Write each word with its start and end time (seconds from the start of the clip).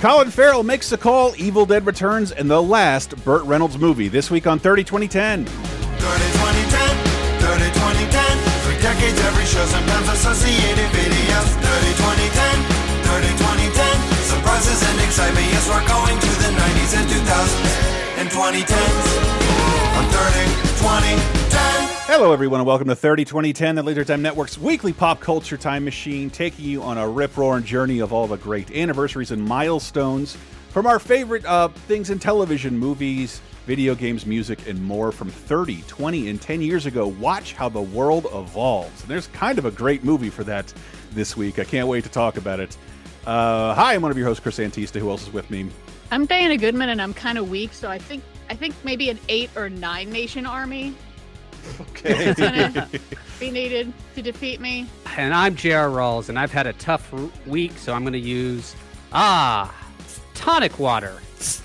Colin 0.00 0.30
Farrell 0.30 0.62
makes 0.62 0.90
a 0.92 0.96
call, 0.96 1.34
Evil 1.36 1.66
Dead 1.66 1.84
returns, 1.84 2.32
and 2.32 2.50
the 2.50 2.62
last 2.62 3.22
Burt 3.22 3.44
Reynolds 3.44 3.76
movie 3.76 4.08
this 4.08 4.30
week 4.30 4.46
on 4.46 4.58
30 4.58 4.82
2010. 4.82 5.44
30 5.44 5.52
2010, 6.00 6.96
30 7.44 7.68
2010. 7.68 8.24
Three 8.64 8.80
decades, 8.80 9.20
every 9.28 9.44
show, 9.44 9.60
sometimes 9.68 10.08
associated 10.08 10.88
videos. 10.96 11.52
30 11.52 12.00
2010, 12.00 12.64
30 13.12 13.28
2010. 13.44 14.24
Surprises 14.24 14.80
and 14.88 15.00
excitement, 15.04 15.44
yes, 15.52 15.68
we're 15.68 15.84
going 15.84 16.16
to 16.16 16.30
the 16.48 16.48
90s 16.48 16.96
and 16.96 17.04
2000s 17.04 18.24
and 18.24 18.28
2010s. 18.32 19.04
On 20.00 20.04
30 20.08 20.48
2010. 20.80 21.79
Hello, 22.12 22.32
everyone, 22.32 22.58
and 22.58 22.66
welcome 22.66 22.88
to 22.88 22.96
30 22.96 23.24
2010, 23.24 23.76
the 23.76 23.84
Laser 23.84 24.04
Time 24.04 24.20
Network's 24.20 24.58
weekly 24.58 24.92
pop 24.92 25.20
culture 25.20 25.56
time 25.56 25.84
machine, 25.84 26.28
taking 26.28 26.64
you 26.64 26.82
on 26.82 26.98
a 26.98 27.08
rip 27.08 27.36
roaring 27.36 27.62
journey 27.62 28.00
of 28.00 28.12
all 28.12 28.26
the 28.26 28.36
great 28.36 28.68
anniversaries 28.72 29.30
and 29.30 29.40
milestones 29.40 30.36
from 30.70 30.88
our 30.88 30.98
favorite 30.98 31.44
uh, 31.44 31.68
things 31.68 32.10
in 32.10 32.18
television, 32.18 32.76
movies, 32.76 33.40
video 33.64 33.94
games, 33.94 34.26
music, 34.26 34.66
and 34.66 34.82
more 34.82 35.12
from 35.12 35.30
30, 35.30 35.82
20, 35.82 36.30
and 36.30 36.42
10 36.42 36.60
years 36.60 36.84
ago. 36.84 37.06
Watch 37.06 37.52
how 37.52 37.68
the 37.68 37.80
world 37.80 38.26
evolves. 38.34 39.02
And 39.02 39.08
there's 39.08 39.28
kind 39.28 39.56
of 39.56 39.64
a 39.64 39.70
great 39.70 40.02
movie 40.02 40.30
for 40.30 40.42
that 40.42 40.74
this 41.12 41.36
week. 41.36 41.60
I 41.60 41.64
can't 41.64 41.86
wait 41.86 42.02
to 42.02 42.10
talk 42.10 42.36
about 42.36 42.58
it. 42.58 42.76
Uh, 43.24 43.72
hi, 43.72 43.94
I'm 43.94 44.02
one 44.02 44.10
of 44.10 44.18
your 44.18 44.26
hosts, 44.26 44.42
Chris 44.42 44.58
Antista. 44.58 44.98
Who 44.98 45.10
else 45.10 45.22
is 45.22 45.32
with 45.32 45.48
me? 45.48 45.70
I'm 46.10 46.26
Diana 46.26 46.56
Goodman, 46.56 46.88
and 46.88 47.00
I'm 47.00 47.14
kind 47.14 47.38
of 47.38 47.48
weak, 47.48 47.72
so 47.72 47.88
I 47.88 47.98
think 47.98 48.24
I 48.48 48.56
think 48.56 48.74
maybe 48.82 49.10
an 49.10 49.18
eight 49.28 49.48
or 49.54 49.70
nine 49.70 50.10
nation 50.10 50.44
army 50.44 50.92
Okay. 51.80 52.34
gonna 52.34 52.88
be 53.40 53.50
needed 53.50 53.92
to 54.14 54.22
defeat 54.22 54.60
me. 54.60 54.86
And 55.16 55.34
I'm 55.34 55.54
J.R. 55.54 55.88
Rawls, 55.88 56.28
and 56.28 56.38
I've 56.38 56.52
had 56.52 56.66
a 56.66 56.72
tough 56.74 57.12
week, 57.46 57.76
so 57.78 57.92
I'm 57.92 58.02
going 58.02 58.12
to 58.12 58.18
use 58.18 58.74
ah 59.12 59.74
tonic 60.34 60.78
water, 60.78 61.18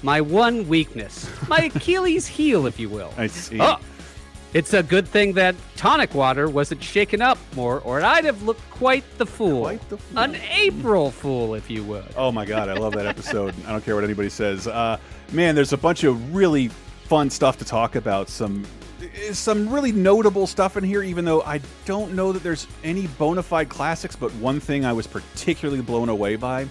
my 0.04 0.20
one 0.20 0.68
weakness, 0.68 1.30
my 1.48 1.72
Achilles 1.74 2.28
heel, 2.28 2.66
if 2.66 2.80
you 2.80 2.90
will. 2.90 3.14
I 3.18 3.28
see. 3.28 3.60
Oh, 3.62 3.78
it's 4.54 4.74
a 4.74 4.82
good 4.84 5.08
thing 5.08 5.34
that 5.34 5.56
tonic 5.76 6.14
water 6.14 6.50
wasn't 6.50 6.82
shaken 6.82 7.22
up 7.22 7.38
more, 7.56 7.82
or 7.82 8.02
I'd 8.02 8.26
have 8.26 8.44
looked 8.44 8.70
quite 8.72 9.04
the 9.18 9.26
fool. 9.26 9.64
Quite 9.64 9.90
the 9.90 9.98
fool. 9.98 10.20
An 10.20 10.36
April 10.50 11.12
fool, 11.12 11.56
if 11.56 11.70
you 11.70 11.84
would. 11.84 12.06
Oh 12.16 12.32
my 12.32 12.46
god, 12.46 12.70
I 12.70 12.74
love 12.74 12.94
that 12.94 13.06
episode. 13.06 13.54
I 13.68 13.72
don't 13.72 13.84
care 13.84 13.96
what 13.96 14.04
anybody 14.04 14.30
says. 14.30 14.68
Uh, 14.68 14.98
man, 15.34 15.56
there's 15.56 15.74
a 15.74 15.78
bunch 15.78 16.04
of 16.04 16.34
really 16.34 16.70
fun 17.04 17.30
stuff 17.30 17.58
to 17.58 17.66
talk 17.66 17.96
about. 17.96 18.30
Some 18.30 18.66
some 19.34 19.70
really 19.70 19.92
notable 19.92 20.48
stuff 20.48 20.78
in 20.78 20.84
here, 20.84 21.04
even 21.04 21.26
though 21.26 21.42
I 21.42 21.62
don't 21.86 22.14
know 22.14 22.32
that 22.32 22.44
there's 22.44 22.68
any 22.84 23.08
bona 23.08 23.44
fide 23.44 23.70
classics. 23.70 24.16
But 24.16 24.34
one 24.36 24.60
thing 24.60 24.86
I 24.86 24.94
was 24.94 25.08
particularly 25.08 25.82
blown 25.82 26.10
away 26.10 26.36
by. 26.36 26.68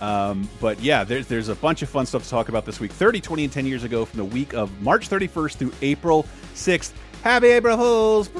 Um, 0.00 0.48
but 0.60 0.80
yeah, 0.80 1.04
there's 1.04 1.26
there's 1.26 1.48
a 1.48 1.54
bunch 1.54 1.82
of 1.82 1.88
fun 1.88 2.06
stuff 2.06 2.24
to 2.24 2.30
talk 2.30 2.48
about 2.48 2.64
this 2.66 2.80
week. 2.80 2.92
30, 2.92 3.20
20, 3.20 3.44
and 3.44 3.52
10 3.52 3.66
years 3.66 3.84
ago, 3.84 4.04
from 4.04 4.18
the 4.18 4.24
week 4.24 4.52
of 4.54 4.80
March 4.82 5.08
31st 5.08 5.56
through 5.56 5.72
April 5.82 6.26
6th. 6.54 6.92
Happy 7.22 7.48
April 7.48 7.76
Fools! 7.76 8.30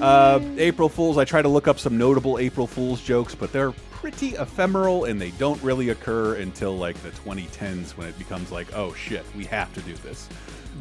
Uh, 0.00 0.40
April 0.58 0.88
Fools. 0.88 1.18
I 1.18 1.24
try 1.24 1.42
to 1.42 1.48
look 1.48 1.66
up 1.66 1.78
some 1.78 1.96
notable 1.96 2.38
April 2.38 2.66
Fools 2.66 3.02
jokes, 3.02 3.34
but 3.34 3.52
they're 3.52 3.72
pretty 3.90 4.36
ephemeral 4.36 5.06
and 5.06 5.20
they 5.20 5.30
don't 5.32 5.60
really 5.60 5.88
occur 5.88 6.36
until 6.36 6.76
like 6.76 6.96
the 7.02 7.10
2010s 7.10 7.96
when 7.96 8.06
it 8.06 8.16
becomes 8.16 8.52
like, 8.52 8.72
oh 8.74 8.94
shit, 8.94 9.24
we 9.36 9.44
have 9.44 9.72
to 9.74 9.80
do 9.80 9.94
this. 9.94 10.28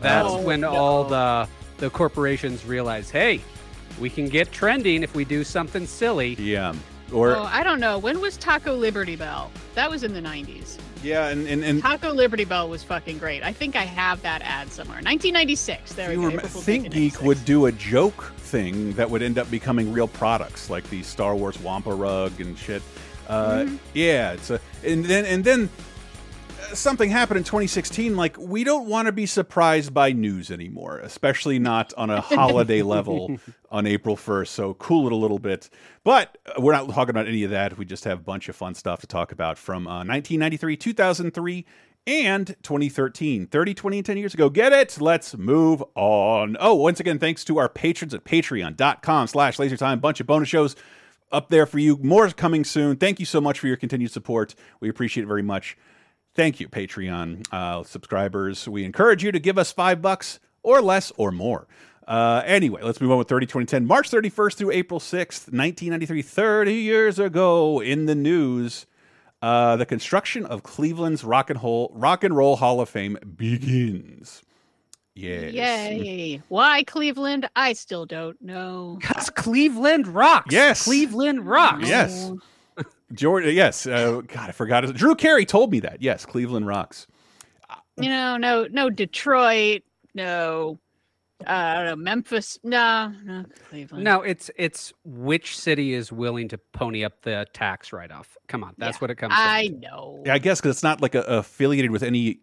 That's 0.02 0.28
Oh, 0.30 0.42
when 0.42 0.62
no. 0.62 0.70
all 0.72 1.04
the 1.06 1.48
the 1.78 1.90
corporations 1.90 2.66
realize, 2.66 3.10
hey, 3.12 3.40
we 4.00 4.10
can 4.10 4.28
get 4.30 4.52
trending 4.52 5.04
if 5.04 5.14
we 5.16 5.26
do 5.26 5.44
something 5.44 5.86
silly. 5.86 6.34
Yeah. 6.36 6.74
Or 7.12 7.36
oh, 7.36 7.44
I 7.44 7.64
don't 7.64 7.80
know. 7.80 7.98
When 8.00 8.20
was 8.20 8.36
Taco 8.36 8.76
Liberty 8.76 9.16
Bell? 9.16 9.50
That 9.76 9.90
was 9.90 10.04
in 10.04 10.14
the 10.14 10.20
90s. 10.20 10.78
yeah, 11.04 11.28
and 11.30 11.48
and, 11.48 11.64
and 11.64 11.82
Taco 11.82 12.12
Liberty 12.12 12.44
Bell 12.44 12.68
was 12.68 12.84
fucking 12.84 13.18
great. 13.20 13.44
I 13.44 13.54
think 13.54 13.76
I 13.76 13.84
have 13.84 14.22
that 14.24 14.42
ad 14.42 14.70
somewhere. 14.72 14.98
1996. 14.98 15.94
There 15.94 16.12
you 16.12 16.20
we 16.22 16.32
go. 16.32 16.38
rem- 16.38 16.46
Think 16.48 16.92
Geek 16.92 17.22
would 17.22 17.44
do 17.46 17.68
a 17.68 17.72
joke 17.72 18.34
thing 18.38 18.92
that 18.94 19.10
would 19.10 19.22
end 19.22 19.38
up 19.38 19.50
becoming 19.52 19.94
real 19.94 20.08
products, 20.08 20.70
like 20.70 20.90
the 20.90 21.02
Star 21.04 21.36
Wars 21.36 21.58
Wampa 21.60 21.94
rug 21.94 22.40
and 22.42 22.58
shit. 22.58 22.82
Uh, 23.30 23.60
Mm-hmm. 23.60 23.76
Yeah, 23.94 24.34
it's 24.34 24.50
a 24.50 24.60
and 24.84 25.06
then 25.06 25.26
and 25.26 25.44
then 25.44 25.70
something 26.74 27.10
happened 27.10 27.38
in 27.38 27.44
2016. 27.44 28.16
Like 28.16 28.38
we 28.38 28.64
don't 28.64 28.88
want 28.88 29.08
to 29.08 29.12
be 29.12 29.26
surprised 29.26 29.94
by 29.94 30.12
news 30.12 30.52
anymore, 30.52 31.00
especially 31.00 31.60
not 31.60 31.94
on 31.96 32.10
a 32.10 32.22
holiday 32.22 32.82
level 32.84 33.38
on 33.72 33.86
April 33.88 34.16
1st. 34.16 34.48
So 34.48 34.74
cool 34.76 35.08
it 35.08 35.14
a 35.14 35.16
little 35.16 35.40
bit, 35.40 35.70
but 36.04 36.38
uh, 36.46 36.62
we're 36.62 36.74
not 36.74 36.90
talking 36.90 37.10
about 37.10 37.28
any 37.28 37.44
of 37.44 37.52
that. 37.52 37.78
We 37.78 37.86
just 37.86 38.04
have 38.06 38.20
a 38.20 38.24
bunch 38.24 38.50
of 38.50 38.56
fun 38.56 38.74
stuff 38.76 39.02
to 39.02 39.08
talk 39.08 39.32
about 39.32 39.58
from 39.58 39.88
uh, 39.88 40.06
1993, 40.06 40.78
2003 40.78 41.66
and 42.06 42.56
2013 42.64 43.48
30 43.48 43.74
20 43.74 43.98
and 43.98 44.06
10 44.06 44.18
years 44.18 44.34
ago. 44.34 44.50
Get 44.50 44.72
it? 44.72 45.00
Let's 45.02 45.36
move 45.38 45.84
on. 45.96 46.56
Oh 46.60 46.76
once 46.76 47.00
again 47.02 47.20
thanks 47.20 47.44
to 47.46 47.58
our 47.58 47.68
patrons 47.68 48.14
at 48.14 48.24
patreon.com 48.24 49.28
slash 49.28 49.58
lasertime. 49.58 50.00
Bunch 50.00 50.22
of 50.22 50.28
bonus 50.28 50.48
shows 50.48 50.78
up 51.32 51.50
there 51.50 51.66
for 51.66 51.80
you. 51.80 51.98
More 52.02 52.26
is 52.26 52.34
coming 52.34 52.64
soon. 52.64 52.96
Thank 52.96 53.20
you 53.20 53.26
so 53.26 53.42
much 53.42 53.60
for 53.60 53.68
your 53.68 53.76
continued 53.76 54.12
support. 54.12 54.56
We 54.80 54.88
appreciate 54.88 55.24
it 55.24 55.28
very 55.28 55.44
much 55.44 55.78
thank 56.38 56.62
you 56.62 56.70
patreon 56.70 57.46
uh, 57.52 57.84
subscribers 57.84 58.66
we 58.68 58.86
encourage 58.86 59.24
you 59.24 59.34
to 59.34 59.40
give 59.40 59.58
us 59.58 59.74
five 59.74 60.02
bucks 60.02 60.40
or 60.64 60.82
less 60.82 61.12
or 61.18 61.32
more 61.32 61.68
uh, 62.08 62.42
anyway, 62.46 62.82
let's 62.82 63.02
move 63.02 63.12
on 63.12 63.18
with 63.18 63.28
30 63.28 63.48
2010. 63.48 63.86
March 63.86 64.10
31st 64.10 64.56
through 64.56 64.72
April 64.72 64.98
6th, 64.98 65.52
1993, 65.52 66.22
30 66.22 66.74
years 66.74 67.20
ago 67.20 67.82
in 67.82 68.06
the 68.06 68.16
news. 68.16 68.86
Uh, 69.42 69.76
the 69.76 69.86
construction 69.86 70.46
of 70.46 70.64
Cleveland's 70.64 71.24
Rock 71.24 71.50
and 71.50 71.62
Roll 71.62 71.92
Rock 71.94 72.24
and 72.24 72.36
Roll 72.36 72.56
Hall 72.56 72.82
of 72.82 72.90
Fame 72.90 73.18
begins. 73.36 74.42
Yes. 75.14 75.54
Yay. 75.54 76.42
Why 76.48 76.84
Cleveland? 76.84 77.50
I 77.56 77.74
still 77.74 78.06
don't 78.06 78.42
know. 78.42 78.98
Because 79.00 79.30
Cleveland 79.30 80.08
rocks. 80.08 80.54
Yes. 80.54 80.86
Cleveland 80.86 81.46
rocks. 81.46 81.88
Yes. 81.88 82.32
George, 83.14 83.46
yes. 83.46 83.88
Uh, 83.88 84.22
God, 84.28 84.50
I 84.50 84.52
forgot. 84.52 84.84
it. 84.86 84.96
Drew 84.96 85.16
Carey 85.16 85.46
told 85.46 85.72
me 85.72 85.80
that. 85.82 86.02
Yes, 86.02 86.26
Cleveland 86.26 86.68
rocks. 86.68 87.08
You 88.00 88.10
know, 88.10 88.38
no, 88.38 88.68
no 88.70 88.90
Detroit, 88.92 89.82
no, 90.14 90.78
uh, 91.46 91.50
I 91.50 91.76
don't 91.78 91.86
know, 91.86 91.96
Memphis, 91.96 92.60
no, 92.64 93.12
no, 93.24 93.44
Cleveland. 93.70 94.04
No, 94.04 94.22
it's 94.22 94.52
it's 94.56 94.94
which 95.04 95.58
city 95.58 95.94
is 95.94 96.12
willing 96.12 96.48
to 96.50 96.60
pony 96.74 97.04
up 97.04 97.22
the 97.24 97.48
tax 97.54 97.92
write 97.92 98.12
off. 98.12 98.38
Come 98.48 98.64
on, 98.64 98.76
that's 98.78 98.98
Yeah, 98.98 99.00
what 99.00 99.10
it 99.12 99.16
comes 99.16 99.34
down 99.34 99.48
I 99.48 99.68
to. 99.68 99.74
know. 99.74 100.24
Yeah, 100.28 100.36
I 100.36 100.38
guess 100.38 100.60
because 100.62 100.76
it's 100.76 100.84
not 100.84 101.02
like 101.02 101.16
a, 101.16 101.22
affiliated 101.24 101.90
with 101.90 102.04
any 102.04 102.40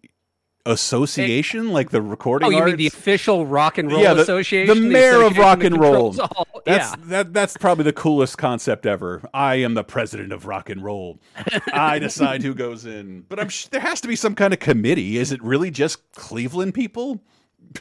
association, 0.66 1.70
like 1.70 1.90
the 1.90 2.00
recording 2.02 2.46
Oh, 2.48 2.50
you 2.50 2.58
arts. 2.58 2.68
mean 2.70 2.76
the 2.76 2.86
official 2.86 3.46
Rock 3.46 3.78
and 3.78 3.90
Roll 3.90 4.00
Yeah, 4.02 4.14
the- 4.14 4.22
Association? 4.22 4.74
the 4.82 4.88
mayor 4.88 5.22
of 5.22 5.32
association 5.32 5.42
rock 5.42 5.64
and 5.64 5.78
roll. 5.80 6.12
controls 6.12 6.18
all- 6.20 6.48
That's 6.64 6.90
yeah. 6.90 6.96
that. 7.08 7.32
That's 7.34 7.56
probably 7.56 7.84
the 7.84 7.92
coolest 7.92 8.38
concept 8.38 8.86
ever. 8.86 9.22
I 9.34 9.56
am 9.56 9.74
the 9.74 9.84
president 9.84 10.32
of 10.32 10.46
rock 10.46 10.70
and 10.70 10.82
roll. 10.82 11.20
I 11.72 11.98
decide 12.00 12.42
who 12.42 12.54
goes 12.54 12.86
in. 12.86 13.24
But 13.28 13.38
I'm 13.40 13.48
sh- 13.50 13.66
there 13.66 13.80
has 13.80 14.00
to 14.02 14.08
be 14.08 14.16
some 14.16 14.34
kind 14.34 14.52
of 14.54 14.60
committee. 14.60 15.18
Is 15.18 15.32
it 15.32 15.42
really 15.42 15.70
just 15.70 16.12
Cleveland 16.12 16.72
people? 16.74 17.22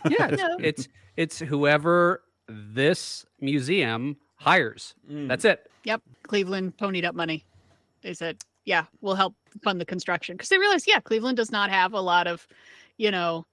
Yeah, 0.09 0.27
it's, 0.31 0.41
No. 0.41 0.57
it's 0.59 0.87
it's 1.15 1.39
whoever 1.39 2.23
this 2.49 3.25
museum 3.39 4.17
hires. 4.35 4.95
Mm. 5.09 5.27
That's 5.29 5.45
it. 5.45 5.69
Yep, 5.85 6.01
Cleveland 6.27 6.75
ponied 6.77 7.05
up 7.05 7.15
money. 7.15 7.45
They 8.01 8.13
said, 8.13 8.37
"Yeah, 8.65 8.85
we'll 9.01 9.15
help 9.15 9.35
fund 9.63 9.79
the 9.81 9.85
construction," 9.85 10.35
because 10.35 10.49
they 10.49 10.57
realize, 10.57 10.87
yeah, 10.87 10.99
Cleveland 10.99 11.37
does 11.37 11.51
not 11.51 11.69
have 11.69 11.93
a 11.93 12.01
lot 12.01 12.27
of, 12.27 12.47
you 12.97 13.11
know, 13.11 13.45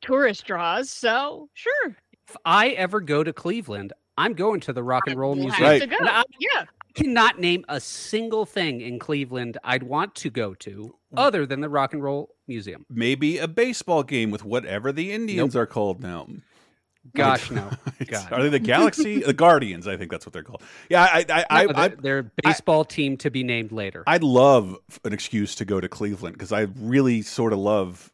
tourist 0.00 0.44
draws. 0.46 0.90
So 0.90 1.48
sure, 1.54 1.96
If 2.28 2.36
I 2.44 2.70
ever 2.70 3.00
go 3.00 3.22
to 3.24 3.32
Cleveland, 3.32 3.92
I'm 4.16 4.34
going 4.34 4.60
to 4.60 4.72
the 4.72 4.82
Rock 4.82 5.06
and 5.06 5.16
Roll 5.18 5.34
we'll 5.34 5.44
Museum. 5.44 5.62
have 5.62 5.70
Right. 5.72 5.80
to 5.82 5.86
go. 5.86 5.96
And 5.98 6.08
I 6.08 6.22
Yeah, 6.38 6.64
cannot 6.94 7.38
name 7.40 7.64
a 7.68 7.80
single 7.80 8.46
thing 8.46 8.80
in 8.80 8.98
Cleveland 8.98 9.58
I'd 9.64 9.82
want 9.82 10.14
to 10.16 10.30
go 10.30 10.54
to 10.54 10.94
mm. 11.12 11.18
other 11.18 11.46
than 11.46 11.60
the 11.60 11.68
Rock 11.68 11.92
and 11.92 12.02
Roll 12.02 12.34
Museum. 12.46 12.86
Maybe 12.88 13.38
a 13.38 13.48
baseball 13.48 14.02
game 14.02 14.30
with 14.30 14.44
whatever 14.44 14.92
the 14.92 15.12
Indians 15.12 15.56
are 15.56 15.66
called 15.66 16.00
now. 16.02 16.26
Gosh, 17.14 17.50
no. 17.50 17.70
Are 18.30 18.42
they 18.42 18.48
the 18.48 18.58
Galaxy? 18.58 19.20
the 19.26 19.32
Guardians, 19.32 19.88
I 19.88 19.96
think 19.96 20.10
that's 20.10 20.24
what 20.24 20.32
they're 20.32 20.42
called. 20.42 20.62
Yeah, 20.88 21.02
I, 21.02 21.24
I, 21.28 21.44
I, 21.50 21.66
No, 21.66 21.72
I, 21.74 21.88
they're, 21.88 22.18
a 22.20 22.30
baseball 22.42 22.84
team 22.84 23.16
to 23.18 23.30
be 23.30 23.42
named 23.42 23.72
later. 23.72 24.04
I'd 24.06 24.22
love 24.22 24.78
an 25.04 25.12
excuse 25.12 25.54
to 25.56 25.64
go 25.64 25.80
to 25.80 25.88
Cleveland 25.88 26.34
because 26.34 26.52
I 26.52 26.68
really 26.78 27.22
sort 27.22 27.52
of 27.52 27.58
love 27.58 28.12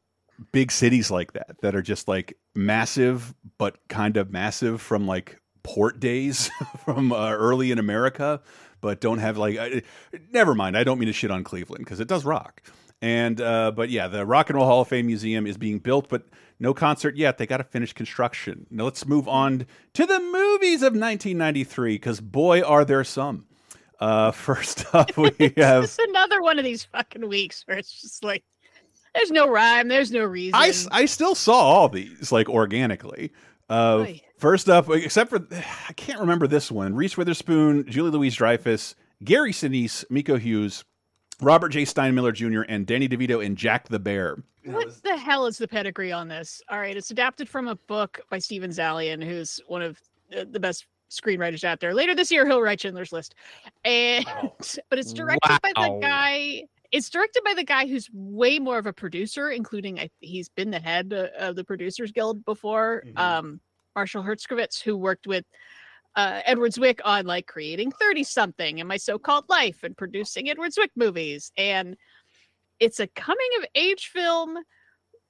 big 0.52 0.72
cities 0.72 1.10
like 1.10 1.32
that 1.32 1.56
that 1.62 1.74
are 1.74 1.82
just 1.82 2.08
like 2.08 2.36
massive, 2.54 3.34
but 3.58 3.76
kind 3.88 4.16
of 4.16 4.30
massive 4.30 4.80
from 4.80 5.06
like 5.06 5.38
port 5.62 6.00
days 6.00 6.50
from 6.84 7.12
uh, 7.12 7.30
early 7.30 7.70
in 7.70 7.78
America, 7.78 8.40
but 8.80 9.00
don't 9.00 9.18
have 9.18 9.36
like. 9.36 9.58
I, 9.58 9.82
never 10.32 10.54
mind. 10.54 10.76
I 10.76 10.84
don't 10.84 10.98
mean 10.98 11.08
to 11.08 11.12
shit 11.12 11.30
on 11.30 11.44
Cleveland 11.44 11.84
because 11.84 12.00
it 12.00 12.08
does 12.08 12.24
rock. 12.24 12.62
And 13.00 13.40
uh, 13.40 13.70
but 13.70 13.90
yeah, 13.90 14.08
the 14.08 14.26
Rock 14.26 14.50
and 14.50 14.56
Roll 14.56 14.66
Hall 14.66 14.80
of 14.80 14.88
Fame 14.88 15.06
Museum 15.06 15.46
is 15.46 15.56
being 15.56 15.78
built, 15.78 16.08
but 16.08 16.24
no 16.58 16.74
concert 16.74 17.16
yet. 17.16 17.38
They 17.38 17.46
got 17.46 17.58
to 17.58 17.64
finish 17.64 17.92
construction. 17.92 18.66
Now 18.70 18.84
let's 18.84 19.06
move 19.06 19.28
on 19.28 19.66
to 19.94 20.04
the 20.06 20.18
movies 20.18 20.82
of 20.82 20.94
1993 20.94 21.94
because 21.94 22.20
boy, 22.20 22.62
are 22.62 22.84
there 22.84 23.04
some. 23.04 23.46
Uh, 24.00 24.30
first 24.32 24.92
up, 24.94 25.16
we 25.16 25.30
have. 25.56 25.84
It's 25.84 25.98
another 25.98 26.42
one 26.42 26.58
of 26.58 26.64
these 26.64 26.84
fucking 26.84 27.28
weeks 27.28 27.62
where 27.66 27.78
it's 27.78 28.00
just 28.00 28.24
like, 28.24 28.44
there's 29.14 29.30
no 29.30 29.48
rhyme, 29.48 29.88
there's 29.88 30.10
no 30.10 30.24
reason. 30.24 30.54
I, 30.54 30.72
I 30.90 31.06
still 31.06 31.34
saw 31.34 31.58
all 31.58 31.88
these 31.88 32.32
like 32.32 32.48
organically. 32.48 33.32
Uh, 33.70 34.06
Oy. 34.06 34.20
first 34.38 34.68
up, 34.68 34.88
except 34.90 35.30
for 35.30 35.46
I 35.52 35.92
can't 35.92 36.20
remember 36.20 36.46
this 36.46 36.70
one: 36.70 36.94
Reese 36.94 37.16
Witherspoon, 37.16 37.84
Julia 37.88 38.12
Louis-Dreyfus, 38.12 38.94
Gary 39.22 39.52
Sinise, 39.52 40.04
Miko 40.10 40.36
Hughes, 40.36 40.84
Robert 41.40 41.68
J. 41.70 41.82
Steinmiller 41.82 42.34
Jr., 42.34 42.62
and 42.68 42.86
Danny 42.86 43.08
DeVito 43.08 43.44
and 43.44 43.56
Jack 43.56 43.88
the 43.88 43.98
Bear. 43.98 44.42
What 44.64 45.02
the 45.02 45.16
hell 45.16 45.46
is 45.46 45.56
the 45.56 45.68
pedigree 45.68 46.12
on 46.12 46.28
this? 46.28 46.60
All 46.68 46.78
right, 46.78 46.96
it's 46.96 47.10
adapted 47.10 47.48
from 47.48 47.68
a 47.68 47.74
book 47.74 48.20
by 48.28 48.38
Steven 48.38 48.70
Zaillian, 48.70 49.24
who's 49.24 49.60
one 49.66 49.82
of 49.82 50.00
the 50.30 50.44
the 50.44 50.60
best 50.60 50.86
screenwriters 51.10 51.64
out 51.64 51.80
there. 51.80 51.94
Later 51.94 52.14
this 52.14 52.30
year, 52.30 52.46
he'll 52.46 52.60
write 52.60 52.80
Schindler's 52.80 53.12
List, 53.12 53.34
and 53.84 54.24
but 54.90 54.98
it's 54.98 55.12
directed 55.12 55.58
by 55.62 55.72
the 55.74 55.98
guy. 56.02 56.64
It's 56.90 57.10
directed 57.10 57.44
by 57.44 57.54
the 57.54 57.64
guy 57.64 57.86
who's 57.86 58.08
way 58.12 58.58
more 58.58 58.78
of 58.78 58.86
a 58.86 58.92
producer, 58.92 59.50
including 59.50 60.00
I, 60.00 60.10
he's 60.20 60.48
been 60.48 60.70
the 60.70 60.80
head 60.80 61.12
uh, 61.12 61.28
of 61.38 61.54
the 61.54 61.64
Producers 61.64 62.12
Guild 62.12 62.44
before. 62.44 63.04
Mhm. 63.06 63.18
Um, 63.18 63.60
Marshall 63.94 64.22
Herskovitz, 64.22 64.80
who 64.80 64.96
worked 64.96 65.26
with 65.26 65.44
uh, 66.16 66.40
Edward 66.44 66.72
Zwick 66.72 67.00
on 67.04 67.26
like 67.26 67.46
creating 67.46 67.92
30 67.92 68.24
something 68.24 68.80
and 68.80 68.88
my 68.88 68.96
so-called 68.96 69.44
life 69.48 69.82
and 69.82 69.96
producing 69.96 70.48
Edward 70.50 70.72
Zwick 70.72 70.90
movies. 70.96 71.52
And 71.56 71.96
it's 72.80 73.00
a 73.00 73.06
coming 73.06 73.48
of 73.58 73.66
age 73.74 74.10
film 74.12 74.56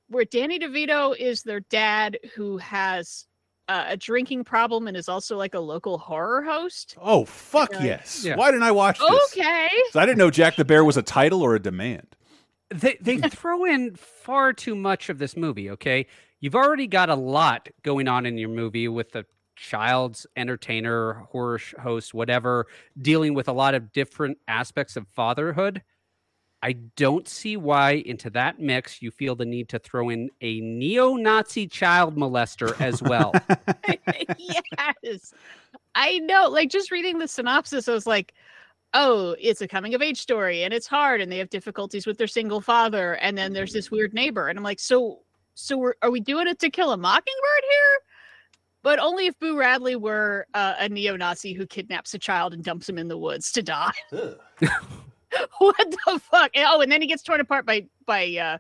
where 0.08 0.24
Danny 0.24 0.58
DeVito 0.58 1.16
is 1.16 1.42
their 1.42 1.60
dad 1.60 2.18
who 2.34 2.56
has 2.58 3.26
uh, 3.68 3.84
a 3.88 3.96
drinking 3.98 4.44
problem 4.44 4.88
and 4.88 4.96
is 4.96 5.10
also 5.10 5.36
like 5.36 5.52
a 5.54 5.60
local 5.60 5.98
horror 5.98 6.42
host. 6.42 6.96
Oh 6.98 7.26
fuck 7.26 7.70
Right. 7.72 7.82
yes! 7.84 8.24
Yeah. 8.24 8.36
Why 8.36 8.50
didn't 8.50 8.62
I 8.62 8.70
watch 8.70 8.98
this? 8.98 9.32
Okay. 9.36 9.68
So 9.90 10.00
I 10.00 10.06
didn't 10.06 10.16
know 10.16 10.30
Jack 10.30 10.56
the 10.56 10.64
Bear 10.64 10.84
was 10.84 10.96
a 10.96 11.02
title 11.02 11.42
or 11.42 11.54
a 11.54 11.60
demand. 11.60 12.16
They 12.70 12.96
they 13.00 13.18
throw 13.18 13.66
in 13.66 13.94
far 13.96 14.54
too 14.54 14.74
much 14.74 15.10
of 15.10 15.18
this 15.18 15.36
movie. 15.36 15.68
Okay, 15.72 16.06
you've 16.40 16.54
already 16.54 16.86
got 16.86 17.10
a 17.10 17.14
lot 17.14 17.68
going 17.82 18.08
on 18.08 18.24
in 18.24 18.38
your 18.38 18.48
movie 18.48 18.88
with 18.88 19.12
the 19.12 19.26
child's 19.58 20.26
entertainer, 20.36 21.14
horror 21.30 21.58
sh- 21.58 21.74
host, 21.80 22.14
whatever, 22.14 22.66
dealing 23.00 23.34
with 23.34 23.48
a 23.48 23.52
lot 23.52 23.74
of 23.74 23.92
different 23.92 24.38
aspects 24.46 24.96
of 24.96 25.06
fatherhood. 25.08 25.82
I 26.62 26.72
don't 26.72 27.28
see 27.28 27.56
why 27.56 28.02
into 28.04 28.30
that 28.30 28.58
mix 28.58 29.00
you 29.00 29.10
feel 29.10 29.36
the 29.36 29.44
need 29.44 29.68
to 29.70 29.78
throw 29.78 30.08
in 30.08 30.30
a 30.40 30.60
neo-Nazi 30.60 31.68
child 31.68 32.16
molester 32.16 32.80
as 32.80 33.02
well. 33.02 33.32
yes. 35.02 35.32
I 35.94 36.18
know. 36.18 36.48
Like 36.48 36.70
just 36.70 36.90
reading 36.90 37.18
the 37.18 37.28
synopsis, 37.28 37.88
I 37.88 37.92
was 37.92 38.06
like, 38.06 38.34
oh, 38.94 39.36
it's 39.38 39.60
a 39.60 39.68
coming 39.68 39.94
of 39.94 40.02
age 40.02 40.20
story 40.20 40.62
and 40.62 40.72
it's 40.72 40.86
hard 40.86 41.20
and 41.20 41.30
they 41.30 41.38
have 41.38 41.50
difficulties 41.50 42.06
with 42.06 42.18
their 42.18 42.26
single 42.26 42.60
father. 42.60 43.14
And 43.14 43.38
then 43.38 43.52
there's 43.52 43.70
mm-hmm. 43.70 43.78
this 43.78 43.90
weird 43.90 44.14
neighbor. 44.14 44.48
And 44.48 44.58
I'm 44.58 44.64
like, 44.64 44.80
so 44.80 45.20
so 45.54 45.76
we're, 45.76 45.94
are 46.02 46.10
we 46.10 46.20
doing 46.20 46.46
it 46.46 46.60
to 46.60 46.70
kill 46.70 46.92
a 46.92 46.96
mockingbird 46.96 47.64
here? 47.68 47.98
But 48.88 49.00
only 49.00 49.26
if 49.26 49.38
Boo 49.38 49.54
Radley 49.54 49.96
were 49.96 50.46
uh, 50.54 50.72
a 50.78 50.88
neo-Nazi 50.88 51.52
who 51.52 51.66
kidnaps 51.66 52.14
a 52.14 52.18
child 52.18 52.54
and 52.54 52.64
dumps 52.64 52.88
him 52.88 52.96
in 52.96 53.06
the 53.06 53.18
woods 53.18 53.52
to 53.52 53.62
die. 53.62 53.92
what 55.58 55.76
the 55.90 56.18
fuck? 56.18 56.50
Oh, 56.56 56.80
and 56.80 56.90
then 56.90 57.02
he 57.02 57.06
gets 57.06 57.22
torn 57.22 57.38
apart 57.40 57.66
by 57.66 57.86
by 58.06 58.34
uh 58.38 58.56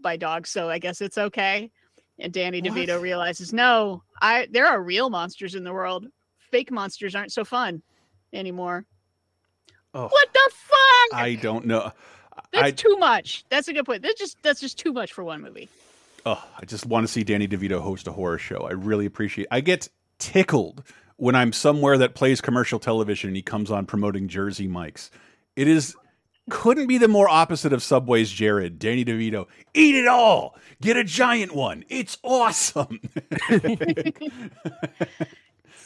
by 0.00 0.16
dogs, 0.16 0.48
so 0.48 0.70
I 0.70 0.78
guess 0.78 1.02
it's 1.02 1.18
okay. 1.18 1.70
And 2.18 2.32
Danny 2.32 2.62
DeVito 2.62 2.94
What? 2.94 3.02
realizes, 3.02 3.52
no, 3.52 4.02
I 4.22 4.48
there 4.50 4.66
are 4.66 4.82
real 4.82 5.10
monsters 5.10 5.54
in 5.54 5.62
the 5.62 5.74
world. 5.74 6.06
Fake 6.38 6.70
monsters 6.70 7.14
aren't 7.14 7.32
so 7.32 7.44
fun 7.44 7.82
anymore. 8.32 8.86
Oh, 9.92 10.08
What 10.08 10.32
the 10.32 10.50
fuck? 10.54 11.20
I 11.20 11.34
don't 11.42 11.66
know. 11.66 11.92
that's 12.50 12.64
I 12.64 12.70
too 12.70 12.96
much. 12.96 13.44
That's 13.50 13.68
a 13.68 13.74
good 13.74 13.84
point. 13.84 14.00
That's 14.00 14.18
just 14.18 14.38
that's 14.42 14.60
just 14.60 14.78
too 14.78 14.94
much 14.94 15.12
for 15.12 15.22
one 15.22 15.42
movie. 15.42 15.68
Oh, 16.26 16.44
I 16.60 16.64
just 16.66 16.84
want 16.84 17.06
to 17.06 17.12
see 17.12 17.24
Danny 17.24 17.48
DeVito 17.48 17.80
host 17.80 18.06
a 18.06 18.12
horror 18.12 18.38
show. 18.38 18.66
I 18.68 18.72
really 18.72 19.06
appreciate. 19.06 19.46
I 19.50 19.60
get 19.60 19.88
tickled 20.18 20.82
when 21.16 21.34
I'm 21.34 21.52
somewhere 21.52 21.96
that 21.98 22.14
plays 22.14 22.40
commercial 22.40 22.78
television 22.78 23.28
and 23.28 23.36
he 23.36 23.42
comes 23.42 23.70
on 23.70 23.86
promoting 23.86 24.28
Jersey 24.28 24.66
Mike's. 24.66 25.10
It 25.54 25.68
is 25.68 25.96
couldn't 26.50 26.86
be 26.86 26.98
the 26.98 27.08
more 27.08 27.28
opposite 27.28 27.72
of 27.72 27.82
Subway's 27.82 28.30
Jared. 28.30 28.78
Danny 28.78 29.04
DeVito, 29.04 29.46
eat 29.74 29.94
it 29.94 30.06
all. 30.06 30.56
Get 30.80 30.96
a 30.96 31.02
giant 31.02 31.54
one. 31.54 31.84
It's 31.88 32.18
awesome. 32.22 33.00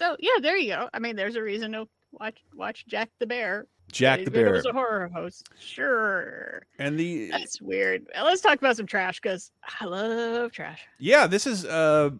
So 0.00 0.16
yeah, 0.18 0.40
there 0.40 0.56
you 0.56 0.70
go. 0.70 0.88
I 0.94 0.98
mean, 0.98 1.14
there's 1.14 1.36
a 1.36 1.42
reason 1.42 1.72
to 1.72 1.86
watch 2.10 2.38
watch 2.54 2.86
Jack 2.86 3.10
the 3.18 3.26
Bear. 3.26 3.66
Jack 3.92 4.24
the 4.24 4.30
Bear 4.30 4.52
was 4.52 4.66
a 4.66 4.72
horror 4.72 5.08
host. 5.12 5.48
Sure. 5.58 6.62
and 6.78 6.98
the 6.98 7.30
That's 7.30 7.60
weird. 7.60 8.06
Let's 8.14 8.40
talk 8.40 8.58
about 8.58 8.76
some 8.76 8.86
trash 8.86 9.20
because 9.20 9.50
I 9.80 9.84
love 9.84 10.52
trash. 10.52 10.80
Yeah, 10.98 11.26
this 11.26 11.46
is 11.46 11.64
uh 11.64 12.10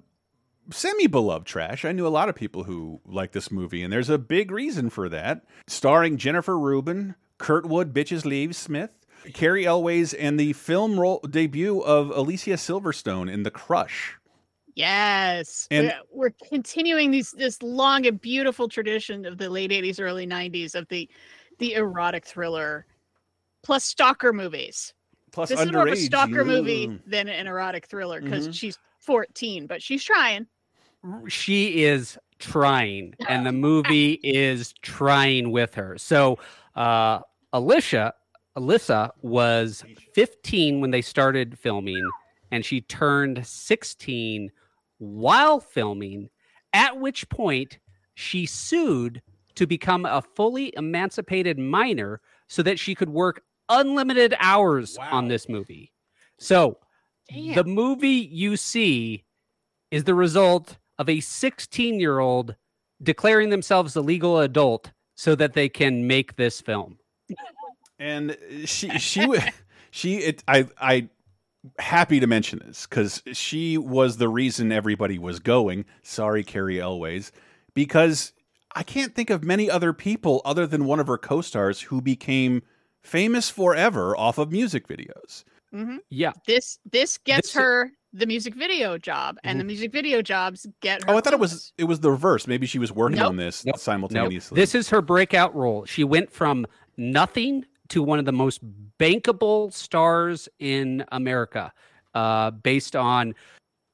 semi 0.71 1.07
beloved 1.07 1.47
trash. 1.47 1.85
I 1.85 1.93
knew 1.93 2.07
a 2.07 2.09
lot 2.09 2.29
of 2.29 2.35
people 2.35 2.65
who 2.65 3.01
like 3.07 3.33
this 3.33 3.51
movie, 3.51 3.83
and 3.83 3.93
there's 3.93 4.11
a 4.11 4.19
big 4.19 4.51
reason 4.51 4.91
for 4.91 5.09
that. 5.09 5.45
Starring 5.67 6.17
Jennifer 6.17 6.59
Rubin, 6.59 7.15
Kurtwood 7.39 7.93
Bitches 7.93 8.25
Leaves 8.25 8.57
Smith, 8.57 8.91
Cary 9.35 9.67
Elwes, 9.67 10.15
and 10.15 10.39
the 10.39 10.53
film 10.55 10.99
role 10.99 11.21
debut 11.31 11.81
of 11.81 12.11
Alicia 12.11 12.55
Silverstone 12.55 13.31
in 13.33 13.43
The 13.43 13.51
Crush. 13.51 14.17
Yes, 14.77 15.67
And- 15.71 15.93
we're, 16.13 16.29
we're 16.29 16.49
continuing 16.49 17.11
these 17.11 17.33
this 17.33 17.61
long 17.63 18.07
and 18.07 18.21
beautiful 18.21 18.69
tradition 18.69 19.27
of 19.27 19.37
the 19.37 19.51
late 19.51 19.71
'80s, 19.73 20.01
early 20.01 20.27
'90s 20.27 20.75
of 20.75 20.87
the 20.89 21.09
the 21.61 21.75
erotic 21.75 22.25
thriller 22.27 22.87
plus 23.63 23.85
stalker 23.85 24.33
movies. 24.33 24.93
Plus 25.31 25.51
This 25.51 25.61
is 25.61 25.71
more 25.73 25.87
of 25.87 25.93
a 25.93 25.97
underage. 25.97 26.07
stalker 26.07 26.45
movie 26.45 26.89
Mm. 26.89 27.01
than 27.07 27.29
an 27.29 27.47
erotic 27.47 27.87
thriller 27.87 28.21
because 28.21 28.49
Mhm. 28.49 28.55
she's 28.55 28.79
14, 28.99 29.67
but 29.69 29.81
she's 29.83 30.03
trying. 30.03 30.47
she 31.29 31.85
is 31.85 32.19
trying 32.39 33.15
and 33.27 33.47
the 33.47 33.53
movie 33.53 34.21
is 34.23 34.75
trying 34.83 35.51
with 35.51 35.73
her 35.75 35.97
so 35.97 36.39
uh 36.77 37.21
alicia 37.55 38.13
alyssa 38.59 39.11
was 39.23 39.83
15 40.13 40.79
when 40.83 40.91
they 40.91 41.01
started 41.01 41.59
filming 41.59 42.07
and 42.51 42.67
she 42.67 42.83
turned 42.83 43.47
16 43.47 44.51
while 44.99 45.59
filming 45.59 46.29
at 46.75 46.99
which 47.01 47.27
point 47.31 47.79
she 48.15 48.45
sued 48.45 49.23
to 49.61 49.67
become 49.67 50.07
a 50.07 50.23
fully 50.35 50.73
emancipated 50.75 51.59
minor 51.59 52.23
so 52.49 52.63
that 52.63 52.79
she 52.79 52.95
could 52.95 53.11
work 53.11 53.43
unlimited 53.69 54.35
hours 54.41 54.97
Wow. 54.99 55.11
on 55.13 55.29
this 55.29 55.51
movie 55.51 55.93
so 56.39 56.79
Damn. 57.31 57.55
the 57.57 57.65
movie 57.65 58.09
you 58.33 58.57
see 58.57 59.25
is 59.91 60.05
the 60.05 60.15
result 60.15 60.79
of 60.99 61.11
a 61.11 61.21
16 61.21 62.01
year 62.01 62.21
old 62.21 62.57
declaring 63.03 63.51
themselves 63.51 63.95
a 63.97 64.01
legal 64.01 64.39
adult 64.39 64.93
so 65.15 65.35
that 65.35 65.53
they 65.53 65.69
can 65.69 66.07
make 66.07 66.37
this 66.37 66.63
film. 66.63 66.99
and 67.99 68.37
she 68.65 68.89
she 68.99 69.27
wa- 69.27 69.37
she 69.91 70.17
it 70.17 70.43
I 70.49 70.67
I 70.81 71.09
happy 71.79 72.19
to 72.21 72.27
mention 72.27 72.61
this 72.67 72.87
because 72.87 73.23
she 73.35 73.77
was 73.77 74.17
the 74.17 74.29
reason 74.29 74.73
everybody 74.73 75.19
was 75.19 75.39
going. 75.39 75.85
Sorry, 76.03 76.43
Cary 76.43 76.81
Elwes, 76.81 77.31
because 77.75 78.33
I 78.75 78.83
can't 78.83 79.15
think 79.15 79.31
of 79.31 79.43
many 79.45 79.69
other 79.71 79.93
people 79.93 80.43
other 80.45 80.67
than 80.67 80.85
one 80.85 81.01
of 81.01 81.07
her 81.09 81.19
co-stars 81.19 81.81
who 81.81 82.01
became 82.01 82.63
famous 83.03 83.51
forever 83.51 84.17
off 84.17 84.39
of 84.39 84.53
music 84.53 84.87
videos. 84.87 85.45
Mhm. 85.75 85.99
Yeah. 86.11 86.33
This 86.47 86.79
this 86.91 87.19
gets 87.19 87.49
This- 87.49 87.57
Mm-hmm. 87.57 87.61
her 87.61 87.93
the 88.13 88.27
music 88.27 88.57
video 88.57 88.99
job, 88.99 89.39
and 89.45 89.61
the 89.61 89.65
music 89.65 89.93
video 89.93 90.21
jobs 90.21 90.67
get 90.81 91.05
her. 91.05 91.11
Oh, 91.13 91.17
I 91.17 91.21
thought 91.21 91.33
it 91.33 91.39
was 91.39 91.73
it 91.79 91.85
was 91.85 92.01
the 92.01 92.11
reverse. 92.11 92.47
Maybe 92.49 92.67
she 92.67 92.79
was 92.81 92.91
working 92.91 93.19
Nope. 93.19 93.29
on 93.29 93.37
this 93.37 93.65
Nope. 93.65 93.75
Nope. 93.75 93.81
simultaneously. 93.81 94.57
This 94.57 94.75
is 94.75 94.89
her 94.91 95.01
breakout 95.01 95.55
role. 95.55 95.85
She 95.85 96.03
went 96.03 96.31
from 96.33 96.67
nothing 96.97 97.65
to 97.91 98.03
one 98.03 98.19
of 98.19 98.25
the 98.25 98.33
most 98.33 98.61
bankable 98.99 99.73
stars 99.73 100.49
in 100.59 101.05
America, 101.13 101.73
uh, 102.15 102.51
based 102.51 102.95
on 102.97 103.35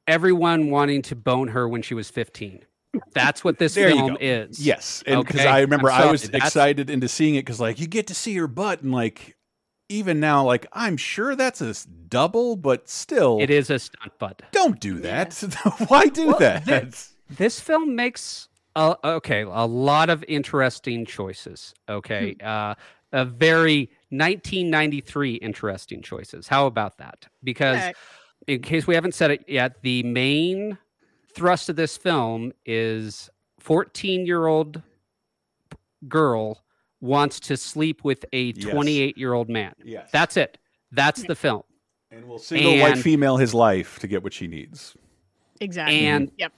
everyone 0.08 0.70
wanting 0.70 1.02
to 1.02 1.14
bone 1.16 1.48
her 1.48 1.68
when 1.68 1.82
she 1.82 1.94
was 1.94 2.08
15. 2.10 2.64
That's 3.12 3.44
what 3.44 3.58
this 3.58 3.74
There 3.74 3.90
film 3.90 4.16
is. 4.20 4.64
Yes, 4.64 5.02
and 5.06 5.24
because 5.24 5.40
Okay, 5.40 5.48
I 5.48 5.60
remember 5.60 5.90
I'm 5.90 6.10
was 6.12 6.22
that's- 6.22 6.46
excited 6.48 6.88
into 6.90 7.08
seeing 7.08 7.34
it 7.34 7.40
because 7.40 7.60
like 7.60 7.78
you 7.78 7.86
get 7.86 8.06
to 8.06 8.14
see 8.14 8.34
her 8.36 8.46
butt 8.48 8.82
and 8.82 8.92
like 8.92 9.36
even 9.88 10.18
now 10.18 10.44
like 10.44 10.66
I'm 10.72 10.96
sure 10.96 11.36
that's 11.36 11.60
a 11.60 11.74
double, 12.08 12.56
but 12.56 12.88
still 12.88 13.38
It 13.40 13.50
is 13.50 13.68
a 13.70 13.78
stunt 13.78 14.18
butt. 14.18 14.42
Don't 14.52 14.80
do 14.80 14.98
that. 15.00 15.34
Why 15.88 16.06
do 16.06 16.28
Well, 16.28 16.38
that? 16.38 16.64
thi- 16.64 17.14
This 17.36 17.60
film 17.60 17.94
makes 17.94 18.48
a, 18.74 18.96
okay 19.04 19.42
a 19.42 19.66
lot 19.66 20.08
of 20.10 20.24
interesting 20.28 21.04
choices. 21.06 21.74
Okay, 21.88 22.36
uh, 22.42 22.74
a 23.12 23.24
very 23.24 23.90
1993 24.10 25.34
interesting 25.34 26.02
choices. 26.02 26.48
How 26.48 26.66
about 26.66 26.98
that? 26.98 27.26
Because 27.44 27.76
Okay. 27.76 27.92
in 28.46 28.62
case 28.62 28.86
we 28.86 28.94
haven't 28.94 29.14
said 29.14 29.30
it 29.30 29.44
yet, 29.48 29.82
the 29.82 30.02
main 30.02 30.78
thrust 31.36 31.68
of 31.68 31.76
this 31.76 31.96
film 31.96 32.52
is 32.64 33.30
14 33.60 34.26
year 34.26 34.46
old 34.46 34.82
girl 36.08 36.64
wants 37.00 37.38
to 37.38 37.56
sleep 37.56 38.02
with 38.02 38.24
a 38.32 38.54
Yes. 38.56 38.72
28 38.72 39.18
year 39.18 39.34
old 39.34 39.48
man. 39.48 39.74
Yes. 39.84 40.08
That's 40.10 40.36
it. 40.36 40.58
That's 40.90 41.22
the 41.24 41.34
film. 41.34 41.62
and 42.10 42.26
will 42.26 42.38
single 42.38 42.78
white 42.78 42.98
female 42.98 43.36
his 43.36 43.52
life 43.52 43.98
to 43.98 44.06
get 44.06 44.22
what 44.22 44.32
she 44.32 44.46
needs. 44.46 44.96
Exactly. 45.60 46.06
And 46.06 46.30
yep. 46.38 46.52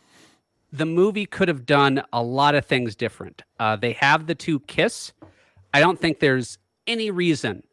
the 0.73 0.87
movie 0.87 1.27
could 1.27 1.49
have 1.49 1.67
done 1.67 2.03
a 2.13 2.23
lot 2.23 2.55
of 2.55 2.65
things 2.65 2.95
different. 2.95 3.43
Uh, 3.59 3.75
they 3.75 3.93
have 3.95 4.27
the 4.27 4.35
two 4.35 4.61
kiss. 4.61 5.13
I 5.75 5.81
don't 5.81 5.99
think 5.99 6.21
there's 6.21 6.59
any 6.87 7.11
reason 7.11 7.65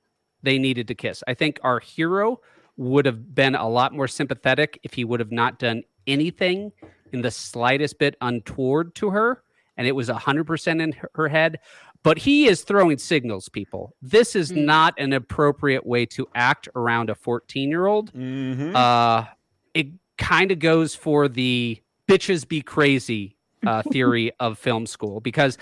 they 0.42 0.58
needed 0.58 0.88
to 0.88 0.96
kiss. 0.96 1.24
I 1.28 1.34
think 1.34 1.60
our 1.64 1.80
hero 1.80 2.40
would 2.78 3.06
have 3.06 3.36
been 3.36 3.56
a 3.56 3.68
lot 3.68 3.94
more 3.94 4.08
sympathetic 4.08 4.80
if 4.84 4.94
he 4.94 5.04
would 5.04 5.20
have 5.20 5.32
not 5.32 5.60
done 5.60 5.84
anything 6.08 6.72
in 7.14 7.22
the 7.22 7.32
slightest 7.32 8.00
bit 8.00 8.16
untoward 8.22 8.96
to 8.96 9.10
her 9.12 9.42
and 9.78 9.88
it 9.88 9.92
was 9.92 10.10
100% 10.10 10.82
in 10.82 10.96
her- 11.16 11.28
head. 11.28 11.60
But 12.02 12.20
he 12.20 12.48
is 12.48 12.62
throwing 12.62 12.98
signals, 12.98 13.50
people. 13.50 13.94
This 14.02 14.36
is 14.36 14.52
Mm. 14.52 14.66
not 14.66 14.94
an 15.00 15.12
appropriate 15.12 15.86
way 15.86 16.06
to 16.08 16.28
act 16.36 16.70
around 16.76 17.10
a 17.10 17.16
14 17.16 17.70
year 17.70 17.88
old 17.88 18.14
Mm-hmm. 18.14 18.76
uh 18.76 19.26
it 19.74 19.88
kind 20.18 20.52
of 20.52 20.60
goes 20.60 20.96
for 20.96 21.28
the 21.28 21.82
bitches 22.08 22.48
be 22.48 22.62
crazy 22.62 23.36
uh 23.68 23.82
theory 23.92 24.32
of 24.40 24.58
film 24.58 24.86
school 24.86 25.20
because 25.20 25.58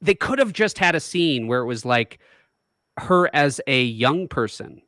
they 0.00 0.14
could 0.14 0.38
have 0.38 0.52
just 0.52 0.78
had 0.78 0.94
a 0.94 1.00
scene 1.00 1.46
where 1.46 1.60
it 1.60 1.66
was 1.66 1.84
like 1.84 2.18
her 2.98 3.28
as 3.34 3.60
a 3.66 3.82
young 3.84 4.26
person 4.28 4.80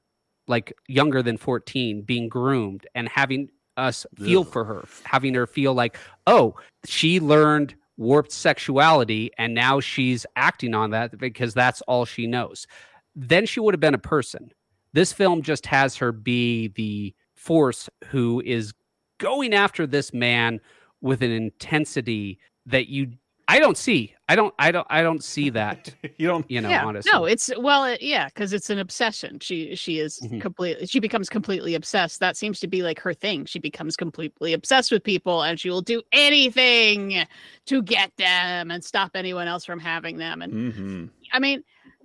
like 0.48 0.72
younger 0.88 1.22
than 1.22 1.36
14 1.36 2.02
being 2.02 2.28
groomed 2.28 2.86
and 2.94 3.08
having 3.08 3.48
us 3.76 4.06
feel 4.16 4.40
Ugh. 4.40 4.52
for 4.52 4.64
her 4.64 4.84
having 5.04 5.34
her 5.34 5.46
feel 5.46 5.74
like 5.74 5.98
oh 6.26 6.54
she 6.84 7.20
learned 7.20 7.74
warped 7.96 8.32
sexuality 8.32 9.30
and 9.38 9.54
now 9.54 9.80
she's 9.80 10.26
acting 10.36 10.74
on 10.74 10.90
that 10.90 11.16
because 11.18 11.54
that's 11.54 11.80
all 11.82 12.04
she 12.04 12.26
knows 12.26 12.66
then 13.14 13.46
she 13.46 13.60
would 13.60 13.74
have 13.74 13.80
been 13.80 13.94
a 13.94 13.98
person 13.98 14.52
this 14.92 15.12
film 15.12 15.42
just 15.42 15.66
has 15.66 15.96
her 15.96 16.12
be 16.12 16.68
the 16.68 17.14
force 17.34 17.88
who 18.06 18.42
is 18.44 18.72
going 19.18 19.54
after 19.54 19.86
this 19.86 20.12
man 20.12 20.60
with 21.00 21.22
an 21.22 21.30
intensity 21.30 22.38
that 22.66 22.88
you 22.88 23.12
I 23.48 23.60
don't 23.60 23.76
see. 23.76 24.12
I 24.28 24.34
don't 24.34 24.52
I 24.58 24.72
don't 24.72 24.86
I 24.90 25.02
don't 25.02 25.22
see 25.22 25.50
that, 25.50 25.94
you 26.18 26.26
don't. 26.26 26.50
you 26.50 26.60
know, 26.60 26.70
yeah. 26.70 26.84
honestly. 26.84 27.12
No, 27.12 27.26
it's 27.26 27.50
well, 27.58 27.84
it, 27.84 28.02
yeah, 28.02 28.26
because 28.26 28.52
it's 28.52 28.70
an 28.70 28.78
obsession. 28.78 29.38
She 29.38 29.76
she 29.76 30.00
is 30.00 30.18
Mhm. 30.20 30.40
completely 30.40 30.86
she 30.86 30.98
becomes 30.98 31.28
completely 31.28 31.74
obsessed. 31.76 32.18
That 32.18 32.36
seems 32.36 32.58
to 32.60 32.66
be 32.66 32.82
like 32.82 32.98
her 33.00 33.14
thing. 33.14 33.44
She 33.44 33.60
becomes 33.60 33.96
completely 33.96 34.52
obsessed 34.52 34.90
with 34.90 35.04
people, 35.04 35.42
and 35.42 35.60
she 35.60 35.70
will 35.70 35.80
do 35.82 36.02
anything 36.12 37.24
to 37.66 37.82
get 37.82 38.10
them 38.16 38.70
and 38.72 38.84
stop 38.84 39.12
anyone 39.14 39.46
else 39.46 39.64
from 39.64 39.78
having 39.78 40.16
them. 40.16 40.42
And 40.42 40.52
hmm 40.52 41.06
I 41.32 41.38
mean, 41.38 41.62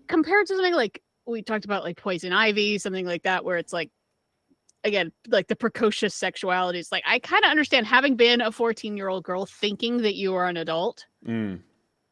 compared 0.07 0.45
to 0.47 0.55
something 0.55 0.75
like 0.75 1.01
we 1.25 1.41
talked 1.41 1.65
about, 1.65 1.83
like 1.83 1.97
Poison 1.97 2.33
Ivy, 2.33 2.77
something 2.77 3.05
like 3.05 3.23
that, 3.23 3.45
where 3.45 3.57
it's 3.57 3.73
like, 3.73 3.89
again, 4.83 5.11
like 5.27 5.47
the 5.47 5.55
precocious 5.55 6.13
sexuality. 6.15 6.79
It's 6.79 6.91
like 6.91 7.03
I 7.07 7.19
kind 7.19 7.43
of 7.45 7.51
understand 7.51 7.87
having 7.87 8.15
been 8.15 8.41
a 8.41 8.51
14 8.51 8.95
year 8.97 9.07
old 9.09 9.23
girl 9.23 9.45
thinking 9.47 9.97
that 10.03 10.15
you 10.15 10.35
are 10.35 10.47
an 10.47 10.57
adult 10.57 11.05
Mm. 11.27 11.61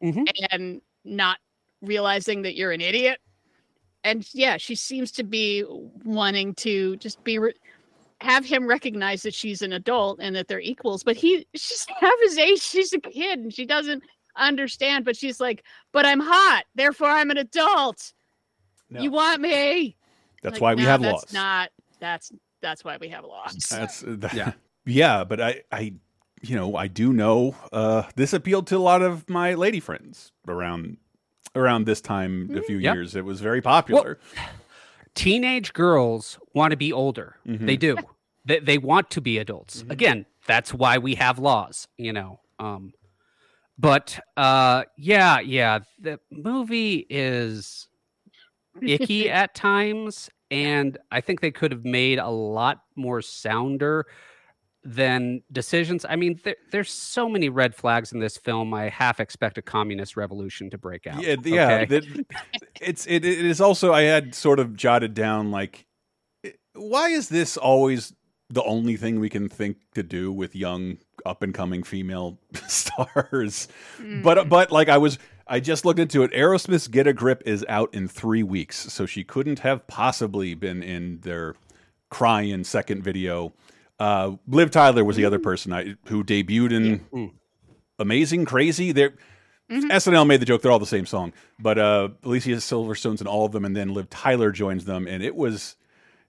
mm 0.04 0.28
and 0.51 0.82
not 1.04 1.38
realizing 1.82 2.42
that 2.44 2.56
you're 2.56 2.72
an 2.72 2.82
idiot. 2.82 3.20
And 4.04 4.28
yeah, 4.34 4.58
she 4.58 4.75
seems 4.75 5.12
to 5.13 5.24
be 5.24 5.63
wanting 6.04 6.54
to 6.56 6.96
just 6.98 7.24
be 7.24 7.39
re- 7.39 7.54
have 8.22 8.46
him 8.46 8.68
recognize 8.68 9.24
that 9.24 9.34
she's 9.34 9.62
an 9.62 9.74
adult 9.74 10.20
and 10.22 10.36
that 10.36 10.48
they're 10.48 10.60
equals. 10.60 11.04
But 11.04 11.16
he, 11.16 11.46
she's 11.56 11.86
half 12.00 12.13
his 12.22 12.38
age. 12.38 12.62
She's 12.62 12.94
a 12.94 13.00
kid 13.00 13.39
and 13.39 13.54
she 13.54 13.66
doesn't 13.66 14.04
understand. 14.38 15.06
But 15.06 15.18
she's 15.18 15.39
like, 15.39 15.63
"But 15.92 16.06
I'm 16.06 16.20
hot, 16.20 16.63
therefore 16.75 17.10
I'm 17.10 17.32
an 17.32 17.38
adult. 17.38 18.13
No. 18.89 19.01
You 19.01 19.12
want 19.12 19.42
me?" 19.42 19.98
That's 20.42 20.54
Like, 20.54 20.62
why 20.62 20.74
we 20.75 20.84
no, 20.84 20.89
have 20.89 21.01
that's 21.01 21.13
laws. 21.13 21.34
Not 21.34 21.70
that's 22.00 22.32
that's 22.62 22.84
why 22.84 22.98
we 22.98 23.10
have 23.10 23.25
laws. 23.25 23.56
That's 23.70 24.04
yeah, 24.08 24.30
Yeah. 24.34 24.51
yeah. 24.86 25.24
But 25.24 25.42
I, 25.42 25.62
I, 25.72 25.94
you 26.41 26.55
know, 26.55 26.75
I 26.75 26.88
do 26.88 27.12
know 27.13 27.55
uh, 27.74 28.03
this 28.15 28.34
appealed 28.34 28.67
to 28.67 28.77
a 28.77 28.79
lot 28.79 29.01
of 29.01 29.29
my 29.29 29.53
lady 29.53 29.79
friends 29.79 30.31
around 30.48 30.98
around 31.55 31.86
this 31.86 32.00
time 32.01 32.50
a 32.55 32.62
few 32.62 32.77
Yep. 32.77 32.96
years. 32.96 33.15
It 33.15 33.25
was 33.25 33.41
very 33.41 33.62
popular. 33.62 34.19
Teenage 35.15 35.74
girls 35.74 36.39
want 36.53 36.72
to 36.72 36.77
be 36.77 36.93
older. 36.93 37.38
Mhm. 37.46 37.65
They 37.65 37.77
do. 37.77 37.98
They 38.46 38.60
they 38.60 38.77
want 38.77 39.10
to 39.12 39.22
be 39.22 39.38
adults. 39.38 39.84
Mhm. 39.84 39.91
Again, 39.91 40.25
that's 40.48 40.74
why 40.74 40.98
we 40.98 41.15
have 41.15 41.39
laws, 41.39 41.88
you 41.98 42.13
know. 42.13 42.39
Um 42.60 42.93
but 43.77 44.19
uh 44.38 44.84
yeah, 44.98 45.39
yeah, 45.39 45.79
the 46.00 46.19
movie 46.31 47.05
is 47.10 47.88
icky 48.81 49.29
at 49.41 49.53
times 49.55 50.29
and 50.51 50.98
i 51.12 51.19
think 51.22 51.41
they 51.41 51.51
could 51.51 51.72
have 51.72 51.84
made 51.84 52.17
a 52.17 52.29
lot 52.29 52.84
more 52.96 53.22
sounder 53.22 54.05
than 54.86 55.41
decisions 55.51 56.05
i 56.07 56.15
mean 56.15 56.39
there, 56.45 56.55
there's 56.71 56.89
so 56.89 57.27
many 57.27 57.50
red 57.50 57.75
flags 57.75 58.13
in 58.13 58.19
this 58.19 58.38
film 58.38 58.74
i 58.74 58.88
half 58.88 59.19
expect 59.19 59.57
a 59.57 59.62
communist 59.62 60.15
revolution 60.15 60.69
to 60.69 60.77
break 60.77 61.05
out 61.05 61.21
Yeah, 61.21 61.36
th- 61.36 61.53
yeah. 61.55 61.86
that- 61.86 62.25
it's 62.79 63.05
it, 63.05 63.25
it 63.25 63.45
is 63.45 63.59
also 63.59 63.91
I 63.91 64.03
had 64.03 64.33
sort 64.33 64.57
of 64.57 64.75
jotted 64.77 65.13
down 65.13 65.51
like, 65.51 65.86
why 66.74 67.09
is 67.09 67.27
this 67.27 67.57
always 67.57 68.13
the 68.50 68.63
only 68.63 68.95
thing 68.95 69.19
we 69.19 69.29
can 69.29 69.50
think 69.50 69.77
to 69.95 70.01
do 70.01 70.31
with 70.31 70.55
young 70.55 70.98
up 71.25 71.43
and 71.43 71.53
coming 71.53 71.83
female 71.83 72.39
stars? 72.67 73.67
Mm. 73.98 74.24
But 74.24 74.48
but 74.48 74.71
like 74.71 74.88
I 74.88 74.98
was 74.98 75.19
I 75.45 75.59
just 75.59 75.83
looked 75.83 76.00
into 76.00 76.24
it. 76.24 76.31
Aerosmith's 76.31 76.88
Get 76.88 77.05
a 77.05 77.12
Grip 77.13 77.43
is 77.45 77.65
out 77.67 77.93
in 77.93 78.07
three 78.07 78.43
weeks, 78.43 78.77
so 78.93 79.05
she 79.05 79.25
couldn't 79.25 79.59
have 79.59 79.86
possibly 79.88 80.53
been 80.55 80.81
in 80.81 81.19
their 81.21 81.55
crying 82.09 82.63
second 82.63 83.03
video. 83.03 83.51
Uh, 84.00 84.38
Liv 84.48 84.72
Tyler 84.72 85.03
was 85.03 85.15
the 85.18 85.25
other 85.25 85.39
person 85.39 85.74
I, 85.74 85.96
who 86.08 86.24
debuted 86.24 86.72
in 86.72 87.00
Mm. 87.13 87.32
Amazing 87.98 88.46
Crazy. 88.46 88.91
They're 88.91 89.13
Mhm. 89.70 89.91
SNL 89.91 90.25
made 90.25 90.39
the 90.41 90.46
joke; 90.46 90.62
they're 90.62 90.72
all 90.72 90.79
the 90.79 90.86
same 90.86 91.06
song. 91.06 91.32
But 91.60 91.77
uh, 91.77 92.10
Alicia 92.24 92.60
Silverstone's 92.62 93.22
in 93.22 93.27
all 93.27 93.46
of 93.46 93.51
them, 93.51 93.65
and 93.65 93.75
then 93.75 93.94
Liv 93.94 94.10
Tyler 94.10 94.51
joins 94.51 94.86
them, 94.86 95.06
and 95.08 95.22
it 95.22 95.36
was 95.36 95.75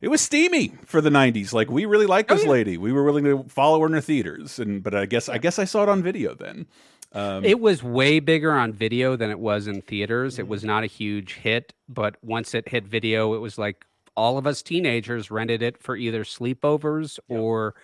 it 0.00 0.09
was 0.09 0.21
steamy 0.21 0.75
for 0.85 1.00
the 1.00 1.11
'90s. 1.11 1.53
Like 1.55 1.71
we 1.71 1.85
really 1.87 2.07
liked 2.07 2.31
Oh, 2.31 2.35
this 2.35 2.45
yeah. 2.45 2.50
lady. 2.50 2.77
We 2.77 2.93
were 2.93 3.05
willing 3.05 3.25
to 3.25 3.45
follow 3.49 3.81
her 3.81 3.87
in 3.87 3.93
the 3.93 4.03
theaters, 4.03 4.59
and 4.59 4.83
but 4.83 4.95
I 4.95 5.07
guess 5.07 5.29
I 5.29 5.39
guess 5.39 5.59
I 5.59 5.65
saw 5.65 5.85
it 5.85 5.89
on 5.89 6.03
video 6.03 6.35
then. 6.35 6.67
Um, 7.12 7.45
it 7.45 7.59
was 7.61 7.83
way 7.83 8.21
bigger 8.21 8.53
on 8.53 8.73
video 8.73 9.17
than 9.17 9.31
it 9.31 9.39
was 9.41 9.67
in 9.67 9.81
theaters 9.83 10.35
Mm-hmm. 10.35 10.41
it 10.43 10.49
was 10.49 10.62
not 10.62 10.85
a 10.85 10.87
huge 10.87 11.35
hit 11.35 11.73
but 11.89 12.15
once 12.23 12.55
it 12.55 12.69
hit 12.69 12.85
video 12.87 13.35
it 13.35 13.39
was 13.41 13.59
like 13.59 13.85
all 14.21 14.39
of 14.39 14.47
us 14.47 14.62
teenagers 14.62 15.31
rented 15.31 15.62
it 15.62 15.79
for 15.79 15.97
either 15.97 16.23
sleepovers 16.25 17.19
Yep. 17.29 17.39
or 17.41 17.75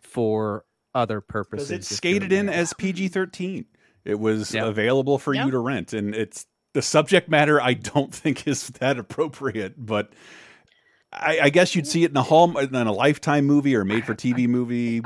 for 0.00 0.64
other 0.94 1.20
purposes 1.20 1.68
because 1.68 1.90
it 1.90 1.94
skated 1.96 2.32
in 2.32 2.48
as 2.48 2.72
PG 2.74 3.08
thirteen. 3.08 3.66
It 4.04 4.18
was 4.18 4.54
Yep. 4.54 4.64
available 4.66 5.18
for 5.18 5.34
you 5.34 5.50
to 5.50 5.58
rent, 5.58 5.92
and 5.92 6.14
it's 6.14 6.46
the 6.74 6.82
subject 6.82 7.28
matter. 7.28 7.60
I 7.60 7.74
don't 7.74 8.12
think 8.22 8.46
is 8.46 8.68
that 8.68 8.98
appropriate, 8.98 9.74
but 9.84 10.12
I, 11.12 11.38
I 11.44 11.50
guess 11.50 11.74
you'd 11.74 11.86
see 11.86 12.04
it 12.04 12.10
in 12.10 12.16
a 12.16 12.22
hall 12.22 12.56
in 12.58 12.74
a 12.74 12.92
Lifetime 12.92 13.46
movie 13.46 13.74
or 13.74 13.84
made 13.84 14.04
for 14.04 14.14
TV 14.14 14.46
movie. 14.48 15.02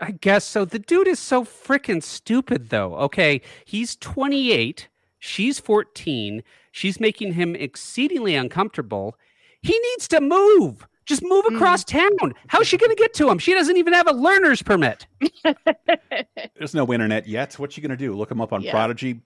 I 0.00 0.12
guess 0.12 0.44
so. 0.44 0.64
The 0.64 0.78
dude 0.78 1.08
is 1.08 1.18
so 1.18 1.44
freaking 1.44 2.02
stupid, 2.02 2.68
though. 2.70 2.94
Okay, 2.96 3.40
he's 3.64 3.96
28. 3.96 4.88
She's 5.18 5.58
14. 5.58 6.42
She's 6.70 7.00
making 7.00 7.32
him 7.32 7.56
exceedingly 7.56 8.34
uncomfortable. 8.36 9.16
He 9.68 9.78
needs 9.78 10.08
to 10.08 10.20
move. 10.20 10.86
Just 11.06 11.22
move 11.22 11.44
Mhm. 11.46 11.56
across 11.56 11.84
town. 11.84 12.34
How's 12.48 12.66
she 12.66 12.76
going 12.76 12.90
to 12.90 12.96
get 12.96 13.14
to 13.14 13.30
him? 13.30 13.38
She 13.38 13.54
doesn't 13.54 13.76
even 13.76 13.92
have 13.92 14.08
a 14.08 14.12
learner's 14.12 14.62
permit. 14.62 15.06
There's 16.58 16.74
no 16.74 16.92
internet 16.92 17.26
yet. 17.26 17.54
What's 17.58 17.74
she 17.74 17.80
gonna 17.80 17.96
do? 17.96 18.14
Look 18.14 18.30
him 18.30 18.40
up 18.40 18.52
on 18.52 18.62
Yeah. 18.62 18.72
Prodigy. 18.72 19.20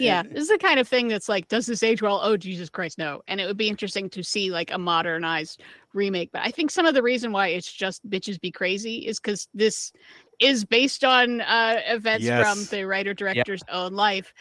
Yeah, 0.00 0.22
this 0.22 0.42
is 0.42 0.48
the 0.48 0.58
kind 0.58 0.78
of 0.78 0.86
thing 0.86 1.08
that's 1.08 1.28
like, 1.28 1.48
does 1.48 1.66
this 1.66 1.82
age 1.82 2.02
well? 2.02 2.20
Oh, 2.22 2.36
Jesus 2.36 2.70
Christ, 2.70 2.98
no. 2.98 3.20
And 3.26 3.40
it 3.40 3.46
would 3.46 3.56
be 3.56 3.68
interesting 3.68 4.08
to 4.10 4.22
see 4.22 4.48
like 4.52 4.72
a 4.72 4.78
modernized 4.78 5.60
remake. 5.92 6.30
But 6.32 6.42
I 6.42 6.52
think 6.52 6.70
some 6.70 6.86
of 6.86 6.94
the 6.94 7.02
reason 7.02 7.32
why 7.32 7.48
it's 7.48 7.72
just 7.72 8.08
bitches 8.08 8.40
be 8.40 8.52
crazy 8.52 9.06
is 9.08 9.18
because 9.18 9.48
this 9.54 9.90
is 10.38 10.64
based 10.64 11.02
on 11.02 11.40
uh, 11.40 11.80
events 11.86 12.26
from 12.28 12.64
the 12.70 12.86
writer 12.86 13.12
director's 13.12 13.62
own 13.72 13.94
life, 13.94 14.32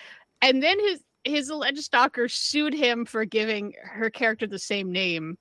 and 0.43 0.61
then 0.61 0.79
his 0.79 1.01
his 1.27 1.49
alleged 1.49 1.83
stalker 1.83 2.27
sued 2.27 2.73
him 2.73 3.05
for 3.05 3.25
giving 3.25 3.73
her 3.83 4.09
character 4.09 4.47
the 4.47 4.59
same 4.59 4.91
name. 4.91 5.37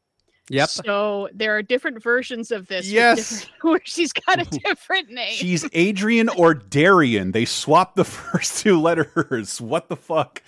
Yep. 0.49 0.69
So 0.69 1.29
there 1.35 1.57
are 1.57 1.63
different 1.63 2.01
versions 2.03 2.53
of 2.53 2.69
this. 2.69 2.89
Yes. 2.89 3.47
where 3.63 3.81
she's 3.85 4.13
got 4.13 4.41
a 4.41 4.45
different 4.65 5.11
name. 5.11 5.33
She's 5.33 5.69
Adrian 5.73 6.29
or 6.29 6.55
Darian. 6.55 7.33
They 7.33 7.45
swapped 7.45 7.97
the 7.97 8.05
first 8.05 8.59
two 8.63 8.81
letters. 8.81 9.61
What 9.61 9.89
the 9.89 9.97
fuck? 9.97 10.43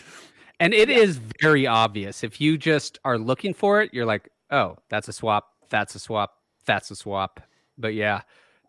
And 0.60 0.72
it 0.74 0.88
is 0.88 1.20
very 1.40 1.66
obvious. 1.66 2.22
If 2.24 2.40
you 2.40 2.58
just 2.58 2.98
are 3.04 3.18
looking 3.18 3.54
for 3.54 3.80
it, 3.82 3.92
you're 3.92 4.06
like, 4.06 4.28
oh, 4.50 4.76
that's 4.88 5.08
a 5.08 5.12
swap. 5.12 5.48
That's 5.68 5.94
a 5.94 5.98
swap. 6.00 6.34
That's 6.66 6.90
a 6.90 6.96
swap. 6.96 7.40
But 7.76 7.94
yeah, 7.94 8.22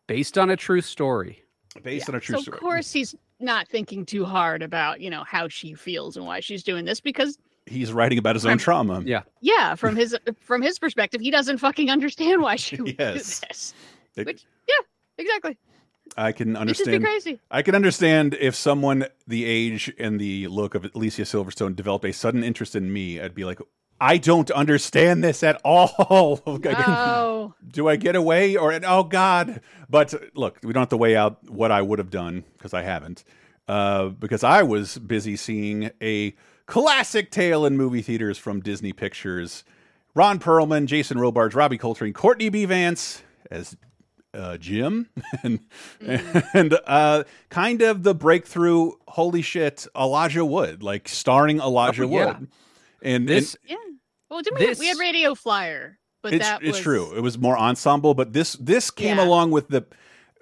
based 0.07 0.37
on 0.37 0.49
a 0.49 0.55
true 0.55 0.81
story. 0.81 1.43
Based 1.83 2.07
Yeah. 2.07 2.13
on 2.13 2.17
a 2.17 2.19
true 2.21 2.35
so 2.37 2.41
story. 2.41 2.57
Of 2.57 2.61
course, 2.61 2.91
he's 2.91 3.15
not 3.39 3.67
thinking 3.67 4.05
too 4.05 4.25
hard 4.25 4.61
about 4.63 5.01
you 5.01 5.09
know 5.09 5.23
how 5.23 5.47
she 5.47 5.73
feels 5.73 6.17
and 6.17 6.25
why 6.25 6.39
she's 6.39 6.63
doing 6.63 6.85
this 6.85 6.99
because 7.01 7.37
he's 7.65 7.93
writing 7.93 8.17
about 8.17 8.35
his 8.35 8.45
own 8.45 8.51
I'm- 8.51 8.57
trauma. 8.57 9.01
Yeah. 9.05 9.21
Yeah, 9.41 9.75
from 9.75 9.95
his 10.01 10.15
from 10.41 10.61
his 10.61 10.79
perspective, 10.79 11.21
he 11.21 11.31
doesn't 11.31 11.59
fucking 11.59 11.89
understand 11.89 12.41
why 12.41 12.55
she 12.55 12.81
would 12.81 12.95
Yes. 12.99 13.39
do 13.41 13.47
this. 13.47 13.73
It- 14.15 14.25
Which, 14.25 14.45
yeah, 14.67 14.75
exactly. 15.17 15.57
I 16.17 16.31
can 16.31 16.55
It'd 16.55 16.67
just 16.69 16.85
be 16.85 16.95
understand. 16.95 17.03
crazy. 17.03 17.39
I 17.51 17.61
can 17.61 17.75
understand 17.75 18.35
if 18.39 18.55
someone 18.55 19.05
the 19.27 19.45
age 19.45 19.93
and 19.99 20.19
the 20.19 20.47
look 20.47 20.73
of 20.73 20.89
Alicia 20.95 21.21
Silverstone 21.21 21.75
developed 21.75 22.03
a 22.03 22.11
sudden 22.11 22.43
interest 22.43 22.75
in 22.75 22.91
me. 22.91 23.19
I'd 23.21 23.35
be 23.35 23.45
like, 23.45 23.59
I 24.01 24.17
don't 24.17 24.49
understand 24.51 25.23
this 25.23 25.43
at 25.43 25.59
all. 25.63 26.41
Oh, 26.49 27.53
Do 27.67 27.87
I 27.87 27.95
get 27.95 28.15
away 28.15 28.55
or 28.55 28.77
oh 28.85 29.03
God? 29.03 29.61
But 29.89 30.13
look, 30.35 30.59
we 30.63 30.73
don't 30.73 30.81
have 30.81 30.89
to 30.89 30.97
weigh 30.97 31.15
out 31.15 31.49
what 31.49 31.71
I 31.71 31.81
would 31.81 31.99
have 31.99 32.09
done 32.09 32.43
because 32.57 32.73
I 32.73 32.81
haven't. 32.83 33.23
Uh, 33.67 34.07
because 34.09 34.43
I 34.43 34.63
was 34.63 34.97
busy 34.97 35.35
seeing 35.35 35.91
a 36.01 36.33
classic 36.65 37.29
tale 37.31 37.65
in 37.65 37.77
movie 37.77 38.01
theaters 38.01 38.37
from 38.37 38.61
Disney 38.61 38.93
Pictures. 38.93 39.63
Ron 40.15 40.39
Perlman, 40.39 40.85
Jason 40.87 41.19
Robards, 41.19 41.53
Robbie 41.53 41.77
Coltrane, 41.77 42.13
Courtney 42.13 42.49
B. 42.49 42.65
Vance 42.65 43.21
as 43.51 43.77
uh, 44.33 44.57
Jim, 44.57 45.09
and 45.43 45.59
and 46.01 46.77
uh, 46.85 47.23
kind 47.49 47.81
of 47.81 48.03
the 48.03 48.15
breakthrough. 48.15 48.91
Holy 49.07 49.41
shit, 49.41 49.87
Elijah 49.95 50.45
Wood, 50.45 50.81
like 50.83 51.07
starring 51.07 51.59
Elijah 51.59 52.03
Oh, 52.03 52.09
yeah. 52.09 52.25
Wood, 52.39 52.47
and 53.01 53.27
This 53.29 53.55
yeah. 53.65 53.75
Well, 54.29 54.41
didn't 54.41 54.59
we, 54.59 54.65
have, 54.67 54.79
we 54.79 54.87
had 54.87 54.97
Radio 54.99 55.35
Flyer, 55.35 55.97
but 56.21 56.33
it's 56.33 56.45
that 56.45 56.61
it's 56.61 56.77
was, 56.77 56.79
true. 56.79 57.15
It 57.15 57.21
was 57.21 57.37
more 57.37 57.57
ensemble, 57.57 58.13
but 58.13 58.33
this 58.33 58.53
this 58.53 58.91
came 58.91 59.17
Yeah. 59.17 59.25
along 59.25 59.51
with 59.51 59.69
the 59.69 59.85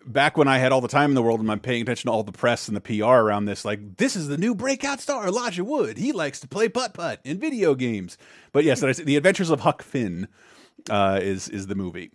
back 0.05 0.37
when 0.37 0.47
I 0.47 0.57
had 0.57 0.71
all 0.71 0.79
the 0.81 0.87
time 0.87 1.11
in 1.11 1.15
the 1.15 1.21
world 1.21 1.41
and 1.41 1.51
I'm 1.51 1.59
paying 1.59 1.81
attention 1.81 2.07
to 2.07 2.11
all 2.13 2.23
the 2.23 2.31
press 2.31 2.67
and 2.69 2.77
the 2.77 2.81
PR 2.81 3.05
around 3.05 3.45
this. 3.45 3.65
Like 3.65 3.97
this 3.97 4.15
is 4.15 4.27
the 4.27 4.37
new 4.37 4.55
breakout 4.55 4.99
star, 5.01 5.27
Elijah 5.27 5.63
Wood. 5.65 5.97
He 5.97 6.11
likes 6.11 6.39
to 6.41 6.47
play 6.47 6.69
putt 6.69 6.93
putt 6.93 7.19
in 7.23 7.39
video 7.39 7.75
games. 7.75 8.17
But 8.51 8.63
yes, 8.63 8.79
the 8.81 9.15
Adventures 9.17 9.49
of 9.49 9.61
Huck 9.61 9.81
Finn 9.83 10.27
uh, 10.89 11.19
is 11.21 11.47
is 11.49 11.67
the 11.67 11.75
movie. 11.75 12.11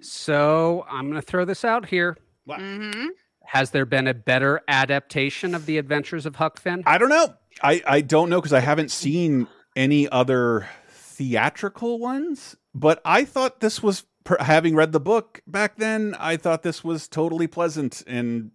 So 0.00 0.84
I'm 0.90 1.08
going 1.08 1.20
to 1.20 1.26
throw 1.26 1.44
this 1.44 1.64
out 1.64 1.86
here. 1.86 2.16
hmm 2.48 3.06
Has 3.44 3.70
there 3.70 3.86
been 3.86 4.06
a 4.06 4.14
better 4.14 4.60
adaptation 4.68 5.54
of 5.54 5.66
the 5.66 5.78
Adventures 5.78 6.26
of 6.26 6.36
Huck 6.36 6.60
Finn? 6.60 6.82
I 6.86 6.98
don't 6.98 7.08
know. 7.08 7.34
I 7.62 7.82
I 7.86 8.00
don't 8.02 8.28
know 8.28 8.40
because 8.40 8.52
I 8.52 8.60
haven't 8.60 8.90
seen 8.90 9.46
any 9.76 10.08
other 10.08 10.68
theatrical 10.90 11.98
ones. 11.98 12.56
But 12.74 13.00
I 13.04 13.24
thought 13.24 13.60
this 13.60 13.82
was 13.82 14.04
having 14.40 14.74
read 14.74 14.92
the 14.92 15.00
book 15.00 15.40
back 15.46 15.76
then. 15.76 16.16
I 16.18 16.36
thought 16.36 16.62
this 16.62 16.82
was 16.82 17.06
totally 17.08 17.46
pleasant 17.46 18.02
and 18.06 18.50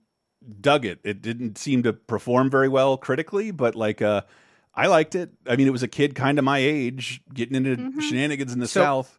dug 0.59 0.85
it. 0.85 0.99
It 1.03 1.21
didn't 1.21 1.57
seem 1.57 1.83
to 1.83 1.93
perform 1.93 2.49
very 2.49 2.67
well 2.67 2.97
critically, 2.97 3.51
but 3.51 3.75
like 3.75 4.01
uh, 4.01 4.21
I 4.75 4.87
liked 4.87 5.15
it. 5.15 5.31
I 5.47 5.55
mean, 5.55 5.67
it 5.67 5.71
was 5.71 5.83
a 5.83 5.87
kid 5.87 6.15
kind 6.15 6.37
of 6.39 6.45
my 6.45 6.57
age 6.59 7.21
getting 7.33 7.55
into 7.55 7.77
Mhm. 7.77 8.01
shenanigans 8.01 8.51
in 8.53 8.59
the 8.59 8.67
So- 8.67 8.81
South. 8.81 9.17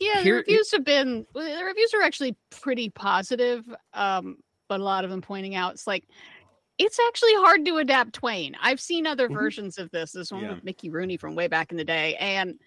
Yeah, 0.00 0.20
Here- 0.22 0.34
the 0.36 0.50
reviews 0.52 0.70
have 0.70 0.84
been 0.84 1.26
the 1.34 1.62
reviews 1.64 1.92
are 1.94 2.02
actually 2.02 2.36
pretty 2.50 2.88
positive, 2.90 3.64
um, 3.94 4.36
but 4.68 4.78
a 4.78 4.84
lot 4.84 5.04
of 5.04 5.10
them 5.10 5.20
pointing 5.22 5.56
out 5.56 5.72
it's 5.72 5.88
like 5.88 6.04
it's 6.78 6.98
actually 7.08 7.34
hard 7.34 7.64
to 7.64 7.76
adapt 7.78 8.12
Twain. 8.14 8.56
I've 8.60 8.80
seen 8.80 9.06
other 9.06 9.28
Mhm. 9.28 9.34
versions 9.34 9.78
of 9.78 9.90
this. 9.90 10.12
This 10.12 10.30
one 10.30 10.42
Yeah. 10.44 10.54
with 10.54 10.64
Mickey 10.64 10.90
Rooney 10.90 11.16
from 11.16 11.34
way 11.34 11.48
back 11.48 11.70
in 11.70 11.76
the 11.76 11.84
day, 11.84 12.16
and 12.16 12.58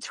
tw- 0.00 0.10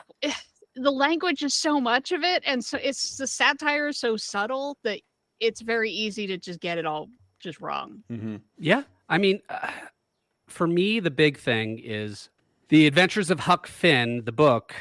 the 0.75 0.91
language 0.91 1.43
is 1.43 1.53
so 1.53 1.79
much 1.79 2.11
of 2.11 2.23
it, 2.23 2.43
and 2.45 2.63
so 2.63 2.77
it's 2.81 3.17
the 3.17 3.27
satire 3.27 3.89
is 3.89 3.97
so 3.99 4.17
subtle 4.17 4.77
that 4.83 4.99
it's 5.39 5.61
very 5.61 5.91
easy 5.91 6.27
to 6.27 6.37
just 6.37 6.59
get 6.59 6.77
it 6.77 6.85
all 6.85 7.09
just 7.39 7.59
wrong. 7.61 8.03
Mm-hmm. 8.11 8.37
Yeah. 8.57 8.83
I 9.09 9.17
mean, 9.17 9.41
uh, 9.49 9.71
for 10.47 10.67
me, 10.67 10.99
the 10.99 11.11
big 11.11 11.37
thing 11.37 11.79
is 11.79 12.29
The 12.69 12.87
Adventures 12.87 13.29
of 13.29 13.41
Huck 13.41 13.67
Finn, 13.67 14.23
the 14.25 14.31
book, 14.31 14.73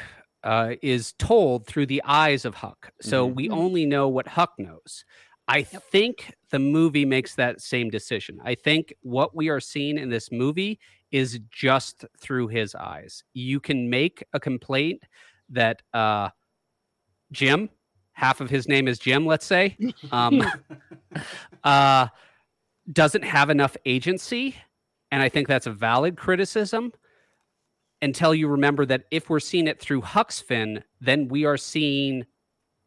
uh, 0.43 0.75
is 0.81 1.13
told 1.13 1.67
through 1.67 1.85
the 1.85 2.01
eyes 2.03 2.45
of 2.45 2.55
Huck. 2.55 2.91
So 3.01 3.29
Mhm. 3.29 3.35
we 3.35 3.49
Mhm. 3.49 3.53
only 3.53 3.85
know 3.85 4.07
what 4.07 4.27
Huck 4.29 4.53
knows. 4.57 5.05
I 5.47 5.61
think 5.63 6.33
the 6.55 6.59
movie 6.59 7.03
makes 7.03 7.35
that 7.35 7.59
same 7.59 7.89
decision. 7.89 8.39
I 8.45 8.55
think 8.55 8.93
what 9.01 9.35
we 9.35 9.49
are 9.49 9.59
seeing 9.59 9.97
in 9.97 10.09
this 10.09 10.31
movie 10.31 10.79
is 11.11 11.37
just 11.51 12.05
through 12.17 12.47
his 12.47 12.73
eyes. 12.75 13.25
You 13.33 13.59
can 13.59 13.89
make 13.89 14.23
a 14.31 14.39
complaint 14.39 15.03
that 15.49 15.81
uh, 15.93 16.29
Jim, 17.33 17.69
half 18.13 18.39
of 18.39 18.49
his 18.49 18.69
name 18.69 18.87
is 18.87 18.99
Jim, 18.99 19.25
let's 19.25 19.45
say, 19.45 19.75
um, 20.13 20.41
uh, 21.65 22.07
doesn't 22.89 23.25
have 23.25 23.49
enough 23.49 23.75
agency. 23.85 24.55
And 25.11 25.21
I 25.21 25.27
think 25.27 25.49
that's 25.49 25.67
a 25.67 25.73
valid 25.73 26.15
criticism 26.15 26.93
until 28.01 28.33
you 28.33 28.47
remember 28.47 28.85
that 28.85 29.03
if 29.11 29.29
we're 29.29 29.41
seeing 29.41 29.67
it 29.67 29.81
through 29.81 29.99
Huck's 29.99 30.39
fin, 30.39 30.85
then 31.01 31.27
we 31.27 31.43
are 31.43 31.57
seeing 31.57 32.25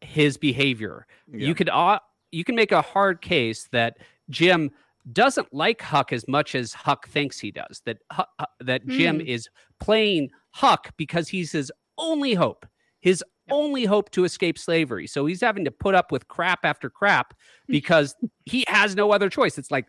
his 0.01 0.37
behavior. 0.37 1.05
You 1.31 1.53
could 1.53 1.69
uh, 1.69 1.99
you 2.31 2.43
can 2.43 2.55
make 2.55 2.71
a 2.71 2.81
hard 2.81 3.21
case 3.21 3.67
that 3.71 3.97
Jim 4.29 4.71
doesn't 5.13 5.53
like 5.53 5.81
Huck 5.81 6.13
as 6.13 6.27
much 6.27 6.55
as 6.55 6.73
Huck 6.73 7.07
thinks 7.07 7.39
he 7.39 7.51
does. 7.51 7.81
That 7.85 7.97
uh, 8.17 8.23
that 8.59 8.85
Jim 8.87 9.19
Hmm. 9.19 9.27
is 9.27 9.49
playing 9.79 10.29
Huck 10.51 10.91
because 10.97 11.27
he's 11.27 11.51
his 11.51 11.71
only 11.97 12.33
hope, 12.33 12.65
his 12.99 13.23
only 13.49 13.85
hope 13.85 14.11
to 14.11 14.23
escape 14.25 14.59
slavery. 14.59 15.07
So 15.07 15.25
he's 15.25 15.41
having 15.41 15.65
to 15.65 15.71
put 15.71 15.95
up 15.95 16.11
with 16.11 16.27
crap 16.27 16.59
after 16.63 16.89
crap 16.89 17.33
because 17.67 18.15
he 18.45 18.63
has 18.67 18.95
no 18.95 19.11
other 19.11 19.29
choice. 19.29 19.57
It's 19.57 19.71
like 19.71 19.87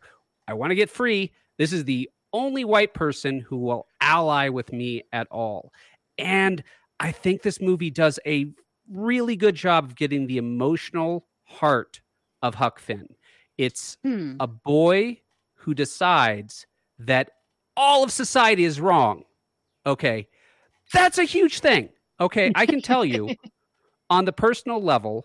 I 0.49 0.55
want 0.55 0.71
to 0.71 0.75
get 0.77 0.91
free. 0.91 1.33
This 1.59 1.73
is 1.73 1.85
the 1.85 2.09
only 2.33 2.65
white 2.65 2.95
person 2.95 3.41
who 3.41 3.59
will 3.59 3.87
ally 4.01 4.49
with 4.49 4.73
me 4.73 5.03
at 5.13 5.27
all. 5.31 5.73
And 6.17 6.63
I 7.01 7.13
think 7.13 7.43
this 7.43 7.61
movie 7.61 7.91
does 7.91 8.19
a 8.25 8.47
really 8.91 9.37
good 9.37 9.57
job 9.57 9.85
of 9.85 9.97
getting 9.97 10.27
the 10.27 10.39
emotional 10.39 11.27
heart 11.45 12.01
of 12.43 12.55
Huck 12.55 12.79
Finn. 12.79 13.07
It's 13.59 13.97
Hmm. 14.03 14.37
a 14.41 14.47
boy 14.47 15.21
who 15.55 15.75
decides 15.75 16.67
that 16.99 17.31
all 17.77 18.03
of 18.03 18.11
society 18.13 18.65
is 18.65 18.81
wrong. 18.81 19.25
Okay. 19.87 20.29
That's 20.93 21.19
a 21.19 21.25
huge 21.25 21.61
thing. 21.61 21.91
Okay. 22.21 22.53
I 22.55 22.67
can 22.67 22.81
tell 22.83 23.05
you 23.05 23.35
on 24.11 24.25
the 24.25 24.33
personal 24.33 24.83
level, 24.83 25.25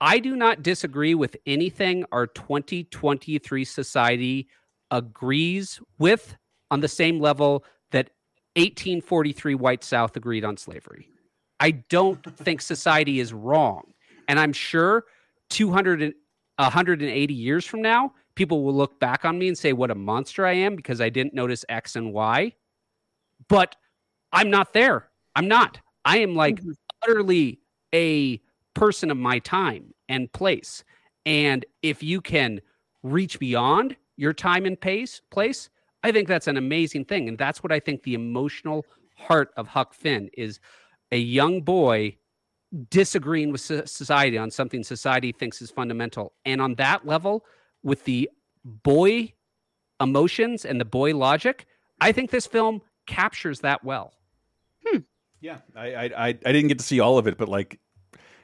I 0.00 0.18
do 0.18 0.36
not 0.36 0.62
disagree 0.62 1.14
with 1.14 1.36
anything 1.46 2.04
our 2.12 2.26
2023 2.26 3.64
society 3.64 4.48
agrees 4.90 5.80
with 5.98 6.36
on 6.70 6.80
the 6.80 6.88
same 6.88 7.20
level 7.20 7.64
that 7.90 8.10
1843 8.56 9.54
white 9.54 9.84
South 9.84 10.16
agreed 10.16 10.44
on 10.44 10.56
slavery. 10.56 11.08
I 11.60 11.70
don't 11.72 12.22
think 12.36 12.60
society 12.60 13.20
is 13.20 13.32
wrong. 13.32 13.92
And 14.28 14.38
I'm 14.40 14.52
sure 14.52 15.04
200 15.50 16.02
and 16.02 16.14
180 16.58 17.34
years 17.34 17.64
from 17.64 17.82
now, 17.82 18.14
people 18.34 18.62
will 18.62 18.74
look 18.74 18.98
back 19.00 19.24
on 19.24 19.38
me 19.38 19.48
and 19.48 19.58
say 19.58 19.72
what 19.72 19.90
a 19.90 19.94
monster 19.94 20.46
I 20.46 20.52
am 20.52 20.76
because 20.76 21.00
I 21.00 21.08
didn't 21.08 21.34
notice 21.34 21.64
X 21.68 21.96
and 21.96 22.12
Y. 22.12 22.52
But 23.48 23.76
I'm 24.32 24.50
not 24.50 24.72
there. 24.72 25.10
I'm 25.36 25.48
not. 25.48 25.80
I 26.04 26.18
am 26.18 26.34
like 26.34 26.60
Mhm. 26.60 26.74
utterly 27.02 27.60
a 27.94 28.40
person 28.74 29.10
of 29.10 29.16
my 29.16 29.38
time 29.38 29.94
and 30.08 30.32
place. 30.32 30.84
And 31.26 31.64
if 31.82 32.02
you 32.02 32.20
can 32.20 32.60
reach 33.02 33.38
beyond 33.38 33.96
your 34.16 34.32
time 34.32 34.66
and 34.66 34.80
pace 34.80 35.20
place, 35.30 35.70
I 36.02 36.12
think 36.12 36.28
that's 36.28 36.46
an 36.48 36.56
amazing 36.56 37.06
thing. 37.06 37.28
And 37.28 37.38
that's 37.38 37.62
what 37.62 37.72
I 37.72 37.80
think 37.80 38.02
the 38.02 38.14
emotional 38.14 38.84
heart 39.16 39.52
of 39.56 39.68
Huck 39.68 39.94
Finn 39.94 40.28
is 40.34 40.60
a 41.12 41.18
young 41.18 41.62
boy 41.62 42.16
disagreeing 42.90 43.52
with 43.52 43.60
society 43.60 44.38
on 44.38 44.50
something 44.50 44.82
society 44.82 45.32
thinks 45.32 45.62
is 45.62 45.70
fundamental. 45.70 46.32
And 46.44 46.60
on 46.60 46.74
that 46.76 47.06
level, 47.06 47.44
with 47.82 48.04
the 48.04 48.30
boy 48.64 49.32
emotions 50.00 50.64
and 50.64 50.80
the 50.80 50.84
boy 50.84 51.14
logic, 51.16 51.66
I 52.00 52.12
think 52.12 52.30
this 52.30 52.46
film 52.46 52.82
captures 53.06 53.60
that 53.60 53.84
well. 53.84 54.14
Yeah, 55.44 55.58
I, 55.76 55.94
I 55.94 56.04
I 56.04 56.28
I 56.28 56.52
didn't 56.52 56.68
get 56.68 56.78
to 56.78 56.84
see 56.84 57.00
all 57.00 57.18
of 57.18 57.26
it, 57.26 57.36
but 57.36 57.50
like, 57.50 57.78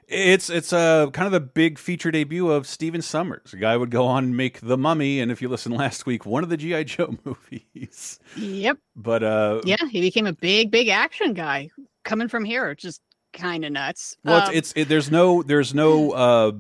it's 0.06 0.50
it's 0.50 0.70
uh, 0.70 1.08
kind 1.12 1.24
of 1.24 1.32
the 1.32 1.40
big 1.40 1.78
feature 1.78 2.10
debut 2.10 2.50
of 2.50 2.66
Stephen 2.66 3.00
Sommers. 3.00 3.54
A 3.54 3.56
guy 3.56 3.74
would 3.74 3.90
go 3.90 4.04
on 4.04 4.24
and 4.24 4.36
make 4.36 4.60
The 4.60 4.76
Mummy, 4.76 5.18
and 5.18 5.32
if 5.32 5.40
you 5.40 5.48
listen 5.48 5.72
last 5.72 6.04
week, 6.04 6.26
one 6.26 6.44
of 6.44 6.50
the 6.50 6.58
GI 6.58 6.84
Joe 6.84 7.16
movies. 7.24 8.20
Yep. 8.36 8.76
But 8.94 9.22
uh, 9.22 9.62
Yeah, 9.64 9.82
he 9.90 10.02
became 10.02 10.26
a 10.26 10.34
big, 10.34 10.70
big 10.70 10.88
action 10.88 11.32
guy 11.32 11.70
coming 12.04 12.28
from 12.28 12.44
here. 12.44 12.74
Just 12.74 13.00
kind 13.32 13.64
of 13.64 13.72
nuts. 13.72 14.16
well, 14.24 14.36
Um, 14.48 14.54
it's, 14.54 14.70
it's 14.70 14.72
it, 14.76 14.88
there's 14.88 15.10
no 15.10 15.42
there's 15.42 15.74
no 15.74 16.12
uh 16.12 16.52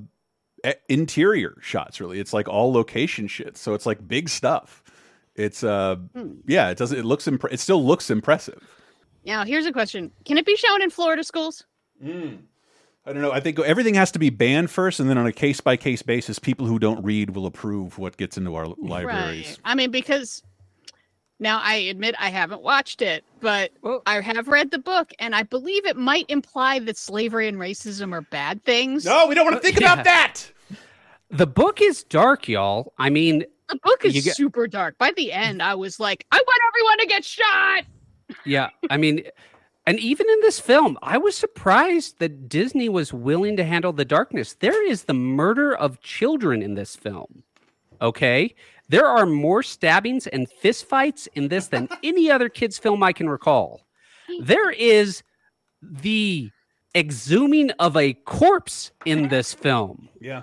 interior 0.88 1.56
shots 1.60 2.00
really. 2.00 2.20
It's 2.20 2.32
like 2.32 2.48
all 2.48 2.72
location 2.72 3.28
shit, 3.28 3.56
so 3.56 3.74
it's 3.74 3.86
like 3.86 4.06
big 4.06 4.28
stuff. 4.28 4.82
It's 5.34 5.64
uh 5.64 5.96
Hmm. 6.14 6.32
yeah, 6.46 6.70
it 6.70 6.76
doesn't 6.78 6.98
it 6.98 7.04
looks 7.04 7.24
impre- 7.26 7.52
it 7.52 7.60
still 7.60 7.84
looks 7.84 8.10
impressive. 8.10 8.62
now 9.24 9.44
here's 9.44 9.66
a 9.66 9.72
question: 9.72 10.10
Can 10.24 10.36
it 10.38 10.46
be 10.46 10.56
shown 10.56 10.82
in 10.82 10.90
Florida 10.90 11.24
schools? 11.24 11.64
I 13.06 13.12
don't 13.12 13.22
know. 13.22 13.32
I 13.32 13.40
think 13.40 13.58
everything 13.58 13.94
has 13.94 14.10
to 14.12 14.18
be 14.18 14.30
banned 14.30 14.70
first, 14.70 15.00
and 15.00 15.08
then 15.08 15.16
on 15.18 15.26
a 15.26 15.32
case 15.32 15.60
by 15.60 15.76
case 15.76 16.02
basis, 16.02 16.38
people 16.38 16.66
who 16.66 16.78
don't 16.78 17.02
read 17.02 17.30
will 17.30 17.46
approve 17.46 17.98
what 17.98 18.16
gets 18.16 18.36
into 18.36 18.54
our 18.54 18.66
libraries. 18.78 19.46
Right. 19.48 19.58
I 19.64 19.74
mean, 19.74 19.90
because 19.90 20.42
Now, 21.40 21.60
I 21.64 21.76
admit 21.76 22.14
I 22.18 22.28
haven't 22.28 22.60
watched 22.62 23.00
it, 23.02 23.24
but 23.40 23.72
Well- 23.80 24.02
I 24.06 24.20
have 24.20 24.46
read 24.46 24.70
the 24.70 24.78
book, 24.78 25.12
and 25.18 25.34
I 25.34 25.42
believe 25.42 25.86
it 25.86 25.96
might 25.96 26.26
imply 26.28 26.78
that 26.80 26.98
slavery 26.98 27.48
and 27.48 27.56
racism 27.56 28.12
are 28.12 28.20
bad 28.20 28.62
things. 28.64 29.06
No, 29.06 29.26
we 29.26 29.34
don't 29.34 29.46
want 29.46 29.56
to 29.56 29.62
think 29.62 29.80
Yeah. 29.80 29.94
about 29.94 30.04
that. 30.04 30.52
The 31.30 31.46
book 31.46 31.80
is 31.80 32.04
dark, 32.04 32.46
y'all. 32.46 32.92
I 32.98 33.08
mean, 33.08 33.44
The 33.68 33.78
book 33.82 34.04
is 34.04 34.22
get- 34.22 34.36
super 34.36 34.66
dark. 34.66 34.98
By 34.98 35.12
the 35.16 35.32
end, 35.32 35.62
I 35.62 35.74
was 35.76 35.98
like, 35.98 36.26
I 36.30 36.36
want 36.36 36.58
everyone 36.68 36.98
to 36.98 37.06
get 37.06 37.24
shot. 37.24 37.84
yeah, 38.44 38.68
I 38.90 38.96
mean, 38.98 39.22
and 39.86 39.98
even 39.98 40.28
in 40.28 40.40
this 40.42 40.60
film, 40.60 40.98
I 41.02 41.16
was 41.16 41.36
surprised 41.38 42.18
that 42.18 42.48
Disney 42.50 42.88
was 42.90 43.14
willing 43.14 43.56
to 43.56 43.64
handle 43.64 43.92
the 43.94 44.04
darkness. 44.04 44.54
There 44.60 44.86
is 44.86 45.04
the 45.04 45.14
murder 45.14 45.74
of 45.74 46.00
children 46.02 46.60
in 46.60 46.74
this 46.74 46.96
film. 46.96 47.44
Okay. 48.02 48.54
There 48.90 49.06
are 49.06 49.24
more 49.24 49.62
stabbings 49.62 50.26
and 50.26 50.48
fistfights 50.50 51.28
in 51.34 51.46
this 51.46 51.68
than 51.68 51.88
any 52.02 52.28
other 52.28 52.48
kids' 52.48 52.76
film 52.76 53.04
I 53.04 53.12
can 53.12 53.30
recall. 53.30 53.86
There 54.42 54.72
is 54.72 55.22
the 55.80 56.50
exhuming 56.92 57.70
of 57.78 57.96
a 57.96 58.14
corpse 58.14 58.90
in 59.04 59.28
this 59.28 59.54
film. 59.54 60.08
Yeah. 60.20 60.42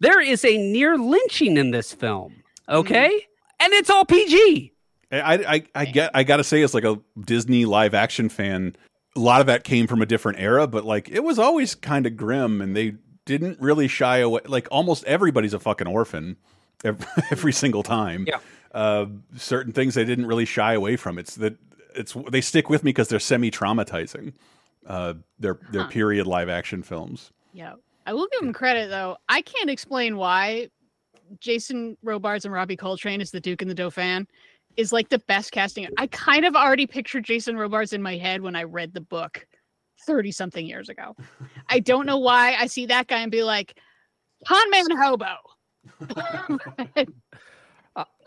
There 0.00 0.20
is 0.20 0.44
a 0.44 0.56
near 0.56 0.98
lynching 0.98 1.56
in 1.56 1.70
this 1.70 1.92
film. 1.92 2.32
Mm-hmm. 2.68 2.78
Okay. 2.78 3.26
And 3.60 3.72
it's 3.74 3.90
all 3.90 4.04
PG. 4.04 4.72
I, 5.12 5.34
I 5.34 5.62
I 5.74 5.84
get 5.84 6.10
I 6.14 6.24
gotta 6.24 6.42
say 6.42 6.62
as 6.62 6.74
like 6.74 6.84
a 6.84 6.98
Disney 7.24 7.64
live 7.64 7.94
action 7.94 8.28
fan, 8.28 8.74
a 9.14 9.20
lot 9.20 9.40
of 9.40 9.46
that 9.46 9.62
came 9.62 9.86
from 9.86 10.02
a 10.02 10.06
different 10.06 10.40
era, 10.40 10.66
but 10.66 10.84
like 10.84 11.08
it 11.08 11.22
was 11.22 11.38
always 11.38 11.76
kind 11.76 12.06
of 12.06 12.16
grim, 12.16 12.60
and 12.60 12.76
they 12.76 12.96
didn't 13.24 13.60
really 13.60 13.86
shy 13.86 14.18
away. 14.18 14.40
Like 14.46 14.66
almost 14.72 15.04
everybody's 15.04 15.54
a 15.54 15.60
fucking 15.60 15.86
orphan 15.86 16.36
every, 16.84 17.06
every 17.30 17.52
single 17.52 17.82
time. 17.82 18.24
Yeah. 18.26 18.38
Uh, 18.72 19.06
certain 19.36 19.72
things 19.72 19.94
they 19.94 20.04
didn't 20.04 20.26
really 20.26 20.44
shy 20.44 20.74
away 20.74 20.96
from. 20.96 21.18
It's 21.18 21.36
that 21.36 21.56
it's 21.94 22.14
they 22.30 22.40
stick 22.42 22.68
with 22.68 22.84
me 22.84 22.90
because 22.90 23.08
they're 23.08 23.18
semi 23.18 23.50
traumatizing. 23.50 24.32
Uh, 24.86 25.14
their 25.38 25.58
their 25.72 25.82
Huh. 25.82 25.88
period 25.88 26.26
live 26.26 26.48
action 26.48 26.82
films. 26.82 27.32
Yeah. 27.52 27.74
I 28.04 28.12
will 28.12 28.28
give 28.30 28.40
them 28.40 28.52
credit 28.52 28.88
though. 28.90 29.16
I 29.28 29.40
can't 29.42 29.70
explain 29.70 30.16
why 30.16 30.68
Jason 31.40 31.96
Robards 32.02 32.44
and 32.44 32.54
Robbie 32.54 32.76
Coltrane 32.76 33.20
as 33.20 33.30
the 33.32 33.40
Duke 33.40 33.62
and 33.62 33.70
the 33.70 33.74
Dauphin 33.74 34.28
is 34.76 34.92
like 34.92 35.08
the 35.08 35.18
best 35.20 35.50
casting. 35.52 35.88
I 35.98 36.06
kind 36.08 36.44
of 36.44 36.54
already 36.54 36.86
pictured 36.86 37.24
Jason 37.24 37.56
Robards 37.56 37.92
in 37.92 38.02
my 38.02 38.16
head 38.16 38.42
when 38.42 38.54
I 38.54 38.62
read 38.64 38.92
the 38.94 39.00
book 39.00 39.44
30 40.06 40.30
something 40.30 40.64
years 40.66 40.88
ago. 40.88 41.16
I 41.68 41.80
don't 41.80 42.06
know 42.06 42.18
why 42.18 42.54
I 42.54 42.66
see 42.66 42.86
that 42.86 43.08
guy 43.08 43.20
and 43.22 43.32
be 43.32 43.42
like, 43.42 43.80
Con 44.46 44.70
Man 44.70 44.90
Hobo. 44.90 45.34
Con 45.98 46.58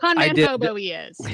I 0.02 0.14
Man 0.26 0.34
did- 0.34 0.48
Hobo 0.48 0.74
he 0.74 0.92
is. 0.92 1.20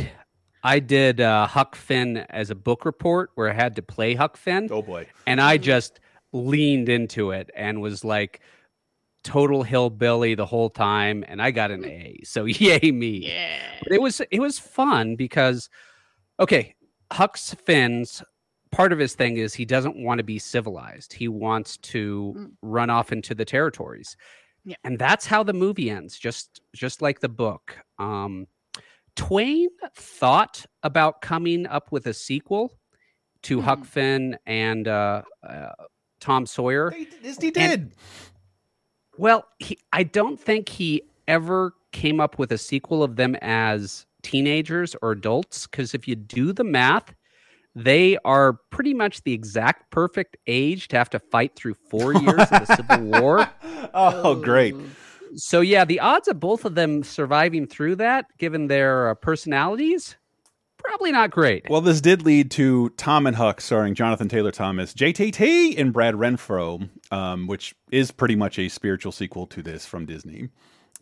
I 0.62 0.80
did 0.80 1.20
uh, 1.20 1.46
Huck 1.46 1.76
Finn 1.76 2.18
as 2.30 2.50
a 2.50 2.56
book 2.56 2.84
report 2.84 3.30
where 3.36 3.48
I 3.48 3.52
had 3.52 3.76
to 3.76 3.82
play 3.82 4.14
Huck 4.14 4.36
Finn, 4.36 4.66
Oh 4.72 4.82
boy. 4.82 5.06
and 5.26 5.40
I 5.40 5.58
just 5.58 6.00
leaned 6.32 6.88
into 6.88 7.30
it 7.30 7.50
and 7.54 7.80
was 7.80 8.04
like 8.04 8.40
total 9.22 9.62
hillbilly 9.62 10.34
the 10.34 10.46
whole 10.46 10.68
time, 10.70 11.24
and 11.28 11.40
I 11.40 11.52
got 11.52 11.70
an 11.70 11.84
A. 11.84 12.18
So 12.24 12.44
yay 12.46 12.90
me! 12.90 13.28
Yeah. 13.28 13.60
But 13.84 13.92
it 13.92 14.02
was 14.02 14.20
it 14.32 14.40
was 14.40 14.58
fun 14.58 15.14
because 15.14 15.70
okay, 16.40 16.74
Huck's 17.12 17.54
Finn's 17.54 18.22
part 18.72 18.92
of 18.92 18.98
his 18.98 19.14
thing 19.14 19.36
is 19.36 19.54
he 19.54 19.64
doesn't 19.64 19.96
want 19.96 20.18
to 20.18 20.24
be 20.24 20.38
civilized. 20.40 21.12
He 21.12 21.28
wants 21.28 21.76
to 21.78 22.34
Mm. 22.36 22.50
run 22.60 22.90
off 22.90 23.12
into 23.12 23.36
the 23.36 23.44
territories. 23.44 24.16
Yeah. 24.66 24.76
And 24.84 24.98
that's 24.98 25.24
how 25.24 25.42
the 25.42 25.52
movie 25.54 25.88
ends, 25.88 26.18
just 26.18 26.60
just 26.74 27.00
like 27.00 27.20
the 27.20 27.28
book. 27.30 27.78
Um 27.98 28.46
Twain 29.14 29.68
thought 29.94 30.66
about 30.82 31.22
coming 31.22 31.66
up 31.66 31.90
with 31.90 32.06
a 32.06 32.12
sequel 32.12 32.70
to 33.44 33.62
Huck 33.62 33.78
Mhm. 33.80 33.86
Finn 33.86 34.38
and 34.44 34.86
uh, 34.86 35.22
uh, 35.42 35.70
Tom 36.20 36.44
Sawyer. 36.44 36.90
They, 36.90 37.06
Disney 37.22 37.50
did. 37.50 37.94
Well, 39.16 39.46
he, 39.58 39.78
I 39.92 40.02
don't 40.02 40.38
think 40.38 40.68
he 40.68 41.02
ever 41.28 41.72
came 41.92 42.20
up 42.20 42.38
with 42.38 42.52
a 42.52 42.58
sequel 42.58 43.02
of 43.02 43.16
them 43.16 43.36
as 43.40 44.04
teenagers 44.22 44.94
or 45.00 45.12
adults. 45.12 45.66
Because 45.66 45.94
if 45.94 46.06
you 46.06 46.14
do 46.14 46.52
the 46.52 46.64
math, 46.64 47.14
they 47.76 48.16
are 48.24 48.54
pretty 48.70 48.94
much 48.94 49.22
the 49.24 49.34
exact 49.34 49.90
perfect 49.90 50.38
age 50.46 50.88
to 50.88 50.96
have 50.96 51.10
to 51.10 51.18
fight 51.18 51.54
through 51.54 51.74
four 51.74 52.14
years 52.22 52.40
of 52.40 52.66
the 52.66 52.74
Civil 52.74 53.20
War. 53.20 53.50
oh, 53.94 54.34
great. 54.34 54.74
So, 55.34 55.60
yeah, 55.60 55.84
the 55.84 56.00
odds 56.00 56.26
of 56.26 56.40
both 56.40 56.64
of 56.64 56.74
them 56.74 57.02
surviving 57.02 57.66
through 57.66 57.96
that, 57.96 58.26
given 58.38 58.68
their 58.68 59.10
uh, 59.10 59.14
personalities, 59.14 60.16
probably 60.78 61.12
not 61.12 61.30
great. 61.30 61.68
Well, 61.68 61.82
this 61.82 62.00
did 62.00 62.22
lead 62.22 62.50
to 62.52 62.88
Tom 62.90 63.26
and 63.26 63.36
Huck, 63.36 63.60
starring 63.60 63.94
Jonathan 63.94 64.30
Taylor 64.30 64.52
Thomas, 64.52 64.94
JTT, 64.94 65.78
and 65.78 65.92
Brad 65.92 66.14
Renfro, 66.14 66.88
um, 67.10 67.46
which 67.46 67.74
is 67.90 68.10
pretty 68.10 68.36
much 68.36 68.58
a 68.58 68.70
spiritual 68.70 69.12
sequel 69.12 69.46
to 69.48 69.62
this 69.62 69.84
from 69.84 70.06
Disney. 70.06 70.48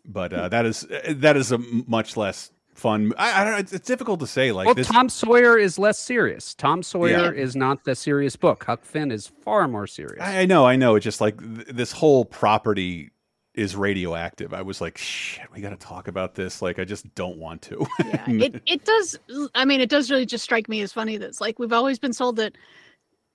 But 0.03 0.33
uh, 0.33 0.49
that 0.49 0.65
is 0.65 0.85
that 1.07 1.37
is 1.37 1.51
a 1.51 1.57
much 1.57 2.15
less 2.17 2.51
fun. 2.75 3.13
I, 3.17 3.41
I 3.41 3.43
don't 3.43 3.53
know. 3.53 3.59
It's, 3.59 3.73
it's 3.73 3.87
difficult 3.87 4.19
to 4.19 4.27
say. 4.27 4.51
Like 4.51 4.65
well, 4.67 4.75
this, 4.75 4.87
Tom 4.87 5.09
Sawyer 5.09 5.57
is 5.57 5.79
less 5.79 5.97
serious. 5.97 6.53
Tom 6.53 6.83
Sawyer 6.83 7.33
Yeah. 7.33 7.41
is 7.41 7.55
not 7.55 7.83
the 7.85 7.95
serious 7.95 8.35
book. 8.35 8.63
Huck 8.65 8.83
Finn 8.85 9.11
is 9.11 9.27
far 9.43 9.67
more 9.67 9.87
serious. 9.87 10.21
I, 10.21 10.41
I 10.41 10.45
know, 10.45 10.65
I 10.65 10.75
know. 10.75 10.95
It's 10.95 11.03
just 11.03 11.21
like 11.21 11.37
th 11.39 11.67
this 11.67 11.91
whole 11.91 12.25
property 12.25 13.11
is 13.55 13.75
radioactive. 13.75 14.53
I 14.53 14.61
was 14.61 14.81
like, 14.81 14.97
shit, 14.97 15.47
we 15.53 15.61
got 15.61 15.69
to 15.69 15.77
talk 15.77 16.09
about 16.09 16.35
this. 16.35 16.61
Like, 16.61 16.77
I 16.77 16.83
just 16.83 17.13
don't 17.15 17.37
want 17.37 17.61
to. 17.63 17.87
yeah 18.03 18.23
it, 18.27 18.61
it 18.65 18.83
does 18.83 19.17
i 19.55 19.63
mean 19.65 19.79
it 19.81 19.89
does 19.89 20.11
really 20.11 20.25
just 20.25 20.43
strike 20.43 20.67
me 20.67 20.81
as 20.81 20.91
funny 20.91 21.17
that 21.17 21.27
it's 21.27 21.39
like 21.41 21.57
we've 21.57 21.71
always 21.73 21.97
been 21.97 22.11
sold 22.13 22.35
that 22.35 22.57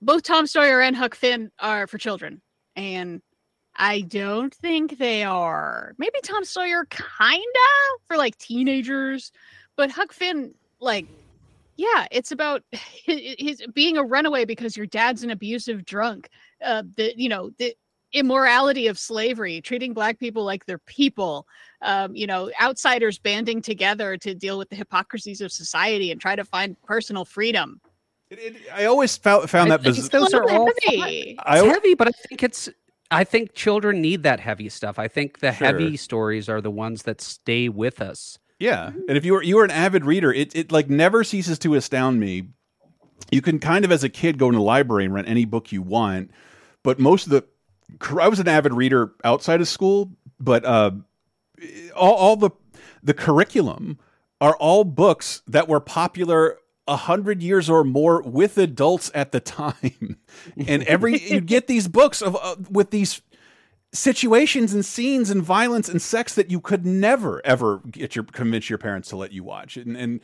both 0.01 0.21
tom 0.23 0.45
sawyer 0.45 0.79
and 0.81 0.95
huck 0.95 1.15
finn 1.15 1.51
are 1.59 1.87
for 1.87 1.97
children 1.97 2.39
and 2.75 3.21
i 3.75 4.01
don't 4.01 4.53
think 4.53 4.97
they 4.97 5.23
are 5.23 5.93
maybe 5.97 6.19
tom 6.23 6.43
sawyer 6.43 6.85
kinda 6.85 7.43
for 8.07 8.17
like 8.17 8.37
teenagers 8.37 9.31
but 9.77 9.89
huck 9.89 10.11
finn 10.11 10.53
like 10.79 11.05
yeah 11.77 12.05
it's 12.11 12.31
about 12.31 12.63
his, 12.71 13.35
his 13.39 13.63
being 13.73 13.97
a 13.97 14.03
runaway 14.03 14.45
because 14.45 14.75
your 14.75 14.85
dad's 14.87 15.23
an 15.23 15.29
abusive 15.31 15.85
drunk 15.85 16.29
uh 16.63 16.83
the 16.97 17.13
you 17.15 17.29
know 17.29 17.49
the 17.57 17.73
immorality 18.13 18.87
of 18.87 18.99
slavery 18.99 19.61
treating 19.61 19.93
black 19.93 20.19
people 20.19 20.43
like 20.43 20.65
they're 20.65 20.77
people 20.79 21.47
um, 21.83 22.15
you 22.15 22.27
know, 22.27 22.51
outsiders 22.61 23.17
banding 23.17 23.61
together 23.61 24.15
to 24.17 24.35
deal 24.35 24.57
with 24.57 24.69
the 24.69 24.75
hypocrisies 24.75 25.41
of 25.41 25.51
society 25.51 26.11
and 26.11 26.21
try 26.21 26.35
to 26.35 26.45
find 26.45 26.79
personal 26.83 27.25
freedom. 27.25 27.81
It- 28.29 28.37
it- 28.39 28.55
I 28.71 28.85
always 28.85 29.17
found, 29.17 29.49
found 29.49 29.71
that 29.71 29.81
think 29.81 29.95
biz- 29.95 30.09
those 30.09 30.33
are 30.35 30.47
all 30.47 30.69
heavy. 30.85 31.35
I 31.39 31.55
it's 31.57 31.65
al- 31.65 31.73
heavy, 31.73 31.95
but 31.95 32.07
I 32.07 32.11
think 32.11 32.43
it's. 32.43 32.69
I 33.11 33.23
think 33.25 33.53
children 33.53 34.01
need 34.01 34.23
that 34.23 34.39
heavy 34.39 34.69
stuff. 34.69 34.97
I 34.97 35.07
think 35.07 35.39
the 35.39 35.51
Sure. 35.51 35.67
heavy 35.67 35.97
stories 35.97 36.47
are 36.49 36.61
the 36.61 36.71
ones 36.71 37.03
that 37.03 37.21
stay 37.21 37.67
with 37.69 38.01
us. 38.01 38.39
Yeah, 38.59 38.91
and 39.07 39.17
if 39.17 39.25
you 39.25 39.33
were 39.33 39.43
you 39.43 39.57
were 39.57 39.65
an 39.65 39.71
avid 39.71 40.05
reader, 40.05 40.31
it 40.31 40.55
it 40.55 40.71
like 40.71 40.89
never 40.89 41.23
ceases 41.23 41.59
to 41.59 41.75
astound 41.75 42.19
me. 42.19 42.49
You 43.31 43.41
can 43.41 43.59
kind 43.59 43.83
of 43.85 43.91
as 43.91 44.03
a 44.03 44.09
kid 44.09 44.37
go 44.37 44.47
in 44.49 44.55
the 44.55 44.61
library 44.61 45.05
and 45.05 45.13
rent 45.13 45.27
any 45.27 45.45
book 45.45 45.71
you 45.71 45.81
want, 45.81 46.31
but 46.83 46.99
most 46.99 47.25
of 47.25 47.31
the 47.31 47.43
I 48.19 48.27
was 48.27 48.39
an 48.39 48.47
avid 48.47 48.73
reader 48.73 49.13
outside 49.23 49.61
of 49.61 49.67
school, 49.67 50.11
but 50.39 50.63
uh, 50.63 50.91
all 51.95 52.13
all 52.13 52.35
the 52.35 52.51
the 53.03 53.13
curriculum 53.13 53.97
are 54.39 54.55
all 54.57 54.83
books 54.83 55.41
that 55.47 55.67
were 55.67 55.79
popular 55.79 56.57
a 56.87 56.95
hundred 56.95 57.41
years 57.41 57.69
or 57.69 57.83
more 57.83 58.21
with 58.21 58.57
adults 58.57 59.11
at 59.13 59.31
the 59.31 59.39
time, 59.39 60.17
and 60.67 60.83
every 60.83 61.19
you'd 61.19 61.45
get 61.45 61.67
these 61.67 61.87
books 61.87 62.21
of 62.21 62.35
uh, 62.35 62.55
with 62.69 62.91
these 62.91 63.21
situations 63.93 64.73
and 64.73 64.85
scenes 64.85 65.29
and 65.29 65.43
violence 65.43 65.89
and 65.89 66.01
sex 66.01 66.33
that 66.35 66.49
you 66.49 66.61
could 66.61 66.85
never 66.85 67.45
ever 67.45 67.79
get 67.89 68.15
your 68.15 68.23
convince 68.23 68.69
your 68.69 68.79
parents 68.79 69.09
to 69.09 69.15
let 69.15 69.31
you 69.31 69.43
watch. 69.43 69.77
And, 69.77 69.97
and 69.97 70.21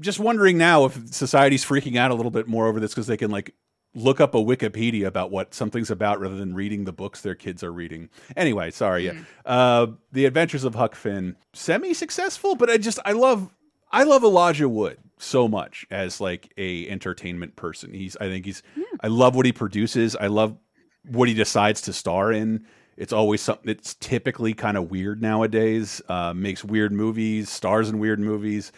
just 0.00 0.18
wondering 0.18 0.56
now 0.58 0.84
if 0.86 1.14
society's 1.14 1.64
freaking 1.64 1.96
out 1.96 2.10
a 2.10 2.14
little 2.14 2.30
bit 2.30 2.46
more 2.46 2.66
over 2.66 2.80
this 2.80 2.92
because 2.92 3.06
they 3.06 3.16
can 3.16 3.30
like 3.30 3.54
look 3.94 4.20
up 4.20 4.34
a 4.34 4.38
wikipedia 4.38 5.06
about 5.06 5.30
what 5.30 5.54
something's 5.54 5.90
about 5.90 6.20
rather 6.20 6.36
than 6.36 6.54
reading 6.54 6.84
the 6.84 6.92
books 6.92 7.20
their 7.20 7.34
kids 7.34 7.62
are 7.62 7.72
reading. 7.72 8.08
Anyway 8.36 8.70
sorry. 8.70 9.06
Yeah 9.06 9.20
uh 9.44 9.86
the 10.12 10.24
adventures 10.24 10.64
of 10.64 10.74
huck 10.74 10.94
finn. 10.94 11.36
Semi-successful 11.52 12.56
but 12.56 12.70
i 12.70 12.78
just 12.78 12.98
i 13.04 13.12
love 13.12 13.50
i 13.92 14.02
love 14.02 14.22
elijah 14.24 14.68
wood 14.68 14.98
so 15.20 15.48
much 15.48 15.86
as 15.90 16.20
like 16.20 16.52
a 16.56 16.88
entertainment 16.88 17.56
person 17.56 17.92
he's 17.92 18.16
i 18.20 18.28
think 18.28 18.44
he's 18.44 18.62
i 19.00 19.06
love 19.06 19.34
what 19.34 19.46
he 19.46 19.52
produces 19.52 20.14
i 20.16 20.26
love 20.26 20.56
what 21.10 21.28
he 21.28 21.34
decides 21.34 21.80
to 21.82 21.92
star 21.92 22.32
in. 22.32 22.64
It's 22.96 23.12
always 23.12 23.40
something 23.40 23.66
that's 23.66 23.94
typically 23.94 24.54
kind 24.54 24.76
of 24.76 24.90
weird 24.90 25.22
nowadays. 25.22 26.02
Uh, 26.08 26.32
makes 26.34 26.64
weird 26.64 26.92
movies, 26.92 27.48
stars 27.48 27.88
in 27.88 27.98
weird 27.98 28.20
movies. 28.20 28.72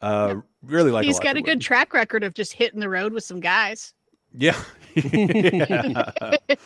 Uh, 0.00 0.36
Really 0.62 0.90
like. 0.90 1.04
He's 1.04 1.16
Elijah 1.16 1.28
got 1.28 1.36
a 1.36 1.42
good 1.42 1.60
track 1.60 1.94
record 1.94 2.24
of 2.24 2.34
just 2.34 2.52
hitting 2.52 2.80
the 2.80 2.88
road 2.88 3.12
with 3.12 3.22
some 3.22 3.40
guys. 3.40 3.94
Yeah. 4.32 4.60
Yeah. 4.94 6.10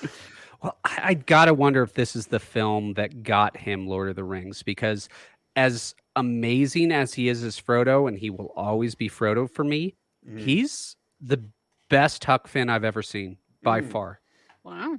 Well, 0.63 0.77
I, 0.85 1.01
I 1.03 1.15
gotta 1.15 1.55
wonder 1.55 1.83
if 1.83 1.95
this 1.95 2.15
is 2.15 2.27
the 2.27 2.39
film 2.39 2.93
that 2.93 3.23
got 3.23 3.57
him 3.57 3.87
Lord 3.87 4.11
of 4.11 4.17
the 4.17 4.25
Rings 4.25 4.63
because, 4.63 5.09
as 5.57 5.95
amazing 6.21 6.93
as 6.93 7.15
he 7.15 7.29
is 7.29 7.43
as 7.43 7.61
Frodo, 7.61 8.07
and 8.07 8.17
he 8.19 8.31
will 8.31 8.53
always 8.57 8.95
be 8.95 9.09
Frodo 9.09 9.51
for 9.51 9.65
me. 9.65 9.97
Mm-hmm. 10.27 10.39
He's 10.39 10.97
the 11.21 11.43
best 11.89 12.25
Huck 12.25 12.47
Finn 12.47 12.69
I've 12.69 12.85
ever 12.85 13.03
seen 13.03 13.39
by 13.63 13.81
Mm. 13.81 13.91
far. 13.91 14.21
Wow. 14.63 14.99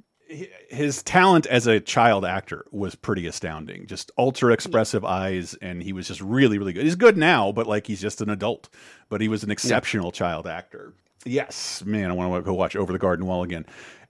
His 0.68 1.02
talent 1.02 1.46
as 1.46 1.66
a 1.66 1.78
child 1.78 2.24
actor 2.24 2.64
was 2.70 2.94
pretty 2.94 3.26
astounding. 3.26 3.86
Just 3.86 4.10
ultra 4.16 4.52
expressive 4.52 5.04
eyes, 5.04 5.54
and 5.60 5.82
he 5.82 5.92
was 5.92 6.08
just 6.08 6.20
really, 6.22 6.58
really 6.58 6.72
good. 6.72 6.84
He's 6.84 6.94
good 6.96 7.16
now, 7.18 7.52
but 7.52 7.66
like 7.66 7.86
he's 7.86 8.00
just 8.00 8.20
an 8.22 8.30
adult. 8.30 8.68
But 9.10 9.20
he 9.20 9.28
was 9.28 9.44
an 9.44 9.50
exceptional 9.50 10.10
child 10.10 10.46
actor. 10.46 10.94
Yes, 11.24 11.82
man, 11.84 12.10
I 12.10 12.14
want 12.14 12.34
to 12.34 12.48
go 12.48 12.54
watch 12.54 12.74
Over 12.76 12.92
the 12.92 12.98
Garden 12.98 13.26
Wall 13.26 13.42
again. 13.42 13.66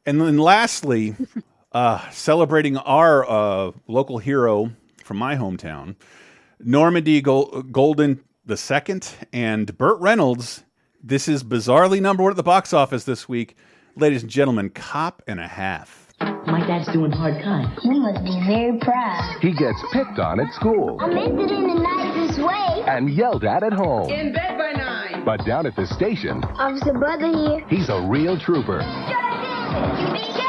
And 0.07 0.20
then 0.20 0.38
lastly, 0.38 1.14
uh, 1.72 2.09
celebrating 2.11 2.77
our 2.79 3.29
uh, 3.29 3.72
local 3.88 4.18
hero 4.18 4.70
from 5.05 5.16
my 5.16 5.35
hometown, 5.37 5.96
Norman 6.64 7.05
D. 7.05 7.20
Gol 7.20 7.62
Golden 7.70 8.22
the 8.44 8.57
second, 8.57 9.14
and 9.33 9.77
Burt 9.79 10.01
Reynolds. 10.01 10.64
This 11.03 11.29
is 11.29 11.42
bizarrely 11.44 12.01
number 12.01 12.22
one 12.22 12.31
at 12.33 12.37
the 12.37 12.42
box 12.42 12.72
office 12.72 13.05
this 13.05 13.29
week, 13.29 13.57
ladies 13.96 14.22
and 14.22 14.31
gentlemen. 14.31 14.70
Cop 14.70 15.22
and 15.27 15.38
a 15.40 15.46
half. 15.46 16.09
My 16.20 16.64
dad's 16.66 16.92
doing 16.92 17.11
hard 17.12 17.42
time. 17.42 17.77
He 17.83 17.90
must 17.98 18.22
be 18.25 18.40
very 18.46 18.79
proud. 18.79 19.38
He 19.40 19.53
gets 19.53 19.79
picked 19.92 20.18
on 20.18 20.38
at 20.40 20.53
school 20.55 20.96
I 21.01 21.07
meant 21.09 21.40
it 21.40 21.51
in 21.51 21.62
the 21.66 21.75
nicest 21.75 22.38
way. 22.40 22.85
and 22.87 23.11
yelled 23.11 23.44
at 23.44 23.62
at 23.62 23.72
home. 23.72 24.11
In 24.11 24.33
bed 24.33 24.59
by 24.59 24.72
nine. 24.72 25.25
But 25.25 25.44
down 25.46 25.66
at 25.66 25.75
the 25.77 25.87
station, 25.87 26.42
Officer 26.44 26.92
Brother 26.92 27.27
here. 27.29 27.64
he's 27.68 27.88
a 27.88 28.01
real 28.09 28.38
trooper. 28.38 28.81
You 28.81 30.07
be 30.12 30.20
careful 30.20 30.20
out 30.20 30.35
there. 30.35 30.41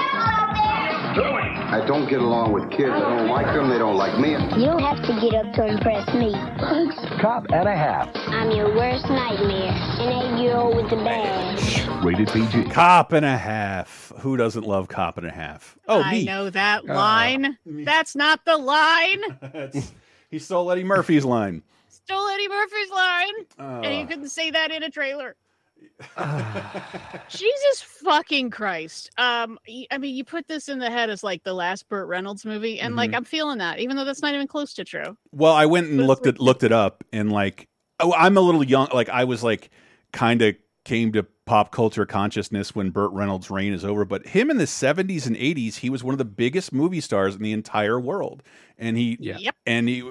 I 1.73 1.83
don't 1.87 2.07
get 2.07 2.21
along 2.21 2.51
with 2.53 2.69
kids. 2.69 2.91
I 2.91 2.99
don't 2.99 3.29
like 3.29 3.47
them. 3.47 3.67
They 3.67 3.79
don't 3.79 3.95
like 3.97 4.19
me. 4.19 4.33
You 4.59 4.65
don't 4.67 4.83
have 4.83 5.01
to 5.07 5.19
get 5.19 5.33
up 5.33 5.53
to 5.55 5.65
impress 5.65 6.07
me. 6.13 6.31
Cop 7.19 7.47
and 7.51 7.67
a 7.67 7.75
half. 7.75 8.09
I'm 8.27 8.51
your 8.51 8.75
worst 8.75 9.09
nightmare. 9.09 9.71
An 9.71 10.35
eight-year-old 10.37 10.75
with 10.75 10.91
a 10.91 10.97
badge. 10.97 11.87
Rated 12.05 12.27
PG. 12.31 12.65
Cop 12.69 13.11
and 13.13 13.25
a 13.25 13.35
half. 13.35 14.11
Who 14.19 14.37
doesn't 14.37 14.65
love 14.67 14.87
Cop 14.87 15.17
and 15.17 15.25
a 15.25 15.31
half? 15.31 15.75
Oh, 15.87 15.99
I 15.99 16.11
me. 16.11 16.25
know 16.25 16.51
that 16.51 16.85
line. 16.85 17.57
That's 17.65 18.15
not 18.15 18.45
the 18.45 18.57
line. 18.57 19.21
He 20.29 20.39
stole 20.39 20.71
Eddie 20.71 20.83
Murphy's 20.83 21.25
line. 21.25 21.61
Stole 21.89 22.27
Eddie 22.29 22.47
Murphy's 22.49 22.89
line. 22.89 23.33
and 23.59 23.85
Uh. 23.85 23.89
you 23.89 24.05
couldn't 24.07 24.29
say 24.29 24.49
that 24.49 24.71
in 24.71 24.81
a 24.81 24.89
trailer. 24.89 25.35
Jesus 27.29 27.81
fucking 27.81 28.49
Christ. 28.49 29.09
Um, 29.17 29.57
I 29.91 29.97
mean, 29.97 30.15
you 30.15 30.23
put 30.23 30.47
this 30.47 30.69
in 30.69 30.79
the 30.79 30.89
head 30.89 31.09
as 31.09 31.23
like 31.23 31.43
the 31.43 31.53
last 31.53 31.87
Burt 31.89 32.07
Reynolds 32.07 32.45
movie, 32.45 32.79
and 32.79 32.95
like 32.95 33.11
Mhm. 33.11 33.15
I'm 33.17 33.23
feeling 33.25 33.57
that, 33.59 33.79
even 33.79 33.95
though 33.95 34.05
that's 34.05 34.21
not 34.21 34.33
even 34.33 34.47
close 34.47 34.73
to 34.75 34.83
true. 34.83 35.17
Well, 35.31 35.53
I 35.53 35.65
went 35.65 35.87
and 35.89 35.97
But 35.99 36.05
looked 36.07 36.25
like- 36.25 36.35
it 36.35 36.41
looked 36.41 36.63
it 36.63 36.71
up, 36.71 37.03
and 37.11 37.31
like, 37.31 37.67
oh, 37.99 38.13
I'm 38.13 38.37
a 38.37 38.41
little 38.41 38.63
young. 38.63 38.89
Like, 38.93 39.09
I 39.09 39.23
was 39.23 39.43
like, 39.43 39.69
kind 40.11 40.41
of 40.41 40.55
came 40.85 41.11
to 41.13 41.23
pop 41.45 41.71
culture 41.71 42.05
consciousness 42.05 42.75
when 42.75 42.89
Burt 42.89 43.11
Reynolds' 43.11 43.49
reign 43.49 43.73
is 43.73 43.83
over. 43.85 44.03
But 44.05 44.27
him 44.27 44.49
in 44.49 44.57
the 44.57 44.67
70s 44.67 45.25
and 45.27 45.35
80s, 45.37 45.77
he 45.77 45.89
was 45.89 46.03
one 46.03 46.13
of 46.13 46.17
the 46.17 46.25
biggest 46.25 46.71
movie 46.73 47.01
stars 47.01 47.35
in 47.35 47.41
the 47.41 47.51
entire 47.53 47.99
world, 47.99 48.43
and 48.77 48.97
he 48.97 49.17
Yeah. 49.19 49.37
Yep. 49.39 49.55
and 49.65 49.87
he 49.89 50.03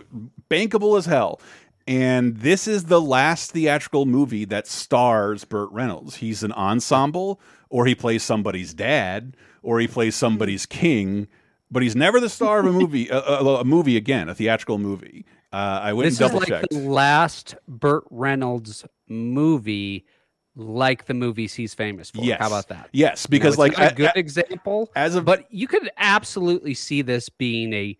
bankable 0.50 0.96
as 0.98 1.06
hell. 1.06 1.40
And 1.86 2.36
this 2.38 2.68
is 2.68 2.84
the 2.84 3.00
last 3.00 3.50
theatrical 3.52 4.06
movie 4.06 4.44
that 4.46 4.66
stars 4.66 5.44
Burt 5.44 5.70
Reynolds. 5.72 6.16
He's 6.16 6.42
an 6.42 6.52
ensemble, 6.52 7.40
or 7.70 7.86
he 7.86 7.94
plays 7.94 8.22
somebody's 8.22 8.72
dad, 8.74 9.36
or 9.62 9.80
he 9.80 9.88
plays 9.88 10.14
somebody's 10.14 10.64
king, 10.66 11.26
but 11.70 11.82
he's 11.82 11.96
never 11.96 12.20
the 12.20 12.28
star 12.28 12.60
of 12.60 12.66
a 12.66 12.72
movie, 12.72 13.08
a, 13.10 13.18
a, 13.18 13.60
a 13.60 13.64
movie 13.64 13.96
again, 13.96 14.28
a 14.28 14.34
theatrical 14.34 14.78
movie. 14.78 15.24
Uh, 15.52 15.80
I 15.82 15.92
went 15.92 16.06
This 16.08 16.20
and 16.20 16.26
is 16.26 16.30
double 16.30 16.40
like 16.40 16.48
checked. 16.48 16.70
the 16.70 16.78
last 16.88 17.54
Burt 17.68 18.04
Reynolds 18.10 18.84
movie, 19.08 20.06
like 20.54 21.06
the 21.06 21.14
movies 21.14 21.54
he's 21.54 21.74
famous 21.74 22.10
for. 22.10 22.22
Yes. 22.22 22.40
How 22.40 22.46
about 22.46 22.68
that? 22.68 22.88
Yes, 22.92 23.26
You 23.28 23.38
know, 23.38 23.40
because 23.40 23.58
like 23.58 23.76
a 23.78 23.92
good 23.94 24.10
a- 24.14 24.18
example, 24.18 24.90
as 24.94 25.14
of 25.14 25.24
but 25.24 25.46
you 25.52 25.66
could 25.66 25.90
absolutely 25.96 26.74
see 26.74 27.02
this 27.02 27.28
being 27.28 27.72
a 27.72 27.96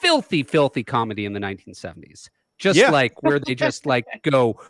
filthy, 0.00 0.42
filthy 0.42 0.82
comedy 0.82 1.24
in 1.24 1.32
the 1.32 1.40
1970s. 1.40 2.28
Just 2.62 2.78
Yeah. 2.78 2.90
like 2.90 3.22
where 3.24 3.40
they 3.40 3.54
just 3.56 3.86
like 3.94 4.06
go 4.22 4.60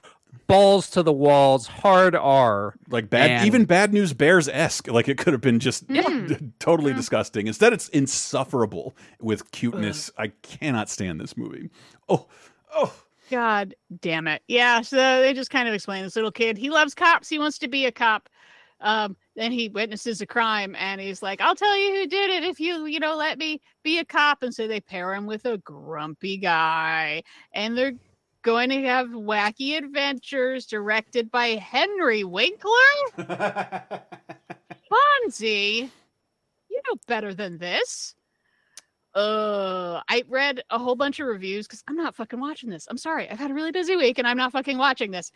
balls 0.47 0.89
to 0.91 1.03
the 1.03 1.13
walls, 1.13 1.67
hard 1.67 2.15
R. 2.17 2.75
like 2.89 3.11
bad, 3.11 3.31
and- 3.31 3.47
even 3.47 3.67
Bad 3.67 3.93
News 3.93 4.13
Bears 4.15 4.49
esque. 4.49 4.89
Like 4.89 5.09
it 5.09 5.19
could 5.19 5.35
have 5.35 5.43
been 5.43 5.61
just 5.61 5.87
Mm. 5.89 6.53
totally 6.59 6.91
Yeah. 6.93 6.97
disgusting. 6.97 7.47
Instead, 7.47 7.73
it's 7.75 7.89
insufferable 7.91 8.97
with 9.21 9.51
cuteness. 9.53 10.11
I 10.17 10.29
cannot 10.43 10.89
stand 10.89 11.21
this 11.21 11.37
movie. 11.37 11.69
Oh, 12.09 12.27
oh. 12.75 12.95
God 13.31 13.75
damn 14.01 14.27
it. 14.27 14.43
Yeah. 14.49 14.81
So 14.83 14.97
they 15.21 15.33
just 15.35 15.51
kind 15.51 15.69
of 15.69 15.75
explain 15.75 16.03
this 16.03 16.17
little 16.17 16.33
kid. 16.33 16.57
He 16.59 16.71
loves 16.71 16.95
cops. 16.95 17.29
He 17.29 17.39
wants 17.39 17.59
to 17.59 17.69
be 17.69 17.85
a 17.87 17.93
cop. 17.93 18.29
Um, 18.83 19.17
then 19.37 19.53
he 19.53 19.69
witnesses 19.69 20.21
a 20.21 20.27
crime 20.27 20.75
and 20.77 21.01
he's 21.01 21.23
like, 21.23 21.41
I'll 21.41 21.55
tell 21.55 21.77
you 21.77 21.95
who 21.95 22.07
did 22.07 22.31
it 22.31 22.45
if 22.45 22.61
you, 22.61 22.85
you 22.87 23.01
know, 23.01 23.17
let 23.17 23.39
me 23.39 23.61
be 23.83 23.99
a 23.99 24.05
cop. 24.05 24.43
And 24.43 24.53
so 24.53 24.67
they 24.67 24.81
pair 24.81 25.15
him 25.15 25.25
with 25.27 25.47
a 25.47 25.59
grumpy 25.59 26.37
guy 26.37 27.23
and 27.55 27.79
they're 27.79 27.95
going 28.43 28.71
to 28.71 28.83
have 28.83 29.09
wacky 29.09 29.79
adventures 29.79 30.67
directed 30.67 31.31
by 31.31 31.51
Henry 31.51 32.25
Winkler. 32.25 32.73
Fonzie, 34.91 35.89
you 36.69 36.83
know 36.89 36.97
better 37.07 37.33
than 37.33 37.59
this. 37.59 38.15
Uh, 39.15 40.01
I 40.09 40.25
read 40.29 40.63
a 40.71 40.79
whole 40.79 40.97
bunch 40.97 41.21
of 41.21 41.27
reviews 41.27 41.67
because 41.67 41.85
I'm 41.87 41.97
not 41.97 42.17
fucking 42.17 42.41
watching 42.41 42.71
this. 42.71 42.87
I'm 42.91 42.99
sorry. 42.99 43.29
I've 43.29 43.39
had 43.39 43.51
a 43.51 43.55
really 43.55 43.71
busy 43.71 43.95
week 43.95 44.19
and 44.19 44.27
I'm 44.27 44.39
not 44.39 44.53
fucking 44.53 44.79
watching 44.79 45.11
this. 45.11 45.31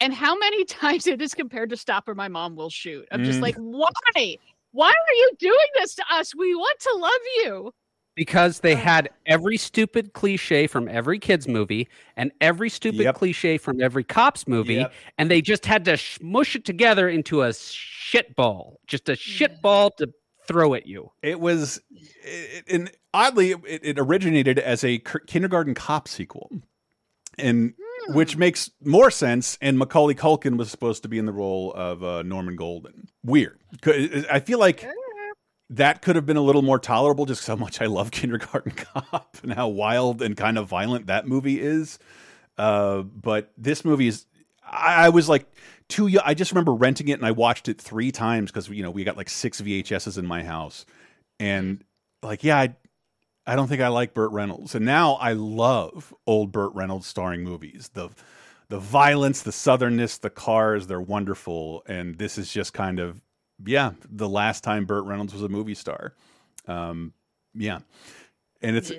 And 0.00 0.12
how 0.14 0.36
many 0.36 0.64
times 0.66 1.06
it 1.06 1.20
is 1.20 1.34
compared 1.34 1.70
to 1.70 1.76
Stop 1.76 2.08
or 2.08 2.14
My 2.14 2.28
Mom 2.28 2.56
Will 2.56 2.70
Shoot. 2.70 3.06
I'm 3.12 3.24
just 3.24 3.38
Mm. 3.38 3.42
like, 3.42 3.56
why? 3.56 4.36
Why 4.72 4.88
are 4.90 5.14
you 5.14 5.30
doing 5.38 5.66
this 5.76 5.94
to 5.96 6.04
us? 6.12 6.34
We 6.34 6.54
want 6.54 6.78
to 6.80 6.96
love 6.96 7.10
you. 7.44 7.72
Because 8.16 8.60
they 8.60 8.74
had 8.74 9.08
every 9.26 9.56
stupid 9.56 10.12
cliche 10.12 10.66
from 10.66 10.88
every 10.88 11.18
kids 11.18 11.48
movie 11.48 11.88
and 12.16 12.32
every 12.40 12.68
stupid 12.68 13.00
Yep. 13.00 13.14
cliche 13.14 13.56
from 13.56 13.80
every 13.80 14.04
cops 14.04 14.46
movie, 14.46 14.74
Yep. 14.74 14.92
and 15.18 15.30
they 15.30 15.40
just 15.40 15.64
had 15.64 15.84
to 15.86 15.96
smush 15.96 16.54
it 16.56 16.64
together 16.64 17.08
into 17.08 17.42
a 17.42 17.54
shit 17.54 18.34
ball, 18.36 18.78
just 18.86 19.08
a 19.08 19.16
shit 19.16 19.62
ball 19.62 19.90
to 19.92 20.12
throw 20.46 20.74
at 20.74 20.86
you. 20.86 21.10
It 21.22 21.40
was, 21.40 21.80
it, 22.22 22.64
and 22.68 22.90
oddly, 23.14 23.52
it, 23.52 23.80
it 23.84 23.98
originated 23.98 24.58
as 24.58 24.84
a 24.84 24.98
k- 24.98 25.20
kindergarten 25.26 25.74
cop 25.74 26.06
sequel, 26.08 26.50
and 27.38 27.72
which 28.08 28.36
makes 28.36 28.70
more 28.84 29.10
sense. 29.10 29.58
And 29.60 29.78
Macaulay 29.78 30.14
Culkin 30.14 30.56
was 30.56 30.70
supposed 30.70 31.02
to 31.02 31.08
be 31.08 31.18
in 31.18 31.26
the 31.26 31.32
role 31.32 31.72
of 31.74 32.02
uh, 32.02 32.22
Norman 32.22 32.56
Golden. 32.56 33.08
Weird. 33.24 33.58
I 34.30 34.40
feel 34.40 34.58
like 34.58 34.86
that 35.70 36.02
could 36.02 36.16
have 36.16 36.26
been 36.26 36.36
a 36.36 36.42
little 36.42 36.62
more 36.62 36.78
tolerable, 36.78 37.26
just 37.26 37.46
how 37.46 37.56
much 37.56 37.80
I 37.80 37.86
love 37.86 38.10
Kindergarten 38.10 38.72
Cop 38.76 39.38
and 39.42 39.52
how 39.52 39.68
wild 39.68 40.20
and 40.20 40.36
kind 40.36 40.58
of 40.58 40.68
violent 40.68 41.06
that 41.06 41.26
movie 41.26 41.60
is. 41.60 41.98
Uh, 42.58 43.02
but 43.02 43.52
this 43.56 43.84
movie 43.84 44.08
is, 44.08 44.26
I, 44.64 45.06
I 45.06 45.08
was 45.10 45.28
like 45.28 45.46
too 45.88 46.08
young. 46.08 46.24
I 46.26 46.34
just 46.34 46.50
remember 46.50 46.74
renting 46.74 47.08
it 47.08 47.14
and 47.14 47.24
I 47.24 47.30
watched 47.30 47.68
it 47.68 47.80
three 47.80 48.10
times 48.12 48.50
because 48.50 48.68
you 48.68 48.82
know 48.82 48.90
we 48.90 49.04
got 49.04 49.16
like 49.16 49.28
six 49.28 49.60
VHSs 49.60 50.18
in 50.18 50.26
my 50.26 50.42
house, 50.42 50.84
and 51.38 51.84
like 52.22 52.44
yeah, 52.44 52.58
I, 52.58 52.76
I 53.46 53.56
don't 53.56 53.68
think 53.68 53.80
I 53.80 53.88
like 53.88 54.14
Burt 54.14 54.30
Reynolds, 54.32 54.74
and 54.74 54.84
now 54.84 55.14
I 55.14 55.32
love 55.32 56.14
old 56.26 56.52
Burt 56.52 56.72
Reynolds 56.74 57.06
starring 57.06 57.42
movies. 57.42 57.90
The 57.94 58.10
the 58.68 58.78
violence, 58.78 59.42
the 59.42 59.50
southernness, 59.50 60.20
the 60.20 60.30
cars, 60.30 60.86
they're 60.86 61.00
wonderful, 61.00 61.82
and 61.86 62.18
this 62.18 62.38
is 62.38 62.52
just 62.52 62.72
kind 62.72 63.00
of 63.00 63.20
yeah, 63.64 63.92
the 64.08 64.28
last 64.28 64.64
time 64.64 64.84
Burt 64.86 65.04
Reynolds 65.04 65.32
was 65.32 65.42
a 65.42 65.48
movie 65.48 65.74
star. 65.74 66.14
Um, 66.66 67.12
yeah. 67.54 67.80
And 68.62 68.76
it's 68.76 68.92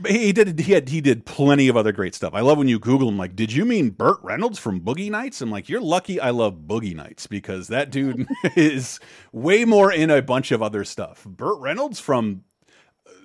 but 0.00 0.10
he 0.10 0.32
did 0.32 0.58
he 0.58 0.72
had 0.72 0.88
he 0.88 1.02
did 1.02 1.26
plenty 1.26 1.68
of 1.68 1.76
other 1.76 1.92
great 1.92 2.14
stuff. 2.14 2.32
I 2.32 2.40
love 2.40 2.56
when 2.56 2.68
you 2.68 2.78
Google 2.78 3.10
him 3.10 3.18
like, 3.18 3.36
did 3.36 3.52
you 3.52 3.66
mean 3.66 3.90
Burt 3.90 4.16
Reynolds 4.22 4.58
from 4.58 4.80
Boogie 4.80 5.10
Nights? 5.10 5.42
I'm 5.42 5.50
like, 5.50 5.68
you're 5.68 5.82
lucky 5.82 6.18
I 6.18 6.30
love 6.30 6.60
Boogie 6.66 6.94
Nights 6.94 7.26
because 7.26 7.68
that 7.68 7.90
dude 7.90 8.26
is 8.56 8.98
way 9.32 9.66
more 9.66 9.92
in 9.92 10.08
a 10.08 10.22
bunch 10.22 10.50
of 10.50 10.62
other 10.62 10.82
stuff. 10.82 11.24
Burt 11.24 11.60
Reynolds 11.60 12.00
from 12.00 12.44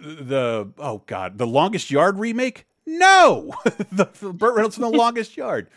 the 0.01 0.71
oh 0.77 1.03
god, 1.05 1.37
the 1.37 1.47
Longest 1.47 1.91
Yard 1.91 2.19
remake? 2.19 2.65
No, 2.85 3.53
the, 3.91 4.05
Burt 4.05 4.55
Reynolds 4.55 4.75
from 4.75 4.91
the 4.91 4.97
Longest 4.97 5.37
Yard. 5.37 5.69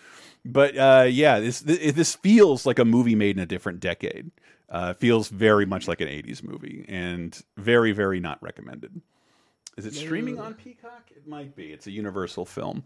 But 0.44 0.76
uh, 0.76 1.06
yeah, 1.08 1.40
this 1.40 1.60
this 1.60 2.14
feels 2.16 2.66
like 2.66 2.78
a 2.78 2.84
movie 2.84 3.14
made 3.14 3.36
in 3.36 3.42
a 3.42 3.46
different 3.46 3.80
decade. 3.80 4.30
Uh, 4.68 4.94
feels 4.94 5.28
very 5.28 5.66
much 5.66 5.86
like 5.86 6.00
an 6.00 6.08
'80s 6.08 6.42
movie, 6.42 6.84
and 6.88 7.40
very, 7.56 7.92
very 7.92 8.20
not 8.20 8.42
recommended. 8.42 9.00
Is 9.76 9.86
it 9.86 9.94
streaming 9.94 10.38
on 10.38 10.54
Peacock? 10.54 11.10
It 11.10 11.26
might 11.26 11.56
be. 11.56 11.72
It's 11.72 11.86
a 11.86 11.90
Universal 11.90 12.46
film. 12.46 12.84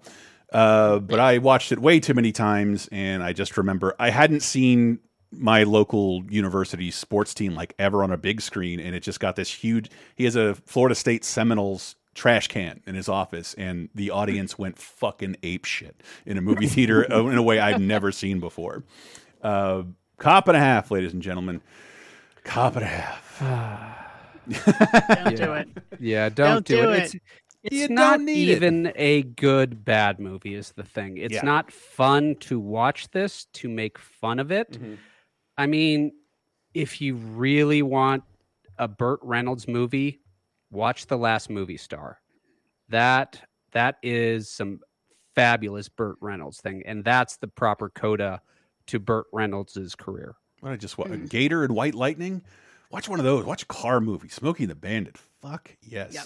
Uh, 0.52 0.98
but 0.98 1.20
I 1.20 1.38
watched 1.38 1.72
it 1.72 1.78
way 1.78 2.00
too 2.00 2.14
many 2.14 2.32
times, 2.32 2.88
and 2.90 3.22
I 3.22 3.32
just 3.32 3.56
remember 3.56 3.94
I 3.98 4.10
hadn't 4.10 4.40
seen 4.40 5.00
my 5.30 5.62
local 5.62 6.22
university 6.30 6.90
sports 6.90 7.34
team 7.34 7.54
like 7.54 7.74
ever 7.78 8.02
on 8.02 8.10
a 8.10 8.16
big 8.16 8.40
screen, 8.40 8.80
and 8.80 8.94
it 8.94 9.00
just 9.00 9.20
got 9.20 9.36
this 9.36 9.52
huge. 9.52 9.90
He 10.16 10.24
has 10.24 10.36
a 10.36 10.54
Florida 10.54 10.94
State 10.94 11.24
Seminoles 11.24 11.96
trash 12.14 12.48
can 12.48 12.80
in 12.86 12.94
his 12.94 13.08
office, 13.08 13.54
and 13.54 13.88
the 13.94 14.10
audience 14.10 14.58
went 14.58 14.78
fucking 14.78 15.36
ape 15.42 15.64
shit 15.64 16.02
in 16.26 16.36
a 16.38 16.40
movie 16.40 16.66
theater 16.66 17.02
in 17.30 17.36
a 17.38 17.42
way 17.42 17.58
I'd 17.60 17.80
never 17.80 18.10
seen 18.10 18.40
before. 18.40 18.82
Uh, 19.42 19.82
cop 20.16 20.48
and 20.48 20.56
a 20.56 20.60
half, 20.60 20.90
ladies 20.90 21.12
and 21.12 21.22
gentlemen. 21.22 21.60
Cop 22.44 22.76
and 22.76 22.84
a 22.84 22.88
half. 22.88 24.04
Don't 24.48 25.36
do 25.36 25.52
it. 25.52 25.68
Yeah, 26.00 26.28
don't, 26.30 26.64
Don't 26.64 26.66
do, 26.66 26.76
do 26.82 26.90
it. 26.92 26.98
it. 26.98 27.02
It's, 27.02 27.14
it's 27.64 27.76
You 27.76 27.88
not 27.88 28.18
don't 28.18 28.28
it. 28.28 28.32
even 28.36 28.92
a 28.96 29.22
good 29.22 29.84
bad 29.84 30.18
movie 30.18 30.54
is 30.54 30.72
the 30.72 30.84
thing. 30.84 31.18
It's 31.18 31.34
Yeah. 31.34 31.42
not 31.42 31.70
fun 31.70 32.36
to 32.40 32.58
watch 32.58 33.10
this 33.10 33.44
to 33.54 33.68
make 33.68 33.98
fun 33.98 34.38
of 34.38 34.50
it. 34.50 34.72
Mm-hmm. 34.72 34.94
I 35.58 35.66
mean, 35.66 36.12
if 36.72 37.00
you 37.00 37.16
really 37.16 37.82
want 37.82 38.22
a 38.78 38.86
Burt 38.88 39.18
Reynolds 39.22 39.66
movie, 39.66 40.20
watch 40.70 41.06
The 41.06 41.18
Last 41.18 41.50
Movie 41.50 41.76
Star. 41.76 42.20
That 42.88 43.40
that 43.72 43.96
is 44.02 44.48
some 44.48 44.80
fabulous 45.34 45.88
Burt 45.88 46.16
Reynolds 46.20 46.60
thing, 46.60 46.82
and 46.86 47.04
that's 47.04 47.36
the 47.36 47.48
proper 47.48 47.90
coda 47.90 48.40
to 48.86 48.98
Burt 48.98 49.26
Reynolds' 49.32 49.94
career. 49.94 50.36
What 50.60 50.72
I 50.72 50.76
just 50.76 50.96
watched 50.96 51.28
Gator 51.28 51.64
and 51.64 51.74
White 51.74 51.94
Lightning. 51.94 52.42
Watch 52.90 53.08
one 53.08 53.18
of 53.18 53.24
those. 53.24 53.44
Watch 53.44 53.64
a 53.64 53.66
car 53.66 54.00
movie. 54.00 54.28
Smokey 54.28 54.64
and 54.64 54.70
the 54.70 54.74
Bandit. 54.74 55.18
Fuck 55.42 55.76
yes. 55.82 56.14
Yep. 56.14 56.24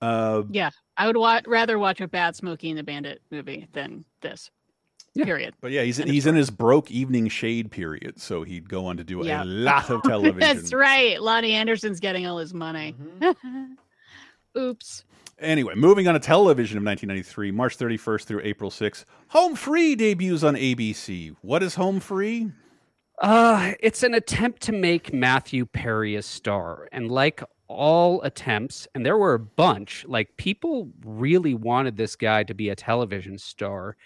Uh, 0.00 0.42
Yeah, 0.50 0.70
I 0.96 1.06
would 1.06 1.16
wa- 1.16 1.42
rather 1.46 1.78
watch 1.78 2.00
a 2.00 2.08
bad 2.08 2.34
Smokey 2.34 2.70
and 2.70 2.78
the 2.78 2.82
Bandit 2.82 3.20
movie 3.30 3.68
than 3.72 4.04
this. 4.22 4.50
Yeah. 5.14 5.24
Period. 5.24 5.54
but 5.60 5.70
yeah, 5.70 5.82
he's 5.82 6.00
End 6.00 6.10
he's 6.10 6.26
in 6.26 6.34
his 6.34 6.50
broke 6.50 6.90
evening 6.90 7.28
shade 7.28 7.70
period, 7.70 8.20
so 8.20 8.42
he'd 8.42 8.68
go 8.68 8.86
on 8.86 8.96
to 8.96 9.04
do 9.04 9.24
Yeah. 9.24 9.42
a 9.42 9.44
lot 9.44 9.88
of 9.90 10.02
television. 10.04 10.40
That's 10.40 10.72
right. 10.72 11.18
Loni 11.18 11.50
Anderson's 11.50 12.00
getting 12.00 12.26
all 12.26 12.38
his 12.38 12.52
money. 12.52 12.96
Mm-hmm. 13.20 13.64
Oops. 14.58 15.04
Anyway, 15.40 15.74
moving 15.74 16.06
on 16.06 16.14
to 16.14 16.20
television 16.20 16.78
of 16.78 16.84
1993, 16.84 17.50
March 17.50 17.76
31st 17.76 18.24
through 18.24 18.40
April 18.44 18.70
6th, 18.70 19.04
Home 19.28 19.56
Free 19.56 19.94
debuts 19.96 20.42
on 20.44 20.54
ABC. 20.54 21.34
What 21.42 21.62
is 21.62 21.74
Home 21.74 21.98
Free? 22.00 22.50
Uh, 23.20 23.72
it's 23.80 24.02
an 24.04 24.14
attempt 24.14 24.62
to 24.62 24.72
make 24.72 25.12
Matthew 25.12 25.66
Perry 25.66 26.14
a 26.14 26.22
star. 26.22 26.88
And 26.92 27.10
like 27.10 27.42
all 27.66 28.20
attempts, 28.22 28.86
and 28.94 29.04
there 29.04 29.18
were 29.18 29.34
a 29.34 29.38
bunch, 29.40 30.04
like 30.06 30.36
people 30.36 30.90
really 31.04 31.54
wanted 31.54 31.96
this 31.96 32.14
guy 32.14 32.44
to 32.44 32.54
be 32.54 32.68
a 32.68 32.76
television 32.76 33.36
star. 33.38 33.96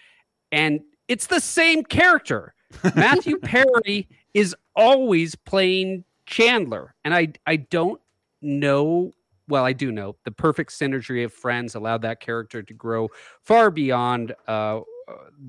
And 0.51 0.79
it's 1.09 1.27
the 1.27 1.41
same 1.41 1.83
character. 1.83 2.53
Matthew 2.95 3.37
Perry 3.43 4.07
is 4.33 4.55
always 4.75 5.35
playing 5.35 6.05
Chandler. 6.25 6.95
And 7.03 7.13
I 7.13 7.33
I 7.45 7.57
don't 7.57 7.99
know 8.41 9.11
well, 9.49 9.65
I 9.65 9.73
do 9.73 9.91
know 9.91 10.15
the 10.25 10.31
perfect 10.31 10.71
synergy 10.71 11.25
of 11.25 11.33
friends 11.33 11.73
allowed 11.73 12.03
that 12.03 12.19
character 12.19 12.61
to 12.61 12.73
grow 12.73 13.09
far 13.41 13.71
beyond 13.71 14.35
uh, 14.47 14.81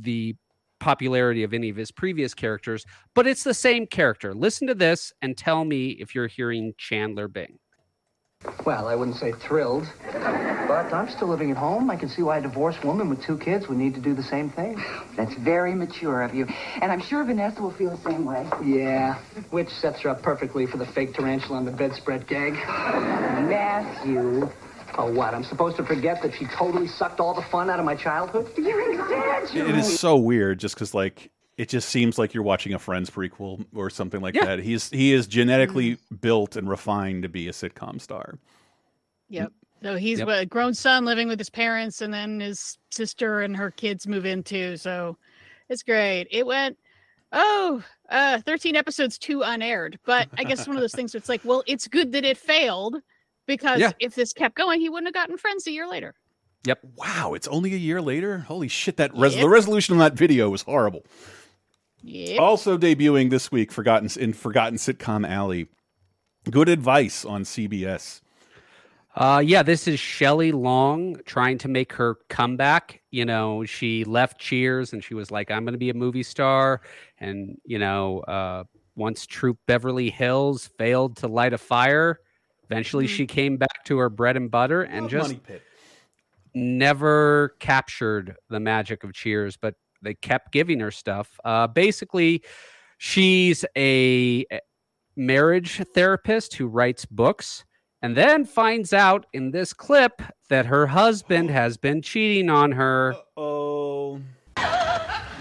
the 0.00 0.34
popularity 0.80 1.42
of 1.42 1.52
any 1.52 1.68
of 1.68 1.76
his 1.76 1.92
previous 1.92 2.32
characters, 2.32 2.86
but 3.14 3.26
it's 3.26 3.44
the 3.44 3.52
same 3.52 3.86
character. 3.86 4.34
Listen 4.34 4.66
to 4.66 4.74
this 4.74 5.12
and 5.20 5.36
tell 5.36 5.66
me 5.66 5.90
if 5.90 6.14
you're 6.14 6.26
hearing 6.26 6.72
Chandler 6.78 7.28
Bing. 7.28 7.58
Well, 8.64 8.88
I 8.88 8.94
wouldn't 8.94 9.16
say 9.18 9.32
thrilled, 9.32 9.86
but 10.12 10.92
I'm 10.94 11.10
still 11.10 11.28
living 11.28 11.50
at 11.50 11.58
home. 11.58 11.90
I 11.90 11.96
can 11.96 12.08
see 12.08 12.22
why 12.22 12.38
a 12.38 12.40
divorced 12.40 12.82
woman 12.84 13.10
with 13.10 13.22
two 13.22 13.36
kids 13.36 13.68
would 13.68 13.76
need 13.76 13.94
to 13.94 14.00
do 14.00 14.14
the 14.14 14.22
same 14.22 14.48
thing. 14.48 14.82
That's 15.14 15.34
very 15.34 15.74
mature 15.74 16.22
of 16.22 16.34
you. 16.34 16.46
And 16.80 16.90
I'm 16.90 17.00
sure 17.02 17.22
Vanessa 17.24 17.60
will 17.60 17.70
feel 17.70 17.90
the 17.90 18.10
same 18.10 18.24
way. 18.24 18.48
Yeah, 18.64 19.16
which 19.50 19.68
sets 19.68 20.00
her 20.00 20.10
up 20.10 20.22
perfectly 20.22 20.64
for 20.66 20.78
the 20.78 20.86
fake 20.86 21.12
tarantula 21.14 21.58
on 21.58 21.64
the 21.66 21.70
bedspread 21.70 22.26
gag. 22.26 22.54
Matthew. 22.54 24.48
Oh, 24.96 25.12
what? 25.12 25.34
I'm 25.34 25.44
supposed 25.44 25.76
to 25.76 25.84
forget 25.84 26.22
that 26.22 26.34
she 26.34 26.46
totally 26.46 26.86
sucked 26.86 27.20
all 27.20 27.34
the 27.34 27.42
fun 27.42 27.68
out 27.70 27.78
of 27.78 27.84
my 27.84 27.94
childhood? 27.94 28.50
You're 28.56 28.80
It 28.90 29.00
exaggerating. 29.00 29.74
is 29.76 29.98
so 30.00 30.16
weird 30.16 30.58
just 30.58 30.74
because, 30.74 30.94
like, 30.94 31.30
it 31.60 31.68
just 31.68 31.90
seems 31.90 32.18
like 32.18 32.32
you're 32.32 32.42
watching 32.42 32.72
a 32.72 32.78
Friends 32.78 33.10
prequel 33.10 33.64
or 33.74 33.90
something 33.90 34.22
like 34.22 34.34
Yeah. 34.34 34.46
that. 34.46 34.60
He's 34.60 34.88
he 34.88 35.12
is 35.12 35.26
genetically 35.26 35.98
built 36.22 36.56
and 36.56 36.68
refined 36.68 37.22
to 37.24 37.28
be 37.28 37.48
a 37.48 37.52
sitcom 37.52 38.00
star. 38.00 38.38
Yep. 39.28 39.52
So 39.82 39.96
he's 39.96 40.18
Yep. 40.20 40.28
a 40.28 40.46
grown 40.46 40.72
son 40.74 41.04
living 41.04 41.28
with 41.28 41.38
his 41.38 41.50
parents, 41.50 42.00
and 42.00 42.12
then 42.12 42.40
his 42.40 42.78
sister 42.90 43.40
and 43.42 43.54
her 43.56 43.70
kids 43.70 44.06
move 44.06 44.24
in 44.24 44.42
too. 44.42 44.76
So 44.78 45.18
it's 45.68 45.82
great. 45.82 46.28
It 46.30 46.46
went, 46.46 46.78
oh, 47.32 47.82
uh, 48.08 48.40
13 48.40 48.74
episodes, 48.74 49.18
two 49.18 49.42
unaired. 49.42 49.98
But 50.06 50.28
I 50.38 50.44
guess 50.44 50.66
one 50.66 50.76
of 50.76 50.80
those 50.80 50.94
things. 50.94 51.14
It's 51.14 51.28
like, 51.28 51.42
well, 51.44 51.62
it's 51.66 51.88
good 51.88 52.12
that 52.12 52.24
it 52.24 52.38
failed 52.38 52.96
because 53.46 53.80
Yeah. 53.80 53.92
if 54.00 54.14
this 54.14 54.32
kept 54.32 54.54
going, 54.56 54.80
he 54.80 54.88
wouldn't 54.88 55.08
have 55.08 55.14
gotten 55.22 55.36
friends 55.36 55.66
a 55.66 55.72
year 55.72 55.86
later. 55.86 56.14
Yep 56.64 56.80
wow, 56.96 57.32
it's 57.32 57.48
only 57.48 57.72
a 57.72 57.78
year 57.78 58.02
later. 58.02 58.38
Holy 58.40 58.68
shit! 58.68 58.98
That 58.98 59.16
res 59.16 59.32
Yep. 59.34 59.40
the 59.42 59.48
resolution 59.48 59.94
on 59.94 59.98
that 60.00 60.12
video 60.12 60.50
was 60.50 60.60
horrible. 60.60 61.04
Yep. 62.02 62.40
Also 62.40 62.78
debuting 62.78 63.30
this 63.30 63.52
week, 63.52 63.72
forgotten 63.72 64.08
in 64.20 64.32
Forgotten 64.32 64.78
Sitcom 64.78 65.28
Alley. 65.28 65.68
Good 66.50 66.68
advice 66.68 67.24
on 67.24 67.44
CBS. 67.44 68.22
Uh, 69.16 69.42
yeah, 69.44 69.62
this 69.62 69.88
is 69.88 69.98
Shelley 69.98 70.52
Long 70.52 71.16
trying 71.26 71.58
to 71.58 71.68
make 71.68 71.92
her 71.94 72.16
comeback. 72.28 73.02
You 73.10 73.24
know, 73.24 73.64
she 73.64 74.04
left 74.04 74.38
Cheers 74.40 74.92
and 74.92 75.02
she 75.02 75.14
was 75.14 75.30
like, 75.30 75.50
I'm 75.50 75.64
going 75.64 75.72
to 75.72 75.78
be 75.78 75.90
a 75.90 75.94
movie 75.94 76.22
star. 76.22 76.80
And, 77.18 77.58
you 77.64 77.78
know, 77.78 78.20
uh, 78.20 78.64
once 78.94 79.26
Troop 79.26 79.58
Beverly 79.66 80.10
Hills 80.10 80.70
failed 80.78 81.16
to 81.18 81.26
light 81.26 81.52
a 81.52 81.58
fire, 81.58 82.20
eventually 82.64 83.08
she 83.08 83.26
came 83.26 83.56
back 83.56 83.84
to 83.86 83.98
her 83.98 84.08
bread 84.08 84.36
and 84.36 84.50
butter 84.50 84.82
and 84.82 85.02
Love 85.02 85.10
just 85.10 85.34
never 86.54 87.56
captured 87.58 88.36
the 88.48 88.60
magic 88.60 89.02
of 89.02 89.12
Cheers, 89.12 89.56
but 89.56 89.74
they 90.02 90.14
kept 90.14 90.52
giving 90.52 90.80
her 90.80 90.90
stuff. 90.90 91.38
Uh, 91.44 91.66
basically, 91.66 92.42
she's 92.98 93.64
a 93.76 94.44
a 94.50 94.60
marriage 95.16 95.82
therapist 95.94 96.54
who 96.54 96.66
writes 96.66 97.04
books 97.04 97.64
and 98.02 98.16
then 98.16 98.44
finds 98.44 98.92
out 98.92 99.26
in 99.32 99.50
this 99.50 99.72
clip 99.72 100.22
that 100.48 100.66
her 100.66 100.86
husband 100.86 101.50
has 101.50 101.76
been 101.76 102.02
cheating 102.02 102.48
on 102.48 102.72
her. 102.72 103.14
Oh. 103.36 104.20
I 104.56 105.40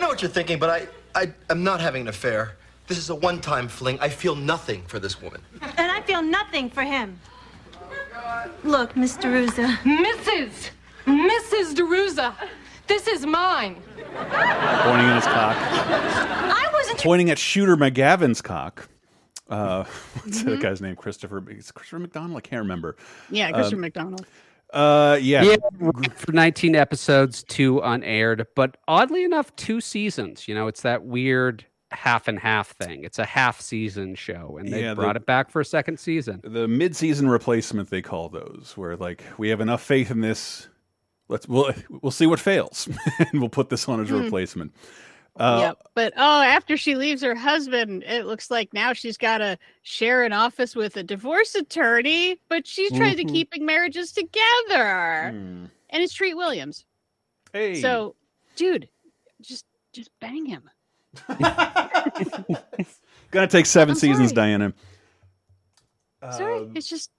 know 0.00 0.08
what 0.08 0.20
you're 0.20 0.30
thinking, 0.30 0.58
but 0.58 0.70
I, 0.70 0.88
I, 1.14 1.32
I'm 1.48 1.62
not 1.62 1.80
having 1.80 2.02
an 2.02 2.08
affair. 2.08 2.56
This 2.88 2.98
is 2.98 3.10
a 3.10 3.14
one-time 3.14 3.68
fling. 3.68 3.98
I 4.00 4.08
feel 4.08 4.34
nothing 4.34 4.82
for 4.82 4.98
this 4.98 5.22
woman. 5.22 5.42
And 5.76 5.92
I 5.92 6.00
feel 6.02 6.22
nothing 6.22 6.70
for 6.70 6.82
him. 6.82 7.20
Look, 8.64 8.94
Mr. 8.94 9.22
DeRuza. 9.22 9.76
Mrs. 9.78 10.70
Mrs. 11.08 11.74
DeRuza, 11.74 12.34
this 12.86 13.06
is 13.08 13.24
mine. 13.26 13.76
Pointing 13.96 15.06
at 15.06 15.14
his 15.16 15.24
cock. 15.24 15.56
I 15.58 16.68
wasn't. 16.72 16.98
Pointing 17.00 17.30
at 17.30 17.38
Shooter 17.38 17.76
McGavin's 17.76 18.42
cock. 18.42 18.88
Uh, 19.48 19.84
what's 20.22 20.38
Mm-hmm. 20.42 20.50
that 20.50 20.60
guy's 20.60 20.80
name? 20.80 20.96
Christopher. 20.96 21.42
Is 21.50 21.72
Christopher 21.72 22.00
McDonald? 22.00 22.36
I 22.36 22.40
can't 22.40 22.60
remember. 22.62 22.96
Yeah, 23.30 23.50
Christopher 23.52 23.76
Um, 23.76 23.80
McDonald. 23.80 24.26
Uh, 24.72 25.18
yeah. 25.22 25.42
Yeah, 25.44 25.56
for 26.14 26.32
19 26.32 26.74
episodes, 26.76 27.42
two 27.44 27.80
unaired, 27.80 28.46
but 28.54 28.76
oddly 28.86 29.24
enough, 29.24 29.54
two 29.56 29.80
seasons. 29.80 30.46
You 30.46 30.54
know, 30.54 30.66
it's 30.66 30.82
that 30.82 31.04
weird 31.04 31.64
half 31.90 32.28
and 32.28 32.38
half 32.38 32.68
thing. 32.76 33.02
It's 33.02 33.18
a 33.18 33.24
half 33.24 33.62
season 33.62 34.14
show, 34.14 34.58
and 34.58 34.70
they 34.70 34.82
Yeah, 34.82 34.90
the- 34.90 34.96
brought 35.00 35.16
it 35.16 35.24
back 35.24 35.50
for 35.50 35.60
a 35.60 35.64
second 35.64 35.98
season. 35.98 36.42
the 36.44 36.68
mid-season 36.68 37.30
replacement 37.30 37.88
they 37.88 38.02
call 38.02 38.28
those 38.28 38.74
where 38.76 38.94
like 38.96 39.22
we 39.38 39.48
have 39.48 39.62
enough 39.62 39.82
faith 39.82 40.10
in 40.10 40.20
this 40.20 40.68
let's 41.28 41.46
we'll 41.48 41.72
we'll 42.02 42.10
see 42.10 42.26
what 42.26 42.40
fails 42.40 42.88
and 43.18 43.40
we'll 43.40 43.48
put 43.48 43.68
this 43.70 43.88
on 43.88 44.00
as 44.00 44.10
a 44.10 44.14
Hmm. 44.14 44.22
replacement 44.24 44.72
uh 45.36 45.58
yep. 45.60 45.78
But 45.94 46.12
oh, 46.16 46.42
after 46.42 46.76
she 46.76 46.96
leaves 46.96 47.22
her 47.22 47.34
husband, 47.36 48.02
it 48.02 48.26
looks 48.26 48.50
like 48.50 48.72
now 48.74 48.92
she's 48.92 49.16
got 49.16 49.38
to 49.38 49.56
share 49.82 50.24
an 50.24 50.32
office 50.32 50.74
with 50.74 50.96
a 50.96 51.02
divorce 51.04 51.54
attorney, 51.54 52.40
but 52.48 52.66
she's 52.66 52.90
trying 52.92 53.16
to 53.18 53.24
Mhm. 53.24 53.28
keeping 53.32 53.64
marriages 53.64 54.10
together. 54.12 55.30
hmm. 55.30 55.64
And 55.90 56.02
it's 56.02 56.12
Treat 56.12 56.34
Williams. 56.36 56.84
hey 57.52 57.80
So, 57.80 58.16
dude, 58.56 58.88
just 59.40 59.64
just 59.92 60.10
bang 60.20 60.44
him. 60.44 60.68
gonna 63.30 63.46
take 63.46 63.66
seven 63.66 63.92
I'm 63.92 63.98
seasons 63.98 64.30
sorry. 64.30 64.34
diana 64.34 64.72
Sorry, 66.32 66.58
Um, 66.62 66.72
it's 66.74 66.88
just 66.88 67.10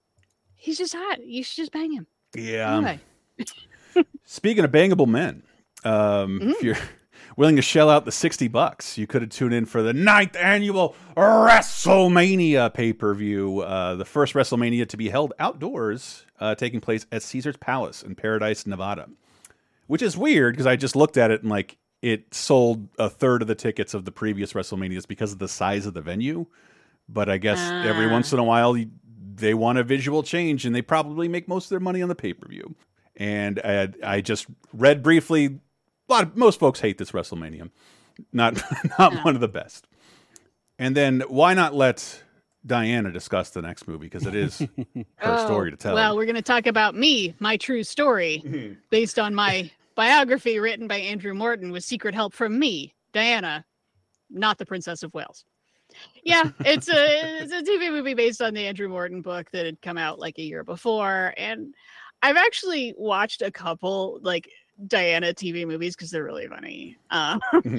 he's 0.56 0.78
just 0.78 0.94
hot. 0.94 1.26
You 1.26 1.42
should 1.44 1.56
just 1.56 1.72
bang 1.72 1.92
him. 1.94 2.06
yeah 2.36 2.76
Anyway. 2.76 3.00
Speaking 4.32 4.64
of 4.64 4.72
bangable 4.72 5.08
men 5.08 5.42
um 5.84 6.40
Mm. 6.40 6.52
if 6.52 6.64
you're 6.64 6.78
willing 7.38 7.56
to 7.56 7.62
shell 7.62 7.90
out 7.90 8.06
the 8.06 8.12
60 8.12 8.48
bucks 8.50 8.98
you 8.98 9.08
could 9.08 9.22
have 9.22 9.32
tuned 9.32 9.54
in 9.54 9.66
for 9.66 9.82
the 9.82 9.94
ninth 9.94 10.36
annual 10.36 10.96
wrestlemania 11.16 12.74
pay-per-view 12.74 13.60
uh 13.62 13.96
the 13.96 14.06
first 14.06 14.34
wrestlemania 14.34 14.88
to 14.88 14.98
be 14.98 15.10
held 15.10 15.34
outdoors 15.40 16.26
uh 16.40 16.54
taking 16.56 16.80
place 16.82 17.06
at 17.12 17.24
caesar's 17.24 17.58
palace 17.58 18.04
in 18.04 18.16
paradise 18.16 18.66
nevada 18.68 19.08
which 19.88 20.02
is 20.04 20.16
weird 20.16 20.54
because 20.54 20.68
I 20.68 20.76
just 20.76 20.96
looked 20.96 21.18
at 21.18 21.32
it 21.32 21.42
and 21.42 21.50
like 21.50 21.78
it 22.04 22.32
sold 22.34 22.88
a 23.00 23.10
third 23.10 23.42
of 23.42 23.48
the 23.48 23.56
tickets 23.56 23.96
of 23.96 24.06
the 24.06 24.12
previous 24.12 24.54
WrestleManias 24.54 25.08
because 25.08 25.34
of 25.34 25.40
the 25.40 25.48
size 25.48 25.88
of 25.88 25.96
the 25.96 26.02
venue. 26.02 26.46
But 27.10 27.28
I 27.28 27.38
guess 27.40 27.58
every 27.84 28.06
Ah. 28.06 28.12
once 28.12 28.32
in 28.32 28.38
a 28.38 28.44
while, 28.44 28.78
you, 28.78 28.92
they 29.36 29.56
want 29.56 29.80
a 29.80 29.84
visual 29.84 30.22
change, 30.22 30.64
and 30.68 30.76
they 30.76 30.84
probably 30.84 31.28
make 31.28 31.48
most 31.48 31.66
of 31.66 31.70
their 31.72 31.80
money 31.80 32.04
on 32.04 32.08
the 32.08 32.14
pay 32.16 32.34
per 32.34 32.48
view. 32.48 32.76
And 33.20 33.60
I, 33.64 33.90
I 34.04 34.22
just 34.22 34.48
read 34.74 35.04
briefly. 35.04 35.46
A 35.46 36.12
lot 36.12 36.24
of 36.24 36.38
most 36.38 36.60
folks 36.60 36.80
hate 36.80 36.98
this 36.98 37.12
WrestleMania, 37.12 37.70
not 38.34 38.60
not 39.00 39.24
one 39.24 39.36
of 39.36 39.42
the 39.42 39.48
best. 39.48 39.88
And 40.80 40.96
then 40.96 41.22
why 41.28 41.54
not 41.54 41.76
let 41.76 42.24
Diana 42.66 43.12
discuss 43.12 43.50
the 43.52 43.62
next 43.62 43.88
movie 43.88 44.08
because 44.08 44.26
it 44.26 44.36
is 44.36 44.60
her 45.18 45.46
story 45.46 45.68
oh, 45.68 45.72
to 45.72 45.78
tell. 45.78 45.92
Oh, 45.92 45.96
Well, 45.96 46.16
we're 46.16 46.26
going 46.26 46.36
to 46.36 46.42
talk 46.42 46.68
about 46.68 46.96
me, 46.96 47.36
my 47.40 47.58
true 47.58 47.84
story, 47.84 48.78
based 48.90 49.20
on 49.20 49.36
my 49.36 49.70
biography 49.96 50.60
written 50.60 50.88
by 50.88 50.98
Andrew 50.98 51.34
Morton 51.34 51.72
with 51.72 51.84
secret 51.84 52.16
help 52.16 52.34
from 52.34 52.58
me, 52.58 52.96
Diana, 53.14 53.66
not 54.30 54.58
the 54.58 54.66
Princess 54.66 55.04
of 55.04 55.14
Wales. 55.14 55.46
Yeah, 56.24 56.52
it's 56.60 56.88
a 56.88 57.42
it's 57.42 57.52
a 57.52 57.64
TV 57.64 57.92
movie 57.92 58.14
based 58.14 58.42
on 58.42 58.54
the 58.54 58.68
Andrew 58.68 58.88
Morton 58.88 59.22
book 59.22 59.50
that 59.52 59.66
had 59.66 59.82
come 59.82 59.98
out 59.98 60.20
like 60.20 60.38
a 60.38 60.44
year 60.44 60.64
before, 60.64 61.34
and 61.36 61.74
I've 62.22 62.38
actually 62.38 62.94
watched 62.98 63.42
a 63.42 63.52
couple 63.52 64.20
like 64.22 64.50
Diana 64.88 65.34
TV 65.34 65.68
movies 65.68 65.96
because 65.96 66.12
they're 66.12 66.24
really 66.24 66.48
funny. 66.48 66.98
Uh, 67.10 67.38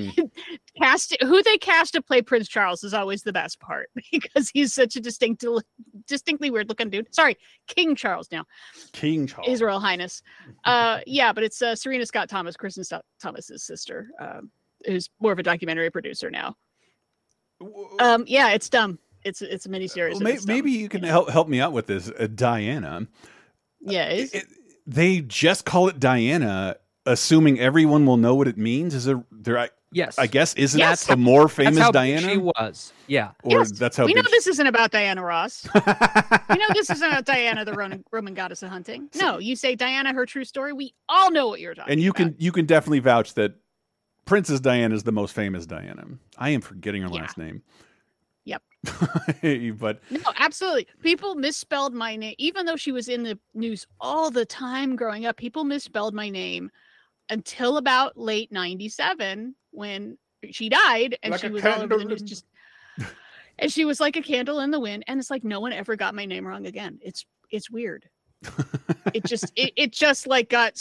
cast 0.78 1.16
who 1.22 1.42
they 1.42 1.56
cast 1.56 1.94
to 1.94 2.02
play 2.02 2.20
Prince 2.20 2.48
Charles 2.48 2.84
is 2.84 2.92
always 2.92 3.22
the 3.22 3.32
best 3.32 3.58
part 3.60 3.90
because 4.12 4.50
he's 4.50 4.74
such 4.74 4.96
a 4.96 5.00
distinct, 5.00 5.44
distinctly 6.06 6.50
weird 6.50 6.68
looking 6.68 6.90
dude. 6.90 7.14
Sorry, 7.14 7.36
King 7.66 7.94
Charles 7.94 8.28
now. 8.30 8.44
King 8.92 9.26
Charles. 9.26 9.48
His 9.48 9.62
Royal 9.62 9.80
Highness. 9.80 10.22
Uh, 10.64 11.00
yeah, 11.06 11.32
but 11.32 11.42
it's 11.42 11.62
uh, 11.62 11.74
Serena 11.74 12.04
Scott 12.04 12.28
Thomas, 12.28 12.56
Kristin 12.56 12.84
Scott 12.84 13.04
Thomas's 13.20 13.62
sister, 13.64 14.10
um, 14.20 14.50
who's 14.86 15.08
more 15.18 15.32
of 15.32 15.38
a 15.38 15.42
documentary 15.42 15.90
producer 15.90 16.30
now. 16.30 16.54
Um, 17.98 18.24
yeah, 18.26 18.50
it's 18.50 18.68
dumb. 18.68 18.98
It's 19.24 19.42
it's 19.42 19.66
a 19.66 19.68
miniseries. 19.68 20.10
Well, 20.10 20.16
and 20.16 20.24
may, 20.24 20.32
it's 20.34 20.46
maybe 20.46 20.70
you 20.70 20.88
can 20.88 21.02
help 21.02 21.30
help 21.30 21.48
me 21.48 21.60
out 21.60 21.72
with 21.72 21.86
this, 21.86 22.10
uh, 22.10 22.28
Diana. 22.34 23.06
Yeah, 23.80 24.04
it's, 24.04 24.34
They 24.86 25.20
just 25.20 25.64
call 25.64 25.88
it 25.88 25.98
Diana, 26.00 26.76
assuming 27.06 27.58
everyone 27.60 28.06
will 28.06 28.16
know 28.16 28.34
what 28.34 28.48
it 28.48 28.58
means. 28.58 28.94
Is 28.94 29.04
there? 29.04 29.22
There, 29.30 29.58
I, 29.58 29.70
yes. 29.92 30.18
I 30.18 30.26
guess 30.26 30.54
isn't 30.54 30.78
Yes. 30.78 31.04
that 31.06 31.14
a 31.14 31.16
more 31.16 31.48
famous 31.48 31.76
That's 31.76 31.84
how 31.86 31.90
Diana? 31.92 32.28
she 32.30 32.36
was. 32.36 32.92
Yeah. 33.06 33.30
Or 33.42 33.58
Yes, 33.58 33.72
that's 33.72 33.96
how 33.96 34.06
we 34.06 34.12
know 34.14 34.22
big 34.22 34.30
this 34.32 34.46
isn't 34.46 34.66
about 34.66 34.90
Diana 34.90 35.22
Ross. 35.22 35.66
we 35.74 35.80
know 36.56 36.66
this 36.74 36.90
isn't 36.90 37.08
about 37.08 37.24
Diana, 37.24 37.64
the 37.64 37.72
Roman, 37.72 38.04
Roman 38.12 38.34
goddess 38.34 38.62
of 38.62 38.70
hunting. 38.70 39.08
No, 39.14 39.38
you 39.38 39.56
say 39.56 39.74
Diana, 39.74 40.12
her 40.12 40.26
true 40.26 40.44
story. 40.44 40.72
We 40.72 40.92
all 41.08 41.30
know 41.30 41.48
what 41.48 41.60
you're 41.60 41.74
talking. 41.74 41.92
and 41.92 42.02
you 42.02 42.12
can 42.12 42.34
you 42.38 42.52
can 42.52 42.66
definitely 42.66 43.00
vouch 43.00 43.34
that 43.34 43.54
Princess 44.26 44.60
Diana 44.60 44.94
is 44.94 45.02
the 45.04 45.12
most 45.12 45.34
famous 45.34 45.66
Diana. 45.66 46.04
I 46.38 46.50
am 46.50 46.60
forgetting 46.60 47.02
her 47.02 47.08
last 47.08 47.36
name. 47.38 47.62
Yep. 49.42 49.78
but 49.78 50.00
No, 50.10 50.32
absolutely. 50.36 50.86
People 51.02 51.34
misspelled 51.34 51.94
my 51.94 52.16
name, 52.16 52.34
even 52.38 52.66
though 52.66 52.76
she 52.76 52.92
was 52.92 53.08
in 53.08 53.22
the 53.22 53.38
news 53.54 53.86
all 54.00 54.30
the 54.30 54.46
time 54.46 54.96
growing 54.96 55.26
up. 55.26 55.36
People 55.36 55.64
misspelled 55.64 56.14
my 56.14 56.28
name 56.28 56.70
until 57.28 57.76
about 57.76 58.16
late 58.16 58.50
'97 58.50 59.54
when 59.70 60.18
she 60.50 60.68
died, 60.68 61.18
and 61.22 61.32
Like 61.32 61.40
she 61.40 61.48
was 61.48 61.64
all 61.64 61.74
over 61.74 61.86
the 61.86 61.96
candle 61.96 62.08
news. 62.08 62.22
Just 62.22 62.44
and 63.58 63.70
she 63.70 63.84
was 63.84 64.00
like 64.00 64.16
a 64.16 64.22
candle 64.22 64.60
in 64.60 64.70
the 64.70 64.80
wind, 64.80 65.04
and 65.06 65.20
it's 65.20 65.30
like 65.30 65.44
no 65.44 65.60
one 65.60 65.72
ever 65.72 65.96
got 65.96 66.14
my 66.14 66.24
name 66.24 66.46
wrong 66.46 66.66
again. 66.66 66.98
It's 67.02 67.24
it's 67.50 67.70
weird. 67.70 68.08
It 69.14 69.24
just 69.24 69.52
it, 69.56 69.72
it 69.76 69.92
just 69.92 70.26
like 70.26 70.48
got 70.48 70.72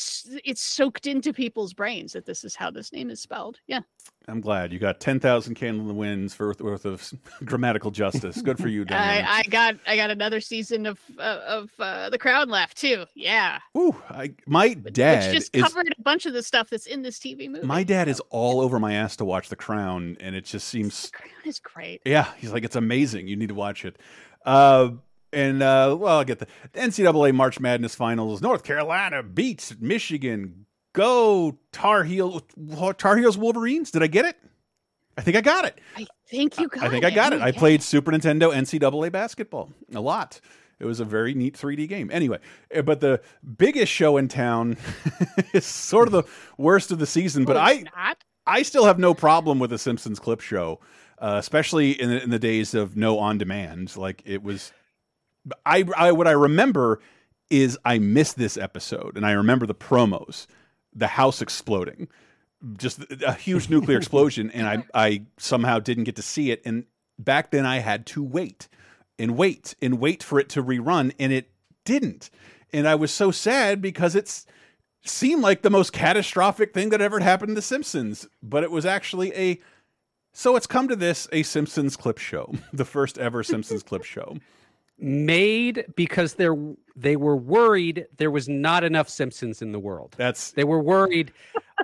it's 0.45 0.62
soaked 0.62 1.07
into 1.07 1.34
people's 1.34 1.74
brains 1.74 2.14
that 2.14 2.26
this 2.26 2.43
is 2.43 2.55
how 2.55 2.72
this 2.72 2.93
name 2.93 3.10
is 3.10 3.20
spelled. 3.20 3.60
Yeah. 3.68 3.82
I'm 4.28 4.41
glad 4.41 4.72
you 4.72 4.78
got 4.80 4.99
ten 4.99 5.20
thousand 5.20 5.55
candle 5.55 5.82
in 5.82 5.88
the 5.88 5.93
winds 5.93 6.36
for 6.36 6.53
worth 6.60 6.86
of 6.86 7.12
grammatical 7.45 7.89
justice. 7.89 8.41
Good 8.41 8.60
for 8.60 8.68
you. 8.68 8.86
I, 8.89 9.26
I 9.28 9.43
got 9.49 9.76
I 9.88 9.95
got 9.95 10.12
another 10.12 10.39
season 10.39 10.86
of 10.86 10.99
uh, 11.18 11.39
of 11.47 11.72
uh, 11.80 12.10
the 12.12 12.18
crown 12.18 12.47
left 12.49 12.78
too. 12.78 13.05
Yeah. 13.16 13.60
Ooh, 13.78 13.95
I, 14.10 14.34
my 14.45 14.76
dad 14.76 15.34
which 15.34 15.39
just 15.41 15.55
is 15.55 15.64
covered 15.64 15.88
a 15.97 16.01
bunch 16.01 16.26
of 16.28 16.34
the 16.34 16.43
stuff 16.43 16.70
that's 16.70 16.86
in 16.86 17.01
this 17.01 17.18
TV 17.18 17.49
movie. 17.49 17.66
my 17.66 17.84
dad 17.84 18.07
is 18.07 18.22
all 18.30 18.62
over 18.62 18.80
my 18.80 18.93
ass 18.93 19.16
to 19.18 19.26
watch 19.26 19.49
The 19.49 19.55
Crown, 19.55 20.16
and 20.20 20.36
it 20.36 20.45
just 20.45 20.68
seems 20.68 21.10
Crown 21.12 21.32
is 21.45 21.60
great. 21.60 22.01
yeah. 22.05 22.28
He's 22.38 22.51
like, 22.53 22.64
it's 22.64 22.76
amazing. 22.76 23.28
You 23.28 23.36
need 23.36 23.49
to 23.49 23.55
watch 23.55 23.84
it. 23.84 23.97
Uh, 24.45 24.91
and 25.34 25.62
uh, 25.62 25.96
well, 26.00 26.18
I'll 26.18 26.24
get 26.24 26.40
the 26.40 26.48
NCAA 26.74 27.34
March 27.34 27.60
Madness 27.60 27.96
Finals. 27.96 28.42
North 28.42 28.64
Carolina 28.64 29.24
beats 29.24 29.76
Michigan. 29.80 30.66
Go 30.94 31.58
Tar 31.72 32.04
Heel 32.04 32.42
Tar 32.98 33.18
Heels 33.18 33.38
Wolverines. 33.38 33.92
Did 33.92 34.04
I 34.04 34.08
get 34.08 34.26
it? 34.26 34.38
I 35.18 35.22
think 35.22 35.36
I 35.36 35.42
got 35.42 35.66
it. 35.66 35.80
I 35.98 36.08
think 36.30 36.60
you 36.60 36.68
got 36.70 36.84
I 36.84 36.90
think 36.90 37.04
it. 37.04 37.08
I 37.08 37.10
got 37.12 37.34
it. 37.34 37.42
Oh, 37.42 37.46
I 37.46 37.52
played 37.52 37.84
Super 37.84 38.12
Nintendo 38.12 38.54
NCAA 38.54 39.12
basketball 39.12 39.72
a 39.94 40.00
lot. 40.00 40.40
It 40.80 40.86
was 40.86 41.02
a 41.02 41.06
very 41.06 41.34
neat 41.34 41.58
3D 41.58 41.90
game. 41.90 42.10
Anyway, 42.12 42.40
eh, 42.72 42.82
but 42.82 43.02
the 43.02 43.22
biggest 43.58 43.92
show 43.92 44.16
in 44.16 44.30
town 44.30 44.78
is 45.54 45.66
sort 45.66 46.08
of 46.08 46.14
the 46.14 46.24
worst 46.58 46.92
of 46.92 47.00
the 47.00 47.06
season. 47.06 47.44
But 47.44 47.58
Well, 47.58 47.66
I, 47.66 47.84
not. 47.96 48.24
I 48.48 48.62
still 48.64 48.86
have 48.86 48.98
no 48.98 49.14
problem 49.14 49.60
with 49.60 49.72
the 49.72 49.78
Simpsons 49.78 50.20
clip 50.20 50.40
show, 50.40 50.80
uh, 51.20 51.36
especially 51.38 51.92
in 52.02 52.10
in 52.12 52.30
the 52.30 52.40
days 52.40 52.74
of 52.74 52.96
no 52.96 53.20
on 53.20 53.38
demand. 53.38 53.96
Like 53.98 54.24
it 54.26 54.42
was, 54.42 54.72
I, 55.66 55.86
I 55.96 56.12
what 56.12 56.28
I 56.28 56.32
remember 56.32 57.00
is 57.50 57.78
I 57.86 58.00
missed 58.00 58.38
this 58.38 58.58
episode, 58.58 59.16
and 59.16 59.26
I 59.26 59.32
remember 59.32 59.66
the 59.66 59.76
promos, 59.76 60.46
the 60.94 61.08
house 61.08 61.42
exploding, 61.42 62.08
just 62.78 63.04
a 63.26 63.34
huge 63.34 63.70
nuclear 63.70 63.98
explosion, 64.00 64.52
and 64.52 64.68
I 64.68 64.84
I 64.94 65.22
somehow 65.38 65.80
didn't 65.80 66.04
get 66.06 66.16
to 66.18 66.22
see 66.22 66.52
it. 66.52 66.62
And 66.66 66.86
back 67.18 67.52
then, 67.52 67.66
I 67.66 67.80
had 67.80 68.06
to 68.08 68.24
wait 68.24 68.68
and 69.18 69.38
wait 69.38 69.76
and 69.82 70.00
wait 70.00 70.24
for 70.24 70.40
it 70.40 70.50
to 70.50 70.64
rerun, 70.64 71.14
and 71.20 71.32
it 71.32 71.50
didn't. 71.86 72.30
And 72.72 72.88
I 72.88 72.96
was 72.96 73.12
so 73.12 73.32
sad 73.32 73.82
because 73.82 74.16
it's 74.16 74.46
seemed 75.04 75.42
like 75.42 75.62
the 75.62 75.70
most 75.70 75.94
catastrophic 75.94 76.74
thing 76.74 76.90
that 76.90 77.02
ever 77.02 77.20
happened 77.20 77.50
to 77.50 77.56
The 77.56 77.62
Simpsons, 77.62 78.28
but 78.42 78.64
it 78.64 78.72
was 78.72 78.86
actually 78.86 79.34
a. 79.36 79.60
So 80.32 80.56
it's 80.56 80.68
come 80.68 80.88
to 80.88 80.96
this 80.96 81.28
a 81.32 81.44
Simpsons 81.44 81.96
clip 81.96 82.18
show, 82.18 82.54
the 82.74 82.86
first 82.86 83.18
ever 83.18 83.44
Simpsons 83.44 83.84
clip 83.84 84.04
show. 84.04 84.38
Made 85.02 85.86
because 85.95 86.34
they're 86.34 86.58
they 86.95 87.16
were 87.16 87.38
worried 87.38 88.06
there 88.18 88.32
was 88.32 88.50
not 88.50 88.84
enough 88.84 89.08
Simpsons 89.08 89.62
in 89.62 89.72
the 89.72 89.80
world. 89.80 90.16
That's 90.18 90.52
they 90.52 90.66
were 90.66 90.82
worried. 90.82 91.32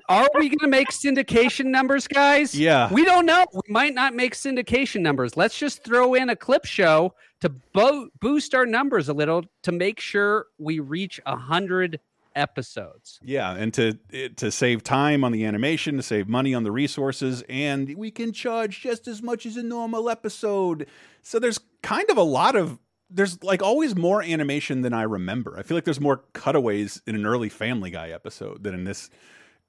Are 0.09 0.27
we 0.35 0.49
going 0.49 0.59
to 0.59 0.67
make 0.67 0.89
syndication 0.89 1.67
numbers, 1.67 2.07
guys? 2.07 2.53
Yeah. 2.53 2.91
We 2.91 3.05
don't 3.05 3.25
know. 3.25 3.45
We 3.53 3.71
might 3.71 3.93
not 3.93 4.13
make 4.13 4.35
syndication 4.35 5.01
numbers. 5.01 5.37
Let's 5.37 5.57
just 5.57 5.83
throw 5.83 6.13
in 6.13 6.29
a 6.29 6.35
clip 6.35 6.65
show 6.65 7.13
to 7.39 7.49
bo- 7.49 8.09
boost 8.19 8.53
our 8.53 8.65
numbers 8.65 9.07
a 9.07 9.13
little 9.13 9.43
to 9.63 9.71
make 9.71 10.01
sure 10.01 10.47
we 10.57 10.79
reach 10.79 11.21
a 11.25 11.37
hundred 11.37 12.01
episodes. 12.35 13.19
Yeah, 13.23 13.53
and 13.53 13.73
to 13.75 13.93
to 14.35 14.51
save 14.51 14.83
time 14.83 15.23
on 15.23 15.31
the 15.31 15.45
animation, 15.45 15.95
to 15.97 16.03
save 16.03 16.27
money 16.27 16.53
on 16.53 16.63
the 16.63 16.71
resources, 16.71 17.43
and 17.47 17.95
we 17.95 18.11
can 18.11 18.33
charge 18.33 18.81
just 18.81 19.07
as 19.07 19.21
much 19.21 19.45
as 19.45 19.55
a 19.57 19.63
normal 19.63 20.09
episode. 20.09 20.87
So 21.21 21.39
there's 21.39 21.59
kind 21.81 22.09
of 22.09 22.17
a 22.17 22.23
lot 22.23 22.55
of 22.55 22.79
there's 23.09 23.43
like 23.43 23.61
always 23.61 23.95
more 23.95 24.21
animation 24.21 24.81
than 24.81 24.93
I 24.93 25.03
remember. 25.03 25.57
I 25.57 25.63
feel 25.63 25.77
like 25.77 25.85
there's 25.85 26.01
more 26.01 26.23
cutaways 26.33 27.01
in 27.05 27.15
an 27.15 27.25
early 27.25 27.49
Family 27.49 27.91
Guy 27.91 28.09
episode 28.09 28.63
than 28.63 28.73
in 28.73 28.83
this 28.83 29.09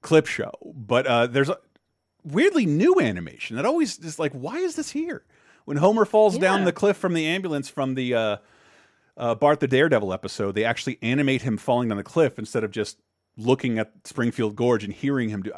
clip 0.01 0.25
show. 0.25 0.51
But 0.63 1.07
uh, 1.07 1.27
there's 1.27 1.49
a 1.49 1.57
weirdly 2.23 2.65
new 2.65 2.99
animation 2.99 3.55
that 3.55 3.65
always 3.65 3.99
is 3.99 4.19
like, 4.19 4.33
why 4.33 4.57
is 4.57 4.75
this 4.75 4.91
here? 4.91 5.23
When 5.65 5.77
Homer 5.77 6.05
falls 6.05 6.37
down 6.37 6.63
the 6.63 6.71
cliff 6.71 6.95
from 6.95 7.13
the 7.13 7.25
ambulance 7.25 7.67
from 7.67 7.95
the 7.95 8.13
uh, 8.13 8.37
uh, 9.17 9.35
Bart 9.35 9.59
the 9.59 9.67
Daredevil 9.67 10.13
episode, 10.13 10.55
they 10.55 10.63
actually 10.63 10.97
animate 11.01 11.41
him 11.41 11.57
falling 11.57 11.89
down 11.89 11.97
the 11.97 12.03
cliff 12.03 12.39
instead 12.39 12.63
of 12.63 12.71
just 12.71 12.97
looking 13.35 13.77
at 13.77 13.91
Springfield 14.05 14.55
Gorge 14.55 14.85
and 14.85 14.93
hearing 14.93 15.29
him 15.29 15.43
do. 15.43 15.51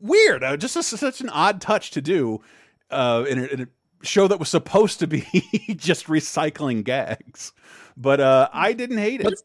Weird, 0.00 0.42
uh, 0.42 0.56
just 0.56 0.74
a, 0.74 0.82
such 0.82 1.20
an 1.20 1.28
odd 1.28 1.60
touch 1.60 1.92
to 1.92 2.02
do 2.02 2.40
uh, 2.90 3.24
in, 3.28 3.38
a, 3.38 3.44
in 3.44 3.60
a 3.62 3.68
show 4.02 4.28
that 4.28 4.38
was 4.38 4.48
supposed 4.48 4.98
to 5.00 5.06
be 5.06 5.20
just 5.76 6.06
recycling 6.06 6.84
gags. 6.84 7.52
But 7.96 8.20
uh, 8.20 8.48
I 8.52 8.72
didn't 8.72 8.98
hate 8.98 9.20
it. 9.20 9.42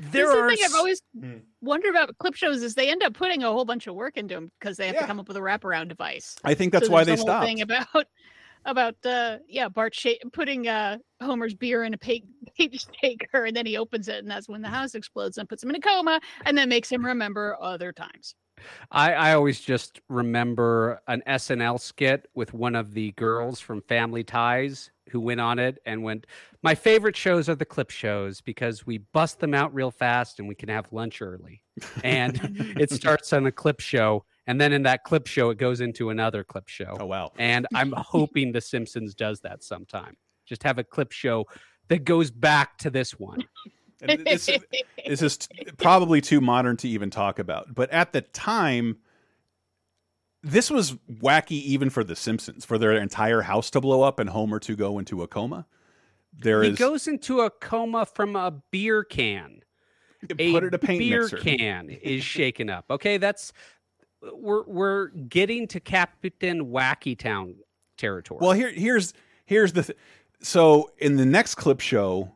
There 0.00 0.26
That's 0.26 0.34
the 0.34 0.42
are 0.42 0.50
thing 0.56 0.64
I've 0.64 0.74
always 0.74 1.02
Hmm. 1.18 1.38
wondered 1.60 1.90
about 1.90 2.16
clip 2.18 2.34
shows 2.34 2.62
is 2.62 2.74
they 2.74 2.90
end 2.90 3.02
up 3.02 3.14
putting 3.14 3.42
a 3.42 3.50
whole 3.50 3.64
bunch 3.64 3.86
of 3.86 3.94
work 3.94 4.16
into 4.16 4.34
them 4.34 4.52
because 4.60 4.76
they 4.76 4.86
have 4.86 4.96
to 4.98 5.06
come 5.06 5.18
up 5.18 5.26
with 5.28 5.36
a 5.36 5.40
wraparound 5.40 5.88
device. 5.88 6.36
I 6.44 6.54
think 6.54 6.72
that's 6.72 6.86
So 6.86 6.92
why 6.92 7.04
they 7.04 7.12
the 7.12 7.22
whole 7.22 7.26
stopped. 7.26 7.46
Thing 7.46 7.60
about 7.62 7.86
about 8.64 8.94
uh 9.06 9.38
yeah 9.48 9.68
Bart 9.68 9.94
sha- 9.94 10.18
putting 10.32 10.68
uh 10.68 10.98
Homer's 11.22 11.54
beer 11.54 11.84
in 11.84 11.94
a 11.94 11.98
pa- 11.98 12.26
page 12.58 12.86
taker 13.00 13.44
and 13.44 13.56
then 13.56 13.66
he 13.66 13.76
opens 13.78 14.08
it 14.08 14.16
and 14.18 14.30
that's 14.30 14.48
when 14.48 14.62
the 14.62 14.68
house 14.68 14.94
explodes 14.94 15.38
and 15.38 15.48
puts 15.48 15.62
him 15.62 15.70
in 15.70 15.76
a 15.76 15.80
coma 15.80 16.20
and 16.44 16.56
then 16.58 16.68
makes 16.68 16.90
him 16.90 17.04
remember 17.04 17.56
other 17.60 17.92
times. 17.92 18.34
I, 18.90 19.12
I 19.12 19.34
always 19.34 19.60
just 19.60 20.00
remember 20.08 21.00
an 21.08 21.22
SNL 21.26 21.80
skit 21.80 22.28
with 22.34 22.54
one 22.54 22.74
of 22.74 22.94
the 22.94 23.12
girls 23.12 23.60
from 23.60 23.82
Family 23.82 24.24
Ties 24.24 24.90
who 25.10 25.20
went 25.20 25.40
on 25.40 25.58
it 25.58 25.78
and 25.86 26.02
went, 26.02 26.26
My 26.62 26.74
favorite 26.74 27.16
shows 27.16 27.48
are 27.48 27.54
the 27.54 27.64
clip 27.64 27.90
shows 27.90 28.40
because 28.40 28.86
we 28.86 28.98
bust 28.98 29.40
them 29.40 29.54
out 29.54 29.74
real 29.74 29.90
fast 29.90 30.38
and 30.38 30.48
we 30.48 30.54
can 30.54 30.68
have 30.68 30.92
lunch 30.92 31.22
early. 31.22 31.62
And 32.04 32.38
it 32.78 32.90
starts 32.90 33.32
on 33.32 33.46
a 33.46 33.52
clip 33.52 33.80
show. 33.80 34.24
And 34.46 34.60
then 34.60 34.72
in 34.72 34.82
that 34.84 35.04
clip 35.04 35.26
show, 35.26 35.50
it 35.50 35.58
goes 35.58 35.80
into 35.80 36.10
another 36.10 36.42
clip 36.42 36.68
show. 36.68 36.96
Oh, 36.98 37.06
wow. 37.06 37.32
And 37.38 37.66
I'm 37.74 37.92
hoping 37.96 38.52
The 38.52 38.60
Simpsons 38.60 39.14
does 39.14 39.40
that 39.40 39.62
sometime. 39.62 40.16
Just 40.46 40.62
have 40.62 40.78
a 40.78 40.84
clip 40.84 41.12
show 41.12 41.46
that 41.88 42.04
goes 42.04 42.30
back 42.30 42.78
to 42.78 42.90
this 42.90 43.18
one. 43.18 43.44
And 44.00 44.24
this, 44.24 44.48
this 45.06 45.22
is 45.22 45.48
probably 45.76 46.20
too 46.20 46.40
modern 46.40 46.76
to 46.78 46.88
even 46.88 47.10
talk 47.10 47.38
about. 47.38 47.74
But 47.74 47.90
at 47.90 48.12
the 48.12 48.20
time, 48.20 48.98
this 50.42 50.70
was 50.70 50.92
wacky 51.10 51.62
even 51.62 51.90
for 51.90 52.04
The 52.04 52.14
Simpsons, 52.14 52.64
for 52.64 52.78
their 52.78 52.92
entire 52.92 53.42
house 53.42 53.70
to 53.70 53.80
blow 53.80 54.02
up 54.02 54.20
and 54.20 54.30
Homer 54.30 54.60
to 54.60 54.76
go 54.76 54.98
into 54.98 55.22
a 55.22 55.28
coma. 55.28 55.66
There 56.40 56.62
he 56.62 56.70
is 56.70 56.78
goes 56.78 57.08
into 57.08 57.40
a 57.40 57.50
coma 57.50 58.06
from 58.06 58.36
a 58.36 58.52
beer 58.70 59.02
can. 59.02 59.62
A 60.38 60.54
it 60.56 60.74
a 60.74 60.78
paint 60.78 61.00
beer 61.00 61.22
mixer. 61.22 61.36
can 61.38 61.90
is 61.90 62.24
shaken 62.24 62.70
up. 62.70 62.86
Okay, 62.90 63.18
that's 63.18 63.52
we're 64.20 64.64
we're 64.66 65.08
getting 65.08 65.66
to 65.68 65.80
Captain 65.80 66.66
Wacky 66.66 67.16
Town 67.16 67.54
territory. 67.96 68.40
Well, 68.40 68.52
here 68.52 68.70
here's 68.70 69.14
here's 69.46 69.72
the 69.72 69.84
th- 69.84 69.98
so 70.40 70.90
in 70.98 71.16
the 71.16 71.26
next 71.26 71.54
clip 71.56 71.80
show, 71.80 72.32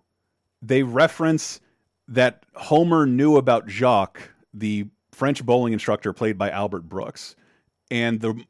they 0.62 0.84
reference 0.84 1.60
that 2.08 2.44
Homer 2.54 3.04
knew 3.04 3.36
about 3.36 3.68
Jacques, 3.68 4.30
the 4.54 4.86
French 5.10 5.44
bowling 5.44 5.72
instructor 5.72 6.12
played 6.12 6.38
by 6.38 6.50
Albert 6.50 6.88
Brooks, 6.88 7.34
and 7.90 8.20
the 8.20 8.42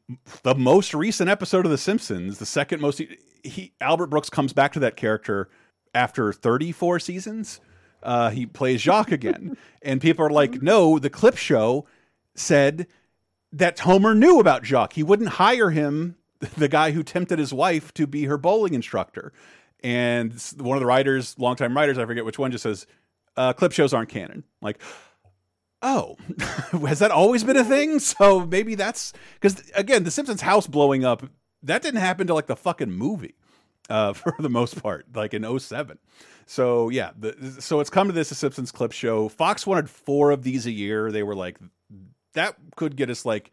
the 0.43 0.55
most 0.55 0.93
recent 0.93 1.29
episode 1.29 1.65
of 1.65 1.71
The 1.71 1.77
Simpsons, 1.77 2.37
the 2.37 2.45
second 2.45 2.79
most 2.79 3.01
he 3.43 3.73
Albert 3.81 4.07
Brooks 4.07 4.29
comes 4.29 4.53
back 4.53 4.71
to 4.73 4.79
that 4.79 4.95
character 4.95 5.49
after 5.93 6.31
34 6.31 6.99
seasons. 6.99 7.59
Uh, 8.01 8.29
he 8.29 8.45
plays 8.45 8.81
Jacques 8.81 9.11
again, 9.11 9.57
and 9.81 9.99
people 9.99 10.25
are 10.25 10.29
like, 10.29 10.61
"No, 10.61 10.99
the 10.99 11.09
clip 11.09 11.37
show 11.37 11.85
said 12.35 12.87
that 13.51 13.79
Homer 13.79 14.15
knew 14.15 14.39
about 14.39 14.65
Jacques. 14.65 14.93
He 14.93 15.03
wouldn't 15.03 15.29
hire 15.29 15.71
him, 15.71 16.15
the 16.57 16.67
guy 16.67 16.91
who 16.91 17.03
tempted 17.03 17.39
his 17.39 17.53
wife 17.53 17.93
to 17.95 18.07
be 18.07 18.25
her 18.25 18.37
bowling 18.37 18.73
instructor." 18.73 19.33
And 19.83 20.33
one 20.57 20.77
of 20.77 20.81
the 20.81 20.87
writers, 20.87 21.37
longtime 21.37 21.75
writers, 21.75 21.97
I 21.97 22.05
forget 22.05 22.23
which 22.25 22.39
one, 22.39 22.51
just 22.51 22.63
says, 22.63 22.87
uh, 23.35 23.53
"Clip 23.53 23.73
shows 23.73 23.93
aren't 23.93 24.09
canon." 24.09 24.43
Like, 24.61 24.81
oh, 25.81 26.17
has 26.87 26.99
that 26.99 27.11
always 27.11 27.43
been 27.43 27.57
a 27.57 27.63
thing? 27.63 27.99
So 27.99 28.45
maybe 28.45 28.75
that's 28.75 29.13
because 29.33 29.71
again, 29.75 30.03
The 30.03 30.11
Simpsons 30.11 30.41
house 30.41 30.67
blowing 30.67 31.03
up 31.03 31.23
that 31.63 31.81
didn't 31.81 32.01
happen 32.01 32.27
to 32.27 32.33
like 32.33 32.47
the 32.47 32.55
fucking 32.55 32.91
movie 32.91 33.35
uh, 33.89 34.13
for 34.13 34.35
the 34.37 34.49
most 34.49 34.81
part, 34.81 35.07
like 35.15 35.33
in 35.33 35.59
07. 35.59 35.97
So 36.45 36.89
yeah, 36.89 37.11
the, 37.17 37.61
so 37.61 37.79
it's 37.79 37.89
come 37.89 38.07
to 38.07 38.13
this 38.13 38.29
The 38.29 38.35
Simpsons 38.35 38.71
clip 38.71 38.91
show. 38.91 39.29
Fox 39.29 39.65
wanted 39.65 39.89
four 39.89 40.31
of 40.31 40.43
these 40.43 40.65
a 40.65 40.71
year. 40.71 41.11
They 41.11 41.23
were 41.23 41.35
like, 41.35 41.57
that 42.33 42.55
could 42.75 42.95
get 42.95 43.09
us 43.09 43.25
like 43.25 43.51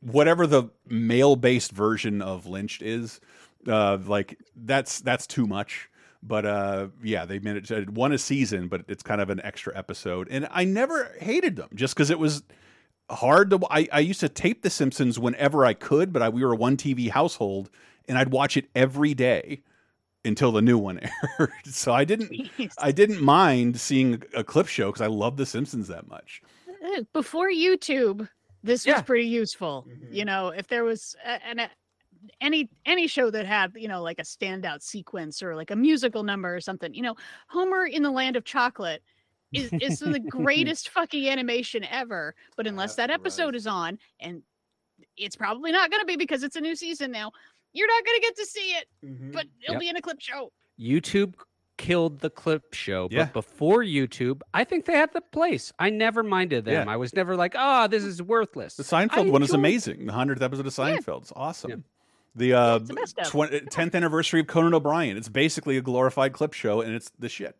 whatever 0.00 0.46
the 0.46 0.64
male 0.86 1.36
based 1.36 1.72
version 1.72 2.20
of 2.20 2.46
Lynched 2.46 2.82
is. 2.82 3.20
Uh, 3.66 3.98
like 4.06 4.38
that's 4.54 5.00
that's 5.00 5.26
too 5.26 5.46
much. 5.46 5.88
But 6.22 6.46
uh, 6.46 6.88
yeah, 7.02 7.24
they 7.24 7.38
made 7.38 7.70
it 7.70 7.90
one 7.90 8.12
a 8.12 8.18
season, 8.18 8.68
but 8.68 8.84
it's 8.88 9.02
kind 9.02 9.20
of 9.20 9.30
an 9.30 9.40
extra 9.44 9.76
episode. 9.76 10.28
And 10.30 10.48
I 10.50 10.64
never 10.64 11.12
hated 11.20 11.56
them 11.56 11.68
just 11.74 11.94
because 11.94 12.10
it 12.10 12.18
was 12.18 12.42
hard 13.10 13.50
to. 13.50 13.60
I, 13.70 13.88
I 13.92 14.00
used 14.00 14.20
to 14.20 14.28
tape 14.28 14.62
The 14.62 14.70
Simpsons 14.70 15.18
whenever 15.18 15.64
I 15.64 15.74
could, 15.74 16.12
but 16.12 16.22
I, 16.22 16.28
we 16.28 16.44
were 16.44 16.52
a 16.52 16.56
one 16.56 16.76
TV 16.76 17.10
household, 17.10 17.70
and 18.08 18.18
I'd 18.18 18.32
watch 18.32 18.56
it 18.56 18.66
every 18.74 19.14
day 19.14 19.62
until 20.24 20.52
the 20.52 20.62
new 20.62 20.78
one 20.78 21.00
aired. 21.38 21.50
so 21.64 21.92
I 21.92 22.04
didn't 22.04 22.50
I 22.78 22.92
didn't 22.92 23.22
mind 23.22 23.80
seeing 23.80 24.22
a 24.34 24.42
clip 24.42 24.66
show 24.66 24.88
because 24.88 25.02
I 25.02 25.06
love 25.06 25.36
The 25.36 25.46
Simpsons 25.46 25.88
that 25.88 26.08
much. 26.08 26.42
Uh, 26.68 27.02
Before 27.12 27.48
YouTube, 27.48 28.28
this 28.62 28.86
was 28.86 29.02
pretty 29.02 29.28
useful. 29.28 29.86
Mm-hmm. 29.88 30.12
You 30.12 30.24
know, 30.24 30.48
if 30.48 30.66
there 30.66 30.84
was 30.84 31.14
a, 31.24 31.46
an, 31.46 31.60
a, 31.60 31.70
any 32.40 32.68
any 32.84 33.06
show 33.06 33.30
that 33.30 33.46
had 33.46 33.72
you 33.76 33.88
know 33.88 34.02
like 34.02 34.18
a 34.18 34.22
standout 34.24 34.82
sequence 34.82 35.42
or 35.42 35.54
like 35.56 35.70
a 35.70 35.76
musical 35.76 36.22
number 36.22 36.54
or 36.54 36.60
something, 36.60 36.92
you 36.94 37.02
know, 37.02 37.14
Homer 37.48 37.86
in 37.86 38.02
the 38.02 38.10
Land 38.10 38.36
of 38.36 38.44
Chocolate 38.44 39.02
is 39.52 39.70
is 39.80 39.98
the 40.00 40.20
greatest 40.28 40.88
fucking 40.90 41.28
animation 41.28 41.84
ever. 41.84 42.34
But 42.56 42.66
unless 42.66 42.94
that 42.96 43.10
episode 43.10 43.54
is 43.54 43.66
on, 43.66 43.98
and 44.20 44.42
it's 45.16 45.36
probably 45.36 45.72
not 45.72 45.90
going 45.90 46.00
to 46.00 46.06
be 46.06 46.16
because 46.16 46.42
it's 46.42 46.56
a 46.56 46.60
new 46.60 46.74
season 46.76 47.10
now, 47.10 47.30
you're 47.72 47.88
not 47.88 48.04
going 48.04 48.16
to 48.20 48.22
get 48.22 48.36
to 48.36 48.46
see 48.46 48.70
it. 48.72 48.86
Mm-hmm. 49.04 49.30
But 49.32 49.46
it'll 49.62 49.74
Yep. 49.74 49.80
be 49.80 49.88
in 49.88 49.96
a 49.96 50.02
clip 50.02 50.20
show. 50.20 50.52
YouTube 50.78 51.34
killed 51.78 52.20
the 52.20 52.30
clip 52.30 52.72
show, 52.72 53.06
Yeah. 53.10 53.24
but 53.24 53.32
before 53.34 53.82
YouTube, 53.82 54.40
I 54.54 54.64
think 54.64 54.86
they 54.86 54.94
had 54.94 55.12
the 55.12 55.20
place. 55.20 55.72
I 55.78 55.90
never 55.90 56.22
minded 56.22 56.64
them. 56.64 56.86
Yeah. 56.86 56.92
I 56.92 56.96
was 56.96 57.14
never 57.14 57.36
like, 57.36 57.54
oh, 57.56 57.86
this 57.86 58.02
is 58.02 58.22
worthless. 58.22 58.76
The 58.76 58.82
Seinfeld 58.82 59.26
I 59.28 59.30
one 59.30 59.42
is 59.42 59.52
amazing. 59.52 60.06
The 60.06 60.12
hundredth 60.12 60.40
episode 60.42 60.66
of 60.66 60.72
Seinfeld. 60.72 61.22
It's 61.22 61.32
awesome. 61.36 61.84
The 62.36 62.52
uh, 62.54 62.76
it's 62.76 62.88
the 62.88 62.94
best 62.94 63.18
of. 63.18 63.26
twen- 63.28 63.48
10th 63.50 63.94
anniversary 63.94 64.40
of 64.40 64.46
Conan 64.46 64.74
O'Brien. 64.74 65.16
It's 65.16 65.28
basically 65.28 65.76
a 65.76 65.82
glorified 65.82 66.32
clip 66.32 66.52
show, 66.52 66.80
and 66.82 66.94
it's 66.94 67.10
the 67.18 67.28
shit. 67.28 67.56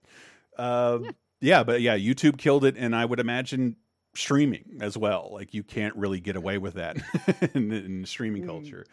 Uh, 0.56 0.98
yeah. 1.40 1.64
but 1.64 1.80
yeah, 1.80 1.96
YouTube 1.96 2.38
killed 2.38 2.64
it, 2.64 2.76
and 2.78 2.94
I 2.94 3.04
would 3.04 3.18
imagine 3.20 3.76
streaming 4.14 4.78
as 4.80 4.96
well. 4.96 5.28
Like 5.32 5.52
you 5.54 5.62
can't 5.62 5.94
really 5.96 6.20
get 6.20 6.36
away 6.36 6.56
with 6.58 6.74
that 6.74 6.96
in, 7.54 7.70
in 7.72 8.04
streaming 8.06 8.44
Mm. 8.44 8.46
culture. 8.46 8.86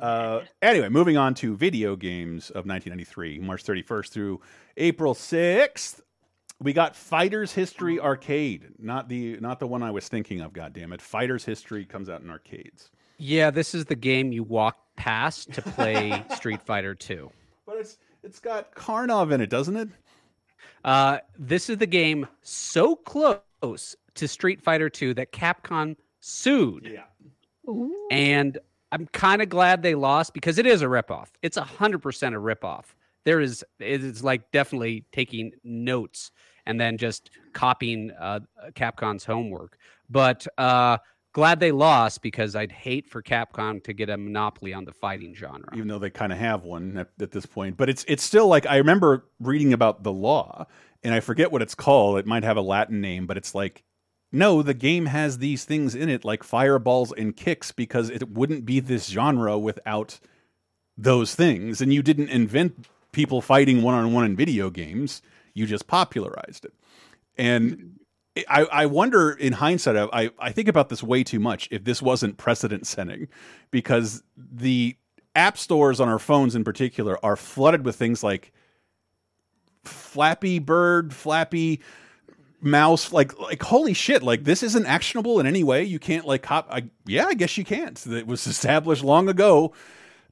Uh, 0.00 0.40
anyway, 0.62 0.88
moving 0.88 1.16
on 1.16 1.34
to 1.34 1.56
video 1.56 1.94
games 1.96 2.50
of 2.50 2.66
1993, 2.66 3.38
March 3.40 3.64
31st 3.64 4.08
through 4.10 4.40
April 4.76 5.14
6th. 5.14 6.00
We 6.60 6.72
got 6.72 6.94
Fighters 6.96 7.52
History 7.52 7.98
Arcade, 8.00 8.68
not 8.78 9.08
the 9.08 9.38
not 9.40 9.58
the 9.58 9.66
one 9.66 9.82
I 9.82 9.90
was 9.90 10.08
thinking 10.08 10.40
of. 10.40 10.52
God 10.52 10.72
damn 10.72 10.92
it, 10.92 11.02
Fighters 11.02 11.44
History 11.44 11.84
comes 11.84 12.08
out 12.08 12.22
in 12.22 12.30
arcades. 12.30 12.90
Yeah, 13.18 13.50
this 13.50 13.74
is 13.74 13.84
the 13.86 13.94
game 13.96 14.32
you 14.32 14.42
walk 14.44 14.78
past 14.96 15.52
to 15.52 15.62
play 15.62 16.24
Street 16.34 16.62
Fighter 16.62 16.94
2. 16.94 17.30
But 17.66 17.76
it's 17.76 17.98
it's 18.22 18.40
got 18.40 18.74
Karnov 18.74 19.32
in 19.32 19.40
it, 19.40 19.50
doesn't 19.50 19.76
it? 19.76 19.88
Uh, 20.84 21.18
this 21.38 21.68
is 21.68 21.78
the 21.78 21.86
game 21.86 22.26
so 22.42 22.96
close 22.96 23.96
to 24.14 24.28
Street 24.28 24.62
Fighter 24.62 24.88
2 24.88 25.14
that 25.14 25.32
Capcom 25.32 25.96
sued. 26.20 26.90
Yeah. 26.90 27.04
And 28.10 28.58
I'm 28.92 29.06
kind 29.08 29.42
of 29.42 29.48
glad 29.48 29.82
they 29.82 29.94
lost 29.94 30.34
because 30.34 30.58
it 30.58 30.66
is 30.66 30.82
a 30.82 30.86
ripoff. 30.86 31.28
It's 31.42 31.58
100% 31.58 31.98
a 31.98 32.00
ripoff. 32.00 32.84
There 33.24 33.40
is, 33.40 33.64
it 33.78 34.04
is 34.04 34.22
like 34.22 34.50
definitely 34.52 35.04
taking 35.12 35.52
notes 35.64 36.30
and 36.66 36.80
then 36.80 36.96
just 36.96 37.30
copying 37.52 38.10
uh, 38.20 38.40
Capcom's 38.72 39.24
homework. 39.24 39.78
But 40.10 40.46
uh, 40.58 40.98
glad 41.34 41.60
they 41.60 41.72
lost 41.72 42.22
because 42.22 42.56
I'd 42.56 42.72
hate 42.72 43.06
for 43.06 43.22
Capcom 43.22 43.84
to 43.84 43.92
get 43.92 44.08
a 44.08 44.16
monopoly 44.16 44.72
on 44.72 44.86
the 44.86 44.92
fighting 44.92 45.34
genre. 45.34 45.68
even 45.74 45.88
though 45.88 45.98
they 45.98 46.08
kind 46.08 46.32
of 46.32 46.38
have 46.38 46.64
one 46.64 46.96
at, 46.96 47.08
at 47.20 47.32
this 47.32 47.44
point. 47.44 47.76
But 47.76 47.90
it's 47.90 48.04
it's 48.08 48.22
still 48.22 48.46
like 48.46 48.64
I 48.66 48.78
remember 48.78 49.26
reading 49.38 49.74
about 49.74 50.02
the 50.02 50.12
law, 50.12 50.66
and 51.02 51.12
I 51.12 51.20
forget 51.20 51.52
what 51.52 51.60
it's 51.60 51.74
called. 51.74 52.18
It 52.18 52.26
might 52.26 52.44
have 52.44 52.56
a 52.56 52.62
Latin 52.62 53.02
name, 53.02 53.26
but 53.26 53.36
it's 53.36 53.54
like 53.54 53.82
no, 54.32 54.62
the 54.62 54.74
game 54.74 55.06
has 55.06 55.38
these 55.38 55.64
things 55.64 55.94
in 55.94 56.08
it 56.08 56.24
like 56.24 56.42
fireballs 56.42 57.12
and 57.12 57.36
kicks 57.36 57.70
because 57.70 58.10
it 58.10 58.30
wouldn't 58.30 58.64
be 58.64 58.80
this 58.80 59.08
genre 59.08 59.58
without 59.58 60.18
those 60.96 61.34
things. 61.36 61.80
And 61.80 61.92
you 61.92 62.02
didn't 62.02 62.30
invent 62.30 62.86
people 63.12 63.40
fighting 63.40 63.82
one 63.82 63.94
on 63.94 64.12
one 64.12 64.24
in 64.24 64.36
video 64.36 64.70
games; 64.70 65.20
you 65.52 65.66
just 65.66 65.86
popularized 65.86 66.64
it. 66.64 66.72
And 67.36 67.98
I, 68.36 68.62
I 68.64 68.86
wonder 68.86 69.30
in 69.30 69.52
hindsight, 69.52 69.96
I, 70.12 70.30
I 70.38 70.50
think 70.50 70.66
about 70.66 70.88
this 70.88 71.02
way 71.02 71.22
too 71.22 71.38
much 71.38 71.68
if 71.70 71.84
this 71.84 72.02
wasn't 72.02 72.36
precedent 72.36 72.86
setting 72.86 73.28
because 73.70 74.22
the 74.36 74.96
app 75.36 75.56
stores 75.56 76.00
on 76.00 76.08
our 76.08 76.18
phones 76.18 76.54
in 76.54 76.64
particular 76.64 77.22
are 77.24 77.36
flooded 77.36 77.84
with 77.84 77.96
things 77.96 78.22
like 78.24 78.52
Flappy 79.84 80.58
Bird, 80.58 81.14
Flappy 81.14 81.80
Mouse, 82.60 83.12
like 83.12 83.38
like 83.38 83.62
holy 83.62 83.92
shit, 83.92 84.22
like 84.22 84.44
this 84.44 84.62
isn't 84.62 84.86
actionable 84.86 85.38
in 85.38 85.46
any 85.46 85.62
way. 85.62 85.84
You 85.84 85.98
can't 85.98 86.26
like 86.26 86.42
cop 86.42 86.66
I 86.70 86.88
yeah, 87.06 87.26
I 87.26 87.34
guess 87.34 87.58
you 87.58 87.64
can't. 87.64 88.04
It 88.06 88.26
was 88.26 88.46
established 88.46 89.04
long 89.04 89.28
ago. 89.28 89.72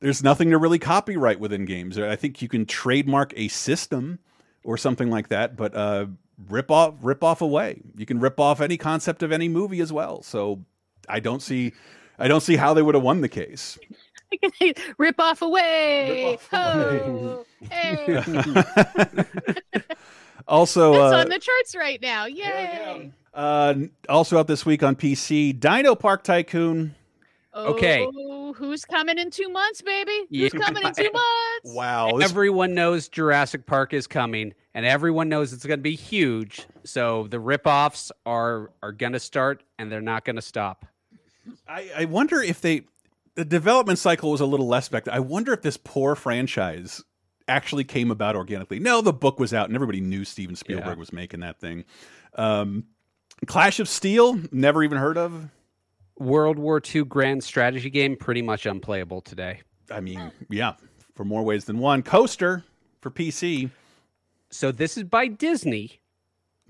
There's 0.01 0.23
nothing 0.25 0.51
to 0.51 0.59
really 0.59 0.79
copyright 0.79 1.39
within 1.39 1.67
games. 1.67 1.99
I 1.99 2.17
think 2.17 2.43
you 2.43 2.49
can 2.49 2.67
trademark 2.67 3.33
a 3.37 3.49
system 3.49 4.19
or 4.65 4.77
something 4.77 5.11
like 5.11 5.29
that, 5.29 5.57
but 5.57 5.75
uh 5.77 6.07
rip 6.49 6.71
off 6.71 6.95
rip 7.03 7.23
off 7.23 7.41
away. 7.41 7.81
You 7.97 8.07
can 8.07 8.21
rip 8.21 8.39
off 8.41 8.61
any 8.61 8.77
concept 8.77 9.23
of 9.23 9.33
any 9.33 9.49
movie 9.49 9.81
as 9.81 9.93
well. 9.93 10.23
So 10.23 10.65
I 11.09 11.21
don't 11.21 11.43
see 11.43 11.73
I 12.19 12.29
don't 12.29 12.41
see 12.41 12.57
how 12.57 12.75
they 12.75 12.83
would 12.83 12.95
have 12.95 13.05
won 13.05 13.21
the 13.21 13.29
case. 13.29 13.79
Rip 14.99 15.21
off 15.21 15.43
away. 15.43 16.39
Ho, 16.51 17.45
hey. 17.69 18.23
Also, 20.49 20.93
That's 20.93 21.15
uh, 21.15 21.19
on 21.19 21.29
the 21.29 21.39
charts 21.39 21.75
right 21.77 22.03
now. 22.03 22.25
Yay. 22.27 23.13
uh, 23.33 23.75
also 24.09 24.39
out 24.39 24.49
this 24.49 24.67
week 24.67 24.83
on 24.83 24.97
PC, 24.97 25.59
Dino 25.59 25.95
Park 25.95 26.25
Tycoon. 26.25 26.95
Okay. 27.55 28.05
Oh, 28.05 28.42
who's 28.53 28.85
coming 28.85 29.19
in 29.19 29.31
two 29.31 29.49
months, 29.49 29.83
baby? 29.83 30.27
Yeah. 30.31 30.49
Who's 30.53 30.61
coming 30.63 30.83
in 30.85 30.93
two 30.95 31.11
months? 31.13 31.75
Wow, 31.77 32.17
this- 32.19 32.31
Everyone 32.31 32.75
knows 32.75 33.09
Jurassic 33.09 33.67
Park 33.67 33.93
is 33.93 34.07
coming, 34.07 34.55
and 34.75 34.85
everyone 34.87 35.29
knows 35.29 35.53
it's 35.53 35.65
going 35.67 35.79
to 35.79 35.83
be 35.83 35.95
huge. 35.97 36.67
So 36.85 37.27
the 37.29 37.39
ripoffs 37.39 38.11
are 38.27 38.71
are 38.83 38.93
going 38.93 39.13
to 39.13 39.21
start, 39.21 39.63
and 39.79 39.91
they're 39.91 40.01
not 40.01 40.25
going 40.25 40.37
to 40.37 40.43
stop. 40.43 40.87
I, 41.69 41.91
I 41.99 42.05
wonder 42.07 42.41
if 42.41 42.61
they 42.61 42.83
the 43.35 43.45
development 43.45 43.99
cycle 43.99 44.31
was 44.31 44.41
a 44.41 44.47
little 44.47 44.69
less 44.69 44.89
back. 44.89 45.09
I 45.09 45.19
wonder 45.21 45.53
if 45.53 45.63
this 45.63 45.77
poor 45.77 46.15
franchise 46.15 47.03
actually 47.49 47.83
came 47.85 48.11
about 48.11 48.37
organically. 48.37 48.79
No, 48.79 49.01
the 49.01 49.13
book 49.13 49.41
was 49.41 49.53
out 49.53 49.67
and 49.69 49.75
everybody 49.75 50.01
knew 50.01 50.25
Steven 50.25 50.55
Spielberg 50.55 50.87
Yeah. 50.87 50.95
was 50.95 51.13
making 51.13 51.41
that 51.41 51.59
thing. 51.59 51.85
Um, 52.37 52.85
Clash 53.47 53.81
of 53.81 53.89
Steel, 53.89 54.39
never 54.53 54.85
even 54.85 54.99
heard 54.99 55.19
of. 55.19 55.49
World 56.23 56.59
War 56.59 56.81
II 56.95 57.05
grand 57.05 57.43
strategy 57.45 57.91
game, 57.91 58.17
pretty 58.17 58.43
much 58.43 58.67
unplayable 58.67 59.21
today. 59.21 59.61
I 59.91 60.01
mean, 60.01 60.33
yeah, 60.49 60.75
for 61.15 61.25
more 61.25 61.43
ways 61.43 61.65
than 61.65 61.79
one. 61.79 62.03
Coaster 62.03 62.65
for 63.01 63.11
PC. 63.11 63.71
So 64.51 64.73
this 64.73 64.97
is 64.97 65.05
by 65.05 65.27
Disney, 65.29 66.01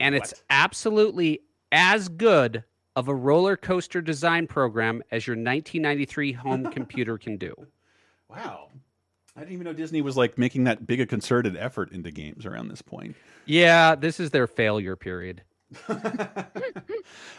and 0.00 0.14
it's 0.14 0.34
absolutely 0.50 1.40
as 1.70 2.08
good 2.08 2.64
of 2.94 3.08
a 3.08 3.14
roller 3.14 3.56
coaster 3.56 4.00
design 4.00 4.46
program 4.46 5.02
as 5.10 5.26
your 5.26 5.34
1993 5.34 6.32
home 6.32 6.64
computer 6.72 7.18
can 7.18 7.36
do. 7.36 7.54
Wow. 8.28 8.68
I 9.34 9.40
didn't 9.40 9.54
even 9.54 9.64
know 9.64 9.72
Disney 9.72 10.02
was 10.02 10.16
like 10.16 10.36
making 10.36 10.64
that 10.64 10.86
big 10.86 11.00
a 11.00 11.06
concerted 11.06 11.56
effort 11.56 11.92
into 11.92 12.10
games 12.10 12.44
around 12.44 12.68
this 12.68 12.82
point. 12.82 13.16
Yeah, 13.46 13.94
this 13.94 14.20
is 14.20 14.30
their 14.30 14.46
failure 14.46 14.94
period. 14.94 15.42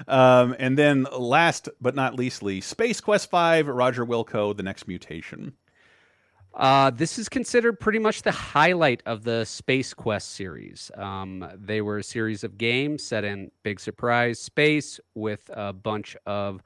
Um, 0.07 0.55
and 0.59 0.77
then 0.77 1.07
last 1.17 1.69
but 1.79 1.95
not 1.95 2.15
leastly, 2.15 2.61
Space 2.61 2.99
Quest 2.99 3.29
5, 3.29 3.67
Roger 3.67 4.05
Wilco, 4.05 4.55
The 4.55 4.63
Next 4.63 4.87
Mutation. 4.87 5.53
Uh, 6.53 6.91
this 6.91 7.17
is 7.17 7.29
considered 7.29 7.79
pretty 7.79 7.99
much 7.99 8.21
the 8.21 8.31
highlight 8.31 9.01
of 9.05 9.23
the 9.23 9.43
Space 9.43 9.93
Quest 9.93 10.31
series. 10.33 10.91
Um, 10.95 11.49
they 11.55 11.81
were 11.81 11.97
a 11.97 12.03
series 12.03 12.43
of 12.43 12.57
games 12.57 13.03
set 13.03 13.23
in 13.23 13.49
big 13.63 13.79
surprise 13.79 14.39
space 14.39 14.99
with 15.15 15.49
a 15.53 15.73
bunch 15.73 16.15
of, 16.25 16.61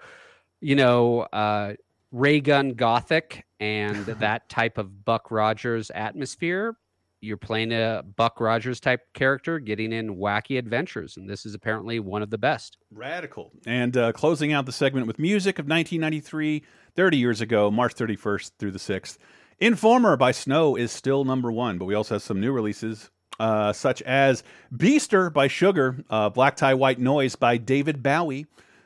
you 0.60 0.76
know, 0.76 1.22
uh, 1.22 1.74
ray 2.12 2.42
gun 2.42 2.72
gothic 2.72 3.46
and 3.60 4.06
that 4.06 4.50
type 4.50 4.78
of 4.78 5.06
Buck 5.06 5.32
Rogers 5.32 5.90
atmosphere. 5.92 6.76
You're 7.20 7.38
playing 7.38 7.72
a 7.72 8.04
Buck 8.16 8.40
Rogers 8.40 8.80
type 8.80 9.02
character 9.14 9.58
getting 9.60 9.92
in 9.92 10.18
wacky 10.18 10.60
adventures, 10.60 11.18
and 11.18 11.28
this 11.28 11.46
is 11.46 11.56
apparently 11.56 12.00
one 12.00 12.22
of 12.22 12.30
the 12.30 12.38
best. 12.38 12.78
Radical. 12.92 13.52
And 13.66 13.98
uh, 13.98 14.12
closing 14.12 14.54
out 14.54 14.68
the 14.68 14.72
segment 14.72 15.08
with 15.08 15.18
music 15.18 15.58
of 15.58 15.66
1993, 15.66 16.64
30 16.96 17.18
years 17.18 17.42
ago, 17.42 17.72
March 17.72 17.96
31st 17.96 18.52
through 18.60 18.72
the 18.72 18.80
6th. 18.80 19.18
Informer 19.60 20.16
by 20.16 20.32
Snow 20.32 20.76
is 20.76 20.92
still 20.92 21.26
number 21.26 21.52
one, 21.52 21.80
but 21.80 21.86
we 21.86 21.96
also 21.96 22.16
have 22.16 22.22
some 22.22 22.40
new 22.40 22.52
releases, 22.52 23.10
uh, 23.40 23.74
such 23.74 24.04
as 24.04 24.44
Beaster 24.72 25.34
by 25.34 25.48
Sugar, 25.48 26.04
uh, 26.12 26.30
Black 26.30 26.56
Tie 26.56 26.76
White 26.76 27.00
Noise 27.00 27.36
by 27.36 27.58
David 27.58 28.04
Bowie, 28.04 28.46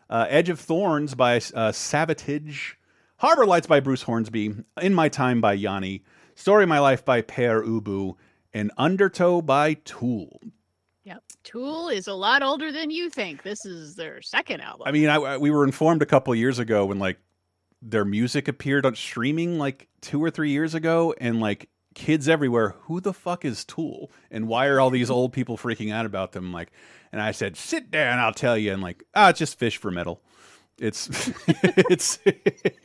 uh, 0.09 0.27
Edge 0.29 0.47
of 0.47 0.59
Thorns 0.59 1.15
by 1.15 1.35
uh, 1.35 1.71
Savatage, 1.71 2.75
Harbor 3.17 3.45
Lights 3.45 3.67
by 3.67 3.81
Bruce 3.81 4.03
Hornsby, 4.03 4.55
In 4.81 4.93
My 4.93 5.09
Time 5.09 5.41
by 5.41 5.53
Yanni, 5.53 6.03
Story 6.41 6.63
of 6.63 6.69
My 6.69 6.79
Life 6.79 7.05
by 7.05 7.21
Pere 7.21 7.61
Ubu, 7.61 8.15
and 8.51 8.71
Undertow 8.75 9.43
by 9.43 9.75
Tool. 9.75 10.41
Yep. 11.03 11.21
Tool 11.43 11.89
is 11.89 12.07
a 12.07 12.15
lot 12.15 12.41
older 12.41 12.71
than 12.71 12.89
you 12.89 13.11
think. 13.11 13.43
This 13.43 13.63
is 13.63 13.95
their 13.95 14.23
second 14.23 14.61
album. 14.61 14.87
I 14.87 14.91
mean, 14.91 15.07
I, 15.07 15.17
I- 15.17 15.37
we 15.37 15.51
were 15.51 15.63
informed 15.63 16.01
a 16.01 16.05
couple 16.07 16.33
years 16.33 16.57
ago 16.57 16.87
when 16.87 16.97
like 16.97 17.19
their 17.79 18.03
music 18.05 18.47
appeared 18.47 18.87
on 18.87 18.95
streaming 18.95 19.59
like 19.59 19.87
two 20.01 20.19
or 20.23 20.31
three 20.31 20.49
years 20.49 20.73
ago, 20.73 21.13
and 21.21 21.39
like 21.39 21.69
kids 21.93 22.27
everywhere, 22.27 22.69
who 22.85 22.99
the 22.99 23.13
fuck 23.13 23.45
is 23.45 23.63
Tool, 23.63 24.11
and 24.31 24.47
why 24.47 24.65
are 24.65 24.79
all 24.79 24.89
these 24.89 25.11
old 25.11 25.33
people 25.33 25.57
freaking 25.57 25.93
out 25.93 26.07
about 26.07 26.31
them? 26.31 26.51
Like, 26.51 26.71
and 27.11 27.21
I 27.21 27.33
said, 27.33 27.55
sit 27.55 27.91
down, 27.91 28.17
I'll 28.17 28.33
tell 28.33 28.57
you, 28.57 28.73
and 28.73 28.81
like, 28.81 29.03
ah, 29.13 29.29
it's 29.29 29.37
just 29.37 29.59
fish 29.59 29.77
for 29.77 29.91
metal. 29.91 30.23
It's 30.79 31.07
it's, 31.47 32.17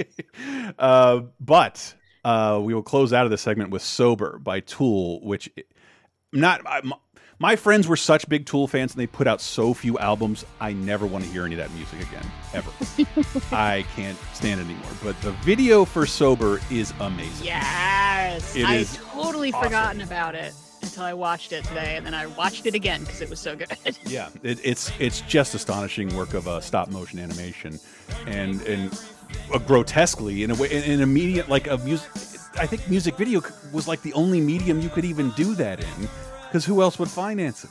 uh, 0.79 1.21
but 1.41 1.95
uh, 2.27 2.59
we 2.59 2.75
will 2.75 2.83
close 2.83 3.13
out 3.13 3.25
of 3.25 3.31
the 3.31 3.39
segment 3.39 3.71
with 3.71 3.83
"Sober" 3.83 4.39
by 4.39 4.59
Tool, 4.59 5.21
which 5.21 5.49
not 6.33 6.61
I, 6.67 6.83
my, 7.39 7.55
friends 7.55 7.87
were 7.87 7.97
such 7.97 8.29
big 8.29 8.47
Tool 8.47 8.67
fans 8.67 8.93
and 8.93 9.01
they 9.01 9.07
put 9.07 9.29
out 9.29 9.41
so 9.41 9.73
few 9.73 9.97
albums. 10.01 10.45
I 10.59 10.73
never 10.73 11.07
want 11.07 11.25
to 11.25 11.31
hear 11.31 11.45
any 11.45 11.55
of 11.55 11.59
that 11.59 11.71
music 11.77 12.01
again, 12.01 12.27
ever. 12.53 12.71
I 13.55 13.87
can't 13.95 14.19
stand 14.35 14.61
it 14.61 14.65
anymore. 14.65 14.91
But 15.05 15.21
the 15.23 15.31
video 15.45 15.85
for 15.85 16.05
"Sober" 16.05 16.61
is 16.69 16.93
amazing. 16.99 17.47
yes. 17.47 18.57
It 18.57 18.67
I 18.67 18.83
totally 19.13 19.53
awesome. 19.53 19.69
forgotten 19.69 20.01
about 20.01 20.35
it 20.35 20.53
until 20.83 21.05
I 21.05 21.15
watched 21.15 21.53
it 21.53 21.63
today, 21.63 21.97
and 21.97 22.05
then 22.05 22.15
I 22.15 22.27
watched 22.27 22.67
it 22.67 22.75
again 22.75 23.03
because 23.03 23.21
it 23.21 23.31
was 23.31 23.39
so 23.39 23.55
good. 23.55 23.69
Yeah, 24.05 24.31
it, 24.43 24.59
it's 24.65 24.91
it's 24.99 25.21
just 25.21 25.55
astonishing 25.55 26.13
work 26.17 26.35
of 26.35 26.49
uh, 26.49 26.61
stop 26.61 26.91
motion 26.91 27.21
animation, 27.21 27.79
and 28.27 28.61
and 28.63 29.01
uh, 29.53 29.59
grotesquely 29.59 30.43
in 30.43 30.51
a 30.51 30.55
way, 30.55 30.71
in, 30.71 30.83
in 30.85 31.01
a 31.03 31.07
medium 31.07 31.49
like 31.49 31.67
a 31.67 31.79
music. 31.79 32.11
I 32.59 32.67
think 32.67 32.89
music 32.89 33.17
video 33.17 33.43
was 33.73 33.87
like 33.87 34.01
the 34.03 34.13
only 34.15 34.41
medium 34.41 34.81
you 34.81 34.89
could 34.89 35.05
even 35.05 35.31
do 35.33 35.55
that 35.57 35.81
in, 35.81 36.09
because 36.47 36.65
who 36.65 36.81
else 36.81 36.99
would 36.99 37.11
finance 37.11 37.65
it? 37.65 37.71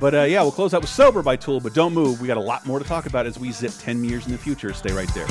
But 0.00 0.14
uh, 0.14 0.22
yeah, 0.22 0.42
we'll 0.42 0.52
close 0.52 0.74
out 0.74 0.82
with 0.82 0.90
"Sober" 0.90 1.22
by 1.22 1.36
Tool. 1.36 1.60
But 1.60 1.74
don't 1.74 1.94
move; 1.94 2.20
we 2.20 2.28
got 2.28 2.36
a 2.36 2.40
lot 2.40 2.66
more 2.66 2.78
to 2.78 2.84
talk 2.84 3.06
about 3.06 3.26
as 3.26 3.38
we 3.38 3.50
zip 3.52 3.72
ten 3.78 4.04
years 4.04 4.26
in 4.26 4.32
the 4.32 4.38
future. 4.38 4.72
Stay 4.72 4.92
right 4.92 5.08
there. 5.14 5.26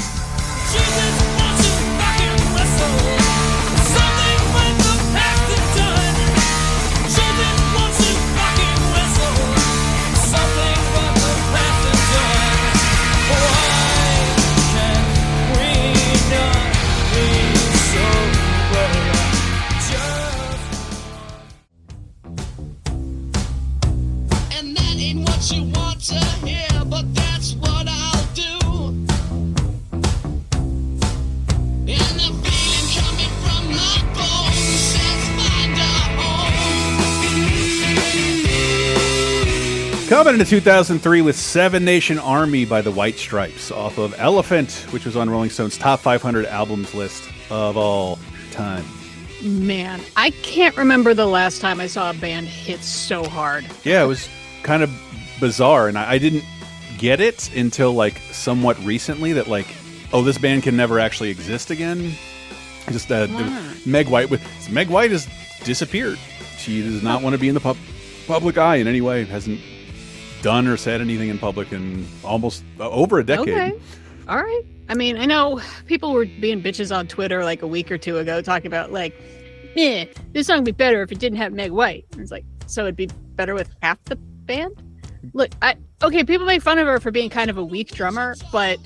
Into 40.39 40.47
2003 40.51 41.23
with 41.23 41.35
Seven 41.35 41.83
Nation 41.83 42.19
Army 42.19 42.63
by 42.63 42.79
the 42.81 42.91
White 42.91 43.17
Stripes 43.17 43.71
off 43.71 43.97
of 43.97 44.13
Elephant, 44.19 44.71
which 44.91 45.03
was 45.03 45.15
on 45.15 45.31
Rolling 45.31 45.49
Stone's 45.49 45.79
top 45.79 45.99
500 45.99 46.45
albums 46.45 46.93
list 46.93 47.27
of 47.49 47.75
all 47.75 48.19
time. 48.51 48.85
Man, 49.41 49.99
I 50.15 50.29
can't 50.29 50.77
remember 50.77 51.15
the 51.15 51.25
last 51.25 51.59
time 51.59 51.81
I 51.81 51.87
saw 51.87 52.11
a 52.11 52.13
band 52.13 52.45
hit 52.45 52.81
so 52.81 53.23
hard. 53.23 53.65
Yeah, 53.83 54.03
it 54.03 54.05
was 54.05 54.29
kind 54.61 54.83
of 54.83 54.91
bizarre, 55.39 55.87
and 55.87 55.97
I, 55.97 56.11
I 56.11 56.17
didn't 56.19 56.43
get 56.99 57.19
it 57.19 57.51
until 57.55 57.93
like 57.93 58.19
somewhat 58.31 58.77
recently 58.85 59.33
that 59.33 59.47
like, 59.47 59.73
oh, 60.13 60.21
this 60.21 60.37
band 60.37 60.61
can 60.61 60.77
never 60.77 60.99
actually 60.99 61.31
exist 61.31 61.71
again. 61.71 62.11
Just 62.91 63.11
uh, 63.11 63.25
Wow. 63.27 63.73
Meg 63.87 64.07
White 64.07 64.29
with 64.29 64.69
Meg 64.69 64.89
White 64.89 65.09
has 65.09 65.27
disappeared. 65.63 66.19
She 66.59 66.83
does 66.83 67.01
not 67.01 67.23
want 67.23 67.33
to 67.33 67.39
be 67.39 67.47
in 67.47 67.55
the 67.55 67.59
pub, 67.59 67.77
public 68.27 68.59
eye 68.59 68.75
in 68.75 68.87
any 68.87 69.01
way. 69.01 69.23
Hasn't 69.23 69.59
done 70.41 70.67
or 70.67 70.77
said 70.77 71.01
anything 71.01 71.29
in 71.29 71.37
public 71.37 71.71
in 71.71 72.07
almost 72.23 72.63
uh, 72.79 72.89
over 72.89 73.19
a 73.19 73.23
decade. 73.23 73.49
Okay. 73.49 73.79
All 74.27 74.37
right. 74.37 74.63
I 74.89 74.95
mean, 74.95 75.17
I 75.17 75.25
know 75.25 75.61
people 75.85 76.13
were 76.13 76.25
being 76.25 76.61
bitches 76.61 76.95
on 76.95 77.07
Twitter 77.07 77.43
like 77.43 77.61
a 77.61 77.67
week 77.67 77.91
or 77.91 77.97
two 77.97 78.17
ago 78.17 78.41
talking 78.41 78.67
about 78.67 78.91
like, 78.91 79.13
eh, 79.75 80.05
this 80.33 80.47
song 80.47 80.57
would 80.57 80.65
be 80.65 80.71
better 80.71 81.01
if 81.01 81.11
it 81.11 81.19
didn't 81.19 81.37
have 81.37 81.53
Meg 81.53 81.71
White. 81.71 82.05
And 82.13 82.21
It's 82.21 82.31
like, 82.31 82.45
so 82.65 82.83
it'd 82.83 82.95
be 82.95 83.09
better 83.35 83.53
with 83.53 83.69
half 83.81 84.03
the 84.05 84.15
band? 84.15 84.75
Look, 85.33 85.51
I 85.61 85.75
okay, 86.03 86.23
people 86.23 86.45
make 86.45 86.61
fun 86.61 86.79
of 86.79 86.87
her 86.87 86.99
for 86.99 87.11
being 87.11 87.29
kind 87.29 87.49
of 87.49 87.57
a 87.57 87.63
weak 87.63 87.91
drummer, 87.91 88.35
but 88.51 88.77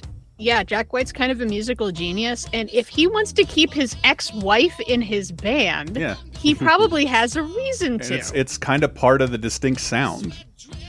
yeah, 0.42 0.64
Jack 0.64 0.92
White's 0.92 1.12
kind 1.12 1.32
of 1.32 1.40
a 1.42 1.46
musical 1.46 1.92
genius. 1.92 2.48
And 2.54 2.70
if 2.74 2.88
he 2.88 3.08
wants 3.08 3.32
to 3.34 3.44
keep 3.44 3.72
his 3.74 3.96
ex-wife 4.04 4.80
in 4.88 5.02
his 5.02 5.32
band, 5.32 5.96
Yeah. 5.98 6.16
he 6.38 6.56
probably 6.56 7.06
has 7.06 7.36
a 7.36 7.44
reason 7.44 8.00
to. 8.00 8.16
it's 8.16 8.32
it's 8.32 8.58
kind 8.58 8.84
of 8.84 8.94
part 8.96 9.22
of 9.22 9.32
the 9.32 9.38
distinct 9.38 9.82
sound, 9.82 10.34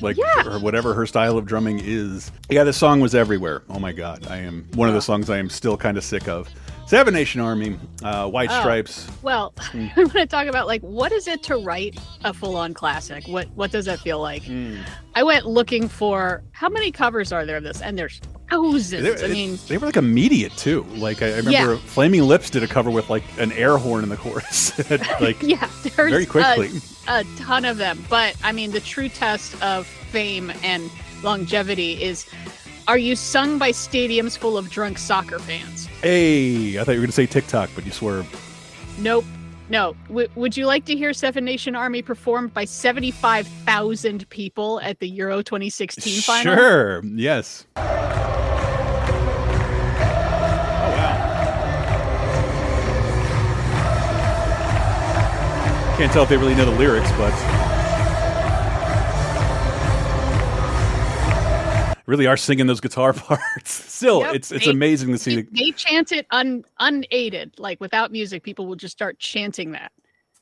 like 0.01 0.17
Yeah. 0.17 0.47
or 0.47 0.59
whatever 0.59 0.95
her 0.95 1.07
style 1.07 1.37
of 1.37 1.45
drumming 1.47 1.81
is. 1.85 2.33
Yeah, 2.51 2.65
this 2.65 2.77
song 2.77 3.01
was 3.01 3.15
everywhere. 3.15 3.63
Oh 3.69 3.79
my 3.79 3.93
god, 3.93 4.27
I 4.29 4.39
am 4.39 4.67
one 4.75 4.89
of 4.89 4.95
the 4.95 5.03
songs 5.03 5.29
I 5.31 5.39
am 5.39 5.51
still 5.51 5.77
kind 5.77 5.97
of 5.99 6.05
sick 6.05 6.29
of. 6.29 6.49
Seven 6.93 7.15
Nation 7.15 7.41
Army, 7.41 7.79
uh, 8.05 8.29
White 8.29 8.51
Oh. 8.53 8.61
Stripes. 8.61 9.09
Well, 9.23 9.55
Hmm. 9.73 9.87
I 9.97 10.01
want 10.01 10.13
to 10.13 10.27
talk 10.27 10.47
about 10.47 10.67
like 10.67 10.83
what 10.83 11.11
is 11.11 11.27
it 11.27 11.43
to 11.45 11.57
write 11.57 11.99
a 12.23 12.35
full-on 12.35 12.75
classic? 12.75 13.25
What 13.27 13.49
what 13.55 13.71
does 13.73 13.87
that 13.87 14.01
feel 14.01 14.21
like? 14.21 14.43
Hmm. 14.45 14.77
I 15.15 15.23
went 15.23 15.47
looking 15.47 15.89
for 15.89 16.43
how 16.53 16.69
many 16.69 16.93
covers 16.93 17.33
are 17.33 17.47
there 17.47 17.57
of 17.57 17.63
this, 17.63 17.81
and 17.81 17.99
there's 17.99 18.21
thousands. 18.51 18.91
They, 19.21 19.25
I 19.25 19.29
mean, 19.29 19.59
they 19.69 19.79
were 19.79 19.87
like 19.87 19.97
immediate 19.97 20.53
too. 20.59 20.83
Like 20.91 21.23
I, 21.23 21.29
I 21.29 21.37
remember, 21.39 21.51
Yeah. 21.51 21.77
Flaming 21.87 22.25
Lips 22.25 22.51
did 22.51 22.63
a 22.63 22.69
cover 22.69 22.91
with 22.91 23.09
like 23.09 23.25
an 23.39 23.53
air 23.53 23.79
horn 23.79 24.03
in 24.03 24.11
the 24.11 24.19
chorus. 24.19 24.79
like 25.19 25.43
yeah, 25.43 25.67
there's 25.97 26.11
very 26.13 26.27
quickly. 26.27 26.69
a, 27.09 27.21
a 27.21 27.25
ton 27.39 27.65
of 27.65 27.79
them. 27.79 28.05
But 28.11 28.37
I 28.45 28.53
mean, 28.53 28.71
the 28.71 28.81
true 28.81 29.09
test 29.09 29.55
of 29.63 29.87
fame 29.87 30.53
and 30.63 30.91
longevity 31.23 32.03
is: 32.03 32.27
are 32.87 32.99
you 32.99 33.17
sung 33.17 33.57
by 33.57 33.71
stadiums 33.71 34.37
full 34.37 34.59
of 34.59 34.69
drunk 34.69 34.99
soccer 34.99 35.39
fans? 35.39 35.89
Hey, 36.03 36.79
I 36.81 36.85
thought 36.85 36.93
you 36.93 36.99
were 36.99 37.03
going 37.03 37.07
to 37.07 37.13
say 37.13 37.27
TikTok, 37.27 37.71
but 37.75 37.87
you 37.87 37.93
swerved. 37.93 38.35
Nope. 38.99 39.25
No. 39.69 39.95
W- 40.09 40.29
would 40.35 40.57
you 40.57 40.67
like 40.67 40.85
to 40.87 40.97
hear 40.97 41.13
Seven 41.13 41.45
Nation 41.45 41.77
Army 41.77 42.03
performed 42.03 42.53
by 42.53 42.65
75,000 42.65 44.29
people 44.29 44.81
at 44.81 44.99
the 44.99 45.09
Euro 45.11 45.43
2016 45.43 46.23
final? 46.23 46.57
Sure. 46.57 47.05
Yes. 47.05 47.67
Oh 47.77 47.83
wow. 47.83 47.93
Can't 55.97 56.13
tell 56.13 56.25
if 56.25 56.29
they 56.29 56.37
really 56.37 56.55
know 56.55 56.65
the 56.65 56.77
lyrics, 56.77 57.11
but 57.13 57.33
really 62.07 62.27
are 62.27 62.37
singing 62.37 62.67
those 62.67 62.81
guitar 62.81 63.13
parts. 63.15 63.71
Still, 63.73 64.21
Yep, 64.21 64.35
it's 64.35 64.53
it's 64.53 64.65
they- 64.67 64.71
amazing 64.71 65.13
to 65.13 65.19
see. 65.19 65.37
They, 65.37 65.43
The, 65.43 65.49
they 65.65 65.71
chant 65.73 66.13
it 66.13 66.27
un, 66.31 66.65
unaided, 66.81 67.55
like 67.59 67.81
without 67.81 68.13
music. 68.13 68.43
People 68.43 68.67
will 68.67 68.77
just 68.77 68.93
start 68.93 69.19
chanting 69.19 69.73
that. 69.73 69.93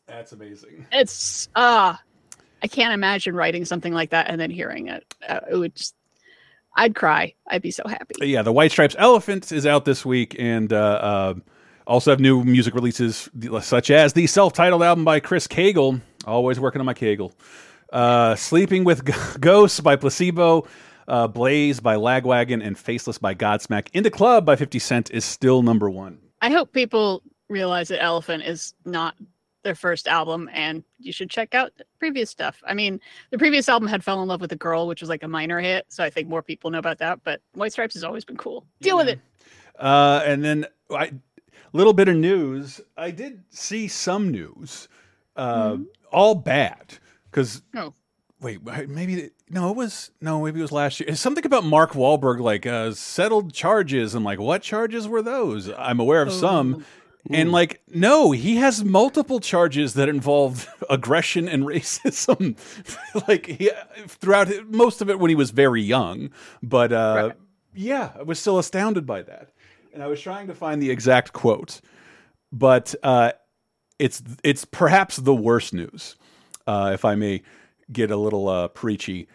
that's 0.06 0.32
amazing. 0.32 0.86
It's 0.92 1.48
uh 1.54 1.94
I 2.62 2.66
can't 2.66 2.92
imagine 2.92 3.34
writing 3.34 3.64
something 3.64 3.92
like 3.94 4.10
that 4.10 4.28
and 4.28 4.38
then 4.40 4.50
hearing 4.50 4.88
it. 4.88 5.14
Uh, 5.26 5.40
it 5.50 5.56
would 5.56 5.74
just 5.74 5.94
I'd 6.76 6.94
cry. 6.94 7.34
I'd 7.48 7.62
be 7.62 7.70
so 7.70 7.82
happy. 7.88 8.14
yeah, 8.20 8.42
the 8.42 8.52
White 8.52 8.70
Stripes 8.70 8.94
Elephant 8.98 9.50
is 9.50 9.66
out 9.66 9.84
this 9.84 10.04
week, 10.06 10.36
and 10.38 10.72
uh, 10.72 10.76
uh, 10.76 11.34
also 11.86 12.10
have 12.12 12.20
new 12.20 12.44
music 12.44 12.74
releases 12.74 13.28
such 13.62 13.90
as 13.90 14.12
the 14.12 14.26
self-titled 14.28 14.82
album 14.82 15.04
by 15.04 15.18
Chris 15.20 15.48
Cagle. 15.48 16.00
Always 16.26 16.60
working 16.60 16.80
on 16.80 16.86
my 16.86 16.94
Cagle. 16.94 17.32
Uh, 17.92 18.36
Sleeping 18.36 18.84
with 18.84 19.04
G- 19.04 19.12
Ghosts 19.40 19.80
by 19.80 19.96
Placebo. 19.96 20.66
Uh, 21.10 21.26
Blaze 21.26 21.80
by 21.80 21.96
Lagwagon 21.96 22.64
and 22.64 22.78
Faceless 22.78 23.18
by 23.18 23.34
Godsmack. 23.34 23.88
In 23.92 24.04
the 24.04 24.10
Club 24.12 24.46
by 24.46 24.54
50 24.54 24.78
Cent 24.78 25.10
is 25.10 25.24
still 25.24 25.60
number 25.62 25.90
one. 25.90 26.18
I 26.40 26.50
hope 26.50 26.72
people 26.72 27.22
realize 27.48 27.88
that 27.88 28.00
Elephant 28.00 28.44
is 28.44 28.74
not 28.84 29.16
their 29.64 29.74
first 29.74 30.06
album 30.06 30.48
and 30.52 30.84
you 30.98 31.12
should 31.12 31.28
check 31.28 31.52
out 31.52 31.72
the 31.76 31.84
previous 31.98 32.30
stuff. 32.30 32.62
I 32.64 32.74
mean, 32.74 33.00
the 33.30 33.38
previous 33.38 33.68
album 33.68 33.88
had 33.88 34.04
Fell 34.04 34.22
in 34.22 34.28
Love 34.28 34.40
with 34.40 34.52
a 34.52 34.56
Girl, 34.56 34.86
which 34.86 35.00
was 35.00 35.10
like 35.10 35.24
a 35.24 35.28
minor 35.28 35.58
hit, 35.60 35.84
so 35.88 36.04
I 36.04 36.10
think 36.10 36.28
more 36.28 36.42
people 36.42 36.70
know 36.70 36.78
about 36.78 36.98
that, 36.98 37.18
but 37.24 37.40
White 37.54 37.72
Stripes 37.72 37.94
has 37.94 38.04
always 38.04 38.24
been 38.24 38.36
cool. 38.36 38.64
Deal 38.80 38.96
with 38.96 39.08
it. 39.08 39.18
Uh, 39.80 40.22
and 40.24 40.44
then 40.44 40.64
a 40.90 41.10
little 41.72 41.92
bit 41.92 42.08
of 42.08 42.14
news. 42.16 42.80
I 42.96 43.10
did 43.10 43.42
see 43.50 43.88
some 43.88 44.30
news, 44.30 44.88
uh, 45.34 45.76
all 46.12 46.36
bad 46.36 46.98
because 47.30 47.62
Oh. 47.76 47.92
wait, 48.40 48.60
maybe 48.88 49.30
no, 49.50 49.70
it 49.70 49.76
was 49.76 50.12
no, 50.20 50.44
maybe 50.44 50.60
it 50.60 50.62
was 50.62 50.72
last 50.72 51.00
year. 51.00 51.08
It's 51.08 51.20
something 51.20 51.44
about 51.44 51.64
Mark 51.64 51.92
Wahlberg, 51.92 52.40
like 52.40 52.66
uh, 52.66 52.92
settled 52.92 53.52
charges. 53.52 54.14
I'm 54.14 54.22
like, 54.22 54.38
what 54.38 54.62
charges 54.62 55.08
were 55.08 55.22
those? 55.22 55.68
I'm 55.76 55.98
aware 55.98 56.22
of 56.22 56.32
some. 56.32 56.84
And 57.28 57.52
like, 57.52 57.82
no, 57.88 58.30
he 58.30 58.56
has 58.56 58.82
multiple 58.82 59.40
charges 59.40 59.94
that 59.94 60.08
involve 60.08 60.68
aggression 60.90 61.48
and 61.48 61.64
racism. 61.64 62.56
like 63.28 63.46
he, 63.46 63.70
throughout 64.06 64.48
most 64.68 65.02
of 65.02 65.10
it 65.10 65.18
when 65.18 65.28
he 65.28 65.34
was 65.34 65.50
very 65.50 65.82
young, 65.82 66.30
but 66.62 66.92
uh, 66.92 67.32
yeah, 67.74 68.10
I 68.18 68.22
was 68.22 68.38
still 68.38 68.58
astounded 68.58 69.04
by 69.04 69.22
that. 69.22 69.50
And 69.92 70.02
I 70.02 70.06
was 70.06 70.20
trying 70.20 70.46
to 70.46 70.54
find 70.54 70.80
the 70.80 70.90
exact 70.90 71.32
quote, 71.32 71.80
but 72.52 72.94
uh, 73.02 73.32
it's 73.98 74.22
it's 74.44 74.64
perhaps 74.64 75.16
the 75.16 75.34
worst 75.34 75.74
news, 75.74 76.16
uh, 76.68 76.92
if 76.94 77.04
I 77.04 77.16
may 77.16 77.42
get 77.92 78.10
a 78.10 78.16
little 78.16 78.48
uh, 78.48 78.68
preachy. 78.68 79.26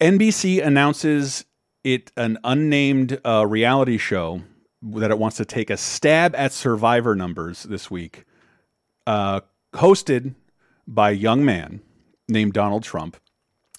NBC 0.00 0.64
announces 0.64 1.44
it 1.84 2.10
an 2.16 2.38
unnamed 2.42 3.20
uh, 3.24 3.46
reality 3.46 3.98
show 3.98 4.42
that 4.82 5.10
it 5.10 5.18
wants 5.18 5.36
to 5.36 5.44
take 5.44 5.68
a 5.68 5.76
stab 5.76 6.34
at 6.34 6.52
survivor 6.52 7.14
numbers 7.14 7.64
this 7.64 7.90
week, 7.90 8.24
uh, 9.06 9.40
hosted 9.74 10.34
by 10.86 11.10
a 11.10 11.14
young 11.14 11.44
man 11.44 11.82
named 12.28 12.54
Donald 12.54 12.82
Trump 12.82 13.18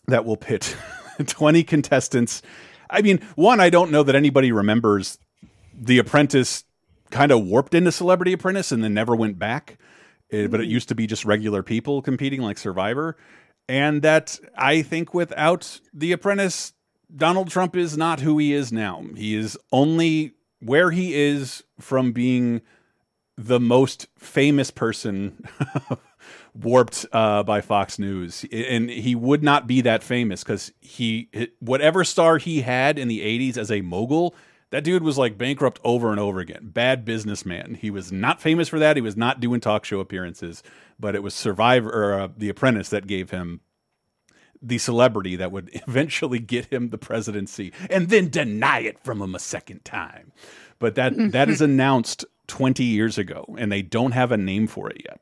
that 0.07 0.23
will 0.25 0.37
pit 0.37 0.75
20 1.25 1.63
contestants. 1.63 2.41
I 2.89 3.01
mean, 3.01 3.19
one, 3.35 3.59
I 3.59 3.69
don't 3.69 3.89
know 3.89 4.03
that 4.03 4.15
anybody 4.15 4.51
remembers 4.51 5.17
The 5.73 5.97
Apprentice 5.97 6.65
kind 7.09 7.31
of 7.31 7.43
warped 7.45 7.73
into 7.73 7.91
Celebrity 7.91 8.33
Apprentice 8.33 8.71
and 8.71 8.83
then 8.83 8.93
never 8.93 9.15
went 9.15 9.39
back. 9.39 9.77
Eh, 10.31 10.47
but 10.47 10.61
it 10.61 10.67
used 10.67 10.87
to 10.89 10.95
be 10.95 11.07
just 11.07 11.25
regular 11.25 11.61
people 11.61 12.01
competing 12.01 12.41
like 12.41 12.57
Survivor. 12.57 13.17
And 13.67 14.01
that 14.01 14.39
I 14.57 14.81
think 14.81 15.13
without 15.13 15.79
The 15.93 16.11
Apprentice, 16.11 16.73
Donald 17.15 17.49
Trump 17.49 17.75
is 17.75 17.97
not 17.97 18.21
who 18.21 18.37
he 18.37 18.53
is 18.53 18.71
now. 18.71 19.03
He 19.15 19.35
is 19.35 19.57
only 19.71 20.33
where 20.59 20.91
he 20.91 21.13
is 21.15 21.63
from 21.79 22.11
being 22.11 22.61
the 23.37 23.59
most 23.59 24.07
famous 24.17 24.71
person 24.71 25.43
warped 26.53 27.05
uh, 27.11 27.43
by 27.43 27.61
Fox 27.61 27.97
News, 27.97 28.45
and 28.51 28.89
he 28.89 29.15
would 29.15 29.43
not 29.43 29.67
be 29.67 29.81
that 29.81 30.03
famous 30.03 30.43
because 30.43 30.71
he 30.79 31.29
whatever 31.59 32.03
star 32.03 32.37
he 32.37 32.61
had 32.61 32.99
in 32.99 33.07
the 33.07 33.21
'80s 33.21 33.57
as 33.57 33.71
a 33.71 33.81
mogul, 33.81 34.35
that 34.69 34.83
dude 34.83 35.03
was 35.03 35.17
like 35.17 35.37
bankrupt 35.37 35.79
over 35.83 36.11
and 36.11 36.19
over 36.19 36.39
again. 36.39 36.69
Bad 36.71 37.03
businessman. 37.03 37.75
He 37.75 37.89
was 37.89 38.11
not 38.11 38.41
famous 38.41 38.67
for 38.69 38.79
that. 38.79 38.95
He 38.95 39.01
was 39.01 39.17
not 39.17 39.39
doing 39.39 39.59
talk 39.59 39.85
show 39.85 39.99
appearances, 39.99 40.61
but 41.01 41.15
it 41.15 41.23
was 41.23 41.33
Survivor 41.33 41.89
or 41.89 42.19
uh, 42.19 42.27
The 42.37 42.49
Apprentice 42.49 42.89
that 42.89 43.07
gave 43.07 43.31
him 43.31 43.61
the 44.61 44.77
celebrity 44.77 45.35
that 45.35 45.51
would 45.51 45.69
eventually 45.87 46.39
get 46.39 46.65
him 46.65 46.89
the 46.89 46.97
presidency 46.97 47.73
and 47.89 48.09
then 48.09 48.29
deny 48.29 48.79
it 48.79 48.99
from 48.99 49.21
him 49.21 49.35
a 49.35 49.39
second 49.39 49.83
time. 49.83 50.31
But 50.79 50.95
that 50.95 51.13
that 51.31 51.49
is 51.49 51.61
announced 51.61 52.25
20 52.47 52.83
years 52.83 53.17
ago 53.17 53.55
and 53.57 53.71
they 53.71 53.81
don't 53.81 54.11
have 54.11 54.31
a 54.31 54.37
name 54.37 54.67
for 54.67 54.89
it 54.89 55.01
yet. 55.03 55.19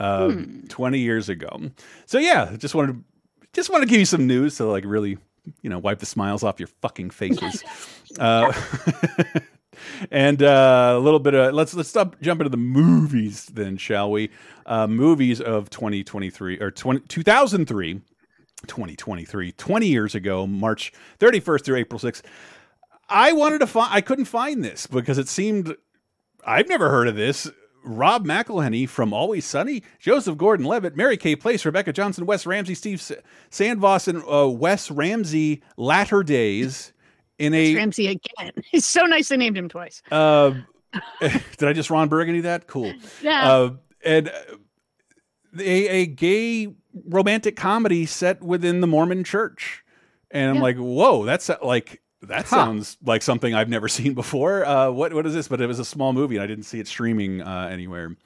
Uh, 0.00 0.42
20 0.68 0.98
years 0.98 1.28
ago. 1.28 1.70
So 2.06 2.18
yeah, 2.18 2.56
just 2.56 2.74
wanted 2.74 2.94
to 2.94 3.04
just 3.52 3.70
want 3.70 3.82
to 3.82 3.88
give 3.88 4.00
you 4.00 4.06
some 4.06 4.26
news 4.26 4.56
to 4.56 4.64
like 4.64 4.84
really, 4.84 5.18
you 5.62 5.70
know, 5.70 5.78
wipe 5.78 6.00
the 6.00 6.06
smiles 6.06 6.42
off 6.42 6.58
your 6.58 6.66
fucking 6.82 7.10
faces. 7.10 7.62
uh, 8.18 8.52
and 10.10 10.42
uh, 10.42 10.94
a 10.96 11.00
little 11.00 11.20
bit 11.20 11.34
of 11.34 11.54
let's 11.54 11.74
let's 11.74 11.88
stop 11.88 12.20
jump 12.20 12.40
into 12.40 12.50
the 12.50 12.56
movies 12.56 13.46
then, 13.46 13.76
shall 13.76 14.10
we? 14.10 14.30
Uh, 14.66 14.86
movies 14.86 15.40
of 15.40 15.70
2023 15.70 16.60
or 16.60 16.70
20, 16.70 17.00
2003 17.08 18.00
2023, 18.66 19.52
20 19.52 19.86
years 19.86 20.14
ago, 20.14 20.46
March 20.46 20.92
31st 21.18 21.64
through 21.64 21.76
April 21.76 22.00
6th. 22.00 22.22
I 23.08 23.32
wanted 23.32 23.58
to 23.58 23.66
find, 23.66 23.92
I 23.92 24.00
couldn't 24.00 24.24
find 24.24 24.64
this 24.64 24.86
because 24.86 25.18
it 25.18 25.28
seemed, 25.28 25.76
I've 26.46 26.68
never 26.68 26.88
heard 26.88 27.08
of 27.08 27.16
this. 27.16 27.50
Rob 27.84 28.26
McElhenney 28.26 28.88
from 28.88 29.12
Always 29.12 29.44
Sunny, 29.44 29.82
Joseph 29.98 30.38
Gordon 30.38 30.64
Levitt, 30.64 30.96
Mary 30.96 31.18
Kay 31.18 31.36
Place, 31.36 31.66
Rebecca 31.66 31.92
Johnson, 31.92 32.24
Wes 32.24 32.46
Ramsey, 32.46 32.74
Steve 32.74 32.98
Sandvoss, 33.50 34.08
and 34.08 34.22
uh, 34.26 34.48
Wes 34.48 34.90
Ramsey 34.90 35.62
latter 35.76 36.22
days 36.22 36.93
in 37.38 37.54
a. 37.54 37.74
Ramsey 37.74 38.08
again. 38.08 38.52
He's 38.70 38.84
so 38.86 39.02
nice 39.02 39.28
they 39.28 39.36
named 39.36 39.56
him 39.56 39.68
twice. 39.68 40.02
Uh, 40.10 40.52
did 41.20 41.62
I 41.68 41.72
just 41.72 41.90
Ron 41.90 42.08
Burgundy 42.08 42.42
that? 42.42 42.66
Cool. 42.66 42.92
Yeah. 43.22 43.52
Uh, 43.52 43.70
and 44.04 44.28
uh, 44.28 44.32
a, 45.58 45.88
a 45.88 46.06
gay 46.06 46.74
romantic 47.08 47.56
comedy 47.56 48.06
set 48.06 48.42
within 48.42 48.80
the 48.80 48.86
Mormon 48.86 49.24
church. 49.24 49.84
And 50.30 50.50
I'm 50.50 50.56
Yeah. 50.56 50.62
like, 50.62 50.76
whoa, 50.76 51.24
that's 51.24 51.48
uh, 51.50 51.56
like, 51.62 52.00
that 52.22 52.46
Huh. 52.46 52.56
sounds 52.56 52.96
like 53.04 53.22
something 53.22 53.54
I've 53.54 53.68
never 53.68 53.88
seen 53.88 54.14
before. 54.14 54.64
Uh, 54.64 54.90
what 54.90 55.12
What 55.12 55.26
is 55.26 55.34
this? 55.34 55.48
But 55.48 55.60
it 55.60 55.66
was 55.66 55.78
a 55.78 55.84
small 55.84 56.12
movie 56.12 56.36
and 56.36 56.42
I 56.42 56.46
didn't 56.46 56.64
see 56.64 56.80
it 56.80 56.88
streaming 56.88 57.42
uh, 57.42 57.68
anywhere. 57.70 58.16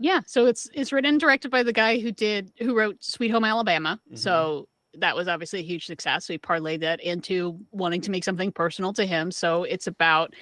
Yeah, 0.00 0.20
so 0.26 0.46
it's 0.46 0.68
it's 0.74 0.92
written 0.92 1.08
and 1.08 1.20
directed 1.20 1.50
by 1.50 1.64
the 1.64 1.72
guy 1.72 1.98
who 1.98 2.12
did 2.12 2.52
who 2.58 2.76
wrote 2.78 3.02
Sweet 3.02 3.30
Home 3.30 3.44
Alabama. 3.44 3.98
So 4.14 4.68
that 5.00 5.16
was 5.16 5.28
obviously 5.28 5.60
a 5.60 5.64
huge 5.64 5.86
success. 5.86 6.28
We 6.28 6.38
parlayed 6.38 6.80
that 6.80 7.00
into 7.00 7.58
wanting 7.70 8.00
to 8.02 8.10
make 8.10 8.24
something 8.24 8.52
personal 8.52 8.92
to 8.94 9.06
him. 9.06 9.30
So 9.30 9.64
it's 9.64 9.86
about 9.86 10.34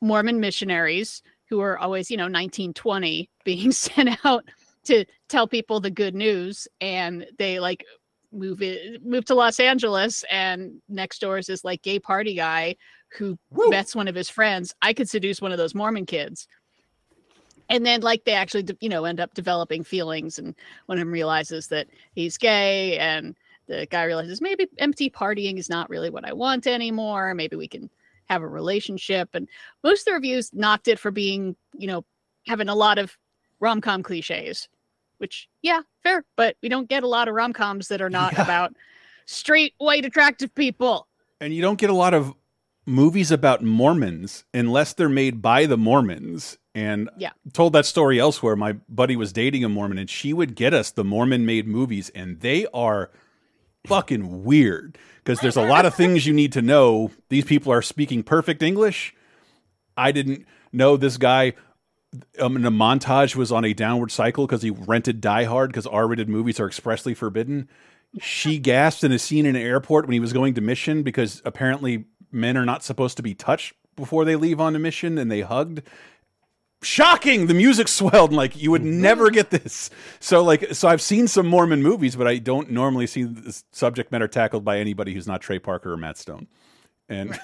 Mormon 0.00 0.40
missionaries 0.40 1.22
who 1.48 1.60
are 1.60 1.78
always, 1.78 2.10
you 2.10 2.16
know, 2.16 2.24
1920 2.24 3.28
being 3.44 3.72
sent 3.72 4.24
out 4.24 4.44
to 4.84 5.04
tell 5.28 5.46
people 5.46 5.80
the 5.80 5.90
good 5.90 6.14
news 6.14 6.68
and 6.80 7.26
they 7.38 7.60
like 7.60 7.84
move 8.32 8.60
it 8.62 9.04
move 9.04 9.24
to 9.24 9.34
Los 9.34 9.58
Angeles 9.58 10.24
and 10.30 10.80
next 10.88 11.20
door 11.20 11.38
is 11.38 11.46
this 11.46 11.64
like 11.64 11.82
gay 11.82 11.98
party 11.98 12.34
guy 12.34 12.76
who 13.10 13.38
bets 13.70 13.96
one 13.96 14.06
of 14.06 14.14
his 14.14 14.28
friends 14.28 14.74
I 14.82 14.92
could 14.92 15.08
seduce 15.08 15.40
one 15.40 15.52
of 15.52 15.58
those 15.58 15.74
Mormon 15.74 16.04
kids 16.04 16.46
and 17.70 17.84
then 17.84 18.00
like 18.00 18.24
they 18.24 18.32
actually 18.32 18.66
you 18.80 18.88
know 18.88 19.04
end 19.04 19.20
up 19.20 19.34
developing 19.34 19.82
feelings 19.82 20.38
and 20.38 20.54
one 20.86 20.98
of 20.98 21.02
them 21.02 21.12
realizes 21.12 21.68
that 21.68 21.86
he's 22.14 22.36
gay 22.36 22.98
and 22.98 23.34
the 23.68 23.86
guy 23.90 24.02
realizes 24.04 24.40
maybe 24.40 24.66
empty 24.78 25.08
partying 25.08 25.58
is 25.58 25.68
not 25.70 25.88
really 25.90 26.10
what 26.10 26.24
i 26.24 26.32
want 26.32 26.66
anymore 26.66 27.34
maybe 27.34 27.54
we 27.56 27.68
can 27.68 27.88
have 28.26 28.42
a 28.42 28.48
relationship 28.48 29.28
and 29.34 29.48
most 29.84 30.00
of 30.00 30.04
the 30.06 30.12
reviews 30.12 30.50
knocked 30.52 30.88
it 30.88 30.98
for 30.98 31.10
being 31.10 31.54
you 31.74 31.86
know 31.86 32.04
having 32.46 32.68
a 32.68 32.74
lot 32.74 32.98
of 32.98 33.16
rom-com 33.60 34.02
cliches 34.02 34.68
which 35.18 35.48
yeah 35.62 35.80
fair 36.02 36.24
but 36.36 36.56
we 36.62 36.68
don't 36.68 36.88
get 36.88 37.02
a 37.02 37.08
lot 37.08 37.28
of 37.28 37.34
rom-coms 37.34 37.88
that 37.88 38.00
are 38.00 38.10
not 38.10 38.32
Yeah. 38.36 38.42
about 38.42 38.74
straight 39.26 39.74
white 39.78 40.04
attractive 40.04 40.54
people 40.54 41.06
And 41.40 41.54
you 41.54 41.62
don't 41.62 41.78
get 41.78 41.90
a 41.90 41.94
lot 41.94 42.14
of 42.14 42.34
movies 42.86 43.30
about 43.30 43.62
Mormons 43.62 44.44
unless 44.54 44.94
they're 44.94 45.10
made 45.10 45.42
by 45.42 45.66
the 45.66 45.76
Mormons 45.76 46.56
and 46.74 47.10
Yeah. 47.18 47.32
told 47.52 47.74
that 47.74 47.84
story 47.84 48.18
elsewhere. 48.18 48.56
My 48.56 48.72
buddy 48.88 49.14
was 49.16 49.30
dating 49.32 49.62
a 49.64 49.68
Mormon, 49.68 49.98
and 49.98 50.08
she 50.08 50.32
would 50.32 50.54
get 50.54 50.72
us 50.72 50.90
the 50.90 51.04
Mormon 51.04 51.44
made 51.44 51.66
movies, 51.68 52.08
and 52.14 52.40
they 52.40 52.66
are 52.72 53.10
fucking 53.86 54.44
weird 54.44 54.98
because 55.22 55.40
there's 55.40 55.56
a 55.56 55.66
lot 55.66 55.86
of 55.86 55.94
things 55.94 56.26
you 56.26 56.32
need 56.32 56.52
to 56.52 56.62
know. 56.62 57.10
These 57.28 57.44
people 57.44 57.72
are 57.72 57.82
speaking 57.82 58.22
perfect 58.22 58.62
English. 58.62 59.14
I 59.96 60.12
didn't 60.12 60.46
know 60.72 60.96
this 60.96 61.16
guy 61.16 61.54
um, 62.38 62.56
in 62.56 62.64
a 62.64 62.70
montage 62.70 63.36
was 63.36 63.52
on 63.52 63.64
a 63.64 63.74
downward 63.74 64.10
cycle 64.10 64.46
because 64.46 64.62
he 64.62 64.70
rented 64.70 65.20
Die 65.20 65.44
Hard 65.44 65.70
because 65.70 65.86
R-rated 65.86 66.28
movies 66.28 66.58
are 66.60 66.66
expressly 66.66 67.14
forbidden. 67.14 67.68
She 68.20 68.58
gasped 68.58 69.04
in 69.04 69.12
a 69.12 69.18
scene 69.18 69.44
in 69.44 69.56
an 69.56 69.62
airport 69.62 70.06
when 70.06 70.14
he 70.14 70.20
was 70.20 70.32
going 70.32 70.54
to 70.54 70.60
mission 70.60 71.02
because 71.02 71.42
apparently 71.44 72.06
men 72.32 72.56
are 72.56 72.64
not 72.64 72.82
supposed 72.82 73.16
to 73.18 73.22
be 73.22 73.34
touched 73.34 73.74
before 73.96 74.24
they 74.24 74.36
leave 74.36 74.60
on 74.60 74.76
a 74.76 74.78
mission, 74.78 75.18
and 75.18 75.30
they 75.30 75.40
hugged. 75.42 75.82
Shocking! 76.82 77.46
The 77.46 77.54
music 77.54 77.88
swelled, 77.88 78.30
and 78.30 78.36
like 78.36 78.56
you 78.56 78.70
would 78.70 78.84
never 78.84 79.30
get 79.30 79.50
this. 79.50 79.90
So, 80.20 80.42
like, 80.42 80.74
so 80.74 80.88
I've 80.88 81.02
seen 81.02 81.26
some 81.28 81.46
Mormon 81.46 81.82
movies, 81.82 82.14
but 82.16 82.26
I 82.26 82.38
don't 82.38 82.70
normally 82.70 83.06
see 83.06 83.24
this 83.24 83.64
subject 83.72 84.12
matter 84.12 84.28
tackled 84.28 84.64
by 84.64 84.78
anybody 84.78 85.12
who's 85.14 85.26
not 85.26 85.40
Trey 85.40 85.58
Parker 85.58 85.92
or 85.92 85.96
Matt 85.96 86.16
Stone. 86.16 86.46
And 87.10 87.38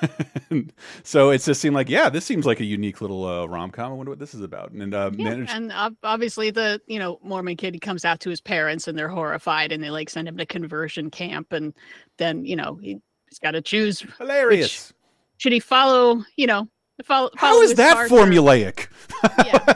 so 1.05 1.31
it 1.31 1.39
just 1.43 1.61
seemed 1.61 1.75
like, 1.75 1.89
yeah, 1.89 2.11
this 2.11 2.27
seems 2.27 2.45
like 2.45 2.61
a 2.61 2.65
unique 2.65 3.01
little 3.01 3.25
uh, 3.27 3.47
rom 3.47 3.71
com. 3.71 3.93
I 3.93 3.95
wonder 3.95 4.11
what 4.11 4.19
this 4.19 4.35
is 4.35 4.43
about. 4.43 4.73
And 4.73 4.95
uh, 4.95 5.11
Yeah, 5.15 5.25
managed, 5.31 5.53
and 5.53 5.73
obviously 6.03 6.51
the 6.51 6.81
you 6.87 6.99
know 6.99 7.19
Mormon 7.23 7.57
kid 7.57 7.73
he 7.75 7.81
comes 7.81 8.05
out 8.05 8.21
to 8.21 8.31
his 8.31 8.41
parents 8.43 8.89
and 8.89 8.97
they're 8.99 9.09
horrified 9.09 9.73
and 9.73 9.83
they 9.83 9.91
like 9.91 10.11
send 10.11 10.29
him 10.29 10.37
to 10.37 10.45
conversion 10.45 11.11
camp 11.11 11.53
and 11.53 11.73
then 12.19 12.45
you 12.45 12.57
know 12.57 12.79
he, 12.83 12.99
he's 13.29 13.39
got 13.39 13.53
to 13.53 13.63
choose 13.63 14.03
which- 14.03 14.13
hilarious. 14.19 14.93
should 15.39 15.53
he 15.53 15.61
follow 15.61 16.23
you 16.37 16.47
know 16.47 16.69
follow, 17.03 17.31
follow 17.39 17.61
is 17.63 17.71
his 17.71 17.79
that 17.79 17.97
heart 17.97 18.11
formulaic? 18.11 18.87
yeah 19.45 19.75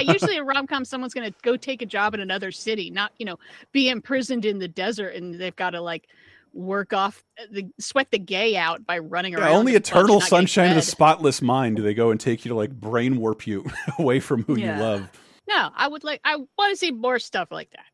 usually 0.12 0.36
a 0.36 0.44
rom-com 0.44 0.84
someone's 0.84 1.14
gonna 1.14 1.32
go 1.42 1.56
take 1.56 1.82
a 1.82 1.86
job 1.86 2.14
in 2.14 2.20
another 2.20 2.52
city 2.52 2.90
not 2.90 3.12
you 3.18 3.26
know 3.26 3.38
be 3.72 3.88
imprisoned 3.88 4.44
in 4.44 4.58
the 4.58 4.68
desert 4.68 5.14
and 5.14 5.34
they've 5.40 5.56
got 5.56 5.70
to 5.70 5.80
like 5.80 6.06
work 6.52 6.92
off 6.92 7.24
uh, 7.40 7.44
the 7.50 7.66
sweat 7.78 8.08
the 8.10 8.18
gay 8.18 8.56
out 8.56 8.84
by 8.84 8.98
running 8.98 9.32
Yeah, 9.32 9.40
around 9.40 9.52
only 9.56 9.72
in 9.72 9.76
the 9.76 9.80
bush, 9.80 9.88
eternal 9.90 10.20
sunshine 10.20 10.70
of 10.70 10.76
the 10.76 10.82
spotless 10.82 11.40
mind 11.40 11.76
do 11.76 11.82
they 11.82 11.94
go 11.94 12.10
and 12.10 12.20
take 12.20 12.44
you 12.44 12.50
to 12.50 12.54
like 12.54 12.70
brain 12.72 13.16
warp 13.16 13.46
you 13.46 13.64
away 13.98 14.20
from 14.20 14.42
who 14.44 14.58
Yeah. 14.58 14.76
you 14.76 14.82
love. 14.82 15.10
no 15.48 15.70
i 15.74 15.88
would 15.88 16.04
like 16.04 16.20
i 16.24 16.36
want 16.36 16.70
to 16.70 16.76
see 16.76 16.90
more 16.90 17.18
stuff 17.18 17.50
like 17.50 17.70
that 17.70 17.86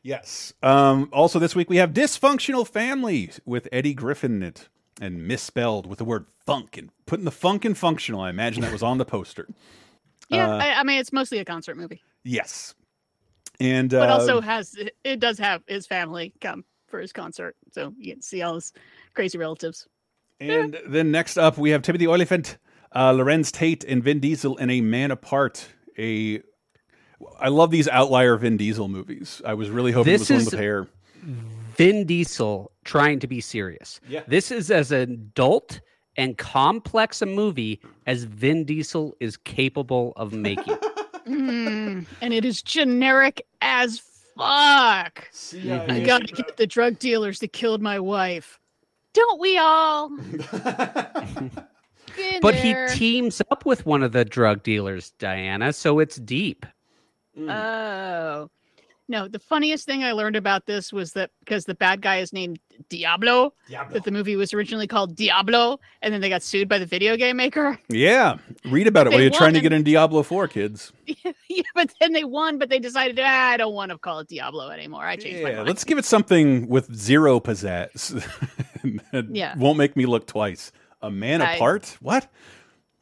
Yes. 0.00 0.54
Um, 0.62 1.08
also, 1.12 1.40
this 1.40 1.56
week 1.56 1.68
we 1.68 1.76
have 1.78 1.90
Dysfunctional 1.90 2.66
Family 2.66 3.30
with 3.44 3.68
Eddie 3.72 3.94
Griffin 3.94 4.36
in 4.36 4.42
it 4.44 4.68
and 5.00 5.26
misspelled 5.28 5.86
with 5.86 5.98
the 5.98 6.04
word 6.04 6.26
funk 6.46 6.76
and 6.76 6.90
putting 7.06 7.24
the 7.24 7.30
funk 7.30 7.64
in 7.64 7.74
functional. 7.74 8.20
I 8.20 8.30
imagine 8.30 8.62
that 8.62 8.72
was 8.72 8.82
on 8.82 8.98
the 8.98 9.04
poster. 9.04 9.48
yeah 10.28 10.48
Uh, 10.50 10.56
I, 10.58 10.80
I 10.80 10.82
mean 10.84 10.98
it's 10.98 11.12
mostly 11.12 11.38
a 11.38 11.44
concert 11.44 11.76
movie 11.76 12.02
yes. 12.24 12.74
And 13.60 13.90
but 13.90 14.08
uh, 14.08 14.12
also 14.14 14.40
has 14.40 14.74
it- 14.74 14.96
it 15.04 15.20
does 15.20 15.38
have 15.38 15.62
his 15.66 15.86
family 15.86 16.32
come 16.40 16.64
for 16.88 17.00
his 17.00 17.12
concert 17.12 17.56
so 17.72 17.92
you 17.98 18.12
can 18.14 18.22
see 18.22 18.42
all 18.42 18.54
his 18.54 18.72
crazy 19.14 19.36
relatives 19.38 19.86
And 20.40 20.78
then 20.86 21.10
next 21.10 21.36
up, 21.36 21.58
we 21.58 21.70
have 21.70 21.82
Timothy 21.82 22.06
Olyphant, 22.06 22.58
uh, 22.92 23.12
Larenz 23.12 23.50
Tate, 23.52 23.84
and 23.84 24.02
Vin 24.04 24.20
Diesel 24.20 24.56
in 24.58 24.70
A 24.70 24.80
Man 24.80 25.10
Apart. 25.10 25.68
A, 25.98 26.40
I 27.40 27.48
love 27.48 27.70
these 27.72 27.88
outlier 27.88 28.36
Vin 28.36 28.56
Diesel 28.56 28.86
movies. 28.88 29.42
I 29.44 29.54
was 29.54 29.68
really 29.70 29.90
hoping 29.92 30.12
This 30.12 30.30
it 30.30 30.34
was 30.34 30.44
one 30.44 30.46
is- 30.46 30.52
with 30.52 30.60
hair. 30.60 30.86
Vin 31.78 32.04
Diesel 32.04 32.72
trying 32.84 33.20
to 33.20 33.26
be 33.26 33.40
serious. 33.40 34.00
Yeah. 34.08 34.22
This 34.26 34.50
is 34.50 34.70
as 34.70 34.92
adult 34.92 35.80
and 36.16 36.36
complex 36.36 37.22
a 37.22 37.26
movie 37.26 37.80
as 38.06 38.24
Vin 38.24 38.64
Diesel 38.64 39.16
is 39.20 39.36
capable 39.36 40.12
of 40.16 40.32
making. 40.32 40.76
Mm, 41.28 42.06
and 42.22 42.32
it 42.32 42.46
is 42.46 42.62
generic 42.62 43.42
as 43.60 44.00
fuck 44.34 45.28
i 45.62 46.02
gotta 46.06 46.24
get 46.24 46.56
the 46.56 46.66
drug 46.66 46.98
dealers 46.98 47.40
that 47.40 47.52
killed 47.52 47.82
my 47.82 48.00
wife 48.00 48.58
don't 49.12 49.38
we 49.38 49.58
all 49.58 50.08
Been 52.18 52.40
but 52.40 52.54
he 52.54 52.74
teams 52.88 53.40
up 53.50 53.64
with 53.64 53.86
one 53.86 54.02
of 54.02 54.12
the 54.12 54.24
drug 54.24 54.62
dealers, 54.62 55.12
Diana, 55.18 55.72
so 55.72 55.98
it's 56.00 56.16
deep. 56.16 56.66
Oh. 57.38 58.48
No, 59.10 59.26
the 59.26 59.38
funniest 59.38 59.86
thing 59.86 60.04
I 60.04 60.12
learned 60.12 60.36
about 60.36 60.66
this 60.66 60.92
was 60.92 61.12
that 61.14 61.30
because 61.40 61.64
the 61.64 61.74
bad 61.74 62.02
guy 62.02 62.18
is 62.18 62.30
named 62.30 62.58
Diablo, 62.90 63.54
that 63.70 64.04
the 64.04 64.10
movie 64.10 64.36
was 64.36 64.52
originally 64.52 64.86
called 64.86 65.16
Diablo, 65.16 65.80
and 66.02 66.12
then 66.12 66.20
they 66.20 66.28
got 66.28 66.42
sued 66.42 66.68
by 66.68 66.78
the 66.78 66.84
video 66.84 67.16
game 67.16 67.36
maker. 67.38 67.78
Yeah, 67.88 68.36
read 68.66 68.86
about 68.86 69.06
it 69.06 69.10
while 69.14 69.22
you're 69.22 69.30
trying 69.30 69.54
to 69.54 69.60
get 69.62 69.72
in 69.72 69.82
Diablo 69.82 70.22
4, 70.22 70.46
kids. 70.48 70.92
yeah, 71.06 71.62
but 71.74 71.92
then 72.00 72.12
they 72.12 72.24
won, 72.24 72.58
but 72.58 72.68
they 72.68 72.78
decided, 72.78 73.18
ah, 73.18 73.48
I 73.50 73.56
don't 73.56 73.72
want 73.74 73.90
to 73.92 73.98
call 73.98 74.18
it 74.18 74.28
Diablo 74.28 74.68
anymore. 74.68 75.04
I 75.04 75.16
changed 75.16 75.42
my 75.42 75.50
Yeah, 75.50 75.56
mind. 75.56 75.68
let's 75.68 75.84
give 75.84 75.96
it 75.96 76.04
something 76.04 76.68
with 76.68 76.94
zero 76.94 77.40
pizzazz. 77.40 78.22
Yeah. 79.30 79.56
won't 79.56 79.78
make 79.78 79.96
me 79.96 80.06
look 80.06 80.26
twice. 80.26 80.70
A 81.02 81.10
man 81.10 81.40
I- 81.42 81.54
apart? 81.54 81.96
What? 82.00 82.30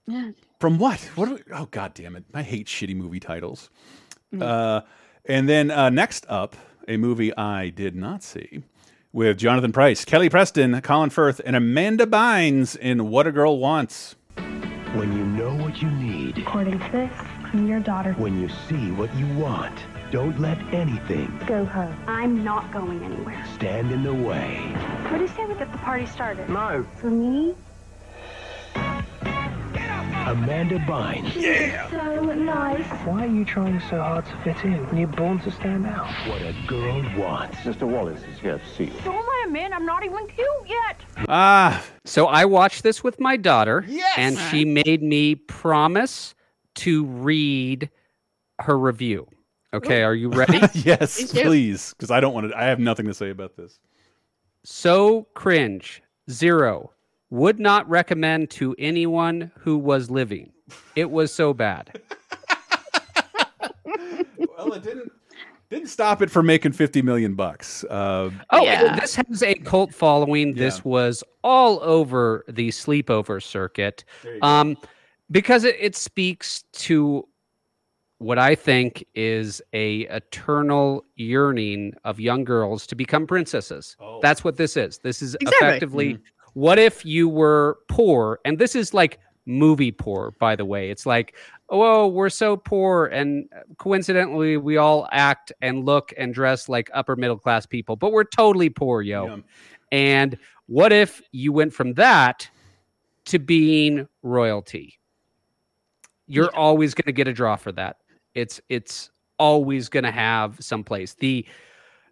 Yeah. 0.07 0.31
From 0.61 0.79
what? 0.79 1.01
What? 1.17 1.29
Are 1.29 1.35
we, 1.35 1.41
oh 1.53 1.67
God 1.71 1.93
damn 1.95 2.17
it! 2.17 2.25
I 2.33 2.43
hate 2.43 2.67
shitty 2.69 2.97
movie 2.97 3.21
titles. 3.21 3.69
Mm. 4.33 4.43
Uh, 4.43 4.81
and 5.29 5.49
then 5.49 5.71
uh, 5.71 5.91
next 5.91 6.27
up, 6.29 6.57
a 6.89 6.97
movie 6.97 7.37
I 7.37 7.69
did 7.71 7.95
not 7.97 8.23
see 8.23 8.63
with 9.13 9.39
Jonathan 9.39 9.73
Pryce, 9.73 10.05
Kelly 10.05 10.29
Preston, 10.29 10.81
Colin 10.83 11.11
Firth, 11.11 11.41
and 11.45 11.57
Amanda 11.57 12.07
Bynes 12.07 12.77
in 12.77 13.09
What 13.11 13.27
a 13.27 13.33
Girl 13.33 13.59
Wants. 13.59 14.15
When 14.95 15.13
you 15.17 15.25
know 15.25 15.55
what 15.57 15.83
you 15.83 15.91
need, 15.91 16.39
According 16.39 16.79
to 16.79 16.89
this, 16.93 17.13
I'm 17.53 17.67
your 17.67 17.81
daughter. 17.81 18.13
when 18.15 18.41
you 18.41 18.49
see 18.69 18.91
what 18.93 19.15
you 19.17 19.27
want, 19.35 19.79
don't 20.11 20.39
let 20.41 20.59
anything 20.73 21.39
Go 21.47 21.65
home. 21.65 21.95
I'm 22.07 22.45
not 22.45 22.71
going 22.73 23.03
anywhere. 23.03 23.45
stand 23.55 23.91
in 23.91 24.03
the 24.05 24.15
way. 24.15 24.59
What 25.09 25.17
do 25.17 25.23
you 25.23 25.29
say 25.29 25.45
we 25.45 25.55
get 25.55 25.71
the 25.73 25.79
party 25.79 26.07
started? 26.07 26.49
No. 26.49 26.87
For 26.97 27.11
me? 27.11 27.55
Amanda 30.27 30.79
Bynes. 30.81 31.35
Yeah! 31.37 31.89
So 31.89 32.21
nice. 32.35 32.85
Why 33.07 33.27
are 33.27 33.29
you 33.29 33.45
trying 33.45 33.79
so 33.89 34.01
hard 34.01 34.27
to 34.27 34.37
fit 34.43 34.65
in 34.65 34.85
when 34.89 34.97
you're 34.97 35.07
born 35.07 35.39
to 35.41 35.53
stand 35.53 35.87
out? 35.87 36.09
What 36.29 36.43
a 36.43 36.53
girl 36.67 37.01
wants. 37.17 37.59
Mr. 37.59 37.87
Wallace 37.87 38.21
is 38.25 38.41
here 38.41 38.59
to 38.59 38.67
see 38.75 38.85
you. 38.87 39.01
Don't 39.05 39.15
let 39.25 39.47
him 39.49 39.55
in. 39.55 39.73
I'm 39.73 39.87
not 39.87 40.05
even 40.05 40.27
cute 40.27 40.49
yet. 40.67 41.01
Ah, 41.29 41.81
So 42.05 42.27
I 42.27 42.45
watched 42.45 42.83
this 42.83 43.05
with 43.05 43.21
my 43.21 43.37
daughter, 43.37 43.85
Yes! 43.87 44.15
and 44.19 44.37
she 44.51 44.65
made 44.65 45.01
me 45.01 45.37
promise 45.37 46.35
to 46.77 47.05
read 47.05 47.89
her 48.61 48.77
review. 48.77 49.29
Okay, 49.73 50.03
are 50.03 50.15
you 50.15 50.31
ready? 50.31 50.59
yes, 50.75 51.31
please, 51.31 51.95
because 51.95 52.11
I 52.11 52.19
don't 52.19 52.35
want 52.35 52.51
to. 52.51 52.59
I 52.59 52.65
have 52.65 52.81
nothing 52.81 53.07
to 53.07 53.15
say 53.15 53.31
about 53.31 53.57
this. 53.57 53.79
So 54.65 55.29
cringe. 55.35 56.03
Zero. 56.29 56.91
Would 57.37 57.61
not 57.61 57.87
recommend 57.87 58.49
to 58.53 58.75
anyone 58.79 59.53
who 59.59 59.77
was 59.77 60.11
living. 60.11 60.53
It 60.95 61.11
was 61.11 61.31
so 61.31 61.53
bad. 61.53 62.01
well, 64.57 64.73
it 64.73 64.83
didn't 64.83 65.13
didn't 65.69 65.89
stop 65.89 66.23
it 66.23 66.31
from 66.31 66.47
making 66.47 66.73
fifty 66.73 67.03
million 67.03 67.35
bucks. 67.35 67.85
Uh, 67.85 68.31
Oh, 68.51 68.65
this 68.99 69.17
has 69.17 69.43
a 69.43 69.53
cult 69.55 69.93
following. 69.93 70.55
This 70.55 70.83
was 70.83 71.23
all 71.45 71.79
over 71.83 72.43
the 72.49 72.69
sleepover 72.71 73.43
circuit. 73.43 74.03
Um, 74.41 74.79
because 75.31 75.65
it, 75.65 75.77
it 75.79 75.95
speaks 75.95 76.65
to 76.73 77.29
what 78.19 78.39
I 78.39 78.55
think 78.55 79.05
is 79.15 79.61
a 79.75 80.03
eternal 80.09 81.05
yearning 81.17 81.93
of 82.05 82.19
young 82.19 82.45
girls 82.45 82.87
to 82.87 82.95
become 82.95 83.27
princesses. 83.27 83.95
That's 84.23 84.43
what 84.43 84.57
this 84.57 84.75
is. 84.75 84.99
This 85.01 85.21
is 85.21 85.35
Exactly. 85.43 85.67
effectively 85.69 86.19
what 86.57 86.79
if 86.79 87.05
you 87.05 87.29
were 87.29 87.81
poor, 87.87 88.41
and 88.47 88.59
this 88.59 88.75
is 88.75 88.95
like 88.95 89.21
movie 89.45 89.93
poor, 89.93 90.35
by 90.41 90.57
the 90.57 90.65
way. 90.65 90.89
It's 90.89 91.05
like, 91.05 91.37
oh, 91.69 92.09
we're 92.09 92.31
so 92.31 92.57
poor, 92.57 93.05
and 93.07 93.47
uh, 93.55 93.61
coincidentally, 93.77 94.57
we 94.57 94.79
all 94.79 95.07
act 95.13 95.53
and 95.61 95.85
look 95.85 96.15
and 96.17 96.33
dress 96.33 96.67
like 96.67 96.89
upper 96.95 97.15
middle 97.15 97.37
class 97.37 97.67
people, 97.67 97.95
but 97.95 98.11
we're 98.11 98.25
totally 98.25 98.71
poor, 98.71 99.03
yo. 99.03 99.43
And 99.93 100.39
what 100.65 100.95
if 100.95 101.21
you 101.31 101.53
went 101.53 101.75
from 101.75 101.93
that 101.93 102.49
to 103.27 103.39
being 103.39 104.09
royalty? 104.23 104.99
You're 106.27 106.57
always 106.57 106.95
going 106.95 107.05
to 107.05 107.13
get 107.13 107.29
a 107.29 107.35
draw 107.35 107.57
for 107.57 107.71
that. 107.73 107.99
It's 108.35 108.63
it's 108.71 109.11
always 109.39 109.91
going 109.91 110.05
to 110.05 110.11
have 110.11 110.57
some 110.61 110.83
place. 110.83 111.13
The 111.13 111.45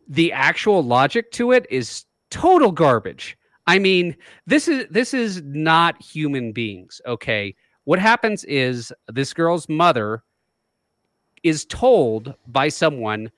the 0.06 0.32
actual 0.32 0.84
logic 0.84 1.30
to 1.32 1.52
it 1.52 1.66
is 1.70 2.04
total 2.28 2.72
garbage. 2.72 3.38
I 3.66 3.78
mean, 3.78 4.16
this 4.46 4.68
is 4.68 4.86
this 4.90 5.14
is 5.14 5.42
not 5.44 6.00
human 6.00 6.52
beings, 6.52 7.00
okay? 7.06 7.54
What 7.84 7.98
happens 7.98 8.44
is 8.44 8.92
this 9.08 9.32
girl's 9.32 9.68
mother 9.68 10.22
is 11.42 11.64
told 11.66 12.34
by 12.46 12.68
someone 12.68 13.30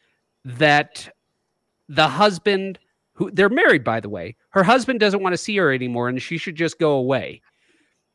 that 0.44 1.08
the 1.88 2.08
husband 2.08 2.78
who 3.14 3.30
they're 3.30 3.48
married 3.48 3.82
by 3.82 4.00
the 4.00 4.08
way, 4.08 4.36
her 4.50 4.62
husband 4.62 5.00
doesn't 5.00 5.22
want 5.22 5.32
to 5.32 5.38
see 5.38 5.56
her 5.56 5.72
anymore 5.72 6.08
and 6.08 6.20
she 6.20 6.38
should 6.38 6.56
just 6.56 6.78
go 6.78 6.92
away. 6.92 7.40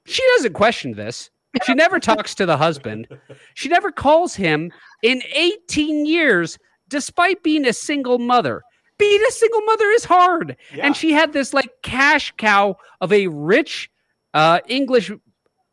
She 0.05 0.23
doesn't 0.35 0.53
question 0.53 0.93
this. 0.93 1.29
She 1.65 1.73
never 1.73 1.99
talks 1.99 2.35
to 2.35 2.45
the 2.45 2.57
husband. 2.57 3.07
She 3.55 3.69
never 3.69 3.91
calls 3.91 4.35
him 4.35 4.71
in 5.03 5.21
18 5.33 6.05
years, 6.05 6.57
despite 6.87 7.43
being 7.43 7.65
a 7.65 7.73
single 7.73 8.19
mother. 8.19 8.63
Being 9.01 9.21
a 9.27 9.31
single 9.31 9.61
mother 9.61 9.85
is 9.89 10.05
hard. 10.05 10.55
And 10.79 10.95
she 10.95 11.11
had 11.11 11.33
this 11.33 11.55
like 11.55 11.71
cash 11.81 12.31
cow 12.37 12.77
of 13.01 13.11
a 13.11 13.27
rich 13.27 13.89
uh, 14.35 14.59
English 14.67 15.11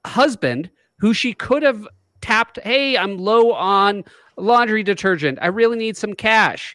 husband 0.06 0.70
who 0.98 1.12
she 1.12 1.34
could 1.34 1.62
have 1.62 1.86
tapped. 2.22 2.58
Hey, 2.64 2.96
I'm 2.96 3.18
low 3.18 3.52
on 3.52 4.04
laundry 4.38 4.82
detergent. 4.82 5.38
I 5.42 5.48
really 5.48 5.76
need 5.76 5.96
some 5.98 6.14
cash. 6.14 6.74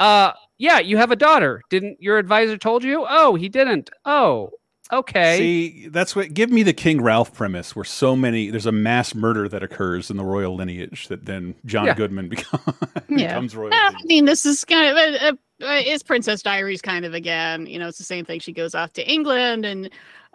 Uh, 0.00 0.32
yeah, 0.56 0.78
you 0.78 0.96
have 0.96 1.10
a 1.10 1.16
daughter. 1.16 1.60
Didn't 1.68 2.00
your 2.00 2.16
advisor 2.16 2.56
told 2.56 2.82
you? 2.84 3.04
Oh, 3.06 3.34
he 3.34 3.50
didn't. 3.50 3.90
Oh, 4.06 4.50
okay. 4.92 5.36
See, 5.36 5.88
that's 5.88 6.16
what. 6.16 6.32
Give 6.32 6.50
me 6.50 6.62
the 6.62 6.72
King 6.72 7.02
Ralph 7.02 7.34
premise, 7.34 7.76
where 7.76 7.84
so 7.84 8.16
many 8.16 8.48
there's 8.50 8.66
a 8.66 8.72
mass 8.72 9.14
murder 9.14 9.46
that 9.48 9.62
occurs 9.62 10.10
in 10.10 10.16
the 10.16 10.24
royal 10.24 10.56
lineage 10.56 11.08
that 11.08 11.26
then 11.26 11.54
John 11.66 11.84
Yeah. 11.86 11.94
Goodman 11.94 12.28
becomes, 12.30 12.62
Yeah. 13.10 13.28
becomes 13.28 13.54
royal. 13.54 13.74
I 13.74 13.92
mean, 14.04 14.24
this 14.24 14.46
is 14.46 14.64
kind 14.64 14.90
of 14.90 14.96
a, 14.96 15.28
a, 15.28 15.38
a, 15.62 15.80
it's 15.92 16.02
Princess 16.02 16.42
Diaries 16.42 16.82
kind 16.82 17.04
of 17.04 17.14
again. 17.14 17.66
You 17.66 17.78
know, 17.78 17.88
it's 17.88 17.98
the 17.98 18.04
same 18.04 18.24
thing. 18.24 18.40
She 18.40 18.52
goes 18.52 18.74
off 18.74 18.92
to 18.94 19.10
England, 19.10 19.64
and 19.64 19.90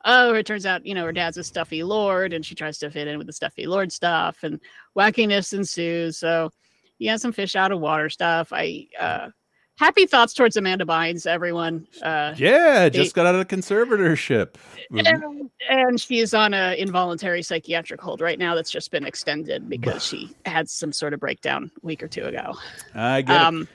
oh, 0.05 0.33
it 0.33 0.45
turns 0.45 0.65
out 0.65 0.85
you 0.85 0.93
know 0.93 1.05
her 1.05 1.11
dad's 1.11 1.37
a 1.37 1.43
stuffy 1.43 1.83
lord, 1.83 2.33
and 2.33 2.45
she 2.45 2.55
tries 2.55 2.77
to 2.79 2.89
fit 2.89 3.07
in 3.07 3.17
with 3.17 3.27
the 3.27 3.33
stuffy 3.33 3.67
lord 3.67 3.91
stuff, 3.91 4.37
and 4.43 4.59
wackiness 4.97 5.53
ensues. 5.53 6.17
So, 6.17 6.51
yeah, 6.99 7.17
some 7.17 7.31
fish 7.31 7.55
out 7.55 7.71
of 7.71 7.79
water 7.79 8.09
stuff. 8.09 8.49
I 8.51 8.87
uh, 8.99 9.29
happy 9.77 10.05
thoughts 10.05 10.33
towards 10.33 10.57
Amanda 10.57 10.85
Bynes, 10.85 11.25
everyone. 11.25 11.87
Uh, 12.01 12.33
Yeah, 12.35 12.89
they- 12.89 12.97
just 12.97 13.15
got 13.15 13.25
out 13.25 13.35
of 13.35 13.47
conservatorship. 13.47 14.55
and, 14.91 15.49
and 15.69 16.01
she's 16.01 16.33
on 16.33 16.53
a 16.53 16.75
involuntary 16.77 17.43
psychiatric 17.43 18.01
hold 18.01 18.21
right 18.21 18.39
now 18.39 18.55
that's 18.55 18.71
just 18.71 18.91
been 18.91 19.05
extended 19.05 19.69
because 19.69 20.03
she 20.03 20.35
had 20.45 20.69
some 20.69 20.91
sort 20.91 21.13
of 21.13 21.19
breakdown 21.19 21.71
a 21.83 21.85
week 21.85 22.01
or 22.01 22.07
two 22.07 22.25
ago. 22.25 22.57
I 22.95 23.21
get 23.21 23.53
it. 23.53 23.67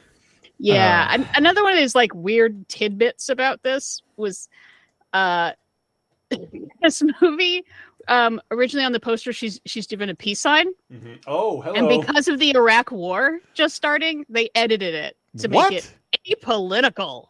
Um, 0.63 0.67
yeah, 0.77 1.09
an- 1.15 1.29
another 1.35 1.63
one 1.63 1.73
of 1.73 1.79
these 1.79 1.95
like 1.95 2.15
weird 2.15 2.69
tidbits 2.69 3.29
about 3.29 3.63
this 3.63 4.01
was 4.17 4.49
uh 5.13 5.53
this 6.83 7.03
movie. 7.21 7.65
Um, 8.09 8.41
originally 8.51 8.85
on 8.85 8.91
the 8.93 8.99
poster, 9.01 9.33
she's 9.33 9.61
she's 9.65 9.87
given 9.87 10.09
a 10.09 10.15
peace 10.15 10.41
sign, 10.41 10.67
Oh, 11.29 11.61
hello. 11.61 11.75
and 11.77 11.89
because 12.01 12.27
of 12.27 12.39
the 12.41 12.51
Iraq 12.55 12.91
War 12.91 13.39
just 13.55 13.77
starting, 13.77 14.25
they 14.29 14.51
edited 14.57 14.93
it 14.95 15.17
to 15.39 15.49
What? 15.49 15.71
make 15.73 15.85
it 16.25 16.41
apolitical. 16.43 17.29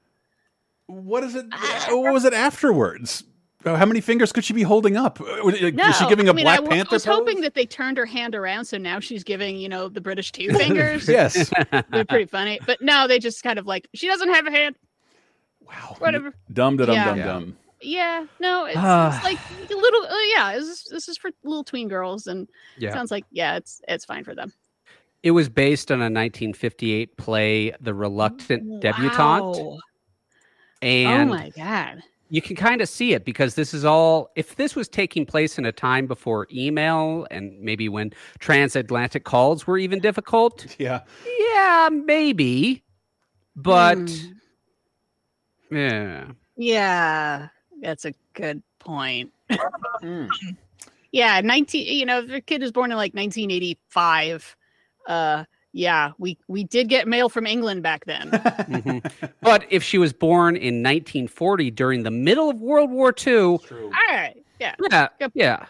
What 0.87 1.25
is 1.25 1.35
it? 1.35 1.47
what 1.91 2.13
was 2.15 2.25
it 2.25 2.33
afterwards? 2.33 3.25
Uh, 3.65 3.77
How 3.77 3.87
many 3.87 4.01
fingers 4.01 4.33
could 4.33 4.45
she 4.45 4.53
be 4.53 4.63
holding 4.63 4.97
up? 4.97 5.21
Uh, 5.21 5.25
No, 5.45 5.49
is 5.89 5.97
she 5.97 6.09
giving 6.09 6.29
a 6.29 6.33
I 6.33 6.35
mean, 6.35 6.45
Black 6.45 6.55
I, 6.61 6.63
w- 6.63 6.71
Panther 6.71 6.89
I 6.93 6.95
was 6.97 7.07
pose? 7.07 7.15
hoping 7.17 7.41
that 7.43 7.55
they 7.55 7.67
turned 7.67 7.97
her 7.97 8.07
hand 8.07 8.35
around, 8.35 8.65
so 8.65 8.79
now 8.79 8.99
she's 9.01 9.25
giving 9.25 9.57
you 9.57 9.69
know 9.69 9.89
the 9.89 10.01
British 10.01 10.33
two 10.33 10.49
fingers. 10.59 11.09
Yes. 11.09 11.51
they're 11.91 12.05
pretty 12.05 12.27
funny. 12.27 12.59
But 12.67 12.81
no, 12.83 13.07
they 13.07 13.19
just 13.19 13.43
kind 13.43 13.59
of 13.59 13.67
like 13.67 13.89
she 13.95 14.07
doesn't 14.09 14.29
have 14.33 14.47
a 14.47 14.51
hand. 14.51 14.77
Wow. 15.67 15.97
Whatever. 15.99 16.35
Dumb, 16.53 16.77
da 16.77 16.87
dum 16.87 16.95
Yeah. 16.95 17.05
dum 17.05 17.19
Yeah. 17.19 18.21
Yeah. 18.21 18.27
No, 18.41 18.65
it's, 18.67 18.77
Ah. 18.79 19.15
it's 19.17 19.25
like 19.25 19.39
a 19.71 19.75
little. 19.75 20.03
Uh, 20.05 20.15
yeah. 20.37 20.55
This 20.57 20.69
is, 20.69 20.85
this 20.91 21.09
is 21.09 21.17
for 21.19 21.31
little 21.45 21.65
tween 21.65 21.89
girls, 21.89 22.27
and 22.27 22.49
Yeah. 22.79 22.93
sounds 22.93 23.11
like 23.11 23.25
yeah, 23.31 23.57
it's 23.57 23.81
it's 23.89 24.05
fine 24.05 24.25
for 24.25 24.35
them. 24.35 24.53
It 25.23 25.31
was 25.33 25.49
based 25.49 25.91
on 25.93 25.99
a 26.01 26.11
1958 26.11 27.17
play, 27.17 27.73
The 27.81 27.95
Reluctant 27.95 28.81
Debutante. 28.83 29.79
And 30.83 31.31
oh 31.31 31.35
my 31.35 31.51
god. 31.51 32.03
You 32.33 32.41
can 32.41 32.57
kind 32.57 32.81
of 32.81 32.89
see 32.89 33.13
it 33.13 33.27
because 33.27 33.57
this 33.57 33.75
is 33.75 33.85
all 33.85 34.31
if 34.37 34.57
this 34.57 34.75
was 34.75 34.89
taking 34.89 35.27
place 35.27 35.59
in 35.59 35.67
a 35.67 35.73
time 35.73 36.07
before 36.07 36.47
email 36.51 37.27
and 37.31 37.61
maybe 37.61 37.91
when 37.91 38.11
transatlantic 38.39 39.25
calls 39.25 39.67
were 39.67 39.77
even 39.77 40.01
difficult 40.01 40.75
Yeah. 40.79 41.03
yeah 41.39 41.91
maybe 41.93 42.83
but 43.55 43.99
Hmm. 45.71 45.77
yeah 45.77 46.25
Yeah, 46.57 47.49
that's 47.83 48.05
a 48.07 48.15
good 48.33 48.63
point. 48.79 49.31
Yeah, 51.13 51.43
19 51.43 51.87
you 51.99 52.07
know, 52.07 52.21
if 52.21 52.29
the 52.29 52.41
kid 52.41 52.63
is 52.63 52.73
born 52.73 52.91
in 52.91 52.97
like 52.97 53.13
1985, 53.13 54.57
uh 55.07 55.45
yeah, 55.73 56.13
we 56.19 56.37
we 56.49 56.65
did 56.65 56.89
get 56.89 57.09
mail 57.09 57.29
from 57.29 57.47
England 57.47 57.83
back 57.83 58.05
then. 58.05 58.31
Mhm. 58.73 59.31
but 59.41 59.65
if 59.71 59.83
she 59.83 59.99
was 59.99 60.13
born 60.13 60.55
in 60.57 60.83
1940 60.83 61.71
during 61.71 62.03
the 62.03 62.11
middle 62.11 62.51
of 62.51 62.57
world 62.61 62.91
war 62.91 63.15
ii 63.27 63.33
All 63.35 63.59
right. 64.11 64.35
Yeah. 64.61 64.75
yeah 64.91 65.09
Good- 65.19 65.33
yeah 65.35 65.67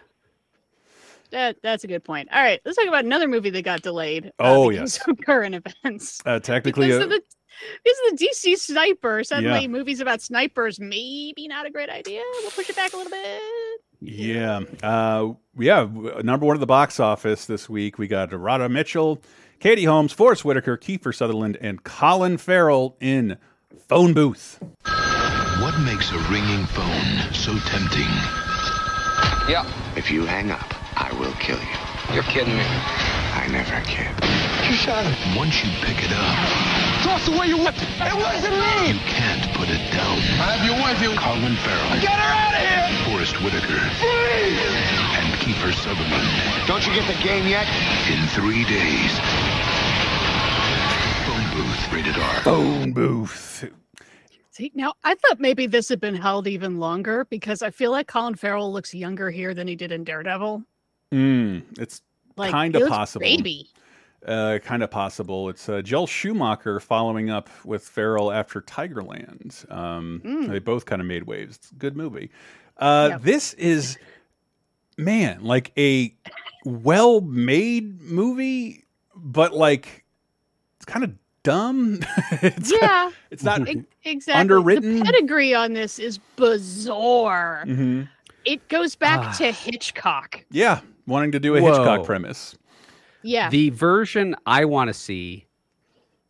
That 1.31 1.57
that's 1.63 1.83
a 1.85 1.87
good 1.87 2.05
point. 2.05 2.29
All 2.33 2.43
right, 2.43 2.61
let's 2.65 2.77
talk 2.77 2.87
about 2.87 3.05
another 3.05 3.27
movie 3.29 3.51
that 3.51 3.63
got 3.63 3.83
delayed. 3.83 4.27
uh, 4.27 4.31
Oh, 4.41 4.71
because 4.71 4.99
yes. 4.99 5.09
of 5.09 5.19
current 5.25 5.55
events. 5.55 6.21
Uh, 6.27 6.39
technically, 6.41 6.89
Because 6.89 7.01
uh, 7.01 7.05
of 7.05 7.11
the 7.11 7.23
because 7.85 7.99
of 8.13 8.19
the 8.19 8.27
DC 8.27 8.57
sniper. 8.59 9.23
Suddenly, 9.25 9.63
Yeah. 9.63 9.69
movies 9.69 10.01
about 10.01 10.21
snipers 10.21 10.81
maybe 10.81 11.47
not 11.49 11.65
a 11.67 11.71
great 11.71 11.89
idea. 11.91 12.23
We'll 12.41 12.51
push 12.51 12.69
it 12.69 12.77
back 12.77 12.93
a 12.93 12.97
little 12.97 13.11
bit. 13.11 13.41
Yeah. 14.01 14.61
Uh, 14.83 15.35
yeah. 15.59 15.87
Number 16.23 16.45
one 16.47 16.57
at 16.57 16.61
the 16.61 16.67
box 16.67 16.99
office 16.99 17.45
this 17.47 17.69
week, 17.69 17.99
we 17.99 18.09
got 18.09 18.33
Radha 18.33 18.69
Mitchell, 18.69 19.23
Katie 19.63 19.85
Holmes, 19.85 20.13
Forest 20.13 20.45
Whitaker, 20.45 20.77
Kiefer 20.77 21.15
Sutherland, 21.15 21.57
and 21.61 21.85
Colin 21.85 22.37
Farrell 22.37 22.97
in 22.99 23.39
Phone 23.87 24.13
Booth. 24.13 24.59
What 25.63 25.79
makes 25.87 26.11
a 26.11 26.19
ringing 26.35 26.67
phone 26.67 27.33
so 27.33 27.55
tempting? 27.71 28.11
Yeah. 29.47 29.63
If 29.95 30.11
you 30.11 30.27
hang 30.27 30.51
up, 30.51 30.67
I 30.99 31.15
will 31.15 31.31
kill 31.39 31.63
you. 31.63 31.79
You're 32.13 32.27
kidding 32.27 32.57
me. 32.59 32.67
I 33.39 33.47
never 33.55 33.79
kid. 33.87 34.11
You 34.67 34.75
shot 34.75 35.07
him. 35.07 35.37
Once 35.39 35.63
you 35.63 35.71
pick 35.87 36.03
it 36.03 36.11
up, 36.11 36.35
Toss 37.07 37.29
away 37.31 37.47
your 37.47 37.59
weapon. 37.63 37.87
It 38.03 38.19
wasn't 38.19 38.59
me. 38.59 38.95
you 38.95 38.99
can't 39.07 39.47
put 39.55 39.71
it 39.71 39.79
down. 39.95 40.19
I 40.43 40.59
have 40.59 40.67
your 40.67 40.75
wife 40.83 40.99
here. 40.99 41.15
Colin 41.15 41.55
Farrell, 41.63 42.03
Get 42.03 42.19
her 42.19 42.35
out 42.35 42.55
of 42.59 42.63
here. 42.67 43.07
Forest 43.15 43.39
Whitaker, 43.47 43.79
Freeze. 44.03 45.12
And 45.45 45.55
Kiefer 45.55 45.73
Sutherland 45.75 46.67
Don't 46.67 46.87
you 46.87 46.93
get 46.95 47.07
the 47.07 47.21
game 47.23 47.47
yet? 47.47 47.67
in 48.11 48.27
three 48.29 48.65
days. 48.65 49.19
Phone 51.27 51.53
booth, 51.53 51.93
rated 51.93 52.17
R. 52.17 52.41
Phone 52.43 52.93
Booth. 52.93 53.71
See, 54.51 54.71
now 54.75 54.93
I 55.03 55.15
thought 55.15 55.41
maybe 55.41 55.67
this 55.67 55.89
had 55.89 56.01
been 56.01 56.15
held 56.15 56.47
even 56.47 56.79
longer 56.79 57.25
because 57.31 57.63
I 57.63 57.71
feel 57.71 57.91
like 57.91 58.07
Colin 58.07 58.35
Farrell 58.35 58.73
looks 58.73 58.93
younger 58.95 59.31
here 59.31 59.55
than 59.55 59.67
he 59.67 59.75
did 59.77 59.93
in 59.93 60.05
Daredevil. 60.05 60.63
Mm, 61.13 61.63
it's 61.79 62.03
Like 62.37 62.51
kind 62.51 62.75
of 62.77 62.89
possible. 62.89 63.25
baby. 63.25 63.69
Uh, 64.27 64.59
kind 64.63 64.83
of 64.85 64.91
possible. 64.91 65.49
It's 65.49 65.69
uh, 65.69 65.83
Joel 65.83 66.07
Schumacher 66.07 66.79
following 66.81 67.29
up 67.31 67.49
with 67.65 67.83
Farrell 67.83 68.31
after 68.31 68.61
Tigerland. 68.61 69.71
Um, 69.73 70.21
Mm. 70.25 70.49
They 70.49 70.59
both 70.61 70.85
kind 70.87 71.01
of 71.01 71.09
made 71.09 71.25
waves. 71.25 71.57
It's 71.57 71.71
a 71.73 71.75
good 71.77 71.97
movie. 71.97 72.31
Uh, 72.77 73.09
Yep. 73.13 73.23
This 73.23 73.55
is, 73.55 73.99
man, 75.05 75.45
like 75.45 75.73
a 75.79 76.15
well-made 76.65 78.01
movie, 78.01 78.85
but 79.15 79.53
like 79.53 80.05
it's 80.77 80.85
kind 80.85 81.05
of 81.05 81.13
dumb. 81.43 82.01
it's, 82.43 82.73
Yeah, 82.81 83.11
it's 83.31 83.43
not 83.43 83.69
e- 83.69 83.85
exactly. 84.05 84.41
underwritten. 84.41 84.99
The 85.01 85.05
pedigree 85.05 85.55
on 85.55 85.73
this 85.75 85.99
is 85.99 86.19
bizarre. 86.37 87.65
Mhm. 87.67 88.09
It 88.45 88.67
goes 88.69 88.97
back 88.97 89.21
Ah. 89.21 89.33
to 89.39 89.53
Hitchcock. 89.53 90.45
Yeah, 90.51 90.81
wanting 91.07 91.33
to 91.33 91.41
do 91.41 91.57
a 91.57 91.61
Whoa. 91.61 91.69
Hitchcock 91.69 92.05
premise. 92.07 92.57
Yeah. 93.25 93.51
the 93.51 93.71
version 93.71 94.35
i 94.47 94.65
want 94.65 94.89
to 94.89 94.93
see 94.95 95.47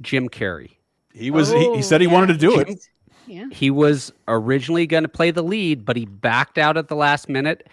jim 0.03 0.29
carrey 0.29 0.73
He 1.15 1.31
was. 1.31 1.49
he, 1.49 1.55
Oh, 1.57 1.75
he 1.75 1.81
said 1.81 2.03
he 2.03 2.07
yeah. 2.07 2.13
wanted 2.13 2.27
to 2.35 2.39
do 2.39 2.61
it. 2.61 2.87
Yeah. 3.27 3.47
He 3.51 3.71
was 3.71 4.13
originally 4.29 4.87
going 4.87 5.05
to 5.05 5.09
play 5.09 5.31
the 5.31 5.43
lead, 5.43 5.87
but 5.87 5.97
he 5.97 6.05
backed 6.05 6.59
out 6.59 6.77
at 6.77 6.89
the 6.89 6.95
last 6.97 7.31
minute. 7.31 7.67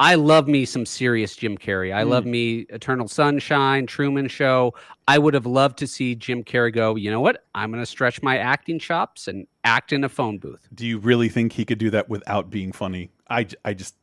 I 0.00 0.14
love 0.14 0.48
me 0.48 0.64
some 0.64 0.86
serious 0.86 1.36
Jim 1.36 1.58
Carrey. 1.58 1.94
I 1.94 2.04
love 2.04 2.24
me 2.24 2.60
Eternal 2.70 3.06
Sunshine, 3.06 3.86
Truman 3.86 4.28
Show. 4.28 4.74
I 5.06 5.18
would 5.18 5.34
have 5.34 5.44
loved 5.44 5.76
to 5.78 5.86
see 5.86 6.14
Jim 6.14 6.42
Carrey 6.42 6.72
go, 6.72 6.96
you 6.96 7.10
know 7.10 7.20
what? 7.20 7.44
I'm 7.54 7.70
going 7.70 7.82
to 7.82 7.86
stretch 7.86 8.22
my 8.22 8.38
acting 8.38 8.78
chops 8.78 9.28
and 9.28 9.46
act 9.64 9.92
in 9.92 10.02
a 10.02 10.08
phone 10.08 10.38
booth. 10.38 10.66
Do 10.74 10.86
you 10.86 10.98
really 10.98 11.28
think 11.28 11.52
he 11.52 11.66
could 11.66 11.76
do 11.76 11.90
that 11.90 12.08
without 12.08 12.48
being 12.48 12.72
funny? 12.72 13.10
I, 13.28 13.46
I 13.66 13.74
just 13.74 13.94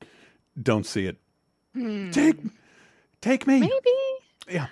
don't 0.61 0.85
see 0.85 1.07
it. 1.07 1.17
Hmm. 1.73 2.11
Take, 2.11 2.37
take 3.21 3.47
me. 3.47 3.59
Maybe. 3.61 3.73
Yeah. 4.47 4.67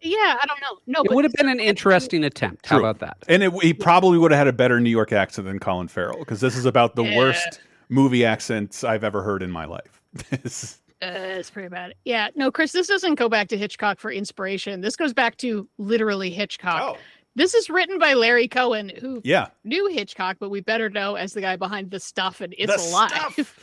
Yeah, 0.00 0.36
I 0.40 0.46
don't 0.46 0.60
know. 0.60 0.78
No, 0.86 1.02
It 1.02 1.12
would 1.12 1.24
have 1.24 1.32
been 1.32 1.48
an 1.48 1.58
interesting 1.58 2.22
attempt. 2.22 2.66
How 2.66 2.78
about 2.78 3.00
that? 3.00 3.16
And 3.26 3.42
it, 3.42 3.52
he 3.64 3.74
probably 3.74 4.16
would 4.16 4.30
have 4.30 4.38
had 4.38 4.46
a 4.46 4.52
better 4.52 4.78
New 4.78 4.90
York 4.90 5.10
accent 5.12 5.48
than 5.48 5.58
Colin 5.58 5.88
Farrell 5.88 6.20
because 6.20 6.40
this 6.40 6.56
is 6.56 6.66
about 6.66 6.94
the 6.94 7.02
Yeah. 7.02 7.16
worst 7.18 7.60
movie 7.88 8.24
accents 8.24 8.84
I've 8.84 9.02
ever 9.02 9.24
heard 9.24 9.42
in 9.42 9.50
my 9.50 9.64
life. 9.64 9.97
This- 10.42 10.80
Uh, 11.00 11.38
it's 11.38 11.48
pretty 11.50 11.68
bad. 11.68 11.94
Yeah, 12.04 12.28
no, 12.34 12.50
Chris, 12.50 12.72
this 12.72 12.88
doesn't 12.88 13.14
go 13.14 13.28
back 13.28 13.46
to 13.48 13.56
Hitchcock 13.56 14.00
for 14.00 14.10
inspiration. 14.10 14.80
This 14.80 14.96
goes 14.96 15.14
back 15.14 15.36
to 15.36 15.68
literally 15.78 16.28
Hitchcock. 16.30 16.98
This 17.36 17.54
is 17.54 17.70
written 17.70 18.00
by 18.00 18.14
Larry 18.14 18.48
Cohen, 18.48 18.90
who 19.00 19.20
yeah. 19.22 19.46
knew 19.62 19.86
Hitchcock, 19.92 20.38
but 20.40 20.50
we 20.50 20.60
better 20.60 20.90
know 20.90 21.14
as 21.14 21.34
the 21.34 21.40
guy 21.40 21.54
behind 21.54 21.92
the 21.92 22.00
stuff 22.00 22.40
and 22.40 22.52
It's 22.58 22.74
The 22.74 22.90
Alive. 22.90 23.54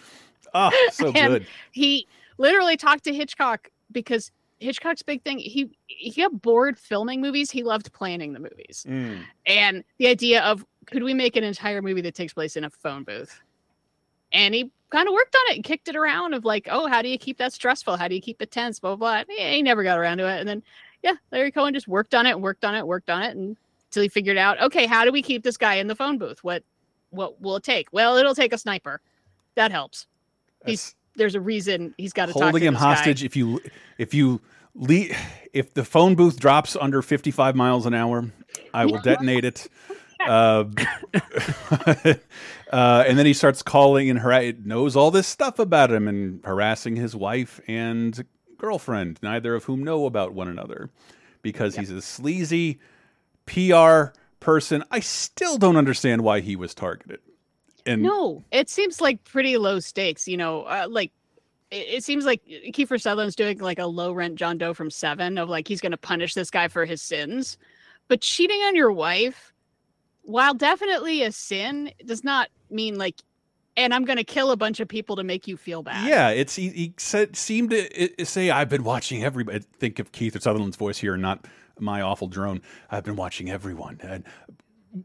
Oh, 0.53 0.87
so 0.93 1.11
good. 1.11 1.45
He 1.73 2.07
literally 2.37 2.77
talked 2.77 3.03
to 3.03 3.13
Hitchcock 3.13 3.69
because 3.91 4.31
Hitchcock's 4.59 5.03
big 5.03 5.21
thing 5.23 5.37
he 5.37 5.69
he 5.87 6.11
got 6.21 6.41
bored 6.41 6.79
filming 6.79 7.19
movies. 7.19 7.51
He 7.51 7.63
loved 7.63 7.91
planning 7.91 8.31
the 8.31 8.39
movies, 8.39 8.85
Mm. 8.87 9.23
and 9.45 9.83
the 9.97 10.07
idea 10.07 10.41
of 10.43 10.65
could 10.85 11.03
we 11.03 11.13
make 11.13 11.35
an 11.35 11.43
entire 11.43 11.81
movie 11.81 11.99
that 12.01 12.15
takes 12.15 12.33
place 12.33 12.55
in 12.55 12.63
a 12.63 12.69
phone 12.69 13.03
booth? 13.03 13.41
And 14.31 14.53
he 14.55 14.71
kind 14.89 15.07
of 15.07 15.13
worked 15.13 15.35
on 15.35 15.51
it 15.51 15.55
and 15.55 15.63
kicked 15.63 15.87
it 15.87 15.95
around 15.95 16.33
of 16.33 16.45
like, 16.45 16.67
oh, 16.71 16.87
how 16.87 17.01
do 17.01 17.09
you 17.09 17.17
keep 17.17 17.37
that 17.37 17.53
stressful? 17.53 17.97
How 17.97 18.07
do 18.07 18.15
you 18.15 18.21
keep 18.21 18.41
it 18.41 18.51
tense? 18.51 18.79
Blah 18.79 18.95
blah. 18.95 19.23
blah. 19.23 19.35
He, 19.35 19.55
he 19.55 19.61
never 19.61 19.83
got 19.83 19.97
around 19.97 20.17
to 20.19 20.27
it, 20.27 20.39
and 20.39 20.47
then 20.47 20.63
yeah, 21.03 21.15
Larry 21.31 21.51
Cohen 21.51 21.73
just 21.73 21.87
worked 21.87 22.15
on 22.15 22.25
it, 22.25 22.39
worked 22.39 22.65
on 22.65 22.75
it, 22.75 22.85
worked 22.85 23.09
on 23.09 23.23
it, 23.23 23.35
and 23.35 23.57
until 23.89 24.03
he 24.03 24.09
figured 24.09 24.37
out, 24.37 24.61
okay, 24.61 24.85
how 24.85 25.05
do 25.05 25.11
we 25.11 25.21
keep 25.21 25.43
this 25.43 25.57
guy 25.57 25.75
in 25.75 25.87
the 25.87 25.95
phone 25.95 26.17
booth? 26.17 26.43
What 26.43 26.63
what 27.11 27.41
will 27.41 27.55
it 27.55 27.63
take? 27.63 27.87
Well, 27.91 28.17
it'll 28.17 28.35
take 28.35 28.53
a 28.53 28.57
sniper. 28.57 29.01
That 29.55 29.71
helps. 29.71 30.07
He's 30.65 30.95
there's 31.15 31.35
a 31.35 31.41
reason 31.41 31.93
he's 31.97 32.13
got 32.13 32.27
to 32.27 32.33
talk 32.33 32.43
holding 32.43 32.61
to 32.61 32.67
him 32.67 32.73
this 32.73 32.83
guy. 32.83 32.95
hostage 32.95 33.23
if 33.23 33.35
you 33.35 33.61
if 33.97 34.13
you 34.13 34.41
le 34.73 35.05
if 35.53 35.73
the 35.73 35.85
phone 35.85 36.15
booth 36.15 36.39
drops 36.39 36.75
under 36.75 37.01
55 37.01 37.55
miles 37.55 37.85
an 37.85 37.93
hour 37.93 38.29
i 38.73 38.85
will 38.85 38.99
detonate 39.01 39.45
it 39.45 39.67
uh, 40.27 40.65
uh, 42.75 43.05
and 43.07 43.17
then 43.17 43.25
he 43.25 43.33
starts 43.33 43.63
calling 43.63 44.09
and 44.09 44.19
har- 44.19 44.51
knows 44.65 44.97
all 44.97 45.09
this 45.09 45.27
stuff 45.27 45.59
about 45.59 45.93
him 45.93 46.09
and 46.09 46.43
harassing 46.43 46.97
his 46.97 47.15
wife 47.15 47.61
and 47.69 48.25
girlfriend 48.57 49.17
neither 49.23 49.55
of 49.55 49.63
whom 49.63 49.81
know 49.81 50.05
about 50.05 50.33
one 50.33 50.49
another 50.49 50.89
because 51.41 51.73
he's 51.77 51.89
a 51.89 52.01
sleazy 52.01 52.79
pr 53.45 54.11
person. 54.41 54.83
I 54.91 54.99
still 54.99 55.57
don't 55.57 55.77
understand 55.77 56.21
why 56.21 56.41
he 56.41 56.57
was 56.57 56.75
targeted. 56.75 57.21
And 57.85 58.01
No, 58.01 58.43
it 58.51 58.69
seems 58.69 58.99
like 58.99 59.23
pretty 59.23 59.55
low 59.57 59.79
stakes. 59.79 60.27
You 60.27 60.35
know, 60.35 60.63
uh, 60.63 60.87
like 60.89 61.13
it, 61.71 61.87
it 61.87 62.03
seems 62.03 62.25
like 62.25 62.45
Kiefer 62.45 62.99
Sutherland's 62.99 63.37
doing 63.37 63.59
like 63.59 63.79
a 63.79 63.85
low 63.85 64.11
rent 64.11 64.35
John 64.35 64.57
Doe 64.57 64.73
from 64.73 64.91
Seven 64.91 65.37
of 65.37 65.47
like 65.47 65.69
he's 65.69 65.79
going 65.79 65.93
to 65.93 65.97
punish 65.97 66.33
this 66.33 66.51
guy 66.51 66.67
for 66.67 66.83
his 66.83 67.01
sins, 67.01 67.57
but 68.09 68.19
cheating 68.19 68.59
on 68.63 68.75
your 68.75 68.91
wife, 68.91 69.53
while 70.25 70.53
definitely 70.53 71.23
a 71.23 71.31
sin, 71.31 71.91
does 72.05 72.23
not 72.23 72.49
mean 72.69 72.97
like, 72.97 73.21
and 73.77 73.93
I'm 73.93 74.05
going 74.05 74.17
to 74.17 74.23
kill 74.23 74.51
a 74.51 74.57
bunch 74.57 74.79
of 74.79 74.87
people 74.87 75.15
to 75.17 75.23
make 75.23 75.47
you 75.47 75.57
feel 75.57 75.83
bad. 75.83 76.07
Yeah, 76.07 76.29
it's 76.29 76.55
he, 76.55 76.69
he 76.69 76.93
said 76.97 77.35
seemed 77.35 77.71
to 77.71 78.21
i- 78.21 78.23
say 78.23 78.49
I've 78.49 78.69
been 78.69 78.83
watching 78.83 79.23
everybody. 79.23 79.59
Think 79.79 79.99
of 79.99 80.11
Kiefer 80.11 80.41
Sutherland's 80.41 80.77
voice 80.77 80.97
here, 80.97 81.17
not 81.17 81.45
my 81.79 82.01
awful 82.01 82.27
drone. 82.27 82.61
I've 82.89 83.03
been 83.03 83.17
watching 83.17 83.49
everyone. 83.49 83.99
And 84.01 84.23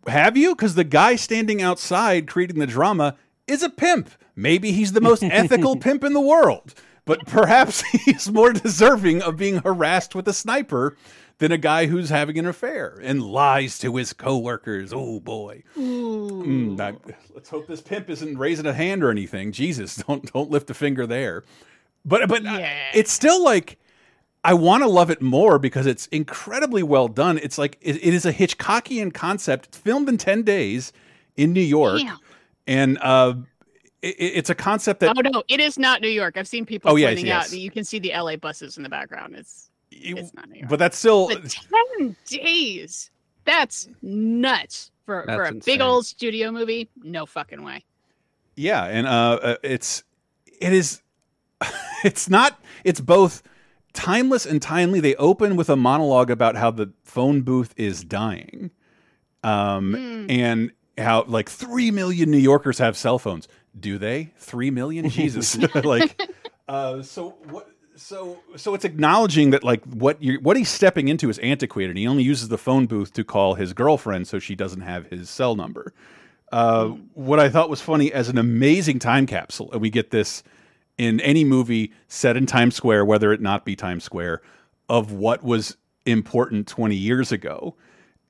have 0.06 0.36
you? 0.36 0.54
Because 0.54 0.74
the 0.76 0.84
guy 0.84 1.16
standing 1.16 1.60
outside 1.60 2.28
creating 2.28 2.58
the 2.60 2.66
drama 2.66 3.16
is 3.46 3.62
a 3.62 3.70
pimp. 3.70 4.10
Maybe 4.36 4.72
he's 4.72 4.92
the 4.92 5.00
most 5.00 5.22
ethical 5.24 5.76
pimp 5.76 6.04
in 6.04 6.12
the 6.12 6.20
world, 6.20 6.74
but 7.04 7.26
perhaps 7.26 7.82
he's 8.04 8.30
more 8.30 8.52
deserving 8.52 9.20
of 9.22 9.36
being 9.36 9.56
harassed 9.56 10.14
with 10.14 10.28
a 10.28 10.32
sniper 10.32 10.96
than 11.40 11.50
a 11.52 11.58
guy 11.58 11.86
who's 11.86 12.10
having 12.10 12.38
an 12.38 12.46
affair 12.46 13.00
and 13.02 13.22
lies 13.22 13.78
to 13.80 13.96
his 13.96 14.12
coworkers. 14.12 14.92
Oh 14.94 15.18
boy. 15.20 15.64
Mm, 15.76 16.80
I- 16.80 16.94
let's 17.34 17.48
hope 17.50 17.66
this 17.66 17.80
pimp 17.80 18.08
isn't 18.08 18.38
raising 18.38 18.66
a 18.66 18.72
hand 18.72 19.02
or 19.02 19.10
anything. 19.10 19.50
Jesus, 19.52 19.96
don't 20.06 20.32
don't 20.32 20.50
lift 20.50 20.70
a 20.70 20.74
finger 20.74 21.06
there. 21.06 21.42
But 22.04 22.28
but 22.28 22.46
uh, 22.46 22.60
it's 22.94 23.12
still 23.12 23.42
like 23.42 23.78
I 24.44 24.54
want 24.54 24.82
to 24.82 24.88
love 24.88 25.10
it 25.10 25.20
more 25.20 25.58
because 25.58 25.86
it's 25.86 26.06
incredibly 26.06 26.82
well 26.82 27.08
done. 27.08 27.36
It's 27.38 27.58
like 27.58 27.76
it, 27.80 27.96
it 27.96 28.14
is 28.14 28.24
a 28.24 28.32
Hitchcockian 28.32 29.12
concept. 29.12 29.66
It's 29.66 29.78
filmed 29.78 30.08
in 30.08 30.16
ten 30.16 30.42
days 30.42 30.92
in 31.36 31.52
New 31.52 31.60
York, 31.60 32.00
and 32.66 32.98
uh, 33.02 33.34
it, 34.02 34.16
it's 34.18 34.50
a 34.50 34.54
concept 34.54 35.00
that 35.00 35.14
oh 35.16 35.20
no, 35.20 35.42
it 35.48 35.60
is 35.60 35.78
not 35.78 36.00
New 36.00 36.08
York. 36.08 36.36
I've 36.36 36.48
seen 36.48 36.64
people 36.66 36.90
Oh, 36.90 36.96
yes, 36.96 37.08
pointing 37.10 37.30
out 37.30 37.46
that 37.46 37.58
you 37.58 37.70
can 37.70 37.84
see 37.84 37.98
the 37.98 38.12
LA 38.14 38.36
buses 38.36 38.76
in 38.76 38.82
the 38.82 38.88
background. 38.88 39.34
It's 39.36 39.69
it's 39.90 40.32
not 40.34 40.48
New 40.48 40.60
York. 40.60 40.68
but 40.70 40.78
that's 40.78 40.98
still 40.98 41.28
But 41.28 41.50
ten 41.50 42.16
days. 42.26 43.10
That's 43.44 43.88
nuts 44.02 44.90
for 45.06 45.24
for 45.24 45.44
a 45.44 45.52
That's 45.54 45.66
big 45.66 45.80
old 45.80 46.06
studio 46.06 46.50
movie. 46.52 46.88
No 47.02 47.26
fucking 47.26 47.62
way. 47.62 47.84
Yeah, 48.56 48.84
and 48.84 49.06
uh, 49.06 49.38
uh, 49.42 49.56
it's 49.62 50.04
it 50.60 50.72
is 50.72 51.00
it's 52.04 52.28
not 52.28 52.60
it's 52.84 53.00
both 53.00 53.42
timeless 53.92 54.46
and 54.46 54.60
timely. 54.62 55.00
They 55.00 55.14
open 55.16 55.56
with 55.56 55.68
a 55.70 55.76
monologue 55.76 56.30
about 56.30 56.56
how 56.56 56.70
the 56.70 56.92
phone 57.02 57.40
booth 57.42 57.72
is 57.76 58.04
dying, 58.04 58.70
um, 59.42 59.94
Hmm. 59.94 60.26
and 60.30 60.70
how 60.98 61.24
like 61.24 61.48
three 61.48 61.90
million 61.90 62.30
New 62.30 62.38
Yorkers 62.38 62.78
have 62.78 62.96
cell 62.96 63.18
phones. 63.18 63.48
Do 63.78 63.98
they? 63.98 64.32
Three 64.36 64.70
million? 64.70 65.08
Jesus! 65.08 65.56
like, 65.84 66.20
uh, 66.68 67.02
so 67.02 67.30
what? 67.48 67.68
So 68.00 68.38
so 68.56 68.74
it's 68.74 68.86
acknowledging 68.86 69.50
that 69.50 69.62
like 69.62 69.84
what 69.84 70.22
you 70.22 70.40
what 70.40 70.56
he's 70.56 70.70
stepping 70.70 71.08
into 71.08 71.28
is 71.28 71.38
antiquated. 71.40 71.98
He 71.98 72.06
only 72.06 72.22
uses 72.22 72.48
the 72.48 72.56
phone 72.56 72.86
booth 72.86 73.12
to 73.12 73.24
call 73.24 73.54
his 73.54 73.74
girlfriend, 73.74 74.26
so 74.26 74.38
she 74.38 74.54
doesn't 74.54 74.80
have 74.80 75.06
his 75.06 75.28
cell 75.28 75.54
number. 75.54 75.92
Uh, 76.50 76.88
what 77.14 77.38
I 77.38 77.50
thought 77.50 77.68
was 77.68 77.80
funny 77.82 78.10
as 78.12 78.28
an 78.28 78.38
amazing 78.38 78.98
time 79.00 79.26
capsule, 79.26 79.70
and 79.70 79.82
we 79.82 79.90
get 79.90 80.10
this 80.10 80.42
in 80.96 81.20
any 81.20 81.44
movie 81.44 81.92
set 82.08 82.36
in 82.36 82.46
Times 82.46 82.74
Square, 82.74 83.04
whether 83.04 83.32
it 83.32 83.40
not 83.40 83.64
be 83.64 83.76
Times 83.76 84.02
Square, 84.02 84.40
of 84.88 85.12
what 85.12 85.44
was 85.44 85.76
important 86.06 86.66
20 86.66 86.96
years 86.96 87.30
ago. 87.30 87.76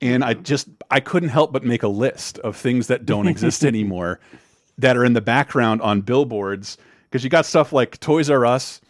And 0.01 0.23
I 0.23 0.33
just 0.33 0.67
I 0.91 0.99
couldn't 0.99 1.29
help 1.29 1.53
but 1.53 1.63
make 1.63 1.81
a 1.81 1.87
list 1.87 2.39
of 2.39 2.57
things 2.57 2.87
that 2.87 3.05
don't 3.05 3.27
exist 3.27 3.63
anymore 3.63 4.19
that 4.77 4.97
are 4.97 5.05
in 5.05 5.13
the 5.13 5.21
background 5.21 5.81
on 5.81 6.01
billboards 6.01 6.77
because 7.09 7.23
you 7.23 7.29
got 7.29 7.45
stuff 7.45 7.71
like 7.71 7.99
Toys 8.01 8.29
R 8.29 8.45
Us, 8.45 8.81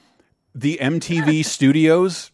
the 0.54 0.78
MTV 0.82 1.46
studios. 1.46 2.32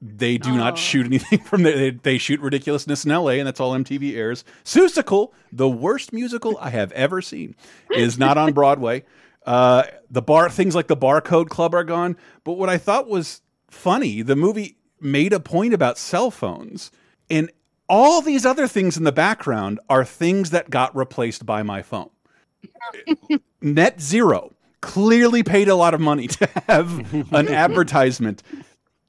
They 0.00 0.36
do 0.36 0.54
not 0.54 0.76
shoot 0.76 1.06
anything 1.06 1.38
from 1.40 1.62
there. 1.62 1.76
They, 1.76 1.90
they 1.90 2.18
shoot 2.18 2.40
ridiculousness 2.40 3.04
in 3.04 3.12
LA, 3.12 3.32
and 3.32 3.46
that's 3.46 3.60
all 3.60 3.72
MTV 3.72 4.14
airs. 4.16 4.44
Seussical, 4.64 5.30
the 5.50 5.68
worst 5.68 6.12
musical 6.12 6.58
I 6.60 6.70
have 6.70 6.92
ever 6.92 7.22
seen, 7.22 7.54
is 7.90 8.18
not 8.18 8.36
on 8.36 8.52
Broadway. 8.52 9.04
Uh, 9.46 9.84
the 10.10 10.22
bar 10.22 10.50
things 10.50 10.74
like 10.74 10.88
the 10.88 10.96
Barcode 10.96 11.48
Club 11.48 11.74
are 11.74 11.84
gone. 11.84 12.16
But 12.44 12.54
what 12.54 12.68
I 12.68 12.78
thought 12.78 13.08
was 13.08 13.40
funny, 13.70 14.22
the 14.22 14.36
movie 14.36 14.76
made 15.00 15.32
a 15.32 15.40
point 15.40 15.74
about 15.74 15.98
cell 15.98 16.30
phones, 16.30 16.90
and 17.30 17.50
all 17.88 18.22
these 18.22 18.46
other 18.46 18.66
things 18.66 18.96
in 18.96 19.04
the 19.04 19.12
background 19.12 19.80
are 19.88 20.04
things 20.04 20.50
that 20.50 20.70
got 20.70 20.94
replaced 20.96 21.44
by 21.44 21.62
my 21.62 21.82
phone. 21.82 22.10
Net 23.60 24.00
Zero 24.00 24.52
clearly 24.84 25.42
paid 25.42 25.68
a 25.68 25.74
lot 25.74 25.94
of 25.94 26.00
money 26.00 26.26
to 26.28 26.48
have 26.68 27.12
an 27.32 27.48
advertisement. 27.52 28.42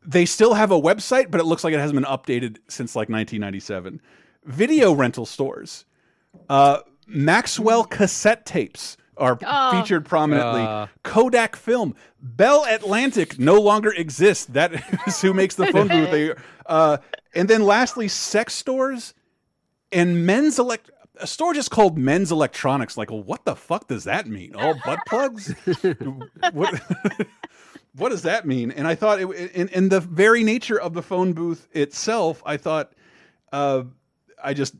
They 0.05 0.25
still 0.25 0.53
have 0.53 0.71
a 0.71 0.79
website, 0.79 1.29
but 1.31 1.41
it 1.41 1.45
looks 1.45 1.63
like 1.63 1.73
it 1.73 1.79
hasn't 1.79 1.99
been 2.01 2.09
updated 2.09 2.57
since 2.69 2.95
like 2.95 3.09
1997. 3.09 3.99
Video 4.45 4.93
rental 4.93 5.25
stores, 5.25 5.85
uh, 6.49 6.79
Maxwell 7.07 7.83
cassette 7.83 8.45
tapes 8.45 8.97
are 9.17 9.37
Oh. 9.45 9.71
featured 9.71 10.05
prominently. 10.05 10.61
Uh. 10.61 10.87
Kodak 11.03 11.55
Film, 11.55 11.95
Bell 12.21 12.65
Atlantic 12.67 13.37
no 13.39 13.59
longer 13.59 13.91
exists. 13.91 14.45
That 14.45 14.73
is 15.07 15.21
who 15.21 15.33
makes 15.33 15.55
the 15.55 15.67
phone 15.67 15.87
booth. 15.87 16.11
They, 16.11 16.33
uh, 16.65 16.97
and 17.33 17.49
then 17.49 17.63
lastly, 17.63 18.07
sex 18.07 18.53
stores 18.55 19.13
and 19.91 20.25
men's 20.25 20.57
elect 20.59 20.89
a 21.19 21.27
store 21.27 21.53
just 21.53 21.71
called 21.71 21.97
men's 21.97 22.31
electronics 22.31 22.97
like 22.97 23.09
well, 23.09 23.23
what 23.23 23.45
the 23.45 23.55
fuck 23.55 23.87
does 23.87 24.03
that 24.05 24.27
mean? 24.27 24.55
All 24.55 24.75
butt 24.85 24.99
plugs? 25.07 25.53
What, 26.53 26.81
what 27.95 28.09
does 28.09 28.23
that 28.23 28.45
mean? 28.45 28.71
And 28.71 28.87
i 28.87 28.95
thought 28.95 29.19
it, 29.19 29.29
in, 29.51 29.69
in 29.69 29.89
the 29.89 29.99
very 29.99 30.43
nature 30.43 30.79
of 30.79 30.93
the 30.93 31.01
phone 31.01 31.33
booth 31.33 31.67
itself 31.71 32.41
i 32.45 32.57
thought 32.57 32.93
uh, 33.51 33.83
i 34.43 34.53
just 34.53 34.75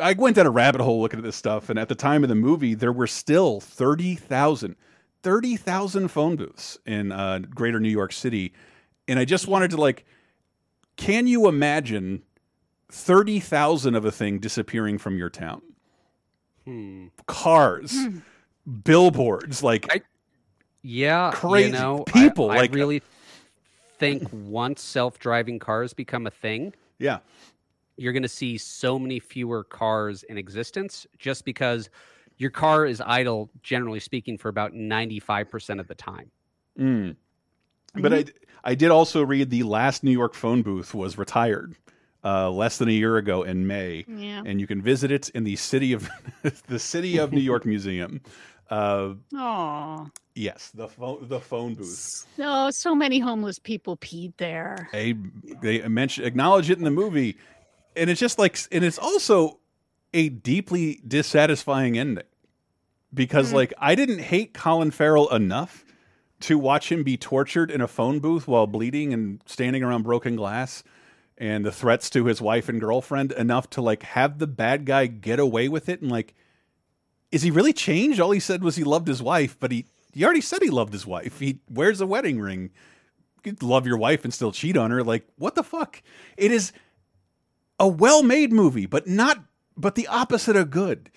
i 0.00 0.12
went 0.12 0.36
down 0.36 0.46
a 0.46 0.50
rabbit 0.50 0.80
hole 0.80 1.00
looking 1.00 1.18
at 1.18 1.24
this 1.24 1.36
stuff 1.36 1.68
and 1.70 1.78
at 1.78 1.88
the 1.88 1.94
time 1.94 2.22
of 2.22 2.28
the 2.28 2.34
movie 2.34 2.74
there 2.74 2.92
were 2.92 3.06
still 3.06 3.60
30000 3.60 4.76
30000 5.22 6.08
phone 6.08 6.36
booths 6.36 6.78
in 6.86 7.12
uh, 7.12 7.38
greater 7.38 7.80
new 7.80 7.88
york 7.88 8.12
city. 8.12 8.52
And 9.08 9.18
i 9.18 9.24
just 9.24 9.48
wanted 9.48 9.70
to 9.72 9.76
like 9.76 10.04
can 10.96 11.26
you 11.26 11.48
imagine 11.48 12.22
30,000 12.90 13.94
of 13.94 14.04
a 14.04 14.12
thing 14.12 14.38
disappearing 14.38 14.98
from 14.98 15.16
your 15.16 15.30
town? 15.30 15.62
Hmm. 16.64 17.06
Cars, 17.26 17.96
billboards, 18.84 19.62
like 19.62 20.06
Yeah, 20.82 21.30
Crazy 21.34 21.66
You 21.66 21.72
know, 21.72 22.04
people, 22.06 22.50
I, 22.50 22.56
like- 22.56 22.74
really 22.74 23.02
think 23.98 24.28
once 24.32 24.82
self-driving 24.82 25.58
cars 25.58 25.92
become 25.94 26.26
a 26.26 26.30
thing, 26.30 26.74
yeah, 26.98 27.18
you're 27.96 28.12
going 28.12 28.22
to 28.22 28.28
see 28.28 28.58
so 28.58 28.98
many 28.98 29.20
fewer 29.20 29.64
cars 29.64 30.22
in 30.24 30.38
existence, 30.38 31.06
just 31.18 31.44
because 31.44 31.90
your 32.38 32.50
car 32.50 32.86
is 32.86 33.00
idle, 33.04 33.50
generally 33.62 34.00
speaking, 34.00 34.38
for 34.38 34.48
about 34.48 34.72
ninety-five 34.72 35.50
percent 35.50 35.78
of 35.78 35.86
the 35.88 35.94
time. 35.94 36.30
Mm. 36.78 37.16
But 37.94 38.14
I, 38.14 38.24
I 38.64 38.74
did 38.74 38.90
also 38.90 39.22
read 39.22 39.50
the 39.50 39.62
last 39.64 40.02
New 40.02 40.10
York 40.10 40.34
phone 40.34 40.62
booth 40.62 40.94
was 40.94 41.18
retired 41.18 41.76
uh, 42.24 42.50
less 42.50 42.78
than 42.78 42.88
a 42.88 42.92
year 42.92 43.16
ago 43.16 43.42
in 43.42 43.66
May, 43.66 44.04
Yeah. 44.08 44.42
and 44.46 44.60
you 44.60 44.66
can 44.66 44.80
visit 44.82 45.10
it 45.10 45.28
in 45.30 45.44
the 45.44 45.56
city 45.56 45.92
of 45.92 46.08
the 46.68 46.78
city 46.78 47.18
of 47.18 47.32
New 47.32 47.40
York 47.40 47.64
Museum. 47.66 48.20
Uh, 48.70 49.14
Oh, 49.34 50.08
yes, 50.34 50.70
the 50.74 50.88
phone 50.88 51.28
the 51.28 51.40
phone 51.40 51.74
booth. 51.74 52.26
no, 52.38 52.70
so 52.70 52.94
many 52.94 53.18
homeless 53.18 53.58
people 53.58 53.96
peed 53.98 54.32
there. 54.38 54.88
They 54.92 55.14
they 55.60 55.86
mention 55.88 56.24
acknowledge 56.24 56.70
it 56.70 56.78
in 56.78 56.84
the 56.84 56.90
movie, 56.90 57.36
and 57.96 58.08
it's 58.08 58.20
just 58.20 58.38
like, 58.38 58.58
and 58.70 58.84
it's 58.84 58.98
also 58.98 59.58
a 60.14 60.28
deeply 60.28 61.00
dissatisfying 61.06 61.98
ending 61.98 62.24
because 63.12 63.50
Mhm. 63.50 63.54
like 63.54 63.74
I 63.78 63.94
didn't 63.94 64.20
hate 64.20 64.54
Colin 64.54 64.90
Farrell 64.90 65.28
enough 65.34 65.84
to 66.40 66.58
watch 66.58 66.90
him 66.90 67.02
be 67.02 67.16
tortured 67.16 67.70
in 67.70 67.80
a 67.80 67.86
phone 67.88 68.18
booth 68.20 68.48
while 68.48 68.66
bleeding 68.66 69.12
and 69.12 69.40
standing 69.46 69.82
around 69.82 70.02
broken 70.02 70.34
glass 70.36 70.82
and 71.42 71.66
the 71.66 71.72
threats 71.72 72.08
to 72.08 72.26
his 72.26 72.40
wife 72.40 72.68
and 72.68 72.80
girlfriend 72.80 73.32
enough 73.32 73.68
to 73.68 73.82
like 73.82 74.04
have 74.04 74.38
the 74.38 74.46
bad 74.46 74.86
guy 74.86 75.06
get 75.06 75.40
away 75.40 75.68
with 75.68 75.88
it 75.88 76.00
and 76.00 76.10
like 76.10 76.34
is 77.32 77.42
he 77.42 77.50
really 77.50 77.72
changed? 77.72 78.20
All 78.20 78.30
he 78.30 78.38
said 78.38 78.62
was 78.62 78.76
he 78.76 78.84
loved 78.84 79.08
his 79.08 79.20
wife 79.20 79.58
but 79.58 79.72
he 79.72 79.86
he 80.14 80.24
already 80.24 80.40
said 80.40 80.62
he 80.62 80.70
loved 80.70 80.92
his 80.92 81.04
wife. 81.04 81.40
He 81.40 81.58
wears 81.68 82.00
a 82.00 82.06
wedding 82.06 82.40
ring. 82.40 82.70
You 83.44 83.56
love 83.60 83.88
your 83.88 83.96
wife 83.96 84.24
and 84.24 84.32
still 84.32 84.52
cheat 84.52 84.76
on 84.76 84.92
her. 84.92 85.02
Like 85.02 85.26
what 85.36 85.56
the 85.56 85.64
fuck? 85.64 86.00
It 86.36 86.52
is 86.52 86.70
a 87.80 87.88
well-made 87.88 88.52
movie 88.52 88.86
but 88.86 89.08
not 89.08 89.42
but 89.76 89.96
the 89.96 90.06
opposite 90.06 90.54
of 90.54 90.70
good. 90.70 91.10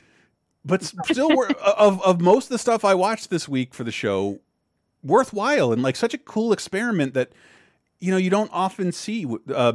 But 0.66 0.84
still 0.84 1.30
of 1.64 2.02
of 2.02 2.20
most 2.20 2.46
of 2.46 2.50
the 2.50 2.58
stuff 2.58 2.84
I 2.84 2.96
watched 2.96 3.30
this 3.30 3.48
week 3.48 3.76
for 3.76 3.84
the 3.84 3.92
show 3.92 4.40
worthwhile 5.04 5.72
and 5.72 5.84
like 5.84 5.96
such 5.96 6.16
a 6.16 6.18
cool 6.18 6.52
experiment 6.52 7.14
that 7.14 7.32
you 8.00 8.10
know 8.10 8.18
you 8.18 8.32
don't 8.32 8.50
often 8.52 8.92
see 8.92 9.28
uh, 9.54 9.74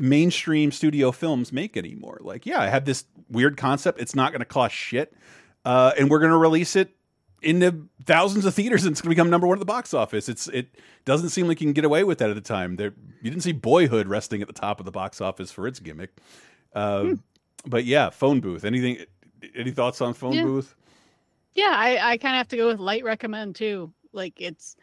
mainstream 0.00 0.72
studio 0.72 1.12
films 1.12 1.52
make 1.52 1.76
anymore. 1.76 2.18
Like, 2.22 2.46
yeah, 2.46 2.60
I 2.60 2.66
have 2.68 2.84
this 2.84 3.04
weird 3.30 3.56
concept. 3.56 4.00
It's 4.00 4.14
not 4.14 4.32
going 4.32 4.40
to 4.40 4.44
cost 4.46 4.74
shit, 4.74 5.12
uh, 5.64 5.92
and 5.98 6.10
we're 6.10 6.18
going 6.20 6.32
to 6.32 6.36
release 6.38 6.74
it 6.76 6.90
into 7.42 7.88
thousands 8.04 8.44
of 8.44 8.54
theaters, 8.54 8.84
and 8.84 8.92
it's 8.92 9.00
going 9.00 9.10
to 9.10 9.14
become 9.16 9.30
number 9.30 9.46
one 9.46 9.56
at 9.56 9.60
the 9.60 9.64
box 9.66 9.94
office. 9.94 10.28
It's 10.28 10.48
it 10.48 10.68
doesn't 11.04 11.30
seem 11.30 11.46
like 11.48 11.60
you 11.60 11.66
can 11.66 11.72
get 11.72 11.84
away 11.84 12.04
with 12.04 12.18
that 12.18 12.28
at 12.30 12.34
the 12.36 12.40
time. 12.42 12.76
There, 12.76 12.92
you 13.22 13.30
didn't 13.30 13.42
see 13.42 13.52
Boyhood 13.52 14.08
resting 14.08 14.40
at 14.42 14.46
the 14.48 14.54
top 14.54 14.78
of 14.80 14.86
the 14.86 14.92
box 14.92 15.20
office 15.20 15.50
for 15.52 15.66
its 15.66 15.78
gimmick. 15.80 16.10
Uh, 16.74 17.14
But 17.66 17.84
yeah, 17.84 18.08
phone 18.10 18.40
booth. 18.40 18.64
Anything? 18.64 19.04
Any 19.54 19.70
thoughts 19.70 20.00
on 20.00 20.14
phone 20.14 20.32
Yeah. 20.32 20.44
booth? 20.44 20.74
Yeah, 21.54 21.74
I, 21.76 22.12
I 22.12 22.16
kind 22.16 22.34
of 22.34 22.38
have 22.38 22.48
to 22.48 22.56
go 22.56 22.68
with 22.68 22.78
light 22.78 23.04
recommend 23.04 23.54
too. 23.56 23.92
Like 24.12 24.40
it's 24.40 24.76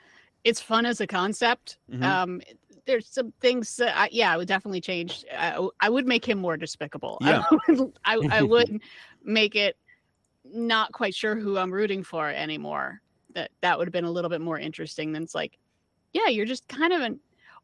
it's 0.43 0.61
fun 0.61 0.85
as 0.85 1.01
a 1.01 1.07
concept. 1.07 1.77
Mhm. 1.91 2.03
Um, 2.03 2.41
there's 2.87 3.07
some 3.07 3.31
things 3.41 3.75
that 3.75 3.95
I, 3.95 4.09
yeah, 4.11 4.33
I 4.33 4.37
would 4.37 4.47
definitely 4.47 4.81
change. 4.81 5.25
I, 5.37 5.67
I 5.79 5.89
would 5.89 6.07
make 6.07 6.27
him 6.27 6.39
more 6.39 6.57
despicable. 6.57 7.19
Yeah. 7.27 7.43
I 7.51 7.71
would, 7.73 7.93
I, 8.05 8.27
I 8.31 8.41
would 8.53 8.81
make 9.23 9.55
it 9.55 9.77
not 10.45 10.93
quite 10.93 11.13
sure 11.13 11.35
who 11.35 11.57
I'm 11.57 11.71
rooting 11.71 12.03
for 12.03 12.29
anymore. 12.29 13.01
That 13.35 13.51
that 13.61 13.77
would 13.77 13.87
have 13.87 13.93
been 13.93 14.05
a 14.05 14.11
little 14.11 14.29
bit 14.29 14.41
more 14.41 14.57
interesting 14.57 15.11
than 15.11 15.21
it's 15.23 15.35
like, 15.35 15.59
yeah, 16.13 16.27
you're 16.29 16.45
just 16.45 16.67
kind 16.67 16.93
of 16.93 17.01
an, 17.01 17.19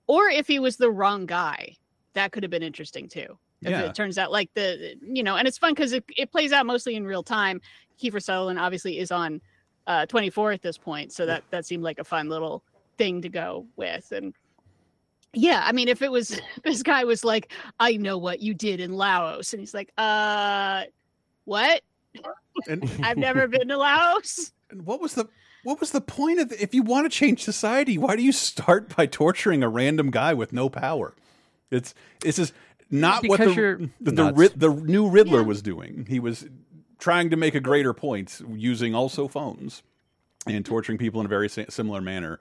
or 0.06 0.28
if 0.28 0.46
he 0.46 0.60
was 0.60 0.76
the 0.76 0.92
wrong 0.92 1.26
guy, 1.26 1.76
that 2.14 2.32
could 2.32 2.44
have 2.44 2.52
been 2.52 2.62
interesting 2.62 3.08
too. 3.08 3.38
If 3.62 3.70
Yeah. 3.70 3.84
it 3.84 3.96
turns 3.96 4.18
out 4.18 4.32
like 4.32 4.54
the 4.54 4.96
you 5.02 5.24
know, 5.24 5.38
and 5.38 5.48
it's 5.48 5.58
fun 5.58 5.74
because 5.74 5.94
it, 5.94 6.04
it 6.18 6.32
plays 6.32 6.52
out 6.52 6.66
mostly 6.66 6.96
in 6.96 7.08
real 7.08 7.24
time. 7.24 7.62
Kiefer 8.00 8.22
Sutherland 8.22 8.60
obviously 8.60 9.00
is 9.00 9.12
on 9.12 9.40
uh 9.88 10.06
24 10.06 10.52
at 10.52 10.62
this 10.62 10.78
point, 10.78 11.14
so 11.14 11.26
that 11.26 11.44
that 11.50 11.66
seemed 11.66 11.84
like 11.84 12.00
a 12.00 12.04
fun 12.04 12.28
little 12.28 12.62
thing 12.98 13.22
to 13.22 13.30
go 13.30 13.66
with. 13.78 14.12
And 14.12 14.34
yeah, 15.34 15.64
I 15.66 15.72
mean, 15.72 15.88
if 15.88 16.02
it 16.02 16.12
was 16.12 16.40
this 16.64 16.84
guy 16.84 17.04
was 17.04 17.24
like, 17.24 17.52
I 17.80 17.98
know 17.98 18.18
what 18.18 18.42
you 18.42 18.54
did 18.54 18.80
in 18.80 18.94
Laos, 18.94 19.54
and 19.54 19.60
he's 19.60 19.74
like, 19.74 19.92
uh, 19.98 20.84
what? 21.46 21.82
And 22.68 22.90
I've 23.04 23.18
never 23.18 23.48
been 23.48 23.68
to 23.70 23.78
Laos. 23.78 24.52
And 24.70 24.88
what 24.88 25.00
was 25.00 25.14
the 25.14 25.30
what 25.64 25.80
was 25.80 25.92
the 25.92 26.02
point 26.02 26.40
of 26.40 26.52
if 26.54 26.74
you 26.74 26.82
want 26.82 27.06
to 27.06 27.16
change 27.16 27.44
society? 27.44 27.96
Why 27.96 28.16
do 28.16 28.24
you 28.24 28.32
start 28.32 28.96
by 28.96 29.06
torturing 29.06 29.62
a 29.62 29.70
random 29.70 30.10
guy 30.10 30.34
with 30.34 30.52
no 30.52 30.68
power? 30.68 31.14
It's 31.70 31.94
this 32.22 32.40
is 32.40 32.54
not 32.90 33.24
what 33.28 33.40
Because 33.40 33.56
the 33.56 33.90
the 34.02 34.32
the, 34.32 34.52
the 34.56 34.70
new 34.70 35.08
Riddler 35.08 35.44
was 35.44 35.62
doing. 35.62 36.08
He 36.10 36.20
was 36.20 36.48
trying 36.98 37.30
to 37.30 37.36
make 37.36 37.54
a 37.54 37.60
greater 37.60 37.94
point 37.94 38.42
using 38.50 38.96
also 38.96 39.28
phones 39.28 39.84
and 40.48 40.66
torturing 40.66 40.98
people 40.98 41.20
in 41.20 41.28
a 41.28 41.30
very 41.30 41.50
similar 41.50 42.02
manner. 42.02 42.40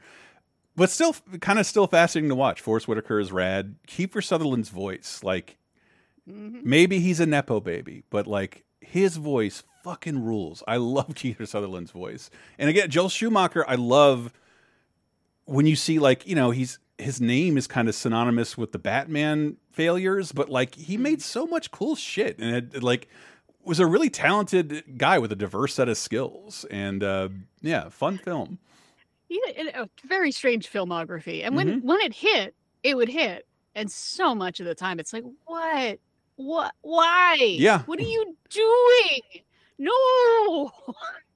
But 0.74 0.90
still, 0.90 1.14
kind 1.40 1.58
of 1.58 1.66
still 1.66 1.86
fascinating 1.86 2.30
to 2.30 2.34
watch. 2.34 2.60
Forest 2.60 2.88
Whitaker 2.88 3.20
is 3.20 3.30
rad. 3.30 3.76
Kiefer 3.86 4.24
Sutherland's 4.24 4.70
voice, 4.70 5.20
like 5.22 5.58
maybe 6.26 7.00
he's 7.00 7.20
a 7.20 7.26
nepo 7.26 7.60
baby, 7.60 8.04
but 8.10 8.26
like 8.26 8.64
his 8.80 9.16
voice 9.16 9.64
fucking 9.82 10.24
rules. 10.24 10.62
I 10.66 10.76
love 10.76 11.08
Kiefer 11.14 11.46
Sutherland's 11.46 11.90
voice. 11.90 12.30
And 12.58 12.70
again, 12.70 12.90
Joel 12.90 13.08
Schumacher, 13.08 13.64
I 13.68 13.74
love 13.74 14.32
when 15.44 15.66
you 15.66 15.76
see 15.76 15.98
like, 15.98 16.26
you 16.26 16.34
know, 16.34 16.50
he's 16.50 16.78
his 16.98 17.20
name 17.20 17.56
is 17.58 17.66
kind 17.66 17.88
of 17.88 17.94
synonymous 17.94 18.56
with 18.56 18.72
the 18.72 18.78
Batman 18.78 19.56
failures, 19.72 20.32
but 20.32 20.48
like 20.48 20.74
he 20.74 20.96
made 20.96 21.20
so 21.20 21.46
much 21.46 21.70
cool 21.70 21.96
shit 21.96 22.38
and 22.38 22.54
it, 22.54 22.74
it, 22.76 22.82
like 22.82 23.08
was 23.64 23.80
a 23.80 23.86
really 23.86 24.10
talented 24.10 24.98
guy 24.98 25.18
with 25.18 25.32
a 25.32 25.36
diverse 25.36 25.74
set 25.74 25.88
of 25.88 25.96
skills 25.96 26.64
and 26.70 27.02
uh 27.02 27.28
yeah, 27.60 27.88
fun 27.88 28.18
film. 28.18 28.58
Yeah, 29.32 29.52
it, 29.64 29.74
a 29.74 29.88
very 30.06 30.30
strange 30.32 30.70
filmography. 30.70 31.42
And 31.44 31.56
when 31.56 31.80
Mhm. 31.80 31.82
when 31.84 32.00
it 32.00 32.12
hit, 32.12 32.54
it 32.82 32.96
would 32.96 33.08
hit. 33.08 33.46
And 33.74 33.90
so 33.90 34.34
much 34.34 34.60
of 34.60 34.66
the 34.66 34.74
time, 34.74 35.00
it's 35.00 35.12
like, 35.14 35.24
what, 35.46 35.98
what, 36.36 36.74
why? 36.82 37.38
Yeah. 37.40 37.80
What 37.84 37.98
are 37.98 38.02
you 38.02 38.36
doing? 38.50 39.20
No. 39.78 40.70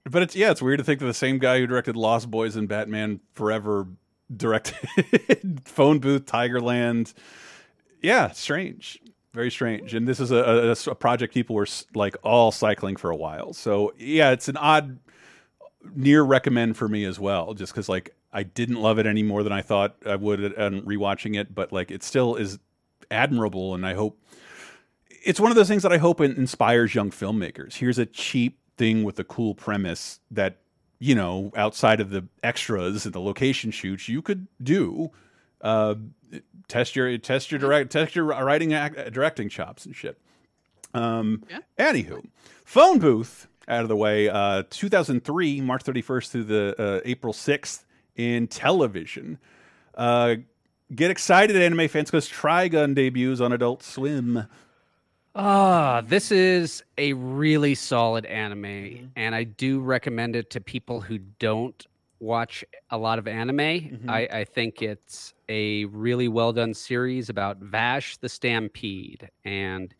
But 0.05 0.23
it's 0.23 0.37
yeah, 0.37 0.51
it's 0.51 0.63
weird 0.63 0.79
to 0.79 0.85
think 0.85 1.01
that 1.01 1.07
the 1.07 1.15
same 1.15 1.39
guy 1.39 1.59
who 1.59 1.67
directed 1.67 1.97
Lost 1.97 2.31
Boys 2.31 2.55
and 2.57 2.69
Batman 2.69 3.21
Forever 3.35 3.89
directed 4.37 5.63
Phone 5.65 5.99
Booth, 5.99 6.27
Tigerland. 6.27 7.13
Yeah, 8.03 8.31
strange, 8.31 9.01
very 9.33 9.51
strange. 9.51 9.95
And 9.95 10.07
this 10.07 10.21
is 10.21 10.31
a, 10.31 10.75
a, 10.87 10.91
a 10.91 10.95
project 10.95 11.35
people 11.35 11.57
were 11.57 11.67
like 11.95 12.17
all 12.23 12.53
cycling 12.53 12.97
for 12.97 13.11
a 13.11 13.17
while. 13.17 13.53
So 13.53 13.95
yeah, 13.99 14.31
it's 14.31 14.49
an 14.49 14.57
odd 14.59 14.99
near 15.95 16.23
recommend 16.23 16.77
for 16.77 16.89
me 16.89 17.05
as 17.05 17.19
well, 17.19 17.55
just 17.55 17.73
because 17.73 17.89
like 17.89 18.15
I 18.33 18.43
didn't 18.43 18.81
love 18.81 18.99
it 18.99 19.07
any 19.07 19.23
more 19.23 19.43
than 19.43 19.53
I 19.53 19.63
thought 19.63 19.97
I 20.05 20.17
would 20.17 20.59
on 20.59 20.83
rewatching 20.83 21.39
it, 21.39 21.55
but 21.55 21.73
like 21.73 21.91
it 21.91 22.03
still 22.03 22.37
is 22.37 22.59
admirable, 23.11 23.75
and 23.75 23.87
I 23.87 23.95
hope 23.95 24.19
it's 25.25 25.41
one 25.41 25.51
of 25.51 25.57
those 25.57 25.69
things 25.69 25.83
that 25.83 25.93
I 25.93 25.99
hope 25.99 26.21
in- 26.21 26.37
inspires 26.37 26.95
young 26.95 27.11
filmmakers. 27.11 27.75
Here's 27.77 27.99
a 27.99 28.07
cheap 28.07 28.59
thing 28.77 29.05
with 29.05 29.19
a 29.19 29.25
cool 29.25 29.55
premise 29.55 30.21
that 30.31 30.59
you 30.99 31.15
know 31.15 31.53
outside 31.57 32.01
of 32.01 32.11
the 32.11 32.27
extras 32.43 33.05
and 33.05 33.15
the 33.15 33.21
location 33.21 33.71
shoots 33.71 34.09
you 34.09 34.23
could 34.23 34.47
do. 34.63 35.11
Uh, 35.61 35.95
test 36.69 36.97
your 36.97 37.17
test 37.19 37.51
your 37.51 37.59
direct 37.59 37.91
test 37.91 38.15
your 38.15 38.25
writing 38.25 38.73
act, 38.73 39.13
directing 39.13 39.49
chops 39.49 39.87
and 39.87 39.97
shit. 39.97 40.19
Um, 40.95 41.45
anywho, 41.79 42.25
phone 42.65 42.99
booth 42.99 43.49
out 43.69 43.83
of 43.83 43.89
the 43.89 43.97
way. 43.97 44.29
Uh, 44.29 44.63
2003, 44.71 45.61
March 45.61 45.85
31st 45.85 46.29
through 46.31 46.45
the 46.45 46.75
uh, 46.79 47.01
April 47.05 47.33
6th 47.33 47.85
in 48.17 48.47
television. 48.47 49.39
Uh, 49.95 50.37
get 50.95 51.11
excited, 51.11 51.57
anime 51.57 51.89
fans, 51.89 52.11
because 52.11 52.29
Trigun 52.29 52.95
debuts 52.95 53.41
on 53.41 53.53
Adult 53.53 53.83
Swim. 53.83 54.47
Ah, 55.35 56.03
this 56.07 56.33
is 56.33 56.83
a 56.97 57.13
really 57.13 57.75
solid 57.75 58.25
anime, 58.25 58.63
Mm-hmm. 58.63 59.07
and 59.17 59.35
I 59.35 59.45
do 59.45 59.81
recommend 59.81 60.35
it 60.35 60.49
to 60.51 60.61
people 60.61 61.01
who 61.01 61.19
don't 61.19 61.87
watch 62.21 62.65
a 62.89 62.97
lot 62.97 63.19
of 63.19 63.29
anime. 63.29 63.59
Mm-hmm. 63.59 64.09
I, 64.09 64.29
I 64.33 64.45
think 64.45 64.81
it's 64.81 65.35
a 65.51 65.85
really 65.87 66.29
well 66.29 66.55
done 66.55 66.73
series 66.73 67.29
about 67.29 67.59
Vash 67.59 68.17
the 68.17 68.31
Stampede, 68.31 69.29
and 69.45 69.95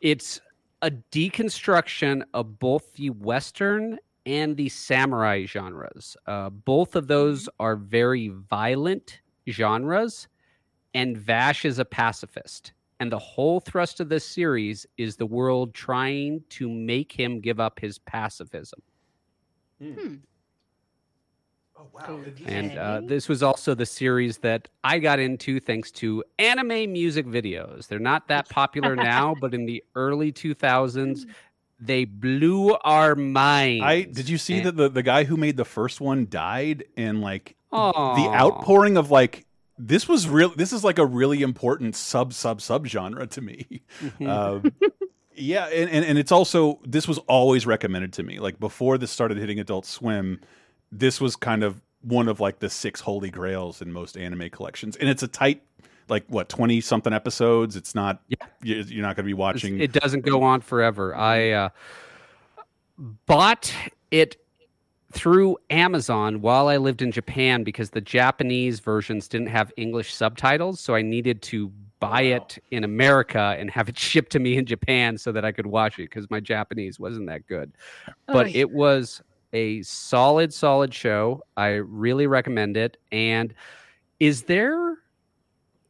it's 0.00 0.40
a 0.84 0.90
deconstruction 0.90 2.22
of 2.34 2.58
both 2.58 2.92
the 2.92 3.08
Western 3.08 3.98
and 4.26 4.54
the 4.54 4.68
samurai 4.68 5.46
genres. 5.46 6.14
Uh, 6.26 6.50
both 6.50 6.94
of 6.94 7.08
those 7.08 7.48
are 7.58 7.74
very 7.74 8.28
violent 8.28 9.22
genres, 9.48 10.28
and 10.92 11.16
Vash 11.16 11.64
is 11.64 11.78
a 11.78 11.86
pacifist. 11.86 12.74
And 13.00 13.10
the 13.10 13.18
whole 13.18 13.60
thrust 13.60 14.00
of 14.00 14.10
this 14.10 14.26
series 14.26 14.86
is 14.98 15.16
the 15.16 15.24
world 15.24 15.72
trying 15.72 16.44
to 16.50 16.68
make 16.68 17.12
him 17.12 17.40
give 17.40 17.60
up 17.60 17.80
his 17.80 17.98
pacifism. 17.98 18.82
Hmm. 19.80 20.16
Oh 21.76 21.86
wow! 21.92 22.20
And 22.46 22.78
uh, 22.78 23.00
this 23.04 23.28
was 23.28 23.42
also 23.42 23.74
the 23.74 23.86
series 23.86 24.38
that 24.38 24.68
I 24.84 24.98
got 25.00 25.18
into 25.18 25.58
thanks 25.58 25.90
to 25.92 26.22
anime 26.38 26.92
music 26.92 27.26
videos. 27.26 27.88
They're 27.88 27.98
not 27.98 28.28
that 28.28 28.48
popular 28.48 28.94
now, 29.12 29.34
but 29.40 29.54
in 29.54 29.66
the 29.66 29.82
early 29.96 30.30
2000s, 30.32 31.26
they 31.80 32.04
blew 32.04 32.74
our 32.84 33.16
minds. 33.16 33.82
I 33.84 34.02
did 34.02 34.28
you 34.28 34.38
see 34.38 34.58
And- 34.58 34.66
that 34.66 34.76
the, 34.76 34.88
the 34.88 35.02
guy 35.02 35.24
who 35.24 35.36
made 35.36 35.56
the 35.56 35.64
first 35.64 36.00
one 36.00 36.28
died 36.30 36.84
and 36.96 37.20
like 37.20 37.56
the 37.72 38.30
outpouring 38.32 38.96
of 38.96 39.10
like 39.10 39.44
this 39.76 40.06
was 40.08 40.28
real 40.28 40.50
this 40.54 40.72
is 40.72 40.84
like 40.84 40.98
a 41.00 41.04
really 41.06 41.42
important 41.42 41.96
sub 41.96 42.32
sub 42.32 42.60
sub 42.60 42.86
genre 42.86 43.26
to 43.26 43.40
me. 43.40 43.82
Mhm. 44.00 44.28
Uh, 44.66 44.70
Yeah, 45.36 45.66
and, 45.66 45.90
and 45.90 46.04
and 46.04 46.16
it's 46.16 46.30
also 46.30 46.78
this 46.86 47.08
was 47.08 47.18
always 47.26 47.66
recommended 47.66 48.12
to 48.12 48.22
me. 48.22 48.38
Like 48.38 48.60
before 48.60 48.98
this 48.98 49.10
started 49.10 49.36
hitting 49.36 49.58
Adult 49.58 49.84
Swim, 49.84 50.38
this 50.98 51.20
was 51.20 51.36
kind 51.36 51.62
of 51.64 51.80
one 52.02 52.28
of 52.28 52.38
like 52.40 52.58
the 52.58 52.70
six 52.70 53.00
holy 53.00 53.30
grails 53.30 53.82
in 53.82 53.92
most 53.92 54.16
anime 54.16 54.48
collections, 54.50 54.96
and 54.96 55.08
it's 55.08 55.22
a 55.22 55.28
tight. 55.28 55.62
Like 56.08 56.24
what 56.28 56.50
twenty 56.50 56.80
something 56.82 57.12
episodes? 57.14 57.76
It's 57.76 57.94
not. 57.94 58.20
Yeah. 58.28 58.36
you- 58.62 58.82
You're 58.86 59.02
not 59.02 59.16
going 59.16 59.24
to 59.24 59.28
be 59.28 59.32
watching. 59.34 59.80
It 59.80 59.92
doesn't 59.92 60.20
go 60.24 60.42
on 60.42 60.60
forever. 60.60 61.14
I 61.14 61.50
uh, 61.50 61.68
bought 63.26 63.72
it 64.10 64.36
through 65.12 65.56
Amazon 65.70 66.40
while 66.40 66.68
I 66.68 66.76
lived 66.76 67.00
in 67.00 67.10
Japan 67.12 67.62
because 67.64 67.90
the 67.90 68.00
Japanese 68.00 68.80
versions 68.80 69.28
didn't 69.28 69.46
have 69.48 69.72
English 69.76 70.12
subtitles, 70.12 70.80
so 70.80 70.94
I 70.94 71.02
needed 71.02 71.40
to 71.42 71.72
buy 72.00 72.22
it 72.22 72.58
in 72.70 72.84
America 72.84 73.56
and 73.58 73.70
have 73.70 73.88
it 73.88 73.98
shipped 74.10 74.32
to 74.32 74.38
me 74.38 74.56
in 74.58 74.66
Japan 74.66 75.16
so 75.16 75.32
that 75.32 75.44
I 75.44 75.52
could 75.52 75.66
watch 75.66 75.98
it 75.98 76.10
because 76.10 76.28
my 76.30 76.40
Japanese 76.40 76.98
wasn't 77.00 77.28
that 77.28 77.46
good. 77.46 77.72
But 78.26 78.46
Oy. 78.48 78.52
it 78.54 78.70
was 78.70 79.22
a 79.54 79.80
solid, 79.82 80.52
solid 80.52 80.92
show. 80.92 81.42
I 81.56 81.68
really 81.68 82.26
recommend 82.26 82.76
it. 82.76 82.98
And 83.10 83.54
is 84.20 84.42
there 84.42 84.98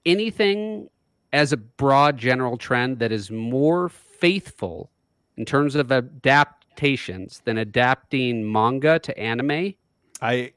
anything 0.07 0.89
as 1.33 1.53
a 1.53 1.57
broad 1.57 2.17
general 2.17 2.57
trend 2.57 3.01
that 3.01 3.11
is 3.11 3.31
more 3.31 3.89
faithful 3.89 4.91
in 5.37 5.45
terms 5.45 5.75
of 5.75 5.91
adaptations 5.91 7.43
than 7.45 7.59
adapting 7.59 8.51
manga 8.51 8.99
to 9.01 9.19
anime? 9.19 9.75
I 10.21 10.53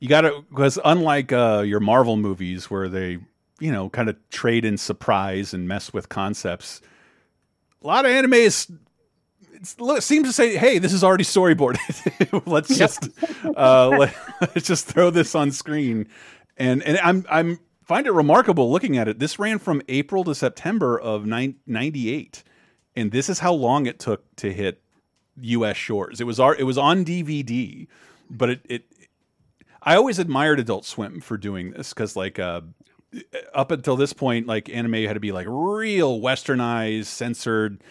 you 0.00 0.08
got 0.08 0.22
to 0.22 0.44
because 0.48 0.78
unlike 0.84 1.32
uh, 1.32 1.62
your 1.66 1.80
Marvel 1.80 2.16
movies 2.16 2.70
where 2.70 2.88
they 2.88 3.18
you 3.60 3.72
know 3.72 3.90
kind 3.90 4.08
of 4.08 4.16
trade 4.30 4.64
in 4.64 4.78
surprise 4.78 5.52
and 5.52 5.68
mess 5.68 5.92
with 5.92 6.08
concepts, 6.08 6.80
a 7.82 7.86
lot 7.86 8.04
of 8.04 8.12
anime 8.12 8.34
is 8.34 8.70
look, 9.78 10.02
seems 10.02 10.28
to 10.28 10.32
say, 10.32 10.56
"Hey, 10.56 10.78
this 10.78 10.92
is 10.92 11.04
already 11.04 11.24
storyboarded. 11.24 12.42
let's 12.46 12.76
just 12.76 13.08
uh, 13.44 13.88
let, 14.40 14.56
us 14.56 14.62
just 14.62 14.86
throw 14.86 15.10
this 15.10 15.34
on 15.34 15.50
screen." 15.50 16.08
And 16.56 16.82
and 16.82 16.98
I'm 16.98 17.24
I'm 17.30 17.60
find 17.84 18.06
it 18.06 18.12
remarkable 18.12 18.70
looking 18.70 18.96
at 18.96 19.08
it. 19.08 19.18
This 19.18 19.38
ran 19.38 19.58
from 19.58 19.82
April 19.88 20.24
to 20.24 20.34
September 20.34 20.98
of 20.98 21.24
98, 21.26 22.44
and 22.96 23.12
this 23.12 23.28
is 23.28 23.38
how 23.38 23.52
long 23.52 23.86
it 23.86 23.98
took 23.98 24.34
to 24.36 24.52
hit 24.52 24.82
U.S. 25.40 25.76
shores. 25.76 26.20
It 26.20 26.24
was 26.24 26.38
our, 26.38 26.54
it 26.54 26.64
was 26.64 26.78
on 26.78 27.04
DVD, 27.04 27.86
but 28.28 28.50
it 28.50 28.60
it 28.68 28.84
I 29.82 29.96
always 29.96 30.18
admired 30.18 30.60
Adult 30.60 30.84
Swim 30.84 31.20
for 31.20 31.36
doing 31.36 31.70
this 31.70 31.94
because 31.94 32.16
like 32.16 32.38
uh, 32.38 32.62
up 33.54 33.70
until 33.70 33.96
this 33.96 34.12
point, 34.12 34.46
like 34.46 34.68
anime 34.68 35.04
had 35.04 35.14
to 35.14 35.20
be 35.20 35.32
like 35.32 35.46
real 35.48 36.20
westernized, 36.20 37.06
censored, 37.06 37.82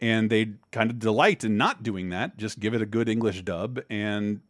and 0.00 0.30
they 0.30 0.52
kind 0.72 0.90
of 0.90 0.98
delight 0.98 1.44
in 1.44 1.56
not 1.56 1.82
doing 1.82 2.10
that. 2.10 2.36
Just 2.36 2.60
give 2.60 2.74
it 2.74 2.82
a 2.82 2.86
good 2.86 3.08
English 3.08 3.42
dub 3.42 3.80
and 3.90 4.40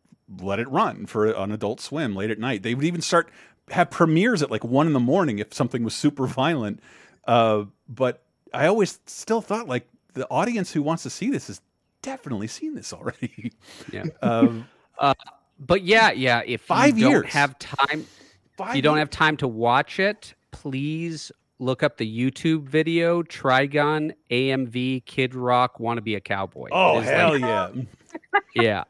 let 0.40 0.58
it 0.58 0.68
run 0.68 1.06
for 1.06 1.26
an 1.30 1.52
Adult 1.52 1.80
Swim 1.80 2.16
late 2.16 2.30
at 2.30 2.38
night. 2.38 2.62
They 2.62 2.74
would 2.74 2.84
even 2.84 3.00
start 3.00 3.30
have 3.70 3.90
premieres 3.90 4.42
at 4.42 4.50
like 4.50 4.64
one 4.64 4.86
in 4.86 4.92
the 4.92 5.00
morning 5.00 5.38
if 5.38 5.52
something 5.54 5.82
was 5.84 5.94
super 5.94 6.26
violent. 6.26 6.80
Uh, 7.26 7.64
but 7.88 8.22
I 8.54 8.66
always 8.66 9.00
still 9.06 9.40
thought 9.40 9.68
like 9.68 9.88
the 10.14 10.28
audience 10.28 10.72
who 10.72 10.82
wants 10.82 11.02
to 11.04 11.10
see 11.10 11.30
this 11.30 11.48
has 11.48 11.60
definitely 12.02 12.46
seen 12.46 12.74
this 12.74 12.92
already. 12.92 13.52
Yeah. 13.92 14.04
um, 14.22 14.68
Uh, 14.98 15.14
but 15.58 15.82
yeah, 15.82 16.10
yeah. 16.12 16.42
If 16.46 16.62
Five 16.62 16.98
you 16.98 17.08
years. 17.08 17.22
don't 17.22 17.32
have 17.32 17.58
time, 17.58 18.00
if 18.00 18.52
Five 18.56 18.76
you 18.76 18.82
don't 18.82 18.96
years. 18.96 19.02
have 19.02 19.10
time 19.10 19.36
to 19.38 19.48
watch 19.48 19.98
it, 20.00 20.34
please 20.50 21.30
look 21.58 21.82
up 21.82 21.96
the 21.96 22.06
YouTube 22.30 22.62
video 22.64 23.22
Trigun 23.22 24.12
AMV 24.30 25.04
Kid 25.04 25.34
Rock 25.34 25.80
Want 25.80 25.98
to 25.98 26.02
Be 26.02 26.14
a 26.14 26.20
Cowboy. 26.20 26.68
oh 26.72 27.00
hell 27.00 27.32
like- 27.32 27.40
yeah! 27.40 27.70
yeah, 28.54 28.84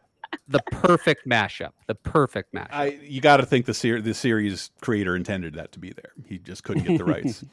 the 0.49 0.61
perfect 0.73 1.27
mashup. 1.27 1.73
The 1.87 1.95
perfect 1.95 2.53
mashup. 2.55 2.69
I 2.73 2.99
you 3.03 3.21
got 3.21 3.39
to 3.39 3.47
think 3.47 3.67
the 3.67 3.75
ser- 3.75 4.01
the 4.01 4.15
series 4.15 4.71
creator 4.81 5.17
intended 5.17 5.55
that 5.55 5.73
to 5.73 5.79
be 5.79 5.93
there. 5.93 6.13
He 6.27 6.39
just 6.39 6.65
couldn't 6.65 6.85
get 6.85 6.99
the 6.99 7.05
rights. 7.13 7.45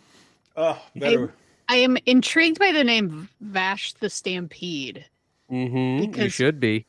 oh, 0.58 0.82
I, 1.02 1.28
I 1.70 1.76
am 1.78 1.98
intrigued 2.06 2.60
by 2.60 2.72
the 2.72 2.84
name 2.84 3.30
Vash 3.42 3.94
the 3.94 4.10
Stampede. 4.10 5.06
hmm 5.50 6.04
You 6.16 6.30
should 6.30 6.60
be 6.60 6.86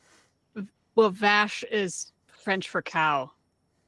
Well, 0.95 1.09
Vash 1.09 1.63
is 1.71 2.11
French 2.27 2.69
for 2.69 2.81
cow. 2.81 3.31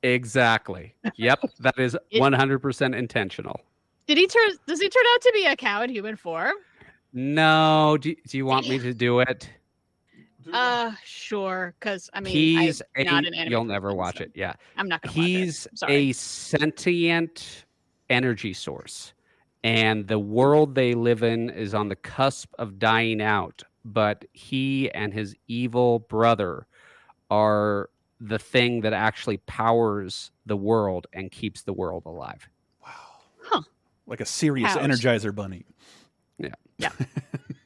exactly. 0.04 0.96
Yep, 1.16 1.40
That 1.60 1.78
is 1.78 1.96
100% 2.14 2.96
intentional. 2.98 3.62
Did 4.08 4.18
he 4.18 4.28
turn? 4.28 4.52
Does 4.66 4.80
he 4.80 4.90
turn 4.90 5.04
out 5.14 5.22
to 5.22 5.32
be 5.34 5.46
a 5.46 5.56
cow 5.56 5.82
in 5.82 5.90
human 5.90 6.16
form? 6.16 6.54
No, 7.14 7.98
do, 8.00 8.16
do 8.28 8.38
you 8.38 8.46
want 8.46 8.70
me 8.70 8.80
to 8.80 8.94
do 8.94 9.20
it? 9.20 9.50
Uh, 10.52 10.92
sure. 11.04 11.74
Because 11.80 12.10
I 12.14 12.22
mean, 12.22 12.32
He's 12.32 12.82
I'm 12.96 13.06
not 13.06 13.26
an 13.26 13.34
anime 13.34 13.52
you'll 13.52 13.64
never 13.66 13.90
person, 13.90 13.98
watch 13.98 14.18
so 14.18 14.24
it. 14.24 14.32
Yeah. 14.34 14.54
I'm 14.78 14.88
not 14.88 15.02
gonna. 15.02 15.18
watch 15.18 15.28
it. 15.28 15.30
He's 15.30 15.68
a 15.88 16.14
sentient 16.14 17.66
energy 18.10 18.54
source, 18.54 19.14
and 19.64 20.08
the 20.08 20.20
world 20.20 20.76
they 20.76 20.94
live 20.94 21.24
in 21.24 21.50
is 21.50 21.74
on 21.74 21.90
the 21.90 21.96
cusp 21.96 22.54
of 22.58 22.80
dying 22.80 23.22
out. 23.22 23.64
But 23.84 24.26
he 24.34 24.92
and 24.92 25.14
his 25.14 25.36
evil 25.48 26.00
brother 26.00 26.68
are 27.30 27.90
the 28.20 28.40
thing 28.40 28.82
that 28.82 28.94
actually 28.94 29.38
powers 29.38 30.32
the 30.46 30.58
world 30.58 31.08
and 31.14 31.32
keeps 31.32 31.64
the 31.64 31.74
world 31.74 32.04
alive. 32.06 32.50
Like 34.08 34.22
a 34.22 34.26
serious 34.26 34.74
Cows. 34.74 34.84
Energizer 34.84 35.36
bunny. 35.36 35.66
Yeah. 36.40 36.50
Yeah. 36.78 36.90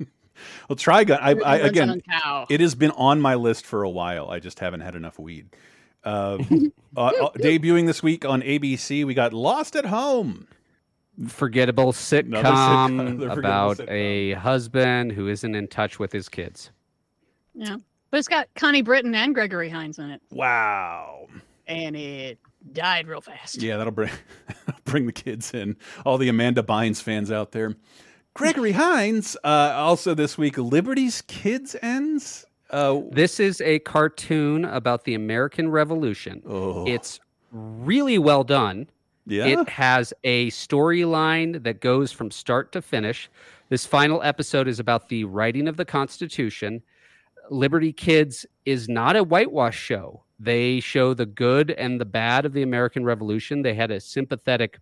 well, 0.70 0.76
Trigun. 0.76 1.20
I, 1.22 1.36
I 1.46 1.58
again, 1.58 2.02
it 2.50 2.60
has 2.62 2.76
been 2.76 2.92
on 2.92 3.22
my 3.22 3.36
list 3.36 3.66
for 3.66 3.84
a 3.84 3.90
while. 3.90 4.30
I 4.30 4.40
just 4.40 4.60
haven't 4.60 4.82
had 4.82 4.96
enough 4.96 5.20
weed. 5.20 5.56
Uh, 6.04 6.38
uh, 6.98 7.02
uh, 7.06 7.30
debuting 7.38 7.86
this 7.86 8.02
week 8.02 8.26
on 8.26 8.42
ABC, 8.42 9.06
we 9.06 9.14
got 9.14 9.34
Lost 9.34 9.76
at 9.76 9.86
Home. 9.86 10.48
Forgettable 11.28 11.92
sitcom, 11.92 12.42
sitcom 12.42 12.98
forgettable 13.20 13.38
about 13.40 13.78
sitcom. 13.78 13.90
a 13.92 14.32
husband 14.34 15.12
who 15.12 15.28
isn't 15.28 15.54
in 15.54 15.68
touch 15.68 16.00
with 16.00 16.12
his 16.12 16.28
kids. 16.30 16.72
Yeah, 17.54 17.78
but 18.10 18.18
it's 18.18 18.30
got 18.30 18.48
Connie 18.56 18.82
Britton 18.82 19.14
and 19.14 19.36
Gregory 19.36 19.70
Hines 19.70 20.00
in 20.00 20.10
it, 20.10 20.22
Wow. 20.32 21.28
and 21.68 21.96
it 21.98 22.40
died 22.72 23.08
real 23.08 23.22
fast. 23.22 23.62
Yeah, 23.62 23.78
that'll 23.78 23.92
bring 23.92 24.10
bring 24.86 25.06
the 25.06 25.12
kids 25.12 25.54
in. 25.54 25.78
All 26.06 26.18
the 26.18 26.30
Amanda 26.30 26.64
Bynes 26.64 27.02
fans 27.02 27.32
out 27.32 27.52
there. 27.52 27.76
Gregory 28.34 28.72
Hines. 28.72 29.36
Uh, 29.44 29.74
also 29.76 30.14
this 30.14 30.38
week, 30.38 30.58
Liberty's 30.58 31.22
Kids 31.24 31.76
ends. 31.82 32.46
Uh, 32.70 33.02
This 33.12 33.40
is 33.40 33.60
a 33.62 33.80
cartoon 33.80 34.64
about 34.66 35.04
the 35.04 35.14
American 35.16 35.70
Revolution. 35.70 36.42
Oh. 36.48 36.88
It's 36.88 37.20
really 37.52 38.18
well 38.18 38.44
done. 38.44 38.88
Yeah? 39.28 39.46
It 39.46 39.70
has 39.70 40.14
a 40.24 40.50
storyline 40.52 41.64
that 41.64 41.82
goes 41.82 42.12
from 42.12 42.32
start 42.32 42.72
to 42.72 42.82
finish. 42.82 43.30
This 43.70 43.86
final 43.86 44.22
episode 44.24 44.68
is 44.68 44.80
about 44.80 45.10
the 45.10 45.26
writing 45.26 45.68
of 45.68 45.78
the 45.78 45.86
Constitution. 45.86 46.82
Liberty 47.50 47.92
Kids 47.94 48.46
is 48.66 48.88
not 48.88 49.16
a 49.16 49.24
whitewash 49.24 49.78
show. 49.78 50.24
They 50.42 50.80
show 50.80 51.14
the 51.14 51.28
good 51.28 51.70
and 51.70 52.02
the 52.02 52.06
bad 52.06 52.48
of 52.48 52.54
the 52.54 52.64
American 52.64 53.06
Revolution. 53.06 53.62
They 53.62 53.76
had 53.76 53.92
a 53.92 54.00
sympathetic 54.00 54.80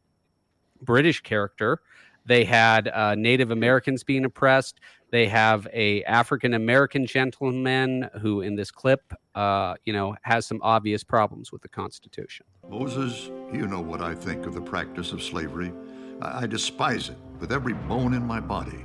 British 0.82 1.20
character. 1.20 1.82
They 2.26 2.46
had 2.46 2.88
uh, 2.88 3.16
Native 3.16 3.52
Americans 3.52 4.06
being 4.06 4.24
oppressed. 4.24 4.80
They 5.12 5.28
have 5.28 5.68
a 5.74 6.02
African 6.06 6.54
American 6.54 7.06
gentleman 7.06 8.10
who, 8.22 8.40
in 8.40 8.56
this 8.56 8.72
clip, 8.72 9.02
uh, 9.36 9.76
you 9.84 9.92
know, 9.92 10.16
has 10.22 10.46
some 10.46 10.60
obvious 10.62 11.04
problems 11.04 11.52
with 11.52 11.62
the 11.62 11.70
Constitution. 11.70 12.46
Moses, 12.70 13.30
you 13.52 13.68
know 13.68 13.82
what 13.82 14.00
I 14.00 14.16
think 14.16 14.46
of 14.46 14.54
the 14.54 14.62
practice 14.62 15.12
of 15.12 15.22
slavery. 15.22 15.74
I, 16.22 16.44
I 16.44 16.48
despise 16.48 17.10
it 17.10 17.18
with 17.40 17.52
every 17.52 17.74
bone 17.74 18.14
in 18.14 18.26
my 18.26 18.40
body. 18.40 18.80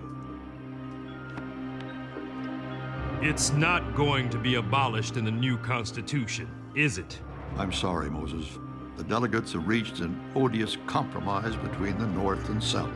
It's 3.20 3.52
not 3.52 3.94
going 3.94 4.28
to 4.30 4.38
be 4.38 4.56
abolished 4.56 5.16
in 5.16 5.24
the 5.24 5.30
new 5.30 5.56
Constitution, 5.59 6.48
is 6.74 6.98
it? 6.98 7.18
I'm 7.56 7.72
sorry, 7.72 8.10
Moses. 8.10 8.59
The 8.96 9.05
delegates 9.05 9.52
have 9.52 9.66
reached 9.66 10.01
an 10.01 10.18
odious 10.34 10.76
compromise 10.86 11.56
between 11.56 11.98
the 11.98 12.06
North 12.06 12.48
and 12.48 12.62
South. 12.62 12.90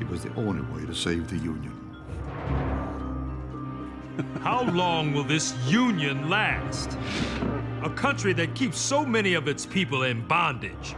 It 0.00 0.08
was 0.08 0.22
the 0.22 0.34
only 0.34 0.62
way 0.74 0.86
to 0.86 0.94
save 0.94 1.28
the 1.28 1.36
Union. 1.38 1.78
How 4.42 4.62
long 4.70 5.12
will 5.14 5.24
this 5.24 5.54
union 5.66 6.28
last? 6.28 6.98
A 7.82 7.90
country 7.90 8.32
that 8.34 8.54
keeps 8.54 8.78
so 8.78 9.04
many 9.04 9.34
of 9.34 9.48
its 9.48 9.64
people 9.66 10.02
in 10.04 10.26
bondage. 10.26 10.94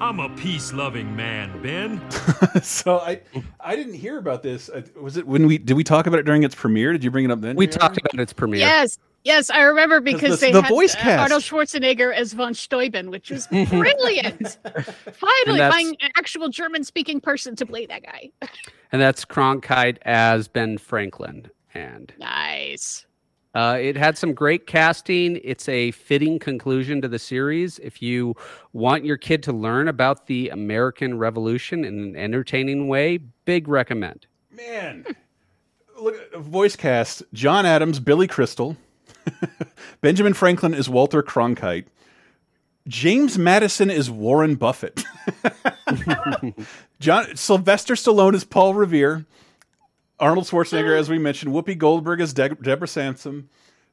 I'm 0.00 0.20
a 0.20 0.28
peace 0.36 0.72
loving 0.74 1.16
man, 1.16 1.62
Ben. 1.62 2.02
so 2.62 2.98
I 2.98 3.22
I 3.60 3.76
didn't 3.76 3.94
hear 3.94 4.18
about 4.18 4.42
this. 4.42 4.68
Uh, 4.68 4.82
Was 5.00 5.16
it 5.16 5.26
when 5.26 5.46
we 5.46 5.56
did 5.56 5.74
we 5.74 5.84
talk 5.84 6.06
about 6.06 6.20
it 6.20 6.24
during 6.26 6.42
its 6.42 6.54
premiere? 6.54 6.92
Did 6.92 7.02
you 7.02 7.10
bring 7.10 7.24
it 7.24 7.30
up 7.30 7.40
then? 7.40 7.56
We 7.56 7.66
JR? 7.66 7.78
talked 7.78 7.96
about 7.98 8.20
its 8.20 8.32
premiere. 8.34 8.60
Yes, 8.60 8.98
Yes, 9.26 9.50
I 9.50 9.62
remember 9.62 10.00
because 10.00 10.38
the- 10.38 10.46
they 10.46 10.52
the 10.52 10.62
had 10.62 10.68
voice 10.70 10.94
uh, 10.94 10.98
cast. 10.98 11.20
Arnold 11.22 11.42
Schwarzenegger 11.42 12.14
as 12.14 12.32
von 12.32 12.54
Steuben, 12.54 13.10
which 13.10 13.28
was 13.30 13.48
brilliant. 13.48 14.58
Finally, 14.62 15.58
that's- 15.58 15.72
finding 15.74 15.96
an 16.00 16.10
actual 16.16 16.48
German-speaking 16.48 17.20
person 17.20 17.56
to 17.56 17.66
play 17.66 17.86
that 17.86 18.02
guy. 18.04 18.30
And 18.92 19.02
that's 19.02 19.24
Cronkite 19.24 19.98
as 20.02 20.46
Ben 20.46 20.78
Franklin. 20.78 21.50
And 21.74 22.12
Nice. 22.20 23.04
uh, 23.52 23.76
it 23.80 23.96
had 23.96 24.16
some 24.16 24.32
great 24.32 24.68
casting. 24.68 25.40
It's 25.42 25.68
a 25.68 25.90
fitting 25.90 26.38
conclusion 26.38 27.02
to 27.02 27.08
the 27.08 27.18
series. 27.18 27.80
If 27.80 28.00
you 28.00 28.36
want 28.72 29.04
your 29.04 29.16
kid 29.16 29.42
to 29.42 29.52
learn 29.52 29.88
about 29.88 30.28
the 30.28 30.50
American 30.50 31.18
Revolution 31.18 31.84
in 31.84 31.98
an 31.98 32.16
entertaining 32.16 32.86
way, 32.86 33.18
big 33.44 33.66
recommend. 33.66 34.28
Man, 34.52 35.04
look 36.00 36.14
at 36.32 36.38
voice 36.40 36.76
cast: 36.76 37.24
John 37.32 37.66
Adams, 37.66 37.98
Billy 37.98 38.28
Crystal, 38.28 38.76
Benjamin 40.00 40.34
Franklin 40.34 40.74
is 40.74 40.88
Walter 40.88 41.22
Cronkite, 41.22 41.86
James 42.88 43.36
Madison 43.38 43.90
is 43.90 44.10
Warren 44.10 44.54
Buffett, 44.54 45.02
John 47.00 47.36
Sylvester 47.36 47.94
Stallone 47.94 48.34
is 48.34 48.44
Paul 48.44 48.74
Revere, 48.74 49.24
Arnold 50.18 50.46
Schwarzenegger, 50.46 50.98
as 50.98 51.10
we 51.10 51.18
mentioned, 51.18 51.52
Whoopi 51.52 51.76
Goldberg 51.76 52.20
is 52.20 52.32
De- 52.32 52.54
Deborah 52.54 52.88
Sampson, 52.88 53.48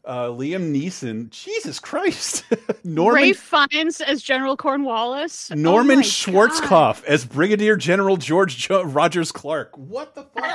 uh, 0.05 0.27
Liam 0.27 0.73
Neeson. 0.73 1.30
Jesus 1.30 1.80
Christ, 1.80 2.45
Norman 2.84 3.23
Ralph 3.23 3.38
Fiennes 3.72 3.99
as 4.01 4.22
General 4.22 4.55
Cornwallis. 4.55 5.51
Oh 5.51 5.55
Norman 5.55 5.97
my 5.97 6.03
Schwarzkopf 6.03 7.03
as 7.05 7.26
Brigadier 7.26 7.76
General 7.76 8.18
George 8.18 8.57
jo- 8.57 8.84
Rogers 8.84 9.31
Clark. 9.31 9.77
What 9.77 10.14
the 10.15 10.23
fuck? 10.23 10.53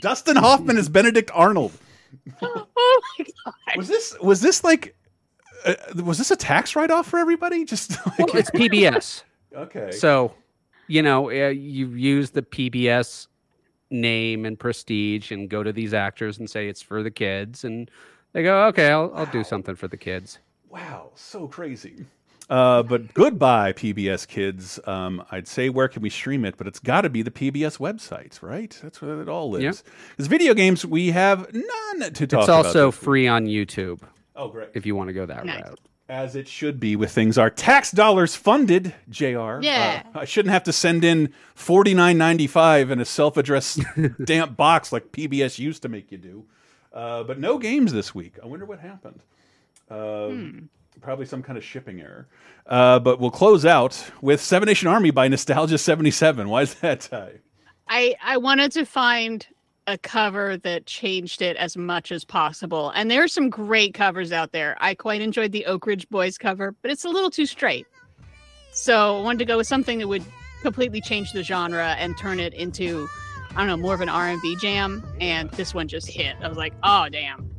Dustin 0.00 0.36
Hoffman 0.36 0.78
as 0.78 0.88
Benedict 0.88 1.30
Arnold. 1.34 1.72
Oh 2.42 3.00
my 3.18 3.24
god! 3.44 3.76
Was 3.76 3.88
this 3.88 4.16
was 4.20 4.40
this 4.40 4.64
like 4.64 4.94
uh, 5.64 5.74
was 6.04 6.18
this 6.18 6.30
a 6.30 6.36
tax 6.36 6.74
write 6.76 6.90
off 6.90 7.06
for 7.06 7.18
everybody? 7.18 7.64
Just 7.66 7.90
like, 8.06 8.18
Well, 8.18 8.36
it's 8.36 8.50
PBS. 8.50 9.22
okay. 9.54 9.90
So, 9.92 10.34
you 10.88 11.02
know, 11.02 11.30
uh, 11.30 11.48
you 11.48 11.88
use 11.88 12.30
the 12.30 12.42
PBS 12.42 13.26
name 13.90 14.44
and 14.44 14.58
prestige 14.58 15.30
and 15.32 15.48
go 15.50 15.62
to 15.62 15.72
these 15.72 15.92
actors 15.94 16.38
and 16.38 16.48
say 16.48 16.68
it's 16.68 16.82
for 16.82 17.02
the 17.02 17.10
kids. 17.10 17.64
And 17.64 17.90
they 18.32 18.42
go, 18.42 18.66
okay, 18.68 18.90
I'll, 18.90 19.12
I'll 19.14 19.26
do 19.26 19.42
something 19.44 19.74
for 19.74 19.88
the 19.88 19.96
kids. 19.96 20.38
Wow, 20.68 21.10
so 21.16 21.48
crazy. 21.48 22.06
Uh, 22.50 22.82
but 22.82 23.14
goodbye, 23.14 23.72
PBS 23.72 24.26
kids. 24.26 24.80
Um, 24.84 25.22
I'd 25.30 25.46
say 25.46 25.68
where 25.68 25.86
can 25.88 26.02
we 26.02 26.10
stream 26.10 26.44
it, 26.44 26.56
but 26.56 26.66
it's 26.66 26.80
got 26.80 27.02
to 27.02 27.08
be 27.08 27.22
the 27.22 27.30
PBS 27.30 27.78
website, 27.78 28.42
right? 28.42 28.76
That's 28.82 29.00
where 29.00 29.22
it 29.22 29.28
all 29.28 29.50
lives. 29.50 29.84
Yeah. 30.18 30.26
Video 30.26 30.52
games, 30.52 30.84
we 30.84 31.12
have 31.12 31.46
none 31.54 32.12
to 32.12 32.26
talk 32.26 32.42
about. 32.42 32.42
It's 32.42 32.48
also 32.48 32.90
this 32.90 32.98
free 32.98 33.28
on 33.28 33.46
YouTube. 33.46 34.00
Oh, 34.34 34.48
great. 34.48 34.70
If 34.74 34.84
you 34.84 34.96
want 34.96 35.08
to 35.08 35.12
go 35.12 35.26
that 35.26 35.46
Nice. 35.46 35.62
route. 35.62 35.80
As 36.08 36.34
it 36.34 36.48
should 36.48 36.80
be 36.80 36.96
with 36.96 37.12
things 37.12 37.38
our 37.38 37.50
tax 37.50 37.92
dollars 37.92 38.34
funded, 38.34 38.92
JR. 39.08 39.60
Yeah. 39.60 40.02
Uh, 40.12 40.18
I 40.18 40.24
shouldn't 40.24 40.52
have 40.52 40.64
to 40.64 40.72
send 40.72 41.04
in 41.04 41.32
forty 41.54 41.94
nine 41.94 42.18
ninety 42.18 42.48
five 42.48 42.90
in 42.90 42.98
a 42.98 43.04
self 43.04 43.36
addressed 43.36 43.78
damp 44.24 44.56
box 44.56 44.90
like 44.92 45.12
PBS 45.12 45.60
used 45.60 45.82
to 45.82 45.88
make 45.88 46.10
you 46.10 46.18
do. 46.18 46.46
Uh, 46.92 47.22
but 47.22 47.38
no 47.38 47.58
games 47.58 47.92
this 47.92 48.12
week. 48.12 48.38
I 48.42 48.46
wonder 48.46 48.64
what 48.66 48.80
happened. 48.80 49.20
Uh, 49.88 50.30
Probably 51.00 51.26
some 51.26 51.42
kind 51.42 51.56
of 51.56 51.64
shipping 51.64 52.00
error. 52.00 52.28
Uh, 52.66 52.98
but 52.98 53.20
we'll 53.20 53.30
close 53.30 53.64
out 53.64 54.10
with 54.20 54.40
Seven 54.40 54.66
Nation 54.66 54.88
Army 54.88 55.10
by 55.10 55.28
Nostalgia 55.28 55.78
77. 55.78 56.48
Why 56.48 56.62
is 56.62 56.74
that? 56.74 57.08
I 57.88 58.14
I 58.22 58.36
wanted 58.36 58.72
to 58.72 58.84
find 58.84 59.46
a 59.86 59.98
cover 59.98 60.56
that 60.58 60.86
changed 60.86 61.42
it 61.42 61.56
as 61.56 61.76
much 61.76 62.12
as 62.12 62.24
possible, 62.24 62.90
and 62.90 63.10
there 63.10 63.24
are 63.24 63.28
some 63.28 63.50
great 63.50 63.94
covers 63.94 64.30
out 64.30 64.52
there. 64.52 64.76
I 64.80 64.94
quite 64.94 65.20
enjoyed 65.20 65.52
the 65.52 65.66
Oak 65.66 65.86
Ridge 65.86 66.08
Boys 66.10 66.38
cover, 66.38 66.74
but 66.82 66.90
it's 66.90 67.04
a 67.04 67.08
little 67.08 67.30
too 67.30 67.46
straight. 67.46 67.86
So 68.72 69.18
I 69.18 69.22
wanted 69.22 69.40
to 69.40 69.44
go 69.46 69.56
with 69.56 69.66
something 69.66 69.98
that 69.98 70.06
would 70.06 70.24
completely 70.62 71.00
change 71.00 71.32
the 71.32 71.42
genre 71.42 71.96
and 71.98 72.16
turn 72.16 72.38
it 72.38 72.54
into 72.54 73.08
I 73.52 73.58
don't 73.58 73.66
know 73.66 73.76
more 73.76 73.94
of 73.94 74.00
an 74.00 74.08
R&B 74.08 74.56
jam. 74.56 75.04
And 75.20 75.50
this 75.52 75.74
one 75.74 75.88
just 75.88 76.08
hit. 76.08 76.36
I 76.40 76.48
was 76.48 76.56
like, 76.56 76.72
oh 76.84 77.08
damn, 77.08 77.50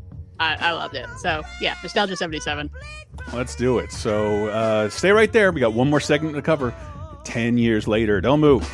I, 0.41 0.57
I 0.59 0.71
loved 0.71 0.95
it. 0.95 1.07
So 1.19 1.43
yeah, 1.61 1.75
Nostalgia 1.83 2.15
77. 2.15 2.69
Let's 3.33 3.55
do 3.55 3.77
it. 3.77 3.91
So 3.91 4.47
uh, 4.47 4.89
stay 4.89 5.11
right 5.11 5.31
there. 5.31 5.51
We 5.51 5.61
got 5.61 5.73
one 5.73 5.89
more 5.89 5.99
segment 5.99 6.35
to 6.35 6.41
cover. 6.41 6.73
10 7.23 7.57
years 7.57 7.87
later. 7.87 8.19
Don't 8.19 8.39
move. 8.39 8.69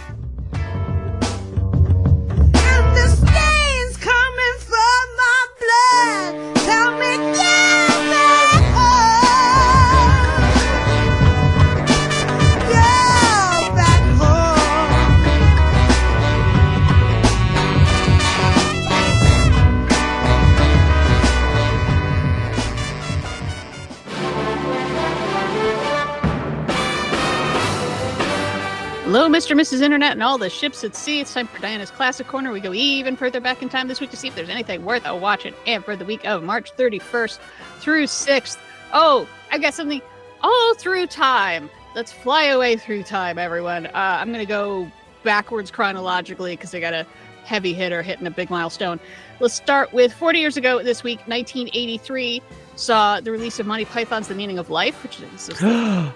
Hello, 29.28 29.38
Mr. 29.38 29.52
and 29.52 29.60
Mrs. 29.60 29.82
Internet 29.82 30.14
and 30.14 30.24
all 30.24 30.38
the 30.38 30.50
ships 30.50 30.86
at 30.86 30.96
sea. 30.96 31.20
It's 31.20 31.34
time 31.34 31.48
for 31.48 31.60
Diana's 31.60 31.92
Classic 31.92 32.26
Corner. 32.26 32.50
We 32.50 32.62
go 32.62 32.74
even 32.74 33.18
further 33.18 33.42
back 33.42 33.62
in 33.62 33.68
time 33.68 33.90
this 33.90 34.00
week 34.00 34.10
to 34.12 34.16
see 34.16 34.30
if 34.30 34.36
there's 34.36 34.48
anything 34.48 34.86
worth 34.86 35.06
a 35.06 35.14
watching. 35.14 35.54
And 35.66 35.84
for 35.84 35.98
the 35.98 36.06
week 36.06 36.26
of 36.26 36.44
March 36.44 36.74
31st 36.78 37.38
through 37.80 38.06
6th. 38.06 38.58
Oh, 38.94 39.28
I 39.52 39.58
got 39.58 39.74
something 39.74 40.02
all 40.42 40.76
through 40.76 41.08
time. 41.08 41.70
Let's 41.94 42.14
fly 42.14 42.46
away 42.46 42.78
through 42.78 43.04
time, 43.04 43.38
everyone. 43.38 43.88
Uh, 43.88 43.92
I'm 43.94 44.30
going 44.30 44.40
to 44.40 44.46
go 44.46 44.90
backwards 45.24 45.72
chronologically 45.72 46.56
because 46.56 46.74
I 46.74 46.80
got 46.80 46.94
a 46.94 47.06
heavy 47.44 47.74
hitter 47.74 48.02
hitting 48.02 48.28
a 48.28 48.32
big 48.32 48.50
milestone. 48.50 48.98
Let's 49.42 49.56
start 49.56 49.92
with 49.92 50.14
40 50.14 50.40
years 50.40 50.56
ago 50.56 50.82
this 50.82 51.04
week, 51.04 51.20
1983, 51.28 52.42
saw 52.78 53.20
the 53.20 53.34
release 53.34 53.60
of 53.60 53.68
Monty 53.68 53.84
Python's 53.84 54.30
The 54.30 54.36
Meaning 54.36 54.58
of 54.58 54.70
Life, 54.70 55.04
which 55.04 55.20
is 55.20 55.50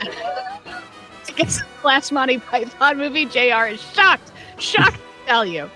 it's 1.38 1.58
the 1.60 1.66
last 1.86 2.12
Monty 2.12 2.38
Python 2.38 2.98
movie. 2.98 3.24
JR 3.26 3.66
is 3.66 3.80
shocked, 3.80 4.30
shocked 4.58 4.96
to 4.96 5.26
tell 5.26 5.44
you. 5.44 5.70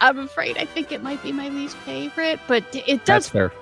I'm 0.00 0.18
afraid 0.18 0.58
I 0.58 0.66
think 0.66 0.92
it 0.92 1.02
might 1.02 1.22
be 1.22 1.32
my 1.32 1.48
least 1.48 1.76
favorite, 1.78 2.38
but 2.46 2.64
it 2.74 3.04
That's 3.06 3.26
does 3.26 3.28
fair. 3.28 3.52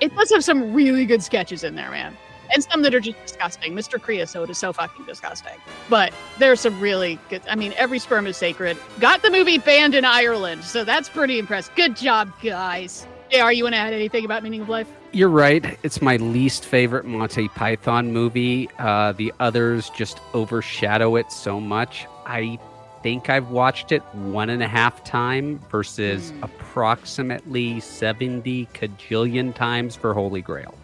it 0.00 0.14
does 0.14 0.30
have 0.30 0.44
some 0.44 0.72
really 0.72 1.04
good 1.04 1.22
sketches 1.22 1.64
in 1.64 1.74
there, 1.74 1.90
man. 1.90 2.16
And 2.52 2.64
some 2.64 2.82
that 2.82 2.94
are 2.94 3.00
just 3.00 3.20
disgusting. 3.22 3.74
Mr. 3.74 4.00
Creosote 4.00 4.50
is 4.50 4.58
so 4.58 4.72
fucking 4.72 5.06
disgusting. 5.06 5.54
But 5.88 6.12
there's 6.38 6.60
some 6.60 6.80
really 6.80 7.18
good 7.28 7.42
I 7.48 7.54
mean, 7.56 7.72
every 7.76 7.98
sperm 7.98 8.26
is 8.26 8.36
sacred. 8.36 8.76
Got 9.00 9.22
the 9.22 9.30
movie 9.30 9.58
banned 9.58 9.94
in 9.94 10.04
Ireland, 10.04 10.64
so 10.64 10.84
that's 10.84 11.08
pretty 11.08 11.38
impressive. 11.38 11.74
Good 11.76 11.96
job, 11.96 12.32
guys. 12.42 13.06
JR, 13.30 13.50
you 13.50 13.64
want 13.64 13.74
to 13.74 13.80
add 13.80 13.92
anything 13.92 14.24
about 14.24 14.42
Meaning 14.42 14.62
of 14.62 14.68
Life? 14.68 14.88
You're 15.12 15.28
right. 15.28 15.76
It's 15.82 16.00
my 16.00 16.16
least 16.16 16.64
favorite 16.64 17.04
Monty 17.04 17.48
Python 17.48 18.12
movie. 18.12 18.68
Uh, 18.78 19.10
the 19.10 19.32
others 19.40 19.90
just 19.90 20.20
overshadow 20.34 21.16
it 21.16 21.32
so 21.32 21.58
much. 21.60 22.06
I 22.26 22.60
think 23.02 23.28
I've 23.28 23.50
watched 23.50 23.90
it 23.90 24.02
one 24.14 24.50
and 24.50 24.62
a 24.62 24.68
half 24.68 25.02
time 25.02 25.58
versus 25.68 26.32
approximately 26.42 27.80
70 27.80 28.66
cajillion 28.66 29.52
times 29.52 29.96
for 29.96 30.14
Holy 30.14 30.42
Grail. 30.42 30.74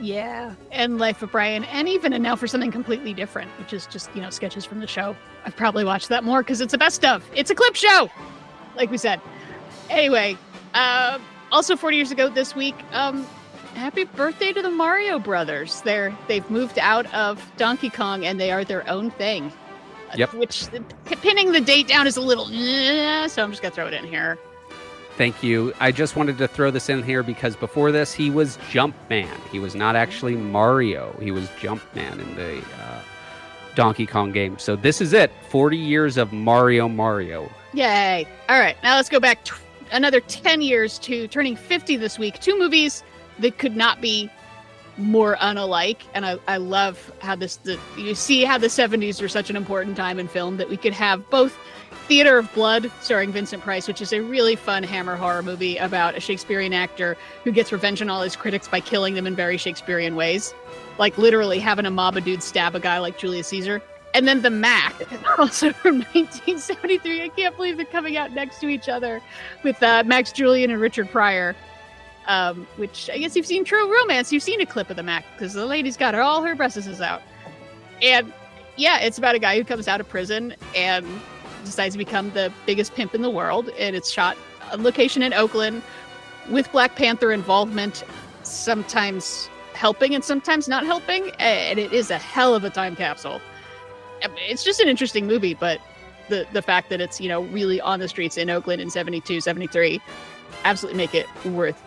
Yeah, 0.00 0.54
and 0.72 0.98
Life 0.98 1.22
of 1.22 1.30
Brian, 1.30 1.64
and 1.64 1.86
even 1.88 2.14
and 2.14 2.22
now 2.22 2.36
for 2.36 2.46
something 2.46 2.72
completely 2.72 3.12
different, 3.12 3.50
which 3.58 3.72
is 3.72 3.86
just 3.86 4.14
you 4.14 4.22
know 4.22 4.30
sketches 4.30 4.64
from 4.64 4.80
the 4.80 4.86
show. 4.86 5.14
I've 5.44 5.54
probably 5.54 5.84
watched 5.84 6.08
that 6.08 6.24
more 6.24 6.42
because 6.42 6.60
it's 6.60 6.72
the 6.72 6.78
best 6.78 7.04
of. 7.04 7.24
It's 7.34 7.50
a 7.50 7.54
clip 7.54 7.76
show, 7.76 8.10
like 8.74 8.90
we 8.90 8.98
said. 8.98 9.20
Anyway, 9.90 10.36
uh, 10.74 11.18
also 11.54 11.76
40 11.76 11.96
years 11.96 12.10
ago 12.10 12.28
this 12.28 12.54
week, 12.54 12.74
um, 12.92 13.24
happy 13.74 14.04
birthday 14.04 14.52
to 14.52 14.60
the 14.60 14.70
Mario 14.70 15.18
Brothers. 15.18 15.80
They're 15.82 16.14
they've 16.28 16.48
moved 16.50 16.78
out 16.78 17.12
of 17.14 17.40
Donkey 17.56 17.88
Kong 17.90 18.26
and 18.26 18.38
they 18.40 18.50
are 18.50 18.64
their 18.64 18.86
own 18.90 19.10
thing. 19.12 19.52
Uh, 20.10 20.16
Yep. 20.18 20.34
Which 20.34 20.66
pinning 21.22 21.52
the 21.52 21.60
date 21.60 21.88
down 21.88 22.06
is 22.06 22.16
a 22.16 22.20
little, 22.20 22.48
eh, 22.52 23.26
so 23.28 23.42
I'm 23.42 23.50
just 23.50 23.62
gonna 23.62 23.74
throw 23.74 23.86
it 23.86 23.94
in 23.94 24.04
here. 24.04 24.36
Thank 25.16 25.44
you. 25.44 25.72
I 25.78 25.92
just 25.92 26.16
wanted 26.16 26.38
to 26.38 26.48
throw 26.48 26.72
this 26.72 26.88
in 26.88 27.02
here 27.04 27.22
because 27.22 27.54
before 27.54 27.92
this, 27.92 28.12
he 28.12 28.30
was 28.30 28.56
Jumpman. 28.70 29.30
He 29.52 29.60
was 29.60 29.76
not 29.76 29.94
actually 29.94 30.34
Mario. 30.34 31.16
He 31.20 31.30
was 31.30 31.48
Jumpman 31.60 32.18
in 32.18 32.34
the 32.34 32.58
uh, 32.80 33.00
Donkey 33.76 34.06
Kong 34.06 34.32
game. 34.32 34.58
So 34.58 34.74
this 34.74 35.00
is 35.00 35.12
it 35.12 35.30
40 35.50 35.76
years 35.76 36.16
of 36.16 36.32
Mario 36.32 36.88
Mario. 36.88 37.48
Yay! 37.72 38.26
All 38.48 38.58
right, 38.58 38.76
now 38.82 38.96
let's 38.96 39.08
go 39.08 39.20
back 39.20 39.44
t- 39.44 39.54
another 39.94 40.20
10 40.20 40.60
years 40.60 40.98
to 40.98 41.26
turning 41.28 41.56
50 41.56 41.96
this 41.96 42.18
week. 42.18 42.40
Two 42.40 42.58
movies 42.58 43.02
that 43.38 43.58
could 43.58 43.76
not 43.76 44.00
be 44.00 44.30
more 44.96 45.36
unalike. 45.36 45.98
And 46.12 46.26
I, 46.26 46.36
I 46.46 46.58
love 46.58 47.12
how 47.20 47.34
this 47.34 47.56
the, 47.56 47.78
you 47.96 48.14
see 48.14 48.44
how 48.44 48.58
the 48.58 48.66
70s 48.66 49.20
were 49.20 49.28
such 49.28 49.50
an 49.50 49.56
important 49.56 49.96
time 49.96 50.18
in 50.18 50.28
film 50.28 50.56
that 50.58 50.68
we 50.68 50.76
could 50.76 50.92
have 50.92 51.28
both 51.30 51.56
Theater 52.06 52.36
of 52.36 52.52
Blood, 52.52 52.90
starring 53.00 53.32
Vincent 53.32 53.62
Price, 53.62 53.88
which 53.88 54.02
is 54.02 54.12
a 54.12 54.20
really 54.20 54.56
fun 54.56 54.82
Hammer 54.82 55.16
horror 55.16 55.42
movie 55.42 55.78
about 55.78 56.14
a 56.14 56.20
Shakespearean 56.20 56.74
actor 56.74 57.16
who 57.44 57.50
gets 57.50 57.72
revenge 57.72 58.02
on 58.02 58.10
all 58.10 58.20
his 58.20 58.36
critics 58.36 58.68
by 58.68 58.80
killing 58.80 59.14
them 59.14 59.26
in 59.26 59.34
very 59.34 59.56
Shakespearean 59.56 60.14
ways, 60.14 60.52
like 60.98 61.16
literally 61.16 61.58
having 61.58 61.86
a 61.86 61.90
mob 61.90 62.16
of 62.16 62.24
dudes 62.24 62.44
stab 62.44 62.74
a 62.74 62.80
guy 62.80 62.98
like 62.98 63.16
Julius 63.16 63.48
Caesar. 63.48 63.80
And 64.14 64.28
then 64.28 64.42
The 64.42 64.50
Mack, 64.50 64.94
also 65.38 65.72
from 65.72 65.98
1973. 66.12 67.22
I 67.22 67.28
can't 67.28 67.56
believe 67.56 67.76
they're 67.76 67.84
coming 67.86 68.16
out 68.16 68.32
next 68.32 68.60
to 68.60 68.68
each 68.68 68.88
other 68.88 69.20
with 69.64 69.82
uh, 69.82 70.04
Max 70.06 70.32
Julien 70.32 70.70
and 70.70 70.80
Richard 70.80 71.10
Pryor. 71.10 71.54
Um, 72.26 72.66
which 72.76 73.10
I 73.12 73.18
guess 73.18 73.36
you've 73.36 73.44
seen 73.44 73.66
True 73.66 73.92
Romance. 73.92 74.32
You've 74.32 74.42
seen 74.42 74.58
a 74.62 74.64
clip 74.64 74.88
of 74.88 74.96
the 74.96 75.02
Mack 75.02 75.26
because 75.34 75.52
the 75.52 75.66
lady's 75.66 75.98
got 75.98 76.14
her, 76.14 76.22
all 76.22 76.42
her 76.42 76.54
breasts 76.54 77.00
out. 77.02 77.20
And 78.00 78.32
yeah, 78.76 79.00
it's 79.00 79.18
about 79.18 79.34
a 79.34 79.38
guy 79.38 79.58
who 79.58 79.64
comes 79.64 79.88
out 79.88 80.00
of 80.00 80.08
prison 80.08 80.54
and 80.74 81.06
decides 81.66 81.94
to 81.94 81.98
become 81.98 82.30
the 82.30 82.50
biggest 82.64 82.94
pimp 82.94 83.14
in 83.14 83.20
the 83.20 83.28
world. 83.28 83.68
And 83.78 83.94
it's 83.94 84.10
shot 84.10 84.38
on 84.72 84.82
location 84.82 85.22
in 85.22 85.34
Oakland 85.34 85.82
with 86.48 86.70
Black 86.72 86.96
Panther 86.96 87.30
involvement, 87.30 88.04
sometimes 88.42 89.50
helping 89.74 90.14
and 90.14 90.24
sometimes 90.24 90.66
not 90.66 90.86
helping. 90.86 91.30
And 91.38 91.78
it 91.78 91.92
is 91.92 92.10
a 92.10 92.18
hell 92.18 92.54
of 92.54 92.64
a 92.64 92.70
time 92.70 92.96
capsule. 92.96 93.40
It's 94.38 94.64
just 94.64 94.80
an 94.80 94.88
interesting 94.88 95.26
movie, 95.26 95.54
but 95.54 95.80
the, 96.28 96.46
the 96.52 96.62
fact 96.62 96.90
that 96.90 97.00
it's, 97.00 97.20
you 97.20 97.28
know, 97.28 97.42
really 97.44 97.80
on 97.80 98.00
the 98.00 98.08
streets 98.08 98.36
in 98.36 98.50
Oakland 98.50 98.80
in 98.80 98.90
72, 98.90 99.40
73, 99.40 100.00
absolutely 100.64 100.96
make 100.96 101.14
it 101.14 101.26
worth 101.46 101.82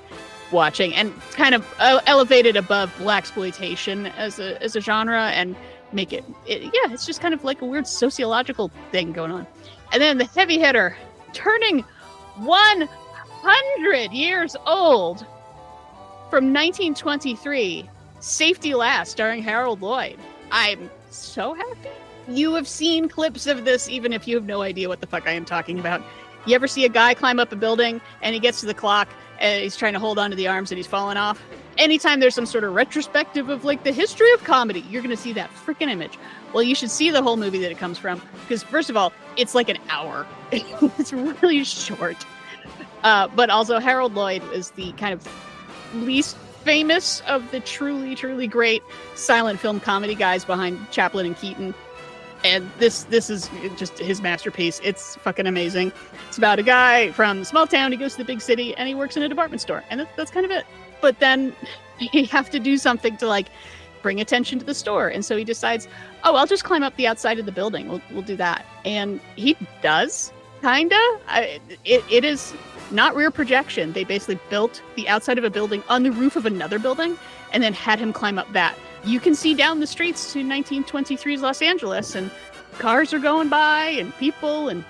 watching 0.51 0.93
and 0.93 1.13
kind 1.31 1.53
of 1.53 1.65
uh, 1.79 1.99
elevated 2.05 2.55
above 2.55 2.93
black 2.99 3.23
exploitation 3.23 4.05
as 4.07 4.39
a 4.39 4.61
as 4.63 4.75
a 4.75 4.81
genre 4.81 5.29
and 5.31 5.55
make 5.91 6.13
it, 6.13 6.23
it 6.45 6.61
yeah 6.63 6.93
it's 6.93 7.05
just 7.05 7.19
kind 7.19 7.33
of 7.33 7.43
like 7.43 7.61
a 7.61 7.65
weird 7.65 7.85
sociological 7.87 8.71
thing 8.91 9.11
going 9.11 9.31
on. 9.31 9.45
And 9.91 10.01
then 10.01 10.17
the 10.17 10.25
heavy 10.25 10.59
hitter 10.59 10.95
turning 11.33 11.83
100 12.37 14.11
years 14.11 14.55
old 14.65 15.19
from 16.29 16.53
1923 16.53 17.89
safety 18.19 18.73
last 18.73 19.11
starring 19.11 19.43
harold 19.43 19.81
lloyd. 19.81 20.17
I'm 20.51 20.89
so 21.09 21.53
happy 21.53 21.89
you 22.27 22.53
have 22.53 22.67
seen 22.67 23.07
clips 23.07 23.47
of 23.47 23.65
this 23.65 23.89
even 23.89 24.13
if 24.13 24.27
you 24.27 24.35
have 24.35 24.45
no 24.45 24.61
idea 24.61 24.87
what 24.87 25.01
the 25.01 25.07
fuck 25.07 25.27
i 25.27 25.31
am 25.31 25.45
talking 25.45 25.79
about 25.79 26.01
you 26.47 26.55
ever 26.55 26.67
see 26.67 26.85
a 26.85 26.89
guy 26.89 27.13
climb 27.13 27.39
up 27.39 27.51
a 27.51 27.55
building 27.55 27.99
and 28.21 28.33
he 28.33 28.39
gets 28.39 28.61
to 28.61 28.65
the 28.65 28.73
clock 28.73 29.09
and 29.39 29.61
he's 29.61 29.75
trying 29.75 29.93
to 29.93 29.99
hold 29.99 30.17
on 30.17 30.29
to 30.29 30.35
the 30.35 30.47
arms 30.47 30.71
and 30.71 30.77
he's 30.77 30.87
falling 30.87 31.17
off? 31.17 31.41
Anytime 31.77 32.21
there's 32.21 32.33
some 32.33 32.45
sort 32.45 32.63
of 32.63 32.73
retrospective 32.73 33.49
of 33.49 33.65
like 33.65 33.83
the 33.83 33.91
history 33.91 34.31
of 34.33 34.43
comedy, 34.43 34.79
you're 34.89 35.01
going 35.01 35.15
to 35.15 35.21
see 35.21 35.33
that 35.33 35.51
freaking 35.51 35.89
image. 35.89 36.17
Well, 36.53 36.63
you 36.63 36.73
should 36.73 36.89
see 36.89 37.11
the 37.11 37.21
whole 37.21 37.37
movie 37.37 37.59
that 37.59 37.69
it 37.69 37.77
comes 37.77 37.97
from 37.97 38.21
because, 38.41 38.63
first 38.63 38.89
of 38.89 38.95
all, 38.95 39.11
it's 39.35 39.53
like 39.53 39.67
an 39.69 39.77
hour, 39.89 40.25
it's 40.51 41.11
really 41.11 41.63
short. 41.65 42.25
Uh, 43.03 43.27
but 43.27 43.49
also, 43.49 43.79
Harold 43.79 44.15
Lloyd 44.15 44.41
is 44.53 44.71
the 44.71 44.91
kind 44.93 45.13
of 45.13 45.27
least 45.95 46.37
famous 46.63 47.21
of 47.27 47.51
the 47.51 47.59
truly, 47.59 48.15
truly 48.15 48.47
great 48.47 48.81
silent 49.15 49.59
film 49.59 49.79
comedy 49.79 50.15
guys 50.15 50.45
behind 50.45 50.79
Chaplin 50.91 51.25
and 51.25 51.37
Keaton 51.37 51.73
and 52.43 52.69
this 52.77 53.03
this 53.03 53.29
is 53.29 53.49
just 53.75 53.97
his 53.99 54.21
masterpiece. 54.21 54.79
It's 54.83 55.15
fucking 55.17 55.47
amazing. 55.47 55.91
It's 56.27 56.37
about 56.37 56.59
a 56.59 56.63
guy 56.63 57.11
from 57.11 57.43
small 57.43 57.67
town. 57.67 57.91
He 57.91 57.97
goes 57.97 58.13
to 58.13 58.19
the 58.19 58.25
big 58.25 58.41
city 58.41 58.75
and 58.75 58.87
he 58.87 58.95
works 58.95 59.17
in 59.17 59.23
a 59.23 59.29
department 59.29 59.61
store, 59.61 59.83
and 59.89 59.99
that, 59.99 60.15
that's 60.15 60.31
kind 60.31 60.45
of 60.45 60.51
it. 60.51 60.65
But 61.01 61.19
then 61.19 61.55
he 61.97 62.25
have 62.25 62.49
to 62.51 62.59
do 62.59 62.77
something 62.77 63.17
to 63.17 63.27
like 63.27 63.47
bring 64.01 64.21
attention 64.21 64.59
to 64.59 64.65
the 64.65 64.73
store, 64.73 65.07
and 65.07 65.25
so 65.25 65.35
he 65.35 65.43
decides, 65.43 65.87
oh, 66.23 66.35
I'll 66.35 66.47
just 66.47 66.63
climb 66.63 66.83
up 66.83 66.95
the 66.95 67.07
outside 67.07 67.39
of 67.39 67.45
the 67.45 67.51
building. 67.51 67.87
We'll 67.87 68.01
we'll 68.11 68.21
do 68.21 68.35
that, 68.37 68.65
and 68.85 69.19
he 69.35 69.57
does 69.81 70.31
kinda. 70.61 70.95
I, 71.27 71.59
it 71.85 72.03
it 72.09 72.23
is 72.23 72.53
not 72.91 73.15
rear 73.15 73.31
projection. 73.31 73.93
They 73.93 74.03
basically 74.03 74.39
built 74.49 74.81
the 74.95 75.09
outside 75.09 75.37
of 75.37 75.43
a 75.43 75.49
building 75.49 75.83
on 75.89 76.03
the 76.03 76.11
roof 76.11 76.35
of 76.35 76.45
another 76.45 76.79
building, 76.79 77.17
and 77.51 77.63
then 77.63 77.73
had 77.73 77.99
him 77.99 78.13
climb 78.13 78.37
up 78.37 78.51
that 78.53 78.77
you 79.07 79.19
can 79.19 79.33
see 79.33 79.53
down 79.53 79.79
the 79.79 79.87
streets 79.87 80.33
to 80.33 80.43
1923's 80.43 81.41
Los 81.41 81.61
Angeles, 81.61 82.15
and 82.15 82.29
cars 82.77 83.13
are 83.13 83.19
going 83.19 83.49
by 83.49 83.85
and 83.85 84.15
people, 84.17 84.69
and 84.69 84.83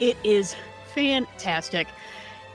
it 0.00 0.16
is 0.24 0.56
fantastic. 0.94 1.86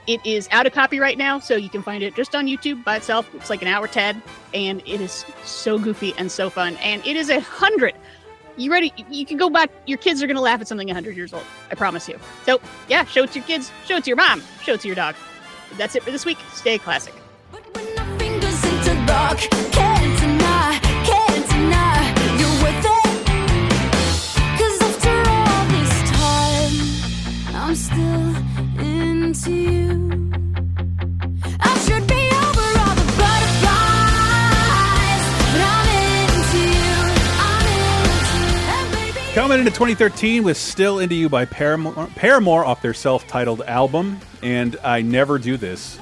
It 0.06 0.26
is 0.26 0.48
out 0.52 0.66
of 0.66 0.74
copyright 0.74 1.18
now, 1.18 1.40
so 1.40 1.56
you 1.56 1.70
can 1.70 1.82
find 1.82 2.04
it 2.04 2.16
just 2.16 2.36
on 2.36 2.46
YouTube 2.46 2.84
by 2.84 2.98
itself. 2.98 3.30
It's 3.36 3.50
like 3.50 3.62
an 3.62 3.68
hour 3.68 3.88
10, 3.88 4.22
and 4.54 4.82
it 4.86 5.02
is 5.02 5.26
so 5.44 5.78
goofy 5.78 6.14
and 6.18 6.32
so 6.32 6.50
fun. 6.50 6.78
And 6.78 7.06
it 7.06 7.16
is 7.16 7.30
a 7.30 7.40
hundred. 7.40 7.94
You 8.56 8.72
ready? 8.72 8.94
You 9.10 9.26
can 9.26 9.38
go 9.38 9.50
back. 9.50 9.70
Your 9.86 9.98
kids 9.98 10.24
are 10.24 10.28
going 10.28 10.38
to 10.38 10.42
laugh 10.42 10.62
at 10.62 10.68
something 10.68 10.90
a 10.90 10.94
100 10.94 11.16
years 11.16 11.34
old. 11.34 11.44
I 11.70 11.76
promise 11.76 12.08
you. 12.08 12.20
So, 12.46 12.60
yeah, 12.88 13.06
show 13.06 13.24
it 13.24 13.32
to 13.34 13.40
your 13.40 13.48
kids, 13.48 13.72
show 13.86 13.98
it 13.98 14.04
to 14.06 14.10
your 14.10 14.18
mom, 14.18 14.42
show 14.64 14.74
it 14.74 14.82
to 14.82 14.88
your 14.88 14.96
dog. 14.96 15.16
That's 15.78 15.96
it 15.96 16.04
for 16.04 16.12
this 16.12 16.26
week. 16.26 16.38
Stay 16.54 16.78
classic. 16.78 17.14
I'm 27.68 27.76
still 27.76 28.34
into 28.80 29.52
you. 29.52 30.32
I 31.60 31.78
should 31.80 32.08
be 32.08 32.14
over 32.14 32.68
all 32.80 32.96
the 32.96 33.06
butterflies, 33.18 33.66
but 35.52 35.62
I'm 35.68 35.90
into 36.24 36.64
you. 36.64 36.96
I'm 37.36 37.68
into 38.88 39.20
you. 39.20 39.34
Coming 39.34 39.60
into 39.60 39.72
2013 39.72 40.46
with 40.46 40.56
Still 40.56 41.00
Into 41.00 41.16
You 41.16 41.28
by 41.28 41.44
Paramore, 41.44 42.08
Paramore 42.16 42.64
off 42.64 42.82
their 42.82 42.94
self 42.94 43.28
titled 43.28 43.62
album. 43.64 44.22
And 44.42 44.78
I 44.82 45.02
never 45.02 45.38
do 45.38 45.58
this, 45.58 46.00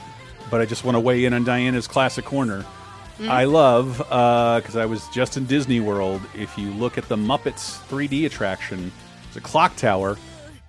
but 0.51 0.61
I 0.61 0.65
just 0.65 0.83
want 0.83 0.93
to 0.93 0.99
weigh 0.99 1.25
in 1.25 1.33
on 1.33 1.45
Diana's 1.45 1.87
classic 1.87 2.25
corner. 2.25 2.63
Mm. 3.17 3.27
I 3.27 3.45
love, 3.45 3.97
because 3.97 4.75
I 4.75 4.85
was 4.85 5.07
just 5.07 5.35
in 5.35 5.47
Disney 5.47 5.79
World, 5.79 6.21
if 6.35 6.59
you 6.59 6.69
look 6.69 6.99
at 6.99 7.07
the 7.07 7.15
Muppets 7.15 7.79
3D 7.87 8.27
attraction, 8.27 8.91
it's 9.27 9.37
a 9.37 9.41
clock 9.41 9.75
tower, 9.77 10.15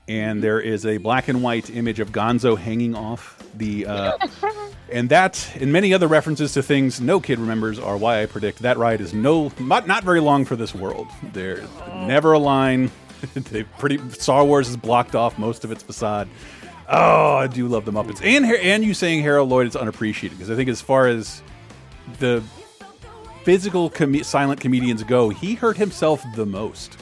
and 0.08 0.42
there 0.42 0.60
is 0.60 0.86
a 0.86 0.98
black 0.98 1.28
and 1.28 1.42
white 1.42 1.70
image 1.70 2.00
of 2.00 2.12
Gonzo 2.12 2.56
hanging 2.56 2.94
off 2.94 3.42
the. 3.54 3.86
Uh, 3.86 4.18
and 4.92 5.08
that, 5.08 5.50
and 5.60 5.72
many 5.72 5.92
other 5.92 6.08
references 6.08 6.52
to 6.54 6.62
things 6.62 7.00
no 7.00 7.20
kid 7.20 7.38
remembers, 7.38 7.78
are 7.78 7.96
why 7.96 8.22
I 8.22 8.26
predict 8.26 8.60
that 8.60 8.76
ride 8.76 9.00
is 9.00 9.12
no 9.12 9.52
not, 9.58 9.86
not 9.86 10.04
very 10.04 10.20
long 10.20 10.44
for 10.44 10.56
this 10.56 10.74
world. 10.74 11.08
There's 11.32 11.68
never 11.88 12.32
a 12.32 12.38
line. 12.38 12.90
they 13.34 13.64
pretty 13.64 13.98
Star 14.10 14.44
Wars 14.44 14.66
has 14.68 14.76
blocked 14.76 15.14
off 15.14 15.38
most 15.38 15.64
of 15.64 15.72
its 15.72 15.82
facade. 15.82 16.28
Oh, 16.88 17.36
I 17.36 17.48
do 17.48 17.66
love 17.66 17.84
the 17.84 17.92
Muppets, 17.92 18.24
and 18.24 18.44
and 18.44 18.84
you 18.84 18.94
saying 18.94 19.22
Harold 19.22 19.48
Lloyd 19.48 19.66
is 19.66 19.74
unappreciated 19.74 20.38
because 20.38 20.50
I 20.50 20.54
think 20.54 20.68
as 20.68 20.80
far 20.80 21.08
as 21.08 21.42
the 22.20 22.44
physical 23.42 23.90
com 23.90 24.22
silent 24.22 24.60
comedians 24.60 25.02
go, 25.02 25.30
he 25.30 25.54
hurt 25.54 25.76
himself 25.76 26.24
the 26.36 26.46
most. 26.46 26.96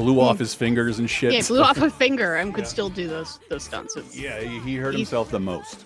Blew 0.00 0.20
off 0.20 0.38
his 0.38 0.54
fingers 0.54 0.98
and 0.98 1.08
shit. 1.10 1.32
Yeah, 1.32 1.40
he 1.42 1.46
blew 1.46 1.62
off 1.62 1.76
a 1.82 1.90
finger 1.90 2.36
and 2.36 2.54
could 2.54 2.66
still 2.66 2.88
do 2.88 3.06
those 3.06 3.38
those 3.48 3.64
stunts. 3.64 3.96
It's, 3.96 4.16
Yeah, 4.16 4.40
he 4.40 4.58
he 4.60 4.76
hurt 4.76 4.94
himself 4.94 5.30
the 5.30 5.40
most. 5.40 5.84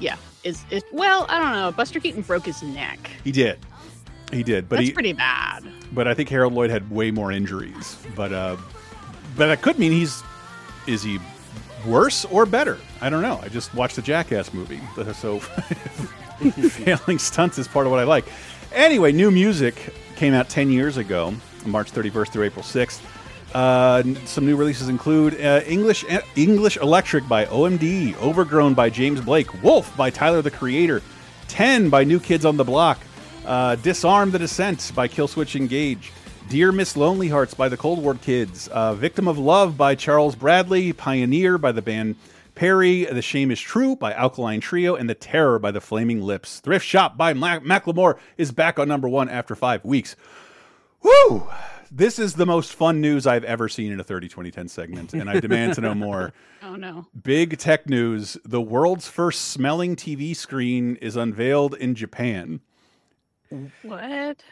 yeah. 0.00 0.16
Is 0.44 0.64
is 0.70 0.82
well, 0.92 1.26
I 1.28 1.38
don't 1.40 1.52
know. 1.52 1.72
Buster 1.72 1.98
Keaton 1.98 2.22
broke 2.22 2.44
his 2.46 2.62
neck. 2.62 3.10
He 3.24 3.32
did. 3.32 3.58
He 4.30 4.42
did, 4.42 4.68
but 4.68 4.76
That's 4.76 4.88
he, 4.88 4.92
pretty 4.94 5.14
bad. 5.14 5.64
but 5.92 6.06
I 6.06 6.12
think 6.14 6.28
Harold 6.28 6.52
Lloyd 6.52 6.70
had 6.70 6.88
way 6.90 7.10
more 7.10 7.32
injuries. 7.32 7.96
But 8.14 8.32
uh, 8.32 8.56
but 9.36 9.46
that 9.48 9.62
could 9.62 9.78
mean 9.78 9.90
he's 9.92 10.22
is 10.86 11.02
he 11.02 11.18
worse 11.86 12.24
or 12.26 12.44
better? 12.46 12.78
I 13.00 13.08
don't 13.10 13.22
know. 13.22 13.40
I 13.42 13.48
just 13.48 13.74
watched 13.74 13.96
the 13.96 14.02
Jackass 14.02 14.52
movie, 14.52 14.80
so 15.14 15.38
failing 16.50 17.18
stunts 17.18 17.58
is 17.58 17.66
part 17.66 17.86
of 17.86 17.90
what 17.92 18.00
I 18.00 18.04
like. 18.04 18.26
Anyway, 18.72 19.12
new 19.12 19.30
music 19.30 19.92
came 20.16 20.34
out 20.34 20.48
ten 20.48 20.70
years 20.70 20.96
ago, 20.98 21.34
March 21.66 21.90
thirty 21.90 22.10
first 22.10 22.32
through 22.32 22.44
April 22.44 22.62
sixth. 22.62 23.02
Uh, 23.54 24.02
some 24.26 24.44
new 24.44 24.56
releases 24.56 24.88
include 24.88 25.34
uh, 25.40 25.62
English 25.66 26.04
English 26.36 26.76
Electric 26.76 27.26
by 27.28 27.46
OMD, 27.46 28.14
Overgrown 28.18 28.74
by 28.74 28.90
James 28.90 29.20
Blake, 29.20 29.62
Wolf 29.62 29.96
by 29.96 30.10
Tyler 30.10 30.42
the 30.42 30.50
Creator, 30.50 31.02
Ten 31.48 31.88
by 31.88 32.04
New 32.04 32.20
Kids 32.20 32.44
on 32.44 32.56
the 32.58 32.64
Block, 32.64 32.98
uh, 33.46 33.76
Disarm 33.76 34.30
the 34.30 34.38
Descent 34.38 34.92
by 34.94 35.08
Killswitch 35.08 35.56
Engage, 35.56 36.12
Dear 36.50 36.72
Miss 36.72 36.96
Lonely 36.96 37.28
Hearts 37.28 37.54
by 37.54 37.70
the 37.70 37.76
Cold 37.76 38.02
War 38.02 38.14
Kids, 38.14 38.68
uh, 38.68 38.94
Victim 38.94 39.26
of 39.26 39.38
Love 39.38 39.78
by 39.78 39.94
Charles 39.94 40.36
Bradley, 40.36 40.92
Pioneer 40.92 41.56
by 41.56 41.72
the 41.72 41.82
band 41.82 42.16
Perry, 42.54 43.04
The 43.04 43.22
Shame 43.22 43.50
is 43.50 43.60
True 43.60 43.94
by 43.94 44.12
Alkaline 44.12 44.60
Trio, 44.60 44.94
and 44.96 45.08
The 45.08 45.14
Terror 45.14 45.58
by 45.58 45.70
the 45.70 45.80
Flaming 45.80 46.20
Lips. 46.20 46.58
Thrift 46.58 46.84
Shop 46.84 47.16
by 47.16 47.32
Mac- 47.32 47.62
Macklemore 47.62 48.18
is 48.36 48.50
back 48.50 48.78
on 48.80 48.88
number 48.88 49.08
one 49.08 49.28
after 49.28 49.54
five 49.54 49.84
weeks. 49.84 50.16
Woo! 51.02 51.46
This 51.90 52.18
is 52.18 52.34
the 52.34 52.44
most 52.46 52.74
fun 52.74 53.00
news 53.00 53.26
I've 53.26 53.44
ever 53.44 53.68
seen 53.68 53.92
in 53.92 54.00
a 54.00 54.04
30 54.04 54.28
2010 54.28 54.68
segment, 54.68 55.14
and 55.14 55.28
I 55.30 55.40
demand 55.40 55.74
to 55.74 55.80
know 55.80 55.94
more. 55.94 56.32
Oh 56.60 56.74
no. 56.74 57.06
Big 57.22 57.56
tech 57.56 57.88
news 57.88 58.36
the 58.44 58.60
world's 58.60 59.06
first 59.08 59.42
smelling 59.52 59.94
TV 59.94 60.34
screen 60.34 60.96
is 60.96 61.14
unveiled 61.16 61.74
in 61.74 61.94
Japan. 61.94 62.60
What? 63.82 64.42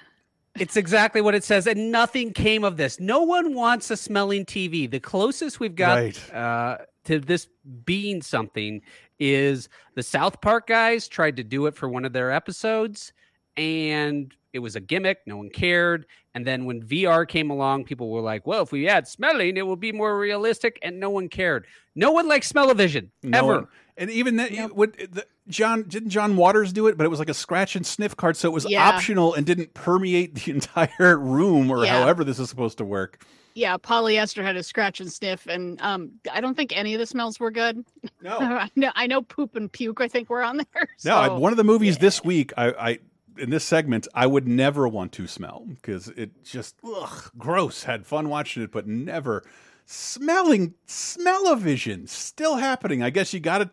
It's 0.59 0.77
exactly 0.77 1.21
what 1.21 1.35
it 1.35 1.43
says, 1.43 1.67
and 1.67 1.91
nothing 1.91 2.33
came 2.33 2.63
of 2.63 2.77
this. 2.77 3.01
No 3.01 3.23
one 3.23 3.55
wants 3.55 3.91
a 3.91 3.97
smelling 3.97 4.45
TV. 4.47 4.89
The 4.89 5.01
closest 5.01 5.59
we've 5.59 5.75
got 5.75 5.97
Right. 5.97 6.33
uh, 6.35 6.79
to 7.05 7.19
this 7.19 7.49
being 7.85 8.23
something 8.23 8.81
is 9.19 9.69
the 9.97 10.03
South 10.03 10.41
Park 10.41 10.69
guys 10.69 11.09
tried 11.09 11.37
to 11.37 11.45
do 11.45 11.67
it 11.67 11.75
for 11.75 11.89
one 11.89 12.05
of 12.05 12.13
their 12.13 12.31
episodes, 12.31 13.13
and 13.57 14.33
it 14.53 14.61
was 14.61 14.77
a 14.77 14.81
gimmick. 14.81 15.19
No 15.27 15.37
one 15.39 15.51
cared. 15.51 16.07
And 16.37 16.47
then 16.47 16.67
when 16.67 16.83
VR 16.83 17.27
came 17.27 17.49
along, 17.51 17.85
people 17.85 18.11
were 18.11 18.21
like, 18.21 18.47
"Well, 18.47 18.63
if 18.63 18.71
we 18.71 18.87
add 18.89 19.09
smelling, 19.09 19.57
it 19.57 19.67
will 19.67 19.75
be 19.75 19.91
more 19.91 20.19
realistic," 20.19 20.79
and 20.83 21.01
no 21.01 21.09
one 21.09 21.29
cared. 21.31 21.67
No 21.95 22.13
one 22.13 22.29
likes 22.29 22.47
smell-o-vision 22.47 23.11
No 23.23 23.39
ever. 23.39 23.47
one- 23.47 23.69
and 23.97 24.11
even 24.11 24.37
that, 24.37 24.77
would 24.77 24.93
the, 25.13 25.27
John 25.49 25.85
didn't 25.85 26.11
John 26.11 26.37
Waters 26.37 26.75
do 26.75 26.89
it, 26.89 26.99
but 26.99 27.05
it 27.07 27.09
was 27.09 27.19
like 27.19 27.31
a 27.31 27.35
scratch 27.35 27.75
and 27.75 27.87
sniff 27.87 28.15
card, 28.19 28.37
so 28.37 28.51
it 28.51 28.53
was 28.53 28.67
Yeah. 28.69 28.87
optional 28.87 29.33
and 29.33 29.47
didn't 29.47 29.73
permeate 29.73 30.35
the 30.35 30.51
entire 30.57 31.17
room 31.17 31.71
or 31.71 31.83
Yeah. 31.87 32.01
however 32.03 32.23
this 32.23 32.39
is 32.39 32.51
supposed 32.51 32.77
to 32.79 32.85
work. 32.85 33.25
Yeah, 33.55 33.79
polyester 33.79 34.43
had 34.43 34.57
a 34.57 34.63
scratch 34.63 35.01
and 35.01 35.11
sniff, 35.11 35.47
and 35.47 35.81
um, 35.81 36.11
I 36.31 36.43
don't 36.43 36.55
think 36.55 36.77
any 36.77 36.93
of 36.93 37.01
the 37.01 37.07
smells 37.07 37.41
were 37.41 37.51
good. 37.51 37.83
No, 38.21 38.37
I 38.39 38.69
know, 38.77 38.93
I 38.95 39.07
know 39.07 39.23
poop 39.23 39.57
and 39.57 39.73
puke. 39.73 40.03
I 40.03 40.09
think 40.09 40.29
were 40.29 40.43
on 40.43 40.59
there. 40.59 40.87
No, 41.07 41.17
I, 41.17 41.29
one 41.29 41.55
of 41.55 41.57
the 41.57 41.65
movies 41.65 41.97
this 41.97 42.23
week, 42.23 42.53
I, 42.59 42.67
I 42.73 42.99
in 43.39 43.51
this 43.51 43.65
segment, 43.65 44.09
I 44.15 44.27
would 44.27 44.47
never 44.47 44.89
want 44.89 45.13
to 45.13 45.27
smell 45.27 45.67
because 45.69 46.09
it 46.09 46.45
just 46.45 46.77
ugh, 46.85 47.31
gross. 47.37 47.85
Had 47.85 48.07
fun 48.07 48.29
watching 48.29 48.63
it, 48.63 48.73
but 48.73 48.87
never 48.87 49.45
smelling 49.85 50.75
smell-o-vision 50.87 52.07
still 52.09 52.57
happening. 52.57 53.03
I 53.03 53.11
guess 53.11 53.33
you 53.33 53.41
got 53.41 53.59
to 53.59 53.71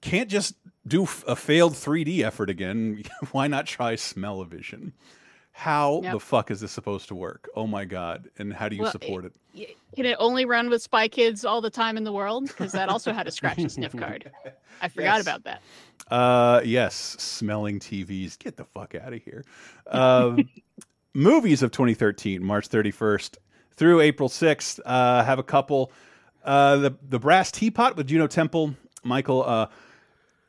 can't 0.00 0.30
just 0.30 0.54
do 0.86 1.02
a 1.26 1.36
failed 1.36 1.74
3D 1.74 2.20
effort 2.20 2.50
again. 2.50 3.04
Why 3.32 3.46
not 3.46 3.66
try 3.66 3.94
smell-o-vision? 3.94 4.92
How 5.56 6.00
Yep. 6.02 6.12
the 6.12 6.20
fuck 6.20 6.50
is 6.50 6.60
this 6.60 6.72
supposed 6.72 7.06
to 7.08 7.14
work? 7.14 7.48
Oh 7.54 7.66
my 7.68 7.84
god! 7.84 8.28
And 8.38 8.52
how 8.52 8.68
do 8.68 8.74
you 8.74 8.82
Well, 8.82 8.90
support 8.90 9.24
it? 9.24 9.32
Y- 9.56 9.68
Can 9.94 10.04
it 10.04 10.16
only 10.18 10.44
run 10.44 10.68
with 10.68 10.82
Spy 10.82 11.06
Kids 11.06 11.44
all 11.44 11.60
the 11.60 11.70
time 11.70 11.96
in 11.96 12.02
the 12.02 12.12
world? 12.12 12.48
Because 12.48 12.72
that 12.72 12.88
also 12.88 13.12
had 13.12 13.28
a 13.28 13.30
scratch 13.30 13.58
and 13.58 13.70
sniff 13.70 13.96
card. 13.96 14.30
I 14.82 14.88
forgot 14.88 15.18
Yes. 15.18 15.22
about 15.22 15.44
that. 15.44 15.62
Uh, 16.10 16.60
yes, 16.64 16.94
smelling 17.20 17.78
TVs. 17.78 18.36
Get 18.36 18.56
the 18.56 18.64
fuck 18.64 18.96
out 18.96 19.12
of 19.12 19.22
here. 19.22 19.44
Um, 19.86 20.48
movies 21.14 21.62
of 21.62 21.70
2013, 21.70 22.42
March 22.42 22.68
31st 22.68 23.36
through 23.76 24.00
April 24.00 24.28
6th. 24.28 24.80
Uh, 24.84 25.22
have 25.22 25.38
a 25.38 25.44
couple. 25.44 25.92
Uh, 26.44 26.76
the 26.78 26.94
the 27.08 27.20
Brass 27.20 27.52
Teapot 27.52 27.96
with 27.96 28.08
Juno 28.08 28.26
Temple, 28.26 28.74
Michael 29.04 29.44
uh, 29.44 29.68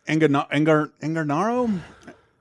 Angarano, 0.08 1.80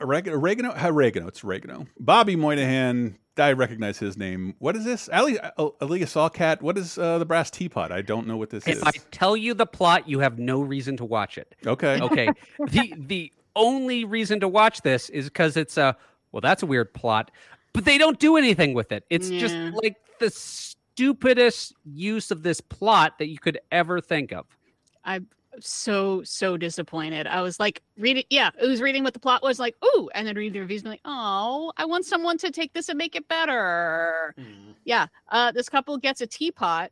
Oregano, 0.00 0.36
Oregano, 0.36 0.72
Oregano. 0.72 1.28
It's 1.28 1.44
Oregano. 1.44 1.86
Bobby 1.98 2.36
Moynihan. 2.36 3.18
I 3.36 3.52
recognize 3.52 3.98
his 3.98 4.16
name. 4.16 4.54
What 4.60 4.76
is 4.76 4.84
this? 4.84 5.08
Ali 5.12 5.38
uh, 5.40 5.70
Alia 5.82 6.06
Shawkat. 6.06 6.62
What 6.62 6.78
is 6.78 6.98
uh, 6.98 7.18
the 7.18 7.24
Brass 7.24 7.50
Teapot? 7.50 7.90
I 7.90 8.00
don't 8.00 8.28
know 8.28 8.36
what 8.36 8.50
this 8.50 8.64
If 8.66 8.76
is. 8.76 8.82
If 8.82 8.88
I 8.88 8.92
tell 9.10 9.36
you 9.36 9.54
the 9.54 9.66
plot, 9.66 10.08
you 10.08 10.20
have 10.20 10.38
no 10.38 10.60
reason 10.60 10.96
to 10.98 11.04
watch 11.04 11.36
it. 11.36 11.54
Okay. 11.66 12.00
Okay. 12.00 12.28
the 12.68 12.94
the 12.96 13.32
only 13.56 14.04
reason 14.04 14.38
to 14.40 14.48
watch 14.48 14.82
this 14.82 15.10
is 15.10 15.24
because 15.24 15.56
it's 15.56 15.76
a 15.76 15.96
well, 16.30 16.40
that's 16.40 16.62
a 16.62 16.66
weird 16.66 16.94
plot, 16.94 17.30
but 17.72 17.84
they 17.84 17.98
don't 17.98 18.18
do 18.18 18.36
anything 18.36 18.72
with 18.72 18.92
it. 18.92 19.04
It's 19.10 19.28
just 19.30 19.54
like 19.82 19.96
the 20.20 20.30
stupidest 20.30 21.74
use 21.84 22.30
of 22.30 22.42
this 22.42 22.60
plot 22.60 23.18
that 23.18 23.28
you 23.28 23.38
could 23.38 23.58
ever 23.72 24.00
think 24.00 24.32
of. 24.32 24.46
I'm 25.04 25.26
so 25.60 26.22
so 26.24 26.56
disappointed. 26.56 27.26
I 27.26 27.40
was 27.42 27.58
like 27.60 27.82
reading, 27.98 28.24
yeah, 28.30 28.50
it 28.60 28.66
was 28.66 28.80
reading 28.80 29.04
what 29.04 29.14
the 29.14 29.20
plot 29.20 29.42
was 29.42 29.58
like. 29.58 29.74
Ooh, 29.84 30.08
and 30.14 30.26
then 30.26 30.36
reading 30.36 30.52
the 30.54 30.60
reviews, 30.60 30.82
and 30.82 30.90
like, 30.90 31.00
oh, 31.04 31.72
I 31.76 31.84
want 31.84 32.04
someone 32.04 32.38
to 32.38 32.50
take 32.50 32.72
this 32.72 32.88
and 32.88 32.98
make 32.98 33.16
it 33.16 33.26
better. 33.28 34.34
Yeah, 34.84 35.06
uh, 35.30 35.52
this 35.52 35.68
couple 35.68 35.96
gets 35.98 36.20
a 36.20 36.26
teapot, 36.26 36.90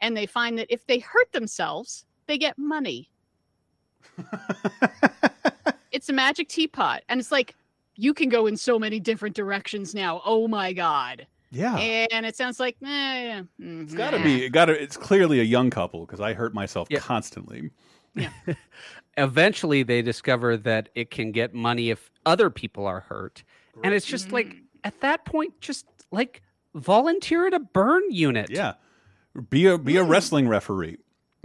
and 0.00 0.16
they 0.16 0.26
find 0.26 0.58
that 0.58 0.66
if 0.70 0.86
they 0.86 0.98
hurt 0.98 1.32
themselves, 1.32 2.04
they 2.26 2.38
get 2.38 2.58
money. 2.58 3.10
it's 5.92 6.08
a 6.08 6.12
magic 6.12 6.48
teapot, 6.48 7.02
and 7.08 7.20
it's 7.20 7.32
like 7.32 7.54
you 7.96 8.14
can 8.14 8.28
go 8.28 8.46
in 8.46 8.56
so 8.56 8.78
many 8.78 9.00
different 9.00 9.34
directions 9.36 9.94
now. 9.94 10.20
Oh 10.24 10.48
my 10.48 10.72
god! 10.72 11.26
Yeah. 11.54 11.76
and 11.76 12.26
it 12.26 12.36
sounds 12.36 12.58
like, 12.58 12.76
eh, 12.82 13.42
mm, 13.60 13.82
It's 13.84 13.94
got 13.94 14.10
to 14.10 14.22
be. 14.22 14.44
It 14.44 14.50
got 14.50 14.66
to. 14.66 14.72
It's 14.80 14.96
clearly 14.96 15.40
a 15.40 15.44
young 15.44 15.70
couple 15.70 16.04
because 16.04 16.20
I 16.20 16.34
hurt 16.34 16.52
myself 16.52 16.88
constantly. 16.96 17.70
Eventually, 19.16 19.82
they 19.82 20.02
discover 20.02 20.56
that 20.56 20.88
it 20.94 21.10
can 21.10 21.32
get 21.32 21.54
money 21.54 21.90
if 21.90 22.10
other 22.26 22.50
people 22.50 22.86
are 22.86 23.00
hurt, 23.00 23.44
and 23.82 23.94
it's 23.94 24.06
just 24.06 24.32
like 24.32 24.46
mm-hmm. 24.46 24.64
at 24.82 25.00
that 25.00 25.24
point, 25.24 25.60
just 25.60 25.86
like 26.10 26.42
volunteer 26.74 27.46
at 27.46 27.54
a 27.54 27.60
burn 27.60 28.02
unit. 28.10 28.50
Yeah, 28.50 28.74
be 29.50 29.66
a 29.66 29.78
be 29.78 29.96
a 29.96 30.04
mm. 30.04 30.08
wrestling 30.08 30.48
referee. 30.48 30.98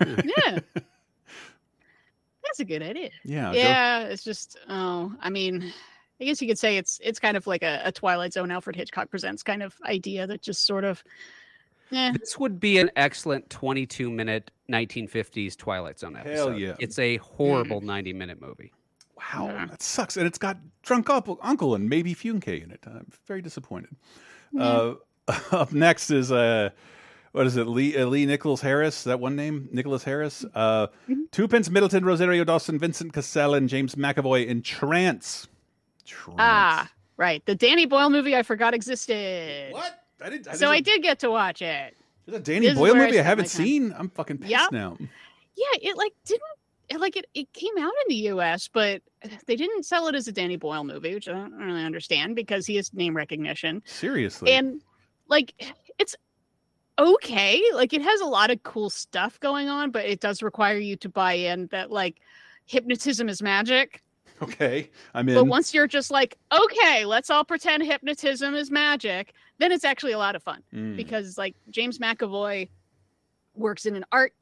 yeah. 0.00 0.60
That's 2.42 2.60
a 2.60 2.64
good 2.64 2.82
idea. 2.82 3.10
Yeah, 3.24 3.52
go- 3.52 3.58
Yeah. 3.58 4.00
It's 4.04 4.24
just 4.24 4.58
oh, 4.68 5.14
I 5.20 5.30
mean, 5.30 5.72
I 6.20 6.24
guess 6.24 6.42
you 6.42 6.48
could 6.48 6.58
say 6.58 6.76
it's 6.76 7.00
it's 7.02 7.18
kind 7.18 7.36
of 7.36 7.46
like 7.46 7.62
a, 7.62 7.80
a 7.84 7.92
Twilight 7.92 8.32
Zone 8.32 8.50
Alfred 8.50 8.76
Hitchcock 8.76 9.10
presents 9.10 9.42
kind 9.42 9.62
of 9.62 9.74
idea 9.84 10.26
that 10.26 10.42
just 10.42 10.66
sort 10.66 10.84
of 10.84 11.02
eh. 11.92 12.12
This 12.18 12.38
would 12.38 12.60
be 12.60 12.78
an 12.78 12.90
excellent 12.96 13.48
22 13.50 14.10
minute 14.10 14.50
1950s 14.70 15.56
Twilight 15.56 15.98
Zone 15.98 16.16
episode. 16.16 16.50
Hell 16.50 16.58
yeah. 16.58 16.74
It's 16.78 16.98
a 16.98 17.16
horrible 17.18 17.80
90 17.80 18.12
minute 18.12 18.40
movie. 18.40 18.72
Wow, 19.16 19.66
that 19.68 19.82
sucks. 19.82 20.16
And 20.16 20.26
it's 20.26 20.38
got 20.38 20.58
drunk 20.82 21.10
uncle, 21.10 21.38
uncle 21.42 21.74
and 21.74 21.90
Maeby 21.90 22.16
Funke 22.16 22.62
in 22.62 22.70
it. 22.70 22.80
I'm 22.86 23.10
very 23.26 23.42
disappointed. 23.42 23.94
Uh, 24.58 24.94
up 25.52 25.72
next 25.72 26.10
is 26.10 26.32
uh, 26.32 26.70
what 27.32 27.46
is 27.46 27.56
it? 27.56 27.66
Lee 27.66 27.96
uh, 27.96 28.06
Lee 28.06 28.26
Nicholas 28.26 28.60
Harris. 28.60 29.04
That 29.04 29.20
one 29.20 29.36
name, 29.36 29.68
Nicholas 29.72 30.02
Harris. 30.02 30.44
Uh, 30.54 30.88
Tuppence 31.30 31.70
Middleton, 31.70 32.04
Rosario 32.04 32.44
Dawson, 32.44 32.78
Vincent 32.78 33.12
Cassel, 33.12 33.54
and 33.54 33.68
James 33.68 33.94
McAvoy 33.94 34.46
in 34.46 34.62
Trance. 34.62 35.48
Trance. 36.06 36.36
ah 36.40 36.90
right 37.18 37.44
the 37.46 37.54
Danny 37.54 37.86
Boyle 37.86 38.10
movie 38.10 38.34
I 38.34 38.42
forgot 38.42 38.74
existed. 38.74 39.72
What? 39.72 39.99
I 40.22 40.30
did. 40.30 40.46
so 40.56 40.68
I 40.70 40.80
did 40.80 41.02
get 41.02 41.18
to 41.20 41.30
watch 41.30 41.62
it. 41.62 41.96
There's 42.26 42.38
a 42.38 42.42
Danny 42.42 42.68
This 42.68 42.78
Boyle 42.78 42.92
where 42.94 43.02
I 43.02 43.06
movie 43.06 43.18
I 43.18 43.22
haven't 43.22 43.48
seen. 43.48 43.94
I'm 43.96 44.08
fucking 44.10 44.38
pissed 44.38 44.50
Yep. 44.50 44.72
now. 44.72 44.96
Yeah, 45.00 45.90
it 45.90 45.96
like 45.96 46.12
didn't 46.24 46.42
it 46.88 47.00
like 47.00 47.16
it, 47.16 47.26
it 47.34 47.52
came 47.52 47.76
out 47.78 47.92
in 48.02 48.08
the 48.08 48.16
US, 48.32 48.68
but 48.68 49.02
they 49.46 49.56
didn't 49.56 49.84
sell 49.84 50.08
it 50.08 50.14
as 50.14 50.26
a 50.28 50.32
Danny 50.32 50.56
Boyle 50.56 50.84
movie, 50.84 51.14
which 51.14 51.28
I 51.28 51.32
don't 51.32 51.52
really 51.52 51.84
understand 51.84 52.34
because 52.36 52.66
he 52.66 52.76
has 52.76 52.92
name 52.92 53.16
recognition. 53.16 53.82
Seriously. 53.86 54.52
And 54.52 54.80
like 55.28 55.54
it's 55.98 56.16
okay. 56.98 57.62
Like 57.74 57.92
it 57.92 58.02
has 58.02 58.20
a 58.20 58.26
lot 58.26 58.50
of 58.50 58.62
cool 58.62 58.90
stuff 58.90 59.38
going 59.40 59.68
on, 59.68 59.90
but 59.90 60.04
it 60.04 60.20
does 60.20 60.42
require 60.42 60.78
you 60.78 60.96
to 60.96 61.08
buy 61.08 61.32
in 61.34 61.66
that 61.68 61.90
like 61.90 62.16
hypnotism 62.66 63.28
is 63.28 63.42
magic. 63.42 64.02
okay, 64.42 64.90
I'm 65.14 65.28
in. 65.28 65.34
But 65.34 65.44
once 65.44 65.74
you're 65.74 65.86
just 65.86 66.10
like, 66.10 66.36
okay, 66.52 67.04
let's 67.04 67.30
all 67.30 67.44
pretend 67.44 67.82
hypnotism 67.84 68.54
is 68.54 68.70
magic, 68.70 69.34
then 69.58 69.72
it's 69.72 69.84
actually 69.84 70.12
a 70.12 70.18
lot 70.18 70.36
of 70.36 70.42
fun 70.42 70.62
Mm. 70.74 70.96
because 70.96 71.36
like 71.38 71.54
James 71.70 71.98
McAvoy 71.98 72.68
works 73.54 73.86
in 73.86 73.94
an 73.96 74.04
art 74.12 74.32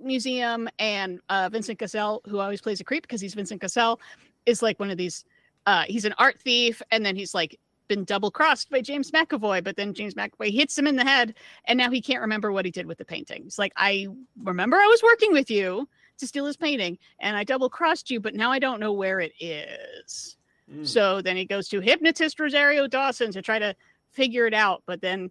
museum 0.00 0.68
and 0.78 1.20
uh, 1.30 1.48
Vincent 1.50 1.78
Cassel, 1.78 2.22
who 2.26 2.38
always 2.38 2.60
plays 2.60 2.80
a 2.80 2.84
creep 2.84 3.02
because 3.02 3.20
he's 3.20 3.34
Vincent 3.34 3.60
Cassel, 3.60 4.00
is 4.44 4.62
like 4.62 4.78
one 4.78 4.90
of 4.90 4.96
these. 4.98 5.24
Uh, 5.66 5.84
he's 5.88 6.04
an 6.04 6.14
art 6.18 6.40
thief, 6.40 6.80
and 6.92 7.04
then 7.04 7.16
he's 7.16 7.34
like 7.34 7.58
been 7.88 8.04
double 8.04 8.30
crossed 8.30 8.68
by 8.70 8.80
James 8.80 9.10
McAvoy, 9.10 9.62
but 9.64 9.76
then 9.76 9.94
James 9.94 10.14
McAvoy 10.14 10.52
hits 10.52 10.76
him 10.76 10.86
in 10.86 10.96
the 10.96 11.04
head, 11.04 11.34
and 11.66 11.76
now 11.78 11.90
he 11.90 12.00
can't 12.02 12.20
remember 12.20 12.52
what 12.52 12.64
he 12.64 12.70
did 12.70 12.86
with 12.86 12.98
the 12.98 13.04
painting. 13.04 13.44
He's 13.44 13.58
like, 13.58 13.72
I 13.76 14.06
remember 14.42 14.76
I 14.76 14.86
was 14.86 15.02
working 15.02 15.32
with 15.32 15.50
you 15.50 15.88
to 16.18 16.26
steal 16.26 16.46
his 16.46 16.56
painting, 16.56 16.98
and 17.20 17.36
I 17.36 17.44
double 17.44 17.68
crossed 17.68 18.10
you, 18.10 18.20
but 18.20 18.34
now 18.34 18.50
I 18.50 18.58
don't 18.58 18.80
know 18.80 18.92
where 18.92 19.20
it 19.20 19.32
is. 19.40 20.36
So 20.82 21.22
then 21.22 21.36
he 21.36 21.44
goes 21.44 21.68
to 21.68 21.80
hypnotist 21.80 22.40
Rosario 22.40 22.88
Dawson 22.88 23.30
to 23.32 23.40
try 23.40 23.58
to 23.60 23.72
figure 24.10 24.46
it 24.46 24.54
out, 24.54 24.82
but 24.84 25.00
then 25.00 25.30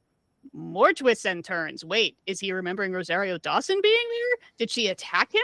more 0.53 0.94
twists 0.94 1.26
and 1.26 1.44
turns. 1.44 1.84
Wait, 1.84 2.16
is 2.26 2.40
he 2.40 2.53
remembering 2.53 2.94
Rosario 2.94 3.38
Dawson 3.38 3.78
being 3.84 4.06
there? 4.12 4.48
Did 4.57 4.70
she 4.70 4.88
attack 4.88 5.34
him? 5.36 5.41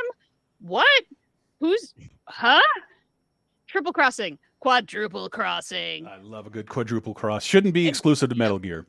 What? 0.61 1.03
Who's 1.59 1.93
huh? 2.26 2.61
Triple 3.68 3.91
crossing, 3.91 4.39
quadruple 4.61 5.27
crossing. 5.30 6.07
I 6.07 6.18
love 6.22 6.47
a 6.47 6.49
good 6.49 6.69
quadruple 6.69 7.13
cross. 7.13 7.43
Shouldn't 7.43 7.73
be 7.73 7.88
exclusive 7.88 8.30
to 8.30 8.35
Metal 8.35 8.59
Gear. 8.59 8.85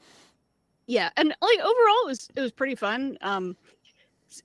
yeah 0.86 1.10
and 1.16 1.28
like 1.28 1.58
overall 1.58 1.98
it 2.04 2.06
was 2.06 2.28
it 2.36 2.40
was 2.40 2.52
pretty 2.52 2.74
fun 2.74 3.16
um 3.22 3.56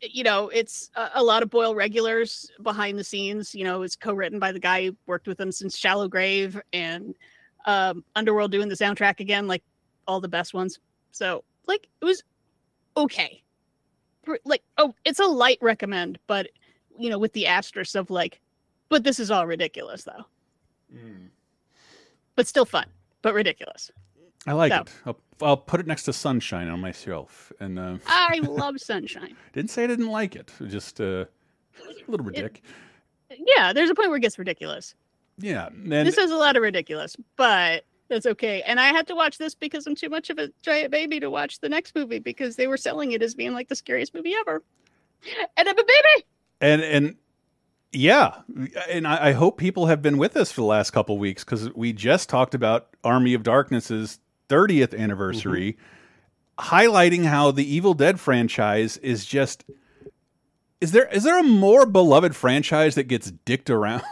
you 0.02 0.24
know 0.24 0.50
it's 0.50 0.90
a, 0.96 1.10
a 1.16 1.24
lot 1.24 1.44
of 1.44 1.50
boyle 1.50 1.76
regulars 1.76 2.52
behind 2.64 2.98
the 2.98 3.04
scenes 3.04 3.54
you 3.54 3.64
know 3.64 3.84
it's 3.84 3.96
co-written 3.96 4.40
by 4.40 4.52
the 4.52 4.60
guy 4.60 4.86
who 4.86 4.96
worked 5.06 5.28
with 5.28 5.40
him 5.40 5.52
since 5.52 5.78
shallow 5.78 6.08
grave 6.08 6.60
and 6.74 7.16
um 7.66 8.04
underworld 8.16 8.52
doing 8.52 8.70
the 8.70 8.76
soundtrack 8.76 9.20
again 9.20 9.48
like 9.48 9.64
all 10.08 10.22
the 10.22 10.28
best 10.28 10.54
ones. 10.54 10.80
So 11.12 11.44
like 11.68 11.88
it 12.02 12.06
was 12.06 12.24
okay. 12.96 13.44
Like 14.46 14.64
oh 14.78 14.94
it's 15.06 15.20
a 15.20 15.26
light 15.26 15.60
recommend 15.62 16.18
but 16.28 16.48
you 16.98 17.10
know 17.10 17.20
with 17.20 17.34
the 17.34 17.48
asterisk 17.48 17.96
of 17.96 18.10
like 18.10 18.42
but 18.90 19.04
this 19.04 19.20
is 19.20 19.30
all 19.32 19.46
ridiculous 19.46 20.04
though. 20.04 20.26
But 22.36 22.48
still 22.48 22.66
fun 22.66 22.88
but 23.22 23.34
ridiculous. 23.34 23.92
I 24.48 24.54
like 24.54 24.72
So. 24.72 24.80
it. 24.82 24.92
I'll, 25.06 25.20
I'll 25.42 25.58
put 25.58 25.80
it 25.80 25.88
next 25.88 26.04
to 26.04 26.14
Sunshine 26.14 26.68
on 26.70 26.80
my 26.82 26.92
shelf. 26.92 27.52
And 27.60 27.78
uh, 27.78 27.98
I 28.08 28.40
love 28.44 28.80
Sunshine. 28.80 29.36
didn't 29.54 29.70
say 29.70 29.84
I 29.84 29.88
didn't 29.88 30.08
like 30.08 30.36
it. 30.36 30.52
Just 30.68 31.00
uh, 31.02 31.26
a 31.26 31.28
little 32.08 32.26
ridiculous. 32.26 32.62
Yeah, 33.58 33.74
there's 33.74 33.90
a 33.90 33.96
point 33.96 34.10
where 34.10 34.18
it 34.18 34.22
gets 34.22 34.40
ridiculous. 34.40 34.96
Yeah, 35.38 35.70
this 35.76 36.16
has 36.18 36.32
a 36.32 36.36
lot 36.36 36.56
of 36.56 36.64
ridiculous, 36.64 37.16
but 37.36 37.84
that's 38.10 38.26
okay. 38.26 38.64
And 38.64 38.80
I 38.80 38.88
had 38.88 39.06
to 39.08 39.16
watch 39.16 39.38
this 39.38 39.54
because 39.54 39.86
I'm 39.86 39.94
too 39.94 40.10
much 40.10 40.30
of 40.32 40.40
a 40.40 40.50
giant 40.64 40.90
baby 40.90 41.20
to 41.20 41.30
watch 41.30 41.60
the 41.60 41.70
next 41.70 41.94
movie 41.94 42.18
because 42.20 42.56
they 42.56 42.66
were 42.66 42.78
selling 42.78 43.12
it 43.12 43.22
as 43.22 43.36
being 43.36 43.54
like 43.54 43.68
the 43.68 43.76
scariest 43.76 44.16
movie 44.16 44.34
ever. 44.34 44.64
And 45.58 45.68
I'm 45.70 45.78
a 45.78 45.84
baby. 45.84 46.26
and 46.62 46.82
and 46.82 47.16
yeah, 47.92 48.38
and 48.90 49.08
I, 49.08 49.28
I 49.28 49.32
hope 49.34 49.58
people 49.58 49.86
have 49.88 50.02
been 50.02 50.18
with 50.18 50.36
us 50.38 50.52
for 50.52 50.62
the 50.62 50.68
last 50.68 50.92
couple 50.92 51.18
weeks 51.20 51.44
because 51.44 51.72
we 51.76 51.94
just 51.94 52.30
talked 52.30 52.56
about 52.56 52.88
Army 53.04 53.34
of 53.34 53.44
Darkness's 53.44 54.20
30th 54.50 54.98
anniversary, 54.98 55.78
highlighting 56.58 57.26
how 57.26 57.52
the 57.52 57.66
Evil 57.66 57.94
Dead 57.94 58.20
franchise 58.20 58.98
is 58.98 59.26
just. 59.26 59.66
Is 60.80 60.92
there 60.92 61.08
is 61.08 61.24
there 61.24 61.40
a 61.40 61.44
more 61.44 61.86
beloved 61.88 62.36
franchise 62.36 62.96
that 62.96 63.06
gets 63.06 63.32
dicked 63.32 63.70
around 63.70 64.04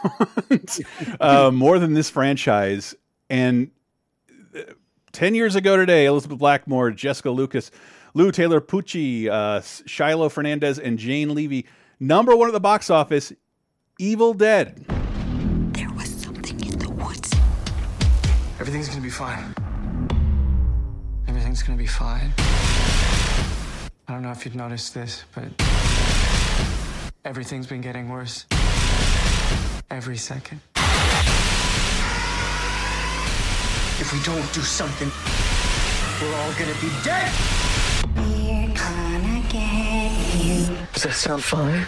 uh, 1.20 1.50
more 1.52 1.78
than 1.78 1.94
this 1.94 2.10
franchise? 2.10 2.94
And 3.30 3.70
uh, 4.56 4.62
ten 5.12 5.34
years 5.34 5.54
ago 5.54 5.76
today, 5.76 6.06
Elizabeth 6.06 6.38
Blackmore, 6.38 6.90
Jessica 6.90 7.30
Lucas, 7.30 7.70
Lou 8.14 8.32
Taylor 8.32 8.60
Pucci, 8.60 9.28
uh, 9.28 9.60
Shiloh 9.86 10.28
Fernandez, 10.28 10.78
and 10.78 10.98
Jane 10.98 11.34
Levy, 11.34 11.66
number 12.00 12.34
one 12.34 12.48
at 12.48 12.52
the 12.52 12.60
box 12.60 12.90
office. 12.90 13.32
Evil 13.98 14.34
Dead. 14.34 14.84
There 15.72 15.90
was 15.92 16.08
something 16.08 16.60
in 16.66 16.78
the 16.78 16.90
woods. 16.90 17.32
Everything's 18.60 18.88
gonna 18.88 19.00
be 19.00 19.08
fine. 19.08 19.54
Everything's 21.56 21.68
gonna 21.68 21.78
be 21.78 21.86
fine. 21.86 22.34
I 24.06 24.12
don't 24.12 24.20
know 24.20 24.30
if 24.30 24.44
you've 24.44 24.54
noticed 24.54 24.92
this, 24.92 25.24
but 25.34 25.44
everything's 27.24 27.66
been 27.66 27.80
getting 27.80 28.10
worse. 28.10 28.44
Every 29.90 30.18
second. 30.18 30.60
If 33.98 34.12
we 34.12 34.20
don't 34.22 34.52
do 34.52 34.60
something, 34.60 35.10
we're 36.20 36.36
all 36.36 36.52
gonna 36.58 36.74
be 36.82 36.90
dead! 37.02 37.32
We're 38.16 38.74
gonna 38.74 39.42
get 39.48 40.12
you. 40.44 40.76
Does 40.92 41.04
that 41.04 41.14
sound 41.14 41.42
fine? 41.42 41.86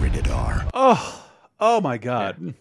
Rated 0.00 0.26
R. 0.26 0.66
Oh, 0.74 1.30
oh 1.60 1.80
my 1.80 1.96
God. 1.96 2.54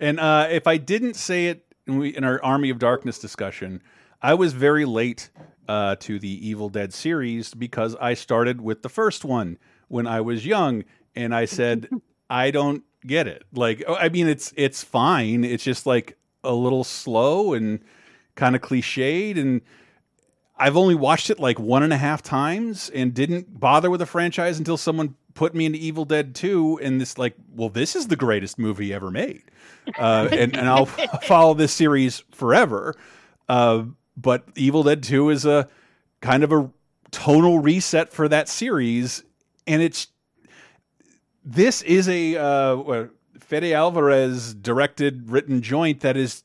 And 0.00 0.18
uh, 0.18 0.48
if 0.50 0.66
I 0.66 0.78
didn't 0.78 1.14
say 1.14 1.46
it 1.46 1.64
in, 1.86 1.98
we, 1.98 2.08
in 2.08 2.24
our 2.24 2.42
Army 2.42 2.70
of 2.70 2.80
Darkness 2.80 3.20
discussion, 3.20 3.82
I 4.20 4.34
was 4.34 4.52
very 4.52 4.84
late 4.84 5.30
uh, 5.68 5.96
to 5.96 6.18
the 6.18 6.48
Evil 6.48 6.68
Dead 6.68 6.92
series 6.92 7.54
because 7.54 7.94
I 7.96 8.14
started 8.14 8.60
with 8.60 8.82
the 8.82 8.88
first 8.88 9.24
one 9.24 9.58
when 9.88 10.06
I 10.06 10.20
was 10.20 10.44
young, 10.44 10.84
and 11.14 11.34
I 11.34 11.44
said 11.44 11.88
I 12.30 12.50
don't 12.50 12.82
get 13.06 13.26
it. 13.26 13.44
Like, 13.52 13.84
oh, 13.86 13.94
I 13.94 14.08
mean, 14.08 14.28
it's 14.28 14.52
it's 14.56 14.82
fine. 14.82 15.44
It's 15.44 15.64
just 15.64 15.86
like 15.86 16.16
a 16.42 16.54
little 16.54 16.84
slow 16.84 17.54
and 17.54 17.80
kind 18.34 18.56
of 18.56 18.62
cliched 18.62 19.38
and. 19.38 19.60
I've 20.60 20.76
only 20.76 20.96
watched 20.96 21.30
it 21.30 21.38
like 21.38 21.60
one 21.60 21.84
and 21.84 21.92
a 21.92 21.96
half 21.96 22.20
times 22.20 22.90
and 22.90 23.14
didn't 23.14 23.60
bother 23.60 23.90
with 23.90 24.00
the 24.00 24.06
franchise 24.06 24.58
until 24.58 24.76
someone 24.76 25.14
put 25.34 25.54
me 25.54 25.66
into 25.66 25.78
Evil 25.78 26.04
Dead 26.04 26.34
2 26.34 26.80
and 26.82 27.00
this 27.00 27.16
like, 27.16 27.36
well, 27.54 27.68
this 27.68 27.94
is 27.94 28.08
the 28.08 28.16
greatest 28.16 28.58
movie 28.58 28.92
ever 28.92 29.08
made. 29.12 29.44
Uh, 29.96 30.28
and, 30.32 30.56
and 30.56 30.68
I'll 30.68 30.86
follow 31.22 31.54
this 31.54 31.72
series 31.72 32.24
forever. 32.32 32.96
Uh, 33.48 33.84
but 34.20 34.44
Evil 34.56 34.82
Dead 34.82 35.02
2 35.02 35.30
is 35.30 35.44
a 35.44 35.68
kind 36.20 36.42
of 36.42 36.52
a 36.52 36.70
tonal 37.10 37.60
reset 37.60 38.12
for 38.12 38.28
that 38.28 38.48
series. 38.48 39.22
And 39.66 39.82
it's, 39.82 40.08
this 41.44 41.82
is 41.82 42.08
a, 42.08 42.36
uh, 42.36 43.06
Fede 43.38 43.72
Alvarez 43.72 44.54
directed, 44.54 45.30
written 45.30 45.62
joint 45.62 46.00
that 46.00 46.16
is 46.16 46.42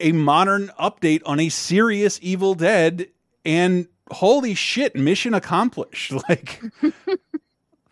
a 0.00 0.12
modern 0.12 0.68
update 0.80 1.22
on 1.24 1.38
a 1.38 1.48
serious 1.48 2.18
Evil 2.22 2.54
Dead, 2.54 3.08
and 3.44 3.86
holy 4.10 4.54
shit, 4.54 4.96
mission 4.96 5.34
accomplished! 5.34 6.12
Like 6.28 6.60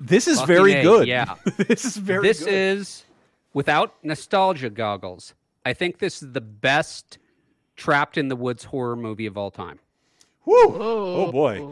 this 0.00 0.26
is 0.26 0.40
Fucking 0.40 0.54
very 0.54 0.72
A, 0.74 0.82
good. 0.82 1.08
Yeah, 1.08 1.34
this 1.56 1.84
is 1.84 1.96
very. 1.96 2.26
This 2.26 2.40
good. 2.40 2.52
is 2.52 3.04
without 3.52 3.94
nostalgia 4.02 4.70
goggles. 4.70 5.34
I 5.66 5.74
think 5.74 5.98
this 5.98 6.22
is 6.22 6.32
the 6.32 6.40
best 6.40 7.18
trapped 7.80 8.16
in 8.16 8.28
the 8.28 8.36
woods 8.36 8.64
horror 8.64 8.94
movie 8.94 9.26
of 9.26 9.36
all 9.36 9.50
time. 9.50 9.80
Woo! 10.44 10.54
Oh 10.68 11.32
boy. 11.32 11.66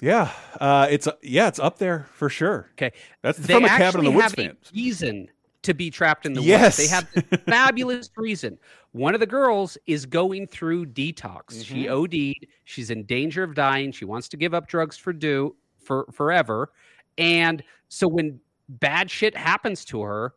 Yeah, 0.00 0.32
uh, 0.60 0.86
it's 0.90 1.06
yeah, 1.22 1.48
it's 1.48 1.58
up 1.58 1.78
there 1.78 2.06
for 2.14 2.28
sure. 2.30 2.68
Okay, 2.72 2.92
that's 3.22 3.38
they 3.38 3.54
from 3.54 3.64
a 3.64 3.68
cabin 3.68 4.00
in 4.00 4.04
the 4.06 4.10
actually 4.10 4.16
woods 4.16 4.24
have 4.24 4.32
fan. 4.34 4.50
a 4.50 4.74
reason 4.74 5.28
to 5.62 5.74
be 5.74 5.90
trapped 5.90 6.26
in 6.26 6.32
the 6.32 6.42
Yes. 6.42 6.78
woods. 6.78 6.90
They 6.90 6.94
have 6.94 7.12
this 7.30 7.40
fabulous 7.46 8.10
reason. 8.16 8.58
One 8.90 9.14
of 9.14 9.20
the 9.20 9.26
girls 9.26 9.78
is 9.86 10.04
going 10.06 10.48
through 10.48 10.86
detox. 10.86 11.64
She 11.64 11.84
Mm-hmm. 11.84 11.92
OD'd. 11.92 12.46
She's 12.64 12.90
in 12.90 13.04
danger 13.04 13.44
of 13.44 13.54
dying. 13.54 13.92
She 13.92 14.04
wants 14.04 14.28
to 14.30 14.36
give 14.36 14.54
up 14.54 14.66
drugs 14.66 14.96
for 14.96 15.12
do 15.12 15.54
for 15.78 16.06
forever. 16.12 16.72
And 17.18 17.62
so 17.88 18.08
when 18.08 18.40
bad 18.68 19.08
shit 19.10 19.36
happens 19.36 19.84
to 19.86 20.02
her, 20.02 20.34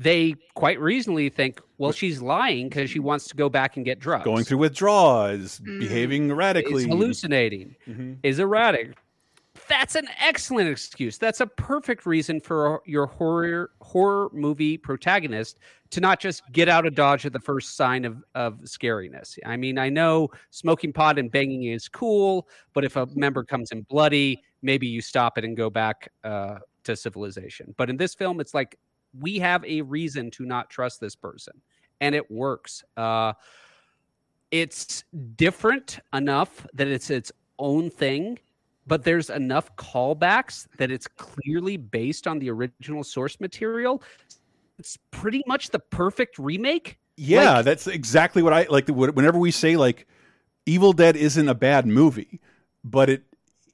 they 0.00 0.34
quite 0.54 0.80
reasonably 0.80 1.28
think, 1.28 1.60
well, 1.76 1.92
she's 1.92 2.22
lying 2.22 2.70
because 2.70 2.88
she 2.88 2.98
wants 2.98 3.28
to 3.28 3.36
go 3.36 3.50
back 3.50 3.76
and 3.76 3.84
get 3.84 4.00
drugs. 4.00 4.24
Going 4.24 4.44
through 4.44 4.58
withdrawals, 4.58 5.58
behaving 5.60 6.30
erratically, 6.30 6.84
is 6.84 6.88
hallucinating, 6.88 7.76
Mhm. 7.86 8.16
is 8.22 8.38
erratic. 8.38 8.96
That's 9.68 9.94
an 9.96 10.08
excellent 10.18 10.70
excuse. 10.70 11.18
That's 11.18 11.40
a 11.40 11.46
perfect 11.46 12.06
reason 12.06 12.40
for 12.40 12.80
your 12.86 13.06
horror 13.06 13.72
horror 13.82 14.30
movie 14.32 14.78
protagonist 14.78 15.58
to 15.90 16.00
not 16.00 16.18
just 16.18 16.42
get 16.50 16.68
out 16.68 16.86
of 16.86 16.94
dodge 16.94 17.26
at 17.26 17.32
the 17.34 17.40
first 17.40 17.76
sign 17.76 18.04
of, 18.06 18.24
of 18.34 18.58
scariness. 18.60 19.38
I 19.44 19.56
mean, 19.58 19.76
I 19.78 19.90
know 19.90 20.30
smoking 20.50 20.92
pot 20.94 21.18
and 21.18 21.30
banging 21.30 21.64
is 21.64 21.88
cool, 21.88 22.48
but 22.72 22.84
if 22.84 22.96
a 22.96 23.06
member 23.14 23.44
comes 23.44 23.70
in 23.70 23.82
bloody, 23.82 24.42
maybe 24.62 24.86
you 24.86 25.02
stop 25.02 25.36
it 25.36 25.44
and 25.44 25.56
go 25.56 25.68
back 25.68 26.08
uh, 26.24 26.58
to 26.84 26.96
civilization. 26.96 27.74
But 27.76 27.90
in 27.90 27.96
this 27.98 28.14
film, 28.14 28.40
it's 28.40 28.54
like 28.54 28.76
we 29.18 29.38
have 29.38 29.64
a 29.64 29.82
reason 29.82 30.30
to 30.32 30.44
not 30.44 30.70
trust 30.70 31.00
this 31.00 31.14
person, 31.14 31.60
and 32.00 32.14
it 32.14 32.30
works. 32.30 32.84
Uh, 32.96 33.32
it's 34.50 35.04
different 35.36 36.00
enough 36.12 36.66
that 36.74 36.88
it's 36.88 37.10
its 37.10 37.30
own 37.58 37.90
thing, 37.90 38.38
but 38.86 39.04
there's 39.04 39.30
enough 39.30 39.74
callbacks 39.76 40.66
that 40.78 40.90
it's 40.90 41.06
clearly 41.06 41.76
based 41.76 42.26
on 42.26 42.38
the 42.38 42.50
original 42.50 43.04
source 43.04 43.38
material. 43.40 44.02
It's 44.78 44.98
pretty 45.10 45.42
much 45.46 45.70
the 45.70 45.78
perfect 45.78 46.38
remake. 46.38 46.98
Yeah, 47.16 47.56
Like, 47.56 47.64
that's 47.66 47.86
exactly 47.86 48.42
what 48.42 48.52
I 48.52 48.66
like. 48.70 48.86
the- 48.86 48.94
Whenever 48.94 49.38
we 49.38 49.50
say 49.50 49.76
like, 49.76 50.06
Evil 50.66 50.92
Dead 50.92 51.16
isn't 51.16 51.48
a 51.48 51.54
bad 51.54 51.86
movie, 51.86 52.40
but 52.84 53.08
it 53.10 53.24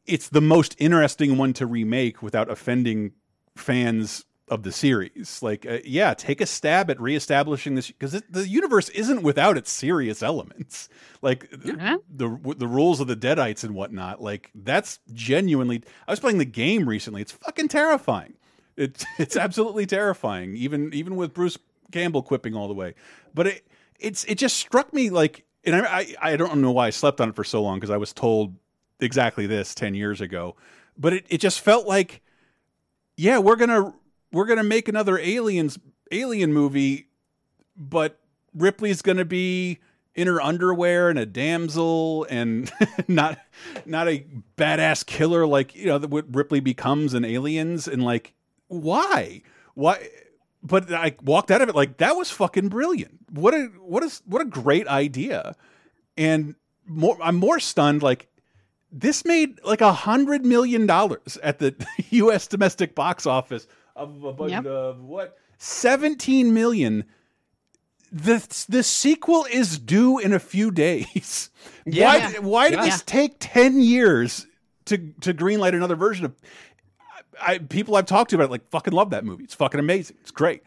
it's 0.04 0.28
the 0.28 0.40
most 0.40 0.76
interesting 0.78 1.36
one 1.36 1.52
to 1.54 1.66
remake 1.66 2.22
without 2.22 2.48
offending 2.50 3.10
fans 3.56 4.24
of 4.48 4.62
the 4.62 4.72
series. 4.72 5.42
Like, 5.42 5.66
uh, 5.66 5.78
yeah, 5.84 6.14
take 6.14 6.40
a 6.40 6.46
stab 6.46 6.90
at 6.90 7.00
reestablishing 7.00 7.74
this 7.74 7.88
because 7.88 8.22
the 8.30 8.48
universe 8.48 8.88
isn't 8.90 9.22
without 9.22 9.56
its 9.56 9.70
serious 9.70 10.22
elements, 10.22 10.88
like 11.22 11.50
the 11.50 12.38
the 12.56 12.68
rules 12.68 13.00
of 13.00 13.08
the 13.08 13.16
Deadites 13.16 13.64
and 13.64 13.74
whatnot. 13.74 14.22
Like, 14.22 14.50
that's 14.54 15.00
genuinely. 15.12 15.82
I 16.06 16.12
was 16.12 16.20
playing 16.20 16.38
the 16.38 16.44
game 16.44 16.88
recently. 16.88 17.22
It's 17.22 17.32
fucking 17.32 17.68
terrifying. 17.68 18.34
It's 18.76 19.04
it's 19.18 19.36
absolutely 19.36 19.86
terrifying, 19.86 20.56
even 20.56 20.92
even 20.94 21.16
with 21.16 21.34
Bruce 21.34 21.58
Campbell 21.92 22.22
quipping 22.22 22.54
all 22.54 22.68
the 22.68 22.74
way. 22.74 22.94
But 23.34 23.46
it 23.48 23.66
it's 23.98 24.24
it 24.24 24.38
just 24.38 24.56
struck 24.56 24.92
me 24.92 25.10
like, 25.10 25.44
and 25.64 25.74
I 25.74 25.80
I, 25.86 26.14
I 26.22 26.36
don't 26.36 26.60
know 26.60 26.72
why 26.72 26.86
I 26.86 26.90
slept 26.90 27.20
on 27.20 27.30
it 27.30 27.36
for 27.36 27.44
so 27.44 27.62
long 27.62 27.78
because 27.78 27.90
I 27.90 27.96
was 27.96 28.12
told 28.12 28.54
exactly 29.00 29.46
this 29.46 29.74
ten 29.74 29.94
years 29.94 30.20
ago. 30.20 30.56
But 30.98 31.12
it, 31.12 31.26
it 31.28 31.38
just 31.38 31.60
felt 31.60 31.86
like, 31.86 32.22
yeah, 33.16 33.38
we're 33.38 33.56
gonna 33.56 33.92
we're 34.32 34.46
gonna 34.46 34.64
make 34.64 34.88
another 34.88 35.18
aliens 35.18 35.78
alien 36.12 36.52
movie, 36.52 37.08
but 37.76 38.20
Ripley's 38.54 39.02
gonna 39.02 39.24
be 39.24 39.78
in 40.16 40.26
her 40.26 40.40
underwear 40.40 41.10
and 41.10 41.18
a 41.18 41.26
damsel 41.26 42.26
and 42.30 42.72
not 43.08 43.38
not 43.84 44.08
a 44.08 44.26
badass 44.56 45.04
killer 45.04 45.46
like 45.46 45.74
you 45.76 45.86
know 45.86 45.98
what 45.98 46.34
Ripley 46.34 46.60
becomes 46.60 47.14
in 47.14 47.24
Aliens. 47.24 47.86
And 47.86 48.02
like 48.02 48.32
why? 48.68 49.42
Why? 49.74 50.08
But 50.62 50.92
I 50.92 51.14
walked 51.22 51.50
out 51.50 51.62
of 51.62 51.68
it 51.68 51.76
like 51.76 51.98
that 51.98 52.16
was 52.16 52.30
fucking 52.30 52.68
brilliant. 52.68 53.18
What 53.30 53.54
a 53.54 53.66
what 53.78 54.02
is 54.02 54.22
what 54.24 54.42
a 54.42 54.46
great 54.46 54.88
idea. 54.88 55.54
And 56.16 56.54
more 56.86 57.18
I'm 57.22 57.36
more 57.36 57.60
stunned 57.60 58.02
like 58.02 58.28
this 58.90 59.24
made 59.24 59.62
like 59.64 59.82
a 59.82 59.92
hundred 59.92 60.46
million 60.46 60.86
dollars 60.86 61.36
at 61.42 61.58
the 61.58 61.74
U.S. 62.10 62.46
domestic 62.46 62.94
box 62.94 63.26
office 63.26 63.66
of 63.96 64.22
a 64.24 64.32
budget 64.32 64.64
Yep. 64.64 64.66
of 64.66 65.00
what 65.02 65.36
seventeen 65.58 66.54
million 66.54 67.04
the 68.12 68.64
the 68.68 68.82
sequel 68.82 69.46
is 69.50 69.78
due 69.78 70.18
in 70.18 70.32
a 70.32 70.38
few 70.38 70.70
days. 70.70 71.50
Yeah. 71.88 72.04
Why 72.06 72.16
Yeah. 72.16 72.38
why 72.40 72.70
did 72.70 72.78
Yeah. 72.80 72.84
this 72.86 73.02
take 73.02 73.36
10 73.38 73.80
years 73.80 74.46
to 74.86 74.98
to 75.20 75.32
greenlight 75.34 75.72
another 75.74 75.94
version 75.96 76.24
of 76.24 76.34
I, 77.40 77.58
people 77.58 77.96
I've 77.96 78.06
talked 78.06 78.30
to 78.30 78.36
about 78.36 78.46
it, 78.46 78.50
like 78.50 78.68
fucking 78.70 78.92
love 78.92 79.10
that 79.10 79.24
movie. 79.24 79.44
It's 79.44 79.54
fucking 79.54 79.78
amazing. 79.78 80.16
It's 80.20 80.30
great. 80.32 80.62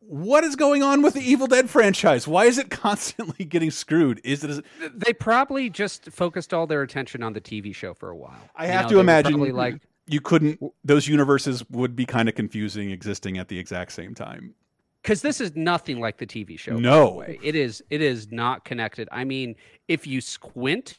What 0.00 0.44
is 0.44 0.56
going 0.56 0.82
on 0.82 1.02
with 1.02 1.14
the 1.14 1.20
Evil 1.20 1.46
Dead 1.46 1.68
franchise? 1.68 2.26
Why 2.26 2.44
is 2.46 2.58
it 2.58 2.70
constantly 2.84 3.44
getting 3.44 3.70
screwed? 3.70 4.20
Is 4.24 4.42
it? 4.44 4.50
Is 4.50 4.58
it 4.58 4.64
They 4.94 5.12
probably 5.12 5.68
just 5.70 6.10
focused 6.10 6.54
all 6.54 6.66
their 6.66 6.82
attention 6.82 7.22
on 7.22 7.32
the 7.32 7.40
TV 7.40 7.72
show 7.74 7.92
for 7.94 8.08
a 8.10 8.16
while. 8.16 8.38
I 8.56 8.66
You 8.66 8.72
have 8.72 8.84
know, 8.86 8.90
to 8.96 9.00
imagine 9.00 9.32
probably 9.32 9.52
like 9.52 9.80
you 10.06 10.20
couldn't. 10.20 10.60
Those 10.84 11.08
universes 11.08 11.68
would 11.70 11.96
be 11.96 12.06
kind 12.06 12.28
of 12.28 12.34
confusing 12.34 12.90
existing 12.90 13.38
at 13.38 13.48
the 13.48 13.58
exact 13.58 13.92
same 13.92 14.14
time. 14.14 14.54
because 15.02 15.22
this 15.22 15.40
is 15.40 15.54
nothing 15.54 16.00
like 16.00 16.16
the 16.18 16.26
TV 16.26 16.58
show. 16.58 16.76
No. 16.78 17.20
it 17.22 17.54
is. 17.54 17.82
It 17.90 18.00
is 18.02 18.30
not 18.32 18.64
connected. 18.64 19.08
I 19.12 19.24
mean, 19.24 19.54
if 19.88 20.06
you 20.06 20.20
squint, 20.20 20.96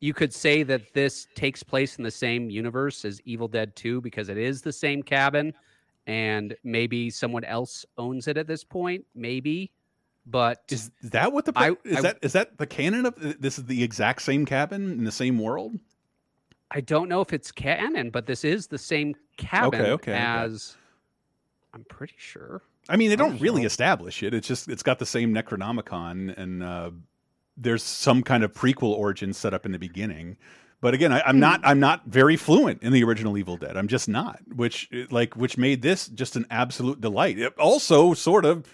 you 0.00 0.12
could 0.14 0.32
say 0.34 0.62
that 0.64 0.92
this 0.94 1.26
takes 1.34 1.62
place 1.62 1.96
in 1.98 2.04
the 2.04 2.10
same 2.10 2.50
universe 2.50 3.04
as 3.04 3.20
Evil 3.24 3.48
Dead 3.48 3.74
Two 3.76 4.00
because 4.00 4.28
it 4.28 4.36
is 4.38 4.62
the 4.62 4.72
same 4.72 5.02
cabin, 5.02 5.52
and 6.06 6.54
maybe 6.64 7.10
someone 7.10 7.44
else 7.44 7.84
owns 7.98 8.28
it 8.28 8.36
at 8.36 8.46
this 8.46 8.62
point. 8.64 9.04
Maybe, 9.14 9.72
but 10.26 10.62
Is 10.68 10.90
that 11.04 11.32
what 11.32 11.44
the 11.44 11.52
I- 11.56 11.76
is 11.84 11.96
I- 11.98 12.00
that 12.02 12.18
is 12.22 12.32
that 12.34 12.58
the 12.58 12.66
canon 12.66 13.06
of 13.06 13.14
this 13.40 13.58
is 13.58 13.64
the 13.64 13.82
exact 13.82 14.22
same 14.22 14.44
cabin 14.44 14.90
in 14.92 15.04
the 15.04 15.12
same 15.12 15.38
world? 15.38 15.78
I 16.74 16.80
don't 16.80 17.08
know 17.08 17.20
if 17.20 17.32
it's 17.32 17.52
canon, 17.52 18.10
but 18.10 18.26
this 18.26 18.44
is 18.44 18.66
the 18.66 18.78
same 18.78 19.14
cabin 19.36 19.80
okay, 19.80 19.90
okay. 19.92 20.12
as. 20.12 20.76
I'm 21.72 21.84
pretty 21.84 22.14
sure. 22.18 22.62
I 22.88 22.96
mean, 22.96 23.10
they 23.10 23.16
don't 23.16 23.40
really 23.40 23.62
know. 23.62 23.66
establish 23.66 24.22
it. 24.22 24.34
It's 24.34 24.46
just 24.46 24.68
it's 24.68 24.82
got 24.82 24.98
the 24.98 25.06
same 25.06 25.32
Necronomicon, 25.32 26.36
and 26.36 26.62
uh, 26.62 26.90
there's 27.56 27.82
some 27.82 28.22
kind 28.22 28.42
of 28.44 28.52
prequel 28.52 28.92
origin 28.92 29.32
set 29.32 29.54
up 29.54 29.64
in 29.64 29.72
the 29.72 29.78
beginning. 29.78 30.36
But 30.80 30.94
again, 30.94 31.12
I, 31.12 31.22
I'm 31.22 31.38
not 31.40 31.60
I'm 31.64 31.80
not 31.80 32.02
very 32.06 32.36
fluent 32.36 32.82
in 32.82 32.92
the 32.92 33.02
original 33.04 33.38
Evil 33.38 33.56
Dead. 33.56 33.76
I'm 33.76 33.88
just 33.88 34.08
not, 34.08 34.40
which 34.54 34.90
like 35.10 35.34
which 35.34 35.56
made 35.56 35.80
this 35.80 36.08
just 36.08 36.36
an 36.36 36.44
absolute 36.50 37.00
delight. 37.00 37.38
It 37.38 37.56
also, 37.58 38.14
sort 38.14 38.44
of, 38.44 38.66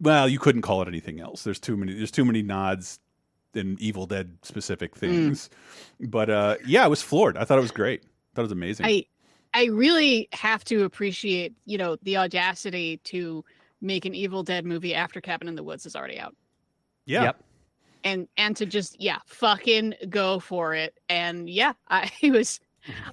well, 0.00 0.28
you 0.28 0.38
couldn't 0.38 0.62
call 0.62 0.82
it 0.82 0.88
anything 0.88 1.20
else. 1.20 1.42
There's 1.42 1.60
too 1.60 1.76
many 1.76 1.94
there's 1.94 2.10
too 2.10 2.24
many 2.24 2.42
nods 2.42 2.98
in 3.54 3.76
Evil 3.80 4.06
Dead 4.06 4.36
specific 4.42 4.96
things. 4.96 5.50
But 6.00 6.30
uh, 6.30 6.56
yeah, 6.66 6.84
I 6.84 6.88
was 6.88 7.02
floored. 7.02 7.36
I 7.36 7.44
thought 7.44 7.58
it 7.58 7.62
was 7.62 7.70
great. 7.70 8.02
I 8.02 8.36
thought 8.36 8.42
it 8.42 8.44
was 8.44 8.52
amazing. 8.52 8.86
I 8.86 9.04
I 9.54 9.66
really 9.66 10.28
have 10.32 10.64
to 10.64 10.84
appreciate, 10.84 11.54
you 11.66 11.76
know, 11.76 11.96
the 12.02 12.16
audacity 12.16 12.98
to 13.04 13.44
make 13.80 14.04
an 14.04 14.14
Evil 14.14 14.42
Dead 14.42 14.64
movie 14.64 14.94
after 14.94 15.20
Cabin 15.20 15.48
in 15.48 15.54
the 15.56 15.62
Woods 15.62 15.86
is 15.86 15.94
already 15.94 16.18
out. 16.18 16.34
yeah. 17.04 17.24
Yep. 17.24 17.44
And 18.04 18.28
and 18.36 18.56
to 18.56 18.66
just 18.66 19.00
yeah, 19.00 19.18
fucking 19.26 19.94
go 20.08 20.40
for 20.40 20.74
it. 20.74 20.98
And 21.08 21.48
yeah, 21.48 21.74
I 21.88 22.10
was 22.24 22.58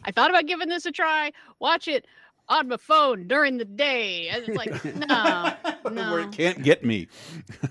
I 0.04 0.12
thought 0.12 0.32
about 0.32 0.48
giving 0.48 0.68
this 0.70 0.86
a 0.86 0.92
try, 0.92 1.32
watch 1.60 1.88
it 1.88 2.08
on 2.50 2.68
my 2.68 2.78
phone 2.78 3.28
during 3.28 3.58
the 3.58 3.66
day. 3.66 4.28
And 4.30 4.44
it's 4.48 4.58
like, 4.58 4.84
no, 5.08 5.54
Where 5.84 5.94
no, 5.94 6.18
it 6.18 6.32
can't 6.32 6.62
get 6.64 6.84
me. 6.84 7.08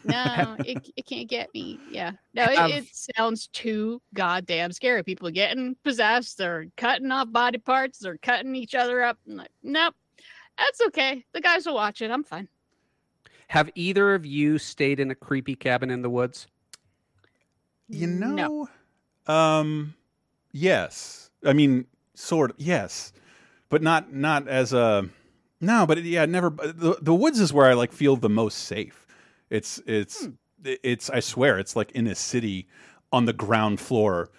no, 0.04 0.56
it, 0.64 0.90
it 0.96 1.04
can't 1.06 1.28
get 1.28 1.52
me. 1.52 1.78
Yeah. 1.90 2.12
No, 2.32 2.44
it, 2.44 2.84
it 2.84 2.84
sounds 2.92 3.48
too 3.48 4.00
goddamn 4.14 4.72
scary. 4.72 5.02
People 5.02 5.30
getting 5.30 5.76
possessed, 5.84 6.38
they're 6.38 6.66
cutting 6.76 7.10
off 7.10 7.30
body 7.32 7.58
parts, 7.58 7.98
they're 7.98 8.18
cutting 8.18 8.54
each 8.54 8.74
other 8.74 9.02
up. 9.02 9.18
I'm 9.28 9.36
like, 9.36 9.50
nope. 9.62 9.94
That's 10.56 10.80
okay. 10.88 11.24
The 11.32 11.40
guys 11.40 11.66
will 11.66 11.74
watch 11.74 12.02
it. 12.02 12.10
I'm 12.10 12.24
fine. 12.24 12.48
Have 13.48 13.70
either 13.74 14.14
of 14.14 14.26
you 14.26 14.58
stayed 14.58 15.00
in 15.00 15.10
a 15.10 15.14
creepy 15.14 15.54
cabin 15.54 15.90
in 15.90 16.02
the 16.02 16.10
woods? 16.10 16.46
You 17.88 18.06
No. 18.06 18.66
know, 19.26 19.32
um, 19.32 19.94
yes. 20.52 21.30
I 21.44 21.52
mean, 21.52 21.86
sort 22.14 22.50
of, 22.50 22.56
yes, 22.58 23.12
but 23.68 23.82
not 23.82 24.12
not 24.12 24.48
as 24.48 24.72
a 24.72 25.08
no. 25.60 25.86
But 25.86 26.02
yeah, 26.02 26.26
never. 26.26 26.50
The, 26.50 26.98
the 27.00 27.14
woods 27.14 27.40
is 27.40 27.52
where 27.52 27.66
I 27.66 27.74
like 27.74 27.92
feel 27.92 28.16
the 28.16 28.28
most 28.28 28.58
safe. 28.58 29.06
It's 29.50 29.80
it's 29.86 30.28
it's. 30.64 31.10
I 31.10 31.20
swear, 31.20 31.58
it's 31.58 31.76
like 31.76 31.92
in 31.92 32.06
a 32.06 32.14
city 32.14 32.68
on 33.12 33.24
the 33.24 33.32
ground 33.32 33.80
floor. 33.80 34.30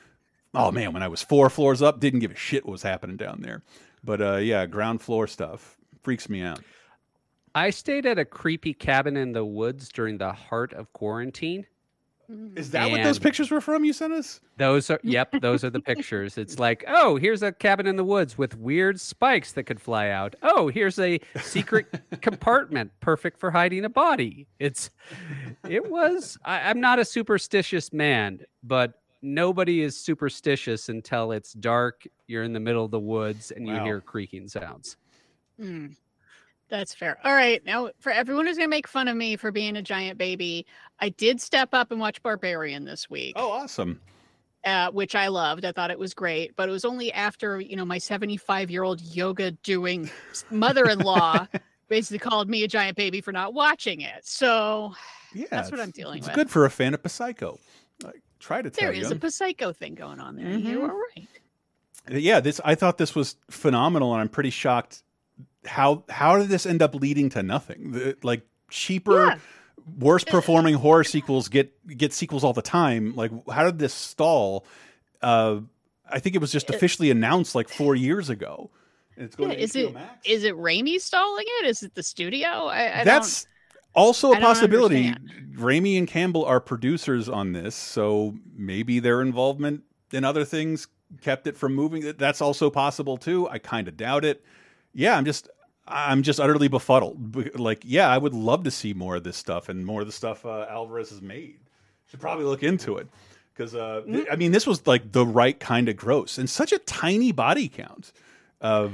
Oh 0.54 0.72
man, 0.72 0.94
when 0.94 1.04
I 1.04 1.08
was 1.08 1.22
four 1.22 1.50
floors 1.50 1.82
up, 1.82 2.00
didn't 2.00 2.20
give 2.20 2.32
a 2.32 2.36
shit 2.36 2.66
what 2.66 2.72
was 2.72 2.84
happening 2.84 3.18
down 3.18 3.42
there. 3.42 3.64
But 4.04 4.22
uh, 4.22 4.36
yeah, 4.38 4.66
ground 4.66 5.02
floor 5.02 5.28
stuff 5.28 5.78
freaks 6.02 6.30
me 6.30 6.42
out. 6.42 6.62
I 7.56 7.72
stayed 7.72 8.06
at 8.06 8.20
a 8.20 8.26
creepy 8.26 8.74
cabin 8.74 9.18
in 9.18 9.34
the 9.34 9.44
woods 9.46 9.90
during 9.90 10.18
the 10.18 10.32
heart 10.32 10.74
of 10.74 10.94
quarantine. 10.94 11.66
Is 12.56 12.72
that 12.72 12.92
what 12.92 13.02
those 13.02 13.18
pictures 13.18 13.50
were 13.50 13.62
from? 13.62 13.84
You 13.84 13.94
sent 13.94 14.14
us? 14.14 14.40
Those 14.58 14.90
are 14.90 15.00
yep, 15.04 15.34
those 15.42 15.64
are 15.64 15.70
the 15.70 15.80
pictures. 15.80 16.38
It's 16.38 16.60
like, 16.60 16.84
oh, 16.88 17.16
here's 17.16 17.42
a 17.42 17.52
cabin 17.52 17.88
in 17.88 17.96
the 17.96 18.04
woods 18.04 18.38
with 18.38 18.56
weird 18.56 19.00
spikes 19.00 19.54
that 19.54 19.64
could 19.64 19.82
fly 19.82 20.10
out. 20.10 20.36
Oh, 20.44 20.68
here's 20.68 21.00
a 21.00 21.20
secret 21.42 21.88
compartment 22.22 22.92
perfect 23.00 23.40
for 23.40 23.50
hiding 23.52 23.84
a 23.86 23.90
body. 23.90 24.48
It's 24.60 24.92
it 25.68 25.90
was 25.90 26.38
I, 26.46 26.70
I'm 26.70 26.80
not 26.80 27.00
a 27.00 27.06
superstitious 27.06 27.92
man, 27.92 28.42
but 28.64 28.94
nobody 29.22 29.82
is 29.82 29.98
superstitious 29.98 30.90
until 30.90 31.32
it's 31.32 31.54
dark, 31.54 32.06
you're 32.28 32.44
in 32.44 32.54
the 32.54 32.60
middle 32.60 32.86
of 32.86 32.92
the 32.92 33.00
woods 33.00 33.52
and 33.52 33.68
you 33.68 33.74
Wow. 33.74 33.84
hear 33.86 34.02
creaking 34.02 34.48
sounds. 34.48 34.98
Mm, 35.60 35.96
that's 36.70 36.94
fair. 36.94 37.18
All 37.24 37.34
right. 37.34 37.64
Now, 37.66 37.90
for 38.00 38.12
everyone 38.12 38.46
who's 38.46 38.58
going 38.58 38.68
to 38.68 38.70
make 38.70 38.88
fun 38.88 39.08
of 39.08 39.18
me 39.18 39.36
for 39.36 39.52
being 39.52 39.76
a 39.78 39.82
giant 39.82 40.18
baby, 40.18 40.66
I 41.00 41.10
did 41.10 41.42
step 41.42 41.70
up 41.74 41.92
and 41.92 42.00
watch 42.00 42.22
Barbarian 42.24 42.86
this 42.86 43.10
week. 43.10 43.34
Oh, 43.36 43.52
awesome. 43.52 44.00
uh, 44.66 44.92
which 44.92 45.16
I 45.16 45.28
loved. 45.30 45.66
I 45.66 45.72
thought 45.72 45.90
it 45.92 45.98
was 46.00 46.14
great, 46.14 46.56
but 46.56 46.68
it 46.70 46.72
was 46.72 46.86
only 46.86 47.12
after 47.14 47.60
you 47.62 47.76
know 47.76 47.86
my 47.86 47.98
75 47.98 48.70
year 48.70 48.84
old 48.84 49.02
yoga 49.02 49.52
doing 49.52 50.10
mother 50.52 50.86
in 50.90 51.00
law 51.00 51.48
basically 51.88 52.20
called 52.20 52.50
me 52.50 52.64
a 52.64 52.68
giant 52.68 52.96
baby 52.98 53.22
for 53.22 53.32
not 53.32 53.54
watching 53.54 54.02
it. 54.02 54.26
So 54.28 54.94
Yeah, 55.34 55.46
that's 55.50 55.72
what 55.72 55.80
I'm 55.80 55.92
dealing 55.92 56.18
It's 56.20 56.28
with. 56.28 56.32
It's 56.32 56.44
good 56.44 56.52
for 56.52 56.66
a 56.66 56.70
fan 56.70 56.94
of 56.94 57.02
Psycho. 57.10 57.58
I 58.06 58.12
try 58.40 58.62
to 58.62 58.70
tell 58.70 58.88
There 58.90 58.94
you. 58.94 59.06
is 59.06 59.12
a 59.12 59.32
psycho 59.32 59.72
thing 59.74 59.96
going 59.96 60.20
on 60.20 60.36
there. 60.36 60.50
You're 60.50 60.82
Mhm. 60.88 60.90
all 60.92 61.02
right. 61.16 61.28
yeah 62.12 62.40
this 62.40 62.60
i 62.66 62.74
thought 62.76 62.98
this 62.98 63.14
was 63.14 63.36
phenomenal 63.52 64.12
and 64.14 64.22
i'm 64.22 64.30
pretty 64.30 64.50
shocked 64.50 65.04
how 65.66 66.04
how 66.10 66.38
did 66.38 66.50
this 66.50 66.66
end 66.66 66.82
up 66.82 66.96
leading 66.96 67.30
to 67.30 67.44
nothing 67.44 67.92
The- 67.92 68.18
like 68.24 68.46
cheaper 68.70 69.26
Yeah. 69.28 69.38
worse 69.98 70.24
performing 70.24 70.76
horror 70.76 71.04
sequels 71.04 71.48
get 71.50 71.74
get 71.98 72.14
sequels 72.14 72.44
all 72.44 72.54
the 72.54 72.62
time 72.62 73.16
like 73.16 73.32
how 73.50 73.64
did 73.66 73.80
this 73.80 73.94
stall 73.94 74.66
uh 75.22 75.60
i 76.10 76.20
think 76.20 76.36
it 76.36 76.40
was 76.40 76.52
just 76.52 76.70
officially 76.70 77.10
announced 77.12 77.56
like 77.56 77.68
four 77.70 77.96
years 77.96 78.30
ago 78.30 78.70
it's 79.18 79.36
going 79.36 79.50
Yeah, 79.52 79.58
to 79.58 79.62
is 79.64 79.74
HBO 79.74 79.88
it 79.90 79.94
Max. 79.96 80.28
is 80.30 80.44
it 80.46 80.56
Raimi 80.56 81.00
stalling 81.02 81.46
it? 81.60 81.66
Is 81.66 81.84
it 81.84 81.94
the 81.94 82.04
studio? 82.04 82.48
I, 82.48 83.02
I 83.02 83.04
that's 83.04 83.48
also 83.94 84.32
a 84.32 84.40
possibility 84.40 85.08
understand. 85.10 85.56
Raimi 85.58 85.98
and 85.98 86.08
Campbell 86.08 86.46
are 86.46 86.62
producers 86.62 87.28
on 87.28 87.52
this 87.52 87.76
so 87.76 88.36
maybe 88.56 89.00
their 89.00 89.22
involvement 89.22 89.84
in 90.14 90.24
other 90.24 90.46
things 90.46 90.88
kept 91.22 91.48
it 91.48 91.58
from 91.58 91.74
moving 91.76 92.14
that's 92.18 92.40
also 92.40 92.70
possible 92.70 93.18
too 93.18 93.50
i 93.50 93.58
kind 93.58 93.88
of 93.88 93.98
doubt 93.98 94.24
it 94.24 94.42
yeah 94.94 95.18
i'm 95.18 95.26
just 95.26 95.50
i'm 95.88 96.22
just 96.24 96.40
utterly 96.40 96.68
befuddled. 96.68 97.58
Like 97.58 97.82
yeah 97.84 98.10
i 98.10 98.18
would 98.18 98.34
love 98.34 98.64
to 98.64 98.72
see 98.72 98.94
more 98.94 99.16
of 99.16 99.24
this 99.24 99.38
stuff 99.38 99.70
and 99.70 99.86
more 99.86 100.02
of 100.02 100.08
the 100.08 100.14
stuff 100.14 100.46
uh, 100.46 100.66
alvarez 100.70 101.10
has 101.10 101.22
made. 101.22 101.60
Should 102.08 102.20
probably 102.20 102.46
look 102.46 102.64
into 102.64 102.98
it. 102.98 103.08
Because 103.54 103.76
uh, 103.76 104.02
th- 104.06 104.28
i 104.32 104.36
mean 104.36 104.52
this 104.52 104.66
was 104.68 104.86
like 104.88 105.12
the 105.12 105.26
right 105.26 105.60
kind 105.60 105.90
of 105.90 105.96
gross 105.96 106.38
and 106.38 106.50
such 106.50 106.72
a 106.72 106.80
tiny 106.80 107.32
body 107.32 107.68
count 107.68 108.14
uh, 108.62 108.90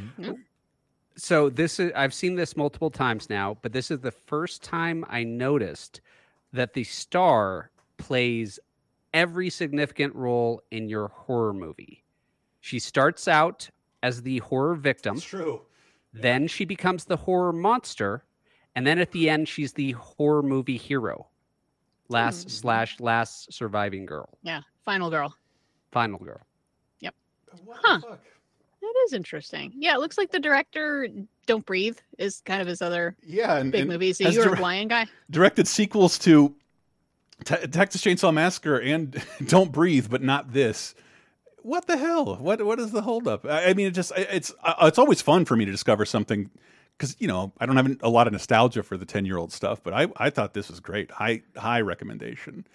So 1.17 1.49
this 1.49 1.79
is 1.79 1.91
I've 1.95 2.13
seen 2.13 2.35
this 2.35 2.57
multiple 2.57 2.89
times 2.91 3.29
now, 3.29 3.57
but 3.61 3.71
this 3.71 3.89
is 3.89 3.99
the 4.01 4.11
first 4.11 4.63
time 4.63 5.05
I 5.07 5.23
noticed 5.23 6.01
that 6.51 6.73
the 6.73 6.83
star 6.83 7.71
plays 7.97 8.59
every 9.13 9.49
significant 9.49 10.13
role 10.13 10.61
in 10.71 10.89
your 10.89 11.07
horror 11.07 11.53
movie. 11.53 12.03
She 12.59 12.79
starts 12.79 13.27
out 13.27 13.69
as 14.03 14.21
the 14.23 14.39
horror 14.39 14.75
victim. 14.75 15.19
true 15.19 15.61
Then 16.21 16.47
she 16.47 16.65
becomes 16.65 17.05
the 17.05 17.17
horror 17.17 17.51
monster, 17.51 18.23
and 18.75 18.87
then 18.87 18.99
at 18.99 19.11
the 19.11 19.29
end 19.29 19.47
she's 19.47 19.73
the 19.73 19.91
horror 19.93 20.41
movie 20.43 20.77
hero. 20.77 21.27
Last 22.07 22.43
hmm. 22.43 22.49
slash 22.49 22.99
last 22.99 23.51
surviving 23.51 24.05
girl, 24.05 24.37
yeah, 24.43 24.61
final 24.85 25.09
girl. 25.09 25.35
final 25.91 26.19
girl. 26.19 26.41
Yep. 26.99 27.15
Huh. 27.71 27.99
That 28.01 28.93
is 29.07 29.13
interesting. 29.13 29.73
Yeah, 29.75 29.95
it 29.95 29.99
looks 29.99 30.17
like 30.17 30.31
the 30.31 30.39
director 30.39 31.07
Don't 31.47 31.65
Breathe 31.65 31.97
is 32.19 32.41
kind 32.45 32.61
of 32.61 32.67
his 32.67 32.81
other 32.81 33.15
yeah 33.25 33.57
and, 33.57 33.71
big 33.71 33.81
and 33.81 33.89
movie. 33.89 34.13
So 34.13 34.29
you're 34.29 34.43
a 34.43 34.45
direct- 34.45 34.61
blind 34.61 34.89
guy. 34.91 35.07
directed 35.31 35.67
sequels 35.67 36.19
to 36.19 36.53
Te- 37.43 37.67
Texas 37.67 38.01
Chainsaw 38.03 38.33
Massacre 38.33 38.79
and 38.79 39.21
Don't 39.47 39.71
Breathe, 39.71 40.07
but 40.09 40.21
not 40.21 40.53
this. 40.53 40.93
What 41.65 41.87
the 41.87 41.97
hell? 41.97 42.35
What 42.35 42.63
what 42.63 42.79
is 42.79 42.91
the 42.91 43.01
holdup? 43.01 43.43
I, 43.45 43.69
I 43.69 43.73
mean, 43.73 43.87
it 43.87 43.91
just 43.91 44.11
I- 44.13 44.27
it's 44.31 44.53
uh, 44.63 44.73
it's 44.83 44.99
always 44.99 45.21
fun 45.21 45.45
for 45.45 45.55
me 45.55 45.65
to 45.65 45.71
discover 45.71 46.05
something 46.05 46.51
because 46.97 47.15
you 47.19 47.27
know 47.27 47.53
I 47.59 47.65
don't 47.65 47.75
have 47.75 47.97
a 48.01 48.09
lot 48.09 48.27
of 48.27 48.33
nostalgia 48.33 48.83
for 48.83 48.97
the 48.97 49.05
ten 49.05 49.25
year 49.25 49.37
old 49.37 49.51
stuff, 49.51 49.81
but 49.83 49.93
I 49.93 50.07
I 50.17 50.29
thought 50.29 50.53
this 50.53 50.69
was 50.69 50.79
great. 50.79 51.09
High 51.09 51.41
high 51.57 51.81
recommendation. 51.81 52.67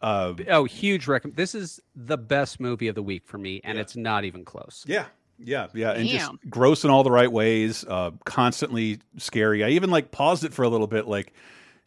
Uh, 0.00 0.32
Oh, 0.48 0.64
huge 0.64 1.06
recommend. 1.06 1.36
This 1.36 1.54
is 1.54 1.80
the 1.94 2.16
best 2.16 2.58
movie 2.60 2.88
of 2.88 2.94
the 2.94 3.02
week 3.02 3.26
for 3.26 3.36
me, 3.36 3.60
and 3.64 3.76
it's 3.78 3.94
not 3.96 4.24
even 4.24 4.44
close. 4.46 4.84
Yeah. 4.88 5.04
Yeah, 5.42 5.68
yeah, 5.74 5.92
and 5.92 6.06
just 6.06 6.30
gross 6.50 6.84
in 6.84 6.90
all 6.90 7.02
the 7.02 7.10
right 7.10 7.30
ways. 7.32 7.82
Uh, 7.88 8.10
constantly 8.24 8.98
scary. 9.18 9.64
I 9.64 9.70
even 9.70 9.90
like 9.90 10.10
paused 10.10 10.44
it 10.44 10.52
for 10.54 10.62
a 10.64 10.68
little 10.68 10.86
bit, 10.86 11.06
like 11.08 11.32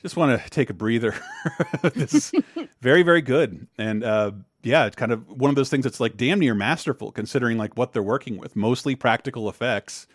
just 0.02 0.16
want 0.18 0.42
to 0.42 0.50
take 0.50 0.70
a 0.72 0.74
breather. 0.74 1.16
this 1.94 2.16
is 2.16 2.32
very, 2.82 3.04
very 3.04 3.22
good, 3.22 3.68
and 3.78 4.04
uh, 4.04 4.32
yeah, 4.64 4.86
it's 4.86 4.96
kind 4.96 5.12
of 5.12 5.28
one 5.30 5.50
of 5.50 5.56
those 5.56 5.70
things 5.70 5.84
that's 5.84 6.00
like 6.00 6.18
damn 6.18 6.40
near 6.40 6.56
masterful, 6.56 7.12
considering 7.12 7.58
like 7.58 7.78
what 7.78 7.94
they're 7.94 8.02
working 8.04 8.38
with. 8.38 8.56
Mostly 8.56 8.96
practical 8.96 9.50
effects 9.50 10.08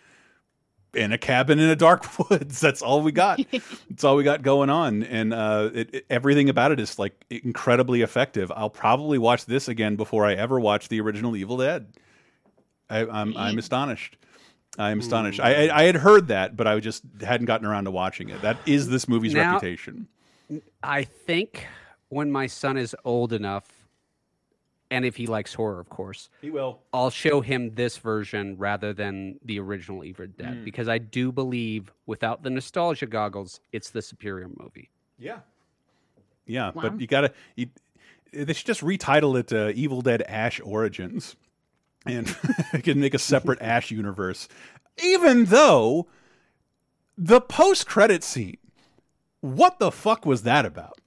in 0.95 1.11
a 1.11 1.17
cabin 1.19 1.59
in 1.59 1.69
a 1.69 1.75
dark 1.75 2.17
woods. 2.29 2.59
That's 2.59 2.81
all 2.81 3.01
we 3.01 3.11
got. 3.11 3.39
That's 3.89 4.03
all 4.03 4.15
we 4.15 4.23
got 4.23 4.41
going 4.41 4.69
on, 4.69 5.03
and 5.03 5.33
uh, 5.33 5.69
it, 5.73 5.93
it- 5.95 6.05
everything 6.09 6.49
about 6.49 6.71
it 6.71 6.79
is 6.79 6.97
like 6.99 7.13
incredibly 7.29 8.01
effective. 8.01 8.51
I'll 8.55 8.69
probably 8.71 9.17
watch 9.17 9.45
this 9.45 9.67
again 9.67 9.95
before 9.95 10.25
I 10.25 10.33
ever 10.33 10.59
watch 10.59 10.89
the 10.89 10.99
original 11.01 11.35
Evil 11.35 11.57
Dead. 11.57 11.87
I, 12.89 13.05
I'm 13.05 13.37
I'm 13.37 13.57
astonished. 13.59 14.17
I'm 14.79 14.99
astonished. 14.99 15.39
I, 15.39 15.67
I 15.67 15.81
I 15.81 15.83
had 15.83 15.95
heard 15.97 16.29
that, 16.29 16.55
but 16.57 16.65
I 16.65 16.79
just 16.79 17.03
hadn't 17.21 17.45
gotten 17.45 17.67
around 17.67 17.83
to 17.85 17.91
watching 17.91 18.29
it. 18.29 18.41
That 18.41 18.57
is 18.65 18.89
this 18.89 19.07
movie's 19.07 19.33
Now- 19.35 19.53
reputation. 19.53 20.07
I 20.81 21.03
think 21.03 21.67
when 22.07 22.31
my 22.31 22.47
son 22.47 22.75
is 22.77 22.95
old 23.05 23.31
enough, 23.33 23.67
and 24.91 25.05
if 25.05 25.15
he 25.15 25.27
likes 25.27 25.53
horror, 25.53 25.79
of 25.79 25.89
course, 25.89 26.29
He 26.41 26.49
will. 26.49 26.79
I'll 26.93 27.09
show 27.11 27.41
him 27.41 27.75
this 27.75 27.97
version 27.97 28.55
rather 28.57 28.91
than 28.93 29.39
the 29.45 29.59
original 29.59 30.03
Evil 30.03 30.27
Dead 30.27 30.57
Mm. 30.57 30.63
because 30.65 30.87
I 30.89 30.97
do 30.97 31.31
believe, 31.31 31.91
without 32.05 32.43
the 32.43 32.49
nostalgia 32.49 33.05
goggles, 33.05 33.59
it's 33.71 33.89
the 33.91 34.01
superior 34.01 34.49
movie. 34.57 34.89
Yeah. 35.17 35.39
Yeah, 36.45 36.71
Wow. 36.71 36.81
but 36.81 36.99
you 37.01 37.05
gotta. 37.07 37.31
You, 37.55 37.67
they 38.33 38.53
should 38.53 38.65
just 38.67 38.81
retitle 38.81 39.37
it 39.39 39.51
uh, 39.53 39.71
"Evil 39.75 40.01
Dead 40.01 40.21
Ash 40.23 40.59
Origins," 40.63 41.35
and 42.05 42.27
you 42.73 42.81
can 42.81 42.99
make 42.99 43.13
a 43.13 43.19
separate 43.19 43.61
Ash 43.61 43.91
universe. 43.91 44.47
Even 45.03 45.45
though 45.45 46.07
the 47.17 47.39
post-credit 47.41 48.23
scene, 48.23 48.57
what 49.41 49.77
the 49.79 49.91
fuck 49.91 50.25
was 50.25 50.43
that 50.43 50.65
about? 50.65 50.97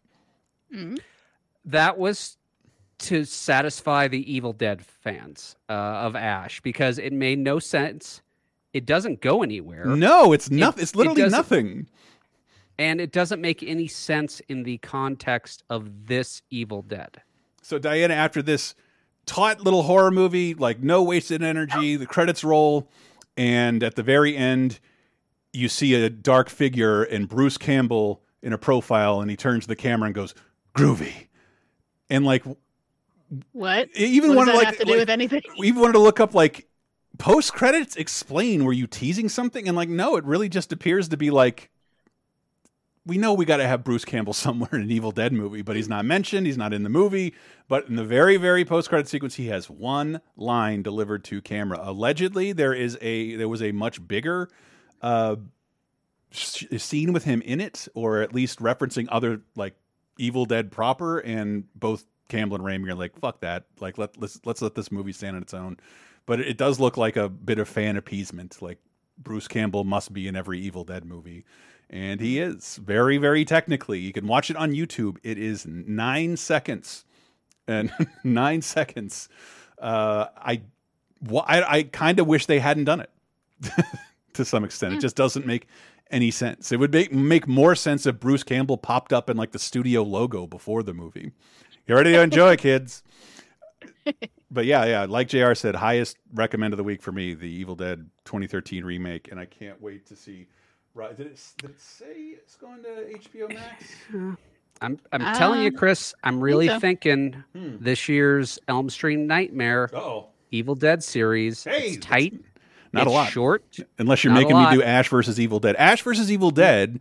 That 1.64 1.98
was 1.98 2.36
to 3.02 3.24
satisfy 3.24 4.08
the 4.08 4.32
Evil 4.32 4.52
Dead 4.52 4.84
fans 4.84 5.56
uh, 5.68 5.72
of 5.72 6.16
Ash 6.16 6.60
because 6.60 6.98
it 6.98 7.12
made 7.12 7.38
no 7.38 7.58
sense. 7.58 8.22
It 8.72 8.86
doesn't 8.86 9.20
go 9.20 9.42
anywhere. 9.42 9.84
No, 9.86 10.32
it's 10.32 10.46
It- 10.48 10.54
nothing. 10.54 10.82
It's 10.82 10.94
literally 10.94 11.22
doesn't- 11.22 11.36
nothing. 11.36 11.88
And 12.78 13.00
it 13.00 13.12
doesn't 13.12 13.40
make 13.40 13.62
any 13.62 13.86
sense 13.86 14.40
in 14.48 14.62
the 14.62 14.78
context 14.78 15.62
of 15.68 16.06
this 16.06 16.42
Evil 16.50 16.82
Dead. 16.82 17.20
So 17.60 17.78
Diana, 17.78 18.14
after 18.14 18.40
this 18.42 18.74
taut 19.26 19.60
little 19.60 19.82
horror 19.82 20.10
movie, 20.10 20.54
like 20.54 20.82
no 20.82 21.02
wasted 21.02 21.42
energy, 21.42 21.96
the 21.96 22.06
credits 22.06 22.42
roll, 22.42 22.88
and 23.36 23.82
at 23.82 23.94
the 23.94 24.02
very 24.02 24.36
end, 24.36 24.80
you 25.52 25.68
see 25.68 25.94
a 25.94 26.08
dark 26.08 26.48
figure 26.48 27.02
and 27.02 27.28
Bruce 27.28 27.58
Campbell 27.58 28.22
in 28.42 28.52
a 28.52 28.58
profile, 28.58 29.20
and 29.20 29.30
he 29.30 29.36
turns 29.36 29.64
to 29.64 29.68
the 29.68 29.76
camera 29.76 30.06
and 30.06 30.14
goes, 30.14 30.34
"Groovy," 30.74 31.26
and 32.10 32.24
like 32.24 32.42
What? 33.52 33.88
even 33.94 34.30
what 34.30 34.38
wanted 34.48 34.52
does 34.52 34.60
that 34.60 34.66
like, 34.66 34.66
have 34.66 34.78
to 34.78 34.84
do 34.84 34.90
like- 34.92 35.00
with 35.00 35.10
anything? 35.10 35.42
we 35.59 35.66
even 35.68 35.80
wanted 35.80 35.94
to 35.94 35.98
look 36.00 36.20
up 36.20 36.34
like 36.34 36.66
post 37.18 37.52
credits 37.52 37.96
explain 37.96 38.64
were 38.64 38.72
you 38.72 38.86
teasing 38.86 39.28
something 39.28 39.68
and 39.68 39.76
like 39.76 39.88
no 39.88 40.16
it 40.16 40.24
really 40.24 40.48
just 40.48 40.72
appears 40.72 41.09
to 41.09 41.16
be 41.16 41.30
like 41.30 41.70
we 43.04 43.18
know 43.18 43.34
we 43.34 43.44
got 43.44 43.56
to 43.59 43.66
have 43.66 43.82
Bruce 43.84 44.04
Campbell 44.04 44.32
somewhere 44.46 44.70
in 44.72 44.82
an 44.82 44.90
Evil 44.90 45.12
Dead 45.12 45.32
movie 45.32 45.62
but 45.62 45.76
he's 45.76 45.88
not 45.88 46.04
mentioned 46.04 46.46
he's 46.46 46.56
not 46.56 46.72
in 46.72 46.82
the 46.82 46.88
movie 46.88 47.34
but 47.68 47.86
in 47.88 47.96
the 47.96 48.04
very 48.04 48.36
very 48.38 48.64
post 48.64 48.88
credit 48.88 49.09
sequence 49.09 49.34
he 49.34 49.48
has 49.48 49.68
one 49.68 50.20
line 50.36 50.82
delivered 50.82 51.22
to 51.24 51.40
camera 51.42 51.78
allegedly 51.82 52.52
there 52.52 52.72
is 52.74 52.96
a 53.00 53.36
there 53.36 53.48
was 53.48 53.62
a 53.62 53.72
much 53.72 54.06
bigger 54.09 54.48
uh 55.02 55.36
scene 56.32 57.12
with 57.12 57.24
him 57.24 57.42
in 57.42 57.60
it 57.60 57.88
or 57.94 58.22
at 58.22 58.34
least 58.34 58.59
referencing 58.59 59.06
other 59.10 59.42
like 59.54 59.74
Evil 60.18 60.44
Dead 60.46 60.70
proper 60.70 61.18
and 61.18 61.64
both 61.74 62.04
Campbell 62.28 62.57
and 62.57 62.65
Raimi 62.65 62.90
are 62.90 62.94
like 62.94 63.19
fuck 63.19 63.40
that. 63.40 63.65
Like 63.81 63.99
let 63.99 64.20
let's 64.20 64.40
let's 64.44 64.62
let 64.62 64.74
this 64.74 64.90
movie 64.90 65.12
stand 65.12 65.36
on 65.36 65.43
its 65.43 65.55
own. 65.55 65.77
But 66.27 66.40
it 66.40 66.57
does 66.57 66.78
look 66.78 66.97
like 66.97 67.16
a 67.16 67.28
bit 67.28 67.59
of 67.59 67.69
fan 67.69 67.97
appeasement 67.97 68.62
like 68.62 68.78
Bruce 69.19 69.49
Campbell 69.49 69.85
must 69.85 70.12
be 70.12 70.28
in 70.28 70.36
every 70.36 70.61
Evil 70.61 70.85
Dead 70.85 71.05
movie. 71.05 71.44
And 71.90 72.20
he 72.20 72.39
is 72.39 72.77
very 72.82 73.19
very 73.19 73.44
technically. 73.44 73.99
You 73.99 74.12
can 74.12 74.27
watch 74.27 74.51
it 74.51 74.57
on 74.57 74.73
YouTube. 74.73 75.19
It 75.23 75.39
is 75.39 75.66
9 75.66 76.36
seconds. 76.36 77.05
And 77.66 77.93
9 78.24 78.62
seconds. 78.62 79.28
Uh 79.78 80.27
I 80.36 80.62
I, 81.31 81.62
I 81.62 81.82
kind 81.85 82.19
of 82.19 82.27
wish 82.27 82.47
they 82.47 82.59
hadn't 82.59 82.85
done 82.85 83.01
it 83.01 83.11
to 84.35 84.44
some 84.44 84.65
extent. 84.65 84.94
It 84.94 85.01
just 85.01 85.16
doesn't 85.16 85.47
make 85.47 85.66
any 86.12 86.31
sense. 86.31 86.70
It 86.73 86.78
would 86.78 86.93
make 86.93 87.12
make 87.12 87.49
more 87.49 87.74
sense 87.74 88.07
if 88.07 88.20
Bruce 88.20 88.43
Campbell 88.43 88.77
popped 88.77 89.12
up 89.12 89.31
in 89.31 89.36
like 89.36 89.53
the 89.53 89.59
studio 89.59 90.03
logo 90.03 90.47
before 90.47 90.82
the 90.82 90.94
movie. 90.94 91.32
You 91.86 91.94
ready 91.96 92.12
to 92.12 92.20
enjoy, 92.20 92.56
kids? 92.56 93.02
But 94.50 94.66
yeah, 94.66 94.84
yeah, 94.84 95.06
like 95.09 95.28
Jr. 95.28 95.54
said, 95.54 95.74
highest 95.74 96.18
recommend 96.34 96.74
of 96.74 96.78
the 96.78 96.84
week 96.84 97.02
for 97.02 97.10
me, 97.12 97.34
the 97.34 97.48
Evil 97.48 97.74
Dead 97.74 98.09
2013 98.26 98.84
remake, 98.84 99.30
and 99.30 99.40
I 99.40 99.46
can't 99.46 99.80
wait 99.80 100.06
to 100.06 100.16
see. 100.16 100.46
Right? 100.94 101.16
Did 101.16 101.28
it, 101.28 101.40
did 101.59 101.70
it 101.70 101.80
say 101.80 102.12
it's 102.34 102.54
going 102.56 102.82
to 102.82 102.88
HBO 103.18 103.48
Max? 103.54 103.84
I'm 104.82 104.98
I'm 105.12 105.34
telling 105.36 105.62
you, 105.62 105.72
Chris, 105.72 106.12
I'm 106.24 106.40
really 106.40 106.66
so. 106.68 106.78
thinking 106.80 107.42
Hmm. 107.54 107.76
this 107.80 108.09
year's 108.09 108.59
Elm 108.68 108.90
Street 108.90 109.18
Nightmare 109.20 109.88
Uh-oh. 109.94 110.26
Evil 110.50 110.74
Dead 110.74 111.02
series. 111.02 111.64
Hey, 111.64 111.90
it's 111.92 112.04
tight. 112.04 112.34
Not 112.92 113.04
it's 113.04 113.10
a 113.10 113.14
lot. 113.14 113.30
Short. 113.30 113.64
Unless 113.98 114.22
you're 114.24 114.34
Not 114.34 114.40
making 114.42 114.59
me 114.59 114.70
do 114.72 114.82
Ash 114.82 115.09
versus 115.09 115.40
Evil 115.40 115.60
Dead. 115.60 115.76
Ash 115.76 116.02
versus 116.02 116.30
Evil 116.30 116.50
Dead, 116.50 117.00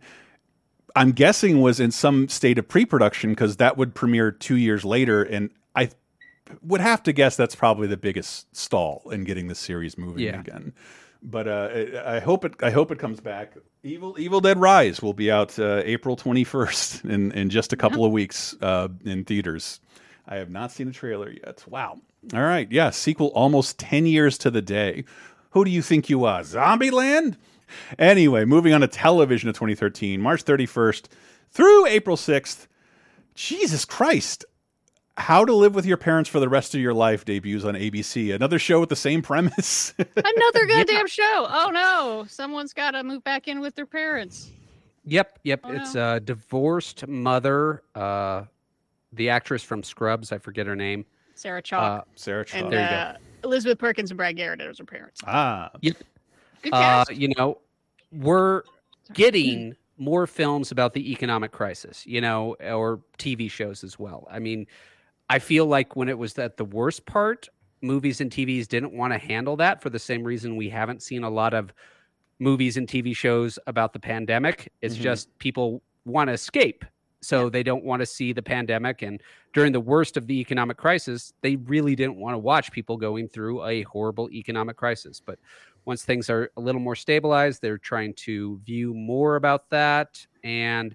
I'm 0.96 1.12
guessing 1.12 1.60
was 1.60 1.80
in 1.80 1.90
some 1.90 2.28
state 2.28 2.58
of 2.58 2.68
pre-production 2.68 3.30
because 3.30 3.56
that 3.56 3.76
would 3.76 3.94
premiere 3.94 4.30
two 4.30 4.56
years 4.56 4.84
later, 4.84 5.22
and 5.22 5.50
I 5.74 5.90
would 6.62 6.80
have 6.80 7.02
to 7.04 7.12
guess 7.12 7.36
that's 7.36 7.54
probably 7.54 7.86
the 7.86 7.96
biggest 7.96 8.54
stall 8.54 9.02
in 9.10 9.24
getting 9.24 9.48
the 9.48 9.54
series 9.54 9.96
moving 9.96 10.24
Yeah. 10.24 10.40
again. 10.40 10.72
But 11.22 11.46
uh, 11.46 11.68
I 12.04 12.18
hope 12.18 12.44
it. 12.44 12.54
I 12.62 12.70
hope 12.70 12.90
it 12.90 12.98
comes 12.98 13.20
back. 13.20 13.54
Evil 13.84 14.16
Evil 14.18 14.40
Dead 14.40 14.58
Rise 14.58 15.00
will 15.00 15.12
be 15.14 15.30
out 15.30 15.56
uh, 15.58 15.80
April 15.84 16.16
21st 16.16 17.04
in 17.10 17.30
in 17.32 17.48
just 17.48 17.72
a 17.72 17.76
couple 17.76 18.04
of 18.04 18.10
weeks 18.10 18.56
uh, 18.60 18.88
in 19.04 19.24
theaters. 19.24 19.78
I 20.26 20.36
have 20.36 20.50
not 20.50 20.72
seen 20.72 20.88
a 20.88 20.92
trailer 20.92 21.30
yet. 21.30 21.64
Wow. 21.68 21.98
All 22.34 22.42
right. 22.42 22.70
Yeah. 22.72 22.90
Sequel 22.90 23.28
almost 23.28 23.78
10 23.78 24.06
years 24.06 24.36
to 24.38 24.50
the 24.50 24.62
day. 24.62 25.04
Who 25.50 25.64
do 25.64 25.70
you 25.70 25.82
think 25.82 26.08
you 26.10 26.24
are? 26.24 26.40
Zombieland? 26.42 27.36
Anyway, 27.98 28.44
moving 28.44 28.72
on 28.72 28.80
to 28.82 28.88
television 28.88 29.48
of 29.48 29.54
2013, 29.54 30.20
March 30.20 30.44
31st 30.44 31.06
through 31.50 31.86
April 31.86 32.16
6th. 32.16 32.66
Jesus 33.34 33.84
Christ. 33.84 34.44
How 35.18 35.44
to 35.44 35.54
Live 35.54 35.74
with 35.74 35.84
Your 35.84 35.98
Parents 35.98 36.28
for 36.30 36.40
the 36.40 36.48
Rest 36.48 36.74
of 36.74 36.80
Your 36.80 36.94
Life 36.94 37.24
debuts 37.26 37.64
on 37.64 37.74
ABC. 37.74 38.34
Another 38.34 38.58
show 38.58 38.80
with 38.80 38.88
the 38.88 38.96
same 38.96 39.20
premise. 39.20 39.92
Another 39.98 40.66
goddamn 40.66 41.06
show. 41.06 41.46
Oh 41.50 41.70
no, 41.72 42.24
someone's 42.28 42.72
got 42.72 42.92
to 42.92 43.02
move 43.04 43.22
back 43.22 43.46
in 43.46 43.60
with 43.60 43.74
their 43.74 43.84
parents. 43.86 44.50
Yep, 45.04 45.40
yep. 45.42 45.60
Oh, 45.64 45.72
it's 45.72 45.94
a 45.96 46.20
divorced 46.20 47.06
mother. 47.06 47.82
Uh, 47.94 48.44
the 49.12 49.28
actress 49.28 49.62
from 49.62 49.82
Scrubs, 49.82 50.32
I 50.32 50.38
forget 50.38 50.66
her 50.66 50.76
name. 50.76 51.04
Sarah 51.34 51.62
Chalke. 51.62 52.00
Uh, 52.00 52.02
Sarah 52.14 52.46
and 52.54 52.72
There 52.72 52.80
you 52.82 52.88
go. 52.88 52.94
uh, 52.94 53.16
Elizabeth 53.44 53.78
Perkins 53.78 54.10
and 54.10 54.16
Brad 54.16 54.36
Garrett 54.36 54.60
as 54.62 54.78
her 54.78 54.84
parents. 54.84 55.20
Ah. 55.26 55.70
Yep. 55.80 55.96
Good 56.62 56.72
Uh, 56.72 57.04
you 57.10 57.28
know, 57.36 57.60
we're 58.12 58.62
getting 59.12 59.76
more 59.98 60.26
films 60.26 60.70
about 60.70 60.94
the 60.94 61.12
economic 61.12 61.52
crisis, 61.52 62.06
you 62.06 62.20
know, 62.20 62.54
or 62.60 63.02
TV 63.18 63.50
shows 63.50 63.84
as 63.84 63.98
well. 63.98 64.26
I 64.30 64.38
mean, 64.38 64.66
I 65.28 65.38
feel 65.38 65.66
like 65.66 65.96
when 65.96 66.08
it 66.08 66.18
was 66.18 66.38
at 66.38 66.56
the 66.56 66.64
worst 66.64 67.06
part, 67.06 67.48
movies 67.82 68.20
and 68.20 68.30
TVs 68.30 68.68
didn't 68.68 68.92
want 68.92 69.12
to 69.12 69.18
handle 69.18 69.56
that 69.56 69.82
for 69.82 69.90
the 69.90 69.98
same 69.98 70.24
reason 70.24 70.56
we 70.56 70.68
haven't 70.68 71.02
seen 71.02 71.24
a 71.24 71.30
lot 71.30 71.54
of 71.54 71.72
movies 72.38 72.76
and 72.76 72.88
TV 72.88 73.14
shows 73.14 73.58
about 73.66 73.92
the 73.92 74.00
pandemic. 74.00 74.72
It's 74.82 74.96
Mhm. 74.96 75.02
just 75.02 75.38
people 75.38 75.82
want 76.04 76.28
to 76.28 76.32
escape. 76.34 76.84
So 77.24 77.48
they 77.48 77.62
don't 77.62 77.84
want 77.84 78.00
to 78.00 78.06
see 78.06 78.32
the 78.32 78.42
pandemic. 78.42 79.02
And 79.02 79.22
during 79.52 79.72
the 79.72 79.80
worst 79.80 80.16
of 80.16 80.26
the 80.26 80.40
economic 80.40 80.76
crisis, 80.76 81.32
they 81.40 81.54
really 81.54 81.94
didn't 81.94 82.16
want 82.16 82.34
to 82.34 82.38
watch 82.38 82.72
people 82.72 82.96
going 82.96 83.28
through 83.28 83.64
a 83.64 83.82
horrible 83.82 84.28
economic 84.32 84.76
crisis. 84.76 85.20
But 85.20 85.38
once 85.84 86.04
things 86.04 86.30
are 86.30 86.50
a 86.56 86.60
little 86.60 86.80
more 86.80 86.96
stabilized, 86.96 87.60
they're 87.62 87.78
trying 87.78 88.14
to 88.14 88.60
view 88.64 88.94
more 88.94 89.36
about 89.36 89.70
that. 89.70 90.24
And 90.44 90.94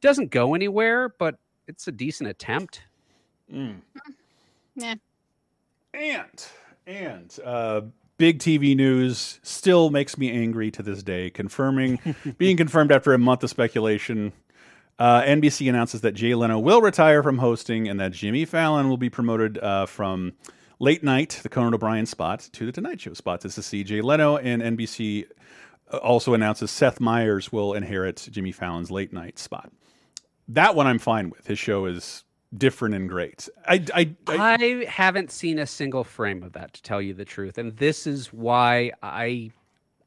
doesn't 0.00 0.30
go 0.30 0.54
anywhere, 0.54 1.08
but 1.18 1.36
it's 1.66 1.88
a 1.88 1.92
decent 1.92 2.28
attempt. 2.28 2.82
Mm. 3.52 3.80
Yeah. 4.76 4.94
And 5.94 6.46
and 6.86 7.38
uh, 7.44 7.82
big 8.18 8.38
TV 8.38 8.76
news 8.76 9.40
still 9.42 9.90
makes 9.90 10.18
me 10.18 10.30
angry 10.30 10.70
to 10.72 10.82
this 10.82 11.02
day. 11.02 11.30
Confirming, 11.30 11.98
being 12.38 12.56
confirmed 12.56 12.92
after 12.92 13.14
a 13.14 13.18
month 13.18 13.42
of 13.42 13.50
speculation. 13.50 14.32
Uh, 14.98 15.22
NBC 15.22 15.68
announces 15.68 16.02
that 16.02 16.12
Jay 16.12 16.34
Leno 16.34 16.58
will 16.58 16.80
retire 16.80 17.22
from 17.22 17.38
hosting 17.38 17.88
and 17.88 17.98
that 17.98 18.12
Jimmy 18.12 18.44
Fallon 18.44 18.88
will 18.88 18.96
be 18.96 19.10
promoted 19.10 19.58
uh, 19.58 19.86
from 19.86 20.34
late 20.84 21.02
night, 21.02 21.40
the 21.42 21.48
Conan 21.48 21.72
O'Brien 21.72 22.04
spot, 22.04 22.40
to 22.52 22.66
the 22.66 22.70
Tonight 22.70 23.00
Show 23.00 23.14
spot. 23.14 23.40
This 23.40 23.56
is 23.56 23.70
Jay 23.88 24.02
Leno, 24.02 24.36
and 24.36 24.60
NBC 24.60 25.24
uh, 25.90 25.96
also 25.96 26.34
announces 26.34 26.70
Seth 26.70 27.00
Meyers 27.00 27.50
will 27.50 27.72
inherit 27.72 28.28
Jimmy 28.30 28.52
Fallon's 28.52 28.90
late 28.90 29.10
night 29.10 29.38
spot. 29.38 29.72
That 30.46 30.74
one 30.74 30.86
I'm 30.86 30.98
fine 30.98 31.30
with. 31.30 31.46
His 31.46 31.58
show 31.58 31.86
is 31.86 32.24
different 32.58 32.94
and 32.94 33.08
great. 33.08 33.48
I, 33.66 33.82
I, 33.94 34.14
I, 34.28 34.56
I 34.60 34.84
haven't 34.84 35.30
seen 35.30 35.58
a 35.58 35.66
single 35.66 36.04
frame 36.04 36.42
of 36.42 36.52
that 36.52 36.74
to 36.74 36.82
tell 36.82 37.00
you 37.00 37.14
the 37.14 37.24
truth, 37.24 37.56
and 37.56 37.74
this 37.78 38.06
is 38.06 38.30
why 38.30 38.92
I 39.02 39.52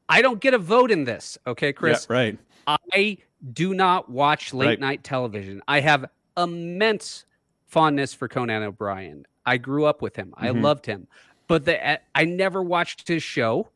I 0.08 0.22
don't 0.22 0.40
get 0.40 0.54
a 0.54 0.58
vote 0.58 0.92
in 0.92 1.02
this. 1.02 1.36
Okay, 1.44 1.72
Chris. 1.72 2.06
Yeah, 2.08 2.16
right. 2.16 2.38
I 2.68 3.18
do 3.52 3.74
not 3.74 4.08
watch 4.08 4.54
late 4.54 4.66
Right. 4.66 4.80
night 4.80 5.02
television. 5.02 5.60
I 5.66 5.80
have 5.80 6.06
immense 6.36 7.24
fondness 7.66 8.14
for 8.14 8.28
Conan 8.28 8.62
O'Brien. 8.62 9.26
I 9.48 9.56
grew 9.56 9.84
up 9.84 10.02
with 10.02 10.16
him. 10.16 10.34
I 10.36 10.48
Mhm. 10.48 10.62
loved 10.62 10.86
him, 10.86 11.06
but 11.46 11.64
the 11.64 12.00
I 12.14 12.24
never 12.24 12.62
watched 12.62 13.08
his 13.08 13.22
show. 13.22 13.68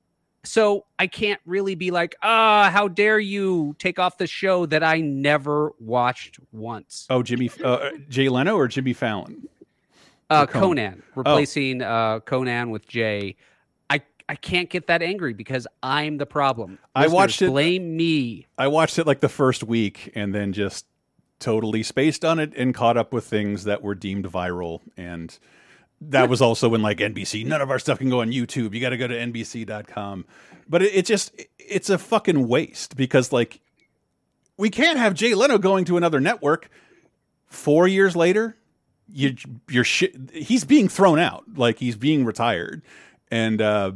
So 0.45 0.87
I 0.99 1.07
can't 1.07 1.41
really 1.47 1.77
be 1.77 1.93
like, 1.93 2.17
ah, 2.23 2.69
how 2.73 2.89
dare 2.89 3.21
you 3.21 3.77
take 3.79 4.01
off 4.01 4.19
the 4.19 4.27
show 4.27 4.67
that 4.67 4.83
I 4.83 5.01
never 5.01 5.73
watched 5.79 6.41
once. 6.51 7.07
oh, 7.11 7.23
Jimmy, 7.23 7.49
uh, 7.63 7.91
Jay 8.09 8.29
Leno 8.29 8.57
or 8.57 8.67
Jimmy 8.67 8.93
Fallon? 8.93 9.49
Uh, 10.29 10.47
Conan? 10.47 10.63
Conan, 10.63 11.03
replacing 11.15 11.83
uh, 11.83 12.21
Conan 12.21 12.71
with 12.71 12.89
Jay. 12.89 13.37
I 13.91 14.01
I 14.29 14.35
can't 14.35 14.69
get 14.71 14.87
that 14.89 15.03
angry 15.03 15.33
because 15.35 15.67
I'm 15.83 16.17
the 16.19 16.27
problem. 16.27 16.79
I 16.95 17.07
watched 17.07 17.41
it- 17.43 17.49
Blame 17.51 17.97
me. 17.97 18.47
I 18.59 18.67
watched 18.69 18.99
it 18.99 19.07
like 19.07 19.21
the 19.21 19.29
first 19.29 19.63
week 19.63 20.11
and 20.15 20.35
then 20.35 20.53
just 20.53 20.87
totally 21.39 21.83
spaced 21.83 22.25
on 22.25 22.39
it 22.39 22.53
and 22.57 22.73
caught 22.75 22.97
up 22.97 23.13
with 23.13 23.25
things 23.27 23.65
that 23.65 23.83
were 23.83 23.95
deemed 23.95 24.25
viral. 24.27 24.81
And 24.97 25.39
that 26.11 26.29
was 26.29 26.43
also 26.43 26.69
when 26.69 26.83
like 26.83 26.99
NBC, 26.99 27.47
none 27.47 27.61
of 27.61 27.71
our 27.71 27.79
stuff 27.79 27.99
can 27.99 28.11
go 28.11 28.21
on 28.21 28.31
YouTube. 28.31 28.75
You 28.75 28.81
got 28.81 28.91
to 28.91 28.97
go 28.97 29.07
to 29.07 29.15
NBC.com. 29.15 30.25
But 30.69 30.83
it, 30.83 30.95
it 30.95 31.07
just, 31.07 31.33
it's 31.59 31.91
a 31.91 31.99
fucking 31.99 32.49
waste 32.49 32.97
because 32.97 33.33
like 33.33 33.61
we 34.57 34.71
can't 34.71 34.99
have 34.99 35.15
Jay 35.15 35.35
Leno 35.35 35.59
going 35.59 35.85
to 35.87 35.97
another 35.97 36.21
network 36.21 36.69
four 37.47 37.87
years 37.87 38.17
later. 38.17 38.57
You, 39.09 39.37
you're 39.69 39.85
shit. 39.85 40.15
He's 40.33 40.65
being 40.65 40.89
thrown 40.89 41.19
out. 41.19 41.45
Like 41.55 41.79
he's 41.79 41.97
being 41.97 42.25
retired. 42.25 42.83
And, 43.31 43.61
uh, 43.61 43.93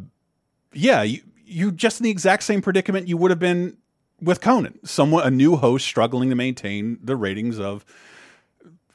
yeah, 0.72 1.02
you, 1.02 1.22
you 1.44 1.72
just 1.72 2.00
in 2.00 2.04
the 2.04 2.10
exact 2.10 2.42
same 2.42 2.60
predicament 2.60 3.08
you 3.08 3.16
would 3.16 3.30
have 3.30 3.38
been 3.38 3.76
with 4.20 4.40
Conan, 4.40 4.78
someone 4.84 5.26
a 5.26 5.30
new 5.30 5.56
host 5.56 5.86
struggling 5.86 6.30
to 6.30 6.36
maintain 6.36 6.98
the 7.02 7.16
ratings 7.16 7.58
of 7.58 7.84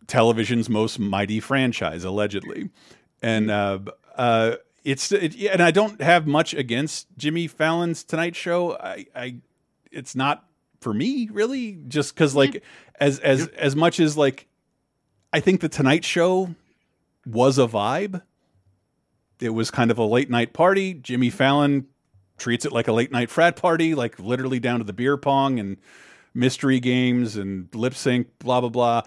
television's 0.08 0.68
most 0.68 1.00
mighty 1.00 1.40
franchise, 1.40 2.04
allegedly, 2.04 2.70
and 3.22 3.52
uh, 3.52 3.80
uh, 4.16 4.56
it's 4.84 5.12
it, 5.12 5.36
and 5.46 5.62
I 5.62 5.72
don't 5.72 6.02
have 6.02 6.28
much 6.28 6.54
against 6.54 7.08
Jimmy 7.18 7.48
Fallon's 7.48 8.04
Tonight 8.04 8.36
Show. 8.36 8.74
I, 8.74 9.06
I 9.16 9.36
it's 9.92 10.16
not 10.16 10.46
for 10.80 10.94
me 10.94 11.30
really, 11.32 11.78
just 11.88 12.14
because 12.14 12.36
like 12.36 12.64
as 13.00 13.20
as 13.20 13.48
as 13.50 13.76
much 13.76 14.00
as 14.00 14.18
like 14.18 14.48
I 15.32 15.40
think 15.40 15.62
the 15.62 15.70
Tonight 15.70 16.04
Show 16.04 16.56
was 17.26 17.58
a 17.58 17.68
vibe. 17.68 18.22
It 19.40 19.50
was 19.50 19.72
kind 19.72 19.92
of 19.92 19.98
a 19.98 20.06
late 20.06 20.30
night 20.30 20.54
party. 20.54 20.94
Jimmy 20.94 21.30
Fallon 21.30 21.88
treats 22.38 22.66
it 22.66 22.72
like 22.72 22.88
a 22.88 22.94
late 22.94 23.12
night 23.12 23.30
frat 23.30 23.56
party, 23.56 23.96
like 23.96 24.20
literally 24.20 24.60
down 24.60 24.80
to 24.80 24.84
the 24.84 24.94
beer 24.94 25.18
pong 25.18 25.60
and 25.60 25.78
mystery 26.34 26.80
games 26.80 27.38
and 27.38 27.74
lip 27.76 27.94
sync, 27.94 28.28
blah 28.40 28.60
blah 28.62 28.70
blah. 28.70 29.02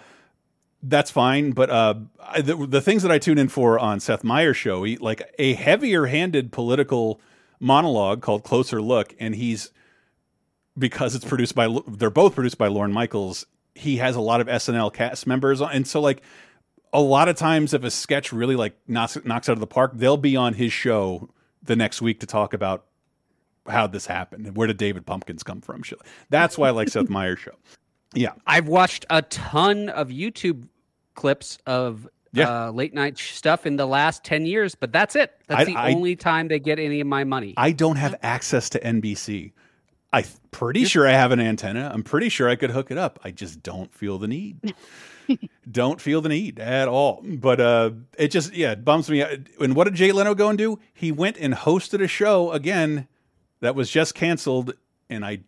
That's 0.87 1.11
fine, 1.11 1.53
but 1.53 1.71
uh, 1.71 1.95
the, 2.39 2.67
the 2.67 2.83
things 2.83 3.03
that 3.05 3.11
I 3.11 3.19
tune 3.19 3.39
in 3.39 3.49
for 3.49 3.79
on 3.79 4.01
Seth 4.01 4.23
Meyers' 4.23 4.59
show, 4.59 4.85
he, 4.85 4.99
like 4.99 5.23
a 5.39 5.55
heavier-handed 5.55 6.53
political 6.53 7.23
monologue 7.59 8.21
called 8.21 8.45
"Closer 8.45 8.83
Look," 8.83 9.15
and 9.19 9.35
he's 9.35 9.71
because 10.77 11.15
it's 11.15 11.25
produced 11.25 11.55
by 11.55 11.75
they're 11.89 12.11
both 12.11 12.35
produced 12.35 12.59
by 12.59 12.69
Lorne 12.69 12.93
Michaels. 12.93 13.47
He 13.75 13.97
has 13.97 14.15
a 14.15 14.21
lot 14.21 14.43
of 14.43 14.47
SNL 14.47 14.93
cast 14.93 15.27
members, 15.27 15.63
on, 15.63 15.73
and 15.73 15.87
so 15.87 16.03
like 16.03 16.21
a 16.93 17.01
lot 17.01 17.29
of 17.29 17.37
times, 17.37 17.73
if 17.73 17.83
a 17.83 17.91
sketch 17.91 18.31
really 18.31 18.55
like 18.55 18.77
knocks 18.87 19.17
knocks 19.25 19.49
out 19.49 19.55
of 19.55 19.61
the 19.61 19.67
park, 19.67 19.93
they'll 19.95 20.19
be 20.19 20.37
on 20.37 20.53
his 20.53 20.73
show 20.73 21.31
the 21.63 21.77
next 21.77 22.03
week 22.03 22.21
to 22.21 22.27
talk 22.27 22.53
about 22.53 22.85
how 23.67 23.87
this 23.87 24.05
happened 24.07 24.47
and 24.47 24.55
where 24.55 24.67
did 24.67 24.77
David 24.77 25.07
Pumpkins 25.07 25.43
come 25.43 25.63
from. 25.63 25.83
That's 26.29 26.59
why 26.59 26.69
I 26.69 26.71
like 26.73 26.91
Seth 26.91 27.09
Meyers' 27.09 27.39
show. 27.39 27.55
Yeah, 28.13 28.33
I've 28.47 28.69
watched 28.69 29.07
a 29.09 29.23
ton 29.23 29.89
of 29.89 30.09
YouTube 30.09 30.69
clips 31.15 31.59
of 31.67 32.09
Yeah. 32.33 32.67
uh, 32.67 32.71
late 32.73 32.95
night 32.95 33.17
stuff 33.19 33.65
in 33.67 33.77
the 33.77 33.87
last 33.87 34.25
10 34.25 34.45
years, 34.47 34.75
but 34.75 34.93
that's 34.93 35.15
it. 35.17 35.33
That's 35.47 35.63
I- 35.63 35.65
the 35.65 35.77
I- 35.77 35.93
only 35.93 36.17
time 36.17 36.49
they 36.49 36.59
get 36.59 36.79
any 36.79 37.01
of 37.01 37.07
my 37.07 37.25
money. 37.25 37.55
I 37.57 37.73
don't 37.73 37.97
have 37.97 38.15
access 38.23 38.69
to 38.71 38.81
NBC. 38.85 39.53
I'm 40.13 40.25
pretty 40.53 40.85
sure 40.85 41.09
I 41.09 41.13
have 41.13 41.33
an 41.33 41.41
antenna. 41.41 41.91
I'm 41.93 42.05
pretty 42.05 42.29
sure 42.29 42.49
I 42.49 42.55
could 42.55 42.71
hook 42.71 42.91
it 42.93 42.99
up. 42.99 43.19
I 43.25 43.31
just 43.33 43.63
don't 43.65 43.93
feel 43.93 44.17
the 44.19 44.29
need. 44.29 44.75
don't 45.71 46.01
feel 46.01 46.21
the 46.21 46.29
need 46.29 46.61
at 46.61 46.87
all. 46.87 47.21
But 47.25 47.61
uh, 47.61 47.91
it 48.19 48.29
just 48.29 48.53
yeah, 48.55 48.73
it 48.73 48.85
bums 48.85 49.11
me. 49.11 49.23
out. 49.23 49.31
And 49.61 49.75
what 49.75 49.85
did 49.85 49.95
Jay 49.95 50.13
Leno 50.13 50.35
go 50.37 50.49
and 50.49 50.57
do? 50.59 50.79
He 50.93 51.11
went 51.11 51.37
and 51.39 51.53
hosted 51.55 52.01
a 52.03 52.07
show 52.07 52.53
again 52.53 53.09
that 53.61 53.75
was 53.75 53.91
just 53.91 54.15
canceled, 54.15 54.75
and 55.11 55.25
I 55.25 55.41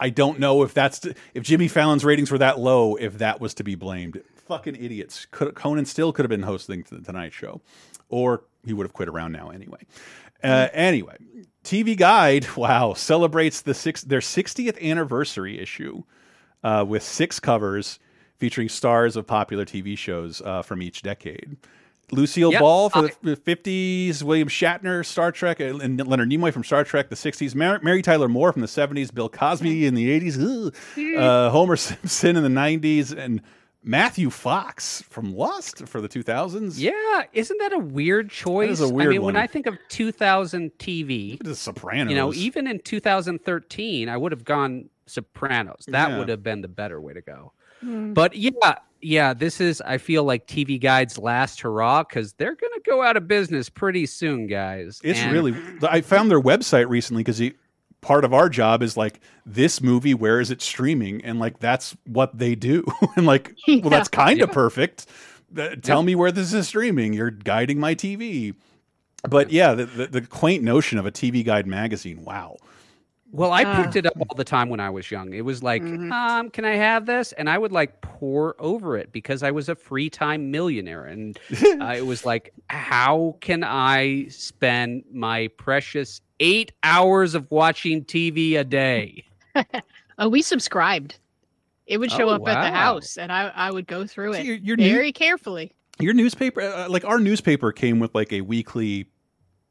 I 0.00 0.10
don't 0.10 0.40
know 0.40 0.62
if 0.64 0.74
that's 0.74 1.06
if 1.34 1.44
Jimmy 1.44 1.68
Fallon's 1.68 2.04
ratings 2.04 2.30
were 2.32 2.38
that 2.38 2.58
low, 2.58 2.96
if 2.96 3.18
that 3.18 3.40
was 3.40 3.54
to 3.54 3.62
be 3.64 3.76
blamed. 3.76 4.20
Fucking 4.46 4.76
idiots. 4.76 5.26
Could, 5.30 5.54
Conan 5.54 5.84
still 5.86 6.12
could 6.12 6.24
have 6.24 6.30
been 6.30 6.42
hosting 6.42 6.84
the 6.90 7.00
Tonight 7.00 7.32
Show, 7.32 7.60
or 8.08 8.44
he 8.64 8.72
would 8.72 8.84
have 8.84 8.92
quit 8.92 9.08
around 9.08 9.32
now 9.32 9.50
anyway. 9.50 9.80
Uh, 10.42 10.68
anyway, 10.72 11.16
TV 11.64 11.96
Guide, 11.96 12.46
wow, 12.56 12.94
celebrates 12.94 13.62
the 13.62 13.74
six 13.74 14.02
their 14.02 14.20
60th 14.20 14.80
anniversary 14.82 15.60
issue 15.60 16.02
uh, 16.64 16.84
with 16.86 17.02
six 17.02 17.38
covers 17.38 17.98
featuring 18.38 18.68
stars 18.68 19.14
of 19.14 19.26
popular 19.26 19.64
TV 19.64 19.96
shows 19.96 20.42
uh, 20.42 20.62
from 20.62 20.82
each 20.82 21.02
decade. 21.02 21.56
Lucille 22.10 22.52
Yep. 22.52 22.60
Ball 22.60 22.90
for 22.90 23.08
the 23.22 23.36
50s, 23.36 24.22
William 24.22 24.48
Shatner, 24.48 25.06
Star 25.06 25.32
Trek, 25.32 25.60
and 25.60 26.06
Leonard 26.06 26.28
Nimoy 26.28 26.52
from 26.52 26.62
Star 26.62 26.84
Trek, 26.84 27.08
the 27.08 27.16
60s, 27.16 27.54
Mar- 27.54 27.80
Mary 27.82 28.02
Tyler 28.02 28.28
Moore 28.28 28.52
from 28.52 28.60
the 28.60 28.68
70s, 28.68 29.14
Bill 29.14 29.30
Cosby 29.30 29.86
in 29.86 29.94
the 29.94 30.20
80s, 30.20 31.16
uh, 31.16 31.50
Homer 31.50 31.76
Simpson 31.76 32.36
in 32.36 32.42
the 32.42 32.50
90s, 32.50 33.16
and 33.16 33.40
Matthew 33.84 34.30
Fox 34.30 35.02
from 35.10 35.34
Lost 35.34 35.88
for 35.88 36.00
the 36.00 36.08
2000s. 36.08 36.78
yeah, 36.78 37.24
isn't 37.32 37.58
that 37.58 37.72
a 37.72 37.78
weird 37.78 38.30
choice? 38.30 38.80
a 38.80 38.88
weird 38.88 39.08
I 39.08 39.10
mean, 39.12 39.22
when. 39.22 39.36
I 39.36 39.46
think 39.46 39.66
of 39.66 39.76
2000 39.88 40.70
TV, 40.78 41.42
The 41.42 41.54
Sopranos. 41.56 42.10
you 42.10 42.16
know, 42.16 42.32
even 42.34 42.66
in 42.66 42.78
2013, 42.80 44.08
I 44.08 44.16
would 44.16 44.32
have 44.32 44.44
gone 44.44 44.88
Sopranos. 45.06 45.84
That 45.88 46.10
Yeah. 46.10 46.18
would 46.18 46.28
have 46.28 46.42
been 46.42 46.60
the 46.62 46.68
better 46.68 47.00
way 47.00 47.12
to 47.12 47.20
go. 47.20 47.52
Hmm. 47.80 48.12
But 48.12 48.36
yeah, 48.36 48.76
yeah, 49.00 49.34
this 49.34 49.60
is 49.60 49.80
I 49.84 49.98
feel 49.98 50.22
like 50.22 50.46
TV 50.46 50.78
Guide's 50.80 51.18
last 51.18 51.60
hurrah 51.60 52.04
because 52.04 52.34
they're 52.34 52.54
gonna 52.54 52.80
go 52.86 53.02
out 53.02 53.16
of 53.16 53.26
business 53.26 53.68
pretty 53.68 54.06
soon, 54.06 54.46
guys. 54.46 55.00
It's 55.02 55.18
And- 55.18 55.32
really. 55.32 55.54
I 55.82 56.00
found 56.02 56.30
their 56.30 56.40
website 56.40 56.88
recently 56.88 57.24
because 57.24 57.40
part 58.02 58.24
of 58.24 58.34
our 58.34 58.50
job 58.50 58.82
is 58.82 58.96
like 58.96 59.20
this 59.46 59.80
movie. 59.80 60.12
Where 60.12 60.38
is 60.40 60.50
it 60.50 60.60
streaming? 60.60 61.24
And 61.24 61.38
like 61.40 61.58
that's 61.60 61.96
what 62.04 62.36
they 62.36 62.54
do. 62.54 62.84
and 63.16 63.24
like, 63.24 63.54
well, 63.66 63.88
that's 63.88 64.08
kind 64.10 64.42
of 64.42 64.52
perfect. 64.52 65.06
Uh, 65.56 65.76
Tell 65.76 66.02
me 66.02 66.14
where 66.14 66.30
this 66.32 66.52
is 66.52 66.68
streaming. 66.68 67.14
You're 67.14 67.30
guiding 67.30 67.78
my 67.80 67.94
TV. 67.94 68.54
But 69.28 69.50
yeah, 69.50 69.72
the, 69.74 69.86
the, 69.86 70.06
the 70.08 70.20
quaint 70.22 70.62
notion 70.64 70.98
of 70.98 71.06
a 71.06 71.12
TV 71.12 71.44
guide 71.44 71.66
magazine. 71.66 72.24
Wow. 72.24 72.56
Well, 73.30 73.52
I 73.52 73.64
Ah. 73.64 73.82
picked 73.82 73.96
it 73.96 74.04
up 74.04 74.12
all 74.18 74.36
the 74.36 74.44
time 74.44 74.68
when 74.68 74.80
I 74.80 74.90
was 74.90 75.10
young. 75.10 75.32
It 75.32 75.42
was 75.44 75.62
like, 75.62 75.80
Mhm. 75.82 76.10
um, 76.12 76.50
can 76.50 76.64
I 76.66 76.74
have 76.74 77.06
this? 77.06 77.32
And 77.32 77.48
I 77.48 77.56
would 77.56 77.72
like 77.72 78.00
pour 78.02 78.54
over 78.58 78.96
it 78.98 79.10
because 79.12 79.42
I 79.42 79.50
was 79.52 79.68
a 79.70 79.74
free 79.74 80.10
time 80.10 80.50
millionaire. 80.50 81.04
And 81.06 81.38
uh, 81.80 81.94
it 81.96 82.04
was 82.04 82.26
like, 82.26 82.52
how 82.68 83.36
can 83.40 83.62
I 83.64 84.26
spend 84.28 85.04
my 85.12 85.48
precious 85.56 86.20
eight 86.42 86.72
hours 86.82 87.34
of 87.34 87.50
watching 87.50 88.04
TV 88.04 88.58
a 88.58 88.64
day? 88.64 89.24
Oh, 90.18 90.28
we 90.28 90.42
subscribed. 90.42 91.18
It 91.86 91.96
would 91.96 92.12
show 92.12 92.28
Oh, 92.28 92.34
up 92.34 92.46
at 92.46 92.62
the 92.62 92.70
house, 92.70 93.16
and 93.16 93.32
I, 93.32 93.48
I 93.54 93.70
would 93.70 93.86
go 93.86 94.06
through 94.06 94.34
it 94.34 94.44
your- 94.44 94.56
your 94.56 94.76
new- 94.76 94.92
very 94.92 95.10
carefully. 95.10 95.72
Your 95.98 96.12
newspaper, 96.12 96.60
uh, 96.60 96.88
like 96.90 97.04
our 97.06 97.18
newspaper, 97.18 97.72
came 97.72 97.98
with 97.98 98.14
like 98.14 98.30
a 98.32 98.42
weekly 98.42 99.06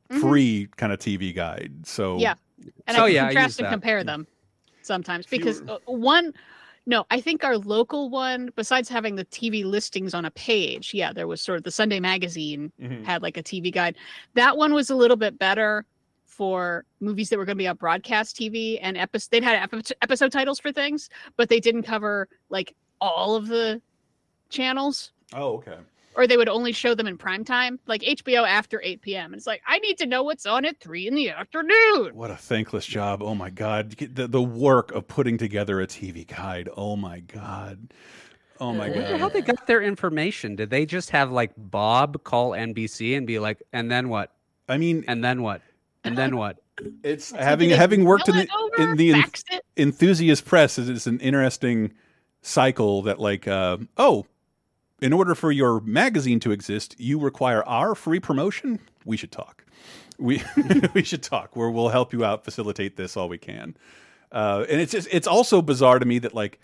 free 0.10 0.68
kind 0.78 0.92
of 0.92 1.00
TV 1.00 1.34
guide. 1.34 1.86
So 1.86 2.14
Mm-hmm. 2.14 2.20
Yeah, 2.22 2.34
and 2.88 2.98
Oh, 2.98 3.04
I 3.04 3.08
can 3.08 3.14
yeah, 3.16 3.26
contrast 3.28 3.48
use 3.48 3.60
and 3.60 3.66
that. 3.68 3.72
compare 3.72 4.04
them 4.04 4.28
sometimes 4.82 5.26
because 5.28 5.62
uh, 5.68 5.78
one, 5.86 6.34
no, 6.88 7.06
I 7.12 7.22
think 7.22 7.44
our 7.44 7.58
local 7.58 8.10
one, 8.10 8.50
besides 8.56 8.90
having 8.90 9.16
the 9.16 9.26
TV 9.26 9.64
listings 9.64 10.14
on 10.14 10.26
a 10.26 10.32
page, 10.32 10.94
yeah, 10.94 11.14
there 11.14 11.28
was 11.28 11.40
sort 11.40 11.60
of 11.60 11.64
the 11.64 11.72
Sunday 11.72 12.00
magazine 12.00 12.72
Mhm. 12.82 13.06
had 13.06 13.22
like 13.22 13.38
a 13.38 13.44
TV 13.44 13.72
guide. 13.72 13.96
That 14.34 14.58
one 14.58 14.74
was 14.74 14.90
a 14.90 14.96
little 14.96 15.18
bit 15.18 15.38
better 15.40 15.86
for 16.42 16.86
movies 17.02 17.30
that 17.30 17.38
were 17.38 17.46
going 17.46 17.56
to 17.56 17.62
be 17.62 17.68
on 17.68 17.76
broadcast 17.76 18.36
TV 18.36 18.80
and 18.82 18.98
episode. 18.98 19.28
They'd 19.30 19.44
had 19.44 19.62
episode 20.02 20.32
titles 20.32 20.60
for 20.60 20.72
things, 20.72 21.08
but 21.38 21.50
they 21.50 21.60
didn't 21.60 21.84
cover 21.84 22.28
like 22.50 22.74
all 23.00 23.36
of 23.36 23.46
the 23.48 23.80
channels, 24.50 25.12
Oh, 25.36 25.58
okay. 25.58 25.78
or 26.16 26.26
they 26.26 26.38
would 26.38 26.50
only 26.50 26.72
show 26.72 26.96
them 26.96 27.06
in 27.06 27.16
prime 27.16 27.46
time, 27.46 27.80
like 27.86 28.02
HBO 28.02 28.48
after 28.48 28.82
8 28.84 29.04
p.m. 29.04 29.26
And 29.34 29.36
it's 29.36 29.46
like 29.46 29.62
I 29.68 29.78
need 29.80 30.00
to 30.00 30.08
know 30.08 30.24
what's 30.24 30.48
on 30.48 30.66
at 30.66 30.80
three 30.80 31.08
in 31.08 31.14
the 31.14 31.30
afternoon. 31.30 32.16
What 32.16 32.32
a 32.32 32.36
thankless 32.38 32.88
job. 32.88 33.22
Oh 33.22 33.36
my 33.36 33.52
God. 33.52 33.92
The, 33.92 34.28
the 34.28 34.42
work 34.42 34.92
of 34.94 35.08
putting 35.08 35.38
together 35.38 35.80
a 35.80 35.86
TV 35.86 36.26
guide. 36.26 36.70
Oh 36.76 36.96
my 36.96 37.20
God. 37.20 37.94
Oh 38.60 38.74
my 38.74 38.88
I 38.88 38.90
wonder 38.90 39.12
God. 39.12 39.20
how 39.20 39.30
they 39.30 39.42
got 39.42 39.68
their 39.68 39.84
information. 39.84 40.56
Did 40.56 40.72
they 40.72 40.88
just 40.88 41.12
have 41.12 41.30
like 41.32 41.52
Bob 41.56 42.24
call 42.24 42.54
NBC 42.54 43.16
and 43.16 43.28
be 43.28 43.38
like, 43.38 43.62
and 43.72 43.92
then 43.92 44.10
what? 44.10 44.32
I 44.68 44.80
mean, 44.80 45.04
and 45.08 45.24
then 45.24 45.44
what? 45.44 45.62
And 46.04 46.18
then 46.18 46.36
what? 46.38 46.58
It's 47.04 47.32
having 47.32 47.70
having 47.70 48.06
worked 48.06 48.28
in 48.28 48.36
the 48.36 48.48
in 48.78 48.96
the 48.98 49.14
en- 49.14 49.24
enthusiast 49.78 50.46
press 50.46 50.80
is 50.80 50.90
it's 50.90 51.06
an 51.08 51.20
interesting 51.20 51.94
cycle 52.42 53.04
that 53.04 53.20
like 53.20 53.48
uh, 53.48 53.78
oh 53.98 54.26
in 55.00 55.14
order 55.14 55.36
for 55.36 55.52
your 55.52 55.80
magazine 55.82 56.40
to 56.40 56.52
exist 56.52 56.96
you 57.00 57.20
require 57.20 57.64
our 57.66 57.94
free 57.94 58.20
promotion? 58.20 58.80
We 59.06 59.16
should 59.18 59.32
talk. 59.32 59.64
We 60.18 60.42
we 60.94 61.04
should 61.04 61.22
talk. 61.24 61.56
Where 61.56 61.70
we'll 61.70 61.90
help 61.90 62.14
you 62.14 62.26
out 62.26 62.44
facilitate 62.46 62.98
this 62.98 63.16
all 63.16 63.30
we 63.30 63.38
can. 63.38 63.76
Uh, 64.32 64.66
and 64.70 64.82
it's 64.82 64.92
just 64.92 65.08
it's 65.12 65.28
also 65.28 65.62
bizarre 65.62 66.00
to 66.00 66.06
me 66.06 66.18
that 66.20 66.34
like 66.34 66.60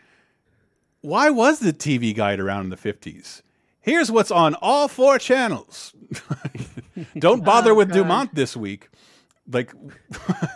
why 1.01 1.29
was 1.29 1.59
the 1.59 1.73
TV 1.73 2.15
guide 2.15 2.39
around 2.39 2.63
in 2.63 2.69
the 2.69 2.75
50s 2.75 3.43
here's 3.79 4.11
what's 4.11 4.31
on 4.31 4.53
all 4.55 4.87
four 4.89 5.17
channels. 5.19 5.93
Don't 7.17 7.43
bother 7.45 7.71
Oh, 7.71 7.75
with 7.75 7.89
God. 7.89 7.95
Dumont 7.95 8.35
this 8.35 8.57
week 8.57 8.89
like 9.51 9.73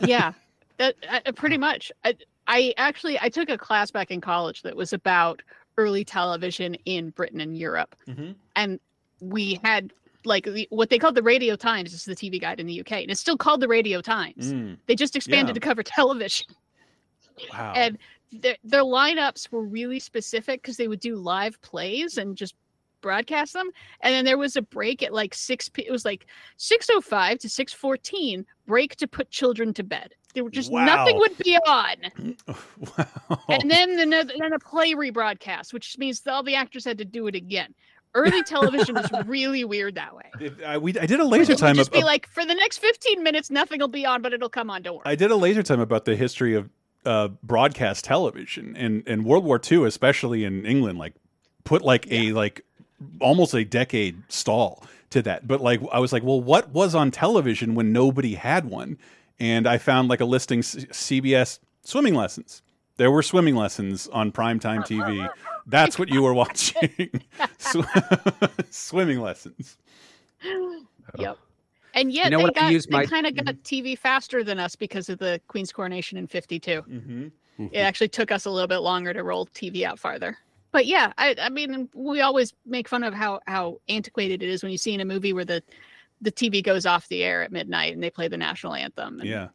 yeah, 0.01 0.33
that 0.77 0.95
uh, 1.25 1.31
pretty 1.33 1.57
much. 1.57 1.91
I, 2.03 2.15
I 2.47 2.73
actually 2.77 3.19
I 3.19 3.29
took 3.29 3.49
a 3.49 3.57
class 3.57 3.91
back 3.91 4.11
in 4.11 4.21
college 4.21 4.61
that 4.63 4.75
was 4.75 4.93
about 4.93 5.41
early 5.77 6.03
television 6.03 6.75
in 6.85 7.09
Britain 7.11 7.41
and 7.41 7.57
Europe, 7.57 7.95
Mhm. 8.07 8.35
and 8.55 8.79
we 9.19 9.59
had 9.63 9.93
like 10.25 10.45
the, 10.45 10.67
what 10.69 10.89
they 10.89 10.99
called 10.99 11.15
the 11.15 11.23
Radio 11.23 11.55
Times 11.55 11.93
is 11.93 12.05
the 12.05 12.15
TV 12.15 12.39
guide 12.39 12.59
in 12.59 12.67
the 12.67 12.79
UK, 12.79 12.91
and 13.01 13.09
it's 13.11 13.19
still 13.21 13.37
called 13.37 13.59
the 13.61 13.67
Radio 13.67 14.01
Times. 14.01 14.53
Mm. 14.53 14.77
They 14.85 14.95
just 14.95 15.15
expanded 15.15 15.49
Yeah. 15.49 15.53
to 15.53 15.59
cover 15.59 15.83
television, 15.97 16.47
wow 17.51 17.73
and 17.75 17.97
their 18.31 18.55
their 18.63 18.83
lineups 18.83 19.51
were 19.51 19.63
really 19.63 19.99
specific 19.99 20.61
because 20.61 20.77
they 20.77 20.87
would 20.87 20.99
do 20.99 21.15
live 21.15 21.61
plays 21.61 22.17
and 22.17 22.35
just 22.37 22.55
broadcast 23.01 23.53
them 23.53 23.69
and 24.01 24.13
then 24.13 24.23
there 24.23 24.37
was 24.37 24.55
a 24.55 24.61
break 24.61 25.01
at 25.01 25.11
like 25.11 25.33
6 25.33 25.69
p 25.69 25.81
it 25.81 25.91
was 25.91 26.05
like 26.05 26.27
605 26.57 27.39
to 27.39 27.49
614 27.49 28.45
break 28.71 28.95
to 28.95 29.05
put 29.05 29.29
children 29.29 29.73
to 29.73 29.83
bed. 29.83 30.13
There 30.33 30.45
were 30.45 30.49
just 30.49 30.71
nothing 30.71 31.17
would 31.17 31.37
be 31.39 31.57
on. 31.57 31.95
Wow. 32.97 33.39
and 33.49 33.69
then 33.69 33.95
the, 33.97 34.31
then 34.39 34.53
a 34.53 34.59
play 34.59 34.93
rebroadcast 34.93 35.73
which 35.73 35.97
means 35.97 36.25
all 36.25 36.41
the 36.41 36.55
actors 36.55 36.85
had 36.85 36.97
to 36.99 37.05
do 37.05 37.27
it 37.27 37.35
again. 37.35 37.73
Early 38.13 38.41
television 38.55 38.95
was 38.95 39.09
really 39.25 39.65
weird 39.65 39.95
that 39.95 40.15
way. 40.15 40.51
I, 40.65 40.77
we, 40.77 40.97
I 40.97 41.05
did 41.05 41.19
a 41.19 41.25
laser 41.25 41.53
it 41.53 41.59
time 41.59 41.75
just 41.75 41.91
be 41.91 42.01
like 42.01 42.27
for 42.27 42.45
the 42.45 42.55
next 42.55 42.77
15 42.77 43.21
minutes 43.21 43.51
nothing 43.51 43.81
will 43.81 43.89
be 43.89 44.05
on 44.05 44.21
but 44.21 44.31
it'll 44.31 44.47
come 44.49 44.69
on 44.69 44.81
don't 44.83 44.95
worry. 44.95 45.03
I 45.05 45.15
did 45.15 45.31
a 45.31 45.35
laser 45.35 45.63
time 45.63 45.81
about 45.81 46.05
the 46.05 46.15
history 46.15 46.55
of 46.55 46.69
uh, 47.05 47.27
broadcast 47.43 48.05
television 48.05 48.77
and 48.77 49.03
and 49.05 49.25
World 49.25 49.43
War 49.43 49.59
II, 49.69 49.83
especially 49.85 50.45
in 50.45 50.65
England, 50.65 50.97
like 50.97 51.13
put 51.65 51.81
like 51.81 52.09
a 52.09 52.31
like 52.31 52.63
almost 53.19 53.53
a 53.53 53.65
decade 53.65 54.23
stall 54.29 54.83
to 55.11 55.21
that. 55.21 55.47
But 55.47 55.61
like 55.61 55.81
I 55.91 55.99
was 55.99 56.11
like, 56.11 56.23
well, 56.23 56.41
what 56.41 56.69
was 56.71 56.95
on 56.95 57.11
television 57.11 57.75
when 57.75 57.93
nobody 57.93 58.35
had 58.35 58.65
one? 58.65 58.97
And 59.39 59.67
I 59.67 59.77
found 59.77 60.09
like 60.09 60.19
a 60.21 60.25
listing 60.25 60.61
C- 60.61 60.87
CBS 60.87 61.59
swimming 61.83 62.15
lessons. 62.15 62.61
There 62.97 63.09
were 63.09 63.23
swimming 63.23 63.55
lessons 63.55 64.07
on 64.09 64.31
primetime 64.31 64.85
TV. 64.85 65.27
That's 65.65 65.97
what 65.97 66.09
you 66.09 66.21
were 66.21 66.33
watching. 66.33 67.09
Swimming 68.69 69.21
lessons. 69.21 69.77
Yep. 71.17 71.37
And 71.93 72.11
yet 72.11 72.29
know 72.31 72.39
they 72.39 72.51
got 72.51 72.69
they 72.71 72.79
my- 72.89 73.05
kind 73.05 73.25
of 73.25 73.35
got 73.35 73.55
TV 73.63 73.97
faster 73.97 74.43
than 74.43 74.59
us 74.59 74.75
because 74.75 75.09
of 75.09 75.19
the 75.19 75.41
Queen's 75.47 75.71
coronation 75.71 76.17
in 76.17 76.27
52. 76.27 76.81
Mm-hmm. 76.81 77.67
It 77.71 77.79
actually 77.79 78.07
took 78.09 78.31
us 78.31 78.45
a 78.45 78.49
little 78.49 78.67
bit 78.67 78.79
longer 78.79 79.13
to 79.13 79.23
roll 79.23 79.47
TV 79.47 79.83
out 79.83 79.99
farther. 79.99 80.37
But 80.71 80.85
yeah, 80.85 81.11
I, 81.17 81.35
I 81.39 81.49
mean, 81.49 81.89
we 81.93 82.21
always 82.21 82.53
make 82.65 82.87
fun 82.87 83.03
of 83.03 83.13
how 83.13 83.41
how 83.47 83.81
antiquated 83.89 84.41
it 84.41 84.49
is 84.49 84.63
when 84.63 84.71
you 84.71 84.77
see 84.77 84.93
in 84.93 85.01
a 85.01 85.05
movie 85.05 85.33
where 85.33 85.45
the 85.45 85.61
the 86.21 86.31
TV 86.31 86.63
goes 86.63 86.85
off 86.85 87.07
the 87.07 87.23
air 87.23 87.43
at 87.43 87.51
midnight 87.51 87.93
and 87.93 88.01
they 88.01 88.09
play 88.09 88.27
the 88.27 88.37
national 88.37 88.75
anthem. 88.75 89.19
And 89.19 89.29
Yeah. 89.29 89.49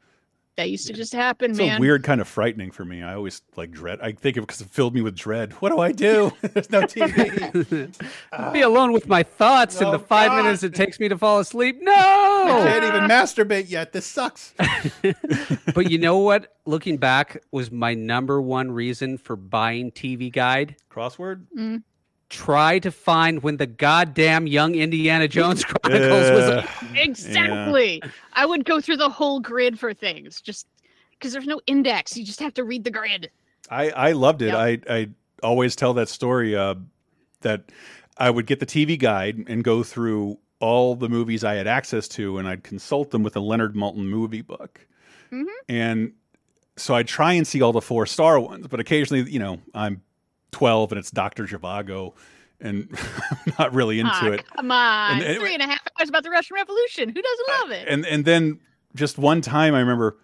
That 0.56 0.70
used 0.70 0.86
to 0.86 0.92
just 0.92 1.12
happen, 1.12 1.50
It's 1.50 1.58
man. 1.58 1.76
a 1.78 1.80
weird 1.80 2.02
kind 2.02 2.20
of 2.20 2.26
frightening 2.28 2.70
for 2.70 2.84
me. 2.84 3.02
I 3.02 3.14
always 3.14 3.42
like 3.56 3.70
dread. 3.72 4.00
I 4.00 4.12
think 4.12 4.36
of 4.36 4.42
it 4.44 4.46
because 4.46 4.60
it 4.62 4.68
filled 4.70 4.94
me 4.94 5.02
with 5.02 5.14
dread. 5.14 5.52
What 5.54 5.70
do 5.70 5.80
I 5.80 5.92
do? 5.92 6.32
There's 6.40 6.70
no 6.70 6.80
TV. 6.86 8.52
Be 8.52 8.60
alone 8.62 8.92
with 8.92 9.06
my 9.06 9.22
thoughts 9.22 9.80
in 9.80 9.90
the 9.90 9.98
five 9.98 10.30
God. 10.30 10.44
minutes 10.44 10.62
it 10.62 10.74
takes 10.74 10.98
me 10.98 11.08
to 11.08 11.18
fall 11.18 11.40
asleep. 11.40 11.78
No. 11.80 11.92
I 11.92 12.64
can't 12.66 12.84
even 12.84 13.02
masturbate 13.08 13.68
yet. 13.68 13.92
This 13.92 14.06
sucks. 14.06 14.54
but 15.74 15.90
you 15.90 15.98
know 15.98 16.18
what? 16.18 16.56
Looking 16.64 16.96
back, 16.96 17.42
was 17.52 17.70
my 17.70 17.94
number 17.94 18.40
one 18.40 18.70
reason 18.72 19.18
for 19.18 19.36
buying 19.36 19.92
TV 19.92 20.32
Guide. 20.32 20.76
Crossword. 20.90 21.46
Mm. 21.56 21.82
Try 22.28 22.80
to 22.80 22.90
find 22.90 23.42
when 23.42 23.56
the 23.56 23.66
goddamn 23.66 24.46
Young 24.46 24.74
Indiana 24.74 25.28
Jones 25.28 25.64
Chronicles 25.84 26.30
was. 26.30 26.48
Ugh. 26.50 26.68
Exactly. 26.96 28.02
I 28.32 28.46
would 28.46 28.64
go 28.64 28.80
through 28.80 28.96
the 28.96 29.08
whole 29.08 29.40
grid 29.40 29.78
for 29.78 29.94
things 29.94 30.40
just 30.40 30.66
because 31.12 31.32
there's 31.32 31.46
no 31.46 31.60
index. 31.66 32.16
You 32.16 32.24
just 32.24 32.40
have 32.40 32.54
to 32.54 32.64
read 32.64 32.84
the 32.84 32.90
grid. 32.90 33.30
I 33.70 33.90
I 33.90 34.12
loved 34.12 34.42
it. 34.42 34.54
I 34.54 34.78
I 34.88 35.08
always 35.42 35.76
tell 35.76 35.94
that 35.94 36.08
story 36.08 36.56
uh, 36.56 36.74
that 37.42 37.64
I 38.18 38.30
would 38.30 38.46
get 38.46 38.58
the 38.60 38.66
TV 38.66 38.98
guide 38.98 39.44
and 39.48 39.62
go 39.62 39.82
through 39.82 40.38
all 40.58 40.94
the 40.96 41.08
movies 41.08 41.44
I 41.44 41.54
had 41.54 41.66
access 41.66 42.08
to, 42.08 42.38
and 42.38 42.48
I'd 42.48 42.64
consult 42.64 43.10
them 43.10 43.22
with 43.22 43.34
the 43.34 43.42
Leonard 43.42 43.74
Maltin 43.74 44.06
movie 44.08 44.40
book. 44.42 44.80
Mhm. 45.30 45.44
And 45.68 46.12
so 46.76 46.94
I'd 46.94 47.08
try 47.08 47.34
and 47.34 47.46
see 47.46 47.60
all 47.62 47.72
the 47.72 47.80
four 47.80 48.06
star 48.06 48.40
ones, 48.40 48.66
but 48.68 48.80
occasionally, 48.80 49.30
you 49.30 49.38
know, 49.38 49.60
I'm 49.74 50.00
12 50.56 50.92
and 50.92 50.98
it's 50.98 51.10
Dr. 51.10 51.44
Zhivago, 51.44 52.14
and 52.60 52.88
I'm 53.30 53.52
not 53.58 53.74
really 53.74 54.00
into 54.00 54.10
Ah, 54.14 54.26
it. 54.28 54.44
Come 54.56 54.70
on. 54.70 55.12
And 55.16 55.22
anyway- 55.22 55.44
Three 55.44 55.54
and 55.54 55.62
a 55.62 55.66
half 55.66 55.82
hours 56.00 56.08
about 56.08 56.22
the 56.22 56.30
Russian 56.30 56.54
Revolution. 56.54 57.10
Who 57.10 57.20
doesn't 57.20 57.48
love 57.60 57.70
it? 57.72 57.86
And 57.88 58.06
and 58.06 58.24
then 58.24 58.60
just 58.94 59.18
one 59.18 59.42
time, 59.42 59.74
I 59.74 59.80
remember 59.80 60.16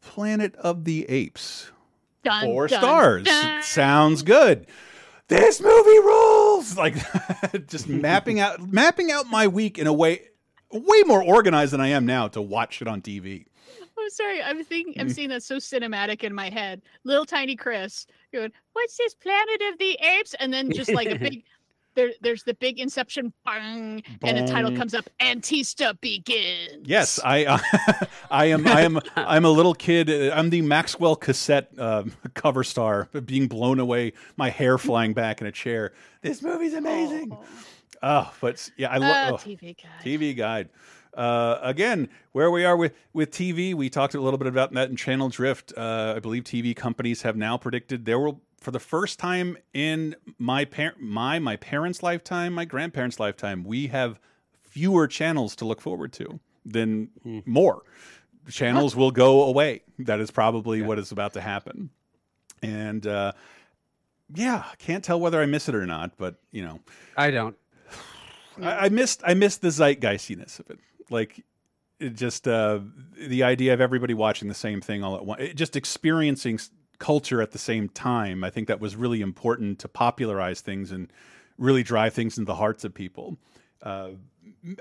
Planet 0.00 0.56
of 0.56 0.84
the 0.84 1.08
Apes. 1.08 1.70
Dun, 2.24 2.44
Four 2.44 2.66
dun, 2.66 2.80
stars. 2.80 3.24
dun. 3.24 3.62
Sounds 3.62 4.22
good. 4.22 4.66
This 5.28 5.60
movie 5.60 5.98
rules. 6.00 6.76
Like 6.76 6.94
just 7.68 7.88
mapping 7.88 8.40
out 8.40 8.60
mapping 8.72 9.10
out 9.12 9.26
my 9.28 9.46
week 9.46 9.78
in 9.78 9.86
a 9.86 9.92
way 9.92 10.22
way 10.72 11.02
more 11.06 11.22
organized 11.22 11.72
than 11.72 11.80
I 11.80 11.88
am 11.88 12.04
now 12.06 12.26
to 12.28 12.40
watch 12.42 12.80
it 12.82 12.88
on 12.88 13.00
TV. 13.02 13.46
I'm 13.98 14.10
sorry. 14.10 14.42
I'm 14.42 14.64
thinking. 14.64 14.94
Mm. 14.94 15.00
I'm 15.02 15.08
seeing 15.10 15.28
that 15.28 15.42
so 15.44 15.56
cinematic 15.58 16.24
in 16.24 16.34
my 16.34 16.48
head. 16.50 16.82
Little 17.04 17.24
tiny 17.26 17.54
Chris 17.56 18.06
going, 18.32 18.52
"What's 18.72 18.96
this 18.96 19.14
Planet 19.14 19.62
of 19.72 19.78
the 19.78 19.98
Apes?" 20.18 20.34
And 20.40 20.52
then 20.52 20.70
just 20.72 20.92
like 20.92 21.08
a 21.10 21.18
big. 21.18 21.44
There, 21.94 22.12
there's 22.22 22.42
the 22.42 22.54
big 22.54 22.78
Inception 22.80 23.34
bang, 23.44 24.02
and 24.22 24.38
the 24.38 24.50
title 24.50 24.74
comes 24.74 24.94
up. 24.94 25.10
Antista 25.20 25.92
begins. 26.00 26.86
Yes, 26.88 27.20
I 27.22 27.60
I 28.30 28.46
am 28.46 28.66
I 28.66 28.80
am 28.80 28.98
I'm 29.14 29.44
a 29.44 29.50
little 29.50 29.74
kid. 29.74 30.08
uh, 30.08 30.34
I'm 30.34 30.48
the 30.48 30.62
Maxell 30.62 31.20
cassette 31.20 31.68
um, 31.78 32.12
cover 32.34 32.64
star, 32.64 33.10
being 33.26 33.46
blown 33.46 33.78
away, 33.78 34.14
my 34.38 34.48
hair 34.48 34.78
flying 34.78 35.12
back 35.12 35.42
in 35.42 35.46
a 35.46 35.52
chair. 35.52 35.92
This 36.22 36.40
movie's 36.40 36.72
amazing. 36.72 37.36
Oh, 38.02 38.32
but 38.40 38.70
yeah, 38.78 38.88
I 38.90 38.96
Ah, 38.96 39.28
love 39.30 39.44
TV 39.44 39.76
guide. 39.76 39.90
TV 40.02 40.34
guide. 40.34 40.68
Uh, 41.14 41.58
again, 41.62 42.08
where 42.32 42.50
we 42.50 42.64
are 42.64 42.76
with 42.76 42.94
with 43.12 43.30
TV, 43.30 43.74
we 43.74 43.90
talked 43.90 44.14
a 44.14 44.20
little 44.20 44.38
bit 44.38 44.46
about 44.46 44.72
that 44.72 44.88
in 44.88 44.96
Channel 44.96 45.28
Drift. 45.28 45.72
Uh, 45.76 46.14
I 46.16 46.20
believe 46.20 46.44
TV 46.44 46.74
companies 46.74 47.22
have 47.22 47.36
now 47.36 47.58
predicted 47.58 48.06
there 48.06 48.18
will, 48.18 48.40
for 48.58 48.70
the 48.70 48.80
first 48.80 49.18
time 49.18 49.58
in 49.74 50.16
my 50.38 50.64
par- 50.64 50.94
my 50.98 51.38
my 51.38 51.56
parents' 51.56 52.02
lifetime, 52.02 52.54
my 52.54 52.64
grandparents' 52.64 53.20
lifetime, 53.20 53.64
we 53.64 53.88
have 53.88 54.18
fewer 54.62 55.06
channels 55.06 55.54
to 55.56 55.66
look 55.66 55.80
forward 55.82 56.12
to 56.14 56.40
than 56.64 57.10
more. 57.44 57.82
Channels 58.48 58.96
will 58.96 59.10
go 59.10 59.44
away. 59.44 59.82
That 59.98 60.18
is 60.18 60.30
probably 60.30 60.82
what 60.82 60.98
is 60.98 61.12
about 61.12 61.34
to 61.34 61.40
happen. 61.40 61.90
And 62.62 63.06
uh, 63.06 63.32
yeah, 64.34 64.64
can't 64.78 65.04
tell 65.04 65.20
whether 65.20 65.40
I 65.40 65.46
miss 65.46 65.68
it 65.68 65.74
or 65.74 65.86
not, 65.86 66.16
but 66.16 66.36
you 66.50 66.62
know, 66.64 66.80
I 67.16 67.30
don't. 67.30 67.56
I, 68.60 68.88
missed 68.88 69.22
I 69.26 69.34
missed 69.34 69.62
the 69.62 69.68
zeitgeistiness 69.68 70.58
of 70.60 70.70
it. 70.70 70.78
Like 71.10 71.44
it 72.00 72.14
just 72.14 72.48
uh, 72.48 72.80
the 73.16 73.42
idea 73.44 73.72
of 73.74 73.80
everybody 73.80 74.14
watching 74.14 74.48
the 74.48 74.54
same 74.54 74.80
thing 74.80 75.02
all 75.04 75.16
at 75.16 75.24
once, 75.24 75.42
it- 75.42 75.56
just 75.56 75.76
experiencing 75.76 76.58
culture 76.98 77.40
at 77.42 77.52
the 77.52 77.58
same 77.58 77.88
time. 77.88 78.44
I 78.44 78.50
think 78.50 78.68
that 78.68 78.80
was 78.80 78.94
really 78.96 79.20
important 79.20 79.78
to 79.80 79.88
popularize 79.88 80.60
things 80.60 80.90
and 80.92 81.12
really 81.58 81.82
drive 81.82 82.14
things 82.14 82.38
into 82.38 82.46
the 82.46 82.54
hearts 82.56 82.84
of 82.84 82.94
people. 82.94 83.38
uh, 83.82 84.10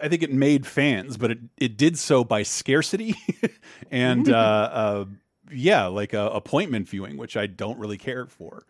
I 0.02 0.08
think 0.10 0.22
it 0.24 0.32
made 0.32 0.66
fans, 0.68 1.18
but 1.18 1.32
it, 1.32 1.40
it 1.58 1.78
did 1.78 1.98
so 1.98 2.24
by 2.24 2.44
scarcity 2.44 3.16
and 3.92 4.30
uh, 4.30 4.36
uh, 4.72 5.06
yeah, 5.52 5.86
like 5.88 6.14
uh, 6.14 6.30
appointment 6.34 6.88
viewing, 6.88 7.18
which 7.18 7.36
I 7.38 7.46
don't 7.48 7.78
really 7.80 7.98
care 7.98 8.26
for. 8.28 8.64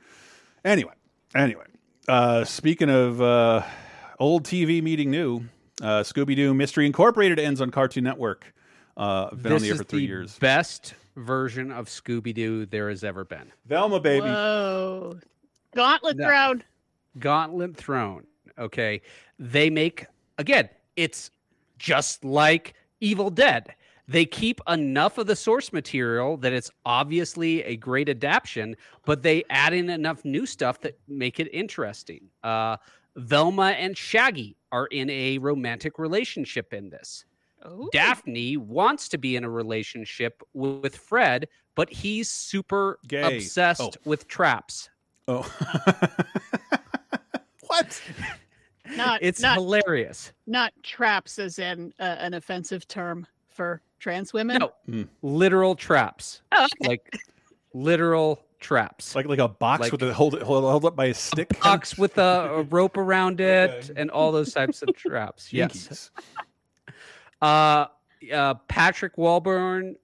Anyway, 0.63 0.93
anyway, 1.35 1.65
uh, 2.07 2.43
speaking 2.45 2.89
of 2.89 3.21
old 4.21 4.43
TV 4.43 4.81
meeting 4.83 5.09
new, 5.09 5.41
uh, 5.81 6.01
Scooby 6.01 6.35
Doo 6.35 6.53
Mystery 6.53 6.85
Incorporated 6.85 7.39
ends 7.39 7.59
on 7.59 7.71
Cartoon 7.71 8.03
Network. 8.03 8.53
Uh, 8.95 9.33
been 9.33 9.53
on 9.53 9.59
this 9.59 9.61
the 9.63 9.67
air 9.69 9.73
is 9.73 9.77
for 9.79 9.83
three 9.83 10.01
the 10.01 10.05
years. 10.07 10.37
best 10.37 10.93
version 11.15 11.71
of 11.71 11.87
Scooby 11.87 12.33
Doo 12.33 12.67
there 12.67 12.87
has 12.89 13.03
ever 13.03 13.25
been. 13.25 13.51
Velma, 13.65 13.99
baby. 13.99 14.27
Whoa. 14.27 15.17
Gauntlet 15.75 16.17
No. 16.17 16.27
Throne. 16.27 16.63
Gauntlet 17.17 17.75
Throne. 17.75 18.27
Okay. 18.59 19.01
They 19.39 19.71
make, 19.71 20.05
again, 20.37 20.69
it's 20.95 21.31
just 21.79 22.23
like 22.23 22.75
Evil 22.99 23.31
Dead. 23.31 23.73
They 24.07 24.25
keep 24.25 24.61
enough 24.67 25.17
of 25.17 25.25
the 25.25 25.35
source 25.35 25.73
material 25.73 26.37
that 26.37 26.53
it's 26.53 26.69
obviously 26.85 27.63
a 27.63 27.75
great 27.77 28.09
adaptation, 28.09 28.75
but 29.05 29.23
they 29.23 29.43
add 29.49 29.73
in 29.73 29.89
enough 29.89 30.23
new 30.25 30.45
stuff 30.45 30.79
that 30.81 30.99
make 31.07 31.39
it 31.39 31.47
interesting. 31.53 32.27
Uh, 32.43 32.77
Velma 33.15 33.71
and 33.77 33.97
Shaggy 33.97 34.57
are 34.71 34.87
in 34.87 35.09
a 35.09 35.37
romantic 35.37 35.99
relationship 35.99 36.73
in 36.73 36.89
this. 36.89 37.25
Daphne 37.91 38.57
wants 38.57 39.07
to 39.09 39.17
be 39.19 39.35
in 39.35 39.43
a 39.43 39.49
relationship 39.49 40.41
with 40.53 40.95
Fred, 40.95 41.47
but 41.75 41.89
he's 41.91 42.29
super 42.29 42.97
Gay. 43.07 43.37
obsessed 43.37 43.81
Oh. 43.81 43.91
with 44.03 44.27
traps. 44.27 44.89
Oh. 45.27 45.41
what? 47.67 48.01
Not 48.95 49.19
It's 49.21 49.41
not 49.41 49.55
hilarious. 49.57 50.33
not 50.47 50.73
traps 50.83 51.39
as 51.39 51.59
in 51.59 51.93
uh, 51.99 52.03
an 52.19 52.33
offensive 52.33 52.87
term 52.87 53.25
for 53.47 53.81
trans 53.99 54.33
women. 54.33 54.61
No, 54.87 55.05
literal 55.21 55.75
traps. 55.75 56.41
Oh, 56.51 56.65
okay. 56.65 56.87
Like 56.87 57.13
literal 57.73 58.43
traps. 58.61 59.15
Like 59.15 59.25
like 59.25 59.39
a 59.39 59.47
box 59.49 59.81
Like- 59.81 59.91
with 59.91 60.03
a 60.03 60.13
hold 60.13 60.41
hold, 60.41 60.63
hold 60.63 60.85
up 60.85 60.95
by 60.95 61.05
a 61.07 61.13
stick. 61.13 61.59
box 61.59 61.97
with 61.97 62.17
a, 62.17 62.21
a 62.53 62.61
rope 62.69 62.95
around 62.95 63.41
it 63.41 63.91
and 63.97 64.09
all 64.09 64.31
those 64.31 64.53
types 64.53 64.81
of 64.81 64.95
traps. 64.95 65.51
Yes. 65.53 66.09
Uh, 67.41 67.87
uh, 68.31 68.53
Patrick 68.67 69.17
Warburton 69.17 69.95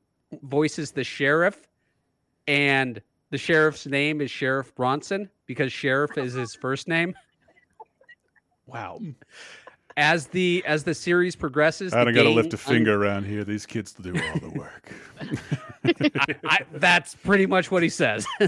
voices 0.42 0.90
the 0.90 1.04
sheriff, 1.04 1.68
and 2.48 3.00
the 3.30 3.38
sheriff's 3.38 3.86
name 3.86 4.22
is 4.22 4.32
Sheriff 4.32 4.74
Bronson 4.74 5.30
because 5.46 5.72
sheriff 5.72 6.18
is 6.18 6.34
his 6.34 6.56
first 6.56 6.88
name. 6.88 7.14
Wow. 8.66 9.00
As 9.99 10.28
the 10.28 10.64
as 10.65 10.84
the 10.84 10.94
series 10.94 11.36
progresses, 11.36 11.91
I 11.94 12.03
don't 12.03 12.14
got 12.14 12.24
to 12.24 12.30
lift 12.30 12.53
a 12.53 12.57
un- 12.57 12.60
finger 12.60 13.03
around 13.03 13.26
here. 13.26 13.44
These 13.44 13.65
kids 13.65 13.94
do 13.94 14.14
all 14.14 14.40
the 14.40 14.49
work. 14.57 14.94
I, 15.84 16.36
I, 16.45 16.60
that's 16.74 17.15
pretty 17.15 17.48
much 17.48 17.72
what 17.72 17.84
he 17.84 17.90
says. 17.90 18.26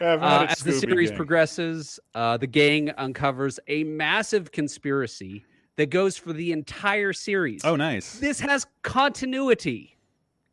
Uh, 0.00 0.04
at 0.04 0.42
it, 0.42 0.50
as 0.52 0.58
the 0.60 0.72
series 0.72 1.10
Gang. 1.10 1.16
progresses, 1.18 2.00
uh, 2.14 2.38
the 2.38 2.46
gang 2.46 2.88
uncovers 2.92 3.60
a 3.68 3.84
massive 3.84 4.50
conspiracy 4.52 5.44
that 5.76 5.90
goes 5.90 6.16
for 6.16 6.32
the 6.32 6.52
entire 6.52 7.12
series. 7.12 7.62
Oh, 7.64 7.76
nice. 7.76 8.18
This 8.18 8.40
has 8.40 8.66
continuity. 8.82 9.98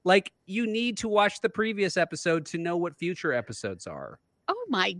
Like 0.03 0.31
you 0.45 0.65
need 0.65 0.97
to 0.99 1.09
watch 1.09 1.41
the 1.41 1.49
previous 1.49 1.97
episode 1.97 2.45
to 2.47 2.57
know 2.57 2.77
what 2.77 2.97
future 2.97 3.33
episodes 3.33 3.87
are. 3.87 4.19
Oh 4.47 4.65
my 4.69 4.97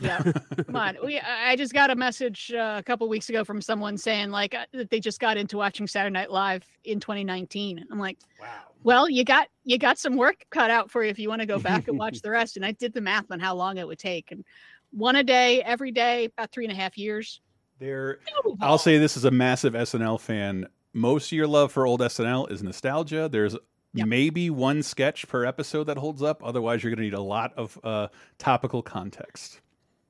Yeah, 0.00 0.22
come 0.66 0.76
on. 0.76 0.96
We, 1.04 1.20
I 1.20 1.56
just 1.56 1.72
got 1.72 1.90
a 1.90 1.94
message 1.94 2.52
uh, 2.52 2.76
a 2.78 2.82
couple 2.82 3.08
weeks 3.08 3.28
ago 3.28 3.44
from 3.44 3.60
someone 3.60 3.96
saying 3.96 4.30
like 4.30 4.54
uh, 4.54 4.66
that 4.72 4.90
they 4.90 5.00
just 5.00 5.20
got 5.20 5.36
into 5.36 5.56
watching 5.56 5.86
Saturday 5.86 6.12
Night 6.12 6.30
Live 6.30 6.64
in 6.84 7.00
2019. 7.00 7.86
I'm 7.90 7.98
like, 7.98 8.18
wow. 8.40 8.46
Well, 8.84 9.08
you 9.08 9.24
got 9.24 9.48
you 9.64 9.78
got 9.78 9.98
some 9.98 10.16
work 10.16 10.44
cut 10.50 10.70
out 10.70 10.90
for 10.90 11.04
you 11.04 11.10
if 11.10 11.18
you 11.18 11.28
want 11.28 11.40
to 11.40 11.46
go 11.46 11.58
back 11.58 11.88
and 11.88 11.98
watch 11.98 12.20
the 12.22 12.30
rest. 12.30 12.56
And 12.56 12.66
I 12.66 12.72
did 12.72 12.92
the 12.92 13.00
math 13.00 13.30
on 13.30 13.40
how 13.40 13.54
long 13.54 13.78
it 13.78 13.86
would 13.86 13.98
take, 13.98 14.30
and 14.32 14.44
one 14.90 15.16
a 15.16 15.24
day, 15.24 15.62
every 15.62 15.90
day, 15.90 16.26
about 16.26 16.52
three 16.52 16.64
and 16.64 16.72
a 16.72 16.76
half 16.76 16.98
years. 16.98 17.40
There, 17.78 18.20
I'll 18.60 18.78
say 18.78 18.98
this 18.98 19.16
is 19.16 19.24
a 19.24 19.30
massive 19.30 19.72
SNL 19.72 20.20
fan. 20.20 20.68
Most 20.92 21.26
of 21.26 21.32
your 21.32 21.48
love 21.48 21.72
for 21.72 21.86
old 21.86 22.00
SNL 22.00 22.50
is 22.50 22.62
nostalgia. 22.62 23.28
There's 23.28 23.56
maybe 23.94 24.50
one 24.50 24.82
sketch 24.82 25.26
per 25.26 25.44
episode 25.44 25.84
that 25.84 25.96
holds 25.96 26.22
up. 26.22 26.44
Otherwise, 26.44 26.82
you're 26.82 26.90
going 26.90 26.98
to 26.98 27.04
need 27.04 27.14
a 27.14 27.20
lot 27.20 27.52
of 27.56 27.78
uh, 27.82 28.08
topical 28.38 28.82
context. 28.82 29.61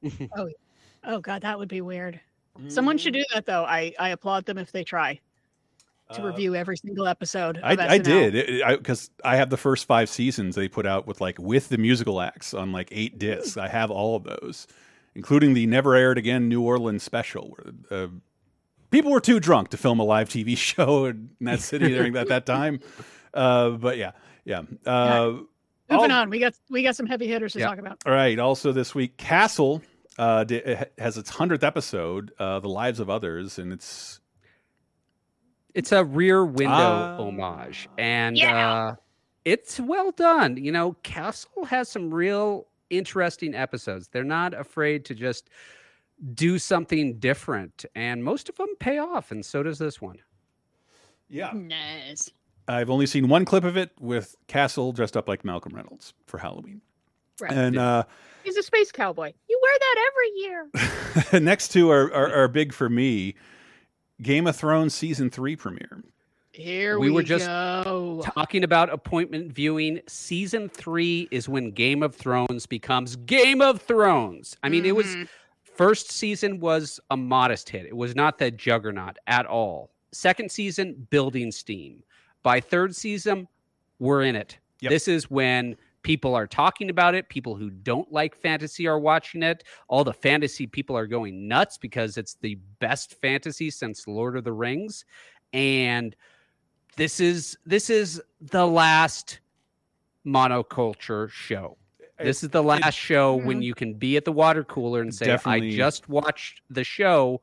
Oh, 0.37 0.49
oh 1.05 1.21
God, 1.21 1.43
that 1.43 1.59
would 1.59 1.69
be 1.69 1.81
weird. 1.81 2.21
Someone 2.69 2.99
should 2.99 3.15
do 3.15 3.25
that 3.35 3.47
though. 3.47 3.65
I 3.65 3.95
I 3.99 4.11
applaud 4.11 4.45
them 4.45 4.59
if 4.59 4.73
they 4.73 4.85
try 4.85 5.19
to 6.13 6.23
Uh, 6.23 6.27
review 6.27 6.55
every 6.55 6.77
single 6.77 7.07
episode. 7.09 7.59
I, 7.63 7.73
I 7.95 7.97
did 7.99 8.35
because 8.79 9.11
I, 9.25 9.37
have 9.37 9.49
the 9.49 9.57
first 9.57 9.87
five 9.87 10.11
seasons 10.11 10.55
they 10.55 10.69
put 10.69 10.85
out 10.87 11.07
with 11.07 11.21
like 11.23 11.39
with 11.39 11.71
the 11.71 11.79
musical 11.79 12.21
acts 12.21 12.53
on 12.53 12.71
like 12.71 12.89
eight 12.93 13.19
discs. 13.19 13.57
I 13.57 13.69
have 13.69 13.91
all 13.91 14.17
of 14.17 14.25
those, 14.25 14.67
including 15.15 15.55
the 15.55 15.67
never 15.67 15.95
aired 15.95 16.19
again 16.19 16.49
New 16.51 16.61
Orleans 16.61 17.03
special, 17.03 17.57
where 17.57 18.03
uh, 18.05 18.09
people 18.91 19.11
were 19.11 19.21
too 19.21 19.41
drunk 19.41 19.71
to 19.71 19.79
film 19.79 19.99
a 19.99 20.05
live 20.05 20.29
TV 20.29 20.55
show 20.57 21.07
in 21.07 21.31
that 21.41 21.61
city 21.61 21.89
during 21.89 22.13
that 22.13 22.29
that 22.29 22.45
time. 22.45 22.81
Uh, 23.33 23.71
but 23.71 23.97
yeah, 23.97 24.13
yeah. 24.45 24.63
Uh, 24.85 25.39
Moving 25.91 26.11
on, 26.11 26.29
we 26.29 26.39
got 26.39 26.53
we 26.71 26.83
got 26.83 26.97
some 26.97 27.07
heavy 27.07 27.27
hitters 27.29 27.55
to 27.55 27.61
Yeah. 27.61 27.69
talk 27.69 27.79
about. 27.79 27.99
All 28.05 28.13
right. 28.13 28.39
Also, 28.39 28.73
this 28.73 28.95
week, 28.95 29.17
Castle 29.17 29.81
uh, 30.19 30.45
it 30.49 30.93
has 30.99 31.17
its 31.17 31.31
hundredth 31.31 31.65
episode, 31.65 32.33
uh, 32.39 32.61
"The 32.61 32.69
Lives 32.69 33.01
of 33.01 33.09
Others," 33.11 33.59
and 33.59 33.73
it's 33.73 34.21
It's 35.75 35.91
a 35.93 36.05
rear 36.05 36.45
window 36.45 36.75
Ah. 36.75 37.17
homage, 37.17 37.89
and 37.97 38.37
Yeah. 38.37 38.73
uh, 38.73 38.95
it's 39.47 39.81
well 39.81 40.11
done. 40.13 40.59
You 40.59 40.71
know, 40.71 40.93
Castle 41.03 41.65
has 41.65 41.89
some 41.89 42.13
real 42.13 42.67
interesting 42.91 43.55
episodes. 43.55 44.09
They're 44.09 44.23
not 44.23 44.53
afraid 44.53 45.07
to 45.07 45.15
just 45.15 45.49
do 46.35 46.59
something 46.59 47.19
different, 47.19 47.87
and 47.95 48.23
most 48.23 48.51
of 48.51 48.57
them 48.57 48.69
pay 48.81 48.99
off, 48.99 49.31
and 49.33 49.43
so 49.45 49.63
does 49.63 49.79
this 49.79 49.99
one. 50.01 50.19
Yeah. 51.31 51.53
Nice. 51.55 52.31
I've 52.69 52.91
only 52.91 53.07
seen 53.07 53.29
one 53.29 53.47
clip 53.47 53.65
of 53.65 53.79
it 53.79 53.91
with 53.99 54.37
Castle 54.49 54.93
dressed 54.93 55.17
up 55.17 55.27
like 55.27 55.43
Malcolm 55.43 55.75
Reynolds 55.75 56.13
for 56.27 56.37
Halloween, 56.39 56.83
Right. 57.41 57.53
and 57.53 57.79
uh, 57.79 58.05
He's 58.45 58.57
a 58.57 58.63
space 58.63 58.91
cowboy. 58.93 59.33
You 59.49 59.61
wear 59.63 59.79
that 59.79 60.11
every 60.11 61.31
year. 61.33 61.41
next 61.41 61.69
two 61.69 61.91
are, 61.91 62.13
are 62.13 62.33
are 62.45 62.49
big 62.49 62.73
for 62.73 62.89
me. 62.89 63.35
Game 64.21 64.47
of 64.47 64.57
Thrones 64.57 64.95
season 64.95 65.31
three 65.31 65.57
premiere. 65.57 66.03
Here 66.53 66.99
we 66.99 67.09
we, 67.09 67.15
were 67.15 67.23
just 67.23 67.47
go. 67.47 68.23
talking 68.35 68.63
about 68.63 68.93
appointment 68.93 69.53
viewing. 69.53 70.01
Season 70.07 70.69
three 70.69 71.27
is 71.31 71.49
when 71.49 71.71
Game 71.71 72.03
of 72.03 72.15
Thrones 72.15 72.67
becomes 72.67 73.17
Game 73.17 73.63
of 73.63 73.81
Thrones. 73.81 74.57
I 74.63 74.69
mean, 74.69 74.85
it 74.85 74.95
was 74.95 75.07
Mhm. 75.07 75.29
first 75.63 76.11
season 76.13 76.61
was 76.61 77.01
a 77.11 77.17
modest 77.17 77.71
hit. 77.71 77.87
It 77.87 77.97
was 77.97 78.15
not 78.15 78.39
that 78.39 78.57
juggernaut 78.59 79.17
at 79.27 79.47
all. 79.47 79.91
Second 80.13 80.51
season, 80.53 81.07
building 81.11 81.51
steam. 81.51 82.03
By 82.43 82.61
third 82.61 82.95
season, 82.95 83.49
we're 83.99 84.23
in 84.23 84.37
it. 84.37 84.59
This 84.83 85.09
is 85.09 85.31
when 85.31 85.77
People 86.03 86.35
are 86.35 86.47
talking 86.47 86.91
about 86.91 87.15
it. 87.15 87.29
People 87.29 87.55
who 87.55 87.71
don't 87.71 88.11
like 88.13 88.35
fantasy 88.35 88.87
are 88.87 88.99
watching 88.99 89.43
it. 89.43 89.65
All 89.89 90.05
the 90.05 90.13
fantasy 90.13 90.67
people 90.67 90.97
are 90.97 91.07
going 91.07 91.47
nuts 91.47 91.79
because 91.79 92.17
it's 92.17 92.35
the 92.35 92.57
best 92.81 93.15
fantasy 93.21 93.71
since 93.71 94.09
Lord 94.09 94.37
of 94.37 94.45
the 94.45 94.53
Rings. 94.53 95.05
And 95.53 96.17
this 96.97 97.21
is 97.21 97.57
this 97.65 97.89
is 97.89 98.21
the 98.41 98.67
last 98.67 99.41
monoculture 100.27 101.31
show. 101.31 101.77
This 102.19 102.43
is 102.43 102.51
the 102.51 102.63
last 102.63 102.95
show 102.95 103.37
mm-hmm. 103.37 103.47
when 103.47 103.63
you 103.63 103.75
can 103.75 103.95
be 103.95 104.17
at 104.17 104.25
the 104.25 104.33
water 104.33 104.65
cooler 104.65 105.01
and 105.01 105.15
say, 105.15 105.27
Definitely. 105.27 105.75
I 105.75 105.77
just 105.77 106.09
watched 106.09 106.63
the 106.71 106.85
show. 106.85 107.41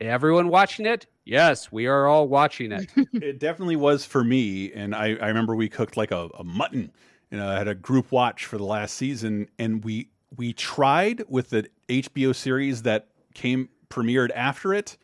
Everyone 0.00 0.48
watching 0.48 0.86
it? 0.86 1.06
Yes, 1.24 1.72
we 1.72 1.86
are 1.86 2.06
all 2.06 2.28
watching 2.28 2.72
it. 2.72 2.88
it 3.14 3.38
definitely 3.38 3.76
was 3.76 4.04
for 4.04 4.22
me. 4.22 4.72
And 4.72 4.94
I, 4.94 5.16
I 5.16 5.28
remember 5.28 5.56
we 5.56 5.68
cooked 5.68 5.96
like 5.96 6.10
a, 6.10 6.28
a 6.38 6.44
mutton. 6.44 6.92
You 7.30 7.38
know, 7.38 7.48
I 7.48 7.58
had 7.58 7.68
a 7.68 7.74
group 7.74 8.10
watch 8.10 8.46
for 8.46 8.56
the 8.56 8.64
last 8.64 8.94
season, 8.94 9.48
and 9.58 9.84
we 9.84 10.08
we 10.36 10.52
tried 10.52 11.24
with 11.28 11.50
the 11.50 11.68
HBO 11.88 12.34
series 12.34 12.82
that 12.82 13.08
came 13.34 13.68
premiered 13.90 14.30
after 14.34 14.74
it. 14.74 14.96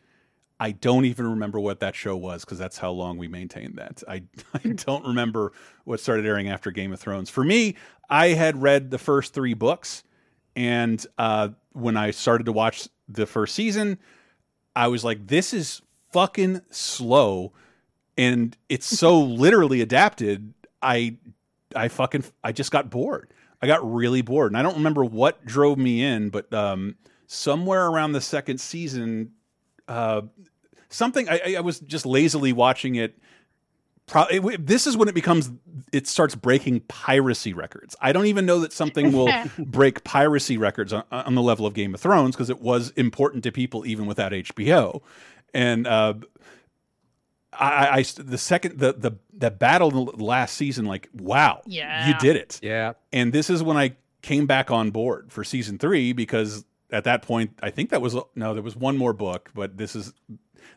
I 0.59 0.71
don't 0.71 1.05
even 1.05 1.27
remember 1.27 1.59
what 1.59 1.81
that 1.81 1.95
show 1.95 2.15
was 2.15 2.45
because 2.45 2.57
that's 2.57 2.77
how 2.77 2.91
long 2.91 3.17
we 3.17 3.27
maintained 3.27 3.75
that. 3.77 4.03
I, 4.07 4.23
I 4.53 4.69
don't 4.69 5.05
remember 5.05 5.51
what 5.83 5.99
started 5.99 6.25
airing 6.25 6.49
after 6.49 6.71
Game 6.71 6.93
of 6.93 6.99
Thrones. 6.99 7.29
For 7.29 7.43
me, 7.43 7.75
I 8.09 8.27
had 8.29 8.61
read 8.61 8.91
the 8.91 8.97
first 8.97 9.33
three 9.33 9.53
books, 9.53 10.03
and 10.55 11.05
uh, 11.17 11.49
when 11.73 11.97
I 11.97 12.11
started 12.11 12.45
to 12.45 12.53
watch 12.53 12.87
the 13.09 13.25
first 13.25 13.53
season, 13.53 13.99
I 14.75 14.87
was 14.87 15.03
like, 15.03 15.27
"This 15.27 15.53
is 15.53 15.81
fucking 16.11 16.61
slow," 16.69 17.51
and 18.17 18.55
it's 18.69 18.85
so 18.85 19.19
literally 19.19 19.81
adapted. 19.81 20.53
I, 20.81 21.17
I 21.75 21.87
fucking, 21.87 22.23
I 22.43 22.51
just 22.51 22.71
got 22.71 22.89
bored. 22.89 23.29
I 23.61 23.67
got 23.67 23.89
really 23.93 24.21
bored, 24.21 24.51
and 24.51 24.57
I 24.57 24.61
don't 24.61 24.75
remember 24.75 25.03
what 25.03 25.45
drove 25.45 25.77
me 25.77 26.03
in, 26.03 26.29
but 26.29 26.53
um, 26.53 26.95
somewhere 27.27 27.87
around 27.87 28.11
the 28.11 28.21
second 28.21 28.59
season, 28.59 29.31
uh, 29.87 30.21
something 30.89 31.27
I, 31.29 31.55
I- 31.57 31.61
was 31.61 31.79
just 31.79 32.05
lazily 32.05 32.53
watching 32.53 32.95
it. 32.95 33.17
Pro 34.07 34.25
it, 34.25 34.67
this 34.67 34.85
is 34.85 34.95
when 34.95 35.07
it 35.07 35.15
becomes 35.15 35.49
it 35.91 36.05
starts 36.05 36.35
breaking 36.35 36.81
piracy 36.81 37.53
records. 37.53 37.95
I 37.99 38.11
don't 38.11 38.27
even 38.27 38.45
know 38.45 38.59
that 38.59 38.71
something 38.71 39.11
will 39.11 39.33
break 39.57 40.03
piracy 40.03 40.57
records 40.59 40.93
on, 40.93 41.03
on 41.11 41.33
the 41.33 41.41
level 41.41 41.65
of 41.65 41.73
Game 41.73 41.95
of 41.95 42.01
Thrones 42.01 42.35
because 42.35 42.51
it 42.51 42.61
was 42.61 42.91
important 42.91 43.43
to 43.45 43.51
people 43.51 43.83
even 43.87 44.05
without 44.05 44.31
HBO. 44.31 45.01
And 45.55 45.87
uh, 45.87 46.15
I, 47.59 47.69
I- 47.87 47.97
I- 47.99 48.03
the 48.17 48.37
second 48.37 48.79
the 48.79 48.93
the 48.93 49.11
the 49.33 49.51
battle 49.51 50.09
in 50.11 50.17
the 50.17 50.23
last 50.23 50.55
season, 50.55 50.85
like 50.85 51.09
wow, 51.13 51.61
Yeah. 51.65 52.07
you 52.07 52.15
did 52.19 52.35
it. 52.35 52.59
Yeah. 52.63 52.93
And 53.13 53.33
this 53.33 53.49
is 53.49 53.61
when 53.63 53.77
I 53.77 53.95
came 54.21 54.45
back 54.47 54.71
on 54.71 54.91
board 54.91 55.31
for 55.31 55.43
season 55.43 55.77
three 55.77 56.13
because 56.13 56.65
at 56.91 57.03
that 57.05 57.21
point, 57.21 57.51
I 57.61 57.69
think 57.71 57.89
that 57.89 58.01
was 58.01 58.15
no, 58.35 58.53
there 58.53 58.63
was 58.63 58.75
one 58.75 58.97
more 58.97 59.13
book, 59.13 59.51
but 59.53 59.77
this 59.77 59.95
is 59.95 60.13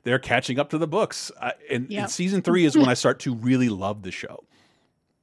they're 0.05 0.19
catching 0.19 0.59
up 0.59 0.71
to 0.71 0.79
the 0.79 0.87
books. 0.87 1.31
I, 1.41 1.53
and, 1.71 1.91
and 1.93 2.11
season 2.11 2.43
three 2.43 2.65
is 2.65 2.77
when 2.77 2.89
I 2.89 2.95
start 2.95 3.21
to 3.21 3.35
really 3.35 3.69
love 3.69 4.03
the 4.03 4.11
show. 4.13 4.45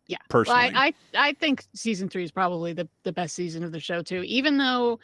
Yeah. 0.08 0.18
Personally. 0.30 0.70
Well, 0.72 0.84
I, 0.84 0.94
I 1.16 1.30
I 1.30 1.34
think 1.34 1.64
season 1.74 2.10
three 2.10 2.24
is 2.24 2.30
probably 2.32 2.74
the, 2.74 2.88
the 3.02 3.12
best 3.12 3.34
season 3.34 3.64
of 3.64 3.72
the 3.72 3.80
show 3.80 4.04
too. 4.04 4.22
Even 4.28 4.58
though, 4.58 5.00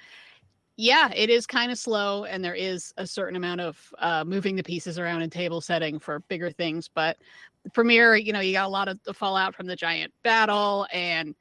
yeah, 0.82 1.12
it 1.16 1.30
is 1.30 1.46
kind 1.46 1.72
of 1.72 1.78
slow 1.78 2.24
and 2.24 2.44
there 2.44 2.56
is 2.56 2.92
a 2.98 3.06
certain 3.06 3.36
amount 3.36 3.62
of 3.62 3.94
uh, 4.00 4.24
moving 4.26 4.56
the 4.56 4.64
pieces 4.64 4.98
around 4.98 5.22
and 5.22 5.32
table 5.32 5.62
setting 5.62 6.00
for 6.00 6.22
bigger 6.22 6.50
things. 6.50 6.90
But 6.92 7.18
the 7.64 7.70
premiere, 7.70 8.16
you 8.16 8.34
know, 8.34 8.40
you 8.40 8.52
got 8.54 8.66
a 8.66 8.70
lot 8.70 8.88
of 8.88 9.00
the 9.04 9.14
fallout 9.14 9.54
from 9.54 9.68
the 9.68 9.76
giant 9.76 10.12
battle 10.24 10.88
and 10.92 11.36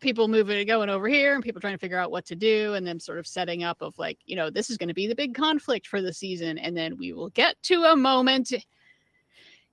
people 0.00 0.28
moving 0.28 0.66
going 0.66 0.88
over 0.88 1.08
here 1.08 1.34
and 1.34 1.44
people 1.44 1.60
trying 1.60 1.74
to 1.74 1.78
figure 1.78 1.98
out 1.98 2.10
what 2.10 2.24
to 2.24 2.34
do 2.34 2.72
and 2.72 2.86
then 2.86 2.98
sort 2.98 3.18
of 3.18 3.26
setting 3.26 3.64
up 3.64 3.82
of 3.82 3.98
like, 3.98 4.16
you 4.24 4.34
know, 4.34 4.48
this 4.48 4.70
is 4.70 4.78
going 4.78 4.88
to 4.88 4.94
be 4.94 5.06
the 5.06 5.14
big 5.14 5.34
conflict 5.34 5.86
for 5.86 6.00
the 6.00 6.14
season. 6.14 6.56
And 6.56 6.74
then 6.74 6.96
we 6.96 7.12
will 7.12 7.28
get 7.28 7.62
to 7.64 7.84
a 7.84 7.96
moment 7.96 8.50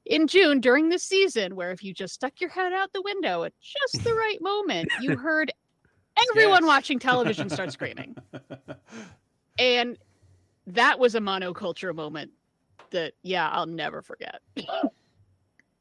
in 0.06 0.27
June 0.27 0.60
during 0.60 0.89
the 0.89 0.99
season 0.99 1.56
where 1.56 1.72
if 1.72 1.81
you 1.81 1.93
just 1.93 2.14
stuck 2.14 2.41
your 2.41 2.49
head 2.49 2.73
out 2.73 2.91
the 2.91 3.02
window 3.02 3.43
at 3.43 3.53
just 3.61 4.03
the 4.03 4.14
right 4.14 4.41
moment, 4.41 4.89
you 4.99 5.15
heard 5.15 5.53
everyone 6.30 6.64
Yes. 6.64 6.68
watching 6.68 7.00
television 7.00 7.50
start 7.50 7.72
screaming. 7.74 8.16
And 9.58 9.98
that 10.68 11.00
was 11.00 11.16
a 11.16 11.20
monoculture 11.20 11.94
moment 11.96 12.32
that, 12.92 13.14
yeah, 13.24 13.50
I'll 13.50 13.66
never 13.66 14.02
forget. 14.02 14.42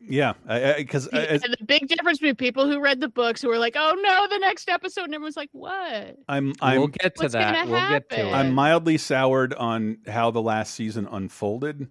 Yeah, 0.06 0.34
because 0.76 1.06
and 1.08 1.42
the 1.58 1.64
big 1.64 1.88
difference 1.88 2.18
between 2.18 2.36
people 2.36 2.66
who 2.66 2.78
read 2.78 3.00
the 3.00 3.08
books 3.08 3.40
who 3.40 3.48
were 3.48 3.58
like, 3.58 3.74
"Oh 3.74 3.94
no, 4.02 4.26
the 4.28 4.38
next 4.38 4.68
episode," 4.68 5.04
and 5.04 5.14
everyone's 5.14 5.36
like, 5.36 5.48
"What?" 5.52 6.18
I'm 6.28 6.52
I'm 6.60 6.78
we'll 6.78 6.88
get 6.88 7.16
to 7.16 7.28
that. 7.30 7.66
We'll 7.66 7.88
get 7.88 8.10
to 8.10 8.28
it. 8.28 8.32
I'm 8.32 8.52
mildly 8.52 8.98
soured 8.98 9.54
on 9.54 9.98
how 10.06 10.30
the 10.30 10.42
last 10.42 10.74
season 10.74 11.08
unfolded, 11.10 11.90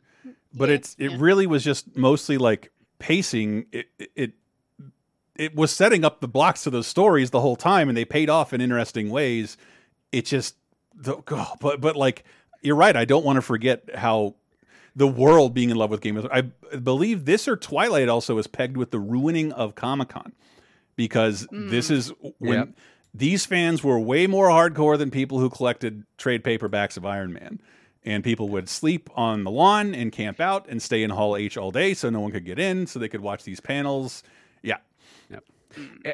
but 0.54 0.70
it's 0.70 0.96
it 1.00 1.18
really 1.20 1.48
was 1.48 1.64
just 1.64 1.98
mostly 1.98 2.38
like 2.38 2.72
pacing. 3.00 3.66
It, 3.72 3.88
it 4.16 4.34
it 5.36 5.44
it 5.44 5.56
was 5.56 5.72
setting 5.72 6.04
up 6.06 6.22
the 6.22 6.28
blocks 6.28 6.64
to 6.64 6.70
those 6.70 6.88
stories 6.88 7.32
the 7.32 7.42
whole 7.42 7.56
time, 7.56 7.90
and 7.90 7.98
they 7.98 8.06
paid 8.06 8.30
off 8.30 8.54
in 8.54 8.62
interesting 8.62 9.10
ways. 9.10 9.58
It 10.12 10.26
just, 10.26 10.56
the, 10.96 11.18
oh, 11.32 11.54
but 11.60 11.82
but 11.82 11.96
like 11.96 12.24
you're 12.62 12.76
right. 12.76 12.96
I 12.96 13.06
don't 13.06 13.26
want 13.26 13.38
to 13.38 13.42
forget 13.42 13.96
how 13.96 14.36
the 14.96 15.08
world 15.08 15.54
being 15.54 15.70
in 15.70 15.78
love 15.78 15.90
with 15.90 16.02
Game 16.02 16.18
of 16.18 16.26
Thrones. 16.26 16.52
I 16.72 16.78
believe 16.78 17.26
this 17.26 17.48
or 17.48 17.58
Twilight 17.58 18.10
also 18.10 18.38
is 18.38 18.48
pegged 18.48 18.78
with 18.78 18.92
the 18.92 19.00
ruining 19.00 19.52
of 19.52 19.76
Comic 19.76 20.10
Con 20.10 20.34
because 20.96 21.48
hmm. 21.50 21.70
this 21.70 21.90
is 21.90 22.14
when 22.40 22.60
Yep. 22.60 22.70
these 23.14 23.46
fans 23.46 23.84
were 23.84 24.00
way 24.00 24.28
more 24.28 24.50
hardcore 24.50 24.98
than 24.98 25.12
people 25.12 25.40
who 25.40 25.50
collected 25.50 26.04
trade 26.18 26.44
paperbacks 26.44 26.98
of 26.98 27.06
Iron 27.06 27.34
Man. 27.34 27.60
And 28.06 28.22
people 28.24 28.50
would 28.50 28.68
sleep 28.68 29.10
on 29.16 29.46
the 29.46 29.52
lawn 29.52 29.96
and 29.96 30.12
camp 30.12 30.42
out 30.42 30.68
and 30.68 30.82
stay 30.82 31.04
in 31.04 31.10
Hall 31.10 31.38
H 31.38 31.56
all 31.56 31.72
day 31.72 31.94
so 31.94 32.10
no 32.10 32.20
one 32.20 32.32
could 32.34 32.46
get 32.46 32.60
in, 32.60 32.86
so 32.86 33.00
they 33.00 33.08
could 33.08 33.22
watch 33.22 33.46
these 33.46 33.62
panels. 33.62 34.24
Yeah. 35.78 36.12
Eh, 36.12 36.14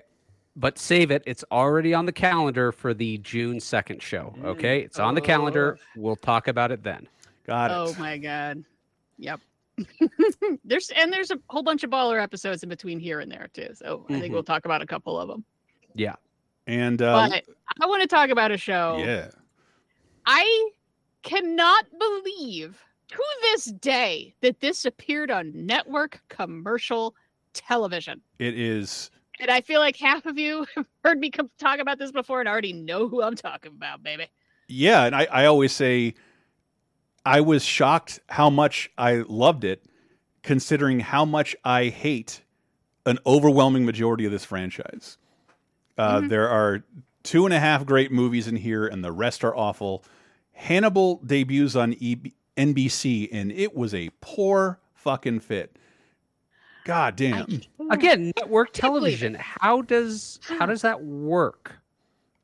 But 0.55 0.77
save 0.77 1.11
it. 1.11 1.23
It's 1.25 1.43
already 1.51 1.93
on 1.93 2.05
the 2.05 2.11
calendar 2.11 2.71
for 2.71 2.93
the 2.93 3.17
June 3.19 3.57
2nd 3.57 4.01
show. 4.01 4.33
Okay. 4.43 4.81
It's 4.81 4.99
on 4.99 5.15
the 5.15 5.21
calendar. 5.21 5.77
We'll 5.95 6.15
talk 6.15 6.47
about 6.47 6.71
it 6.71 6.83
then. 6.83 7.07
Got 7.45 7.71
it. 7.71 7.73
Oh 7.75 7.95
my 7.99 8.17
god. 8.17 8.63
Yep. 9.17 9.39
there's 10.65 10.89
and 10.89 11.11
there's 11.11 11.31
a 11.31 11.39
whole 11.49 11.63
bunch 11.63 11.83
of 11.83 11.89
baller 11.89 12.21
episodes 12.21 12.63
in 12.63 12.69
between 12.69 12.99
here 12.99 13.21
and 13.21 13.31
there 13.31 13.49
too. 13.53 13.69
So 13.73 14.05
I 14.09 14.19
think 14.19 14.33
we'll 14.33 14.43
talk 14.43 14.65
about 14.65 14.81
a 14.81 14.85
couple 14.85 15.17
of 15.19 15.27
them. 15.29 15.43
Yeah. 15.95 16.15
And 16.67 17.01
uh, 17.01 17.29
but 17.29 17.45
I 17.81 17.85
want 17.87 18.01
to 18.01 18.07
talk 18.07 18.29
about 18.29 18.51
a 18.51 18.57
show. 18.57 18.97
yeah. 18.99 19.29
I 20.25 20.69
cannot 21.23 21.85
believe 21.97 22.77
to 23.09 23.23
this 23.41 23.65
day 23.65 24.35
that 24.41 24.59
this 24.59 24.85
appeared 24.85 25.31
on 25.31 25.51
network 25.55 26.21
commercial 26.29 27.15
television. 27.53 28.21
It 28.37 28.57
is 28.59 29.09
And 29.39 29.49
I 29.49 29.61
feel 29.61 29.79
like 29.79 29.95
half 29.95 30.25
of 30.25 30.37
you 30.37 30.65
have 30.75 30.85
heard 31.03 31.19
me 31.19 31.29
come 31.29 31.49
talk 31.57 31.79
about 31.79 31.97
this 31.97 32.11
before 32.11 32.39
and 32.39 32.49
already 32.49 32.73
know 32.73 33.07
who 33.07 33.21
I'm 33.23 33.35
talking 33.35 33.71
about, 33.71 34.03
baby. 34.03 34.27
Yeah, 34.67 35.05
and 35.05 35.15
I, 35.15 35.27
I 35.31 35.45
always 35.45 35.71
say 35.71 36.13
I 37.25 37.41
was 37.41 37.63
shocked 37.63 38.19
how 38.27 38.49
much 38.49 38.91
I 38.97 39.23
loved 39.27 39.63
it, 39.63 39.83
considering 40.43 40.99
how 40.99 41.25
much 41.25 41.55
I 41.63 41.85
hate 41.85 42.41
an 43.05 43.17
overwhelming 43.25 43.85
majority 43.85 44.25
of 44.25 44.31
this 44.31 44.45
franchise. 44.45 45.17
Uh, 45.97 46.21
There 46.21 46.47
are 46.49 46.83
two 47.23 47.45
and 47.45 47.53
a 47.53 47.59
half 47.59 47.85
great 47.85 48.11
movies 48.11 48.47
in 48.47 48.55
here, 48.57 48.85
and 48.85 49.03
the 49.03 49.11
rest 49.11 49.43
are 49.43 49.55
awful. 49.55 50.03
Hannibal 50.53 51.17
debuts 51.25 51.75
on 51.75 51.93
e 51.99 52.15
NBC, 52.57 53.29
and 53.31 53.51
it 53.51 53.73
was 53.75 53.93
a 53.93 54.09
poor 54.21 54.79
fucking 54.93 55.39
fit. 55.39 55.77
God 56.89 57.15
damn. 57.17 57.61
Again, 57.91 58.33
network 58.35 58.73
television. 58.73 59.35
How 59.39 59.83
does 59.83 60.39
how 60.41 60.65
does 60.65 60.81
that 60.81 61.03
work? 61.03 61.73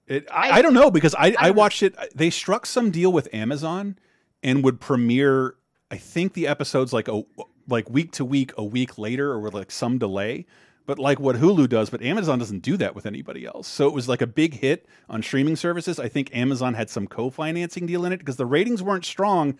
It, 0.05 0.27
I, 0.31 0.59
I 0.59 0.61
don't 0.61 0.75
know 0.75 0.91
because 0.91 1.15
I, 1.17 1.35
I 1.39 1.49
watched 1.49 1.81
it. 1.81 1.95
They 2.13 2.29
struck 2.29 2.67
some 2.67 2.91
deal 2.91 3.11
with 3.11 3.27
Amazon 3.33 3.97
and 4.43 4.63
would 4.63 4.79
premiere. 4.79 5.55
I 5.89 5.97
think 5.97 6.33
the 6.33 6.45
episodes 6.45 6.93
like 6.93 7.07
a 7.07 7.23
like 7.67 7.89
week 7.89 8.11
to 8.13 8.23
week, 8.23 8.53
a 8.55 8.63
week 8.63 8.99
later, 8.99 9.31
or 9.31 9.39
with 9.39 9.55
like 9.55 9.71
some 9.71 9.97
delay. 9.97 10.45
But 10.85 10.99
like 10.99 11.19
what 11.19 11.37
Hulu 11.37 11.67
does, 11.67 11.89
but 11.89 12.03
Amazon 12.03 12.37
doesn't 12.37 12.59
do 12.59 12.77
that 12.77 12.93
with 12.93 13.07
anybody 13.07 13.47
else. 13.47 13.67
So 13.67 13.87
it 13.87 13.95
was 13.95 14.07
like 14.07 14.21
a 14.21 14.27
big 14.27 14.59
hit 14.59 14.85
on 15.09 15.23
streaming 15.23 15.55
services. 15.55 15.99
I 15.99 16.07
think 16.07 16.29
Amazon 16.35 16.75
had 16.75 16.91
some 16.91 17.07
co-financing 17.07 17.87
deal 17.87 18.05
in 18.05 18.11
it 18.11 18.19
because 18.19 18.35
the 18.35 18.45
ratings 18.45 18.83
weren't 18.83 19.05
strong. 19.05 19.57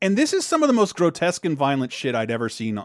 And 0.00 0.16
this 0.16 0.32
is 0.32 0.46
some 0.46 0.62
of 0.62 0.68
the 0.68 0.72
most 0.72 0.96
grotesque 0.96 1.44
and 1.44 1.58
violent 1.58 1.92
shit 1.92 2.14
I'd 2.14 2.30
ever 2.30 2.48
seen 2.48 2.82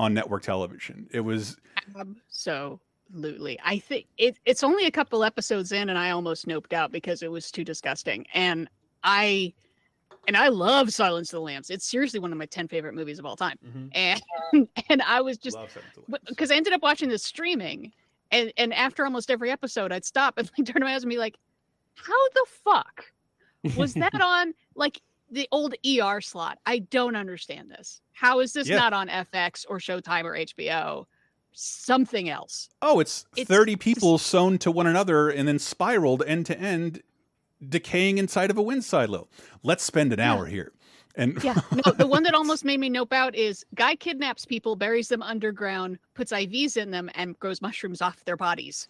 on- 0.00 0.14
network 0.14 0.42
television. 0.42 1.06
It 1.12 1.20
was 1.20 1.56
Absolutely. 1.96 3.58
I 3.64 3.78
think 3.78 4.06
it, 4.18 4.38
it's 4.44 4.62
only 4.62 4.86
a 4.86 4.90
couple 4.90 5.24
episodes 5.24 5.72
in, 5.72 5.88
and 5.90 5.98
I 5.98 6.10
almost 6.10 6.46
noped 6.46 6.72
out 6.72 6.92
because 6.92 7.22
it 7.22 7.30
was 7.30 7.50
too 7.50 7.64
disgusting. 7.64 8.26
And 8.34 8.68
I 9.04 9.52
and 10.28 10.36
I 10.36 10.48
love 10.48 10.92
Silence 10.92 11.28
of 11.30 11.38
the 11.38 11.40
Lambs. 11.40 11.70
It's 11.70 11.84
seriously 11.84 12.20
one 12.20 12.30
of 12.30 12.38
my 12.38 12.46
10 12.46 12.68
favorite 12.68 12.94
movies 12.94 13.18
of 13.18 13.26
all 13.26 13.36
time. 13.36 13.58
Mm-hmm. 13.66 13.88
And 14.52 14.68
and 14.88 15.02
I 15.02 15.20
was 15.20 15.38
just 15.38 15.56
because 16.28 16.50
I 16.50 16.56
ended 16.56 16.72
up 16.72 16.82
watching 16.82 17.08
this 17.08 17.22
streaming 17.24 17.92
And 18.30 18.52
and 18.56 18.72
after 18.74 19.04
almost 19.04 19.30
every 19.30 19.50
episode, 19.50 19.92
I'd 19.92 20.04
stop 20.04 20.38
and 20.38 20.50
like 20.58 20.66
turn 20.66 20.80
to 20.80 20.84
my 20.86 20.92
husband 20.92 21.12
and 21.12 21.16
be 21.16 21.20
like, 21.20 21.36
"How 21.94 22.28
the 22.34 22.46
fuck 22.64 23.04
was 23.76 23.94
that 23.94 24.20
on 24.20 24.54
like 24.74 25.00
the 25.30 25.48
old 25.52 25.74
ER 25.86 26.20
slot? 26.20 26.58
I 26.66 26.80
don't 26.80 27.16
understand 27.16 27.70
this. 27.70 28.00
How 28.12 28.40
is 28.40 28.52
this 28.52 28.68
Yeah. 28.68 28.76
not 28.76 28.92
on 28.92 29.08
FX 29.08 29.64
or 29.68 29.78
Showtime 29.78 30.24
or 30.24 30.34
HBO? 30.36 31.06
Something 31.52 32.28
else." 32.28 32.68
Oh, 32.82 33.00
it's, 33.00 33.24
It's 33.36 33.48
30 33.48 33.76
people 33.76 34.18
sewn 34.18 34.58
to 34.58 34.70
one 34.70 34.86
another 34.86 35.28
and 35.30 35.48
then 35.48 35.58
spiraled 35.58 36.22
end 36.26 36.46
to 36.46 36.58
end, 36.58 37.02
decaying 37.68 38.18
inside 38.18 38.50
of 38.50 38.58
a 38.58 38.62
wind 38.62 38.84
silo. 38.84 39.28
Let's 39.62 39.82
spend 39.84 40.12
an 40.12 40.20
hour 40.20 40.46
here. 40.46 40.72
And 41.16 41.42
Yeah, 41.42 41.60
no, 41.72 41.92
the 41.92 42.06
one 42.06 42.22
that 42.22 42.34
almost 42.40 42.64
made 42.64 42.78
me 42.78 42.88
nope 42.88 43.12
out 43.12 43.34
is 43.34 43.66
guy 43.74 43.96
kidnaps 43.96 44.44
people, 44.46 44.76
buries 44.76 45.08
them 45.08 45.22
underground, 45.22 45.98
puts 46.14 46.30
IVs 46.32 46.76
in 46.76 46.92
them, 46.92 47.10
and 47.14 47.38
grows 47.40 47.60
mushrooms 47.60 48.00
off 48.00 48.24
their 48.24 48.36
bodies. 48.36 48.86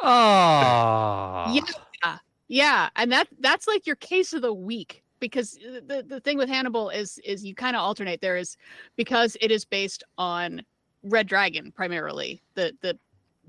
Oh. 0.00 1.62
Yeah, 2.02 2.18
yeah, 2.48 2.88
and 2.96 3.12
that 3.12 3.28
that's 3.40 3.66
like 3.68 3.86
your 3.86 3.96
case 3.96 4.32
of 4.32 4.42
the 4.42 4.52
week 4.52 5.04
because 5.22 5.52
the 5.86 6.04
the 6.06 6.20
thing 6.20 6.36
with 6.36 6.50
Hannibal 6.50 6.90
is 6.90 7.18
is 7.24 7.42
you 7.44 7.54
kind 7.54 7.74
of 7.74 7.80
alternate. 7.80 8.20
There 8.20 8.36
is 8.36 8.58
because 8.96 9.36
it 9.40 9.50
is 9.50 9.64
based 9.64 10.02
on 10.18 10.60
Red 11.04 11.26
Dragon 11.28 11.72
primarily. 11.72 12.42
The 12.54 12.76
the 12.82 12.98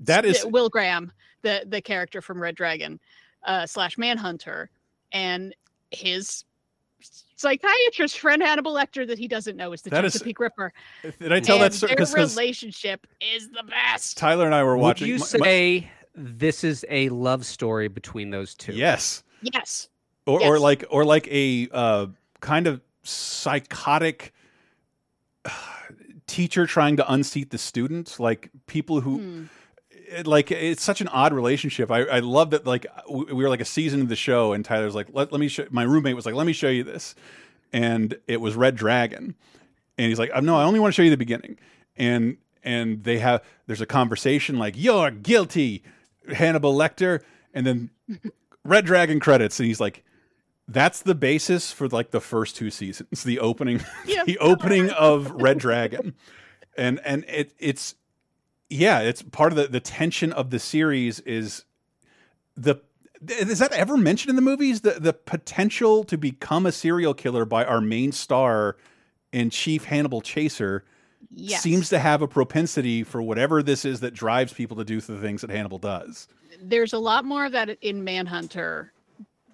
that 0.00 0.24
is 0.24 0.40
the- 0.42 0.48
Will 0.48 0.70
Graham, 0.70 1.12
the 1.42 1.64
the 1.66 1.82
character 1.82 2.22
from 2.22 2.40
Red 2.40 2.54
Dragon, 2.54 2.98
uh, 3.42 3.66
slash 3.66 3.98
Manhunter, 3.98 4.70
and 5.12 5.54
his 5.90 6.44
psychiatrist 7.36 8.18
friend 8.20 8.40
Hannibal 8.42 8.72
Lecter 8.72 9.06
that 9.06 9.18
he 9.18 9.28
doesn't 9.28 9.56
know 9.56 9.72
is 9.72 9.82
the 9.82 9.90
That 9.90 10.04
is- 10.04 10.12
Chesapeake 10.14 10.38
Ripper. 10.40 10.72
Did 11.20 11.32
I 11.32 11.40
tell 11.40 11.58
that 11.58 11.66
And 11.66 11.74
story? 11.74 11.88
Their 11.90 11.96
'Cause- 11.98 12.14
'cause 12.14 12.34
relationship 12.36 13.06
is 13.20 13.50
the 13.50 13.64
best. 13.64 14.16
Tyler 14.16 14.46
and 14.46 14.54
I 14.54 14.62
were 14.62 14.76
Would 14.76 14.82
watching. 14.82 15.08
you 15.08 15.14
my- 15.14 15.18
my- 15.38 15.46
say 15.46 15.90
this 16.14 16.64
is 16.64 16.84
a 16.88 17.08
love 17.10 17.44
story 17.44 17.88
between 17.88 18.30
those 18.30 18.54
two? 18.54 18.72
yes. 18.72 19.22
Yes. 19.42 19.88
Or, 20.26 20.42
or 20.42 20.58
like 20.58 20.84
or 20.90 21.04
like 21.04 21.28
a 21.30 21.68
uh, 21.72 22.06
kind 22.40 22.66
of 22.66 22.80
psychotic 23.02 24.32
teacher 26.26 26.66
trying 26.66 26.96
to 26.96 27.12
unseat 27.12 27.50
the 27.50 27.58
student 27.58 28.18
like 28.18 28.50
people 28.66 29.00
who 29.02 29.18
Hmm. 29.18 29.44
it, 29.90 30.26
like 30.26 30.50
it's 30.50 30.82
such 30.82 31.00
an 31.00 31.08
odd 31.08 31.32
relationship. 31.34 31.90
I 31.90 32.04
i 32.04 32.18
love 32.20 32.50
that 32.50 32.66
like 32.66 32.86
we 33.10 33.24
we 33.24 33.34
were 33.44 33.48
like 33.50 33.60
a 33.60 33.64
season 33.66 34.00
of 34.00 34.08
the 34.08 34.16
show 34.16 34.52
and 34.52 34.64
tyler's 34.64 34.94
like 34.94 35.08
let, 35.12 35.30
let 35.32 35.40
me 35.40 35.48
show 35.48 35.66
my 35.70 35.82
roommate 35.82 36.16
was 36.16 36.24
like 36.26 36.34
let 36.34 36.46
me 36.46 36.52
show 36.52 36.68
you 36.68 36.84
this. 36.84 37.14
And 37.72 38.16
it 38.28 38.40
was 38.40 38.54
red 38.54 38.76
dragon. 38.76 39.34
And 39.98 40.08
he's 40.08 40.18
like 40.18 40.30
"Uh, 40.32 40.40
no 40.40 40.56
i 40.56 40.64
only 40.64 40.80
want 40.80 40.92
to 40.94 40.96
show 40.96 41.02
you 41.02 41.10
the 41.10 41.16
beginning. 41.16 41.58
And 41.96 42.38
and 42.62 43.04
they 43.04 43.18
have 43.18 43.42
there's 43.66 43.82
a 43.82 43.86
conversation 43.86 44.58
like 44.58 44.74
you're 44.76 45.10
guilty 45.10 45.82
hannibal 46.32 46.74
lecter. 46.74 47.20
And 47.52 47.66
then 47.66 47.90
red 48.64 48.86
dragon 48.86 49.20
credits 49.20 49.60
and 49.60 49.66
he's 49.66 49.80
like 49.80 50.02
that's 50.68 51.02
the 51.02 51.14
basis 51.14 51.72
for 51.72 51.88
like 51.88 52.10
the 52.10 52.20
first 52.20 52.56
two 52.56 52.70
seasons 52.70 53.22
the 53.24 53.38
opening 53.38 53.80
yeah. 54.06 54.24
the 54.24 54.38
opening 54.38 54.90
of 54.90 55.30
red 55.32 55.58
dragon 55.58 56.14
and 56.76 57.00
and 57.04 57.24
it 57.28 57.52
it's 57.58 57.94
yeah 58.70 59.00
it's 59.00 59.22
part 59.22 59.52
of 59.52 59.56
the 59.56 59.66
the 59.68 59.80
tension 59.80 60.32
of 60.32 60.50
the 60.50 60.58
series 60.58 61.20
is 61.20 61.64
the 62.56 62.76
is 63.28 63.58
that 63.58 63.72
ever 63.72 63.96
mentioned 63.96 64.30
in 64.30 64.36
the 64.36 64.42
movies 64.42 64.80
the 64.80 64.92
the 64.92 65.12
potential 65.12 66.04
to 66.04 66.16
become 66.16 66.66
a 66.66 66.72
serial 66.72 67.14
killer 67.14 67.44
by 67.44 67.64
our 67.64 67.80
main 67.80 68.10
star 68.12 68.76
and 69.32 69.52
chief 69.52 69.84
hannibal 69.84 70.20
chaser 70.20 70.84
Yes. 71.36 71.62
seems 71.62 71.88
to 71.88 71.98
have 71.98 72.22
a 72.22 72.28
propensity 72.28 73.02
for 73.02 73.20
whatever 73.20 73.60
this 73.60 73.84
is 73.84 74.00
that 74.00 74.14
drives 74.14 74.52
people 74.52 74.76
to 74.76 74.84
do 74.84 75.00
the 75.00 75.18
things 75.18 75.40
that 75.40 75.50
hannibal 75.50 75.78
does 75.78 76.28
There's 76.62 76.92
a 76.92 76.98
lot 76.98 77.24
more 77.24 77.44
of 77.46 77.52
that 77.52 77.70
in 77.80 78.04
Manhunter, 78.04 78.92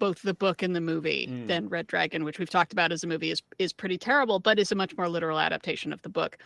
both 0.01 0.21
the 0.23 0.33
book 0.33 0.63
and 0.63 0.75
the 0.75 0.81
movie, 0.81 1.27
Mm. 1.29 1.47
than 1.47 1.69
Red 1.69 1.85
Dragon, 1.85 2.23
which 2.23 2.39
we've 2.39 2.49
talked 2.49 2.73
about 2.73 2.91
as 2.91 3.03
a 3.03 3.07
movie 3.07 3.29
is 3.29 3.41
is 3.59 3.71
pretty 3.71 3.97
terrible, 3.99 4.39
but 4.39 4.57
is 4.57 4.71
a 4.71 4.75
much 4.75 4.97
more 4.97 5.07
literal 5.07 5.39
adaptation 5.39 5.93
of 5.93 6.01
the 6.01 6.09
book. 6.09 6.37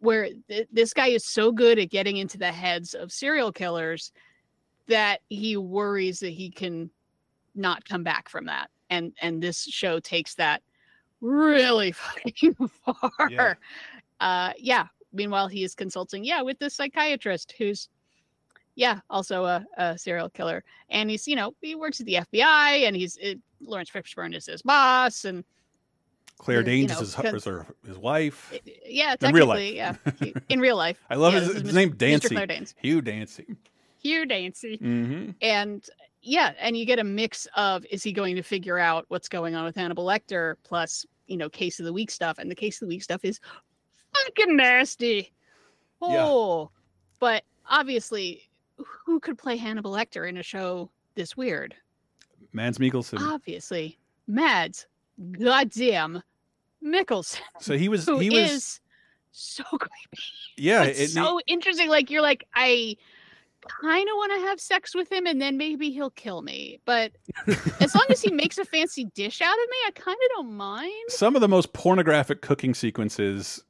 Where 0.00 0.28
th- 0.48 0.68
this 0.70 0.92
guy 0.92 1.06
is 1.08 1.24
so 1.24 1.50
good 1.50 1.78
at 1.78 1.88
getting 1.88 2.18
into 2.18 2.36
the 2.36 2.52
heads 2.52 2.92
of 2.94 3.10
serial 3.10 3.52
killers 3.52 4.12
that 4.86 5.20
he 5.30 5.56
worries 5.56 6.20
that 6.20 6.30
he 6.34 6.50
can 6.50 6.90
not 7.54 7.84
come 7.86 8.02
back 8.04 8.28
from 8.28 8.44
that. 8.46 8.68
And 8.90 9.12
and 9.22 9.42
this 9.42 9.64
show 9.64 9.98
takes 9.98 10.34
that 10.34 10.62
really 11.22 11.92
fucking 12.04 12.54
far. 12.84 13.10
Yeah. 13.30 13.54
Uh 14.20 14.52
yeah. 14.58 14.86
Meanwhile, 15.12 15.48
he 15.48 15.64
is 15.64 15.74
consulting, 15.74 16.22
yeah, 16.22 16.42
with 16.42 16.58
this 16.58 16.74
psychiatrist 16.74 17.54
who's 17.58 17.88
yeah, 18.80 19.00
also 19.10 19.44
a, 19.44 19.64
a 19.76 19.98
serial 19.98 20.30
killer. 20.30 20.64
And 20.88 21.10
he's, 21.10 21.28
you 21.28 21.36
know, 21.36 21.54
he 21.60 21.74
works 21.74 22.00
at 22.00 22.06
the 22.06 22.14
FBI 22.14 22.86
and 22.86 22.96
he's 22.96 23.16
it, 23.20 23.38
Laurence 23.60 23.90
Fishburne 23.90 24.34
is 24.34 24.46
his 24.46 24.62
boss 24.62 25.26
and 25.26 25.44
claire 26.38 26.58
Uh, 26.58 26.60
you 26.60 26.66
danes 26.66 26.92
know, 26.92 26.94
is 26.94 27.00
his, 27.00 27.14
hu- 27.14 27.22
because- 27.22 27.42
is 27.42 27.44
her, 27.44 27.66
his 27.86 27.98
wife 27.98 28.52
yeah, 28.86 29.14
In 29.20 29.34
real 29.34 29.44
life. 29.46 29.58
technically, 29.58 29.76
yeah. 29.76 29.96
he- 30.18 30.34
in 30.54 30.60
real 30.60 30.76
life. 30.76 30.98
i 31.10 31.14
love 31.14 31.34
Yeah, 31.34 31.40
his, 31.40 31.60
his 31.60 31.74
name 31.74 31.90
dancy 31.96 32.34
Claire 32.34 32.46
Danes. 32.46 32.74
hugh 32.80 33.02
dancy 33.02 33.46
Hugh 34.02 34.24
Dancy. 34.24 34.76
hmm 34.78 35.30
And 35.42 35.84
yeah, 36.22 36.54
and 36.58 36.74
you 36.74 36.86
get 36.86 36.98
a 36.98 37.04
mix 37.04 37.46
of 37.54 37.84
is 37.90 38.02
he 38.02 38.12
going 38.12 38.34
to 38.36 38.42
figure 38.42 38.78
out 38.78 39.04
what's 39.08 39.28
going 39.28 39.54
on 39.54 39.64
with 39.66 39.76
Hannibal 39.76 40.06
Lecter 40.06 40.54
plus, 40.64 41.04
you 41.26 41.36
know, 41.36 41.50
case 41.50 41.78
of 41.80 41.84
the 41.84 41.92
week 41.92 42.10
stuff. 42.10 42.38
And 42.38 42.50
the 42.50 42.54
case 42.54 42.76
of 42.80 42.88
the 42.88 42.94
week 42.94 43.02
stuff 43.02 43.22
is 43.26 43.40
fucking 44.14 44.56
nasty. 44.56 45.32
Yeah. 46.02 46.24
Oh, 46.24 46.70
but 47.18 47.44
obviously, 47.68 48.48
who 49.06 49.20
could 49.20 49.38
play 49.38 49.56
Hannibal 49.56 49.92
Lecter 49.92 50.28
in 50.28 50.36
a 50.36 50.42
show 50.42 50.90
this 51.14 51.36
weird? 51.36 51.74
Mads 52.52 52.78
Mikkelsen. 52.78 53.18
Obviously, 53.20 53.98
Mads, 54.26 54.86
goddamn 55.38 56.22
Mikkelsen. 56.84 57.40
So 57.60 57.76
he 57.76 57.88
was 57.88 58.06
who 58.06 58.18
he 58.18 58.30
was 58.30 58.50
is 58.50 58.80
so 59.32 59.62
creepy. 59.70 60.22
yeah 60.56 60.84
it's 60.84 60.98
it- 61.00 61.10
so 61.10 61.40
interesting. 61.46 61.88
Like 61.88 62.10
you're 62.10 62.22
like, 62.22 62.44
I 62.54 62.96
kind 63.68 64.08
of 64.08 64.14
want 64.16 64.32
to 64.40 64.46
have 64.48 64.58
sex 64.60 64.94
with 64.94 65.12
him, 65.12 65.26
and 65.26 65.40
then 65.40 65.56
maybe 65.58 65.90
he'll 65.90 66.10
kill 66.10 66.42
me. 66.42 66.80
But 66.86 67.12
as 67.80 67.94
long 67.94 68.06
as 68.08 68.22
he 68.22 68.30
makes 68.32 68.58
a 68.58 68.64
fancy 68.64 69.04
dish 69.14 69.40
out 69.42 69.52
of 69.52 69.68
me, 69.70 69.76
I 69.86 69.90
kind 69.94 70.16
of 70.24 70.30
don't 70.36 70.52
mind. 70.56 70.92
some 71.08 71.34
of 71.34 71.40
the 71.40 71.48
most 71.48 71.72
pornographic 71.72 72.40
cooking 72.40 72.74
sequences 72.74 73.62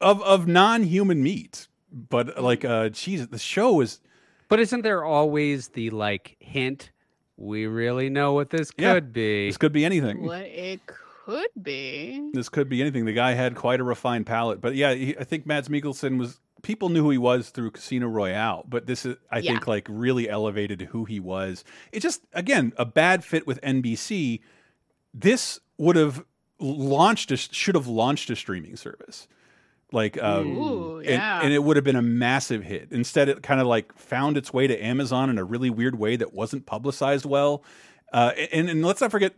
of 0.00 0.20
of 0.22 0.46
non-human 0.48 1.22
meat 1.22 1.68
but 1.92 2.42
like 2.42 2.64
uh 2.64 2.88
geez 2.88 3.28
the 3.28 3.38
show 3.38 3.80
is 3.80 4.00
But 4.48 4.60
isn't 4.60 4.82
there 4.82 5.04
always 5.04 5.68
the 5.68 5.90
like 5.90 6.36
hint? 6.40 6.90
We 7.36 7.66
really 7.66 8.10
know 8.10 8.32
what 8.32 8.50
this 8.50 8.70
could 8.70 8.82
Yeah. 8.82 9.00
be. 9.00 9.48
this 9.48 9.56
could 9.56 9.72
be 9.72 9.84
anything 9.84 10.22
What 10.24 10.42
it 10.42 10.80
could 10.86 11.50
be. 11.60 12.30
this 12.32 12.48
could 12.48 12.68
be 12.68 12.80
anything 12.80 13.04
the 13.06 13.12
guy 13.12 13.32
had 13.32 13.54
quite 13.56 13.80
a 13.80 13.84
refined 13.84 14.26
palate 14.26 14.60
but 14.60 14.74
yeah 14.74 14.92
he, 14.92 15.16
i 15.18 15.24
think 15.24 15.46
mads 15.46 15.68
mikkelsen 15.70 16.18
was 16.18 16.38
people 16.62 16.90
knew 16.90 17.02
who 17.02 17.08
he 17.10 17.16
was 17.18 17.48
through 17.48 17.70
casino 17.70 18.06
royale 18.06 18.62
but 18.68 18.84
this 18.86 19.06
is 19.06 19.16
i 19.30 19.38
Yeah. 19.38 19.52
think 19.52 19.66
like 19.66 19.86
really 19.90 20.28
elevated 20.28 20.78
to 20.80 20.84
who 20.84 21.06
he 21.06 21.18
was 21.18 21.64
it 21.92 22.00
just 22.00 22.20
again 22.34 22.74
a 22.76 22.84
bad 22.84 23.24
fit 23.24 23.46
with 23.46 23.58
nbc 23.62 24.40
this 25.14 25.60
would 25.78 25.96
have 25.96 26.24
launched 26.60 27.30
a, 27.30 27.36
should 27.38 27.74
have 27.74 27.86
launched 27.86 28.28
a 28.30 28.36
streaming 28.36 28.76
service 28.76 29.26
like 29.94 30.22
um, 30.22 30.56
Ooh, 30.58 30.96
and- 30.98 31.06
yeah. 31.06 31.40
and, 31.42 31.52
it 31.52 31.62
would 31.62 31.76
have 31.76 31.84
been 31.84 31.96
a 31.96 32.02
massive 32.02 32.62
hit. 32.62 32.88
Instead 32.90 33.28
it 33.28 33.42
kind 33.42 33.60
of 33.60 33.66
like 33.66 33.96
found 33.96 34.36
its 34.36 34.52
way 34.52 34.66
to 34.66 34.84
amazon 34.84 35.30
in 35.30 35.38
a 35.38 35.44
really 35.44 35.70
weird 35.70 35.98
way 35.98 36.16
that 36.16 36.34
wasn't 36.34 36.66
publicized 36.66 37.24
well. 37.24 37.62
Uh, 38.12 38.32
and, 38.52 38.68
and 38.68 38.84
let's 38.84 39.00
not 39.00 39.10
forget 39.10 39.34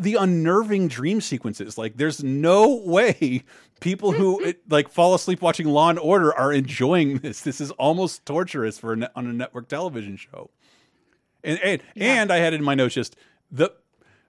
the 0.00 0.16
unnerving 0.16 0.88
dream 0.88 1.20
sequences. 1.20 1.78
Like 1.78 1.96
there's 1.96 2.22
no 2.24 2.74
way 2.84 3.44
people 3.80 4.12
who 4.12 4.40
it, 4.44 4.68
like 4.70 4.88
fall 4.88 5.14
asleep 5.14 5.42
watching 5.42 5.68
law 5.68 5.90
and 5.90 5.98
order 5.98 6.34
are 6.34 6.52
enjoying 6.52 7.18
this. 7.18 7.40
This 7.42 7.60
is 7.60 7.70
almost 7.72 8.26
torturous 8.26 8.78
for 8.78 8.92
a 8.94 9.10
on 9.14 9.26
a 9.26 9.32
network 9.32 9.68
television 9.68 10.16
show. 10.16 10.50
And 11.42 11.58
and, 11.62 11.82
and 11.96 12.32
i 12.32 12.38
had 12.38 12.54
in 12.54 12.64
my 12.64 12.74
notes 12.74 12.94
just 12.94 13.16
the 13.50 13.70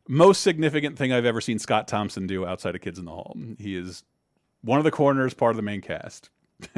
most 0.07 0.41
significant 0.41 0.97
thing 0.97 1.13
i've 1.13 1.25
ever 1.25 1.39
seen 1.39 1.57
scott 1.57 1.87
thompson 1.87 2.27
do 2.27 2.45
outside 2.45 2.75
of 2.75 2.81
kids 2.81 2.99
in 2.99 3.05
the 3.05 3.11
hall. 3.11 3.37
He 3.57 3.75
is 3.77 4.03
one 4.65 4.77
of 4.79 4.83
the 4.83 4.91
corners 4.91 5.33
part 5.33 5.51
of 5.51 5.55
the 5.57 5.61
main 5.63 5.81
cast 5.81 6.29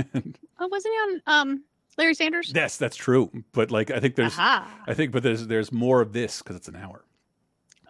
Oh, 0.59 0.67
wasn't 0.67 0.93
he 0.93 0.99
on 0.99 1.21
um 1.27 1.63
Larry 1.97 2.13
Sanders? 2.13 2.51
yes 2.53 2.77
that's 2.77 2.95
true 2.95 3.31
but 3.53 3.71
like 3.71 3.89
i 3.91 3.99
think 3.99 4.15
there's 4.15 4.33
Aha. 4.33 4.67
i 4.87 4.93
think 4.93 5.11
but 5.11 5.23
there's 5.23 5.47
there's 5.47 5.71
more 5.71 6.01
of 6.01 6.13
this 6.13 6.39
because 6.41 6.55
it's 6.55 6.67
an 6.67 6.75
hour 6.75 7.03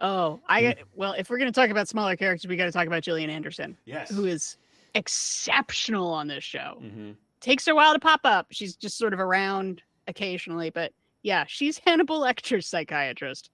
Oh, 0.00 0.38
I 0.48 0.76
well. 0.94 1.12
If 1.18 1.28
we're 1.28 1.38
gonna 1.38 1.50
talk 1.50 1.70
about 1.70 1.88
smaller 1.88 2.14
characters, 2.14 2.46
we 2.48 2.54
got 2.56 2.66
to 2.66 2.70
talk 2.70 2.86
about 2.86 3.02
Gillian 3.02 3.30
Anderson. 3.30 3.76
Yes. 3.84 4.08
who 4.08 4.26
is 4.26 4.56
exceptional 4.94 6.12
on 6.12 6.28
this 6.28 6.44
show. 6.44 6.78
Mm-hmm. 6.80 7.10
Takes 7.40 7.66
her 7.66 7.72
a 7.72 7.74
while 7.74 7.94
to 7.94 7.98
pop 7.98 8.20
up. 8.22 8.46
She's 8.50 8.76
just 8.76 8.96
sort 8.96 9.12
of 9.12 9.18
around 9.18 9.82
occasionally, 10.06 10.70
but 10.70 10.92
yeah, 11.22 11.44
she's 11.48 11.78
Hannibal 11.78 12.20
Lecter's 12.20 12.68
psychiatrist. 12.68 13.50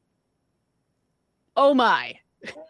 Oh 1.56 1.72
my. 1.72 2.14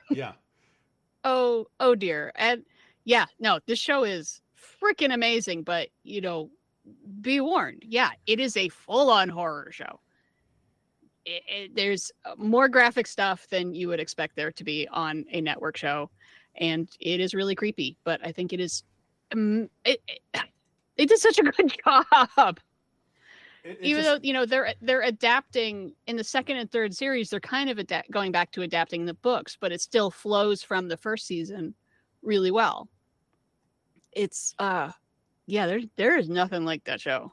yeah 0.09 0.32
Oh, 1.24 1.66
oh 1.80 1.94
dear. 1.96 2.30
And 2.36 2.64
yeah, 3.05 3.26
no, 3.39 3.60
this 3.66 3.78
show 3.78 4.05
is 4.05 4.40
freaking 4.82 5.12
amazing, 5.12 5.62
but 5.62 5.89
you 6.02 6.20
know, 6.20 6.51
be 7.20 7.40
warned. 7.40 7.82
Yeah, 7.86 8.10
it 8.26 8.40
is 8.40 8.56
a 8.56 8.68
full-on 8.68 9.28
horror 9.28 9.70
show. 9.70 10.01
It, 11.24 11.43
it, 11.48 11.74
there's 11.74 12.12
uh, 12.24 12.35
more 12.36 12.68
graphic 12.68 13.06
stuff 13.06 13.47
than 13.48 13.74
you 13.74 13.89
would 13.89 14.01
expect 14.01 14.36
there 14.36 14.52
to 14.52 14.64
be 14.64 14.86
on 14.89 15.24
a 15.31 15.40
network 15.40 15.76
show, 15.76 16.10
and 16.56 16.89
it 17.01 17.20
is 17.20 17.35
really 17.35 17.55
creepy. 17.55 17.97
But 18.05 18.20
I 18.24 18.32
think 18.32 18.52
it 18.52 18.60
is. 18.60 18.82
Um, 19.32 19.68
it, 19.85 20.02
it, 20.09 20.20
they 20.97 21.06
did 21.06 21.18
such 21.18 21.39
a 21.39 21.43
good 21.43 21.74
job. 21.85 22.60
Even 23.81 24.02
just- 24.02 24.22
though 24.22 24.26
you 24.26 24.35
know 24.35 24.44
they're 24.44 24.74
they're 24.82 25.02
adapting 25.02 25.94
in 26.06 26.16
the 26.16 26.24
second 26.24 26.59
and 26.59 26.70
third 26.70 26.94
series, 26.94 27.31
they're 27.31 27.40
kind 27.40 27.70
of 27.70 27.81
going 28.10 28.31
back 28.32 28.51
to 28.52 28.62
adapting 28.62 29.06
the 29.06 29.14
books, 29.14 29.56
but 29.59 29.72
it 29.72 29.81
still 29.81 30.10
flows 30.10 30.62
from 30.62 30.89
the 30.89 30.97
first 30.98 31.26
season 31.26 31.74
really 32.22 32.51
well. 32.51 32.89
It's 34.14 34.54
uh, 34.58 34.90
yeah, 35.46 35.66
there 35.66 35.80
there 35.96 36.18
is 36.18 36.28
nothing 36.28 36.64
like 36.64 36.84
that 36.84 37.00
show. 37.00 37.32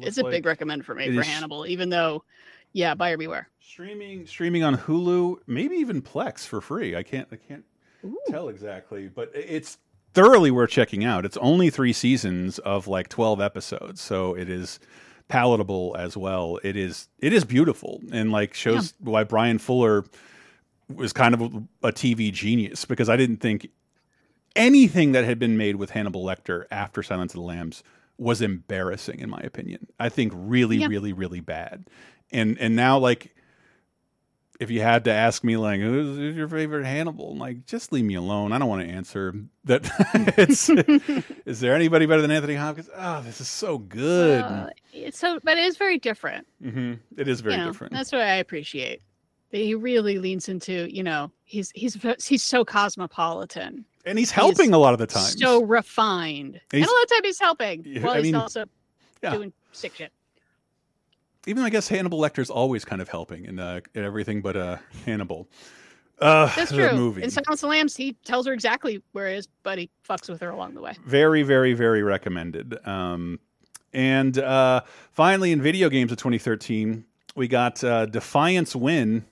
It's 0.00 0.18
a 0.18 0.24
big 0.24 0.46
recommend 0.46 0.84
for 0.84 0.94
me 0.94 1.14
for 1.14 1.22
Hannibal, 1.22 1.66
even 1.66 1.90
though, 1.90 2.24
yeah, 2.72 2.94
buyer 2.94 3.16
beware. 3.16 3.48
streaming 3.60 4.26
streaming 4.26 4.62
on 4.64 4.76
Hulu, 4.76 5.36
maybe 5.46 5.76
even 5.76 6.02
Plex 6.02 6.46
for 6.46 6.60
free. 6.60 6.96
I 6.96 7.02
can't 7.02 7.28
I 7.30 7.36
can't 7.36 7.64
tell 8.28 8.48
exactly, 8.48 9.08
but 9.08 9.30
it's 9.34 9.78
thoroughly 10.12 10.50
worth 10.50 10.70
checking 10.70 11.04
out. 11.04 11.24
It's 11.24 11.36
only 11.36 11.70
three 11.70 11.92
seasons 11.92 12.58
of 12.60 12.88
like 12.88 13.08
twelve 13.08 13.40
episodes, 13.40 14.00
so 14.00 14.34
it 14.34 14.48
is 14.48 14.80
palatable 15.28 15.94
as 15.98 16.16
well. 16.16 16.58
It 16.64 16.76
is 16.76 17.08
it 17.20 17.32
is 17.32 17.44
beautiful 17.44 18.00
and 18.12 18.32
like 18.32 18.54
shows 18.54 18.94
why 18.98 19.24
Bryan 19.24 19.58
Fuller 19.58 20.04
was 20.92 21.12
kind 21.12 21.34
of 21.34 21.42
a, 21.42 21.88
a 21.88 21.92
TV 21.92 22.32
genius 22.32 22.84
because 22.84 23.08
I 23.08 23.16
didn't 23.16 23.36
think 23.36 23.68
anything 24.56 25.12
that 25.12 25.24
had 25.24 25.38
been 25.38 25.56
made 25.56 25.76
with 25.76 25.90
Hannibal 25.90 26.24
Lecter 26.24 26.64
after 26.70 27.02
Silence 27.02 27.32
of 27.32 27.36
the 27.40 27.46
Lambs 27.46 27.82
was 28.18 28.42
embarrassing 28.42 29.20
in 29.20 29.30
my 29.30 29.40
opinion. 29.40 29.86
I 29.98 30.08
think 30.08 30.32
really 30.34 30.78
Yeah. 30.78 30.86
really 30.88 31.12
really 31.12 31.40
bad. 31.40 31.84
And 32.32 32.58
and 32.58 32.76
now 32.76 32.98
like 32.98 33.34
if 34.58 34.70
you 34.70 34.82
had 34.82 35.04
to 35.04 35.10
ask 35.10 35.42
me 35.42 35.56
like 35.56 35.80
who's, 35.80 36.18
who's 36.18 36.36
your 36.36 36.46
favorite 36.48 36.84
Hannibal, 36.84 37.32
I'm 37.32 37.38
like 37.38 37.64
just 37.64 37.92
leave 37.92 38.04
me 38.04 38.14
alone. 38.14 38.52
I 38.52 38.58
don't 38.58 38.68
want 38.68 38.86
to 38.86 38.92
answer 38.92 39.34
that. 39.64 39.90
it's 40.36 40.68
is 41.46 41.60
there 41.60 41.74
anybody 41.74 42.04
better 42.06 42.20
than 42.20 42.30
Anthony 42.30 42.56
Hopkins? 42.56 42.90
Oh, 42.94 43.22
this 43.22 43.40
is 43.40 43.48
so 43.48 43.78
good. 43.78 44.44
Uh, 44.44 44.68
it's 44.92 45.18
so, 45.18 45.40
but 45.42 45.56
it 45.56 45.64
is 45.64 45.78
very 45.78 45.98
different. 45.98 46.46
hmm 46.62 46.94
It 47.16 47.26
is 47.26 47.40
very 47.40 47.54
you 47.54 47.60
know, 47.60 47.66
different. 47.68 47.94
That's 47.94 48.12
what 48.12 48.20
I 48.20 48.34
appreciate. 48.34 49.00
That 49.50 49.58
he 49.58 49.74
really 49.74 50.18
leans 50.18 50.48
into, 50.48 50.94
you 50.94 51.02
know, 51.02 51.32
he's 51.44 51.72
he's 51.74 51.96
he's 52.22 52.42
so 52.42 52.64
cosmopolitan. 52.64 53.84
And 54.04 54.18
he's 54.18 54.30
helping 54.30 54.72
a 54.72 54.78
lot 54.78 54.92
of 54.92 54.98
the 54.98 55.06
time. 55.06 55.22
So 55.24 55.62
refined. 55.62 56.60
and 56.72 56.82
a 56.84 56.86
lot 56.86 57.02
of 57.02 57.08
time 57.10 57.20
he's 57.24 57.38
helping. 57.40 57.82
Yeah, 57.84 58.02
while 58.02 58.12
I 58.12 58.16
he's 58.18 58.24
mean, 58.24 58.34
also 58.34 58.64
yeah. 59.22 59.30
doing 59.34 59.52
sick 59.72 59.94
shit. 59.94 60.12
Even 61.46 61.62
I 61.62 61.70
guess 61.70 61.88
Hannibal 61.88 62.18
Lecter's 62.18 62.50
always 62.50 62.84
kind 62.84 63.00
of 63.00 63.08
helping 63.08 63.46
in, 63.46 63.58
uh, 63.58 63.80
in 63.94 64.04
everything 64.04 64.42
but 64.42 64.56
uh, 64.56 64.76
Hannibal. 65.06 65.48
Uh, 66.20 66.54
That's 66.54 66.70
true. 66.70 66.92
movie. 66.92 67.22
In 67.22 67.30
Silence 67.30 67.62
of 67.62 67.66
the 67.66 67.66
Lambs, 67.68 67.96
he 67.96 68.12
tells 68.24 68.46
her 68.46 68.52
exactly 68.52 69.02
where 69.12 69.28
it 69.28 69.38
is, 69.38 69.48
but 69.62 69.78
he 69.78 69.88
fucks 70.06 70.28
with 70.28 70.40
her 70.42 70.50
along 70.50 70.74
the 70.74 70.82
way. 70.82 70.92
very 71.06 71.42
very 71.42 71.72
very 71.72 72.02
recommended 72.02 72.76
um 72.86 73.40
and 73.94 74.38
uh 74.38 74.82
finally 75.12 75.50
in 75.50 75.62
video 75.62 75.88
games 75.88 76.12
of 76.12 76.18
2013 76.18 77.04
we 77.36 77.48
got 77.48 77.82
uh 77.82 78.04
defiance 78.06 78.76
win 78.76 79.24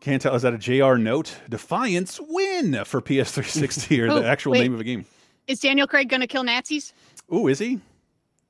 can't 0.00 0.20
tell 0.22 0.34
is 0.34 0.42
that 0.42 0.54
a 0.54 0.58
jr 0.58 0.94
note 0.96 1.36
defiance 1.48 2.20
win 2.28 2.84
for 2.84 3.00
ps360 3.00 3.98
or 4.06 4.10
Oh, 4.10 4.20
the 4.20 4.26
actual 4.28 4.52
wait. 4.52 4.60
name 4.62 4.74
of 4.74 4.80
a 4.80 4.84
game 4.84 5.04
Is 5.46 5.60
Daniel 5.60 5.86
Craig 5.86 6.08
gonna 6.08 6.26
kill 6.26 6.44
Nazis? 6.44 6.92
Ooh, 7.32 7.48
is 7.48 7.58
he 7.58 7.80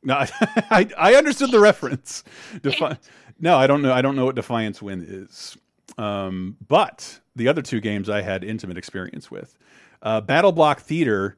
no 0.02 0.14
i 0.70 0.89
i 0.98 1.14
understood 1.14 1.51
the 1.51 1.60
reference 1.60 2.23
Defi- 2.62 2.97
no 3.40 3.56
i 3.56 3.66
don't 3.66 3.82
know 3.82 3.93
i 3.93 4.02
don't 4.02 4.16
know 4.16 4.27
what 4.27 4.35
defiance 4.35 4.81
win 4.82 5.05
is 5.09 5.56
um 5.98 6.56
but 6.68 7.20
the 7.35 7.48
other 7.48 7.62
two 7.62 7.81
games 7.81 8.09
i 8.10 8.20
had 8.23 8.44
intimate 8.44 8.77
experience 8.77 9.31
with 9.31 9.56
uh 10.02 10.20
battle 10.20 10.52
block 10.52 10.81
theater 10.81 11.36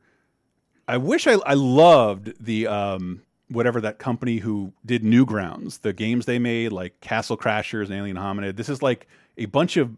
I 0.90 0.96
wish 0.96 1.26
I, 1.26 1.34
I 1.44 1.52
loved 1.52 2.32
the 2.42 2.66
um, 2.66 3.20
whatever 3.48 3.78
that 3.82 3.98
company 3.98 4.38
who 4.38 4.72
did 4.86 5.02
Newgrounds, 5.02 5.80
the 5.82 5.92
games 5.92 6.24
they 6.24 6.38
made 6.38 6.72
like 6.72 6.98
Castle 7.02 7.36
Crashers 7.36 7.84
and 7.90 7.92
Alien 7.92 8.16
Hominid. 8.16 8.56
This 8.56 8.70
is 8.70 8.80
like 8.80 9.06
a 9.38 9.46
bunch 9.46 9.76
of 9.76 9.96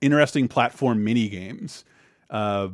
interesting 0.00 0.48
platform 0.48 1.02
mini 1.04 1.28
games 1.28 1.84
uh, 2.30 2.68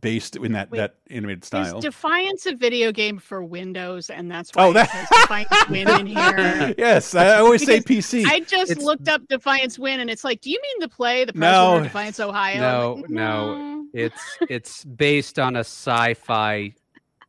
based 0.00 0.36
in 0.36 0.52
that 0.52 0.70
Wait, 0.70 0.78
that 0.78 0.94
animated 1.10 1.44
style. 1.44 1.78
Is 1.78 1.84
Defiance 1.84 2.46
a 2.46 2.54
video 2.54 2.92
game 2.92 3.18
for 3.18 3.42
Windows, 3.44 4.08
and 4.10 4.30
that's 4.30 4.50
why 4.54 4.64
Oh, 4.66 4.72
that- 4.72 4.90
Defiance 5.10 5.48
Win 5.70 5.88
in 6.00 6.06
here? 6.06 6.74
yes, 6.78 7.14
I 7.14 7.36
always 7.38 7.64
say 7.64 7.80
PC. 7.80 8.24
I 8.26 8.40
just 8.40 8.70
It's- 8.72 8.84
looked 8.84 9.08
up 9.08 9.26
Defiance 9.28 9.78
Win, 9.78 10.00
and 10.00 10.08
it's 10.10 10.24
like, 10.24 10.40
do 10.40 10.50
you 10.50 10.58
mean 10.62 10.76
the 10.80 10.88
play, 10.88 11.24
the 11.24 11.32
No. 11.34 11.38
president 11.40 11.76
of 11.78 11.82
Defiance, 11.84 12.20
Ohio? 12.20 12.54
I'm 12.54 12.60
No, 12.60 12.94
like, 13.02 13.10
no, 13.10 13.86
it's 13.92 14.38
it's 14.48 14.84
based 14.84 15.38
on 15.38 15.56
a 15.56 15.60
sci-fi, 15.60 16.72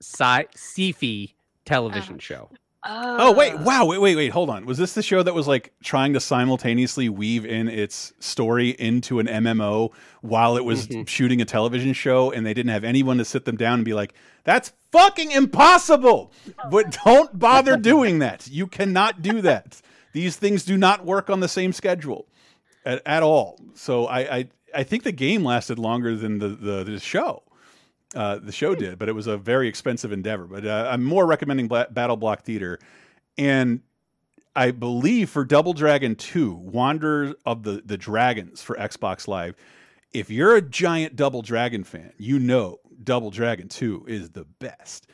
sci 0.01 0.45
sci-fi 0.55 1.33
television 1.65 2.17
show. 2.19 2.49
Oh 2.85 3.31
wait! 3.31 3.53
Ah. 3.55 3.63
Wow! 3.63 3.85
Wait! 3.85 3.99
Wait! 3.99 4.15
Wait! 4.15 4.29
Hold 4.29 4.49
on. 4.49 4.65
Was 4.65 4.77
this 4.77 4.93
the 4.93 5.01
show 5.01 5.23
that 5.23 5.33
was 5.33 5.47
like 5.47 5.73
trying 5.83 6.13
to 6.13 6.19
simultaneously 6.19 7.07
weave 7.07 7.45
in 7.45 7.69
its 7.69 8.13
story 8.19 8.71
into 8.71 9.19
an 9.19 9.27
MMO 9.27 9.91
while 10.21 10.57
it 10.57 10.65
was 10.65 10.87
mm-hmm. 10.87 11.03
shooting 11.03 11.41
a 11.41 11.45
television 11.45 11.93
show, 11.93 12.31
and 12.31 12.45
they 12.45 12.53
didn't 12.53 12.71
have 12.71 12.83
anyone 12.83 13.17
to 13.19 13.25
sit 13.25 13.45
them 13.45 13.55
down 13.55 13.75
and 13.75 13.85
be 13.85 13.93
like, 13.93 14.13
"That's 14.43 14.73
fucking 14.91 15.31
impossible!" 15.31 16.33
But 16.69 16.97
don't 17.05 17.39
bother 17.39 17.77
doing 17.81 18.19
that. 18.19 18.47
You 18.49 18.67
cannot 18.67 19.21
do 19.21 19.41
that. 19.41 19.81
These 20.11 20.35
things 20.35 20.63
do 20.65 20.77
not 20.77 21.05
work 21.05 21.29
on 21.29 21.39
the 21.39 21.47
same 21.47 21.71
schedule 21.71 22.27
at, 22.85 23.01
at 23.05 23.23
all. 23.23 23.59
So 23.75 24.07
I, 24.07 24.37
I 24.37 24.47
I 24.75 24.83
think 24.83 25.03
the 25.03 25.11
game 25.13 25.45
lasted 25.45 25.79
longer 25.79 26.15
than 26.17 26.39
the 26.39 26.49
the, 26.49 26.83
the 26.83 26.99
show. 26.99 27.43
Uh, 28.13 28.37
the 28.37 28.51
show 28.51 28.75
did, 28.75 28.99
but 28.99 29.09
it 29.09 29.13
was 29.13 29.27
a 29.27 29.37
very 29.37 29.67
expensive 29.67 30.11
endeavor. 30.11 30.45
But 30.45 30.65
uh, 30.65 30.89
I'm 30.91 31.03
more 31.03 31.25
recommending 31.25 31.67
Bla- 31.67 31.87
Battle 31.89 32.15
Block 32.15 32.43
Theater, 32.43 32.79
and 33.37 33.81
I 34.55 34.71
believe 34.71 35.29
for 35.29 35.43
Double 35.43 35.73
Dragon 35.73 36.15
2, 36.15 36.53
Wanderer 36.53 37.33
of 37.45 37.63
the 37.63 37.81
the 37.85 37.97
Dragons 37.97 38.61
for 38.61 38.75
Xbox 38.75 39.27
Live. 39.27 39.55
If 40.13 40.29
you're 40.29 40.55
a 40.55 40.61
giant 40.61 41.15
Double 41.15 41.41
Dragon 41.41 41.83
fan, 41.83 42.13
you 42.17 42.37
know 42.37 42.79
Double 43.03 43.31
Dragon 43.31 43.67
2 43.67 44.05
is 44.07 44.29
the 44.29 44.45
best. 44.59 45.07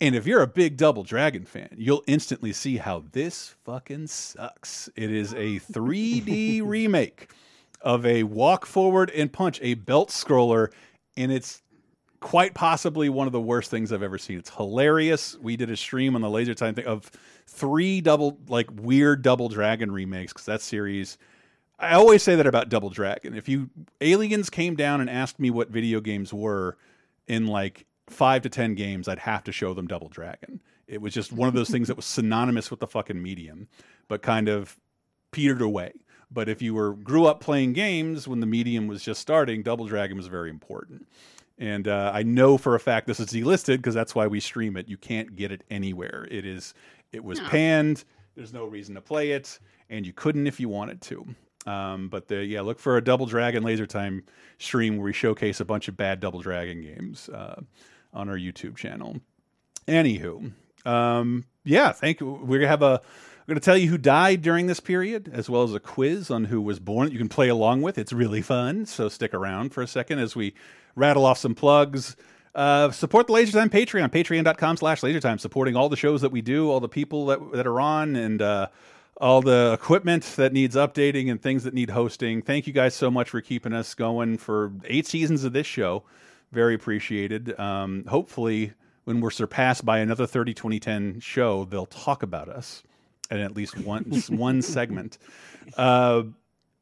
And 0.00 0.14
if 0.14 0.26
you're 0.26 0.40
a 0.40 0.46
big 0.46 0.78
Double 0.78 1.02
Dragon 1.02 1.44
fan, 1.44 1.68
you'll 1.76 2.02
instantly 2.06 2.54
see 2.54 2.78
how 2.78 3.04
this 3.12 3.54
fucking 3.64 4.06
sucks. 4.06 4.88
It 4.96 5.10
is 5.10 5.34
a 5.34 5.60
3D 5.60 6.62
remake 6.64 7.30
of 7.82 8.06
a 8.06 8.22
walk 8.22 8.64
forward 8.64 9.10
and 9.10 9.30
punch, 9.30 9.58
a 9.62 9.74
belt 9.74 10.08
scroller, 10.08 10.68
and 11.18 11.30
it's 11.30 11.60
quite 12.20 12.54
possibly 12.54 13.08
one 13.08 13.26
of 13.26 13.32
the 13.32 13.40
worst 13.40 13.70
things 13.70 13.92
I've 13.92 14.02
ever 14.02 14.18
seen. 14.18 14.38
It's 14.38 14.50
hilarious. 14.50 15.36
We 15.40 15.56
did 15.56 15.70
a 15.70 15.76
stream 15.76 16.14
on 16.14 16.20
the 16.20 16.30
Laser 16.30 16.54
Time 16.54 16.74
thing 16.74 16.86
of 16.86 17.10
three 17.46 18.00
double, 18.00 18.38
like 18.48 18.68
weird 18.72 19.22
Double 19.22 19.48
Dragon 19.48 19.90
remakes 19.90 20.32
because 20.32 20.46
that 20.46 20.60
series. 20.60 21.18
I 21.78 21.94
always 21.94 22.22
say 22.22 22.36
that 22.36 22.46
about 22.46 22.68
Double 22.68 22.90
Dragon. 22.90 23.34
If 23.34 23.48
you 23.48 23.70
aliens 24.02 24.50
came 24.50 24.76
down 24.76 25.00
and 25.00 25.08
asked 25.08 25.40
me 25.40 25.50
what 25.50 25.70
video 25.70 26.00
games 26.00 26.32
were 26.32 26.76
in 27.26 27.46
like 27.46 27.86
five 28.06 28.42
to 28.42 28.50
ten 28.50 28.74
games, 28.74 29.08
I'd 29.08 29.20
have 29.20 29.44
to 29.44 29.52
show 29.52 29.72
them 29.72 29.86
Double 29.86 30.08
Dragon. 30.08 30.60
It 30.86 31.00
was 31.00 31.14
just 31.14 31.32
one 31.32 31.48
of 31.48 31.54
those 31.54 31.70
things 31.70 31.88
that 31.88 31.96
was 31.96 32.04
synonymous 32.04 32.70
with 32.70 32.80
the 32.80 32.86
fucking 32.86 33.22
medium, 33.22 33.68
but 34.08 34.20
kind 34.20 34.48
of 34.48 34.76
petered 35.30 35.62
away. 35.62 35.92
But 36.30 36.48
if 36.48 36.60
you 36.60 36.74
were 36.74 36.92
grew 36.92 37.24
up 37.26 37.40
playing 37.40 37.72
games 37.72 38.28
when 38.28 38.40
the 38.40 38.46
medium 38.46 38.86
was 38.86 39.02
just 39.02 39.20
starting, 39.20 39.62
Double 39.62 39.86
Dragon 39.86 40.16
was 40.16 40.26
very 40.26 40.50
important. 40.50 41.08
And 41.60 41.86
uh, 41.86 42.10
I 42.12 42.22
know 42.24 42.56
for 42.58 42.74
a 42.74 42.80
fact 42.80 43.06
this 43.06 43.20
is 43.20 43.26
delisted 43.28 43.76
because 43.76 43.94
that's 43.94 44.14
why 44.14 44.26
we 44.26 44.40
stream 44.40 44.76
it. 44.76 44.88
You 44.88 44.96
can't 44.96 45.36
get 45.36 45.52
it 45.52 45.62
anywhere. 45.70 46.26
It 46.30 46.44
is 46.46 46.74
it 47.12 47.22
was 47.22 47.38
No. 47.38 47.48
panned. 47.48 48.04
There's 48.34 48.52
no 48.52 48.64
reason 48.64 48.94
to 48.94 49.00
play 49.02 49.32
it, 49.32 49.58
and 49.90 50.06
you 50.06 50.12
couldn't 50.14 50.46
if 50.46 50.58
you 50.58 50.68
wanted 50.68 51.02
to. 51.02 51.26
Um, 51.66 52.08
but 52.08 52.28
the, 52.28 52.42
yeah, 52.44 52.62
look 52.62 52.78
for 52.78 52.96
a 52.96 53.04
Double 53.04 53.26
Dragon 53.26 53.62
Laser 53.62 53.86
Time 53.86 54.24
stream 54.58 54.96
where 54.96 55.04
we 55.04 55.12
showcase 55.12 55.60
a 55.60 55.64
bunch 55.66 55.88
of 55.88 55.96
bad 55.96 56.18
Double 56.18 56.40
Dragon 56.40 56.80
games 56.80 57.28
uh, 57.28 57.60
on 58.14 58.30
our 58.30 58.36
YouTube 58.38 58.76
channel. 58.76 59.20
Anywho, 59.86 60.52
um, 60.86 61.44
yeah, 61.64 61.92
thank 61.92 62.20
you. 62.20 62.30
We're 62.42 62.58
gonna 62.60 62.68
have 62.68 62.82
a. 62.82 63.00
Going 63.46 63.58
to 63.58 63.64
tell 63.64 63.76
you 63.76 63.88
who 63.90 63.98
died 63.98 64.42
during 64.42 64.68
this 64.68 64.78
period, 64.78 65.28
as 65.32 65.50
well 65.50 65.64
as 65.64 65.74
a 65.74 65.80
quiz 65.80 66.30
on 66.30 66.44
who 66.44 66.60
was 66.60 66.78
born. 66.78 67.10
You 67.10 67.18
can 67.18 67.28
play 67.28 67.48
along 67.48 67.82
with. 67.82 67.98
It's 67.98 68.12
really 68.12 68.42
fun. 68.42 68.86
So 68.86 69.08
stick 69.08 69.34
around 69.34 69.70
for 69.74 69.82
a 69.82 69.88
second 69.88 70.20
as 70.20 70.36
we 70.36 70.54
rattle 70.94 71.24
off 71.24 71.38
some 71.38 71.54
plugs. 71.54 72.16
Uh, 72.54 72.90
support 72.90 73.26
the 73.28 73.32
Laser 73.32 73.58
Time 73.58 73.70
Patreon, 73.70 74.10
patreon.com 74.10 74.76
slash 74.76 75.02
lasertime, 75.02 75.38
supporting 75.38 75.76
all 75.76 75.88
the 75.88 75.96
shows 75.96 76.20
that 76.22 76.32
we 76.32 76.42
do, 76.42 76.70
all 76.70 76.80
the 76.80 76.88
people 76.88 77.26
that, 77.26 77.52
that 77.52 77.66
are 77.66 77.80
on, 77.80 78.16
and 78.16 78.42
uh, 78.42 78.66
all 79.20 79.40
the 79.40 79.72
equipment 79.72 80.24
that 80.36 80.52
needs 80.52 80.74
updating 80.74 81.30
and 81.30 81.40
things 81.40 81.64
that 81.64 81.74
need 81.74 81.90
hosting. 81.90 82.42
Thank 82.42 82.66
you 82.66 82.72
guys 82.72 82.94
so 82.94 83.10
much 83.10 83.30
for 83.30 83.40
keeping 83.40 83.72
us 83.72 83.94
going 83.94 84.38
for 84.38 84.72
eight 84.84 85.06
seasons 85.06 85.44
of 85.44 85.52
this 85.52 85.66
show. 85.66 86.02
Very 86.50 86.74
appreciated. 86.74 87.58
Um, 87.60 88.04
hopefully, 88.06 88.72
when 89.04 89.20
we're 89.20 89.30
surpassed 89.30 89.84
by 89.84 89.98
another 89.98 90.26
30 90.26 90.54
2010 90.54 91.20
show, 91.20 91.64
they'll 91.66 91.86
talk 91.86 92.22
about 92.22 92.48
us 92.48 92.82
in 93.30 93.38
at 93.38 93.54
least 93.54 93.78
one 93.78 94.04
one 94.28 94.62
segment. 94.62 95.18
Uh, 95.76 96.24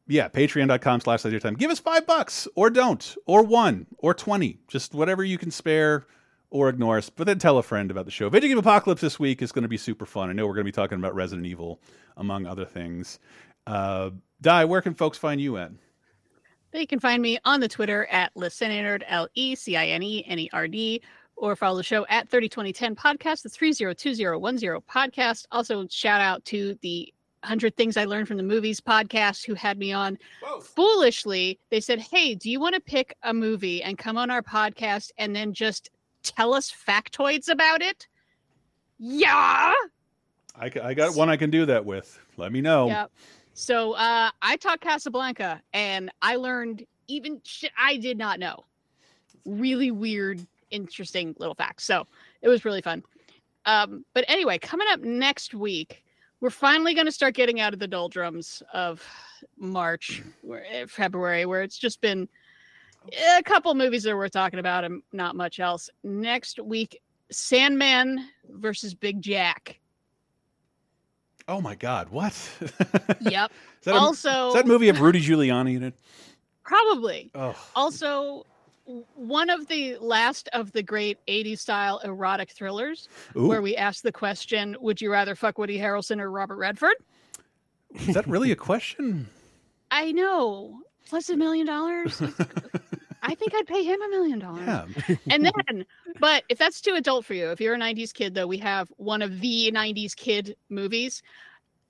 yeah, 0.09 0.29
patreon.com 0.29 1.01
slash 1.01 1.25
laser 1.25 1.39
time. 1.39 1.55
Give 1.55 1.71
us 1.71 1.79
five 1.79 2.07
bucks 2.07 2.49
or 2.55 2.71
don't, 2.71 3.15
or 3.27 3.43
one, 3.43 3.87
or 3.99 4.15
20, 4.15 4.59
just 4.67 4.95
whatever 4.95 5.23
you 5.23 5.39
can 5.39 5.51
spare 5.51 6.07
or 6.51 6.71
ignore 6.71 6.97
us. 6.99 7.11
But 7.11 7.27
then 7.27 7.39
tell 7.39 7.59
a 7.59 7.63
friend 7.63 7.91
about 7.91 8.07
the 8.07 8.11
show. 8.11 8.31
Video 8.31 8.49
Game 8.49 8.59
Apocalypse 8.59 9.03
this 9.03 9.21
week 9.21 9.43
is 9.43 9.53
going 9.53 9.63
to 9.63 9.69
be 9.69 9.77
super 9.77 10.07
fun. 10.07 10.31
I 10.31 10.33
know 10.33 10.47
we're 10.47 10.55
going 10.55 10.65
to 10.65 10.73
be 10.73 10.75
talking 10.75 10.99
about 10.99 11.15
Resident 11.15 11.47
Evil, 11.47 11.81
among 12.17 12.47
other 12.47 12.65
things. 12.65 13.19
Uh, 13.67 14.11
Di, 14.41 14.65
where 14.65 14.81
can 14.81 14.95
folks 14.95 15.19
find 15.19 15.41
you 15.41 15.59
at? 15.59 15.73
They 16.71 16.87
can 16.87 17.01
find 17.01 17.23
me 17.23 17.39
on 17.45 17.61
the 17.61 17.69
Twitter 17.69 18.07
at 18.07 18.35
Lecinenerd, 18.35 19.03
L 19.09 19.29
E 19.35 19.55
C 19.55 19.77
I 19.77 19.87
N 19.89 20.03
E 20.03 20.25
N 20.27 20.39
E 20.39 20.51
R 20.53 20.69
D, 20.69 21.03
or 21.37 21.55
follow 21.55 21.77
the 21.79 21.83
show 21.83 22.07
at 22.09 22.29
302010 22.29 22.95
podcast, 22.95 23.43
the 23.43 23.49
302010 23.49 24.81
podcast. 24.83 25.47
Also, 25.51 25.87
shout 25.89 26.21
out 26.21 26.45
to 26.47 26.77
the 26.83 27.13
100 27.43 27.77
Things 27.77 27.97
I 27.97 28.05
Learned 28.05 28.29
from 28.29 28.37
the 28.37 28.43
Movies 28.43 28.81
podcast 28.81 29.47
who 29.47 29.55
had 29.55 29.79
me 29.79 29.93
on. 29.93 30.19
Foolishly, 30.61 31.59
they 31.71 31.81
said, 31.81 32.01
Hey, 32.01 32.35
do 32.35 32.51
you 32.51 32.61
want 32.61 32.75
to 32.75 32.81
pick 32.81 33.17
a 33.23 33.33
movie 33.33 33.83
and 33.83 33.97
come 33.97 34.17
on 34.17 34.31
our 34.31 34.43
podcast 34.43 35.11
and 35.19 35.35
then 35.35 35.53
just 35.53 35.91
tell 36.23 36.55
us 36.55 36.73
factoids 36.73 37.49
about 37.49 37.83
it? 37.83 38.07
Yeah. 38.99 39.73
I, 40.57 40.71
I 40.83 40.95
got 40.95 41.15
one 41.15 41.29
I 41.29 41.37
can 41.37 41.51
do 41.51 41.67
that 41.67 41.85
with. 41.85 42.19
Let 42.37 42.53
me 42.53 42.61
know. 42.61 42.89
Yep. 42.89 43.11
So 43.55 43.93
uh, 43.95 44.31
I 44.41 44.57
taught 44.57 44.81
Casablanca, 44.81 45.61
and 45.73 46.13
I 46.23 46.37
learned 46.37 46.85
even 47.09 47.41
shit 47.45 47.73
I 47.77 47.97
did 47.97 48.17
not 48.17 48.39
know. 48.39 48.65
Really 49.45 49.91
weird, 49.91 50.47
interesting 50.71 51.35
little 51.39 51.55
facts. 51.55 51.85
So 51.85 52.07
it 52.41 52.49
was 52.49 52.65
really 52.65 52.83
fun. 52.83 53.03
Um, 53.67 54.05
but 54.15 54.25
anyway, 54.29 54.59
coming 54.59 54.87
up 54.91 55.01
next 55.01 55.55
week, 55.55 56.05
we're 56.41 56.51
finally 56.51 56.95
going 56.95 57.07
to 57.07 57.13
start 57.13 57.35
getting 57.35 57.61
out 57.61 57.73
of 57.73 57.81
the 57.81 57.89
doldrums 57.89 58.63
of 58.73 59.05
March, 59.57 60.23
eh, 60.71 60.87
February, 60.87 61.47
where 61.47 61.63
it's 61.63 61.79
just 61.79 62.01
been 62.01 62.29
a 63.37 63.43
couple 63.43 63.75
movies 63.75 64.03
that 64.05 64.15
we're 64.17 64.29
talking 64.29 64.59
about 64.59 64.85
and 64.85 65.03
not 65.13 65.35
much 65.37 65.61
else. 65.61 65.91
Next 66.05 66.61
week, 66.61 67.01
Sandman 67.31 68.29
versus 68.51 68.95
Big 68.95 69.21
Jack. 69.21 69.81
Oh 71.47 71.61
my 71.61 71.75
God, 71.75 72.11
what? 72.11 72.35
Yep. 73.21 73.51
Is 73.81 73.85
that 73.85 73.95
a- 73.95 73.99
also, 73.99 74.49
is 74.49 74.55
that 74.55 74.67
movie 74.67 74.89
of 74.91 75.01
Rudy 75.01 75.21
Giuliani 75.21 75.77
in 75.77 75.83
it? 75.85 75.95
Probably. 76.65 77.31
Oh. 77.35 77.57
Also, 77.75 78.45
one 79.15 79.51
of 79.51 79.67
the 79.69 79.97
last 80.01 80.49
of 80.53 80.73
the 80.73 80.83
great 80.83 81.19
80s 81.27 81.59
style 81.59 81.99
erotic 82.05 82.51
thrillers 82.51 83.09
Ooh. 83.37 83.47
where 83.47 83.61
we 83.63 83.77
ask 83.77 84.03
the 84.03 84.13
question 84.13 84.77
Would 84.81 85.01
you 85.01 85.11
rather 85.11 85.35
fuck 85.35 85.59
Woody 85.59 85.79
Harrelson 85.79 86.21
or 86.21 86.31
Robert 86.31 86.57
Redford? 86.57 86.95
Is 88.07 88.15
that 88.15 88.27
really 88.27 88.51
a 88.53 88.57
question? 88.57 89.29
I 89.91 90.13
know. 90.13 90.81
Plus 91.09 91.31
a 91.31 91.37
million 91.37 91.67
dollars. 91.67 92.21
I 93.23 93.35
think 93.35 93.55
I'd 93.55 93.67
pay 93.67 93.83
him 93.83 94.01
a 94.03 94.09
million 94.11 94.39
dollars. 94.39 94.67
Yeah. 94.67 95.17
And 95.31 95.45
then, 95.45 95.85
but 96.21 96.45
if 96.49 96.59
that's 96.59 96.81
too 96.81 96.95
adult 96.95 97.25
for 97.25 97.35
you, 97.35 97.51
if 97.51 97.61
you're 97.61 97.75
a 97.75 97.79
90s 97.79 98.13
kid, 98.13 98.35
though, 98.35 98.47
we 98.47 98.59
have 98.59 98.93
one 98.99 99.23
of 99.23 99.41
the 99.41 99.73
90s 99.75 100.15
kid 100.15 100.55
movies 100.69 101.23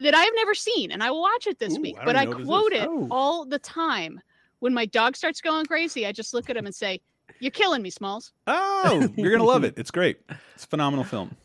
that 0.00 0.14
I've 0.14 0.32
never 0.36 0.54
seen, 0.54 0.92
and 0.92 1.02
I 1.02 1.10
will 1.10 1.20
watch 1.20 1.46
it 1.48 1.58
this 1.58 1.76
Ooh, 1.76 1.80
week. 1.80 1.96
I 2.00 2.04
but 2.04 2.16
I 2.16 2.24
know 2.24 2.30
what 2.30 2.38
this 2.38 2.42
is. 2.42 2.48
quote 2.48 2.72
it 2.72 2.88
Oh. 2.88 3.08
all 3.10 3.44
the 3.44 3.58
time. 3.58 4.20
When 4.60 4.74
my 4.74 4.86
dog 4.86 5.16
starts 5.16 5.40
going 5.40 5.66
crazy, 5.66 6.06
I 6.06 6.12
just 6.12 6.34
look 6.34 6.50
at 6.50 6.56
him 6.56 6.66
and 6.66 6.74
say, 6.74 7.00
You're 7.40 7.50
killing 7.52 7.82
me, 7.82 7.90
Smalls. 7.90 8.32
Oh, 8.46 9.08
you're 9.16 9.30
gonna 9.32 9.44
love 9.44 9.64
it. 9.64 9.74
It's 9.76 9.90
great. 9.90 10.18
It's 10.54 10.64
a 10.64 10.68
phenomenal 10.68 11.04
film. 11.04 11.36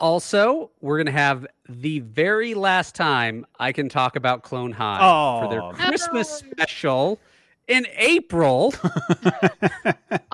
Also, 0.00 0.70
we're 0.80 0.96
going 0.96 1.06
to 1.06 1.10
have 1.12 1.44
the 1.68 1.98
very 1.98 2.54
last 2.54 2.94
time 2.94 3.44
I 3.58 3.72
can 3.72 3.88
talk 3.88 4.14
about 4.14 4.44
Clone 4.44 4.70
High 4.70 5.40
for 5.42 5.50
their 5.50 5.60
Aw. 5.60 5.72
Christmas 5.72 6.30
special 6.30 7.18
in 7.66 7.84
April. 7.96 8.72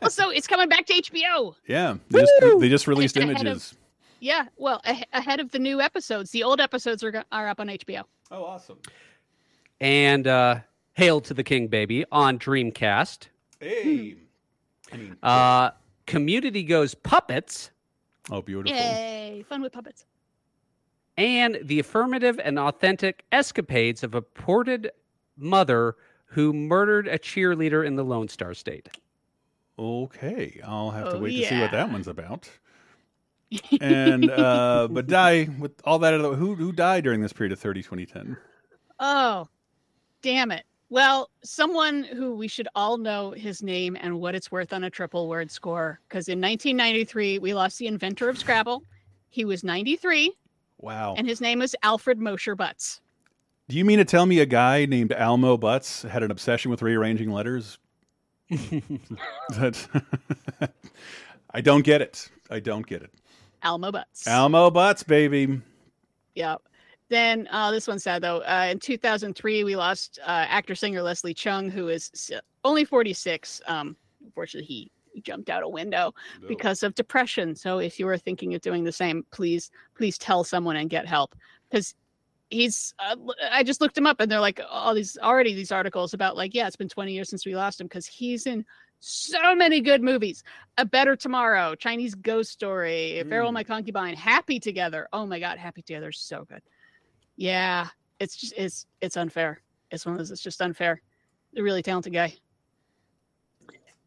Also, 0.02 0.28
it's 0.28 0.47
coming 0.47 0.68
back 0.68 0.84
to 0.86 0.92
HBO. 0.92 1.55
Yeah, 1.66 1.97
they 2.10 2.20
just, 2.20 2.32
they 2.60 2.68
just 2.68 2.86
released 2.86 3.16
Ahead 3.16 3.31
of- 3.36 3.40
images. 3.40 3.74
Yeah, 4.20 4.44
well, 4.58 4.82
a- 4.84 5.05
ahead 5.14 5.40
of 5.40 5.50
the 5.50 5.58
new 5.58 5.81
episodes. 5.81 6.31
The 6.31 6.42
old 6.42 6.60
episodes 6.60 7.02
are, 7.02 7.24
are 7.32 7.48
up 7.48 7.58
on 7.58 7.68
HBO. 7.68 8.02
Oh, 8.31 8.44
awesome. 8.44 8.78
and 9.81 10.26
uh, 10.26 10.60
Hail 10.94 11.20
to 11.23 11.34
the 11.34 11.42
King, 11.44 11.68
baby, 11.68 12.05
on 12.12 12.39
Dreamcast. 12.39 13.28
Hey. 13.60 14.16
I 14.92 14.97
mean, 14.97 15.16
Uh, 15.23 15.70
Community 16.06 16.62
goes 16.62 16.94
puppets, 16.94 17.70
oh, 18.31 18.42
beautiful. 18.42 18.76
Yay, 18.76 19.42
fun 19.48 19.62
with 19.62 19.73
puppets. 19.73 20.05
and 21.16 21.58
the 21.62 21.78
affirmative 21.81 22.39
and 22.44 22.58
authentic 22.58 23.24
escapades 23.32 24.02
of 24.05 24.14
a 24.14 24.20
ported 24.20 24.90
mother 25.36 25.97
who 26.26 26.52
murdered 26.52 27.08
a 27.08 27.18
cheerleader 27.18 27.86
in 27.86 27.97
the 27.97 28.05
Lone 28.05 28.28
Star 28.28 28.52
State. 28.52 28.89
Okay, 29.78 30.60
I'll 30.64 30.90
have 30.90 31.08
to 31.10 31.16
Oh, 31.16 31.20
wait 31.20 31.40
to 31.40 31.47
see 31.48 31.58
what 31.60 31.70
that 31.73 31.90
one's 31.90 32.06
about. 32.08 32.50
and 33.81 34.31
uh 34.31 34.89
but 34.90 35.06
die 35.06 35.48
with 35.58 35.73
all 35.84 35.98
that 36.00 36.12
other 36.14 36.34
who 36.34 36.55
who 36.55 36.70
died 36.73 37.05
during 37.05 37.20
this 37.23 37.32
period 37.32 37.52
of 37.52 37.58
30 37.60 37.82
2010 37.82 38.36
Oh, 39.00 39.48
damn 40.23 40.50
it. 40.50 40.64
Well, 40.90 41.30
someone 41.42 42.02
who 42.04 42.34
we 42.36 42.46
should 42.46 42.68
all 42.74 42.98
know 42.98 43.30
his 43.32 43.62
name 43.62 43.96
and 44.00 44.20
what 44.20 44.34
it's 44.34 44.52
worth 44.52 44.72
on 44.72 44.84
a 44.84 44.90
triple 44.90 45.28
word 45.28 45.50
score. 45.50 45.98
Because 46.08 46.28
in 46.28 46.40
1993, 46.40 47.38
we 47.40 47.54
lost 47.54 47.78
the 47.78 47.86
inventor 47.86 48.28
of 48.28 48.38
Scrabble. 48.38 48.82
He 49.30 49.44
was 49.44 49.64
93, 49.64 50.32
wow 50.78 51.14
and 51.16 51.26
his 51.26 51.40
name 51.40 51.58
was 51.60 51.74
Alfred 51.82 52.18
Mosher 52.20 52.54
Butts. 52.54 53.00
do 53.68 53.76
you 53.76 53.84
mean 53.84 53.98
to 53.98 54.04
tell 54.04 54.26
me 54.26 54.38
a 54.40 54.46
guy 54.46 54.84
named 54.86 55.12
almo 55.12 55.56
butts 55.56 56.02
had 56.02 56.22
an 56.22 56.30
obsession 56.30 56.70
with 56.70 56.82
rearranging 56.82 57.30
letters 57.30 57.78
i 61.52 61.60
don't 61.62 61.84
get 61.84 62.02
it 62.02 62.28
i 62.50 62.60
don't 62.60 62.86
get 62.86 63.02
it 63.02 63.10
Almo 63.62 63.90
Butts. 63.90 64.26
almo 64.28 64.70
butts 64.70 65.02
baby 65.02 65.60
Yeah. 66.34 66.56
Then 67.10 67.49
uh, 67.50 67.70
this 67.70 67.86
one's 67.86 68.02
sad 68.02 68.23
though. 68.23 68.39
Uh, 68.39 68.68
in 68.70 68.78
2003, 68.78 69.65
we 69.65 69.76
lost 69.76 70.18
uh, 70.23 70.47
actor 70.49 70.74
singer 70.74 71.02
Leslie 71.02 71.34
Cheung, 71.34 71.70
who 71.70 71.89
is 71.89 72.33
only 72.65 72.84
46. 72.84 73.60
Um, 73.66 73.97
unfortunately, 74.24 74.66
he, 74.66 74.91
he 75.12 75.20
jumped 75.20 75.50
out 75.50 75.62
a 75.62 75.68
window 75.68 76.15
because 76.49 76.83
of 76.83 76.94
depression. 76.94 77.55
So 77.55 77.78
if 77.78 77.99
you 77.99 78.08
are 78.08 78.18
thinking 78.18 78.55
of 78.55 78.62
doing 78.62 78.84
the 78.84 78.92
same, 78.92 79.24
please 79.31 79.70
please 79.97 80.18
tell 80.18 80.44
someone 80.44 80.76
and 80.76 80.89
get 80.89 81.07
help 81.07 81.34
because 81.70 81.94
he's. 82.50 82.94
Uh, 82.99 83.16
I 83.50 83.62
just 83.62 83.81
looked 83.81 83.99
him 83.99 84.07
up 84.07 84.20
and 84.20 84.31
they're 84.31 84.41
like 84.41 84.60
all 84.68 84.94
these 84.94 85.18
already 85.23 85.55
these 85.55 85.73
articles 85.73 86.15
about 86.15 86.36
like 86.36 86.55
yeah, 86.55 86.66
it's 86.66 86.76
been 86.76 86.89
20 86.89 87.12
years 87.12 87.28
since 87.28 87.44
we 87.44 87.55
lost 87.55 87.81
him 87.81 87.86
because 87.86 88.07
he's 88.07 88.47
in 88.47 88.65
so 89.00 89.55
many 89.55 89.81
good 89.81 90.02
movies. 90.02 90.42
A 90.78 90.84
Better 90.84 91.15
Tomorrow, 91.15 91.74
Chinese 91.74 92.15
Ghost 92.15 92.50
Story, 92.50 93.23
Farewell 93.28 93.52
My 93.52 93.62
Concubine, 93.62 94.16
Happy 94.16 94.58
Together. 94.58 95.07
Oh 95.12 95.26
my 95.26 95.39
God, 95.39 95.58
Happy 95.58 95.83
Together 95.83 96.08
is 96.08 96.18
so 96.18 96.47
good. 96.49 96.62
Yeah, 97.36 97.88
it's 98.20 98.36
just 98.36 98.54
it's 98.56 98.86
it's 99.00 99.16
unfair. 99.16 99.60
It's 99.90 100.06
one 100.06 100.14
of 100.14 100.18
those. 100.18 100.30
It's 100.30 100.42
just 100.42 100.62
unfair. 100.62 101.00
A 101.56 101.62
really 101.62 101.82
talented 101.82 102.12
guy. 102.12 102.34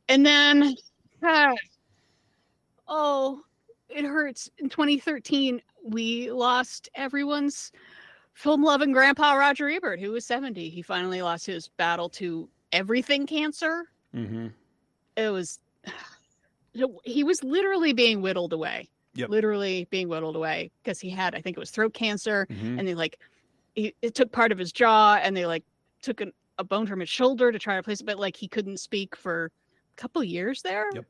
And 0.09 0.25
then, 0.25 0.75
ah, 1.23 1.53
oh, 2.88 3.41
it 3.89 4.06
hurts. 4.06 4.49
In 4.57 4.69
2013, 4.69 5.61
we 5.83 6.31
lost 6.31 6.89
everyone's 6.95 7.72
film-loving 8.33 8.91
grandpa 8.91 9.33
Roger 9.33 9.69
Ebert, 9.69 9.99
who 9.99 10.11
was 10.11 10.25
70. 10.25 10.69
He 10.69 10.81
finally 10.81 11.22
lost 11.22 11.45
his 11.45 11.67
battle 11.67 12.09
to 12.09 12.47
everything 12.72 13.25
cancer. 13.25 13.85
mm-hmm. 14.14 14.47
It 15.15 15.30
was. 15.30 15.59
He 17.06 17.23
was 17.23 17.43
literally 17.43 17.91
being 17.91 18.22
whittled 18.22 18.53
away 18.53 18.88
Yep. 19.17 19.29
literally 19.29 19.87
being 19.89 20.07
whittled 20.09 20.35
away 20.35 20.71
because 20.83 20.99
he 20.99 21.09
had, 21.09 21.33
I 21.35 21.41
think 21.41 21.57
it 21.57 21.59
was 21.59 21.71
throat 21.71 21.93
cancer, 21.93 22.47
Mhm. 22.49 22.79
and 22.79 22.87
they 22.87 22.93
like, 22.95 23.19
he, 23.75 23.93
it 24.01 24.15
took 24.15 24.31
part 24.31 24.51
of 24.51 24.57
his 24.57 24.71
jaw, 24.71 25.15
and 25.21 25.35
they 25.35 25.45
like 25.45 25.63
took 26.01 26.21
an, 26.21 26.31
a 26.59 26.63
bone 26.63 26.87
from 26.87 26.99
his 26.99 27.09
shoulder 27.09 27.51
to 27.51 27.59
try 27.59 27.73
to 27.75 27.79
replace 27.79 28.01
it, 28.01 28.05
but 28.05 28.19
like 28.19 28.35
he 28.35 28.47
couldn't 28.47 28.77
speak 28.77 29.15
for 29.15 29.45
a 29.45 30.01
couple 30.01 30.23
years 30.23 30.61
there. 30.61 30.89
Yep. 30.93 31.05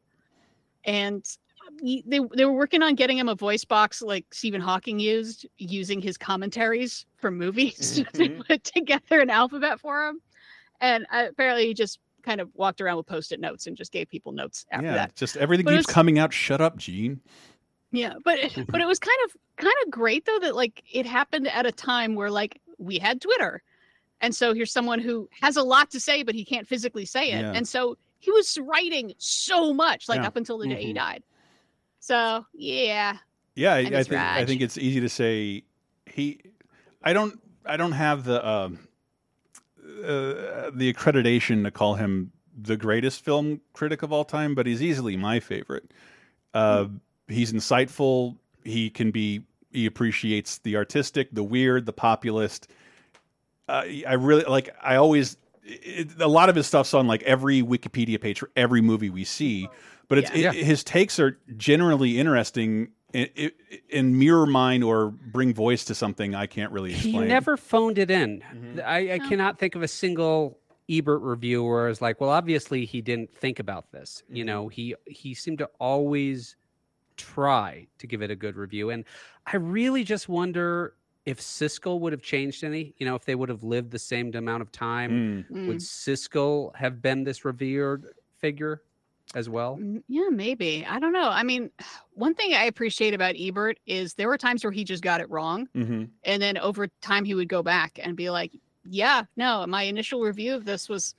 And 0.85 1.25
he, 1.81 2.03
they 2.07 2.19
they 2.33 2.45
were 2.45 2.53
working 2.53 2.81
on 2.81 2.95
getting 2.95 3.17
him 3.17 3.27
a 3.27 3.35
voice 3.35 3.65
box 3.65 4.01
like 4.01 4.25
Stephen 4.33 4.61
Hawking 4.61 4.99
used, 4.99 5.45
using 5.57 6.01
his 6.01 6.17
commentaries 6.17 7.05
from 7.17 7.37
movies 7.37 8.03
to 8.13 8.29
put 8.47 8.63
together 8.63 9.19
an 9.19 9.29
alphabet 9.29 9.79
for 9.79 10.07
him. 10.07 10.21
And 10.79 11.05
uh, 11.11 11.25
apparently, 11.29 11.67
he 11.67 11.73
just 11.73 11.99
kind 12.23 12.39
of 12.39 12.49
walked 12.55 12.79
around 12.81 12.97
with 12.97 13.05
post-it 13.05 13.39
notes 13.39 13.67
and 13.67 13.75
just 13.77 13.91
gave 13.91 14.09
people 14.09 14.31
notes 14.33 14.65
after 14.71 14.87
yeah 14.87 14.93
that. 14.95 15.15
just 15.15 15.37
everything 15.37 15.63
But 15.65 15.75
keeps 15.75 15.87
was- 15.87 15.93
coming 15.93 16.19
out 16.19 16.33
shut 16.33 16.59
up 16.59 16.75
gene 16.77 17.21
Yeah, 17.91 18.13
but 18.23 18.37
it- 18.39 18.67
but 18.67 18.81
it 18.81 18.87
was 18.93 18.99
kind 18.99 19.17
of 19.25 19.35
kind 19.57 19.73
of 19.85 19.91
great 19.91 20.25
though 20.25 20.39
that 20.39 20.55
like 20.55 20.83
it 20.91 21.05
happened 21.05 21.47
at 21.47 21.65
a 21.65 21.71
time 21.71 22.15
where 22.15 22.29
like 22.29 22.61
we 22.77 22.99
had 22.99 23.21
Twitter. 23.21 23.61
And 24.21 24.35
so 24.35 24.53
here's 24.53 24.71
someone 24.71 24.99
who 24.99 25.29
has 25.41 25.57
a 25.57 25.63
lot 25.63 25.91
to 25.91 25.99
say 25.99 26.23
but 26.23 26.35
he 26.35 26.43
can't 26.45 26.67
physically 26.67 27.05
say 27.05 27.31
it. 27.31 27.41
Yeah. 27.41 27.51
And 27.55 27.67
so 27.67 27.97
he 28.19 28.31
was 28.31 28.57
writing 28.59 29.13
so 29.17 29.73
much 29.73 30.09
like 30.09 30.21
Yeah. 30.21 30.27
up 30.27 30.35
until 30.35 30.57
the 30.57 30.67
day 30.67 30.83
he 30.83 30.91
Mhm. 30.91 30.95
died. 30.95 31.23
So 31.99 32.45
yeah, 32.53 33.17
Yeah, 33.55 33.73
I, 33.73 33.79
I 33.79 34.03
think 34.03 34.13
I 34.21 34.45
think 34.45 34.61
it's 34.61 34.77
easy 34.77 34.99
to 35.01 35.09
say 35.09 35.63
he. 36.05 36.39
I 37.03 37.13
don't. 37.13 37.39
I 37.65 37.75
don't 37.77 37.91
have 37.93 38.23
the 38.23 38.47
um, 38.47 38.87
uh, 40.03 40.69
the 40.73 40.91
accreditation 40.93 41.63
to 41.63 41.71
call 41.71 41.95
him 41.95 42.31
the 42.59 42.77
greatest 42.77 43.23
film 43.23 43.61
critic 43.73 44.03
of 44.03 44.11
all 44.11 44.25
time, 44.25 44.55
but 44.55 44.65
he's 44.65 44.81
easily 44.81 45.15
my 45.17 45.39
favorite. 45.39 45.91
Uh, 46.53 46.87
He's 47.27 47.51
insightful. 47.53 48.37
He 48.63 48.89
can 48.89 49.11
be. 49.11 49.43
He 49.71 49.85
appreciates 49.85 50.59
the 50.59 50.75
artistic, 50.77 51.29
the 51.33 51.43
weird, 51.43 51.85
the 51.85 51.93
populist. 51.93 52.67
Uh, 53.67 53.83
I 54.07 54.13
really 54.13 54.43
like. 54.45 54.73
I 54.81 54.95
always. 54.95 55.37
It, 55.63 56.21
a 56.21 56.27
lot 56.27 56.47
of 56.47 56.55
his 56.55 56.65
stuff's 56.67 56.93
on 56.93 57.07
like 57.07 57.21
every 57.23 57.61
Wikipedia 57.61 58.19
page 58.21 58.39
for 58.39 58.49
every 58.55 58.79
movie 58.81 59.09
we 59.09 59.25
see, 59.25 59.67
but 60.07 60.17
it's 60.17 60.33
Yeah. 60.33 60.53
it- 60.53 60.63
his 60.63 60.81
takes 60.83 61.19
are 61.19 61.37
generally 61.57 62.17
interesting 62.17 62.89
and, 63.13 63.29
and 63.93 64.17
mirror 64.17 64.45
mine 64.45 64.81
or 64.83 65.09
bring 65.09 65.53
voice 65.53 65.83
to 65.85 65.95
something 65.95 66.33
I 66.35 66.45
can't 66.47 66.71
really 66.71 66.93
He 66.93 67.09
explain. 67.09 67.27
never 67.27 67.57
phoned 67.57 67.97
it 67.97 68.09
in. 68.09 68.39
Mm-hmm. 68.41 68.79
I, 68.85 69.13
I 69.15 69.19
cannot 69.19 69.59
think 69.59 69.75
of 69.75 69.81
a 69.81 69.87
single 69.89 70.57
Ebert 70.89 71.21
review 71.21 71.65
where 71.65 71.89
it's 71.89 72.01
like, 72.01 72.21
well, 72.21 72.29
obviously 72.29 72.85
he 72.85 73.01
didn't 73.01 73.35
think 73.35 73.59
about 73.59 73.91
this. 73.91 74.23
You 74.29 74.43
Mm-hmm. 74.43 74.47
know, 74.47 74.67
he 74.69 74.95
he 75.05 75.33
seemed 75.33 75.57
to 75.57 75.69
always 75.81 76.55
try 77.17 77.87
to 77.99 78.07
give 78.07 78.21
it 78.21 78.31
a 78.31 78.35
good 78.35 78.55
review. 78.55 78.89
And 78.91 79.03
I 79.45 79.57
really 79.57 80.03
just 80.03 80.29
wonder 80.29 80.93
if 81.25 81.41
Siskel 81.41 81.99
would 81.99 82.13
have 82.13 82.21
changed 82.21 82.63
any, 82.63 82.93
you 82.97 83.05
know, 83.05 83.15
if 83.15 83.25
they 83.25 83.35
would 83.35 83.49
have 83.49 83.63
lived 83.63 83.91
the 83.91 83.99
same 83.99 84.33
amount 84.33 84.61
of 84.61 84.71
time, 84.71 85.45
Mm. 85.51 85.67
would 85.67 85.77
Mm. 85.77 85.81
Siskel 85.81 86.73
have 86.75 87.01
been 87.01 87.23
this 87.25 87.43
revered 87.43 88.05
figure 88.37 88.81
as 89.35 89.49
well? 89.49 89.75
Mm, 89.77 90.03
Yeah, 90.07 90.29
maybe. 90.31 90.85
I 90.85 90.99
don't 90.99 91.11
know. 91.11 91.27
I 91.29 91.43
mean, 91.43 91.69
one 92.13 92.33
thing 92.33 92.53
I 92.53 92.63
appreciate 92.63 93.13
about 93.13 93.35
Ebert 93.37 93.77
is 93.85 94.13
there 94.13 94.29
were 94.29 94.37
times 94.37 94.63
where 94.63 94.71
he 94.71 94.85
just 94.85 95.03
got 95.03 95.19
it 95.19 95.29
wrong. 95.29 95.67
Mm-hmm. 95.75 96.05
And 96.23 96.41
then 96.41 96.57
over 96.59 96.87
time, 97.01 97.25
he 97.25 97.33
would 97.35 97.49
go 97.49 97.61
back 97.61 97.99
and 98.01 98.15
be 98.15 98.29
like, 98.29 98.53
yeah, 98.89 99.23
no, 99.35 99.65
my 99.67 99.83
initial 99.83 100.21
review 100.21 100.55
of 100.55 100.63
this 100.63 100.87
was, 100.87 101.13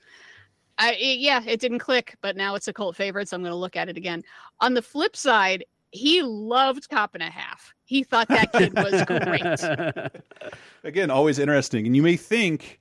I, 0.79 0.93
it- 0.95 1.19
yeah, 1.19 1.43
it 1.45 1.59
didn't 1.59 1.79
click, 1.79 2.15
but 2.21 2.35
now 2.35 2.55
it's 2.55 2.67
a 2.67 2.73
cult 2.73 2.95
favorite. 2.95 3.29
So 3.29 3.35
I'm 3.37 3.43
going 3.43 3.51
to 3.51 3.55
look 3.55 3.75
at 3.75 3.89
it 3.89 3.97
again. 3.97 4.23
On 4.59 4.73
the 4.73 4.81
flip 4.81 5.15
side, 5.15 5.65
he 5.91 6.21
loved 6.21 6.89
Cop 6.89 7.13
and 7.15 7.23
a 7.23 7.29
Half. 7.29 7.73
He 7.85 8.03
thought 8.03 8.27
that 8.27 8.51
kid 8.53 8.73
was 8.75 9.03
great. 9.05 10.21
Again, 10.83 11.09
always 11.09 11.39
interesting, 11.39 11.85
and 11.85 11.95
you 11.95 12.03
may 12.03 12.15
think 12.15 12.79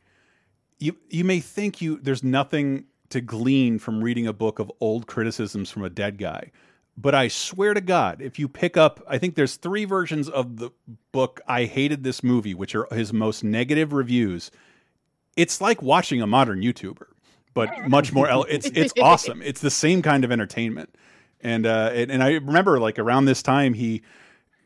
you 0.79 0.97
you 1.09 1.25
may 1.25 1.41
think 1.41 1.81
you 1.81 1.99
there's 2.01 2.23
nothing 2.23 2.85
to 3.11 3.21
glean 3.21 3.79
from 3.79 4.03
reading 4.03 4.27
a 4.27 4.33
book 4.33 4.59
of 4.59 4.71
old 4.81 5.07
criticisms 5.07 5.71
from 5.71 5.83
a 5.85 5.91
dead 5.91 6.19
guy. 6.19 6.51
But 6.97 7.15
I 7.15 7.29
swear 7.29 7.75
to 7.75 7.81
God, 7.81 8.21
if 8.21 8.41
you 8.41 8.49
pick 8.49 8.77
up, 8.77 9.01
I 9.09 9.19
think 9.19 9.37
there's 9.37 9.55
three 9.55 9.85
versions 9.85 10.29
of 10.29 10.57
the 10.57 10.71
book 11.13 11.41
I 11.47 11.65
hated 11.65 12.03
this 12.03 12.25
movie, 12.25 12.55
which 12.55 12.75
are 12.75 12.89
his 12.91 13.13
most 13.13 13.45
negative 13.45 13.93
reviews. 13.93 14.51
It's 15.37 15.61
like 15.61 15.81
watching 15.81 16.21
a 16.21 16.27
modern 16.27 16.61
YouTuber, 16.61 17.07
but 17.55 17.89
much 17.89 18.13
more. 18.13 18.29
It's 18.49 18.67
it's 18.67 18.93
awesome. 19.01 19.41
It's 19.43 19.61
the 19.61 19.71
same 19.71 20.03
kind 20.03 20.25
of 20.25 20.33
entertainment, 20.33 20.97
and 21.41 21.67
uh, 21.67 21.91
and, 21.93 22.11
and 22.11 22.23
I 22.23 22.33
remember 22.35 22.79
like 22.79 22.99
around 22.99 23.27
this 23.27 23.43
time 23.43 23.75
he 23.75 24.03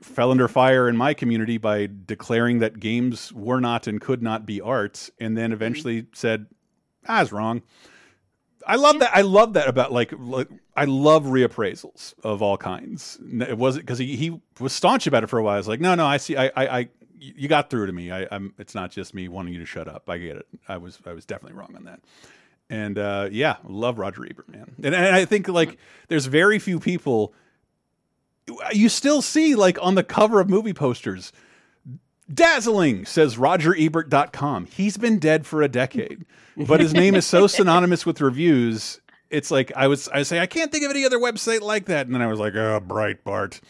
fell 0.01 0.31
under 0.31 0.49
fire 0.49 0.89
in 0.89 0.97
my 0.97 1.15
community 1.15 1.59
by 1.59 1.89
declaring 2.07 2.59
that 2.59 2.81
games 2.81 3.33
were 3.33 3.61
not 3.61 3.87
and 3.87 4.01
could 4.01 4.23
not 4.23 4.47
be 4.47 4.61
art, 4.61 5.11
and 5.21 5.37
then 5.37 5.53
eventually 5.53 6.07
said, 6.13 6.47
"I 7.07 7.21
was 7.21 7.33
wrong." 7.33 7.63
I 8.67 8.77
love 8.77 9.01
that. 9.01 9.11
I 9.15 9.23
love 9.23 9.55
that 9.55 9.69
about 9.69 9.93
like, 9.93 10.13
like 10.19 10.49
I 10.77 10.85
love 10.85 11.25
reappraisals 11.25 12.15
of 12.23 12.43
all 12.43 12.57
kinds. 12.57 13.19
It 13.21 13.59
wasn't 13.59 13.87
because 13.87 13.99
he, 13.99 14.17
he 14.17 14.41
was 14.61 14.73
staunch 14.73 15.07
about 15.07 15.25
it 15.25 15.27
for 15.29 15.39
a 15.39 15.43
while. 15.43 15.55
I 15.55 15.59
was 15.59 15.69
like, 15.69 15.81
no, 15.81 15.95
no, 15.95 16.07
I 16.07 16.17
see. 16.17 16.37
I, 16.37 16.47
I, 16.47 16.79
I 16.79 16.89
you 17.19 17.49
got 17.49 17.71
through 17.71 17.87
to 17.87 17.93
me. 17.93 18.11
I, 18.11 18.27
I'm. 18.31 18.55
It's 18.59 18.75
not 18.75 18.91
just 18.91 19.15
me 19.15 19.29
wanting 19.29 19.55
you 19.55 19.61
to 19.61 19.67
shut 19.67 19.89
up. 19.89 20.09
I 20.09 20.19
get 20.19 20.37
it. 20.37 20.47
I 20.69 20.77
was, 20.77 20.99
I 21.07 21.13
was 21.13 21.25
definitely 21.25 21.59
wrong 21.59 21.75
on 21.77 21.85
that. 21.85 22.01
And 22.73 22.99
uh, 22.99 23.29
yeah, 23.31 23.57
love 23.65 23.99
Roger 23.99 24.25
Ebert, 24.25 24.49
man. 24.49 24.75
And, 24.83 24.95
and 24.95 25.15
I 25.15 25.27
think 25.27 25.47
like 25.47 25.77
there's 26.09 26.25
very 26.25 26.59
few 26.59 26.81
people 26.81 27.35
you 28.73 28.89
still 28.89 29.21
see 29.21 29.55
like 29.55 29.79
on 29.83 29.95
the 29.95 30.03
cover 30.03 30.41
of 30.41 30.49
movie 30.49 30.73
posters 30.73 31.33
dazzling 32.33 33.05
says 33.05 33.37
rogerebert.com 33.37 34.67
he's 34.67 34.97
been 34.97 35.19
dead 35.19 35.47
for 35.47 35.61
a 35.61 35.69
decade. 35.69 36.25
But 36.57 36.81
his 36.81 36.95
name 36.95 37.15
is 37.15 37.27
so 37.27 37.47
synonymous 37.59 38.07
with 38.07 38.23
reviews 38.23 39.01
it's 39.29 39.51
like 39.51 39.71
i 39.77 39.87
was 39.87 40.09
i 40.09 40.23
say 40.23 40.41
i 40.41 40.47
can't 40.47 40.73
think 40.73 40.85
of 40.85 40.91
any 40.91 41.05
other 41.05 41.19
website 41.19 41.61
like 41.61 41.85
that. 41.87 42.07
And 42.07 42.15
then 42.15 42.23
i 42.23 42.27
was 42.27 42.41
like 42.41 42.55
oh 42.55 42.81
breitbart. 42.81 43.61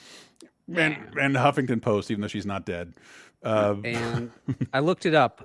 And, 0.68 0.96
and 1.20 1.34
huffington 1.34 1.82
post 1.82 2.08
even 2.12 2.20
though 2.20 2.28
she's 2.28 2.46
not 2.46 2.64
dead. 2.64 2.94
Uh, 3.42 3.74
and 3.84 4.30
I 4.72 4.78
looked 4.78 5.06
it 5.06 5.14
up. 5.14 5.44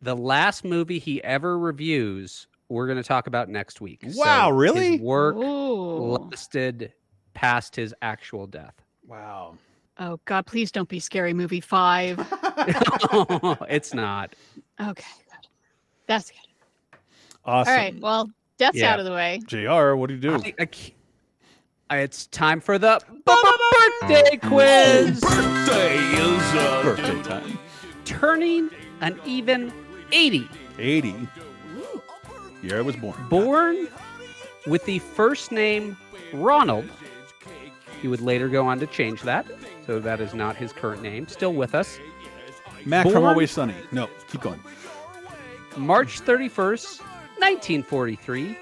The 0.00 0.16
last 0.16 0.64
movie 0.64 0.98
he 0.98 1.22
ever 1.22 1.58
reviews, 1.58 2.46
we're 2.74 2.86
going 2.86 2.96
to 2.98 3.04
talk 3.04 3.26
about 3.28 3.48
next 3.48 3.80
week. 3.80 4.02
Wow, 4.14 4.50
really? 4.50 4.92
His 4.92 5.00
work 5.00 5.36
Ooh. 5.36 6.18
lasted 6.18 6.92
past 7.32 7.74
his 7.76 7.94
actual 8.02 8.46
death. 8.46 8.74
wow 9.06 9.56
Oh, 9.96 10.18
God, 10.24 10.44
please 10.44 10.72
don't 10.72 10.88
be 10.88 10.98
Scary 10.98 11.32
Movie 11.32 11.60
5. 11.60 12.18
it's 13.68 13.94
not. 13.94 14.34
Okay, 14.80 14.90
good. 15.30 15.48
That's 16.08 16.30
good. 16.32 16.98
awesome 17.44 17.70
All 17.72 17.76
right, 17.78 18.00
well, 18.00 18.28
death's 18.58 18.76
Yeah. 18.78 18.92
out 18.92 18.98
of 18.98 19.04
the 19.04 19.12
way. 19.12 19.40
jr 19.46 19.94
what 19.94 20.08
do 20.08 20.14
you 20.14 20.20
do 20.20 20.34
I- 20.34 20.54
I 20.58 20.66
ca- 20.66 20.94
it's 21.92 22.26
time 22.26 22.60
for 22.60 22.76
the 22.76 23.00
birthday 23.24 24.38
oh, 24.42 24.48
quiz. 24.48 25.20
birthday 25.20 25.96
is 25.96 26.54
a 26.54 26.80
birthday 26.82 27.22
time 27.22 27.58
Turning 28.04 28.70
an 29.00 29.18
even 29.24 29.72
80. 30.12 30.48
80 30.78 31.14
year 32.64 32.78
i 32.78 32.82
was 32.82 32.96
born 32.96 33.16
Born 33.28 33.88
with 34.66 34.84
the 34.86 34.98
first 34.98 35.52
name 35.52 35.96
Ronald. 36.32 36.88
He 38.00 38.08
would 38.08 38.20
later 38.20 38.48
go 38.48 38.66
on 38.66 38.78
to 38.80 38.86
change 38.86 39.22
that. 39.22 39.46
So 39.86 39.98
that 40.00 40.20
is 40.20 40.34
not 40.34 40.56
his 40.56 40.72
current 40.72 41.02
name. 41.02 41.28
Still 41.28 41.54
with 41.54 41.74
us. 41.74 41.98
mac 42.84 43.08
from 43.08 43.24
always 43.24 43.50
sunny 43.50 43.74
no 43.92 44.08
keep 44.30 44.40
going 44.42 44.60
March 45.76 46.20
31st, 46.20 47.00
1943, 47.40 48.56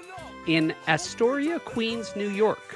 in 0.47 0.73
Astoria, 0.87 1.59
Queens, 1.59 2.15
New 2.15 2.29
York, 2.29 2.75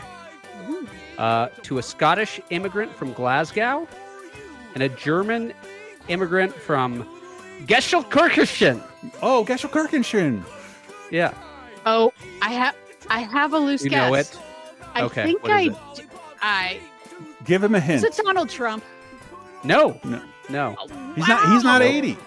uh, 1.18 1.48
to 1.64 1.80
a 1.80 1.84
Scottish 1.84 2.40
immigrant 2.52 2.94
from 2.94 3.14
Glasgow 3.14 3.88
and 4.76 4.84
a 4.84 4.90
German 4.90 5.54
immigrant 6.08 6.54
from 6.54 7.08
Gesellkirchen. 7.66 8.84
oh 9.24 9.44
gesellkirchen 9.44 10.44
Yeah, 11.12 11.34
Oh, 11.86 12.12
I 12.42 12.52
have 12.52 12.76
I 13.10 13.20
have 13.20 13.54
a 13.54 13.60
loose 13.60 13.84
you 13.84 13.90
guess. 13.90 14.10
know 14.10 14.14
it. 14.16 14.38
I 14.94 15.04
Okay, 15.04 15.24
think 15.24 15.44
what 15.44 15.52
is 15.52 15.58
I, 15.58 15.62
it? 15.62 15.96
d- 15.96 16.04
I 16.42 16.80
give 17.46 17.64
him 17.64 17.76
a 17.76 17.80
hint 17.80 18.04
is 18.04 18.18
it 18.18 18.24
Donald 18.24 18.50
Trump? 18.50 18.84
No, 19.64 20.00
No. 20.04 20.22
no, 20.50 20.76
He's 21.16 21.28
not. 21.28 21.52
He's 21.52 21.64
not 21.64 21.82
eighty. 21.82 22.18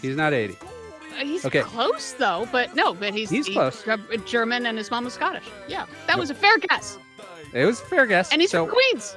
he's 0.00 0.16
not 0.16 0.32
80. 0.32 0.54
Uh, 0.54 1.24
He's 1.24 1.44
Okay. 1.44 1.60
close 1.62 2.12
though, 2.12 2.48
but 2.50 2.74
no, 2.74 2.94
but 2.94 3.12
he's 3.14 3.28
He's 3.30 3.48
close. 3.48 3.86
uh, 3.86 3.96
German 4.24 4.66
and 4.66 4.78
his 4.78 4.90
mom 4.90 5.04
was 5.04 5.14
Scottish. 5.14 5.44
Yeah, 5.68 5.86
that 6.06 6.18
was 6.18 6.30
a 6.30 6.34
fair 6.34 6.56
guess. 6.58 6.98
It 7.52 7.64
was 7.66 7.80
a 7.80 7.84
fair 7.84 8.06
guess. 8.06 8.32
And 8.32 8.40
he's 8.40 8.50
so, 8.50 8.64
from 8.64 8.74
Queens. 8.74 9.14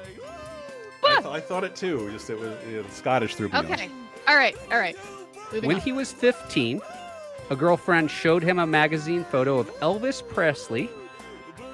I, 1.04 1.14
th- 1.16 1.26
I 1.26 1.40
thought 1.40 1.64
it 1.64 1.74
too. 1.76 2.10
Just 2.12 2.28
it 2.30 2.38
was 2.38 2.50
yeah, 2.70 2.82
the 2.82 2.90
Scottish 2.90 3.34
through. 3.36 3.48
me 3.48 3.54
off. 3.54 3.64
Okay. 3.70 3.88
All 4.28 4.36
right. 4.36 4.56
All 4.72 4.78
right. 4.78 4.96
Moving 5.52 5.68
When 5.68 5.76
on. 5.76 5.82
he 5.82 5.92
was 5.92 6.12
15, 6.12 6.80
a 7.50 7.56
girlfriend 7.56 8.10
showed 8.10 8.42
him 8.42 8.58
a 8.58 8.66
magazine 8.66 9.24
photo 9.24 9.58
of 9.58 9.72
Elvis 9.80 10.26
Presley, 10.26 10.90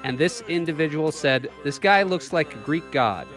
and 0.03 0.17
this 0.17 0.41
individual 0.47 1.11
said, 1.11 1.49
This 1.63 1.79
guy 1.79 2.03
looks 2.03 2.33
like 2.33 2.53
a 2.53 2.59
Greek 2.59 2.91
god. 2.91 3.27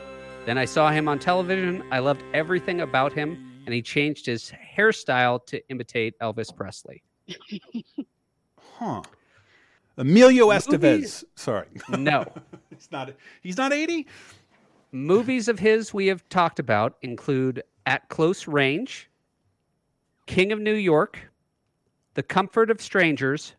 Then 0.45 0.59
I 0.59 0.65
saw 0.65 0.91
him 0.91 1.09
on 1.09 1.19
television. 1.19 1.83
I 1.91 1.99
loved 1.99 2.23
everything 2.35 2.81
about 2.83 3.13
him, 3.13 3.63
and 3.65 3.75
he 3.75 3.83
changed 3.83 4.27
his 4.27 4.53
hairstyle 4.77 5.45
to 5.47 5.61
imitate 5.69 6.19
Elvis 6.21 6.55
Presley. 6.55 7.03
Huh. 8.79 9.03
Emilio 9.97 10.47
Movies- 10.47 10.67
Estevez. 10.67 11.25
Sorry. 11.35 11.67
No. 11.89 12.27
he's 12.71 12.89
not. 12.93 13.13
He's 13.43 13.57
not 13.57 13.73
eighty. 13.73 14.07
Movies 14.93 15.49
of 15.49 15.59
his 15.59 15.93
we 15.93 16.07
have 16.07 16.29
talked 16.29 16.59
about 16.59 16.97
include 17.03 17.63
At 17.87 18.09
Close 18.09 18.47
Range, 18.47 19.11
King 20.27 20.53
of 20.53 20.61
New 20.61 20.75
York, 20.75 21.19
The 22.17 22.23
Comfort 22.23 22.71
of 22.71 22.81
Strangers, 22.81 23.55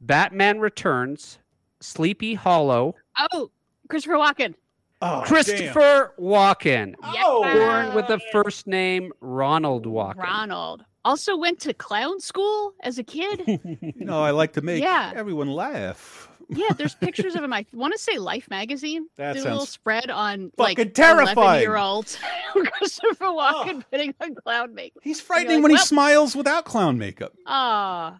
Batman 0.00 0.60
Returns, 0.60 1.38
Sleepy 1.80 2.32
Hollow, 2.34 2.94
oh, 3.32 3.50
Christopher 3.90 4.14
Walken. 4.16 4.54
Oh, 5.02 5.22
Christopher 5.26 6.14
Walken, 6.18 6.94
Oh. 7.04 7.42
born 7.42 7.94
with 7.94 8.06
the 8.08 8.18
first 8.32 8.66
name 8.66 9.12
Ronald 9.20 9.84
Walken. 9.84 10.16
Ronald 10.16 10.84
also 11.04 11.36
went 11.36 11.60
to 11.60 11.74
clown 11.74 12.18
school 12.18 12.72
as 12.82 12.98
a 12.98 13.04
kid. 13.04 13.42
You 13.94 14.04
know, 14.06 14.22
I 14.22 14.30
like 14.30 14.54
to 14.54 14.62
make 14.62 14.82
Yeah. 14.82 15.12
everyone 15.14 15.48
laugh 15.48 16.30
Yeah, 16.48 16.72
there's 16.76 16.94
pictures 16.94 17.34
of 17.34 17.42
him. 17.42 17.52
I 17.52 17.66
want 17.72 17.92
to 17.92 17.98
say 17.98 18.18
Life 18.18 18.48
magazine 18.50 19.08
That 19.16 19.34
did 19.34 19.46
a 19.46 19.50
little 19.50 19.66
spread 19.66 20.10
on 20.10 20.52
like 20.56 20.94
terrifying. 20.94 21.62
year 21.62 21.76
old 21.76 22.16
Christopher 22.52 23.26
Walken 23.26 23.84
putting 23.90 24.14
on 24.20 24.34
clown 24.34 24.74
makeup. 24.74 25.02
He's 25.02 25.20
frightening 25.20 25.56
like, 25.56 25.62
when 25.64 25.70
he 25.72 25.78
smiles 25.78 26.36
without 26.36 26.64
clown 26.64 26.98
makeup. 26.98 27.32
Ah, 27.46 28.18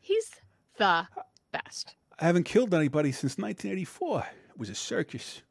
he's 0.00 0.30
the 0.76 1.06
best. 1.52 1.94
I 2.18 2.26
haven't 2.26 2.44
killed 2.44 2.74
anybody 2.74 3.10
since 3.10 3.38
1984. 3.38 4.26
It 4.50 4.58
was 4.58 4.70
a 4.70 4.74
circus. 4.74 5.42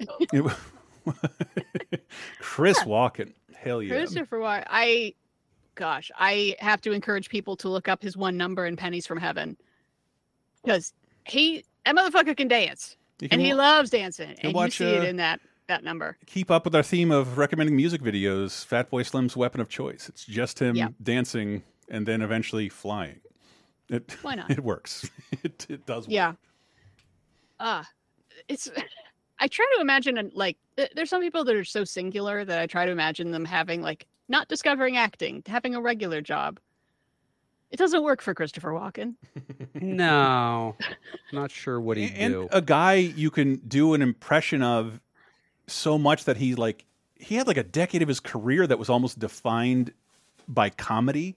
It 0.32 0.42
wa- 0.42 0.52
Chris 2.40 2.78
Walken. 2.80 3.32
Hell 3.54 3.80
yeah. 3.82 3.90
Christopher 3.90 4.38
Walken. 4.38 4.64
I, 4.68 5.14
gosh, 5.76 6.10
I 6.18 6.56
have 6.58 6.80
to 6.82 6.92
encourage 6.92 7.28
people 7.28 7.56
to 7.56 7.68
look 7.68 7.88
up 7.88 8.02
his 8.02 8.16
one 8.16 8.36
number 8.36 8.66
in 8.66 8.76
Pennies 8.76 9.06
from 9.06 9.18
Heaven 9.18 9.56
because 10.62 10.92
he 11.24 11.64
that 11.84 11.94
motherfucker 11.96 12.36
can 12.36 12.48
dance 12.48 12.96
can 13.18 13.28
and 13.32 13.40
he 13.40 13.54
loves 13.54 13.90
dancing, 13.90 14.34
and 14.42 14.54
watch, 14.54 14.80
you 14.80 14.86
see 14.86 14.94
it 14.94 15.02
uh, 15.02 15.06
in 15.06 15.16
that 15.16 15.40
that 15.66 15.82
number. 15.84 16.16
Keep 16.26 16.50
up 16.50 16.64
with 16.64 16.74
our 16.74 16.82
theme 16.82 17.10
of 17.10 17.38
recommending 17.38 17.74
music 17.76 18.02
videos. 18.02 18.66
Fatboy 18.66 19.06
Slim's 19.06 19.36
weapon 19.36 19.60
of 19.60 19.68
choice. 19.68 20.08
It's 20.08 20.24
just 20.24 20.60
him 20.60 20.76
Yeah. 20.76 20.88
dancing 21.02 21.62
and 21.88 22.06
then 22.06 22.20
eventually 22.22 22.68
flying. 22.68 23.20
It, 23.88 24.16
Why 24.22 24.34
not? 24.36 24.50
It 24.50 24.60
works. 24.62 25.08
It, 25.42 25.66
it 25.68 25.86
does 25.86 26.06
work. 26.06 26.12
Yeah. 26.12 26.32
Ah, 27.60 27.86
it's. 28.48 28.70
I 29.40 29.48
try 29.48 29.66
to 29.74 29.80
imagine 29.80 30.16
and, 30.16 30.32
like 30.32 30.56
there's 30.94 31.10
some 31.10 31.20
people 31.20 31.44
that 31.44 31.56
are 31.56 31.64
so 31.64 31.84
singular 31.84 32.44
that 32.44 32.58
I 32.58 32.66
try 32.66 32.86
to 32.86 32.92
imagine 32.92 33.30
them 33.32 33.44
having 33.44 33.82
like 33.82 34.06
not 34.28 34.48
discovering 34.48 34.96
acting, 34.96 35.42
having 35.46 35.74
a 35.74 35.80
regular 35.80 36.20
job. 36.20 36.60
It 37.70 37.76
doesn't 37.76 38.02
work 38.04 38.22
for 38.22 38.34
Christopher 38.34 38.70
Walken. 38.70 39.14
No, 39.74 40.76
not 41.32 41.50
sure 41.50 41.80
what 41.80 41.96
he'd 41.96 42.12
and 42.16 42.32
do. 42.32 42.48
a 42.52 42.62
guy 42.62 42.94
you 42.94 43.30
can 43.30 43.56
do 43.66 43.94
an 43.94 44.02
impression 44.02 44.62
of 44.62 45.00
so 45.66 45.98
much 45.98 46.24
that 46.24 46.36
he 46.36 46.54
like 46.54 46.84
he 47.18 47.34
had 47.36 47.46
like 47.46 47.56
a 47.56 47.62
decade 47.64 48.02
of 48.02 48.08
his 48.08 48.20
career 48.20 48.66
that 48.66 48.78
was 48.78 48.88
almost 48.88 49.18
defined 49.18 49.92
by 50.46 50.70
comedy. 50.70 51.36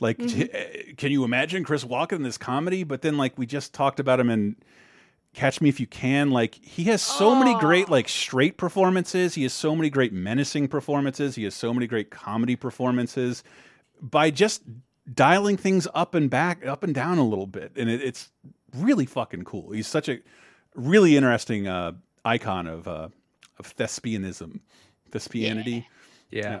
Like 0.00 0.18
Mhm. 0.18 0.48
eh, 0.52 0.92
can 0.96 1.10
you 1.12 1.22
imagine 1.24 1.64
chris 1.64 1.84
walken 1.84 2.12
in 2.12 2.22
this 2.22 2.38
comedy? 2.38 2.82
But 2.84 3.02
then 3.02 3.16
like 3.16 3.36
we 3.36 3.44
just 3.46 3.74
talked 3.74 4.00
about 4.00 4.18
him 4.20 4.30
in 4.30 4.56
catch 5.34 5.60
me 5.60 5.68
if 5.68 5.80
you 5.80 5.86
can. 5.86 6.30
Like 6.30 6.54
he 6.64 6.84
has 6.84 7.02
so 7.02 7.34
many 7.34 7.54
great 7.58 7.88
like 7.90 8.08
straight 8.08 8.56
performances. 8.56 9.34
He 9.34 9.42
has 9.42 9.52
so 9.52 9.74
many 9.76 9.90
great 9.90 10.12
menacing 10.12 10.68
performances. 10.68 11.34
He 11.34 11.44
has 11.44 11.54
so 11.54 11.74
many 11.74 11.86
great 11.86 12.10
comedy 12.10 12.56
performances. 12.56 13.42
By 14.00 14.30
just 14.30 14.62
dialing 15.12 15.56
things 15.56 15.86
up 15.94 16.14
and 16.14 16.30
back 16.30 16.64
up 16.66 16.82
and 16.82 16.94
down 16.94 17.18
a 17.18 17.24
little 17.26 17.46
bit 17.46 17.72
and 17.76 17.90
it, 17.90 18.00
it's 18.02 18.30
really 18.76 19.04
fucking 19.06 19.42
cool 19.44 19.70
he's 19.72 19.86
such 19.86 20.08
a 20.08 20.18
really 20.74 21.16
interesting 21.16 21.66
uh 21.68 21.92
icon 22.24 22.66
of 22.66 22.88
uh 22.88 23.08
of 23.58 23.76
thespianism 23.76 24.60
thespianity 25.10 25.84
yeah 26.30 26.60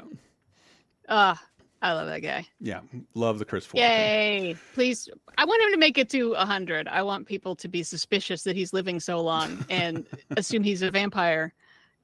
Ah, 1.08 1.42
I 1.82 1.92
love 1.92 2.06
that 2.08 2.20
guy. 2.20 2.46
yeah 2.60 2.80
love 3.14 3.38
the 3.38 3.44
chris 3.44 3.66
Walken. 3.66 3.74
Yay! 3.80 4.56
Please, 4.74 5.08
I 5.36 5.44
want 5.44 5.62
him 5.64 5.70
to 5.72 5.76
make 5.78 5.98
it 5.98 6.08
to 6.10 6.34
hundred. 6.34 6.88
I 6.88 7.02
want 7.02 7.26
people 7.26 7.54
to 7.56 7.68
be 7.68 7.82
suspicious 7.82 8.42
that 8.44 8.56
he's 8.56 8.72
living 8.72 9.00
so 9.00 9.20
long 9.20 9.64
and 9.68 10.06
assume 10.36 10.62
he's 10.62 10.80
a 10.82 10.90
vampire, 10.90 11.52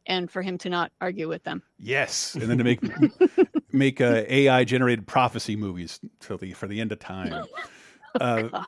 and 0.06 0.30
for 0.30 0.42
him 0.42 0.58
to 0.58 0.68
not 0.68 0.92
argue 1.00 1.28
with 1.28 1.44
them. 1.44 1.62
yes 1.78 2.34
and 2.34 2.42
then 2.44 2.58
to 2.58 2.64
make 2.64 2.80
make 3.72 4.00
uh, 4.00 4.22
ai 4.28 4.64
generated 4.64 5.06
prophecy 5.06 5.56
movies 5.56 6.00
till 6.20 6.38
the 6.38 6.52
for 6.52 6.66
the 6.66 6.80
end 6.80 6.92
of 6.92 6.98
time 6.98 7.44
uh, 8.20 8.64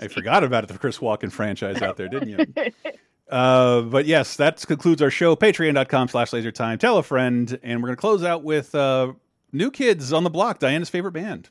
I 0.00 0.08
forgot 0.08 0.42
about 0.44 0.64
it, 0.64 0.68
the 0.68 0.78
Chris 0.78 0.98
Walken 0.98 1.30
franchise 1.30 1.80
out 1.82 1.96
there, 1.96 2.08
didn't 2.08 2.28
you? 2.28 2.72
Uh, 3.26 3.80
but 3.80 4.04
yes, 4.04 4.36
that 4.36 4.64
concludes 4.66 5.00
our 5.00 5.10
show. 5.10 5.34
Patreon.com 5.34 6.08
slash 6.08 6.32
laser 6.34 6.52
time. 6.52 6.76
Tell 6.78 6.98
a 6.98 7.02
friend. 7.02 7.58
And 7.62 7.82
we're 7.82 7.88
going 7.88 7.96
to 7.96 8.00
close 8.00 8.22
out 8.22 8.44
with 8.44 8.74
uh, 8.74 9.14
New 9.50 9.70
Kids 9.70 10.12
on 10.12 10.24
the 10.24 10.30
Block, 10.30 10.58
Diana's 10.58 10.90
favorite 10.90 11.12
band. 11.12 11.48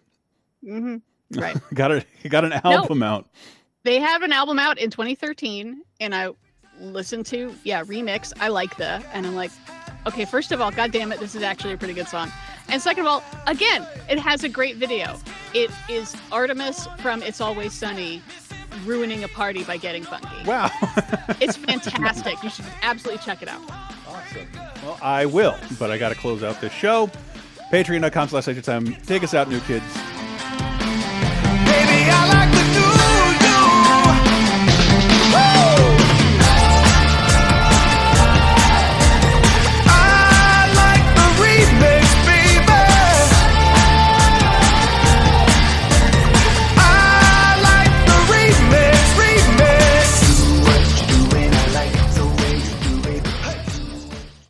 hmm 0.63 0.97
Right. 1.35 1.57
got 1.73 1.91
a 1.91 2.05
got 2.29 2.45
an 2.45 2.53
album 2.53 3.01
out. 3.01 3.27
they 3.83 3.99
have 3.99 4.21
an 4.21 4.31
album 4.31 4.59
out 4.59 4.77
in 4.77 4.91
2013 4.91 5.81
and 5.99 6.13
i 6.13 6.29
listened 6.79 7.25
to 7.25 7.55
yeah 7.63 7.83
remix 7.83 8.31
i 8.39 8.49
like 8.49 8.77
the 8.77 9.03
and 9.13 9.25
i'm 9.25 9.35
like 9.35 9.49
okay 10.05 10.25
first 10.25 10.51
of 10.51 10.61
all 10.61 10.69
god 10.69 10.91
damn 10.91 11.11
it 11.11 11.19
this 11.19 11.33
is 11.33 11.41
actually 11.41 11.73
a 11.73 11.77
pretty 11.77 11.95
good 11.95 12.07
song 12.07 12.31
and 12.69 12.81
second 12.81 13.01
of 13.01 13.07
all 13.07 13.23
again 13.47 13.85
it 14.09 14.19
has 14.19 14.43
a 14.43 14.49
great 14.49 14.77
video 14.77 15.17
it 15.53 15.71
is 15.89 16.15
artemis 16.31 16.87
from 16.99 17.21
it's 17.23 17.41
always 17.41 17.73
sunny 17.73 18.21
ruining 18.85 19.23
a 19.23 19.27
party 19.27 19.63
by 19.63 19.77
getting 19.77 20.03
funky 20.03 20.27
wow 20.45 20.69
it's 21.41 21.57
fantastic 21.69 22.41
you 22.43 22.49
should 22.49 22.65
absolutely 22.81 23.23
check 23.23 23.41
it 23.41 23.47
out 23.47 23.61
Awesome. 24.13 24.47
Well, 24.83 24.99
I 25.01 25.25
will, 25.25 25.57
but 25.79 25.89
I 25.89 25.97
got 25.97 26.09
to 26.09 26.15
close 26.15 26.43
out 26.43 26.61
this 26.61 26.73
show. 26.73 27.09
Patreon.com 27.71 28.29
slash 28.29 28.47
laser 28.47 28.61
time. 28.61 28.93
Take 29.05 29.23
us 29.23 29.33
out, 29.33 29.49
New 29.49 29.59
Kids. 29.61 29.85
Baby, 31.65 32.09
all 32.11 32.29
I 32.29 32.62